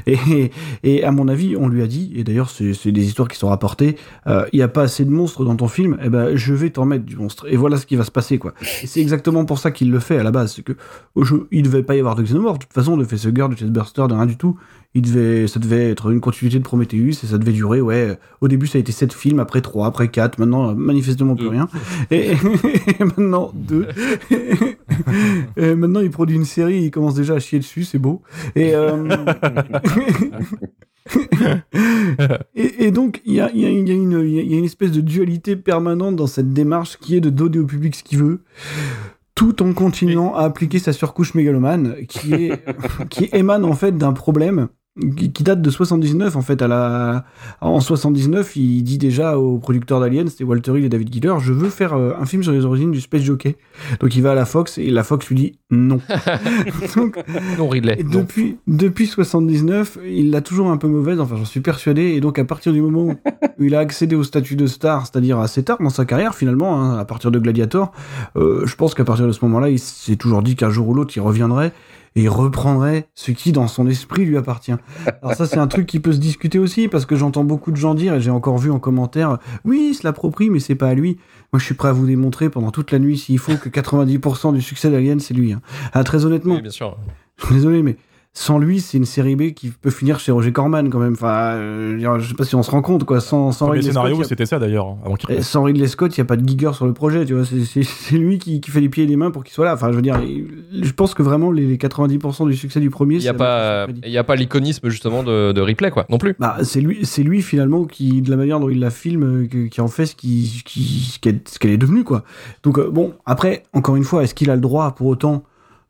et, 0.06 0.50
et 0.82 1.04
à 1.04 1.10
mon 1.10 1.28
avis, 1.28 1.56
on 1.56 1.68
lui 1.68 1.82
a 1.82 1.86
dit, 1.86 2.12
et 2.14 2.22
d'ailleurs, 2.22 2.50
c'est 2.50 2.92
des 2.92 3.06
histoires 3.06 3.28
qui 3.28 3.38
sont 3.38 3.48
rapportées, 3.48 3.93
euh, 4.26 4.46
il 4.52 4.56
n'y 4.56 4.62
a 4.62 4.68
pas 4.68 4.82
assez 4.82 5.04
de 5.04 5.10
monstres 5.10 5.44
dans 5.44 5.56
ton 5.56 5.68
film, 5.68 5.98
eh 6.02 6.08
ben, 6.08 6.36
je 6.36 6.54
vais 6.54 6.70
t'en 6.70 6.84
mettre 6.84 7.04
du 7.04 7.16
monstre. 7.16 7.46
Et 7.48 7.56
voilà 7.56 7.76
ce 7.76 7.86
qui 7.86 7.96
va 7.96 8.04
se 8.04 8.10
passer, 8.10 8.38
quoi. 8.38 8.54
Et 8.82 8.86
c'est 8.86 9.00
exactement 9.00 9.44
pour 9.44 9.58
ça 9.58 9.70
qu'il 9.70 9.90
le 9.90 10.00
fait 10.00 10.18
à 10.18 10.22
la 10.22 10.30
base. 10.30 10.54
C'est 10.54 10.62
que 10.62 10.72
au 11.14 11.24
jeu, 11.24 11.48
il 11.50 11.62
devait 11.62 11.82
pas 11.82 11.96
y 11.96 11.98
avoir 11.98 12.14
de 12.14 12.22
xénomorph. 12.22 12.58
De 12.58 12.64
toute 12.64 12.72
façon, 12.72 12.96
de 12.96 13.04
Facehugger, 13.04 13.48
de 13.48 13.56
Chestburster, 13.56 14.06
de 14.08 14.14
rien 14.14 14.26
du 14.26 14.36
tout. 14.36 14.56
Il 14.96 15.02
devait, 15.02 15.48
ça 15.48 15.58
devait 15.58 15.90
être 15.90 16.10
une 16.12 16.20
continuité 16.20 16.58
de 16.58 16.62
Prometheus 16.62 17.24
et 17.24 17.26
ça 17.26 17.36
devait 17.36 17.52
durer, 17.52 17.80
ouais. 17.80 18.16
Au 18.40 18.46
début, 18.46 18.68
ça 18.68 18.78
a 18.78 18.80
été 18.80 18.92
7 18.92 19.12
films, 19.12 19.40
après 19.40 19.60
3, 19.60 19.88
après 19.88 20.06
4, 20.06 20.38
maintenant, 20.38 20.72
manifestement 20.74 21.34
plus 21.34 21.48
rien. 21.48 21.68
Et, 22.12 22.30
et 23.00 23.04
maintenant, 23.04 23.50
2. 23.54 23.88
et 25.56 25.74
maintenant, 25.74 26.00
il 26.00 26.10
produit 26.10 26.36
une 26.36 26.44
série, 26.44 26.82
il 26.82 26.90
commence 26.92 27.14
déjà 27.14 27.34
à 27.34 27.38
chier 27.40 27.58
dessus, 27.58 27.82
c'est 27.82 27.98
beau. 27.98 28.22
Et, 28.54 28.74
euh, 28.74 29.08
et, 32.54 32.84
et 32.86 32.90
donc, 32.90 33.20
il 33.24 33.34
y 33.34 33.40
a, 33.40 33.50
il 33.52 33.60
y, 33.60 33.66
a, 33.66 33.70
il 33.70 33.88
y, 33.88 33.92
a 33.92 33.94
une- 33.94 34.26
y 34.26 34.60
a 34.60 34.64
espèce 34.64 34.92
de 34.92 35.00
dualité 35.00 35.56
permanente 35.56 36.16
dans 36.16 36.26
cette 36.26 36.52
démarche 36.52 36.98
qui 36.98 37.16
est 37.16 37.20
de 37.20 37.30
donner 37.30 37.58
au 37.58 37.66
public 37.66 37.94
ce 37.94 38.02
qu'il 38.02 38.18
veut, 38.18 38.40
tout 39.34 39.62
en 39.62 39.72
continuant 39.72 40.34
à 40.34 40.42
appliquer 40.44 40.78
sa 40.78 40.92
surcouche 40.92 41.34
mégalomane, 41.34 41.96
qui, 42.08 42.32
est, 42.34 42.64
qui 43.10 43.28
émane 43.32 43.64
en 43.64 43.74
fait 43.74 43.96
d'un 43.96 44.12
problème 44.12 44.68
qui, 45.16 45.42
date 45.42 45.60
de 45.60 45.70
79 45.70 46.36
en 46.36 46.42
fait 46.42 46.62
à 46.62 46.68
la 46.68 47.24
en 47.60 47.80
79 47.80 48.54
il 48.54 48.82
dit 48.84 48.96
déjà 48.98 49.38
aux 49.38 49.58
producteurs 49.58 49.98
d'Alien 49.98 50.28
c'était 50.28 50.44
Walter 50.44 50.78
Hill 50.78 50.84
et 50.84 50.88
David 50.88 51.12
Giller 51.12 51.34
je 51.40 51.52
veux 51.52 51.68
faire 51.68 51.94
euh, 51.94 52.12
un 52.20 52.26
film 52.26 52.44
sur 52.44 52.52
les 52.52 52.64
origines 52.64 52.92
du 52.92 53.00
space 53.00 53.22
jockey 53.22 53.56
donc 53.98 54.14
il 54.14 54.22
va 54.22 54.32
à 54.32 54.34
la 54.34 54.44
Fox 54.44 54.78
et 54.78 54.90
la 54.90 55.02
Fox 55.02 55.28
lui 55.28 55.34
dit 55.34 55.58
non 55.74 56.00
donc 56.96 57.18
Non, 57.58 57.68
Ridley. 57.68 57.96
et 57.98 58.04
non. 58.04 58.20
depuis, 58.20 58.56
depuis 58.66 59.06
79, 59.06 59.98
il 60.06 60.30
l'a 60.30 60.40
toujours 60.40 60.70
un 60.70 60.76
peu 60.76 60.88
mauvaise, 60.88 61.20
enfin 61.20 61.36
j'en 61.36 61.44
suis 61.44 61.60
persuadé, 61.60 62.02
et 62.02 62.20
donc 62.20 62.38
à 62.38 62.44
partir 62.44 62.72
du 62.72 62.80
moment 62.80 63.16
où 63.58 63.64
il 63.64 63.74
a 63.74 63.80
accédé 63.80 64.14
au 64.14 64.22
statut 64.22 64.56
de 64.56 64.66
star, 64.66 65.06
c'est-à-dire 65.06 65.38
assez 65.38 65.62
tard 65.62 65.78
dans 65.80 65.90
sa 65.90 66.04
carrière 66.04 66.34
finalement, 66.34 66.80
hein, 66.80 66.98
à 66.98 67.04
partir 67.04 67.30
de 67.30 67.38
Gladiator, 67.38 67.92
euh, 68.36 68.64
je 68.66 68.76
pense 68.76 68.94
qu'à 68.94 69.04
partir 69.04 69.26
de 69.26 69.32
ce 69.32 69.44
moment-là, 69.44 69.68
il 69.68 69.78
s'est 69.78 70.16
toujours 70.16 70.42
dit 70.42 70.56
qu'un 70.56 70.70
jour 70.70 70.88
ou 70.88 70.94
l'autre, 70.94 71.12
il 71.16 71.20
reviendrait 71.20 71.72
et 72.16 72.22
il 72.22 72.28
reprendrait 72.28 73.08
ce 73.14 73.30
qui 73.32 73.50
dans 73.52 73.66
son 73.66 73.86
esprit 73.88 74.24
lui 74.24 74.36
appartient. 74.36 74.72
Alors 75.22 75.34
ça 75.34 75.46
c'est 75.46 75.58
un 75.58 75.66
truc 75.66 75.86
qui 75.86 76.00
peut 76.00 76.12
se 76.12 76.18
discuter 76.18 76.58
aussi, 76.58 76.88
parce 76.88 77.06
que 77.06 77.16
j'entends 77.16 77.44
beaucoup 77.44 77.70
de 77.70 77.76
gens 77.76 77.94
dire, 77.94 78.14
et 78.14 78.20
j'ai 78.20 78.30
encore 78.30 78.58
vu 78.58 78.70
en 78.70 78.78
commentaire, 78.78 79.38
oui, 79.64 79.88
il 79.90 79.94
se 79.94 80.06
l'approprie, 80.06 80.50
mais 80.50 80.60
c'est 80.60 80.74
pas 80.74 80.88
à 80.88 80.94
lui. 80.94 81.18
Moi 81.52 81.60
je 81.60 81.64
suis 81.64 81.74
prêt 81.74 81.88
à 81.88 81.92
vous 81.92 82.06
démontrer 82.06 82.50
pendant 82.50 82.70
toute 82.70 82.92
la 82.92 82.98
nuit 82.98 83.18
s'il 83.18 83.38
faut 83.38 83.56
que 83.56 83.68
90% 83.68 84.52
du 84.54 84.62
succès 84.62 84.90
d'Alien 84.90 85.18
c'est 85.20 85.34
lui. 85.34 85.52
hein. 85.52 85.60
Ah, 85.92 86.04
très 86.04 86.24
honnêtement, 86.24 86.54
Oui, 86.54 86.62
bien 86.62 86.70
sûr. 86.70 86.96
désolé, 87.50 87.82
mais 87.82 87.96
sans 88.36 88.58
lui, 88.58 88.80
c'est 88.80 88.98
une 88.98 89.04
série 89.04 89.36
B 89.36 89.52
qui 89.52 89.68
peut 89.70 89.90
finir 89.90 90.18
chez 90.18 90.32
Roger 90.32 90.50
Corman 90.50 90.90
quand 90.90 90.98
même. 90.98 91.12
Enfin, 91.12 91.54
euh, 91.54 92.18
je 92.18 92.28
sais 92.28 92.34
pas 92.34 92.42
si 92.44 92.56
on 92.56 92.64
se 92.64 92.70
rend 92.72 92.82
compte, 92.82 93.04
quoi. 93.04 93.20
Sans, 93.20 93.52
sans 93.52 93.66
Le 93.66 93.68
premier 93.70 93.78
Ridley 93.78 93.92
scénario, 93.92 94.14
Scott, 94.16 94.26
c'était 94.26 94.46
ça 94.46 94.58
d'ailleurs, 94.58 94.96
avant 95.04 95.14
qu'il 95.14 95.30
eh, 95.30 95.40
sans 95.40 95.62
Ridley 95.62 95.86
Scott, 95.86 96.16
il 96.16 96.20
n'y 96.20 96.22
a 96.22 96.24
pas 96.24 96.36
de 96.36 96.46
Giger 96.48 96.72
sur 96.74 96.84
le 96.86 96.92
projet, 96.92 97.24
tu 97.24 97.34
vois. 97.34 97.44
C'est- 97.44 97.64
C'est 97.64 97.84
c'est 97.84 98.16
lui 98.18 98.38
qui, 98.40 98.60
qui 98.60 98.72
fait 98.72 98.80
les 98.80 98.88
pieds 98.88 99.04
et 99.04 99.06
les 99.06 99.14
mains 99.14 99.30
pour 99.30 99.44
qu'il 99.44 99.54
soit 99.54 99.64
là. 99.64 99.74
Enfin, 99.74 99.90
je 99.92 99.96
veux 99.96 100.02
dire, 100.02 100.20
je 100.72 100.90
pense 100.92 101.14
que 101.14 101.22
vraiment, 101.22 101.52
les, 101.52 101.64
les 101.64 101.76
90% 101.78 102.46
du 102.48 102.56
succès 102.56 102.80
du 102.80 102.90
premier, 102.90 103.16
Il 103.16 103.20
n'y 103.20 103.28
a, 103.28 103.34
pas- 103.34 103.86
il 104.04 104.10
y 104.10 104.18
a 104.18 104.24
pas 104.24 104.34
l'iconisme 104.34 104.88
justement 104.88 105.22
de, 105.22 105.52
de 105.52 105.60
Ripley, 105.60 105.92
quoi, 105.92 106.04
non 106.10 106.18
plus. 106.18 106.34
bah, 106.40 106.56
c'est 106.64 106.80
lui, 106.80 107.06
c'est 107.06 107.22
lui 107.22 107.40
finalement 107.40 107.84
qui, 107.84 108.20
de 108.20 108.30
la 108.30 108.36
manière 108.36 108.58
dont 108.58 108.68
il 108.68 108.80
la 108.80 108.90
filme, 108.90 109.44
euh, 109.44 109.68
qui 109.68 109.80
en 109.80 109.86
fait 109.88 110.06
ce 110.06 110.16
qui, 110.16 110.64
ce 111.14 111.58
qu'elle 111.58 111.70
est 111.70 111.76
devenue 111.78 112.02
quoi. 112.02 112.24
Donc 112.64 112.78
euh, 112.78 112.90
bon, 112.90 113.12
après, 113.26 113.62
encore 113.72 113.94
une 113.94 114.02
fois, 114.04 114.24
est-ce 114.24 114.34
qu'il 114.34 114.50
a 114.50 114.56
le 114.56 114.60
droit 114.60 114.92
pour 114.96 115.06
autant 115.06 115.44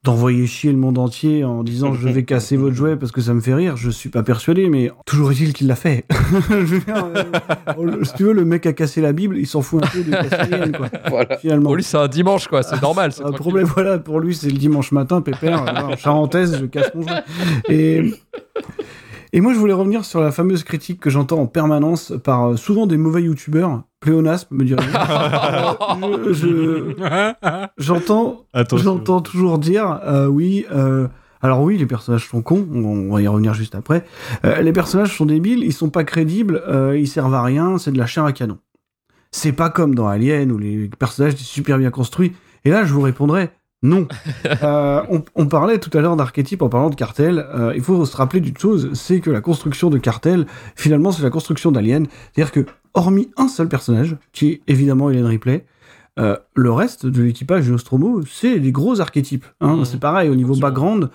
d'envoyer 0.05 0.47
chier 0.47 0.71
le 0.71 0.77
monde 0.77 0.99
entier 0.99 1.45
en 1.45 1.65
disant 1.65 1.95
je 1.95 2.09
vais 2.09 2.25
casser 2.25 2.59
votre 2.59 2.77
jouet 2.77 2.95
parce 2.97 3.11
que 3.11 3.23
ça 3.23 3.33
me 3.33 3.41
fait 3.41 3.55
rire 3.55 3.77
Je 3.77 3.89
suis 3.89 4.11
pas 4.11 4.23
persuadé, 4.23 4.69
mais 4.69 4.91
toujours 5.07 5.33
est-il 5.33 5.55
qu'il 5.55 5.67
l'a 5.67 5.77
fait. 5.77 6.05
Je 6.51 6.55
veux 6.55 6.79
dire, 6.81 7.09
euh, 7.17 8.05
si 8.05 8.13
tu 8.13 8.25
veux, 8.25 8.35
le 8.35 8.45
mec 8.45 8.67
a 8.67 8.75
cassé 8.75 9.01
la 9.01 9.13
Bible, 9.13 9.39
il 9.39 9.47
s'en 9.47 9.63
fout 9.63 9.83
un 9.83 9.87
peu 9.87 10.03
de 10.03 10.11
casser 10.11 10.73
quoi. 10.77 10.89
Voilà. 11.09 11.39
Finalement. 11.39 11.65
Pour 11.65 11.77
lui, 11.77 11.83
c'est 11.83 11.97
un 11.97 12.09
dimanche, 12.09 12.49
quoi, 12.49 12.63
c'est 12.63 12.81
normal. 12.83 13.13
c'est 13.13 13.23
Un 13.23 13.25
tranquille. 13.25 13.41
problème, 13.41 13.67
voilà, 13.67 13.99
pour 13.99 14.21
lui, 14.21 14.35
c'est 14.35 14.51
le 14.51 14.59
dimanche 14.59 14.93
matin, 14.93 15.23
pépère, 15.23 15.63
voilà, 15.63 15.87
en 15.87 15.97
charentaise, 15.97 16.59
je 16.61 16.67
casse 16.67 16.91
mon 16.95 17.03
jouet. 17.03 17.23
Et, 17.71 18.13
Et 19.37 19.41
moi, 19.41 19.53
je 19.53 19.59
voulais 19.59 19.73
revenir 19.73 20.05
sur 20.05 20.21
la 20.21 20.31
fameuse 20.31 20.63
critique 20.63 21.01
que 21.01 21.11
j'entends 21.11 21.41
en 21.41 21.47
permanence 21.47 22.13
par 22.23 22.51
euh, 22.53 22.57
souvent 22.57 22.87
des 22.87 22.97
mauvais 22.97 23.23
youtubeurs. 23.25 23.83
Pléonasme, 23.99 24.55
me 24.55 24.65
dirait. 24.65 24.81
je, 26.29 26.33
je- 26.33 27.67
j'entends, 27.77 28.45
j'entends 28.77 29.21
toujours 29.21 29.59
dire, 29.59 30.01
euh, 30.05 30.27
oui, 30.29 30.67
euh, 30.73 31.09
alors 31.43 31.63
oui, 31.63 31.77
les 31.79 31.87
personnages 31.87 32.29
sont 32.29 32.43
cons, 32.43 32.67
on, 32.73 32.85
on 32.85 33.13
va 33.13 33.23
y 33.23 33.27
revenir 33.27 33.55
juste 33.55 33.75
après. 33.75 34.05
Euh, 34.45 34.61
les 34.63 34.73
personnages 34.73 35.17
sont 35.17 35.27
débiles, 35.27 35.65
ils 35.65 35.73
sont 35.73 35.91
pas 35.91 36.05
crédibles, 36.05 36.63
euh, 36.69 36.97
ils 36.97 37.09
servent 37.09 37.35
à 37.35 37.43
rien, 37.43 37.77
c'est 37.79 37.91
de 37.93 37.99
la 37.99 38.07
chair 38.07 38.25
à 38.25 38.33
canon. 38.33 38.59
C'est 39.33 39.53
pas 39.53 39.69
comme 39.69 39.97
dans 39.97 40.07
Alien 40.07 40.53
où 40.53 40.59
les 40.59 40.89
personnages 40.97 41.33
étaient 41.33 41.43
super 41.43 41.79
bien 41.79 41.91
construits. 41.91 42.35
Et 42.65 42.71
là, 42.71 42.85
je 42.85 42.93
vous 42.95 43.01
répondrai 43.03 43.51
non. 43.85 44.09
Euh, 44.63 45.03
on, 45.35 45.47
parlait 45.47 45.79
tout 45.79 45.91
à 45.97 46.01
l'heure 46.01 46.17
d'archétype 46.17 46.63
en 46.63 46.69
parlant 46.69 46.89
de 46.89 46.95
cartel. 46.95 47.45
Euh, 47.55 47.73
il 47.75 47.83
faut 47.83 48.05
se 48.05 48.17
rappeler 48.17 48.41
d'une 48.41 48.57
chose, 48.57 48.91
c'est 48.95 49.21
que 49.21 49.31
la 49.31 49.41
construction 49.41 49.91
de 49.91 49.99
cartel, 49.99 50.47
finalement, 50.77 51.13
c'est 51.13 51.23
la 51.23 51.31
construction 51.31 51.73
d'Alien. 51.73 52.07
C'est-à-dire 52.33 52.53
que, 52.53 52.67
hormis 52.95 53.31
un 53.37 53.49
seul 53.49 53.69
personnage, 53.69 54.17
qui 54.33 54.49
est 54.49 54.61
évidemment 54.69 55.11
Hélène 55.11 55.27
Ripley, 55.27 55.65
euh, 56.19 56.37
le 56.55 56.71
reste 56.71 57.07
de 57.07 57.23
l'équipage 57.23 57.67
de 57.67 57.73
Nostromo, 57.73 58.21
c'est 58.31 58.61
des 58.61 58.71
gros 58.71 59.01
archétypes. 59.01 59.45
hein. 59.61 59.83
C'est 59.85 59.99
pareil 59.99 60.29
au 60.29 60.37
niveau 60.37 60.55
background. 60.55 61.11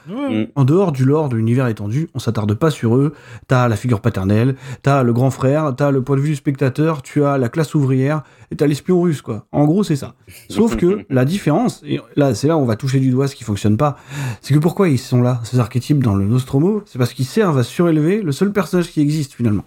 En 0.56 0.66
dehors 0.66 0.92
du 0.92 1.06
lore 1.06 1.30
de 1.30 1.38
l'univers 1.38 1.68
étendu, 1.68 2.10
on 2.14 2.20
s'attarde 2.20 2.54
pas 2.56 2.70
sur 2.70 2.96
eux. 2.98 3.14
T'as 3.48 3.68
la 3.70 3.76
figure 3.78 4.02
paternelle, 4.02 4.56
t'as 4.82 5.04
le 5.04 5.14
grand 5.14 5.32
frère, 5.32 5.74
t'as 5.76 5.92
le 5.92 6.02
point 6.02 6.18
de 6.18 6.22
vue 6.22 6.30
du 6.30 6.36
spectateur, 6.36 7.02
tu 7.02 7.24
as 7.24 7.38
la 7.38 7.48
classe 7.50 7.74
ouvrière 7.76 8.24
et 8.52 8.56
t'as 8.58 8.68
l'espion 8.68 9.02
russe, 9.02 9.22
quoi. 9.22 9.46
En 9.54 9.66
gros, 9.66 9.84
c'est 9.84 9.96
ça. 9.96 10.16
Sauf 10.50 10.76
que 10.76 11.06
la 11.10 11.24
différence, 11.24 11.82
et 11.86 12.02
là, 12.18 12.36
c'est 12.36 12.48
là 12.48 12.58
où 12.58 12.60
on 12.62 12.66
va 12.66 12.76
toucher 12.76 13.00
du 13.00 13.10
doigt 13.12 13.28
ce 13.28 13.36
qui 13.36 13.44
fonctionne 13.46 13.78
pas, 13.78 13.96
c'est 14.42 14.54
que 14.54 14.60
pourquoi 14.60 14.90
ils 14.90 15.00
sont 15.00 15.22
là, 15.22 15.40
ces 15.46 15.60
archétypes 15.60 16.04
dans 16.04 16.16
le 16.16 16.26
Nostromo? 16.26 16.84
C'est 16.86 17.00
parce 17.00 17.14
qu'ils 17.14 17.26
servent 17.26 17.58
à 17.58 17.64
surélever 17.64 18.22
le 18.22 18.32
seul 18.34 18.52
personnage 18.52 18.90
qui 18.90 19.00
existe 19.02 19.34
finalement. 19.34 19.64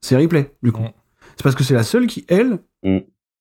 C'est 0.00 0.16
Ripley, 0.16 0.52
du 0.62 0.70
coup. 0.70 0.82
C'est 1.36 1.42
parce 1.42 1.56
que 1.56 1.64
c'est 1.64 1.74
la 1.74 1.82
seule 1.82 2.06
qui, 2.06 2.24
elle, 2.28 2.58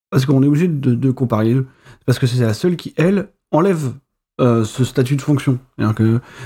parce 0.09 0.25
qu'on 0.25 0.43
est 0.43 0.47
obligé 0.47 0.67
de, 0.67 0.95
de 0.95 1.11
comparer 1.11 1.45
les 1.45 1.53
deux, 1.55 1.67
parce 2.05 2.19
que 2.19 2.27
c'est 2.27 2.43
la 2.43 2.53
seule 2.53 2.75
qui, 2.75 2.93
elle, 2.97 3.29
enlève 3.51 3.93
euh, 4.39 4.63
ce 4.63 4.83
statut 4.83 5.15
de 5.15 5.21
fonction. 5.21 5.57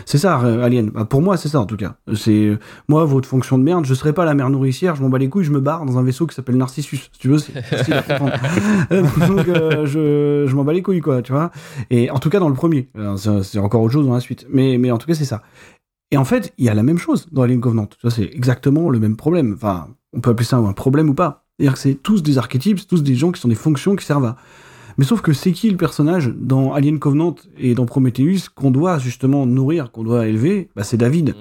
C'est 0.05 0.17
ça, 0.17 0.39
euh, 0.41 0.63
Alien. 0.63 0.91
Bah, 0.91 1.03
pour 1.03 1.21
moi, 1.21 1.35
c'est 1.35 1.49
ça 1.49 1.59
en 1.59 1.65
tout 1.65 1.75
cas. 1.75 1.95
C'est 2.15 2.57
moi 2.87 3.03
votre 3.03 3.27
fonction 3.27 3.57
de 3.57 3.63
merde. 3.63 3.85
Je 3.85 3.93
serai 3.93 4.13
pas 4.13 4.23
la 4.23 4.33
mère 4.33 4.49
nourricière. 4.49 4.95
Je 4.95 5.01
m'en 5.01 5.09
bats 5.09 5.17
les 5.17 5.27
couilles. 5.27 5.43
Je 5.43 5.51
me 5.51 5.59
barre 5.59 5.85
dans 5.85 5.97
un 5.97 6.03
vaisseau 6.03 6.25
qui 6.25 6.33
s'appelle 6.33 6.55
Narcissus. 6.55 7.09
Si 7.11 7.19
tu 7.19 7.27
veux, 7.27 7.37
c'est 7.37 7.61
facile 7.63 7.95
à 7.95 8.01
comprendre. 8.01 8.33
Euh, 8.91 9.01
Donc 9.27 9.47
euh, 9.49 9.85
je, 9.85 10.45
je 10.49 10.55
m'en 10.55 10.63
bats 10.63 10.71
les 10.71 10.81
couilles 10.81 11.01
quoi, 11.01 11.21
tu 11.21 11.33
vois. 11.33 11.51
Et 11.89 12.09
en 12.09 12.19
tout 12.19 12.29
cas 12.29 12.39
dans 12.39 12.47
le 12.47 12.55
premier, 12.55 12.89
c'est 13.17 13.59
encore 13.59 13.81
autre 13.81 13.93
chose 13.93 14.05
dans 14.07 14.13
la 14.13 14.21
suite. 14.21 14.47
Mais 14.49 14.77
mais 14.77 14.91
en 14.91 14.97
tout 14.97 15.07
cas 15.07 15.13
c'est 15.15 15.25
ça. 15.25 15.41
Et 16.11 16.17
en 16.17 16.25
fait, 16.25 16.53
il 16.57 16.65
y 16.65 16.69
a 16.69 16.73
la 16.73 16.83
même 16.83 16.97
chose 16.97 17.27
dans 17.31 17.41
Alien 17.41 17.59
Covenant. 17.59 17.89
C'est 18.09 18.29
exactement 18.33 18.89
le 18.89 18.99
même 18.99 19.17
problème. 19.17 19.53
Enfin, 19.55 19.87
on 20.13 20.21
peut 20.21 20.29
appeler 20.31 20.45
ça 20.45 20.57
un 20.57 20.73
problème 20.73 21.09
ou 21.09 21.13
pas. 21.13 21.45
C'est-à-dire 21.61 21.73
que 21.73 21.79
c'est 21.79 21.93
tous 21.93 22.23
des 22.23 22.39
archétypes, 22.39 22.79
c'est 22.79 22.87
tous 22.87 23.03
des 23.03 23.13
gens 23.13 23.31
qui 23.31 23.39
sont 23.39 23.47
des 23.47 23.53
fonctions 23.53 23.95
qui 23.95 24.03
servent 24.03 24.25
à. 24.25 24.35
Mais 24.97 25.05
sauf 25.05 25.21
que 25.21 25.31
c'est 25.31 25.51
qui 25.51 25.69
le 25.69 25.77
personnage 25.77 26.33
dans 26.35 26.73
Alien 26.73 26.97
Covenant 26.97 27.35
et 27.59 27.75
dans 27.75 27.85
Prometheus 27.85 28.49
qu'on 28.55 28.71
doit 28.71 28.97
justement 28.97 29.45
nourrir, 29.45 29.91
qu'on 29.91 30.03
doit 30.03 30.27
élever? 30.27 30.69
Bah, 30.75 30.83
C'est 30.83 30.97
David. 30.97 31.35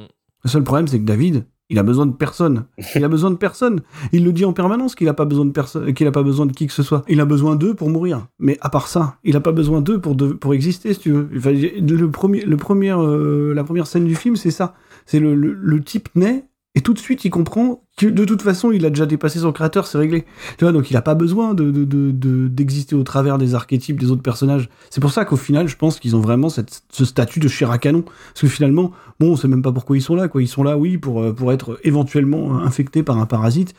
Le 0.44 0.50
seul 0.50 0.62
problème, 0.62 0.88
c'est 0.88 0.98
que 1.00 1.04
David, 1.06 1.46
il 1.70 1.78
a 1.78 1.82
besoin 1.82 2.04
de 2.04 2.12
personne. 2.12 2.64
Il 2.96 3.02
a 3.04 3.08
besoin 3.08 3.30
de 3.30 3.36
personne. 3.36 3.80
Il 4.12 4.24
le 4.24 4.32
dit 4.34 4.44
en 4.44 4.52
permanence 4.52 4.94
qu'il 4.94 5.08
a 5.08 5.14
pas 5.14 5.24
besoin 5.24 5.46
de 5.46 5.52
personne, 5.52 5.94
qu'il 5.94 6.06
a 6.06 6.12
pas 6.12 6.22
besoin 6.22 6.44
de 6.44 6.52
qui 6.52 6.66
que 6.66 6.72
ce 6.74 6.82
soit. 6.82 7.02
Il 7.08 7.18
a 7.20 7.24
besoin 7.24 7.56
d'eux 7.56 7.72
pour 7.74 7.88
mourir. 7.88 8.26
Mais 8.38 8.58
à 8.60 8.68
part 8.68 8.88
ça, 8.88 9.16
il 9.24 9.36
a 9.36 9.40
pas 9.40 9.52
besoin 9.52 9.80
d'eux 9.80 10.00
pour 10.00 10.16
de- 10.16 10.32
pour 10.34 10.52
exister, 10.52 10.92
si 10.92 11.00
tu 11.00 11.12
veux. 11.12 11.30
Enfin, 11.36 11.52
le 11.52 12.06
premier, 12.10 12.42
le 12.44 12.56
premier, 12.58 12.92
euh, 12.92 13.54
la 13.54 13.64
première 13.64 13.86
scène 13.86 14.04
du 14.04 14.16
film, 14.16 14.36
c'est 14.36 14.50
ça. 14.50 14.74
C'est 15.06 15.18
le, 15.20 15.34
le, 15.34 15.52
le 15.54 15.80
type 15.82 16.08
naît 16.14 16.44
et 16.74 16.82
tout 16.82 16.94
de 16.94 16.98
suite 16.98 17.24
il 17.24 17.30
comprend 17.30 17.82
que 17.96 18.06
de 18.06 18.24
toute 18.24 18.42
façon 18.42 18.70
il 18.70 18.86
a 18.86 18.90
déjà 18.90 19.04
dépassé 19.06 19.40
son 19.40 19.50
créateur, 19.52 19.86
c'est 19.86 19.98
réglé. 19.98 20.24
Tu 20.56 20.64
vois, 20.64 20.72
donc 20.72 20.90
il 20.90 20.96
a 20.96 21.02
pas 21.02 21.14
besoin 21.16 21.52
de 21.54 21.70
de- 21.70 22.48
d'exister 22.48 22.94
au 22.94 23.02
travers 23.02 23.38
des 23.38 23.54
archétypes 23.54 23.98
des 23.98 24.10
autres 24.10 24.22
personnages. 24.22 24.68
C'est 24.90 25.00
pour 25.00 25.10
ça 25.12 25.24
qu'au 25.24 25.36
final, 25.36 25.66
je 25.68 25.76
pense 25.76 25.98
qu'ils 25.98 26.14
ont 26.16 26.20
vraiment 26.20 26.48
ce 26.48 27.04
statut 27.04 27.40
de 27.40 27.48
chair 27.48 27.70
à 27.70 27.78
canon. 27.78 28.02
Parce 28.02 28.40
que 28.42 28.46
finalement, 28.48 28.92
bon, 29.18 29.32
on 29.32 29.36
sait 29.36 29.48
même 29.48 29.62
pas 29.62 29.72
pourquoi 29.72 29.96
ils 29.96 30.02
sont 30.02 30.14
là, 30.14 30.28
quoi. 30.28 30.42
Ils 30.42 30.48
sont 30.48 30.62
là, 30.62 30.78
oui, 30.78 30.96
pour, 30.98 31.22
euh, 31.22 31.32
pour 31.32 31.52
être 31.52 31.78
éventuellement 31.82 32.58
infectés 32.58 33.02
par 33.02 33.18
un 33.18 33.26
parasite. 33.26 33.74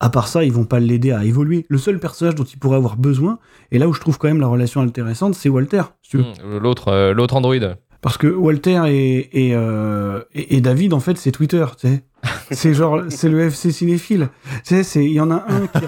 À 0.00 0.10
part 0.10 0.26
ça, 0.28 0.44
ils 0.44 0.52
vont 0.52 0.64
pas 0.64 0.80
l'aider 0.80 1.12
à 1.12 1.24
évoluer. 1.24 1.64
Le 1.68 1.78
seul 1.78 1.98
personnage 2.00 2.34
dont 2.34 2.44
il 2.44 2.58
pourrait 2.58 2.76
avoir 2.76 2.96
besoin, 2.96 3.38
et 3.70 3.78
là 3.78 3.88
où 3.88 3.92
je 3.94 4.00
trouve 4.00 4.18
quand 4.18 4.26
même 4.28 4.40
la 4.40 4.48
relation 4.48 4.80
intéressante, 4.80 5.34
c'est 5.34 5.48
Walter. 5.48 5.82
Hmm, 6.12 6.58
L'autre, 6.60 6.88
euh, 6.88 7.14
l'autre 7.14 7.36
androïde. 7.36 7.76
Parce 8.04 8.18
que 8.18 8.26
Walter 8.26 8.82
et, 8.88 9.48
et, 9.48 9.54
euh, 9.54 10.20
et, 10.34 10.56
et 10.56 10.60
David, 10.60 10.92
en 10.92 11.00
fait, 11.00 11.16
c'est 11.16 11.32
Twitter, 11.32 11.64
tu 11.78 11.88
sais. 11.88 12.04
C'est 12.50 12.74
genre, 12.74 13.02
c'est 13.08 13.30
le 13.30 13.40
FC 13.40 13.72
cinéphile. 13.72 14.28
Tu 14.62 14.84
sais, 14.84 15.04
il 15.04 15.12
y 15.12 15.20
en 15.20 15.30
a 15.30 15.44
un 15.48 15.66
qui. 15.66 15.86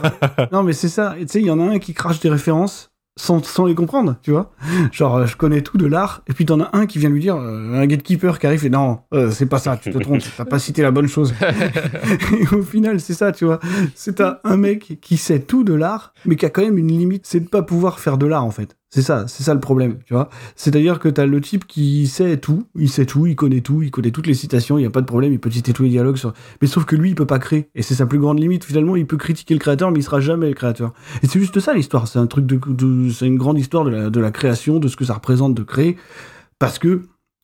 non, 0.52 0.62
mais 0.62 0.72
c'est 0.72 0.88
ça. 0.88 1.14
Tu 1.18 1.28
sais, 1.28 1.40
il 1.40 1.46
y 1.46 1.50
en 1.50 1.60
a 1.60 1.64
un 1.64 1.78
qui 1.78 1.92
crache 1.92 2.20
des 2.20 2.30
références 2.30 2.90
sans, 3.18 3.44
sans 3.44 3.66
les 3.66 3.74
comprendre, 3.74 4.16
tu 4.22 4.30
vois. 4.30 4.52
Genre, 4.92 5.26
je 5.26 5.36
connais 5.36 5.62
tout 5.62 5.76
de 5.76 5.86
l'art, 5.86 6.22
et 6.26 6.32
puis 6.32 6.46
t'en 6.46 6.60
as 6.60 6.70
un 6.74 6.86
qui 6.86 6.98
vient 6.98 7.08
lui 7.10 7.20
dire, 7.20 7.36
euh, 7.36 7.74
un 7.74 7.86
gatekeeper 7.86 8.38
qui 8.38 8.46
arrive 8.46 8.64
et 8.66 8.70
non, 8.70 9.00
euh, 9.14 9.30
c'est 9.30 9.46
pas 9.46 9.58
ça, 9.58 9.76
tu 9.76 9.90
te 9.90 9.98
trompes, 9.98 10.22
t'as 10.36 10.44
pas 10.44 10.58
cité 10.58 10.82
la 10.82 10.90
bonne 10.90 11.08
chose. 11.08 11.34
et 12.38 12.54
au 12.54 12.62
final, 12.62 13.00
c'est 13.00 13.14
ça, 13.14 13.32
tu 13.32 13.46
vois. 13.46 13.58
C'est 13.94 14.20
un, 14.20 14.38
un 14.44 14.56
mec 14.56 14.98
qui 15.00 15.16
sait 15.16 15.40
tout 15.40 15.64
de 15.64 15.74
l'art, 15.74 16.12
mais 16.24 16.36
qui 16.36 16.44
a 16.46 16.50
quand 16.50 16.62
même 16.62 16.78
une 16.78 16.88
limite, 16.88 17.26
c'est 17.26 17.40
de 17.40 17.48
pas 17.48 17.62
pouvoir 17.62 18.00
faire 18.00 18.18
de 18.18 18.26
l'art, 18.26 18.44
en 18.44 18.50
fait. 18.50 18.76
C'est 18.96 19.02
ça, 19.02 19.28
c'est 19.28 19.42
ça 19.42 19.52
le 19.52 19.60
problème, 19.60 19.98
tu 20.06 20.14
vois. 20.14 20.30
C'est-à-dire 20.54 20.98
que 20.98 21.10
t'as 21.10 21.26
le 21.26 21.38
type 21.42 21.66
qui 21.66 22.06
sait 22.06 22.38
tout, 22.38 22.66
il 22.74 22.88
sait 22.88 23.04
tout, 23.04 23.26
il 23.26 23.36
connaît 23.36 23.60
tout, 23.60 23.82
il 23.82 23.90
connaît 23.90 24.10
toutes 24.10 24.26
les 24.26 24.32
citations, 24.32 24.78
il 24.78 24.84
y 24.84 24.86
a 24.86 24.90
pas 24.90 25.02
de 25.02 25.06
problème, 25.06 25.34
il 25.34 25.38
peut 25.38 25.50
citer 25.50 25.74
tous 25.74 25.82
les 25.82 25.90
dialogues, 25.90 26.16
mais 26.62 26.66
sauf 26.66 26.86
que 26.86 26.96
lui, 26.96 27.10
il 27.10 27.14
peut 27.14 27.26
pas 27.26 27.38
créer, 27.38 27.68
et 27.74 27.82
c'est 27.82 27.94
sa 27.94 28.06
plus 28.06 28.18
grande 28.18 28.40
limite. 28.40 28.64
Finalement, 28.64 28.96
il 28.96 29.06
peut 29.06 29.18
critiquer 29.18 29.52
le 29.52 29.60
créateur, 29.60 29.90
mais 29.90 29.98
il 29.98 30.02
sera 30.02 30.20
jamais 30.20 30.48
le 30.48 30.54
créateur. 30.54 30.94
Et 31.22 31.26
c'est 31.26 31.38
juste 31.38 31.60
ça 31.60 31.74
l'histoire. 31.74 32.08
C'est 32.08 32.18
un 32.18 32.26
truc 32.26 32.46
de, 32.46 33.10
c'est 33.10 33.26
une 33.26 33.36
grande 33.36 33.58
histoire 33.58 33.84
de 33.84 34.18
la, 34.18 34.30
création, 34.30 34.78
de 34.78 34.88
ce 34.88 34.96
que 34.96 35.04
ça 35.04 35.12
représente 35.12 35.52
de 35.54 35.62
créer, 35.62 35.98
parce 36.58 36.78
que 36.78 37.02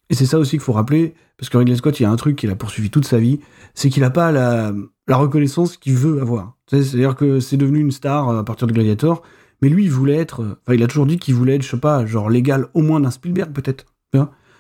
et 0.09 0.15
c'est 0.15 0.25
ça 0.25 0.39
aussi 0.39 0.53
qu'il 0.53 0.61
faut 0.61 0.73
rappeler, 0.73 1.13
parce 1.37 1.51
que 1.51 1.59
Ridley 1.59 1.77
Scott, 1.77 2.01
il 2.01 2.05
y 2.05 2.07
a 2.07 2.11
un 2.11 2.17
truc 2.17 2.37
qu'il 2.37 2.49
a 2.49 2.57
poursuivi 2.57 2.89
toute 2.89 3.05
sa 3.05 3.19
vie, 3.19 3.41
c'est 3.75 3.91
qu'il 3.91 4.03
n'a 4.03 4.11
pas 4.11 4.33
la, 4.33 4.73
la 5.07 5.17
reconnaissance 5.17 5.77
qu'il 5.77 5.97
veut 5.97 6.23
avoir. 6.23 6.55
C'est-à-dire 6.67 7.15
que 7.15 7.41
c'est 7.41 7.59
devenu 7.59 7.81
une 7.81 7.91
star 7.91 8.31
euh, 8.31 8.41
à 8.41 8.45
partir 8.45 8.67
de 8.67 8.73
Gladiator, 8.73 9.23
mais 9.63 9.69
lui, 9.69 9.85
il 9.85 9.91
voulait 9.91 10.17
être. 10.17 10.43
euh, 10.43 10.59
Enfin, 10.67 10.75
il 10.75 10.83
a 10.83 10.87
toujours 10.87 11.07
dit 11.07 11.19
qu'il 11.19 11.35
voulait 11.35 11.55
être, 11.55 11.63
je 11.63 11.71
sais 11.71 11.77
pas, 11.79 12.05
genre 12.05 12.29
l'égal 12.29 12.67
au 12.75 12.83
moins 12.83 13.01
d'un 13.01 13.11
Spielberg, 13.11 13.53
peut-être. 13.53 13.87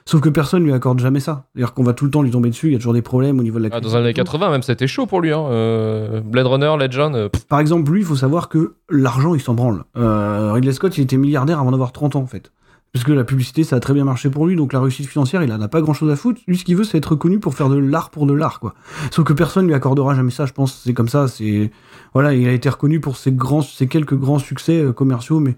Sauf 0.04 0.20
que 0.20 0.28
personne 0.28 0.64
lui 0.64 0.72
accorde 0.72 0.98
jamais 0.98 1.20
ça. 1.20 1.44
C'est-à-dire 1.54 1.74
qu'on 1.74 1.84
va 1.84 1.92
tout 1.92 2.04
le 2.04 2.10
temps 2.10 2.22
lui 2.22 2.30
tomber 2.32 2.50
dessus, 2.50 2.66
il 2.66 2.72
y 2.72 2.74
a 2.74 2.78
toujours 2.78 2.92
des 2.92 3.02
problèmes 3.02 3.38
au 3.38 3.44
niveau 3.44 3.58
de 3.60 3.68
la 3.68 3.76
Ah, 3.76 3.80
dans 3.80 3.88
les 3.88 3.94
années 3.94 4.12
80, 4.12 4.50
même, 4.50 4.62
c'était 4.62 4.88
chaud 4.88 5.06
pour 5.06 5.20
lui. 5.20 5.30
Hein. 5.32 5.44
euh, 5.48 6.20
Blade 6.20 6.46
Runner, 6.48 6.72
Legend. 6.76 7.14
euh, 7.14 7.28
Par 7.48 7.60
exemple, 7.60 7.88
lui, 7.92 8.00
il 8.00 8.04
faut 8.04 8.16
savoir 8.16 8.48
que 8.48 8.74
l'argent, 8.90 9.34
il 9.36 9.40
s'en 9.40 9.54
branle. 9.54 9.84
Euh, 9.96 10.50
Ridley 10.54 10.72
Scott, 10.72 10.98
il 10.98 11.02
était 11.02 11.16
milliardaire 11.16 11.60
avant 11.60 11.70
d'avoir 11.70 11.92
30 11.92 12.16
ans, 12.16 12.20
en 12.22 12.26
fait. 12.26 12.50
Parce 12.92 13.04
que 13.04 13.12
la 13.12 13.24
publicité, 13.24 13.64
ça 13.64 13.76
a 13.76 13.80
très 13.80 13.94
bien 13.94 14.04
marché 14.04 14.28
pour 14.28 14.46
lui, 14.46 14.54
donc 14.54 14.74
la 14.74 14.80
réussite 14.80 15.06
financière, 15.06 15.42
il 15.42 15.50
en 15.50 15.60
a 15.62 15.68
pas 15.68 15.80
grand 15.80 15.94
chose 15.94 16.10
à 16.10 16.16
foutre. 16.16 16.42
Lui, 16.46 16.58
ce 16.58 16.64
qu'il 16.64 16.76
veut, 16.76 16.84
c'est 16.84 16.98
être 16.98 17.12
reconnu 17.12 17.40
pour 17.40 17.54
faire 17.54 17.70
de 17.70 17.76
l'art 17.76 18.10
pour 18.10 18.26
de 18.26 18.34
l'art, 18.34 18.60
quoi. 18.60 18.74
Sauf 19.10 19.24
que 19.24 19.32
personne 19.32 19.66
lui 19.66 19.72
accordera 19.72 20.14
jamais 20.14 20.30
ça, 20.30 20.44
je 20.44 20.52
pense. 20.52 20.82
C'est 20.84 20.92
comme 20.92 21.08
ça, 21.08 21.26
c'est. 21.26 21.70
Voilà, 22.12 22.34
il 22.34 22.46
a 22.46 22.52
été 22.52 22.68
reconnu 22.68 23.00
pour 23.00 23.16
ses 23.16 23.32
grands, 23.32 23.62
ses 23.62 23.86
quelques 23.86 24.14
grands 24.14 24.38
succès 24.38 24.82
euh, 24.82 24.92
commerciaux, 24.92 25.40
mais 25.40 25.56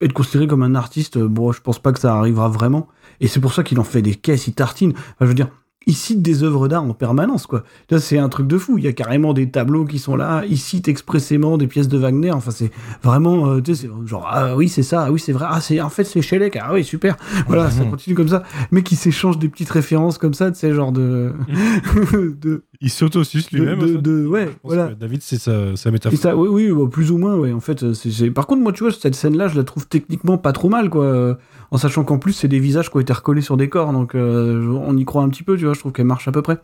être 0.00 0.14
considéré 0.14 0.46
comme 0.46 0.62
un 0.62 0.74
artiste, 0.74 1.18
euh, 1.18 1.28
bon, 1.28 1.52
je 1.52 1.60
pense 1.60 1.78
pas 1.78 1.92
que 1.92 2.00
ça 2.00 2.14
arrivera 2.14 2.48
vraiment. 2.48 2.88
Et 3.20 3.28
c'est 3.28 3.40
pour 3.40 3.52
ça 3.52 3.62
qu'il 3.62 3.78
en 3.78 3.84
fait 3.84 4.00
des 4.00 4.14
caisses, 4.14 4.46
il 4.46 4.54
tartine. 4.54 4.94
Je 5.20 5.26
veux 5.26 5.34
dire, 5.34 5.48
il 5.86 5.94
cite 5.94 6.22
des 6.22 6.42
œuvres 6.44 6.68
d'art 6.68 6.84
en 6.84 6.94
permanence, 6.94 7.46
quoi. 7.46 7.64
Là, 7.90 7.98
c'est 7.98 8.18
un 8.18 8.28
truc 8.28 8.46
de 8.46 8.58
fou. 8.58 8.78
Il 8.78 8.84
y 8.84 8.88
a 8.88 8.92
carrément 8.92 9.32
des 9.32 9.48
tableaux 9.50 9.84
qui 9.84 9.98
sont 9.98 10.16
là. 10.16 10.42
Il 10.48 10.58
cite 10.58 10.88
expressément 10.88 11.58
des 11.58 11.66
pièces 11.66 11.88
de 11.88 11.98
Wagner. 11.98 12.30
Enfin, 12.32 12.50
c'est 12.50 12.70
vraiment, 13.02 13.48
euh, 13.48 13.60
tu 13.60 13.74
sais, 13.74 13.88
genre, 14.06 14.28
ah 14.30 14.56
oui, 14.56 14.68
c'est 14.68 14.82
ça, 14.82 15.04
ah 15.06 15.10
oui, 15.12 15.18
c'est 15.20 15.32
vrai. 15.32 15.46
Ah, 15.48 15.60
c'est, 15.60 15.80
en 15.80 15.88
fait, 15.90 16.04
c'est 16.04 16.22
Shelley. 16.22 16.50
Ah 16.60 16.70
oui, 16.72 16.84
super. 16.84 17.16
Voilà, 17.46 17.70
ça 17.70 17.84
continue 17.90 18.14
comme 18.16 18.28
ça. 18.28 18.42
Mais 18.70 18.82
qui 18.82 18.96
s'échange 18.96 19.38
des 19.38 19.48
petites 19.48 19.70
références 19.70 20.18
comme 20.18 20.34
ça, 20.34 20.50
tu 20.50 20.58
sais, 20.58 20.72
genre 20.72 20.92
de, 20.92 21.32
de, 22.40 22.62
Il 22.80 22.90
s'auto-suce 22.90 23.50
lui-même. 23.52 23.78
de- 24.00 24.26
ouais, 24.26 24.48
voilà. 24.64 24.92
David, 24.94 25.22
c'est 25.22 25.38
sa, 25.38 25.76
sa 25.76 25.90
métaphore. 25.90 26.18
ça, 26.18 26.36
oui, 26.36 26.48
oui, 26.50 26.72
bah, 26.72 26.88
plus 26.90 27.10
ou 27.10 27.18
moins, 27.18 27.36
ouais. 27.36 27.52
En 27.52 27.60
fait, 27.60 27.92
c'est- 27.94 28.30
par 28.30 28.46
contre, 28.46 28.62
moi, 28.62 28.72
tu 28.72 28.82
vois, 28.84 28.92
cette 28.92 29.14
scène-là, 29.14 29.48
je 29.48 29.56
la 29.56 29.64
trouve 29.64 29.86
techniquement 29.86 30.38
pas 30.38 30.52
trop 30.52 30.68
mal, 30.68 30.90
quoi. 30.90 31.38
En 31.72 31.78
sachant 31.78 32.04
qu'en 32.04 32.18
plus, 32.18 32.34
c'est 32.34 32.48
des 32.48 32.58
visages 32.58 32.90
qui 32.90 32.98
ont 32.98 33.00
été 33.00 33.14
recollés 33.14 33.40
sur 33.40 33.56
des 33.56 33.70
corps, 33.70 33.92
donc 33.94 34.14
euh, 34.14 34.68
on 34.84 34.94
y 34.94 35.06
croit 35.06 35.22
un 35.22 35.30
petit 35.30 35.42
peu, 35.42 35.56
tu 35.56 35.64
vois. 35.64 35.72
Je 35.72 35.80
trouve 35.80 35.92
qu'elle 35.92 36.06
marche 36.06 36.28
à 36.28 36.32
peu 36.32 36.42
près. 36.42 36.58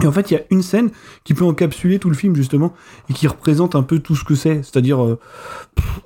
Et 0.00 0.06
en 0.06 0.12
fait, 0.12 0.30
il 0.30 0.34
y 0.34 0.36
a 0.36 0.42
une 0.50 0.62
scène 0.62 0.90
qui 1.24 1.34
peut 1.34 1.44
encapsuler 1.44 1.98
tout 1.98 2.08
le 2.08 2.14
film, 2.14 2.36
justement, 2.36 2.72
et 3.10 3.14
qui 3.14 3.26
représente 3.26 3.74
un 3.74 3.82
peu 3.82 3.98
tout 3.98 4.14
ce 4.14 4.22
que 4.22 4.36
c'est. 4.36 4.62
C'est-à-dire, 4.62 5.04
euh, 5.04 5.18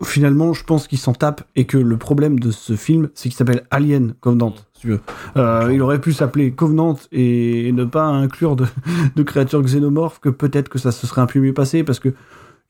finalement, 0.02 0.54
je 0.54 0.64
pense 0.64 0.88
qu'il 0.88 0.96
s'en 0.96 1.12
tape, 1.12 1.42
et 1.56 1.66
que 1.66 1.76
le 1.76 1.98
problème 1.98 2.40
de 2.40 2.52
ce 2.52 2.74
film, 2.74 3.10
c'est 3.14 3.28
qu'il 3.28 3.36
s'appelle 3.36 3.66
Alien 3.70 4.14
Covenant, 4.20 4.54
si 4.72 4.80
tu 4.80 4.88
veux. 4.88 5.00
Euh, 5.36 5.68
il 5.70 5.82
aurait 5.82 6.00
pu 6.00 6.14
s'appeler 6.14 6.52
Covenant 6.52 6.98
et, 7.12 7.70
ne 7.72 7.84
pas 7.84 8.04
inclure 8.04 8.56
de 9.14 9.22
créatures 9.22 9.60
xénomorphes, 9.60 10.20
que 10.20 10.30
peut-être 10.30 10.70
que 10.70 10.78
ça 10.78 10.90
se 10.90 11.06
serait 11.06 11.20
un 11.20 11.26
peu 11.26 11.38
mieux 11.38 11.52
passé, 11.52 11.84
parce 11.84 11.98
que 11.98 12.14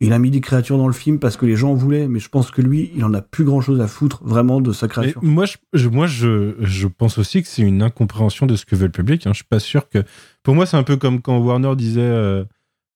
il 0.07 0.13
a 0.13 0.19
mis 0.19 0.31
des 0.31 0.41
créatures 0.41 0.79
dans 0.79 0.87
le 0.89 0.93
film 0.93 1.19
parce 1.19 1.37
que 1.37 1.47
les 1.47 1.57
gens 1.57 1.71
en 1.71 1.75
voulaient, 1.75 2.09
mais 2.09 2.19
je 2.19 2.29
pense 2.29 2.51
que 2.51 2.61
lui, 2.61 2.91
il 2.95 3.05
en 3.05 3.15
a 3.15 3.21
plus 3.23 3.45
grand 3.45 3.61
chose 3.61 3.81
à 3.81 3.87
foutre 3.87 4.21
vraiment 4.25 4.61
de 4.61 4.73
sa 4.73 4.89
créature. 4.89 5.21
moi, 5.23 5.45
je, 5.73 5.89
moi 5.89 6.07
je, 6.07 6.55
je 6.61 6.89
pense 6.89 7.19
aussi 7.19 7.43
que 7.43 7.49
c'est 7.49 7.63
une 7.63 7.83
incompréhension 7.83 8.47
de 8.47 8.57
ce 8.57 8.65
que 8.65 8.75
veut 8.75 8.87
le 8.87 8.93
public. 8.93 9.27
hein. 9.27 9.31
Je 9.33 9.37
suis 9.37 9.45
pas 9.45 9.61
sûr 9.61 9.89
que. 9.89 10.03
Pour 10.43 10.55
moi, 10.55 10.67
c'est 10.67 10.77
un 10.77 10.83
peu 10.83 10.97
comme 10.97 11.21
quand 11.21 11.39
Warner 11.39 11.77
disait 11.77 12.01
euh, 12.01 12.45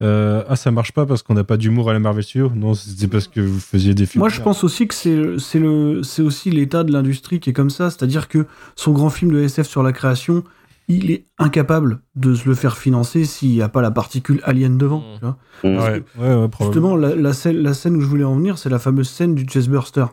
euh, 0.03 0.43
Ah, 0.49 0.57
ça 0.57 0.71
marche 0.73 0.93
pas 0.93 1.07
parce 1.07 1.23
qu'on 1.23 1.35
n'a 1.35 1.45
pas 1.45 1.57
d'humour 1.57 1.91
à 1.91 1.93
la 1.93 2.01
Marvel 2.01 2.25
Studios. 2.25 2.51
Non, 2.55 2.75
c'était 2.75 3.07
parce 3.07 3.29
que 3.29 3.41
vous 3.41 3.61
faisiez 3.61 3.95
des 3.95 4.07
films. 4.07 4.21
Moi, 4.21 4.29
je 4.29 4.41
pense 4.43 4.65
aussi 4.65 4.89
que 4.89 4.95
c'est 5.39 6.23
aussi 6.23 6.51
l'état 6.51 6.83
de 6.83 6.93
l'industrie 6.93 7.41
qui 7.41 7.51
est 7.51 7.55
comme 7.55 7.71
ça, 7.71 7.91
c'est-à-dire 7.91 8.29
que 8.29 8.47
son 8.75 8.93
grand 8.93 9.11
film 9.11 9.31
de 9.33 9.39
SF 9.41 9.69
sur 9.69 9.83
la 9.83 9.93
création, 9.93 10.43
il 10.89 11.11
est 11.11 11.25
incapable 11.39 12.01
de 12.15 12.35
se 12.35 12.49
le 12.49 12.55
faire 12.55 12.77
financer 12.77 13.25
s'il 13.25 13.51
n'y 13.51 13.63
a 13.63 13.69
pas 13.69 13.83
la 13.83 13.91
particule 13.91 14.41
alien 14.45 14.79
devant. 14.79 15.03
tu 15.19 15.21
vois. 15.25 15.37
Mm. 15.65 15.77
Parce 15.77 15.89
Ouais. 15.91 16.01
que, 16.01 16.21
Ouais, 16.21 16.35
ouais, 16.43 16.49
probablement. 16.49 16.91
Justement, 16.91 16.97
la, 16.97 17.15
la 17.17 17.33
scène, 17.33 17.57
la 17.59 17.75
scène 17.75 17.97
où 17.97 18.01
je 18.01 18.07
voulais 18.07 18.25
en 18.25 18.37
venir, 18.37 18.59
c'est 18.59 18.69
la 18.71 18.79
fameuse 18.79 19.09
scène 19.09 19.35
du 19.35 19.45
chestburster. 19.47 20.07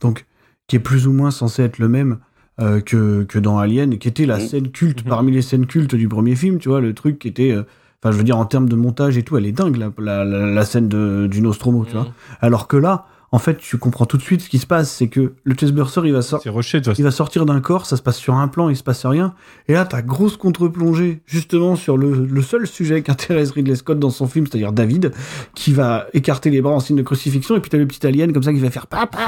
Donc, 0.00 0.26
qui 0.66 0.76
est 0.76 0.80
plus 0.80 1.06
ou 1.06 1.12
moins 1.12 1.30
censé 1.30 1.62
être 1.62 1.78
le 1.78 1.88
même 1.88 2.18
euh, 2.60 2.80
que, 2.80 3.22
que 3.24 3.38
dans 3.38 3.58
Alien, 3.58 3.92
et 3.92 3.98
qui 3.98 4.08
était 4.08 4.26
la 4.26 4.38
Mhm. 4.38 4.46
scène 4.46 4.68
culte 4.70 5.02
parmi 5.04 5.30
les 5.30 5.42
scènes 5.42 5.66
cultes 5.66 5.94
du 5.94 6.08
premier 6.08 6.34
film, 6.34 6.58
tu 6.58 6.68
vois, 6.70 6.80
le 6.80 6.92
truc 6.94 7.18
qui 7.18 7.28
était. 7.28 7.52
euh, 7.52 7.62
Enfin, 8.02 8.12
je 8.12 8.18
veux 8.18 8.24
dire, 8.24 8.36
en 8.38 8.44
termes 8.44 8.68
de 8.68 8.76
montage 8.76 9.16
et 9.16 9.22
tout, 9.22 9.36
elle 9.38 9.46
est 9.46 9.52
dingue, 9.52 9.76
la, 9.76 9.90
la, 9.98 10.22
la- 10.24 10.46
la 10.46 10.64
scène 10.66 10.86
de, 10.88 11.26
du 11.30 11.40
Nostromo, 11.40 11.84
tu 11.86 11.92
vois. 11.94 12.08
Alors 12.40 12.68
que 12.68 12.76
là, 12.76 13.06
en 13.32 13.38
fait, 13.38 13.56
tu 13.58 13.76
comprends 13.78 14.06
tout 14.06 14.16
de 14.16 14.22
suite 14.22 14.40
ce 14.40 14.48
qui 14.48 14.58
se 14.58 14.66
passe, 14.66 14.90
c'est 14.90 15.08
que 15.08 15.32
le 15.42 15.54
chestburster, 15.54 16.00
il 16.04 16.12
va 16.12 16.20
rushé, 16.50 16.80
Il 16.98 17.04
va 17.04 17.10
sortir 17.10 17.44
d'un 17.44 17.60
corps, 17.60 17.84
ça 17.86 17.96
se 17.96 18.02
passe 18.02 18.16
sur 18.18 18.34
un 18.34 18.46
plan, 18.48 18.68
il 18.68 18.76
se 18.76 18.82
passe 18.84 19.04
rien. 19.04 19.34
Et 19.68 19.72
là, 19.72 19.84
t'as 19.84 20.00
grosse 20.02 20.36
contre-plongée, 20.36 21.20
justement, 21.26 21.74
sur 21.76 21.96
le, 21.98 22.24
le 22.24 22.42
seul 22.42 22.66
sujet 22.66 23.02
qu'intéresse 23.02 23.50
Ridley 23.50 23.74
Scott 23.74 23.98
dans 23.98 24.10
son 24.10 24.26
film, 24.28 24.46
c'est-à-dire 24.46 24.72
David, 24.72 25.12
qui 25.54 25.72
va 25.72 26.06
écarter 26.14 26.50
les 26.50 26.60
bras 26.62 26.72
en 26.72 26.80
signe 26.80 26.96
de 26.96 27.02
crucifixion, 27.02 27.56
et 27.56 27.60
puis 27.60 27.68
t'as 27.70 27.78
le 27.78 27.86
petit 27.86 28.06
alien 28.06 28.32
comme 28.32 28.42
ça 28.44 28.52
qui 28.52 28.60
va 28.60 28.70
faire 28.70 28.86
papa, 28.86 29.18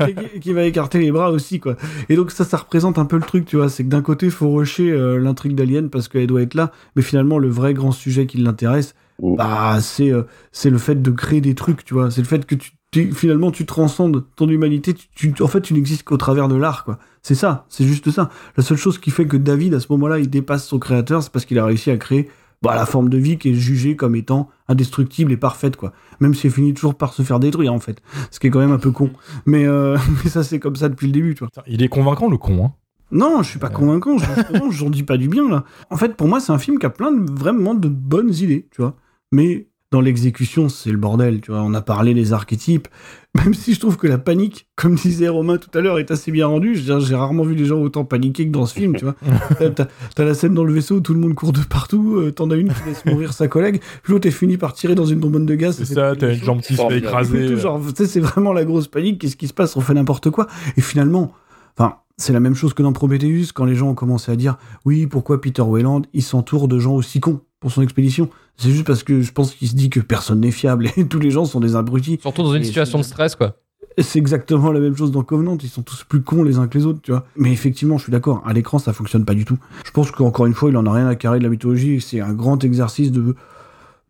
et 0.08 0.14
qui- 0.14 0.40
qui 0.40 0.52
va 0.52 0.64
écarter 0.64 0.98
les 0.98 1.12
bras 1.12 1.30
aussi, 1.30 1.60
quoi. 1.60 1.76
Et 2.08 2.16
donc 2.16 2.30
ça, 2.30 2.44
ça 2.44 2.56
représente 2.56 2.98
un 2.98 3.04
peu 3.04 3.16
le 3.16 3.22
truc, 3.22 3.44
tu 3.46 3.56
vois, 3.56 3.68
c'est 3.68 3.84
que 3.84 3.88
d'un 3.88 4.02
côté, 4.02 4.28
faut 4.30 4.50
rusher 4.52 4.90
euh, 4.90 5.18
l'intrigue 5.18 5.54
d'Alien 5.54 5.88
parce 5.88 6.08
qu'elle 6.08 6.26
doit 6.26 6.42
être 6.42 6.54
là, 6.54 6.72
mais 6.96 7.02
finalement, 7.02 7.38
le 7.38 7.48
vrai 7.48 7.74
grand 7.74 7.92
sujet 7.92 8.26
qui 8.26 8.38
l'intéresse, 8.38 8.94
Bah, 9.22 9.78
c'est 9.80 10.10
euh, 10.12 10.22
c'est 10.52 10.70
le 10.70 10.78
fait 10.78 11.00
de 11.02 11.10
créer 11.10 11.40
des 11.40 11.54
trucs, 11.54 11.84
tu 11.84 11.94
vois. 11.94 12.10
C'est 12.10 12.20
le 12.22 12.26
fait 12.26 12.46
que 12.46 12.54
tu, 12.54 12.72
tu- 12.90 13.12
finalement 13.12 13.50
tu 13.50 13.66
transcendes 13.66 14.24
ton 14.36 14.48
humanité. 14.48 14.94
Tu, 14.94 15.32
tu- 15.32 15.42
en 15.42 15.46
fait, 15.48 15.60
tu 15.60 15.74
n'existes 15.74 16.04
qu'au 16.04 16.16
travers 16.16 16.48
de 16.48 16.56
l'art, 16.56 16.84
quoi. 16.84 16.98
C'est 17.22 17.34
ça, 17.34 17.66
c'est 17.68 17.84
juste 17.84 18.10
ça. 18.10 18.30
La 18.56 18.62
seule 18.62 18.78
chose 18.78 18.98
qui 18.98 19.10
fait 19.10 19.26
que 19.26 19.36
David, 19.36 19.74
à 19.74 19.80
ce 19.80 19.86
moment-là, 19.90 20.18
il 20.18 20.30
dépasse 20.30 20.66
son 20.66 20.78
créateur, 20.78 21.22
c'est 21.22 21.30
parce 21.32 21.44
qu'il 21.44 21.58
a 21.58 21.64
réussi 21.66 21.90
à 21.90 21.98
créer 21.98 22.30
bah, 22.62 22.74
la 22.74 22.86
forme 22.86 23.08
de 23.10 23.18
vie 23.18 23.36
qui 23.38 23.50
est 23.50 23.54
jugée 23.54 23.94
comme 23.96 24.14
étant 24.16 24.48
indestructible 24.68 25.32
et 25.32 25.36
parfaite, 25.36 25.76
quoi. 25.76 25.92
Même 26.20 26.34
si 26.34 26.46
elle 26.46 26.52
finit 26.52 26.72
toujours 26.74 26.94
par 26.94 27.12
se 27.12 27.22
faire 27.22 27.40
détruire, 27.40 27.72
en 27.74 27.78
fait. 27.80 28.00
Ce 28.30 28.40
qui 28.40 28.46
est 28.46 28.50
quand 28.50 28.58
même 28.60 28.72
un 28.72 28.78
peu 28.78 28.90
con. 28.90 29.10
Mais, 29.46 29.66
euh, 29.66 29.98
mais 30.24 30.30
ça, 30.30 30.42
c'est 30.44 30.58
comme 30.58 30.76
ça 30.76 30.88
depuis 30.88 31.06
le 31.06 31.12
début, 31.12 31.34
tu 31.34 31.40
vois. 31.40 31.50
Il 31.66 31.82
est 31.82 31.88
convaincant, 31.88 32.28
le 32.30 32.38
con. 32.38 32.64
Hein. 32.64 32.72
Non, 33.12 33.42
je 33.42 33.50
suis 33.50 33.58
pas 33.58 33.70
convaincant, 33.70 34.16
justement, 34.18 34.70
j'en 34.70 34.88
dis 34.88 35.02
pas 35.02 35.16
du 35.16 35.28
bien 35.28 35.48
là. 35.50 35.64
En 35.90 35.96
fait, 35.96 36.16
pour 36.16 36.28
moi, 36.28 36.38
c'est 36.40 36.52
un 36.52 36.58
film 36.58 36.78
qui 36.78 36.86
a 36.86 36.90
plein 36.90 37.10
de 37.12 37.30
vraiment 37.30 37.74
de 37.74 37.88
bonnes 37.88 38.32
idées, 38.34 38.68
tu 38.70 38.80
vois. 38.82 38.94
Mais 39.32 39.66
dans 39.92 40.00
l'exécution, 40.00 40.68
c'est 40.68 40.92
le 40.92 40.98
bordel, 40.98 41.40
tu 41.40 41.50
vois. 41.50 41.62
On 41.62 41.74
a 41.74 41.80
parlé 41.80 42.14
des 42.14 42.32
archétypes, 42.32 42.86
même 43.34 43.54
si 43.54 43.74
je 43.74 43.80
trouve 43.80 43.96
que 43.96 44.06
la 44.06 44.18
panique, 44.18 44.68
comme 44.76 44.94
disait 44.94 45.28
Romain 45.28 45.56
tout 45.56 45.76
à 45.76 45.80
l'heure, 45.80 45.98
est 45.98 46.12
assez 46.12 46.30
bien 46.30 46.46
rendue. 46.46 46.76
J'ai 46.76 47.14
rarement 47.16 47.42
vu 47.42 47.56
les 47.56 47.64
gens 47.64 47.78
autant 47.80 48.04
paniquer 48.04 48.46
que 48.46 48.52
dans 48.52 48.66
ce 48.66 48.74
film, 48.74 48.94
tu 48.96 49.04
vois. 49.04 49.16
T'as- 49.58 49.70
T'as 49.70 49.86
t'as 50.14 50.24
la 50.24 50.34
scène 50.34 50.54
dans 50.54 50.62
le 50.62 50.72
vaisseau 50.72 50.96
où 50.96 51.00
tout 51.00 51.12
le 51.14 51.18
monde 51.20 51.34
court 51.34 51.52
de 51.52 51.58
partout, 51.60 52.16
euh, 52.18 52.30
t'en 52.30 52.50
as 52.50 52.56
une 52.56 52.68
qui 52.72 52.80
laisse 52.86 53.04
mourir 53.04 53.32
sa 53.32 53.48
collègue, 53.48 53.80
l'autre 54.06 54.28
est 54.28 54.32
fini 54.32 54.56
par 54.58 54.74
tirer 54.74 54.94
dans 54.94 55.06
une 55.06 55.18
bonbonne 55.18 55.46
de 55.46 55.54
gaz. 55.56 55.76
C'est 55.76 55.86
ça, 55.94 56.14
t'as 56.16 56.34
une 56.34 56.44
jambe 56.44 56.60
qui 56.60 56.76
se 56.76 56.82
fait 56.82 56.98
écraser. 56.98 57.46
Tout 57.48 57.56
genre, 57.58 57.80
tu 57.88 57.92
sais, 57.96 58.06
c'est 58.06 58.20
vraiment 58.20 58.52
la 58.52 58.64
grosse 58.64 58.86
panique. 58.86 59.20
Qu'est-ce 59.20 59.36
qui 59.36 59.48
se 59.48 59.54
passe 59.54 59.76
On 59.76 59.80
fait 59.80 59.94
n'importe 59.94 60.30
quoi. 60.30 60.46
Et 60.76 60.80
finalement, 60.80 61.32
enfin, 61.76 61.96
c'est 62.16 62.32
la 62.32 62.40
même 62.40 62.54
chose 62.54 62.74
que 62.74 62.82
dans 62.82 62.92
Prometheus, 62.92 63.52
quand 63.54 63.64
les 63.64 63.74
gens 63.74 63.88
ont 63.88 63.94
commencé 63.94 64.30
à 64.30 64.36
dire 64.36 64.56
oui, 64.84 65.06
pourquoi 65.06 65.40
Peter 65.40 65.62
Weyland 65.62 66.02
il 66.12 66.22
s'entoure 66.22 66.68
de 66.68 66.78
gens 66.78 66.94
aussi 66.94 67.20
cons 67.20 67.40
pour 67.60 67.72
son 67.72 67.82
expédition? 67.82 68.28
C'est 68.56 68.70
juste 68.70 68.86
parce 68.86 69.02
que 69.02 69.22
je 69.22 69.32
pense 69.32 69.54
qu'il 69.54 69.68
se 69.68 69.74
dit 69.74 69.88
que 69.88 70.00
personne 70.00 70.40
n'est 70.40 70.50
fiable 70.50 70.90
et 70.96 71.06
tous 71.06 71.18
les 71.18 71.30
gens 71.30 71.44
sont 71.44 71.60
des 71.60 71.76
abrutis. 71.76 72.18
Surtout 72.20 72.42
dans 72.42 72.54
une 72.54 72.62
Et 72.62 72.66
situation 72.66 72.98
de 72.98 73.04
stress, 73.04 73.34
quoi. 73.34 73.56
C'est 73.98 74.18
exactement 74.18 74.70
la 74.70 74.80
même 74.80 74.96
chose 74.96 75.10
dans 75.10 75.22
Covenant, 75.22 75.58
ils 75.60 75.68
sont 75.68 75.82
tous 75.82 76.04
plus 76.04 76.22
cons 76.22 76.42
les 76.42 76.58
uns 76.58 76.68
que 76.68 76.78
les 76.78 76.86
autres, 76.86 77.00
tu 77.02 77.10
vois. 77.10 77.26
Mais 77.36 77.52
effectivement, 77.52 77.98
je 77.98 78.04
suis 78.04 78.12
d'accord, 78.12 78.42
à 78.46 78.52
l'écran 78.52 78.78
ça 78.78 78.92
fonctionne 78.92 79.24
pas 79.24 79.34
du 79.34 79.44
tout. 79.44 79.58
Je 79.84 79.90
pense 79.90 80.10
qu'encore 80.10 80.46
une 80.46 80.54
fois, 80.54 80.70
il 80.70 80.76
en 80.76 80.86
a 80.86 80.92
rien 80.92 81.06
à 81.08 81.16
carrer 81.16 81.38
de 81.38 81.44
la 81.44 81.50
mythologie, 81.50 81.94
et 81.94 82.00
c'est 82.00 82.20
un 82.20 82.32
grand 82.32 82.62
exercice 82.62 83.10
de 83.10 83.34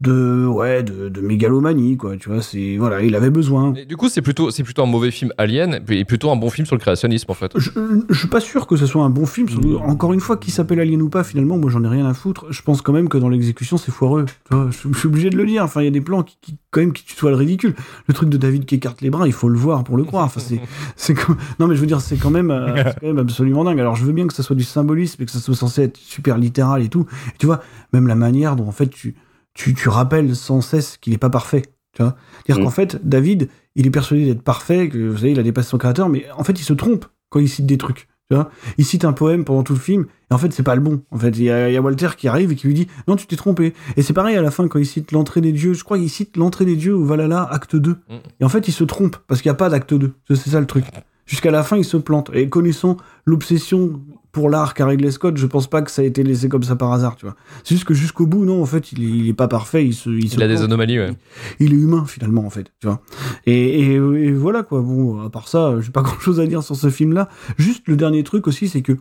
de 0.00 0.46
ouais 0.46 0.82
de, 0.82 1.10
de 1.10 1.20
mégalomanie 1.20 1.96
quoi 1.98 2.16
tu 2.16 2.30
vois 2.30 2.40
c'est 2.40 2.76
voilà 2.78 3.02
il 3.02 3.14
avait 3.14 3.28
besoin 3.30 3.74
Et 3.74 3.84
du 3.84 3.96
coup, 3.96 4.08
c'est 4.08 4.22
plutôt, 4.22 4.50
c'est 4.50 4.62
plutôt 4.62 4.82
un 4.82 4.86
mauvais 4.86 5.10
film 5.10 5.32
Alien 5.36 5.80
et 5.90 6.04
plutôt 6.04 6.30
un 6.30 6.36
bon 6.36 6.48
film 6.50 6.66
sur 6.66 6.74
le 6.74 6.80
créationnisme, 6.80 7.30
en 7.30 7.34
fait. 7.34 7.52
je, 7.56 7.70
je 8.08 8.18
suis 8.18 8.28
pas 8.28 8.40
sûr 8.40 8.66
que 8.66 8.76
ce 8.76 8.86
soit 8.86 9.04
un 9.04 9.10
bon 9.10 9.26
film. 9.26 9.48
surtout- 9.48 9.76
Encore 9.78 10.12
une 10.12 10.20
fois, 10.20 10.36
qui 10.38 10.50
s'appelle 10.50 10.80
Alien 10.80 11.02
ou 11.02 11.08
pas, 11.08 11.22
finalement, 11.24 11.58
moi 11.58 11.70
j'en 11.70 11.82
ai 11.84 11.88
rien 11.88 12.06
à 12.06 12.14
foutre. 12.14 12.46
Je 12.50 12.62
pense 12.62 12.80
quand 12.82 12.92
même 12.92 13.08
que 13.08 13.18
dans 13.18 13.28
l'exécution, 13.28 13.76
c'est 13.76 13.92
foireux. 13.92 14.24
Tu 14.48 14.54
vois, 14.56 14.68
je, 14.70 14.88
je 14.92 14.98
suis 14.98 15.08
obligé 15.08 15.28
de 15.30 15.36
le 15.36 15.44
dire. 15.46 15.62
Enfin, 15.64 15.82
il 15.82 15.84
y 15.84 15.88
a 15.88 15.90
des 15.92 16.00
plans 16.00 16.22
qui, 16.22 16.36
qui- 16.40 16.56
quand 16.70 16.80
même 16.80 16.92
qui 16.92 17.04
tutoient 17.04 17.30
le 17.30 17.36
ridicule. 17.36 17.74
Le 18.06 18.14
truc 18.14 18.28
de 18.30 18.36
David 18.38 18.64
qui 18.64 18.76
écarte 18.76 19.00
les 19.02 19.10
bras, 19.10 19.26
il 19.26 19.32
faut 19.34 19.48
le 19.48 19.58
voir 19.58 19.84
pour 19.84 19.96
le 19.96 20.04
croire. 20.04 20.24
Enfin, 20.24 20.40
c'est, 20.40 20.60
c'est 20.96 21.14
comme- 21.14 21.36
non 21.58 21.66
mais 21.66 21.74
je 21.74 21.80
veux 21.80 21.86
dire, 21.86 22.00
c'est 22.00 22.16
quand 22.16 22.30
même, 22.30 22.50
euh, 22.50 22.74
c'est 22.76 23.00
quand 23.00 23.06
même 23.06 23.18
absolument 23.18 23.64
dingue. 23.64 23.80
Alors, 23.80 23.96
je 23.96 24.04
veux 24.04 24.12
bien 24.12 24.26
que 24.26 24.34
ça 24.34 24.42
soit 24.42 24.56
du 24.56 24.64
symbolisme 24.64 25.22
et 25.22 25.26
que 25.26 25.32
ça 25.32 25.40
soit 25.40 25.54
censé 25.54 25.82
être 25.82 25.96
super 25.98 26.38
littéral 26.38 26.82
et 26.82 26.88
tout. 26.88 27.06
Et 27.34 27.38
tu 27.38 27.46
vois, 27.46 27.60
même 27.92 28.06
la 28.06 28.14
manière 28.16 28.56
dont 28.56 28.66
en 28.68 28.72
fait 28.72 28.88
tu, 28.88 29.14
tu, 29.54 29.74
tu 29.74 29.88
rappelles 29.88 30.34
sans 30.36 30.60
cesse 30.60 30.96
qu'il 30.96 31.12
est 31.12 31.18
pas 31.18 31.30
parfait. 31.30 31.62
Tu 31.94 32.02
vois, 32.02 32.16
dire 32.46 32.58
Mm. 32.58 32.62
qu'en 32.64 32.70
fait, 32.70 33.00
David, 33.06 33.48
il 33.74 33.86
est 33.86 33.90
persuadé 33.90 34.24
d'être 34.26 34.42
parfait, 34.42 34.88
que 34.88 35.08
vous 35.08 35.16
savez, 35.18 35.32
il 35.32 35.40
a 35.40 35.42
dépassé 35.42 35.70
son 35.70 35.78
créateur, 35.78 36.08
mais 36.08 36.24
en 36.36 36.44
fait, 36.44 36.58
il 36.60 36.64
se 36.64 36.72
trompe 36.72 37.06
quand 37.30 37.40
il 37.40 37.48
cite 37.48 37.66
des 37.66 37.78
trucs. 37.78 38.08
Tu 38.30 38.36
vois 38.36 38.48
il 38.78 38.84
cite 38.84 39.04
un 39.04 39.12
poème 39.12 39.44
pendant 39.44 39.64
tout 39.64 39.72
le 39.72 39.80
film, 39.80 40.06
et 40.30 40.34
en 40.34 40.38
fait, 40.38 40.52
c'est 40.52 40.62
pas 40.62 40.76
le 40.76 40.80
bon. 40.80 41.02
En 41.10 41.18
fait, 41.18 41.30
il 41.30 41.42
y, 41.42 41.50
a 41.50 41.68
il 41.68 41.74
y 41.74 41.76
a 41.76 41.80
Walter 41.82 42.10
qui 42.16 42.28
arrive 42.28 42.52
et 42.52 42.54
qui 42.54 42.68
lui 42.68 42.74
dit 42.74 42.86
Non, 43.08 43.16
tu 43.16 43.26
t'es 43.26 43.34
trompé. 43.34 43.74
Et 43.96 44.02
c'est 44.02 44.12
pareil 44.12 44.36
à 44.36 44.42
la 44.42 44.52
fin 44.52 44.68
quand 44.68 44.78
il 44.78 44.86
cite 44.86 45.10
l'entrée 45.10 45.40
des 45.40 45.50
dieux. 45.50 45.72
Je 45.72 45.82
crois 45.82 45.98
qu'il 45.98 46.08
cite 46.08 46.36
l'entrée 46.36 46.64
des 46.64 46.76
dieux 46.76 46.94
au 46.94 47.04
Valhalla, 47.04 47.42
acte 47.50 47.74
2. 47.74 47.96
Et 48.38 48.44
en 48.44 48.48
fait, 48.48 48.68
il 48.68 48.72
se 48.72 48.84
trompe, 48.84 49.16
parce 49.26 49.42
qu'il 49.42 49.48
n'y 49.50 49.54
a 49.54 49.56
pas 49.56 49.68
d'acte 49.68 49.92
2. 49.94 50.12
C'est 50.28 50.36
c'est 50.36 50.50
ça 50.50 50.60
le 50.60 50.66
truc. 50.66 50.84
Jusqu'à 51.26 51.50
la 51.50 51.64
fin, 51.64 51.76
il 51.76 51.84
se 51.84 51.96
plante. 51.96 52.30
Et 52.32 52.48
connaissant 52.48 52.96
l'obsession 53.24 54.00
pour 54.32 54.48
l'art 54.50 54.74
qu'a 54.74 54.86
Ridley 54.86 55.10
Scott, 55.10 55.36
je 55.36 55.46
pense 55.46 55.66
pas 55.68 55.82
que 55.82 55.90
ça 55.90 56.02
a 56.02 56.04
été 56.04 56.22
laissé 56.22 56.48
comme 56.48 56.62
ça 56.62 56.76
par 56.76 56.92
hasard, 56.92 57.16
tu 57.16 57.26
vois. 57.26 57.34
C'est 57.64 57.74
juste 57.74 57.86
que 57.86 57.94
jusqu'au 57.94 58.26
bout, 58.26 58.44
non, 58.44 58.62
en 58.62 58.66
fait, 58.66 58.92
il 58.92 59.02
est, 59.02 59.06
il 59.08 59.28
est 59.28 59.34
pas 59.34 59.48
parfait. 59.48 59.84
Il, 59.84 59.94
se, 59.94 60.08
il, 60.10 60.30
se 60.30 60.40
a 60.40 60.46
des 60.46 60.62
anomalies, 60.62 60.98
ouais. 60.98 61.10
Il 61.58 61.72
est 61.72 61.76
humain, 61.76 62.04
finalement, 62.06 62.44
en 62.46 62.50
fait, 62.50 62.72
tu 62.80 62.86
vois. 62.86 63.00
Et, 63.46 63.80
et- 63.80 63.94
et 63.94 64.32
voilà, 64.32 64.62
quoi. 64.62 64.80
Bon, 64.82 65.20
à 65.24 65.30
part 65.30 65.48
ça, 65.48 65.80
j'ai 65.80 65.90
pas 65.90 66.02
grand 66.04 66.18
chose 66.20 66.38
à 66.40 66.46
dire 66.46 66.62
sur 66.62 66.76
ce 66.76 66.90
film-là. 66.90 67.28
Juste 67.58 67.88
le 67.88 67.96
dernier 67.96 68.22
truc 68.22 68.46
aussi, 68.46 68.68
c'est 68.68 68.82
que 68.82 68.96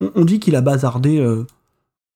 on, 0.00 0.10
on 0.14 0.24
dit 0.24 0.38
qu'il 0.40 0.54
a 0.56 0.60
bazardé. 0.60 1.18
euh, 1.18 1.44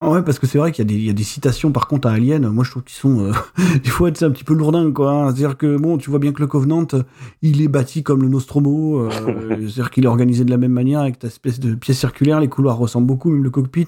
Ouais, 0.02 0.22
parce 0.22 0.38
que 0.38 0.46
c'est 0.48 0.58
vrai 0.58 0.72
qu'il 0.72 0.84
y, 0.84 0.88
a 0.88 0.88
des- 0.88 1.00
il 1.00 1.06
y 1.06 1.10
a 1.10 1.12
des 1.12 1.22
citations 1.22 1.70
par 1.70 1.86
contre 1.86 2.08
à 2.08 2.12
Alien, 2.12 2.48
moi 2.48 2.64
je 2.64 2.70
trouve 2.72 2.82
qu'ils 2.82 2.96
sont 2.96 3.20
euh, 3.20 3.32
des 3.84 3.88
fois 3.90 4.10
c'est 4.12 4.24
un 4.24 4.30
petit 4.30 4.42
peu 4.44 4.52
lourdingues 4.54 4.92
quoi. 4.92 5.12
hein. 5.12 5.24
C'est-à-dire 5.26 5.56
que 5.56 5.76
bon, 5.76 5.96
tu 5.96 6.10
vois 6.10 6.18
bien 6.18 6.32
que 6.32 6.40
le 6.40 6.46
Covenant, 6.48 6.86
euh, 6.94 7.02
il 7.40 7.62
est 7.62 7.68
bâti 7.68 8.02
comme 8.02 8.20
le 8.22 8.28
Nostromo, 8.28 8.98
euh, 9.00 9.10
c'est-à-dire 9.60 9.90
qu'il 9.90 10.04
est 10.04 10.08
organisé 10.08 10.44
de 10.44 10.50
la 10.50 10.56
même 10.56 10.72
manière 10.72 11.00
avec 11.00 11.18
ta 11.20 11.28
espèce 11.28 11.60
de 11.60 11.74
pièce 11.74 11.98
circulaire, 11.98 12.40
les 12.40 12.48
couloirs 12.48 12.76
ressemblent 12.78 13.06
beaucoup, 13.06 13.30
même 13.30 13.44
le 13.44 13.50
cockpit. 13.50 13.86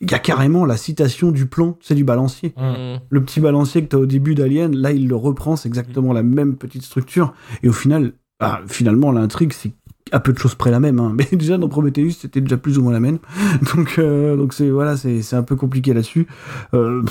Il 0.00 0.10
y 0.10 0.14
a 0.14 0.18
carrément 0.18 0.64
la 0.66 0.76
citation 0.76 1.30
du 1.30 1.46
plan, 1.46 1.78
c'est 1.80 1.94
du 1.94 2.04
balancier. 2.04 2.52
Mm. 2.56 2.96
Le 3.08 3.22
petit 3.22 3.40
balancier 3.40 3.82
que 3.84 3.88
tu 3.90 3.96
as 3.96 4.00
au 4.00 4.06
début 4.06 4.34
d'Alien, 4.34 4.74
là 4.74 4.90
il 4.92 5.06
le 5.06 5.16
reprend, 5.16 5.54
c'est 5.56 5.68
exactement 5.68 6.12
la 6.12 6.22
même 6.24 6.56
petite 6.56 6.82
structure. 6.82 7.32
Et 7.62 7.68
au 7.68 7.72
final, 7.72 8.12
bah, 8.40 8.60
finalement 8.66 9.12
l'intrigue 9.12 9.52
c'est 9.52 9.72
à 10.14 10.20
peu 10.20 10.32
de 10.32 10.38
choses 10.38 10.54
près 10.54 10.70
la 10.70 10.80
même. 10.80 10.98
hein. 11.00 11.12
Mais 11.18 11.26
déjà 11.36 11.58
dans 11.58 11.68
Prometheus 11.68 12.12
c'était 12.12 12.40
déjà 12.40 12.56
plus 12.56 12.78
ou 12.78 12.82
moins 12.82 12.92
la 12.92 13.00
même. 13.00 13.18
Donc 13.74 13.96
euh, 13.98 14.36
donc 14.36 14.52
c'est 14.54 14.70
voilà 14.70 14.96
c'est 14.96 15.22
c'est 15.22 15.36
un 15.36 15.42
peu 15.42 15.56
compliqué 15.56 15.92
là-dessus. 15.92 16.26
Euh, 16.72 17.02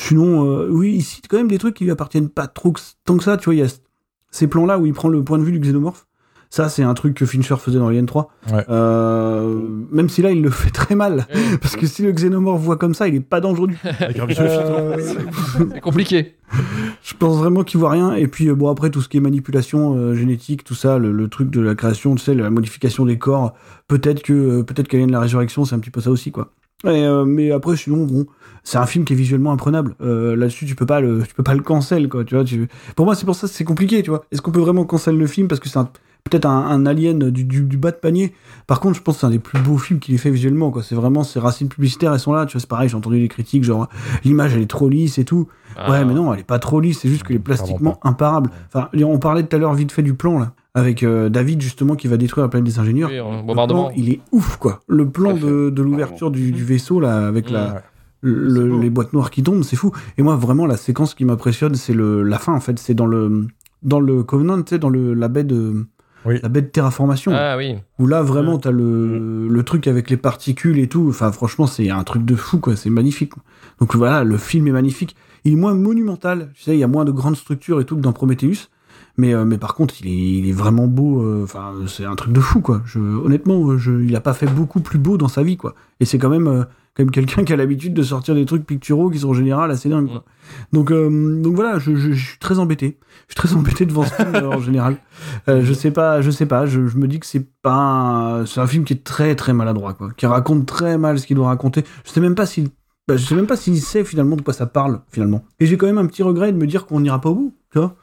sinon 0.00 0.44
euh, 0.50 0.68
oui 0.70 0.94
il 0.96 1.02
cite 1.02 1.26
quand 1.28 1.36
même 1.36 1.48
des 1.48 1.58
trucs 1.58 1.74
qui 1.76 1.84
lui 1.84 1.90
appartiennent 1.90 2.28
pas 2.28 2.46
trop 2.46 2.72
que- 2.72 2.80
tant 3.04 3.16
que 3.16 3.24
ça. 3.24 3.36
Tu 3.36 3.44
vois 3.46 3.54
il 3.54 3.58
y 3.58 3.62
a 3.62 3.68
ces 4.30 4.46
plans 4.48 4.66
là 4.66 4.78
où 4.78 4.86
il 4.86 4.92
prend 4.92 5.08
le 5.08 5.22
point 5.22 5.38
de 5.38 5.44
vue 5.44 5.52
du 5.52 5.60
xénomorphe. 5.60 6.06
Ça, 6.50 6.68
c'est 6.68 6.84
un 6.84 6.94
truc 6.94 7.14
que 7.14 7.26
Fincher 7.26 7.56
faisait 7.58 7.80
dans 7.80 7.88
Alien 7.88 8.06
3. 8.06 8.30
Ouais. 8.52 8.64
Euh, 8.68 9.60
même 9.90 10.08
si 10.08 10.22
là, 10.22 10.30
il 10.30 10.40
le 10.40 10.50
fait 10.50 10.70
très 10.70 10.94
mal. 10.94 11.26
Parce 11.60 11.74
que 11.74 11.84
si 11.88 12.02
le 12.04 12.12
xénomorphe 12.12 12.60
voit 12.62 12.76
comme 12.76 12.94
ça, 12.94 13.08
il 13.08 13.16
est 13.16 13.20
pas 13.20 13.40
dangereux 13.40 13.66
du 13.68 13.74
tout. 13.74 13.88
Euh, 14.40 14.96
C'est 15.72 15.80
compliqué. 15.80 16.36
Je 17.04 17.14
pense 17.14 17.36
vraiment 17.36 17.64
qu'il 17.64 17.78
voit 17.78 17.90
rien. 17.90 18.14
Et 18.14 18.26
puis, 18.26 18.48
euh, 18.48 18.54
bon, 18.54 18.68
après, 18.68 18.90
tout 18.90 19.02
ce 19.02 19.08
qui 19.10 19.18
est 19.18 19.20
manipulation 19.20 19.94
euh, 19.94 20.14
génétique, 20.14 20.64
tout 20.64 20.74
ça, 20.74 20.98
le, 20.98 21.28
truc 21.28 21.50
de 21.50 21.60
la 21.60 21.74
création, 21.74 22.14
tu 22.14 22.24
sais, 22.24 22.34
la 22.34 22.48
modification 22.48 23.04
des 23.04 23.18
corps, 23.18 23.52
peut-être 23.88 24.22
que 24.22 24.32
euh, 24.32 24.62
peut-être 24.62 24.92
la 24.92 25.20
Résurrection, 25.20 25.66
c'est 25.66 25.74
un 25.74 25.80
petit 25.80 25.90
peu 25.90 26.00
ça 26.00 26.10
aussi, 26.10 26.32
quoi. 26.32 26.50
Et, 26.86 27.06
mais 27.26 27.50
après, 27.50 27.76
sinon, 27.76 28.04
bon, 28.04 28.26
c'est 28.62 28.76
un 28.76 28.84
film 28.84 29.06
qui 29.06 29.14
est 29.14 29.16
visuellement 29.16 29.52
imprenable. 29.52 29.94
Là-dessus, 30.00 30.66
tu 30.66 30.74
peux 30.74 30.84
pas 30.84 31.00
le, 31.00 31.22
peux 31.34 31.42
pas 31.42 31.54
le 31.54 31.62
cancel, 31.62 32.10
quoi. 32.10 32.24
Tu 32.24 32.34
vois, 32.34 32.44
tu... 32.44 32.68
Pour 32.94 33.06
moi, 33.06 33.14
c'est 33.14 33.24
pour 33.24 33.34
ça 33.34 33.48
c'est 33.48 33.64
compliqué, 33.64 34.02
tu 34.02 34.10
vois. 34.10 34.26
Est-ce 34.30 34.42
qu'on 34.42 34.50
peut 34.50 34.60
vraiment 34.60 34.84
cancel 34.84 35.16
le 35.16 35.26
film 35.26 35.48
parce 35.48 35.60
que 35.60 35.70
c'est 35.70 35.78
un 35.78 35.88
peut-être 36.24 36.46
un, 36.46 36.66
un 36.66 36.86
alien 36.86 37.30
du, 37.30 37.44
du, 37.44 37.62
du 37.62 37.76
bas 37.76 37.90
de 37.90 37.96
panier. 37.96 38.32
Par 38.66 38.80
contre, 38.80 38.96
je 38.96 39.02
pense 39.02 39.16
que 39.16 39.20
c'est 39.20 39.26
un 39.26 39.30
des 39.30 39.38
plus 39.38 39.60
beaux 39.60 39.76
films 39.78 40.00
qu'il 40.00 40.14
ait 40.14 40.18
fait 40.18 40.30
visuellement. 40.30 40.70
Quoi. 40.70 40.82
C'est 40.82 40.94
vraiment 40.94 41.22
ces 41.22 41.38
racines 41.38 41.68
publicitaires, 41.68 42.12
elles 42.14 42.20
sont 42.20 42.32
là. 42.32 42.46
Tu 42.46 42.52
vois, 42.54 42.60
c'est 42.60 42.68
pareil, 42.68 42.88
j'ai 42.88 42.96
entendu 42.96 43.20
des 43.20 43.28
critiques, 43.28 43.62
genre 43.64 43.88
l'image 44.24 44.54
elle 44.54 44.62
est 44.62 44.66
trop 44.70 44.88
lisse 44.88 45.18
et 45.18 45.24
tout. 45.24 45.48
Ah. 45.76 45.90
Ouais, 45.90 46.04
mais 46.04 46.14
non, 46.14 46.32
elle 46.32 46.40
est 46.40 46.44
pas 46.44 46.58
trop 46.58 46.80
lisse, 46.80 47.00
c'est 47.00 47.08
juste 47.08 47.24
qu'elle 47.24 47.36
est 47.36 47.40
plastiquement 47.40 47.98
imparable. 48.02 48.50
Enfin, 48.72 48.88
on 48.94 49.18
parlait 49.18 49.42
tout 49.42 49.54
à 49.54 49.58
l'heure 49.58 49.74
vite 49.74 49.92
fait 49.92 50.02
du 50.02 50.14
plan 50.14 50.38
là. 50.38 50.52
Avec 50.76 51.02
euh, 51.04 51.28
David 51.28 51.60
justement 51.60 51.94
qui 51.94 52.08
va 52.08 52.16
détruire 52.16 52.44
la 52.46 52.48
planète 52.48 52.66
des 52.66 52.78
ingénieurs. 52.80 53.10
Oui, 53.10 53.16
Le 53.18 53.42
bombardement. 53.46 53.84
plan, 53.88 53.92
il 53.96 54.10
est 54.10 54.20
ouf 54.32 54.56
quoi. 54.56 54.80
Le 54.88 55.08
plan 55.08 55.34
de, 55.34 55.70
de 55.70 55.82
l'ouverture 55.82 56.30
du, 56.32 56.50
du 56.50 56.64
vaisseau 56.64 56.98
là 57.00 57.26
avec 57.28 57.48
la, 57.50 57.82
le- 58.22 58.80
les 58.80 58.90
boîtes 58.90 59.12
noires 59.12 59.30
qui 59.30 59.42
tombent, 59.44 59.62
c'est 59.62 59.76
fou. 59.76 59.92
Et 60.18 60.22
moi 60.22 60.34
vraiment 60.36 60.66
la 60.66 60.76
séquence 60.76 61.14
qui 61.14 61.24
m'impressionne, 61.24 61.74
c'est 61.76 61.92
le 61.92 62.22
la 62.24 62.38
fin 62.38 62.54
en 62.54 62.60
fait. 62.60 62.78
C'est 62.80 62.94
dans 62.94 63.06
le 63.06 63.46
dans 63.82 64.00
le 64.00 64.22
Covenant, 64.24 64.56
tu 64.62 64.70
sais, 64.70 64.78
dans 64.80 64.88
le 64.88 65.14
la 65.14 65.28
baie 65.28 65.44
de 65.44 65.86
la 66.24 66.48
de 66.48 66.60
terraformation. 66.60 67.32
Ah 67.34 67.56
oui. 67.56 67.76
Où 67.98 68.06
là 68.06 68.22
vraiment 68.22 68.58
t'as 68.58 68.70
le 68.70 69.48
le 69.48 69.62
truc 69.62 69.86
avec 69.86 70.10
les 70.10 70.16
particules 70.16 70.78
et 70.78 70.88
tout. 70.88 71.06
Enfin 71.08 71.30
franchement 71.32 71.66
c'est 71.66 71.90
un 71.90 72.04
truc 72.04 72.24
de 72.24 72.34
fou 72.34 72.58
quoi. 72.58 72.76
C'est 72.76 72.90
magnifique. 72.90 73.30
quoi. 73.34 73.42
Donc 73.80 73.94
voilà, 73.96 74.24
le 74.24 74.36
film 74.38 74.66
est 74.68 74.72
magnifique. 74.72 75.16
Il 75.44 75.52
est 75.52 75.56
moins 75.56 75.74
monumental. 75.74 76.50
Tu 76.54 76.62
sais, 76.62 76.74
il 76.74 76.78
y 76.78 76.84
a 76.84 76.88
moins 76.88 77.04
de 77.04 77.12
grandes 77.12 77.36
structures 77.36 77.80
et 77.80 77.84
tout 77.84 77.96
que 77.96 78.00
dans 78.00 78.12
Prometheus. 78.12 78.68
Mais, 79.16 79.32
euh, 79.32 79.44
mais 79.44 79.58
par 79.58 79.74
contre, 79.74 79.94
il 80.00 80.08
est, 80.08 80.38
il 80.38 80.48
est 80.48 80.52
vraiment 80.52 80.86
beau. 80.88 81.22
euh, 81.22 81.42
Enfin, 81.44 81.72
c'est 81.86 82.04
un 82.04 82.16
truc 82.16 82.32
de 82.32 82.40
fou, 82.40 82.60
quoi. 82.60 82.82
Je, 82.84 82.98
honnêtement, 82.98 83.76
je, 83.76 83.92
il 84.02 84.16
a 84.16 84.20
pas 84.20 84.32
fait 84.32 84.46
beaucoup 84.46 84.80
plus 84.80 84.98
beau 84.98 85.18
dans 85.18 85.28
sa 85.28 85.42
vie, 85.44 85.56
quoi. 85.56 85.74
Et 86.00 86.04
c'est 86.04 86.18
quand 86.18 86.30
même, 86.30 86.48
euh, 86.48 86.64
même 86.98 87.10
quelqu'un 87.10 87.42
qui 87.44 87.52
a 87.52 87.56
l'habitude 87.56 87.92
de 87.94 88.02
sortir 88.02 88.34
des 88.34 88.44
trucs 88.44 88.64
picturaux 88.66 89.10
qui 89.10 89.18
sont 89.18 89.30
en 89.30 89.34
général 89.34 89.70
assez 89.70 89.88
dingues, 89.88 90.08
quoi. 90.08 90.24
Donc, 90.72 90.90
euh, 90.90 91.40
donc 91.42 91.54
voilà, 91.54 91.78
je, 91.78 91.96
je, 91.96 92.12
je 92.12 92.26
suis 92.30 92.38
très 92.38 92.58
embêté. 92.58 92.98
Je 93.28 93.32
suis 93.32 93.48
très 93.48 93.54
embêté 93.56 93.84
devant 93.86 94.04
ce 94.04 94.14
film 94.14 94.34
en 94.46 94.60
général. 94.60 94.98
Euh, 95.48 95.62
je 95.64 95.72
sais 95.72 95.90
pas, 95.90 96.20
je 96.20 96.30
sais 96.30 96.46
pas. 96.46 96.66
Je, 96.66 96.86
je 96.86 96.96
me 96.98 97.08
dis 97.08 97.18
que 97.18 97.26
c'est 97.26 97.46
pas, 97.62 97.72
un- 97.74 98.46
c'est 98.46 98.60
un 98.60 98.66
film 98.66 98.84
qui 98.84 98.92
est 98.92 99.02
très 99.04 99.34
très 99.34 99.52
maladroit, 99.52 99.94
quoi. 99.94 100.10
Qui 100.16 100.26
raconte 100.26 100.66
très 100.66 100.98
mal 100.98 101.18
ce 101.18 101.26
qu'il 101.26 101.36
doit 101.36 101.48
raconter. 101.48 101.82
Je 102.04 102.10
sais 102.10 102.20
même 102.20 102.34
pas 102.34 102.46
s'il, 102.46 102.68
bah, 103.08 103.16
je 103.16 103.24
sais 103.24 103.34
même 103.34 103.46
pas 103.46 103.56
s'il 103.56 103.80
sait 103.80 104.04
finalement 104.04 104.36
de 104.36 104.42
quoi 104.42 104.54
ça 104.54 104.66
parle 104.66 105.00
finalement. 105.10 105.44
Et 105.60 105.66
j'ai 105.66 105.76
quand 105.76 105.86
même 105.86 105.98
un 105.98 106.06
petit 106.06 106.22
regret 106.22 106.52
de 106.52 106.58
me 106.58 106.66
dire 106.66 106.86
qu'on 106.86 107.00
n'ira 107.00 107.20
pas 107.20 107.30
au 107.30 107.34
bout, 107.34 107.54
tu 107.72 107.78
vois. 107.78 107.96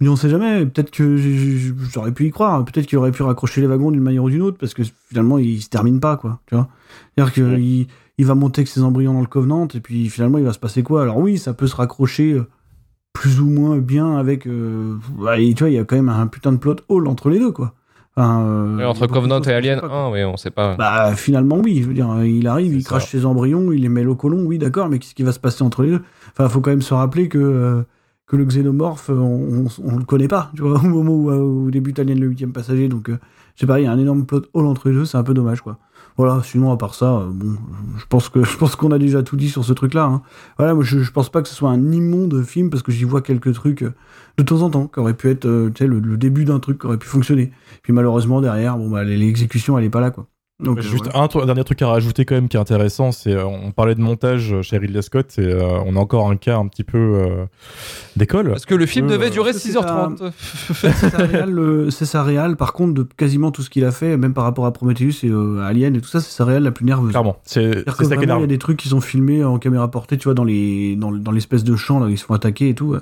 Mais 0.00 0.08
on 0.08 0.14
sait 0.14 0.28
jamais, 0.28 0.64
peut-être 0.64 0.92
que 0.92 1.16
j'aurais 1.92 2.12
pu 2.12 2.26
y 2.26 2.30
croire, 2.30 2.64
peut-être 2.64 2.86
qu'il 2.86 2.98
aurait 2.98 3.10
pu 3.10 3.24
raccrocher 3.24 3.60
les 3.60 3.66
wagons 3.66 3.90
d'une 3.90 4.02
manière 4.02 4.22
ou 4.22 4.30
d'une 4.30 4.42
autre, 4.42 4.56
parce 4.56 4.72
que 4.72 4.82
finalement 5.08 5.38
il 5.38 5.60
se 5.60 5.68
termine 5.68 5.98
pas, 5.98 6.16
quoi, 6.16 6.40
tu 6.46 6.54
vois. 6.54 6.68
C'est-à-dire 7.16 7.32
qu'il 7.32 7.86
il 8.18 8.26
va 8.26 8.34
monter 8.34 8.60
avec 8.60 8.68
ses 8.68 8.82
embryons 8.82 9.14
dans 9.14 9.20
le 9.20 9.26
Covenant, 9.26 9.66
et 9.72 9.80
puis 9.80 10.08
finalement 10.08 10.38
il 10.38 10.44
va 10.44 10.52
se 10.52 10.58
passer 10.58 10.82
quoi? 10.82 11.02
Alors 11.02 11.18
oui, 11.18 11.38
ça 11.38 11.54
peut 11.54 11.66
se 11.66 11.76
raccrocher 11.76 12.32
euh, 12.32 12.46
plus 13.12 13.40
ou 13.40 13.48
moins 13.48 13.78
bien 13.78 14.16
avec. 14.16 14.46
euh, 14.46 14.96
et 15.36 15.54
tu 15.54 15.62
vois, 15.64 15.70
il 15.70 15.74
y 15.74 15.78
a 15.78 15.84
quand 15.84 15.96
même 15.96 16.08
un 16.08 16.26
putain 16.26 16.52
de 16.52 16.58
plot 16.58 16.76
hole 16.88 17.08
entre 17.08 17.30
les 17.30 17.38
deux, 17.38 17.52
quoi. 17.52 17.74
Enfin, 18.16 18.40
euh, 18.42 18.78
Et 18.80 18.84
entre 18.84 19.06
Covenant 19.06 19.40
et 19.42 19.52
Alien 19.52 19.76
sait 19.76 19.82
pas, 19.82 19.88
quoi. 19.88 20.06
1, 20.06 20.10
oui, 20.10 20.24
on 20.24 20.36
sait 20.36 20.50
pas. 20.50 20.74
Bah 20.76 21.14
finalement 21.14 21.58
oui, 21.58 21.82
je 21.82 21.88
veux 21.88 21.94
dire, 21.94 22.24
il 22.24 22.46
arrive, 22.48 22.74
il 22.74 22.82
crache 22.84 23.08
ses 23.10 23.24
embryons, 23.24 23.70
il 23.72 23.82
les 23.82 23.88
met 23.88 24.04
au 24.06 24.16
colon, 24.16 24.44
oui 24.44 24.58
d'accord, 24.58 24.88
mais 24.88 24.98
qu'est-ce 24.98 25.14
qui 25.14 25.22
va 25.22 25.32
se 25.32 25.38
passer 25.38 25.62
entre 25.62 25.82
les 25.84 25.90
deux? 25.90 26.02
Enfin, 26.32 26.48
faut 26.48 26.60
quand 26.60 26.70
même 26.70 26.82
se 26.82 26.94
rappeler 26.94 27.28
que 27.28 27.38
euh, 27.38 27.82
que 28.26 28.36
le 28.36 28.44
xénomorphe, 28.44 29.08
on, 29.10 29.14
on, 29.14 29.66
on 29.84 29.96
le 29.96 30.04
connaît 30.04 30.28
pas, 30.28 30.50
tu 30.56 30.62
vois, 30.62 30.78
au 30.84 30.86
moment 30.88 31.12
où, 31.12 31.30
euh, 31.30 31.38
où 31.38 31.70
débute 31.70 31.98
Alien 32.00 32.18
le 32.20 32.26
huitième 32.26 32.52
passager, 32.52 32.88
donc 32.88 33.08
euh, 33.08 33.18
je 33.54 33.60
sais 33.60 33.66
pas, 33.66 33.80
il 33.80 33.84
y 33.84 33.86
a 33.86 33.92
un 33.92 33.98
énorme 33.98 34.26
plot 34.26 34.42
hole 34.52 34.66
entre 34.66 34.88
les 34.88 34.94
deux, 34.96 35.04
c'est 35.04 35.16
un 35.16 35.22
peu 35.22 35.32
dommage 35.34 35.60
quoi. 35.62 35.78
Voilà, 36.18 36.42
sinon 36.42 36.72
à 36.72 36.76
part 36.76 36.94
ça, 36.94 37.18
euh, 37.18 37.30
bon, 37.32 37.56
je 37.96 38.04
pense 38.08 38.28
que 38.28 38.42
je 38.44 38.56
pense 38.58 38.74
qu'on 38.76 38.90
a 38.90 38.98
déjà 38.98 39.22
tout 39.22 39.36
dit 39.36 39.48
sur 39.48 39.64
ce 39.64 39.72
truc-là. 39.72 40.04
hein. 40.04 40.22
Voilà, 40.58 40.74
moi 40.74 40.82
je, 40.84 40.98
je 40.98 41.12
pense 41.12 41.30
pas 41.30 41.40
que 41.42 41.48
ce 41.48 41.54
soit 41.54 41.70
un 41.70 41.92
immonde 41.92 42.42
film 42.44 42.70
parce 42.70 42.82
que 42.82 42.90
j'y 42.92 43.04
vois 43.04 43.22
quelques 43.22 43.54
trucs 43.54 43.82
euh, 43.82 43.94
de 44.36 44.42
temps 44.42 44.62
en 44.62 44.70
temps 44.70 44.88
qui 44.88 44.98
auraient 44.98 45.14
pu 45.14 45.30
être, 45.30 45.46
euh, 45.46 45.70
tu 45.72 45.84
sais, 45.84 45.86
le, 45.88 46.00
le 46.00 46.16
début 46.16 46.44
d'un 46.44 46.58
truc 46.58 46.80
qui 46.80 46.86
aurait 46.86 46.98
pu 46.98 47.06
fonctionner. 47.08 47.52
Puis 47.82 47.92
malheureusement 47.92 48.40
derrière, 48.40 48.76
bon 48.76 48.90
bah 48.90 49.04
l'exécution 49.04 49.78
elle 49.78 49.84
est 49.84 49.90
pas 49.90 50.00
là 50.00 50.10
quoi. 50.10 50.26
Donc, 50.60 50.78
euh, 50.78 50.82
Juste 50.82 51.08
un, 51.14 51.28
dernier 51.46 51.62
truc 51.62 51.80
à 51.82 51.86
rajouter 51.86 52.24
quand 52.24 52.34
même 52.34 52.48
qui 52.48 52.56
est 52.56 52.60
intéressant, 52.60 53.12
c'est 53.12 53.32
euh, 53.32 53.46
on 53.46 53.70
parlait 53.70 53.94
de 53.94 54.00
montage 54.00 54.60
chez 54.62 54.76
Ridley 54.76 55.02
Scott 55.02 55.38
et 55.38 55.42
euh, 55.42 55.78
on 55.86 55.94
a 55.94 56.00
encore 56.00 56.28
un 56.28 56.36
cas 56.36 56.58
un 56.58 56.66
petit 56.66 56.82
peu 56.82 56.98
euh, 56.98 57.44
d'école. 58.16 58.48
Parce 58.48 58.66
que 58.66 58.74
le 58.74 58.84
film 58.86 59.06
Euh, 59.06 59.10
devait 59.10 59.30
durer 59.30 59.52
c'est 59.52 59.70
6h30. 59.70 60.32
c'est 61.92 62.04
sa 62.04 62.24
réal, 62.24 62.56
par 62.56 62.72
contre, 62.72 62.94
de 62.94 63.06
quasiment 63.16 63.52
tout 63.52 63.62
ce 63.62 63.70
qu'il 63.70 63.84
a 63.84 63.92
fait, 63.92 64.16
même 64.16 64.34
par 64.34 64.42
rapport 64.42 64.66
à 64.66 64.72
Prometheus 64.72 65.24
et 65.24 65.28
euh, 65.30 65.60
Alien 65.60 65.94
et 65.94 66.00
tout 66.00 66.08
ça, 66.08 66.18
c'est 66.18 66.32
sa 66.32 66.44
réal 66.44 66.64
la 66.64 66.72
plus 66.72 66.84
nerveuse. 66.84 67.10
Clairement, 67.10 67.36
c'est 67.44 67.84
il 67.84 68.28
y 68.28 68.30
a 68.32 68.46
des 68.46 68.58
trucs 68.58 68.78
qui 68.78 68.88
sont 68.88 69.00
filmés 69.00 69.44
en 69.44 69.60
caméra 69.60 69.88
portée, 69.88 70.18
tu 70.18 70.24
vois, 70.24 70.34
dans 70.34 70.44
les 70.44 70.96
dans, 70.96 71.12
dans 71.12 71.30
l'espèce 71.30 71.62
de 71.62 71.76
champ 71.76 72.00
là, 72.00 72.06
où 72.06 72.08
ils 72.08 72.18
se 72.18 72.24
font 72.24 72.34
attaquer 72.34 72.70
et 72.70 72.74
tout. 72.74 72.96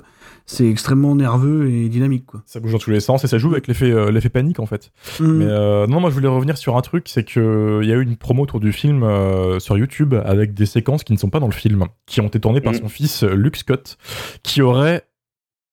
Euh, 0.49 0.53
C'est 0.55 0.69
extrêmement 0.69 1.15
nerveux 1.15 1.69
et 1.69 1.89
dynamique, 1.89 2.25
quoi. 2.25 2.41
Ça 2.45 2.59
bouge 2.59 2.71
dans 2.71 2.77
tous 2.79 2.89
les 2.91 2.99
sens 2.99 3.23
et 3.23 3.27
ça 3.27 3.37
joue 3.37 3.51
avec 3.51 3.67
l'effet 3.67 3.91
euh, 3.91 4.11
l'effet 4.11 4.29
panique 4.29 4.59
en 4.59 4.65
fait. 4.65 4.91
Mhm. 5.19 5.33
Mais 5.37 5.45
euh, 5.47 5.87
non, 5.87 5.99
moi 5.99 6.09
je 6.09 6.15
voulais 6.15 6.27
revenir 6.27 6.57
sur 6.57 6.77
un 6.77 6.81
truc, 6.81 7.07
c'est 7.09 7.23
que 7.23 7.79
il 7.83 7.89
y 7.89 7.91
a 7.91 7.95
eu 7.95 8.01
une 8.03 8.17
promo 8.17 8.43
autour 8.43 8.59
du 8.59 8.71
film 8.71 9.03
euh, 9.03 9.59
sur 9.59 9.77
YouTube 9.77 10.13
avec 10.25 10.53
des 10.53 10.65
séquences 10.65 11.03
qui 11.03 11.13
ne 11.13 11.17
sont 11.17 11.29
pas 11.29 11.39
dans 11.39 11.47
le 11.47 11.53
film, 11.53 11.85
qui 12.05 12.21
ont 12.21 12.27
été 12.27 12.39
tournées 12.39 12.61
par 12.61 12.73
Mhm. 12.73 12.79
son 12.79 12.87
fils 12.89 13.23
euh, 13.23 13.33
Luke 13.35 13.57
Scott, 13.57 13.97
qui 14.43 14.61
aurait 14.61 15.03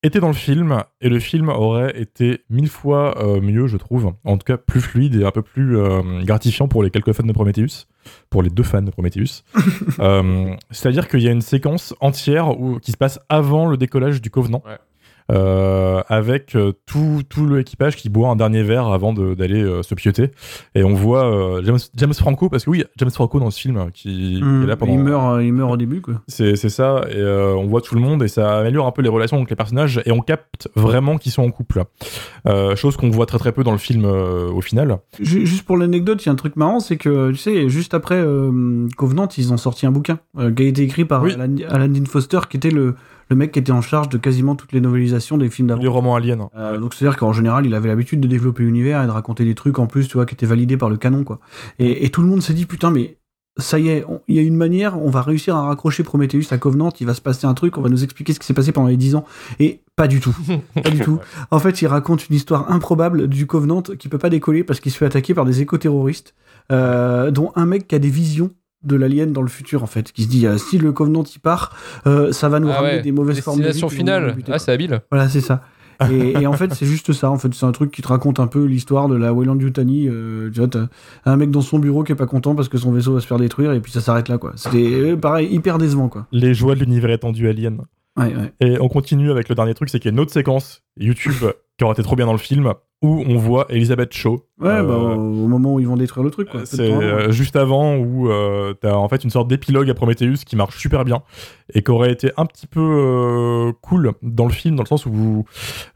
été 0.05 0.19
dans 0.19 0.27
le 0.27 0.33
film 0.33 0.83
et 1.01 1.09
le 1.09 1.19
film 1.19 1.49
aurait 1.49 1.99
été 1.99 2.41
mille 2.49 2.69
fois 2.69 3.21
euh, 3.23 3.41
mieux, 3.41 3.67
je 3.67 3.77
trouve. 3.77 4.13
En 4.23 4.37
tout 4.37 4.45
cas, 4.45 4.57
plus 4.57 4.81
fluide 4.81 5.15
et 5.15 5.25
un 5.25 5.31
peu 5.31 5.41
plus 5.41 5.77
euh, 5.77 6.21
gratifiant 6.23 6.67
pour 6.67 6.83
les 6.83 6.89
quelques 6.89 7.13
fans 7.13 7.23
de 7.23 7.31
Prometheus, 7.31 7.87
pour 8.29 8.43
les 8.43 8.49
deux 8.49 8.63
fans 8.63 8.81
de 8.81 8.91
Prometheus. 8.91 9.43
Euh, 9.99 10.53
C'est-à-dire 10.71 11.07
qu'il 11.07 11.21
y 11.21 11.27
a 11.27 11.31
une 11.31 11.41
séquence 11.41 11.95
entière 12.01 12.59
où, 12.59 12.79
qui 12.79 12.91
se 12.91 12.97
passe 12.97 13.19
avant 13.29 13.67
le 13.67 13.77
décollage 13.77 14.21
du 14.21 14.29
Covenant. 14.29 14.61
Euh, 15.31 16.01
avec 16.07 16.55
euh, 16.55 16.71
tout, 16.85 17.21
tout 17.27 17.47
l'équipage 17.47 17.95
qui 17.95 18.09
boit 18.09 18.29
un 18.29 18.35
dernier 18.35 18.61
verre 18.63 18.87
avant 18.87 19.11
d'aller 19.13 19.63
euh, 19.63 19.81
se 19.81 19.95
pioter. 19.95 20.31
Et 20.75 20.83
on 20.83 20.93
voit 20.93 21.25
euh, 21.25 21.61
James, 21.63 21.79
James 21.95 22.13
Franco, 22.13 22.47
parce 22.49 22.65
que 22.65 22.69
oui, 22.69 22.83
James 22.97 23.09
Franco 23.09 23.39
dans 23.39 23.49
ce 23.51 23.59
film 23.59 23.77
euh, 23.77 23.85
qui, 23.93 24.39
Mhm. 24.43 24.63
est 24.63 24.67
là 24.67 24.75
pendant. 24.77 24.91
Il 24.93 24.99
meurt, 24.99 25.41
il 25.43 25.53
meurt 25.53 25.71
au 25.71 25.77
début, 25.77 26.01
quoi. 26.01 26.15
C'est 26.27 26.55
ça, 26.55 27.01
et 27.09 27.23
on 27.23 27.65
voit 27.65 27.81
tout 27.81 27.95
le 27.95 28.01
monde 28.01 28.21
et 28.23 28.27
ça 28.27 28.59
améliore 28.59 28.85
un 28.87 28.91
peu 28.91 29.01
les 29.01 29.09
relations 29.09 29.37
avec 29.37 29.49
les 29.49 29.55
personnages 29.55 30.01
et 30.05 30.11
on 30.11 30.19
capte 30.21 30.69
vraiment 30.75 31.17
qu'ils 31.17 31.31
sont 31.31 31.43
en 31.43 31.51
couple. 31.51 31.83
Chose 32.75 32.97
qu'on 32.97 33.09
voit 33.09 33.25
très 33.25 33.37
très 33.39 33.51
peu 33.51 33.63
dans 33.63 33.71
le 33.71 33.77
film 33.77 34.05
au 34.05 34.61
final. 34.61 34.97
Ju- 35.19 35.45
Juste 35.45 35.65
pour 35.65 35.77
l'anecdote, 35.77 36.23
il 36.23 36.27
y 36.27 36.29
a 36.29 36.31
un 36.33 36.35
truc 36.35 36.55
marrant, 36.55 36.79
c'est 36.79 36.97
que, 36.97 37.31
tu 37.31 37.37
sais, 37.37 37.69
juste 37.69 37.93
après 37.93 38.23
Covenant, 38.97 39.27
ils 39.37 39.51
ont 39.53 39.57
sorti 39.57 39.85
un 39.85 39.91
bouquin 39.91 40.19
qui 40.55 40.63
a 40.63 40.65
été 40.65 40.83
écrit 40.83 41.05
par 41.05 41.23
Alan, 41.23 41.55
Alan 41.69 41.87
Dean 41.87 42.05
Foster, 42.05 42.39
qui 42.49 42.57
était 42.57 42.71
le, 42.71 42.95
le 43.29 43.35
mec 43.35 43.51
qui 43.51 43.59
était 43.59 43.71
en 43.71 43.81
charge 43.81 44.09
de 44.09 44.17
quasiment 44.17 44.55
toutes 44.55 44.71
les 44.71 44.81
novelisations 44.81 45.37
des 45.37 45.49
films 45.49 45.67
d'avant. 45.67 45.81
Les 45.81 45.87
romans 45.87 46.15
aliens. 46.15 46.49
Euh, 46.55 46.77
donc 46.77 46.93
c'est-à-dire 46.93 47.17
qu'en 47.17 47.33
général, 47.33 47.65
il 47.65 47.73
avait 47.73 47.87
l'habitude 47.87 48.19
de 48.19 48.27
développer 48.27 48.63
l'univers 48.63 49.03
et 49.03 49.05
de 49.07 49.11
raconter 49.11 49.45
des 49.45 49.55
trucs 49.55 49.79
en 49.79 49.87
plus, 49.87 50.07
tu 50.07 50.13
vois, 50.13 50.25
qui 50.25 50.35
étaient 50.35 50.45
validés 50.45 50.77
par 50.77 50.89
le 50.89 50.97
canon, 50.97 51.23
quoi. 51.23 51.39
Et, 51.79 52.05
et 52.05 52.09
tout 52.09 52.21
le 52.21 52.27
monde 52.27 52.41
s'est 52.41 52.53
dit, 52.53 52.65
putain, 52.65 52.91
mais 52.91 53.17
ça 53.57 53.79
y 53.79 53.87
est, 53.87 54.05
il 54.27 54.35
y 54.35 54.39
a 54.39 54.41
une 54.41 54.55
manière, 54.55 55.01
on 55.01 55.09
va 55.09 55.21
réussir 55.21 55.55
à 55.55 55.63
raccrocher 55.67 56.03
Prometheus 56.03 56.51
à 56.51 56.57
Covenant, 56.57 56.91
il 56.99 57.07
va 57.07 57.13
se 57.13 57.21
passer 57.21 57.47
un 57.47 57.53
truc, 57.53 57.77
on 57.77 57.81
va 57.81 57.89
nous 57.89 58.03
expliquer 58.03 58.33
ce 58.33 58.39
qui 58.39 58.45
s'est 58.45 58.53
passé 58.53 58.71
pendant 58.71 58.87
les 58.87 58.97
10 58.97 59.15
ans. 59.15 59.25
Et 59.59 59.81
pas 59.95 60.07
du 60.07 60.19
tout. 60.19 60.35
pas 60.83 60.89
du 60.89 60.99
tout. 60.99 61.19
En 61.51 61.59
fait, 61.59 61.81
il 61.81 61.87
raconte 61.87 62.27
une 62.27 62.35
histoire 62.35 62.71
improbable 62.71 63.27
du 63.27 63.47
Covenant 63.47 63.81
qui 63.81 64.09
peut 64.09 64.17
pas 64.17 64.29
décoller 64.29 64.63
parce 64.63 64.79
qu'il 64.79 64.91
se 64.91 64.97
fait 64.97 65.05
attaquer 65.05 65.33
par 65.33 65.45
des 65.45 65.61
éco-terroristes, 65.61 66.35
euh, 66.71 67.31
dont 67.31 67.53
un 67.55 67.65
mec 67.65 67.87
qui 67.87 67.95
a 67.95 67.99
des 67.99 68.09
visions 68.09 68.51
de 68.85 68.95
l'alien 68.95 69.33
dans 69.33 69.41
le 69.41 69.47
futur 69.47 69.83
en 69.83 69.87
fait 69.87 70.11
qui 70.11 70.23
se 70.23 70.27
dit 70.29 70.45
euh, 70.47 70.57
si 70.57 70.77
le 70.77 70.91
Covenant 70.91 71.23
y 71.23 71.39
part 71.39 71.75
euh, 72.07 72.31
ça 72.31 72.49
va 72.49 72.59
nous 72.59 72.69
Ah 72.69 72.75
ramener 72.75 72.95
ouais. 72.95 73.01
des 73.01 73.11
mauvaises 73.11 73.41
formes 73.41 73.59
de 73.59 73.63
vie 73.63 73.67
Destination 73.69 73.89
finale. 73.89 74.37
Ah, 74.49 74.59
c'est 74.59 74.71
habile. 74.71 75.01
Voilà, 75.11 75.29
c'est 75.29 75.41
ça. 75.41 75.61
Et, 76.11 76.31
et 76.41 76.45
en 76.47 76.51
fait, 76.53 76.73
c'est 76.73 76.85
juste 76.85 77.13
ça. 77.13 77.31
En 77.31 77.37
fait, 77.37 77.53
c'est 77.53 77.65
un 77.65 77.71
truc 77.71 77.89
qui 77.89 78.01
te 78.01 78.07
raconte 78.09 78.41
un 78.41 78.47
peu 78.47 78.65
l'histoire 78.65 79.07
de 79.07 79.15
la 79.15 79.33
Weyland 79.33 79.57
Yutani. 79.57 80.09
Euh, 80.09 80.49
tu 80.51 80.59
vois, 80.59 80.67
t'as 80.67 80.87
un 81.25 81.37
mec 81.37 81.51
dans 81.51 81.61
son 81.61 81.79
bureau 81.79 82.03
qui 82.03 82.11
est 82.11 82.15
pas 82.15 82.25
content 82.25 82.53
parce 82.53 82.67
que 82.67 82.77
son 82.77 82.91
vaisseau 82.91 83.13
va 83.13 83.21
se 83.21 83.27
faire 83.27 83.37
détruire 83.37 83.71
et 83.71 83.79
puis 83.79 83.93
ça 83.93 84.01
s'arrête 84.01 84.27
là, 84.27 84.37
quoi. 84.37 84.51
C'était 84.55 84.77
euh, 84.93 85.15
pareil, 85.15 85.47
hyper 85.53 85.77
décevant, 85.77 86.09
quoi. 86.09 86.27
Les 86.33 86.53
joies 86.53 86.75
de 86.75 86.81
l'univers 86.81 87.11
étendu 87.11 87.47
alien. 87.47 87.83
Ouais, 88.17 88.33
ouais. 88.35 88.53
Et 88.59 88.77
on 88.81 88.89
continue 88.89 89.31
avec 89.31 89.47
le 89.47 89.55
dernier 89.55 89.73
truc, 89.73 89.89
c'est 89.89 89.99
qu'il 89.99 90.09
y 90.09 90.13
a 90.13 90.15
une 90.15 90.19
autre 90.19 90.33
séquence 90.33 90.83
YouTube 90.97 91.33
qui 91.77 91.83
aurait 91.83 91.93
été 91.93 92.03
trop 92.03 92.15
bien 92.17 92.25
dans 92.25 92.33
le 92.33 92.39
film 92.39 92.73
où 93.05 93.23
on 93.27 93.37
voit 93.37 93.65
Elizabeth 93.69 94.13
Shaw. 94.13 94.41
Ouais, 94.59 94.69
Euh, 94.69 94.83
bah, 94.83 94.95
au 94.95 95.11
au 95.45 95.47
moment 95.47 95.73
où 95.75 95.79
ils 95.79 95.87
vont 95.87 95.97
détruire 95.97 96.23
le 96.23 96.31
truc, 96.31 96.49
C'est 96.65 96.91
avant. 96.91 97.01
euh, 97.01 97.31
juste 97.31 97.55
avant 97.55 97.95
où 97.97 98.29
euh, 98.31 98.73
t'as 98.73 98.93
en 98.95 99.07
fait 99.09 99.23
une 99.23 99.29
sorte 99.29 99.47
d'épilogue 99.47 99.89
à 99.89 99.93
Prometheus 99.93 100.43
qui 100.45 100.55
marche 100.55 100.77
super 100.77 101.03
bien 101.05 101.21
et 101.73 101.81
qui 101.83 101.91
aurait 101.91 102.11
été 102.11 102.31
un 102.37 102.45
petit 102.45 102.67
peu 102.67 102.79
euh, 102.81 103.71
cool 103.81 104.13
dans 104.21 104.45
le 104.45 104.51
film 104.53 104.75
dans 104.75 104.83
le 104.83 104.87
sens 104.87 105.05
où 105.05 105.45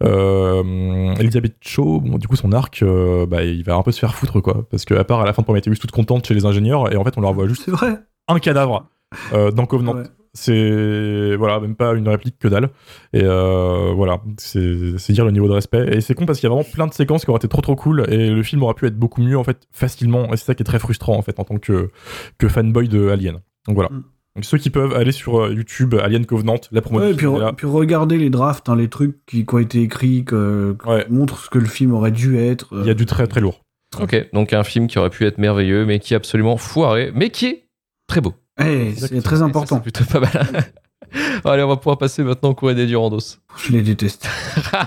euh, 0.04 1.14
Elizabeth 1.20 1.56
Shaw, 1.62 2.00
bon 2.02 2.18
du 2.18 2.28
coup 2.28 2.36
son 2.36 2.52
arc, 2.52 2.82
euh, 2.84 3.26
bah, 3.26 3.44
il 3.44 3.64
va 3.64 3.76
un 3.76 3.82
peu 3.84 3.92
se 3.92 4.00
faire 4.00 4.16
foutre 4.16 4.42
quoi 4.42 4.66
parce 4.70 4.86
que 4.86 4.94
à 4.94 5.04
part 5.04 5.22
à 5.22 5.26
la 5.26 5.34
fin 5.34 5.42
de 5.42 5.46
Prometheus 5.46 5.76
toute 5.80 5.92
contente 5.92 6.28
chez 6.28 6.34
les 6.34 6.46
ingénieurs 6.46 6.92
et 6.92 6.98
en 6.98 7.04
fait 7.04 7.18
on 7.18 7.22
leur 7.22 7.34
voit 7.34 7.48
juste 7.48 7.70
vrai. 7.70 7.96
un 8.28 8.40
cadavre 8.40 8.88
euh, 9.34 9.52
dans 9.52 9.66
Covenant. 9.66 9.96
C'est 10.34 11.36
voilà 11.38 11.60
même 11.60 11.76
pas 11.76 11.94
une 11.94 12.08
réplique 12.08 12.38
que 12.40 12.48
dalle 12.48 12.70
et 13.14 13.22
euh, 13.24 13.92
voilà 13.96 14.22
c'est 14.38 15.12
dire 15.12 15.26
le 15.26 15.32
niveau 15.32 15.48
de 15.48 15.54
respect 15.54 15.88
et 15.96 16.02
c'est 16.02 16.14
con 16.14 16.26
parce 16.26 16.40
qu'il 16.40 16.48
y 16.48 16.52
a 16.52 16.56
vraiment 16.56 16.70
plein 16.72 16.88
de 16.88 16.94
séquences 16.94 17.24
qui 17.26 17.30
auraient 17.32 17.38
été 17.40 17.48
trop 17.48 17.62
trop 17.62 17.76
cool 17.76 18.06
et 18.10 18.30
le 18.30 18.44
film 18.44 18.62
aurait 18.64 18.76
pu 18.76 18.86
être 18.86 18.98
beaucoup 18.98 19.22
mieux 19.22 19.38
en 19.38 19.44
fait 19.44 19.68
facilement 19.72 20.32
et 20.32 20.38
c'est 20.38 20.46
ça 20.46 20.56
qui 20.56 20.62
est 20.62 20.66
très 20.66 20.80
frustrant 20.80 21.18
en 21.18 21.22
fait 21.22 21.40
en 21.40 21.44
tant 21.44 21.58
que 21.58 21.90
que 22.38 22.48
fanboy 22.48 22.88
de 22.88 23.10
Alien 23.10 23.40
donc 23.68 23.76
voilà 23.76 23.90
Mm. 23.90 24.04
Donc 24.36 24.46
ceux 24.46 24.60
qui 24.60 24.70
peuvent 24.70 24.94
aller 24.94 25.12
sur 25.12 25.42
euh, 25.42 25.52
YouTube, 25.54 25.96
Alien 25.96 26.24
Covenant, 26.26 26.62
la 26.72 26.82
promo 26.82 27.00
Ouais, 27.00 27.08
du 27.08 27.14
et 27.14 27.16
puis, 27.16 27.26
film 27.26 27.34
est 27.36 27.40
re- 27.40 27.42
là. 27.42 27.54
puis 27.54 27.66
regarder 27.68 28.18
les 28.20 28.30
drafts, 28.30 28.70
hein, 28.70 28.76
les 28.76 28.88
trucs 28.88 29.26
qui, 29.26 29.44
qui 29.44 29.56
ont 29.56 29.58
été 29.58 29.82
écrits, 29.82 30.24
que, 30.24 30.78
qui 30.82 31.12
montrent 31.12 31.40
ce 31.40 31.50
que 31.50 31.58
le 31.58 31.66
film 31.66 31.94
aurait 31.94 32.12
dû 32.12 32.38
être. 32.38 32.68
Il 32.72 32.86
y 32.86 32.92
a 32.92 32.94
du 32.94 33.08
très 33.08 33.26
très 33.26 33.42
lourd. 33.42 33.62
Ok, 34.00 34.30
donc 34.32 34.54
un 34.54 34.64
film 34.64 34.86
qui 34.88 35.00
aurait 35.00 35.10
pu 35.10 35.26
être 35.26 35.40
merveilleux, 35.40 35.84
mais 35.86 35.98
qui 36.00 36.14
est 36.14 36.16
absolument 36.16 36.58
foiré, 36.58 37.12
mais 37.16 37.32
qui 37.32 37.48
est 37.48 37.66
très 38.08 38.22
beau. 38.22 38.34
Eh, 38.60 38.94
c'est 38.98 39.22
très 39.22 39.42
important. 39.42 39.76
C'est 39.78 39.92
plutôt 39.92 40.06
pas 40.06 40.20
mal. 40.20 40.66
Allez, 41.46 41.64
on 41.64 41.68
va 41.68 41.78
pouvoir 41.78 41.98
passer 41.98 42.24
maintenant 42.24 42.50
au 42.50 42.56
courrier 42.56 42.76
des 42.76 42.86
Durandos. 42.86 43.38
Je 43.58 43.72
les 43.72 43.82
déteste. 43.82 44.28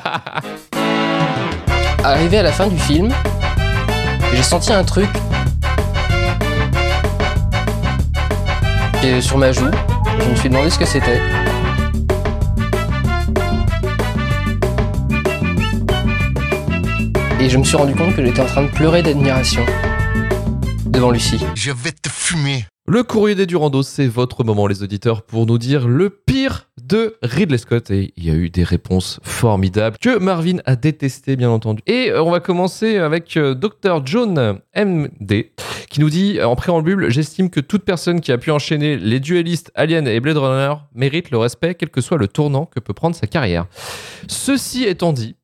Arrivé 2.05 2.39
à 2.39 2.43
la 2.43 2.53
fin 2.53 2.66
du 2.66 2.78
film, 2.78 3.12
j'ai 4.35 4.43
senti 4.43 4.73
un 4.73 4.85
truc 4.85 5.09
et 9.05 9.20
sur 9.20 9.39
ma 9.39 9.53
joue. 9.53 9.70
Je 10.20 10.28
me 10.28 10.35
suis 10.36 10.49
demandé 10.49 10.70
ce 10.70 10.78
que 10.78 10.85
c'était. 10.85 11.20
Et 17.40 17.49
je 17.49 17.59
me 17.59 17.65
suis 17.65 17.77
rendu 17.77 17.94
compte 17.94 18.15
que 18.15 18.24
j'étais 18.24 18.40
en 18.40 18.47
train 18.47 18.62
de 18.62 18.70
pleurer 18.70 19.03
d'admiration 19.03 19.65
devant 20.86 21.11
Lucie. 21.11 21.44
Je 21.55 21.73
vais 21.73 21.90
te 21.90 22.09
fumer. 22.09 22.65
Le 22.89 23.05
courrier 23.05 23.37
des 23.37 23.47
Durandos, 23.47 23.85
c'est 23.85 24.09
votre 24.09 24.43
moment, 24.43 24.67
les 24.67 24.83
auditeurs, 24.83 25.23
pour 25.23 25.47
nous 25.47 25.57
dire 25.57 25.87
le 25.87 26.11
pire 26.11 26.69
de 26.83 27.17
Ridley 27.23 27.57
Scott. 27.57 27.93
Et 27.93 28.13
il 28.17 28.25
y 28.25 28.31
a 28.31 28.35
eu 28.35 28.51
des 28.51 28.65
réponses 28.65 29.21
formidables 29.23 29.99
que 29.99 30.19
Marvin 30.19 30.57
a 30.67 30.75
détesté, 30.75 31.37
bien 31.37 31.51
entendu. 31.51 31.81
Et 31.87 32.11
euh, 32.11 32.25
on 32.25 32.33
va 32.33 32.41
commencer 32.41 32.99
avec 32.99 33.37
euh, 33.37 33.55
Dr. 33.55 34.05
John 34.05 34.59
MD, 34.77 35.53
qui 35.91 36.01
nous 36.01 36.11
dit 36.11 36.41
euh, 36.41 36.49
en 36.49 36.57
préambule 36.57 37.09
J'estime 37.09 37.51
que 37.51 37.61
toute 37.61 37.85
personne 37.85 38.21
qui 38.21 38.33
a 38.33 38.39
pu 38.39 38.51
enchaîner 38.51 38.97
les 38.97 39.21
duellistes 39.21 39.71
Alien 39.77 40.09
et 40.09 40.19
Blade 40.19 40.39
Runner 40.39 40.75
mérite 40.93 41.31
le 41.31 41.39
respect, 41.39 41.77
quel 41.77 41.89
que 41.89 42.01
soit 42.01 42.19
le 42.19 42.27
tournant 42.27 42.67
que 42.67 42.81
peut 42.81 42.95
prendre 42.95 43.15
sa 43.15 43.29
carrière. 43.29 43.67
Ceci 44.27 44.83
étant 44.83 45.13
dit, 45.13 45.37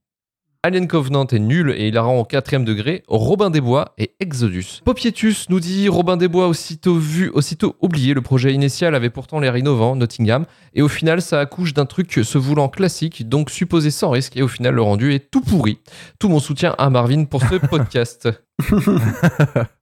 Alien 0.65 0.89
Covenant 0.89 1.25
est 1.29 1.39
nul 1.39 1.71
et 1.71 1.87
il 1.87 1.95
la 1.95 2.03
rend 2.03 2.19
au 2.19 2.25
quatrième 2.25 2.65
degré. 2.65 3.05
Robin 3.07 3.49
des 3.49 3.61
Bois 3.61 3.95
et 3.97 4.17
Exodus. 4.19 4.81
Popietus 4.85 5.49
nous 5.51 5.61
dit 5.61 5.89
Robin 5.89 6.17
des 6.17 6.27
Bois 6.27 6.49
aussitôt 6.49 6.97
vu, 6.97 7.29
aussitôt 7.29 7.77
oublié. 7.81 8.13
Le 8.13 8.23
projet 8.23 8.53
initial 8.53 8.97
avait 8.97 9.09
pourtant 9.09 9.39
l'air 9.39 9.57
innovant, 9.57 9.95
Nottingham, 9.95 10.47
et 10.75 10.83
au 10.83 10.89
final 10.89 11.23
ça 11.23 11.39
accouche 11.39 11.75
d'un 11.75 11.87
truc 11.87 12.13
se 12.13 12.39
voulant 12.39 12.69
classique, 12.69 13.29
donc 13.29 13.51
supposé 13.51 13.93
sans 13.93 14.11
risque, 14.11 14.37
et 14.37 14.43
au 14.43 14.49
final 14.49 14.75
le 14.75 14.83
rendu 14.83 15.15
est 15.15 15.31
tout 15.31 15.43
pourri. 15.43 15.79
Tout 16.19 16.29
mon 16.29 16.41
soutien 16.41 16.75
à 16.77 16.91
Marvin 16.91 17.25
pour 17.25 17.43
ce 17.43 17.55
podcast. 17.71 18.29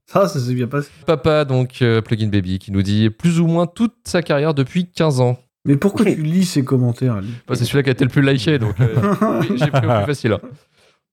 Ça, 0.08 0.28
ça 0.28 0.38
s'est 0.38 0.54
bien 0.54 0.68
passé. 0.68 0.88
Papa, 1.04 1.44
donc 1.44 1.82
euh, 1.82 2.00
Plugin 2.00 2.28
Baby, 2.28 2.60
qui 2.60 2.70
nous 2.70 2.82
dit 2.82 3.10
plus 3.10 3.40
ou 3.40 3.48
moins 3.48 3.66
toute 3.66 3.94
sa 4.04 4.22
carrière 4.22 4.54
depuis 4.54 4.88
15 4.88 5.20
ans. 5.20 5.36
Mais 5.66 5.76
pourquoi 5.76 6.04
tu 6.06 6.22
lis 6.22 6.44
ces 6.46 6.64
commentaires 6.64 7.20
Bah, 7.46 7.54
c'est 7.54 7.64
celui-là 7.64 7.82
qui 7.82 7.88
a 7.90 7.92
été 7.92 8.04
le 8.04 8.10
plus 8.10 8.22
liké, 8.22 8.58
donc 8.58 8.74
euh, 8.80 9.42
j'ai 9.56 9.66
pris 9.70 9.86
au 9.86 9.90
plus 9.96 10.06
facile. 10.06 10.32
hein. 10.32 10.40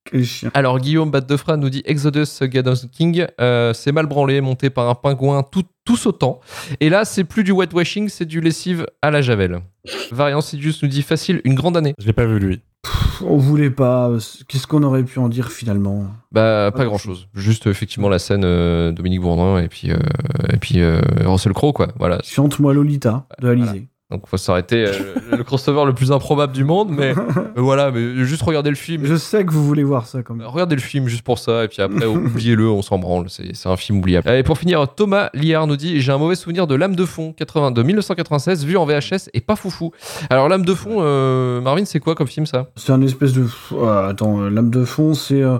Quel 0.05 0.25
chien. 0.25 0.51
Alors 0.53 0.79
Guillaume 0.79 1.11
Batte-de-Fra 1.11 1.55
nous 1.55 1.69
dit 1.69 1.81
Exodus 1.85 2.25
Gadon 2.41 2.73
King, 2.91 3.25
euh, 3.39 3.73
c'est 3.73 3.93
mal 3.93 4.05
branlé, 4.05 4.41
monté 4.41 4.69
par 4.69 4.89
un 4.89 4.95
pingouin 4.95 5.43
tout, 5.43 5.63
tout 5.85 5.95
sautant. 5.95 6.41
Et 6.81 6.89
là, 6.89 7.05
c'est 7.05 7.23
plus 7.23 7.45
du 7.45 7.51
whitewashing, 7.53 8.09
c'est 8.09 8.25
du 8.25 8.41
lessive 8.41 8.85
à 9.01 9.11
la 9.11 9.21
javel. 9.21 9.61
Variant 10.11 10.41
Sidious 10.41 10.73
nous 10.81 10.89
dit 10.89 11.03
facile, 11.03 11.39
une 11.45 11.55
grande 11.55 11.77
année. 11.77 11.93
Je 11.99 12.05
l'ai 12.05 12.11
pas 12.13 12.25
vu 12.25 12.37
lui. 12.39 12.61
On 13.21 13.37
voulait 13.37 13.69
pas. 13.69 14.11
Qu'est-ce 14.49 14.67
qu'on 14.67 14.83
aurait 14.83 15.03
pu 15.03 15.19
en 15.19 15.29
dire 15.29 15.51
finalement? 15.53 16.07
Bah 16.33 16.71
pas 16.75 16.83
grand 16.83 16.97
chose. 16.97 17.29
Juste 17.33 17.67
effectivement 17.67 18.09
la 18.09 18.19
scène 18.19 18.43
euh, 18.43 18.91
Dominique 18.91 19.21
Bourdin 19.21 19.59
et 19.59 19.69
puis 19.69 19.91
euh, 19.91 19.97
et 20.51 20.57
puis 20.57 20.81
euh, 20.81 20.99
Russell 21.23 21.53
Crowe 21.53 21.71
quoi. 21.71 21.87
Voilà. 21.97 22.19
Chante-moi 22.25 22.73
Lolita 22.73 23.25
de 23.39 23.47
Alizé. 23.47 23.87
Donc 24.13 24.27
faut 24.27 24.37
s'arrêter 24.37 24.85
euh, 24.85 25.15
le, 25.31 25.43
crossover 25.43 25.85
le 25.85 25.93
plus 25.93 26.11
improbable 26.11 26.53
du 26.53 26.63
monde, 26.63 26.89
mais, 26.91 27.15
mais 27.55 27.61
voilà, 27.61 27.89
mais 27.89 28.23
juste 28.25 28.43
regarder 28.43 28.69
le 28.69 28.75
film. 28.75 29.03
Je 29.05 29.15
sais 29.15 29.43
que 29.43 29.51
vous 29.51 29.65
voulez 29.65 29.83
voir 29.83 30.05
ça 30.05 30.21
quand 30.21 30.35
même. 30.35 30.45
Regardez 30.45 30.75
le 30.75 30.81
film 30.81 31.07
juste 31.07 31.23
pour 31.23 31.39
ça, 31.39 31.63
et 31.63 31.67
puis 31.67 31.81
après, 31.81 32.05
oubliez-le, 32.05 32.69
on 32.69 32.83
s'en 32.83 32.99
branle. 32.99 33.25
C'est 33.29 33.67
un 33.67 33.75
film 33.75 33.97
oubliable. 33.97 34.29
Et 34.29 34.43
pour 34.43 34.59
finir, 34.59 34.87
Thomas 34.93 35.31
Liard 35.33 35.65
nous 35.65 35.77
dit 35.77 35.99
J'ai 35.99 36.11
un 36.11 36.19
mauvais 36.19 36.35
souvenir 36.35 36.67
de 36.67 36.75
L'âme 36.75 36.95
de 36.95 37.05
fond 37.05 37.33
80, 37.33 37.71
de 37.71 37.81
1996, 37.81 38.65
vu 38.65 38.77
en 38.77 38.85
VHS 38.85 39.29
et 39.33 39.41
pas 39.41 39.55
foufou. 39.55 39.91
Alors, 40.29 40.47
L'âme 40.47 40.65
de 40.65 40.73
fond, 40.75 40.97
euh, 40.99 41.59
Marvin, 41.59 41.85
c'est 41.85 41.99
quoi 41.99 42.13
comme 42.13 42.27
film 42.27 42.45
ça? 42.45 42.69
C'est 42.75 42.91
un 42.91 43.01
espèce 43.01 43.33
de. 43.33 43.47
Ah, 43.81 44.09
attends, 44.09 44.41
euh, 44.41 44.49
lame 44.49 44.69
de 44.69 44.85
fond, 44.85 45.15
c'est. 45.15 45.41
euh, 45.41 45.57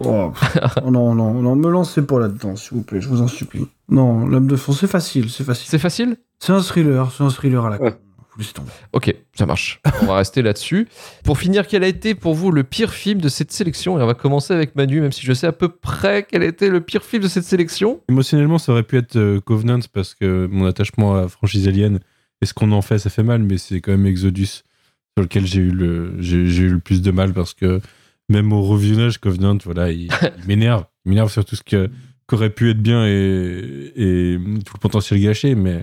Oh. 0.00 0.32
Oh, 0.84 0.90
non, 0.90 1.14
non, 1.14 1.34
non, 1.34 1.56
me 1.56 1.70
lancez 1.70 2.02
pas 2.02 2.18
là-dedans, 2.18 2.56
s'il 2.56 2.76
vous 2.78 2.82
plaît, 2.82 3.00
je 3.00 3.08
vous 3.08 3.20
en 3.22 3.28
supplie. 3.28 3.66
Non, 3.92 4.26
lame 4.26 4.46
de 4.46 4.56
fond, 4.56 4.72
c'est 4.72 4.86
facile, 4.86 5.28
c'est 5.28 5.44
facile. 5.44 5.66
C'est 5.68 5.78
facile 5.78 6.16
C'est 6.38 6.52
un 6.52 6.62
thriller, 6.62 7.12
c'est 7.12 7.22
un 7.22 7.28
thriller 7.28 7.64
à 7.66 7.70
la 7.70 7.78
con. 7.78 7.92
Vous 8.34 8.38
laissez 8.38 8.54
tomber. 8.54 8.70
Ok, 8.94 9.14
ça 9.34 9.44
marche. 9.44 9.82
On 10.00 10.06
va 10.06 10.16
rester 10.16 10.40
là-dessus. 10.40 10.88
Pour 11.22 11.36
finir, 11.36 11.66
quel 11.66 11.84
a 11.84 11.86
été 11.86 12.14
pour 12.14 12.32
vous 12.32 12.50
le 12.50 12.64
pire 12.64 12.90
film 12.90 13.20
de 13.20 13.28
cette 13.28 13.52
sélection? 13.52 13.98
Et 13.98 14.02
on 14.02 14.06
va 14.06 14.14
commencer 14.14 14.54
avec 14.54 14.74
Manu, 14.74 15.02
même 15.02 15.12
si 15.12 15.26
je 15.26 15.34
sais 15.34 15.46
à 15.46 15.52
peu 15.52 15.68
près 15.68 16.26
quel 16.26 16.42
était 16.42 16.70
le 16.70 16.80
pire 16.80 17.04
film 17.04 17.22
de 17.22 17.28
cette 17.28 17.44
sélection. 17.44 18.00
Émotionnellement, 18.08 18.56
ça 18.56 18.72
aurait 18.72 18.82
pu 18.84 18.96
être 18.96 19.16
euh, 19.16 19.40
Covenant 19.40 19.80
parce 19.92 20.14
que 20.14 20.48
mon 20.50 20.64
attachement 20.64 21.14
à 21.14 21.20
la 21.20 21.28
franchise 21.28 21.68
Alien 21.68 22.00
et 22.40 22.46
ce 22.46 22.54
qu'on 22.54 22.72
en 22.72 22.80
fait, 22.80 22.98
ça 22.98 23.10
fait 23.10 23.22
mal, 23.22 23.42
mais 23.42 23.58
c'est 23.58 23.82
quand 23.82 23.92
même 23.92 24.06
Exodus 24.06 24.46
sur 24.46 25.20
lequel 25.20 25.46
j'ai 25.46 25.60
eu 25.60 25.70
le 25.70 26.14
j'ai 26.18 26.46
j'ai 26.46 26.62
eu 26.62 26.70
le 26.70 26.80
plus 26.80 27.02
de 27.02 27.10
mal 27.10 27.34
parce 27.34 27.52
que 27.52 27.82
même 28.30 28.54
au 28.54 28.62
revisionnage 28.62 29.18
Covenant, 29.18 29.58
voilà, 29.62 29.92
il, 29.92 30.08
il 30.38 30.46
m'énerve, 30.48 30.86
il 31.04 31.10
m'énerve 31.10 31.30
sur 31.30 31.44
tout 31.44 31.56
ce 31.56 31.62
que 31.62 31.90
qu'aurait 32.26 32.50
pu 32.50 32.70
être 32.70 32.80
bien 32.82 33.06
et, 33.06 33.92
et 33.96 34.38
tout 34.64 34.74
le 34.74 34.80
potentiel 34.80 35.20
gâché, 35.20 35.54
mais 35.54 35.82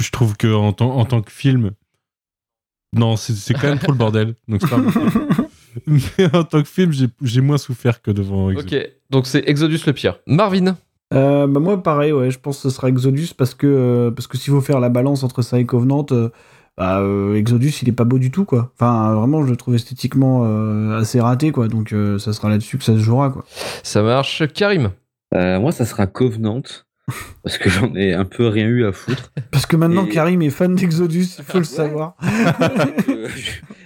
je 0.00 0.10
trouve 0.10 0.36
que 0.36 0.52
en, 0.52 0.72
tant- 0.72 0.96
en 0.96 1.04
tant 1.04 1.22
que 1.22 1.30
film, 1.30 1.70
non, 2.94 3.16
c'est 3.16 3.54
quand 3.54 3.68
même 3.68 3.78
trop 3.78 3.92
le 3.92 3.98
bordel. 3.98 4.34
Donc 4.48 4.68
pas 4.68 4.78
mais 5.86 6.34
en 6.34 6.44
tant 6.44 6.62
que 6.62 6.68
film, 6.68 6.92
j'ai 7.22 7.40
moins 7.40 7.58
souffert 7.58 8.02
que 8.02 8.10
devant 8.10 8.50
Exodus. 8.50 8.76
Ok, 8.76 8.90
donc 9.10 9.26
c'est 9.26 9.42
Exodus 9.48 9.80
le 9.86 9.92
pire. 9.92 10.18
Marvin 10.26 10.76
Euh, 11.14 11.46
bah 11.46 11.60
moi, 11.60 11.82
pareil, 11.82 12.12
ouais, 12.12 12.30
je 12.30 12.38
pense 12.38 12.56
que 12.56 12.62
ce 12.68 12.70
sera 12.70 12.88
Exodus 12.88 13.28
parce 13.36 13.54
que, 13.54 13.66
euh, 13.66 14.10
parce 14.10 14.26
que 14.26 14.36
s'il 14.36 14.52
faut 14.52 14.60
faire 14.60 14.80
la 14.80 14.88
balance 14.90 15.22
entre 15.24 15.40
ça 15.42 15.58
et 15.58 15.64
Covenant, 15.66 16.04
euh, 16.10 16.28
bah, 16.76 17.00
euh, 17.00 17.34
Exodus, 17.36 17.72
il 17.82 17.88
est 17.88 17.92
pas 17.92 18.04
beau 18.04 18.18
du 18.18 18.30
tout, 18.30 18.44
quoi. 18.44 18.72
Enfin, 18.74 19.14
vraiment, 19.14 19.44
je 19.44 19.50
le 19.50 19.56
trouve 19.56 19.74
esthétiquement 19.74 20.42
euh, 20.44 20.98
assez 20.98 21.20
raté, 21.20 21.52
quoi. 21.52 21.68
Donc, 21.68 21.92
euh, 21.92 22.18
ça 22.18 22.32
sera 22.32 22.48
là-dessus 22.50 22.76
que 22.78 22.84
ça 22.84 22.94
se 22.94 22.98
jouera, 23.00 23.30
quoi. 23.30 23.44
Ça 23.82 24.02
marche. 24.02 24.42
Karim 24.54 24.90
Euh, 25.34 25.58
moi, 25.60 25.72
ça 25.72 25.84
sera 25.84 26.06
Covenant. 26.06 26.62
Parce 27.42 27.58
que 27.58 27.68
j'en 27.68 27.94
ai 27.96 28.12
un 28.14 28.24
peu 28.24 28.46
rien 28.46 28.66
eu 28.68 28.84
à 28.86 28.92
foutre. 28.92 29.32
Parce 29.50 29.66
que 29.66 29.74
maintenant, 29.76 30.06
Et- 30.06 30.10
Karim 30.10 30.40
est 30.42 30.50
fan 30.50 30.74
d'Exodus, 30.76 31.26
il 31.38 31.44
faut 31.44 31.58
le 31.58 31.64
savoir. 31.64 32.16
Euh, 33.08 33.28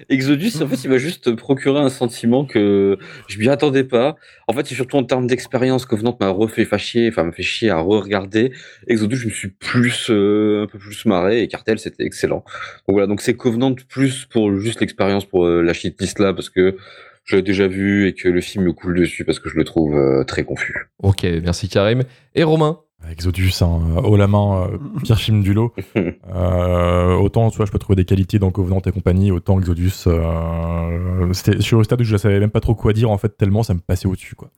Exodus, 0.09 0.53
en 0.63 0.69
fait, 0.69 0.85
il 0.85 0.91
m'a 0.91 0.99
juste 0.99 1.35
procuré 1.35 1.81
un 1.81 1.89
sentiment 1.89 2.45
que 2.45 2.97
je 3.27 3.39
m'y 3.39 3.49
attendais 3.49 3.83
pas. 3.83 4.15
En 4.47 4.53
fait, 4.53 4.65
c'est 4.67 4.75
surtout 4.77 4.97
en 4.97 5.03
termes 5.05 5.27
d'expérience, 5.27 5.85
Covenant 5.85 6.17
m'a 6.21 6.29
refait 6.29 6.65
fa- 6.65 6.79
chier, 6.79 7.09
enfin, 7.09 7.25
m'a 7.25 7.33
fait 7.33 7.43
chier 7.43 7.71
à 7.71 7.79
re-regarder. 7.81 8.53
Exodus, 8.87 9.17
je 9.17 9.27
me 9.27 9.33
suis 9.33 9.49
plus, 9.49 10.07
euh, 10.11 10.63
un 10.65 10.67
peu 10.67 10.79
plus 10.79 11.05
marré, 11.07 11.43
et 11.43 11.49
Cartel, 11.49 11.79
c'était 11.81 12.05
excellent. 12.05 12.45
Donc 12.87 12.95
voilà, 12.95 13.07
donc 13.09 13.21
c'est 13.21 13.35
Covenant 13.35 13.75
plus 13.89 14.27
pour 14.27 14.55
juste 14.61 14.81
l'expérience 14.81 15.25
pour 15.25 15.45
euh, 15.47 15.63
la 15.63 15.73
shitlist 15.73 16.19
là, 16.21 16.33
parce 16.33 16.51
que 16.51 16.77
je 17.27 17.37
l'ai 17.37 17.43
déjà 17.43 17.69
vu 17.69 18.07
et 18.07 18.15
que 18.15 18.29
le 18.29 18.41
film 18.41 18.65
me 18.65 18.73
coule 18.73 18.99
dessus 18.99 19.25
parce 19.25 19.39
que 19.39 19.51
je 19.51 19.57
le 19.57 19.65
trouve 19.65 19.95
euh, 19.95 20.25
très 20.25 20.45
confus. 20.45 20.89
Ok, 21.03 21.25
merci 21.43 21.69
Karim. 21.69 22.03
Et 22.35 22.45
Romain 22.45 22.81
Exodus, 23.11 23.53
hein, 23.61 23.81
haut 24.03 24.17
la 24.17 24.27
main, 24.27 24.69
euh, 24.69 24.79
pire 25.05 25.19
film 25.19 25.43
du 25.43 25.53
lot. 25.53 25.75
Euh, 26.35 27.15
autant, 27.15 27.51
tu 27.51 27.57
vois, 27.57 27.67
je 27.67 27.71
peux 27.71 27.79
trouver 27.79 27.97
des 27.97 28.05
qualités 28.05 28.39
dans 28.39 28.51
Covenant 28.51 28.81
et 28.85 28.93
compagnie, 28.93 29.31
autant 29.31 29.59
Exodus, 29.59 29.93
euh, 30.07 31.33
c'était, 31.33 31.57
je 31.57 31.63
suis 31.63 31.75
au 31.75 31.83
stade 31.83 32.01
où 32.01 32.05
je 32.05 32.17
savais 32.17 32.39
même 32.39 32.51
pas 32.51 32.61
trop 32.61 32.75
quoi 32.75 32.93
dire, 32.93 33.11
en 33.11 33.17
fait, 33.17 33.37
tellement 33.39 33.63
ça 33.63 33.73
me 33.75 33.79
passait 33.79 34.07
au-dessus, 34.07 34.35
quoi. 34.35 34.51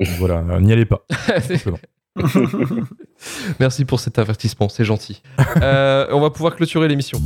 Donc 0.00 0.08
voilà, 0.18 0.44
euh, 0.50 0.60
n'y 0.60 0.72
allez 0.72 0.84
pas. 0.84 1.04
Merci 3.58 3.84
pour 3.84 3.98
cet 3.98 4.18
avertissement, 4.18 4.68
c'est 4.68 4.84
gentil. 4.84 5.22
Euh, 5.60 6.06
on 6.12 6.20
va 6.20 6.30
pouvoir 6.30 6.54
clôturer 6.54 6.86
l'émission. 6.86 7.20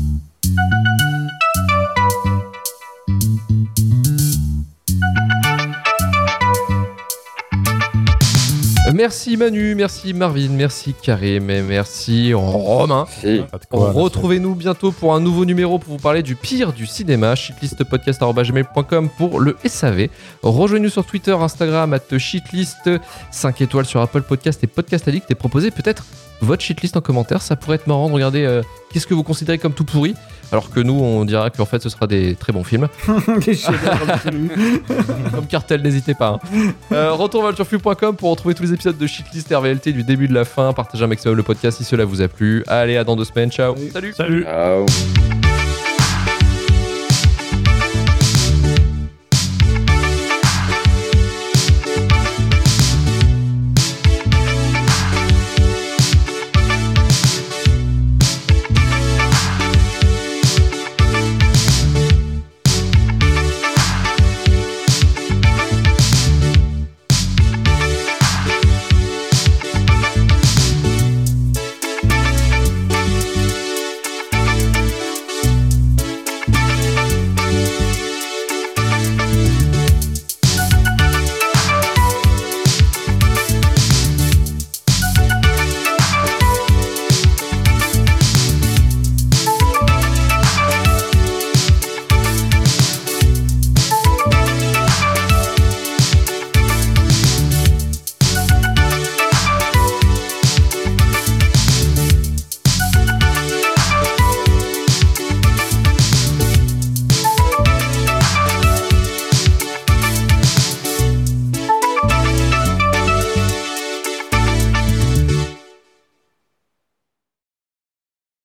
Merci 8.98 9.36
Manu, 9.36 9.76
merci 9.76 10.12
Marvin, 10.12 10.48
merci 10.48 10.92
Karim 10.92 11.50
et 11.50 11.62
merci 11.62 12.34
Romain. 12.34 13.06
De 13.22 13.44
quoi, 13.70 13.92
Retrouvez-nous 13.92 14.56
bientôt 14.56 14.90
pour 14.90 15.14
un 15.14 15.20
nouveau 15.20 15.44
numéro 15.44 15.78
pour 15.78 15.92
vous 15.92 16.02
parler 16.02 16.24
du 16.24 16.34
pire 16.34 16.72
du 16.72 16.84
cinéma. 16.84 17.36
shitlistpodcast.gmail.com 17.36 19.08
pour 19.16 19.38
le 19.38 19.56
SAV. 19.64 20.08
Rejoignez-nous 20.42 20.90
sur 20.90 21.06
Twitter, 21.06 21.30
Instagram, 21.30 21.94
at 21.94 22.18
shitlist, 22.18 22.90
5 23.30 23.60
étoiles 23.60 23.86
sur 23.86 24.00
Apple 24.00 24.22
Podcast 24.22 24.64
et 24.64 24.66
Podcast 24.66 25.06
Addict 25.06 25.30
et 25.30 25.36
proposez 25.36 25.70
peut-être 25.70 26.04
votre 26.40 26.62
shitlist 26.62 26.97
en 26.97 27.01
commentaire. 27.01 27.43
Ça 27.43 27.56
pourrait 27.56 27.77
être 27.77 27.86
marrant 27.86 28.09
de 28.09 28.15
regarder 28.15 28.44
euh, 28.44 28.62
qu'est-ce 28.93 29.06
que 29.06 29.15
vous 29.15 29.23
considérez 29.23 29.59
comme 29.59 29.73
tout 29.73 29.85
pourri. 29.85 30.15
Alors 30.51 30.70
que 30.70 30.81
nous, 30.81 30.94
on 30.94 31.24
dira 31.24 31.51
qu'en 31.51 31.66
fait, 31.66 31.82
ce 31.82 31.89
sera 31.89 32.06
des 32.06 32.35
très 32.35 32.52
bons 32.52 32.65
films. 32.65 32.89
Des 33.44 33.59
comme 35.35 35.47
Cartel, 35.47 35.82
n'hésitez 35.82 36.15
pas. 36.15 36.40
Hein. 36.43 36.73
Euh, 36.93 37.12
retourvalturfu.com 37.12 38.16
pour 38.16 38.31
retrouver 38.31 38.55
tous 38.55 38.62
les 38.62 38.73
épisodes 38.73 38.97
de 38.97 39.06
Shitlist 39.06 39.52
RVLT 39.52 39.93
du 39.93 40.05
début 40.05 40.27
de 40.27 40.35
la 40.35 40.44
fin. 40.44 40.73
Partagez 40.73 41.05
un 41.05 41.09
maximum 41.09 41.36
le 41.36 41.43
podcast 41.43 41.78
si 41.78 41.85
cela 41.85 42.05
vous 42.05 42.23
a 42.23 42.28
plu. 42.28 42.65
Allez, 42.66 42.97
à 42.97 43.05
dans 43.05 43.16
deux 43.16 43.24
semaines. 43.24 43.51
Ciao. 43.51 43.74
Salut. 43.93 44.15
Salut. 44.15 44.44
Ciao. 44.44 44.86